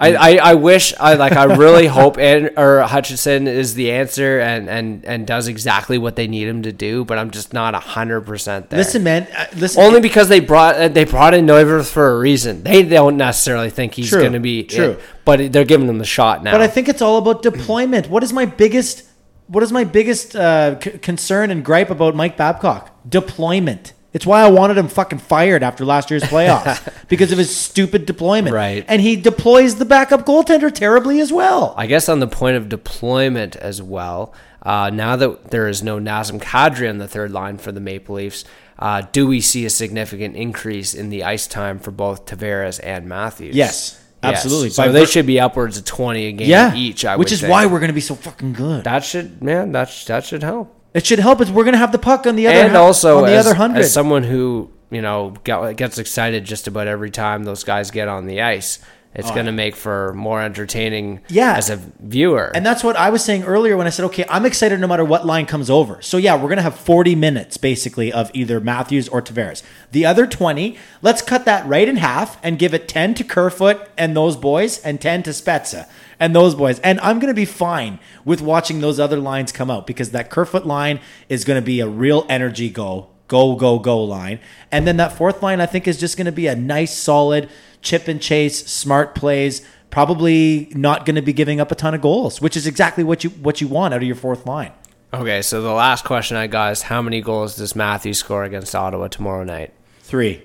I, 0.00 0.14
I, 0.14 0.36
I 0.36 0.54
wish 0.54 0.94
I 0.98 1.14
like 1.14 1.32
I 1.32 1.44
really 1.44 1.86
hope 1.86 2.16
and 2.16 2.52
or 2.56 2.80
Hutchinson 2.80 3.46
is 3.46 3.74
the 3.74 3.92
answer 3.92 4.40
and, 4.40 4.68
and, 4.68 5.04
and 5.04 5.26
does 5.26 5.46
exactly 5.46 5.98
what 5.98 6.16
they 6.16 6.26
need 6.26 6.48
him 6.48 6.62
to 6.62 6.72
do, 6.72 7.04
but 7.04 7.18
I'm 7.18 7.30
just 7.30 7.52
not 7.52 7.74
hundred 7.74 8.22
percent 8.22 8.70
there. 8.70 8.78
Listen, 8.78 9.04
man. 9.04 9.28
Uh, 9.36 9.46
listen. 9.56 9.82
only 9.82 10.00
because 10.00 10.28
they 10.28 10.40
brought 10.40 10.76
uh, 10.76 10.88
they 10.88 11.04
brought 11.04 11.34
in 11.34 11.44
Neuvirth 11.44 11.90
for 11.90 12.12
a 12.12 12.18
reason. 12.18 12.62
They 12.62 12.82
don't 12.82 13.18
necessarily 13.18 13.68
think 13.68 13.94
he's 13.94 14.10
going 14.10 14.32
to 14.32 14.40
be 14.40 14.64
true. 14.64 14.92
it, 14.92 15.00
but 15.26 15.52
they're 15.52 15.64
giving 15.66 15.88
him 15.88 15.98
the 15.98 16.04
shot 16.06 16.42
now. 16.42 16.52
but 16.52 16.62
I 16.62 16.66
think 16.68 16.88
it's 16.88 17.02
all 17.02 17.18
about 17.18 17.42
deployment. 17.42 18.08
What 18.08 18.22
is 18.22 18.32
my 18.32 18.46
biggest 18.46 19.06
what 19.48 19.62
is 19.64 19.72
my 19.72 19.84
biggest 19.84 20.36
uh, 20.36 20.80
c- 20.80 20.92
concern 20.98 21.50
and 21.50 21.64
gripe 21.64 21.90
about 21.90 22.14
Mike 22.14 22.36
Babcock? 22.36 22.90
Deployment. 23.08 23.92
It's 24.12 24.26
why 24.26 24.42
I 24.42 24.48
wanted 24.50 24.76
him 24.76 24.88
fucking 24.88 25.20
fired 25.20 25.62
after 25.62 25.84
last 25.84 26.10
year's 26.10 26.24
playoffs 26.24 26.80
because 27.08 27.30
of 27.30 27.38
his 27.38 27.54
stupid 27.54 28.06
deployment. 28.06 28.52
Right. 28.54 28.84
And 28.88 29.00
he 29.00 29.14
deploys 29.16 29.76
the 29.76 29.84
backup 29.84 30.26
goaltender 30.26 30.72
terribly 30.74 31.20
as 31.20 31.32
well. 31.32 31.74
I 31.76 31.86
guess 31.86 32.08
on 32.08 32.18
the 32.18 32.26
point 32.26 32.56
of 32.56 32.68
deployment 32.68 33.54
as 33.56 33.80
well, 33.80 34.34
uh, 34.62 34.90
now 34.90 35.14
that 35.16 35.50
there 35.52 35.68
is 35.68 35.82
no 35.82 35.98
Nazem 36.00 36.40
Kadri 36.40 36.88
on 36.90 36.98
the 36.98 37.06
third 37.06 37.30
line 37.30 37.56
for 37.58 37.70
the 37.70 37.80
Maple 37.80 38.16
Leafs, 38.16 38.44
uh, 38.80 39.02
do 39.12 39.26
we 39.28 39.40
see 39.40 39.64
a 39.64 39.70
significant 39.70 40.34
increase 40.36 40.92
in 40.94 41.10
the 41.10 41.22
ice 41.24 41.46
time 41.46 41.78
for 41.78 41.90
both 41.92 42.26
Tavares 42.26 42.80
and 42.82 43.06
Matthews? 43.06 43.54
Yes, 43.54 44.02
absolutely. 44.22 44.70
So 44.70 44.82
By 44.84 44.88
they 44.88 45.00
vir- 45.00 45.06
should 45.06 45.26
be 45.26 45.38
upwards 45.38 45.76
of 45.78 45.84
twenty 45.84 46.26
a 46.26 46.32
game 46.32 46.48
yeah. 46.48 46.74
each. 46.74 47.04
I 47.04 47.16
which 47.16 47.30
is 47.30 47.40
think. 47.42 47.50
why 47.52 47.66
we're 47.66 47.78
going 47.78 47.88
to 47.90 47.94
be 47.94 48.00
so 48.00 48.14
fucking 48.14 48.54
good. 48.54 48.84
that 48.84 49.04
should 49.04 49.42
man 49.42 49.72
that 49.72 49.90
sh- 49.90 50.06
that 50.06 50.24
should 50.24 50.42
help. 50.42 50.74
It 50.94 51.06
should 51.06 51.18
help 51.20 51.40
us. 51.40 51.50
We're 51.50 51.64
going 51.64 51.74
to 51.74 51.78
have 51.78 51.92
the 51.92 51.98
puck 51.98 52.26
on 52.26 52.36
the 52.36 52.46
other 52.48 52.58
And 52.58 52.76
also 52.76 53.18
on 53.18 53.24
the 53.26 53.32
as, 53.36 53.46
other 53.46 53.54
hundred. 53.56 53.80
as 53.80 53.92
someone 53.92 54.22
who 54.24 54.70
you 54.90 55.02
know 55.02 55.30
gets 55.44 55.98
excited 55.98 56.44
just 56.44 56.66
about 56.66 56.86
every 56.88 57.10
time 57.10 57.44
those 57.44 57.62
guys 57.64 57.90
get 57.90 58.08
on 58.08 58.26
the 58.26 58.42
ice, 58.42 58.80
it's 59.14 59.30
oh, 59.30 59.34
going 59.34 59.46
to 59.46 59.52
make 59.52 59.74
for 59.74 60.12
more 60.14 60.40
entertaining 60.40 61.18
Oh, 61.22 61.26
Yeah. 61.28 61.56
as 61.56 61.68
a 61.70 61.80
viewer. 62.00 62.50
And 62.54 62.64
that's 62.64 62.84
what 62.84 62.94
I 62.96 63.10
was 63.10 63.24
saying 63.24 63.42
earlier 63.44 63.76
when 63.76 63.86
I 63.86 63.90
said, 63.90 64.04
okay, 64.06 64.24
I'm 64.28 64.46
excited 64.46 64.78
no 64.80 64.86
matter 64.86 65.04
what 65.04 65.26
line 65.26 65.46
comes 65.46 65.68
over. 65.68 66.00
So 66.02 66.16
yeah, 66.16 66.40
we're 66.40 66.48
gonna 66.48 66.62
have 66.62 66.76
40 66.76 67.14
minutes 67.16 67.56
basically 67.56 68.12
of 68.12 68.30
either 68.34 68.60
Matthews 68.60 69.08
or 69.08 69.20
Tavares. 69.20 69.62
The 69.92 70.06
other 70.06 70.26
20, 70.28 70.76
let's 71.02 71.22
cut 71.22 71.44
that 71.44 71.66
right 71.66 71.88
in 71.88 71.96
half 71.96 72.38
and 72.44 72.58
give 72.58 72.72
it 72.74 72.86
10 72.88 73.14
to 73.14 73.24
Kerfoot 73.24 73.80
and 73.98 74.16
those 74.16 74.36
boys, 74.36 74.78
and 74.80 75.00
10 75.00 75.24
to 75.24 75.30
Spezza 75.30 75.88
and 76.20 76.36
those 76.36 76.54
boys. 76.54 76.78
And 76.80 77.00
I'm 77.00 77.18
gonna 77.18 77.34
be 77.34 77.44
fine 77.44 77.98
with 78.24 78.40
watching 78.40 78.80
those 78.80 79.00
other 79.00 79.18
lines 79.18 79.50
come 79.50 79.70
out 79.70 79.86
because 79.86 80.10
that 80.10 80.30
Kerfoot 80.30 80.66
line 80.66 81.00
is 81.28 81.44
gonna 81.44 81.62
be 81.62 81.80
a 81.80 81.88
real 81.88 82.24
energy 82.28 82.70
go 82.70 83.08
go, 83.30 83.54
go, 83.54 83.78
go 83.78 84.02
line. 84.02 84.40
And 84.70 84.86
then 84.86 84.98
that 84.98 85.12
fourth 85.12 85.42
line, 85.42 85.60
I 85.60 85.66
think, 85.66 85.88
is 85.88 85.98
just 85.98 86.18
going 86.18 86.26
to 86.26 86.32
be 86.32 86.48
a 86.48 86.56
nice, 86.56 86.94
solid 86.94 87.48
chip 87.80 88.08
and 88.08 88.20
chase, 88.20 88.66
smart 88.66 89.14
plays. 89.14 89.64
Probably 89.88 90.70
not 90.74 91.06
going 91.06 91.14
to 91.14 91.22
be 91.22 91.32
giving 91.32 91.60
up 91.60 91.70
a 91.70 91.74
ton 91.74 91.94
of 91.94 92.02
goals, 92.02 92.40
which 92.40 92.56
is 92.56 92.66
exactly 92.66 93.02
what 93.02 93.24
you 93.24 93.30
what 93.30 93.60
you 93.60 93.68
want 93.68 93.94
out 93.94 94.02
of 94.02 94.06
your 94.06 94.16
fourth 94.16 94.46
line. 94.46 94.72
Okay, 95.14 95.42
so 95.42 95.62
the 95.62 95.72
last 95.72 96.04
question 96.04 96.36
I 96.36 96.46
got 96.46 96.72
is 96.72 96.82
how 96.82 97.02
many 97.02 97.20
goals 97.20 97.56
does 97.56 97.74
Matthews 97.74 98.18
score 98.18 98.44
against 98.44 98.74
Ottawa 98.74 99.08
tomorrow 99.08 99.42
night? 99.42 99.72
Three. 100.00 100.42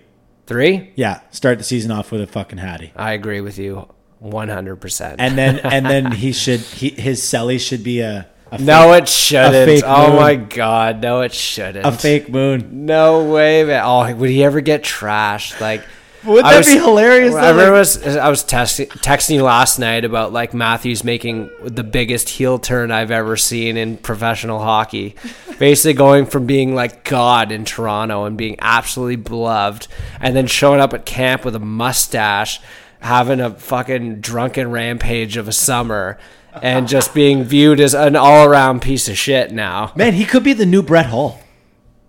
Three? 0.47 0.91
Yeah, 0.95 1.21
start 1.31 1.57
the 1.57 1.63
season 1.63 1.91
off 1.91 2.11
with 2.11 2.21
a 2.21 2.27
fucking 2.27 2.59
hattie. 2.59 2.91
I 2.95 3.13
agree 3.13 3.41
with 3.41 3.57
you 3.57 3.87
100%. 4.31 5.15
And 5.19 5.37
then 5.37 5.59
and 5.63 5.85
then 5.85 6.11
he 6.11 6.31
should 6.31 6.59
he, 6.61 6.89
his 6.89 7.21
celly 7.21 7.59
should 7.59 7.83
be 7.83 8.01
a, 8.01 8.27
a 8.51 8.57
no, 8.61 8.93
it 8.93 9.07
shouldn't. 9.07 9.53
fake 9.65 9.83
Oh 9.85 10.07
moon. 10.09 10.15
my 10.17 10.35
god, 10.35 11.01
no, 11.01 11.21
it 11.21 11.33
shouldn't. 11.33 11.85
a 11.85 11.91
fake 11.91 12.29
moon. 12.29 12.85
No 12.85 13.23
way, 13.31 13.63
man. 13.63 13.81
Oh, 13.85 14.13
would 14.15 14.29
he 14.29 14.43
ever 14.43 14.61
get 14.61 14.83
trashed? 14.83 15.59
Like, 15.59 15.83
Would 16.25 16.43
that 16.45 16.57
was- 16.57 16.67
be 16.67 16.77
hilarious? 16.77 17.33
I 17.35 17.49
remember 17.49 17.71
Like- 17.71 17.79
was, 17.79 18.17
I 18.17 18.29
was 18.29 18.43
texting, 18.43 18.87
texting 18.87 19.41
last 19.41 19.79
night 19.79 20.05
about 20.05 20.33
like 20.33 20.53
Matthews 20.53 21.03
making 21.03 21.49
the 21.63 21.83
biggest 21.83 22.29
heel 22.29 22.57
turn 22.59 22.91
I've 22.91 23.11
ever 23.11 23.37
seen 23.37 23.77
in 23.77 23.97
professional 23.97 24.59
hockey. 24.59 25.15
Basically, 25.59 25.93
going 25.93 26.25
from 26.25 26.45
being 26.45 26.75
like 26.75 27.05
God 27.05 27.51
in 27.51 27.63
Toronto 27.63 28.25
and 28.25 28.37
being 28.37 28.57
absolutely 28.59 29.15
beloved, 29.15 29.87
and 30.19 30.35
then 30.35 30.47
showing 30.47 30.81
up 30.81 30.93
at 30.93 31.05
camp 31.05 31.45
with 31.45 31.55
a 31.55 31.59
mustache, 31.59 32.59
having 33.05 33.39
a 33.39 33.51
fucking 33.51 34.19
drunken 34.19 34.71
rampage 34.71 35.37
of 35.37 35.47
a 35.47 35.51
summer, 35.51 36.17
and 36.61 36.87
just 36.87 37.13
being 37.13 37.43
viewed 37.43 37.79
as 37.79 37.93
an 37.93 38.15
all 38.15 38.45
around 38.45 38.81
piece 38.81 39.07
of 39.07 39.17
shit 39.17 39.51
now. 39.51 39.91
Man, 39.95 40.13
he 40.13 40.25
could 40.25 40.43
be 40.43 40.53
the 40.53 40.65
new 40.65 40.81
Brett 40.81 41.05
Hull. 41.05 41.39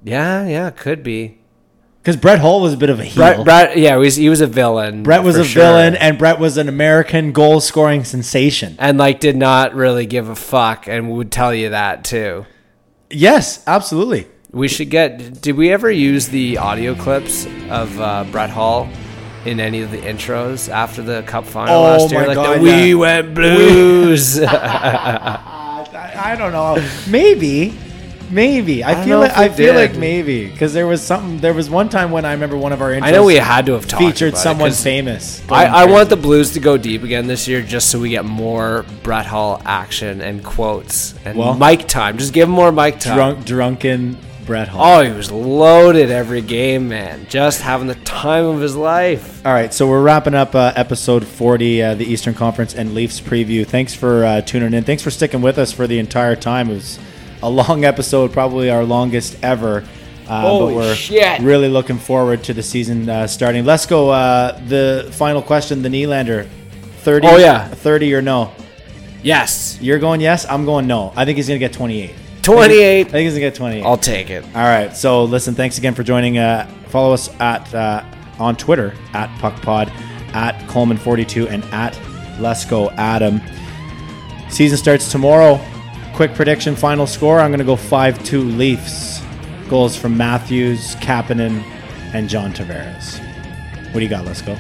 Yeah, 0.03 0.47
yeah, 0.47 0.71
could 0.71 1.03
be. 1.03 1.39
Because 2.01 2.17
Brett 2.17 2.39
Hull 2.39 2.61
was 2.61 2.73
a 2.73 2.77
bit 2.77 2.89
of 2.89 3.01
a 3.01 3.05
heel. 3.05 3.17
Brett, 3.17 3.45
Brett, 3.45 3.77
yeah, 3.77 3.95
he 3.95 3.99
was, 3.99 4.17
he 4.17 4.29
was 4.29 4.41
a 4.41 4.47
villain. 4.47 5.03
Brett 5.03 5.25
was 5.25 5.37
a 5.37 5.45
sure. 5.45 5.63
villain, 5.63 5.97
and 5.97 6.17
Brett 6.17 6.39
was 6.39 6.57
an 6.57 6.69
American 6.69 7.33
goal 7.33 7.61
scoring 7.61 8.05
sensation. 8.05 8.77
and 8.79 8.97
like 8.97 9.21
did 9.21 9.37
not 9.37 9.75
really 9.75 10.07
give 10.07 10.29
a 10.29 10.37
fuck 10.37 10.87
and 10.87 11.11
would 11.11 11.31
tell 11.31 11.53
you 11.53 11.71
that 11.71 12.05
too. 12.05 12.47
Yes, 13.11 13.63
absolutely. 13.67 14.29
We 14.53 14.69
should 14.69 14.89
get. 14.89 15.43
Did 15.43 15.57
we 15.57 15.73
ever 15.73 15.91
use 15.91 16.29
the 16.29 16.59
audio 16.59 16.95
clips 16.95 17.45
of 17.69 18.01
uh, 18.01 18.25
Brett 18.31 18.51
Hull 18.51 18.89
in 19.47 19.61
any 19.61 19.83
of 19.83 19.91
the 19.91 19.99
intros 19.99 20.69
after 20.69 21.03
the 21.03 21.23
Cup 21.23 21.45
final 21.47 21.75
Oh 21.75 21.83
last 21.83 22.11
year? 22.11 22.27
like 22.27 22.35
God, 22.35 22.59
the 22.59 22.63
We 22.63 22.89
yeah. 22.91 22.95
Went 22.95 23.35
Blues. 23.35 24.41
I, 24.43 26.33
I 26.33 26.37
don't 26.37 26.53
know. 26.53 26.85
Maybe. 27.09 27.79
Maybe. 28.31 28.83
I, 28.83 28.95
don't 28.95 29.05
feel 29.05 29.19
like 29.21 29.37
we 29.37 29.45
I 29.45 29.49
feel 29.51 29.75
like 29.75 29.95
maybe 29.95 30.51
because 30.51 30.75
there 30.75 30.87
was 30.87 31.01
something. 31.01 31.39
There 31.39 31.55
was 31.55 31.71
one 31.71 31.89
time 31.89 32.11
when 32.11 32.25
I 32.25 32.33
remember 32.33 32.57
one 32.57 32.73
of 32.73 32.83
our 32.83 32.91
intros 32.91 33.03
I 33.05 33.11
know 33.13 33.25
we 33.25 33.37
had 33.37 33.67
to 33.67 33.75
have 33.75 33.85
featured 33.85 34.37
someone 34.37 34.73
famous. 34.73 35.41
I, 35.49 35.67
I 35.67 35.85
want 35.87 36.11
the 36.11 36.17
Blues 36.17 36.51
to 36.53 36.61
go 36.61 36.77
deep 36.77 37.05
again 37.05 37.29
this 37.29 37.47
year, 37.47 37.63
just 37.63 37.89
so 37.89 38.01
we 38.01 38.11
get 38.11 38.25
more 38.25 38.85
Brett 39.05 39.27
Hull 39.27 39.63
action 39.65 40.21
and 40.21 40.45
quotes 40.45 41.15
and 41.25 41.39
Well- 41.39 41.55
mic 41.55 41.87
time. 41.87 42.19
Just 42.19 42.33
give 42.33 42.49
more 42.49 42.73
mic 42.73 42.99
time. 42.99 43.17
drunk, 43.17 43.45
drunken 43.47 44.19
Brett 44.47 44.69
Hull. 44.69 45.01
Oh, 45.01 45.03
he 45.03 45.11
was 45.13 45.31
loaded 45.31 46.11
every 46.11 46.41
game, 46.41 46.89
man. 46.89 47.27
Just 47.29 47.61
having 47.63 47.87
the 47.89 47.95
time 47.97 48.45
of 48.45 48.61
his 48.61 48.77
life. 48.77 49.45
All 49.45 49.53
right, 49.53 49.75
so 49.75 49.87
we're 49.89 50.03
wrapping 50.03 50.35
up 50.35 50.55
uh, 50.55 50.73
episode 50.77 51.27
40, 51.27 51.83
uh, 51.83 51.95
the 51.97 52.05
Eastern 52.05 52.33
Conference 52.35 52.75
and 52.75 52.95
Leafs 52.95 53.21
preview. 53.21 53.67
Thanks 53.67 53.93
for 53.95 54.25
uh, 54.25 54.41
tuning 54.43 54.73
in. 54.73 54.85
Thanks 54.85 55.03
for 55.03 55.11
sticking 55.11 55.43
with 55.43 55.59
us 55.59 55.73
for 55.73 55.87
the 55.87 55.99
entire 55.99 56.37
time. 56.37 56.71
It 56.71 56.75
was 56.75 56.99
a 57.43 57.51
long 57.51 57.85
episode, 57.85 58.33
probably 58.33 58.71
our 58.71 58.85
longest 58.85 59.37
ever. 59.43 59.85
Uh, 60.29 60.59
but 60.59 60.75
we're 60.75 60.95
shit. 60.95 61.41
really 61.43 61.69
looking 61.69 61.99
forward 61.99 62.43
to 62.45 62.55
the 62.55 62.63
season 62.63 63.09
uh, 63.09 63.27
starting. 63.27 63.65
Let's 63.65 63.87
go. 63.87 64.11
Uh, 64.11 64.59
the 64.67 65.09
final 65.13 65.43
question, 65.43 65.83
the 65.83 65.89
Nylander. 65.89 66.49
30, 67.01 67.27
Oh, 67.29 67.37
yeah. 67.37 67.69
30 67.69 68.15
or 68.15 68.23
no? 68.23 68.53
Yes. 69.23 69.79
You're 69.81 69.99
going 70.01 70.21
yes? 70.21 70.45
I'm 70.49 70.65
going 70.65 70.87
no. 70.89 71.13
I 71.15 71.25
think 71.25 71.37
he's 71.37 71.47
going 71.49 71.61
to 71.61 71.65
get 71.65 71.73
28. 71.73 72.13
I 72.55 73.11
think 73.11 73.25
he's 73.25 73.33
going 73.33 73.35
to 73.35 73.41
get 73.41 73.55
28. 73.55 73.83
I'll 73.83 73.97
take 73.97 74.31
it. 74.31 74.45
All 74.45 74.63
right. 74.63 74.97
So 74.97 75.25
listen, 75.25 75.55
thanks 75.55 75.79
again 75.79 75.95
for 75.95 76.03
joining. 76.03 76.39
Uh, 76.39 76.67
follow 76.89 77.13
us 77.13 77.29
at 77.41 77.75
uh, 77.75 78.05
on 78.39 78.57
Twitter 78.57 78.95
at 79.13 79.29
PuckPod, 79.41 79.89
at 80.35 80.55
Coleman42, 80.69 81.49
and 81.49 81.65
at 81.67 81.99
Let's 82.41 82.65
Go 82.65 82.91
Adam. 82.91 83.41
Season 84.49 84.79
starts 84.79 85.11
tomorrow. 85.11 85.61
Quick 86.15 86.35
prediction, 86.35 86.77
final 86.77 87.07
score. 87.07 87.41
I'm 87.41 87.51
going 87.51 87.59
to 87.59 87.65
go 87.65 87.77
5-2 87.77 88.57
Leafs. 88.57 89.23
Goals 89.69 89.97
from 89.97 90.17
Matthews, 90.17 90.95
Kapanen, 90.97 91.63
and 92.15 92.29
John 92.29 92.53
Tavares. 92.53 93.19
What 93.87 93.95
do 93.95 94.01
you 94.01 94.09
got? 94.09 94.25
Let's 94.25 94.43
go. 94.43 94.57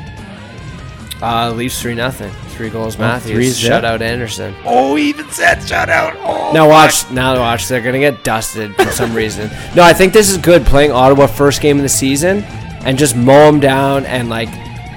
Uh, 1.22 1.52
Leafs 1.52 1.80
three 1.80 1.94
nothing. 1.94 2.32
Three 2.56 2.70
goals. 2.70 2.94
three 2.96 3.04
Matthews. 3.04 3.56
zip? 3.56 3.68
Shut 3.70 3.84
out 3.84 4.00
Andersen. 4.02 4.54
Oh, 4.64 4.96
even 4.96 5.28
said 5.30 5.58
shutout. 5.58 6.16
Oh, 6.24 6.52
Now 6.52 6.68
watch. 6.68 7.10
Now 7.10 7.38
watch. 7.38 7.68
They're 7.68 7.80
gonna 7.82 7.98
get 7.98 8.24
dusted 8.24 8.74
for 8.76 8.90
some 8.90 9.14
reason. 9.22 9.50
No, 9.74 9.82
I 9.82 9.92
think 9.92 10.12
this 10.12 10.30
is 10.30 10.38
good. 10.38 10.64
Playing 10.64 10.92
Ottawa 10.92 11.26
first 11.26 11.60
game 11.60 11.76
of 11.76 11.82
the 11.82 11.88
season 11.88 12.42
and 12.84 12.96
just 12.98 13.14
mow 13.16 13.46
them 13.50 13.60
down 13.60 14.06
and 14.06 14.28
like 14.30 14.48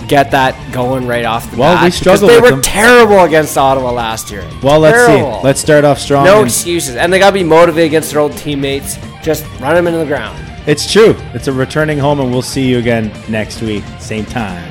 get 0.08 0.32
that 0.32 0.56
going 0.74 1.06
right 1.06 1.26
off 1.26 1.52
the 1.52 1.58
Well, 1.58 1.74
bat. 1.76 1.82
Well, 1.82 1.86
we 1.86 1.92
struggled 1.92 2.32
They 2.32 2.36
with 2.36 2.44
were 2.44 2.50
them. 2.52 2.62
terrible 2.64 3.20
against 3.26 3.58
Ottawa 3.58 3.92
last 3.92 4.32
year. 4.32 4.44
Well, 4.64 4.80
let's 4.80 5.06
Terrible. 5.06 5.40
see. 5.42 5.44
Let's 5.46 5.60
start 5.62 5.84
off 5.86 6.00
strong. 6.00 6.26
No 6.26 6.38
and- 6.40 6.48
excuses, 6.48 6.96
and 6.96 7.12
they 7.14 7.20
gotta 7.20 7.34
be 7.34 7.44
motivated 7.44 7.88
against 7.88 8.12
their 8.12 8.22
old 8.22 8.36
teammates. 8.38 8.98
Just 9.22 9.46
run 9.60 9.76
them 9.76 9.86
into 9.86 10.00
the 10.00 10.06
ground. 10.06 10.38
It's 10.66 10.92
true. 10.92 11.16
It's 11.34 11.48
a 11.48 11.54
returning 11.54 11.98
home, 12.00 12.20
and 12.20 12.32
we'll 12.32 12.42
see 12.42 12.68
you 12.68 12.80
again 12.80 13.12
next 13.28 13.62
week, 13.62 13.84
same 14.00 14.26
time. 14.26 14.69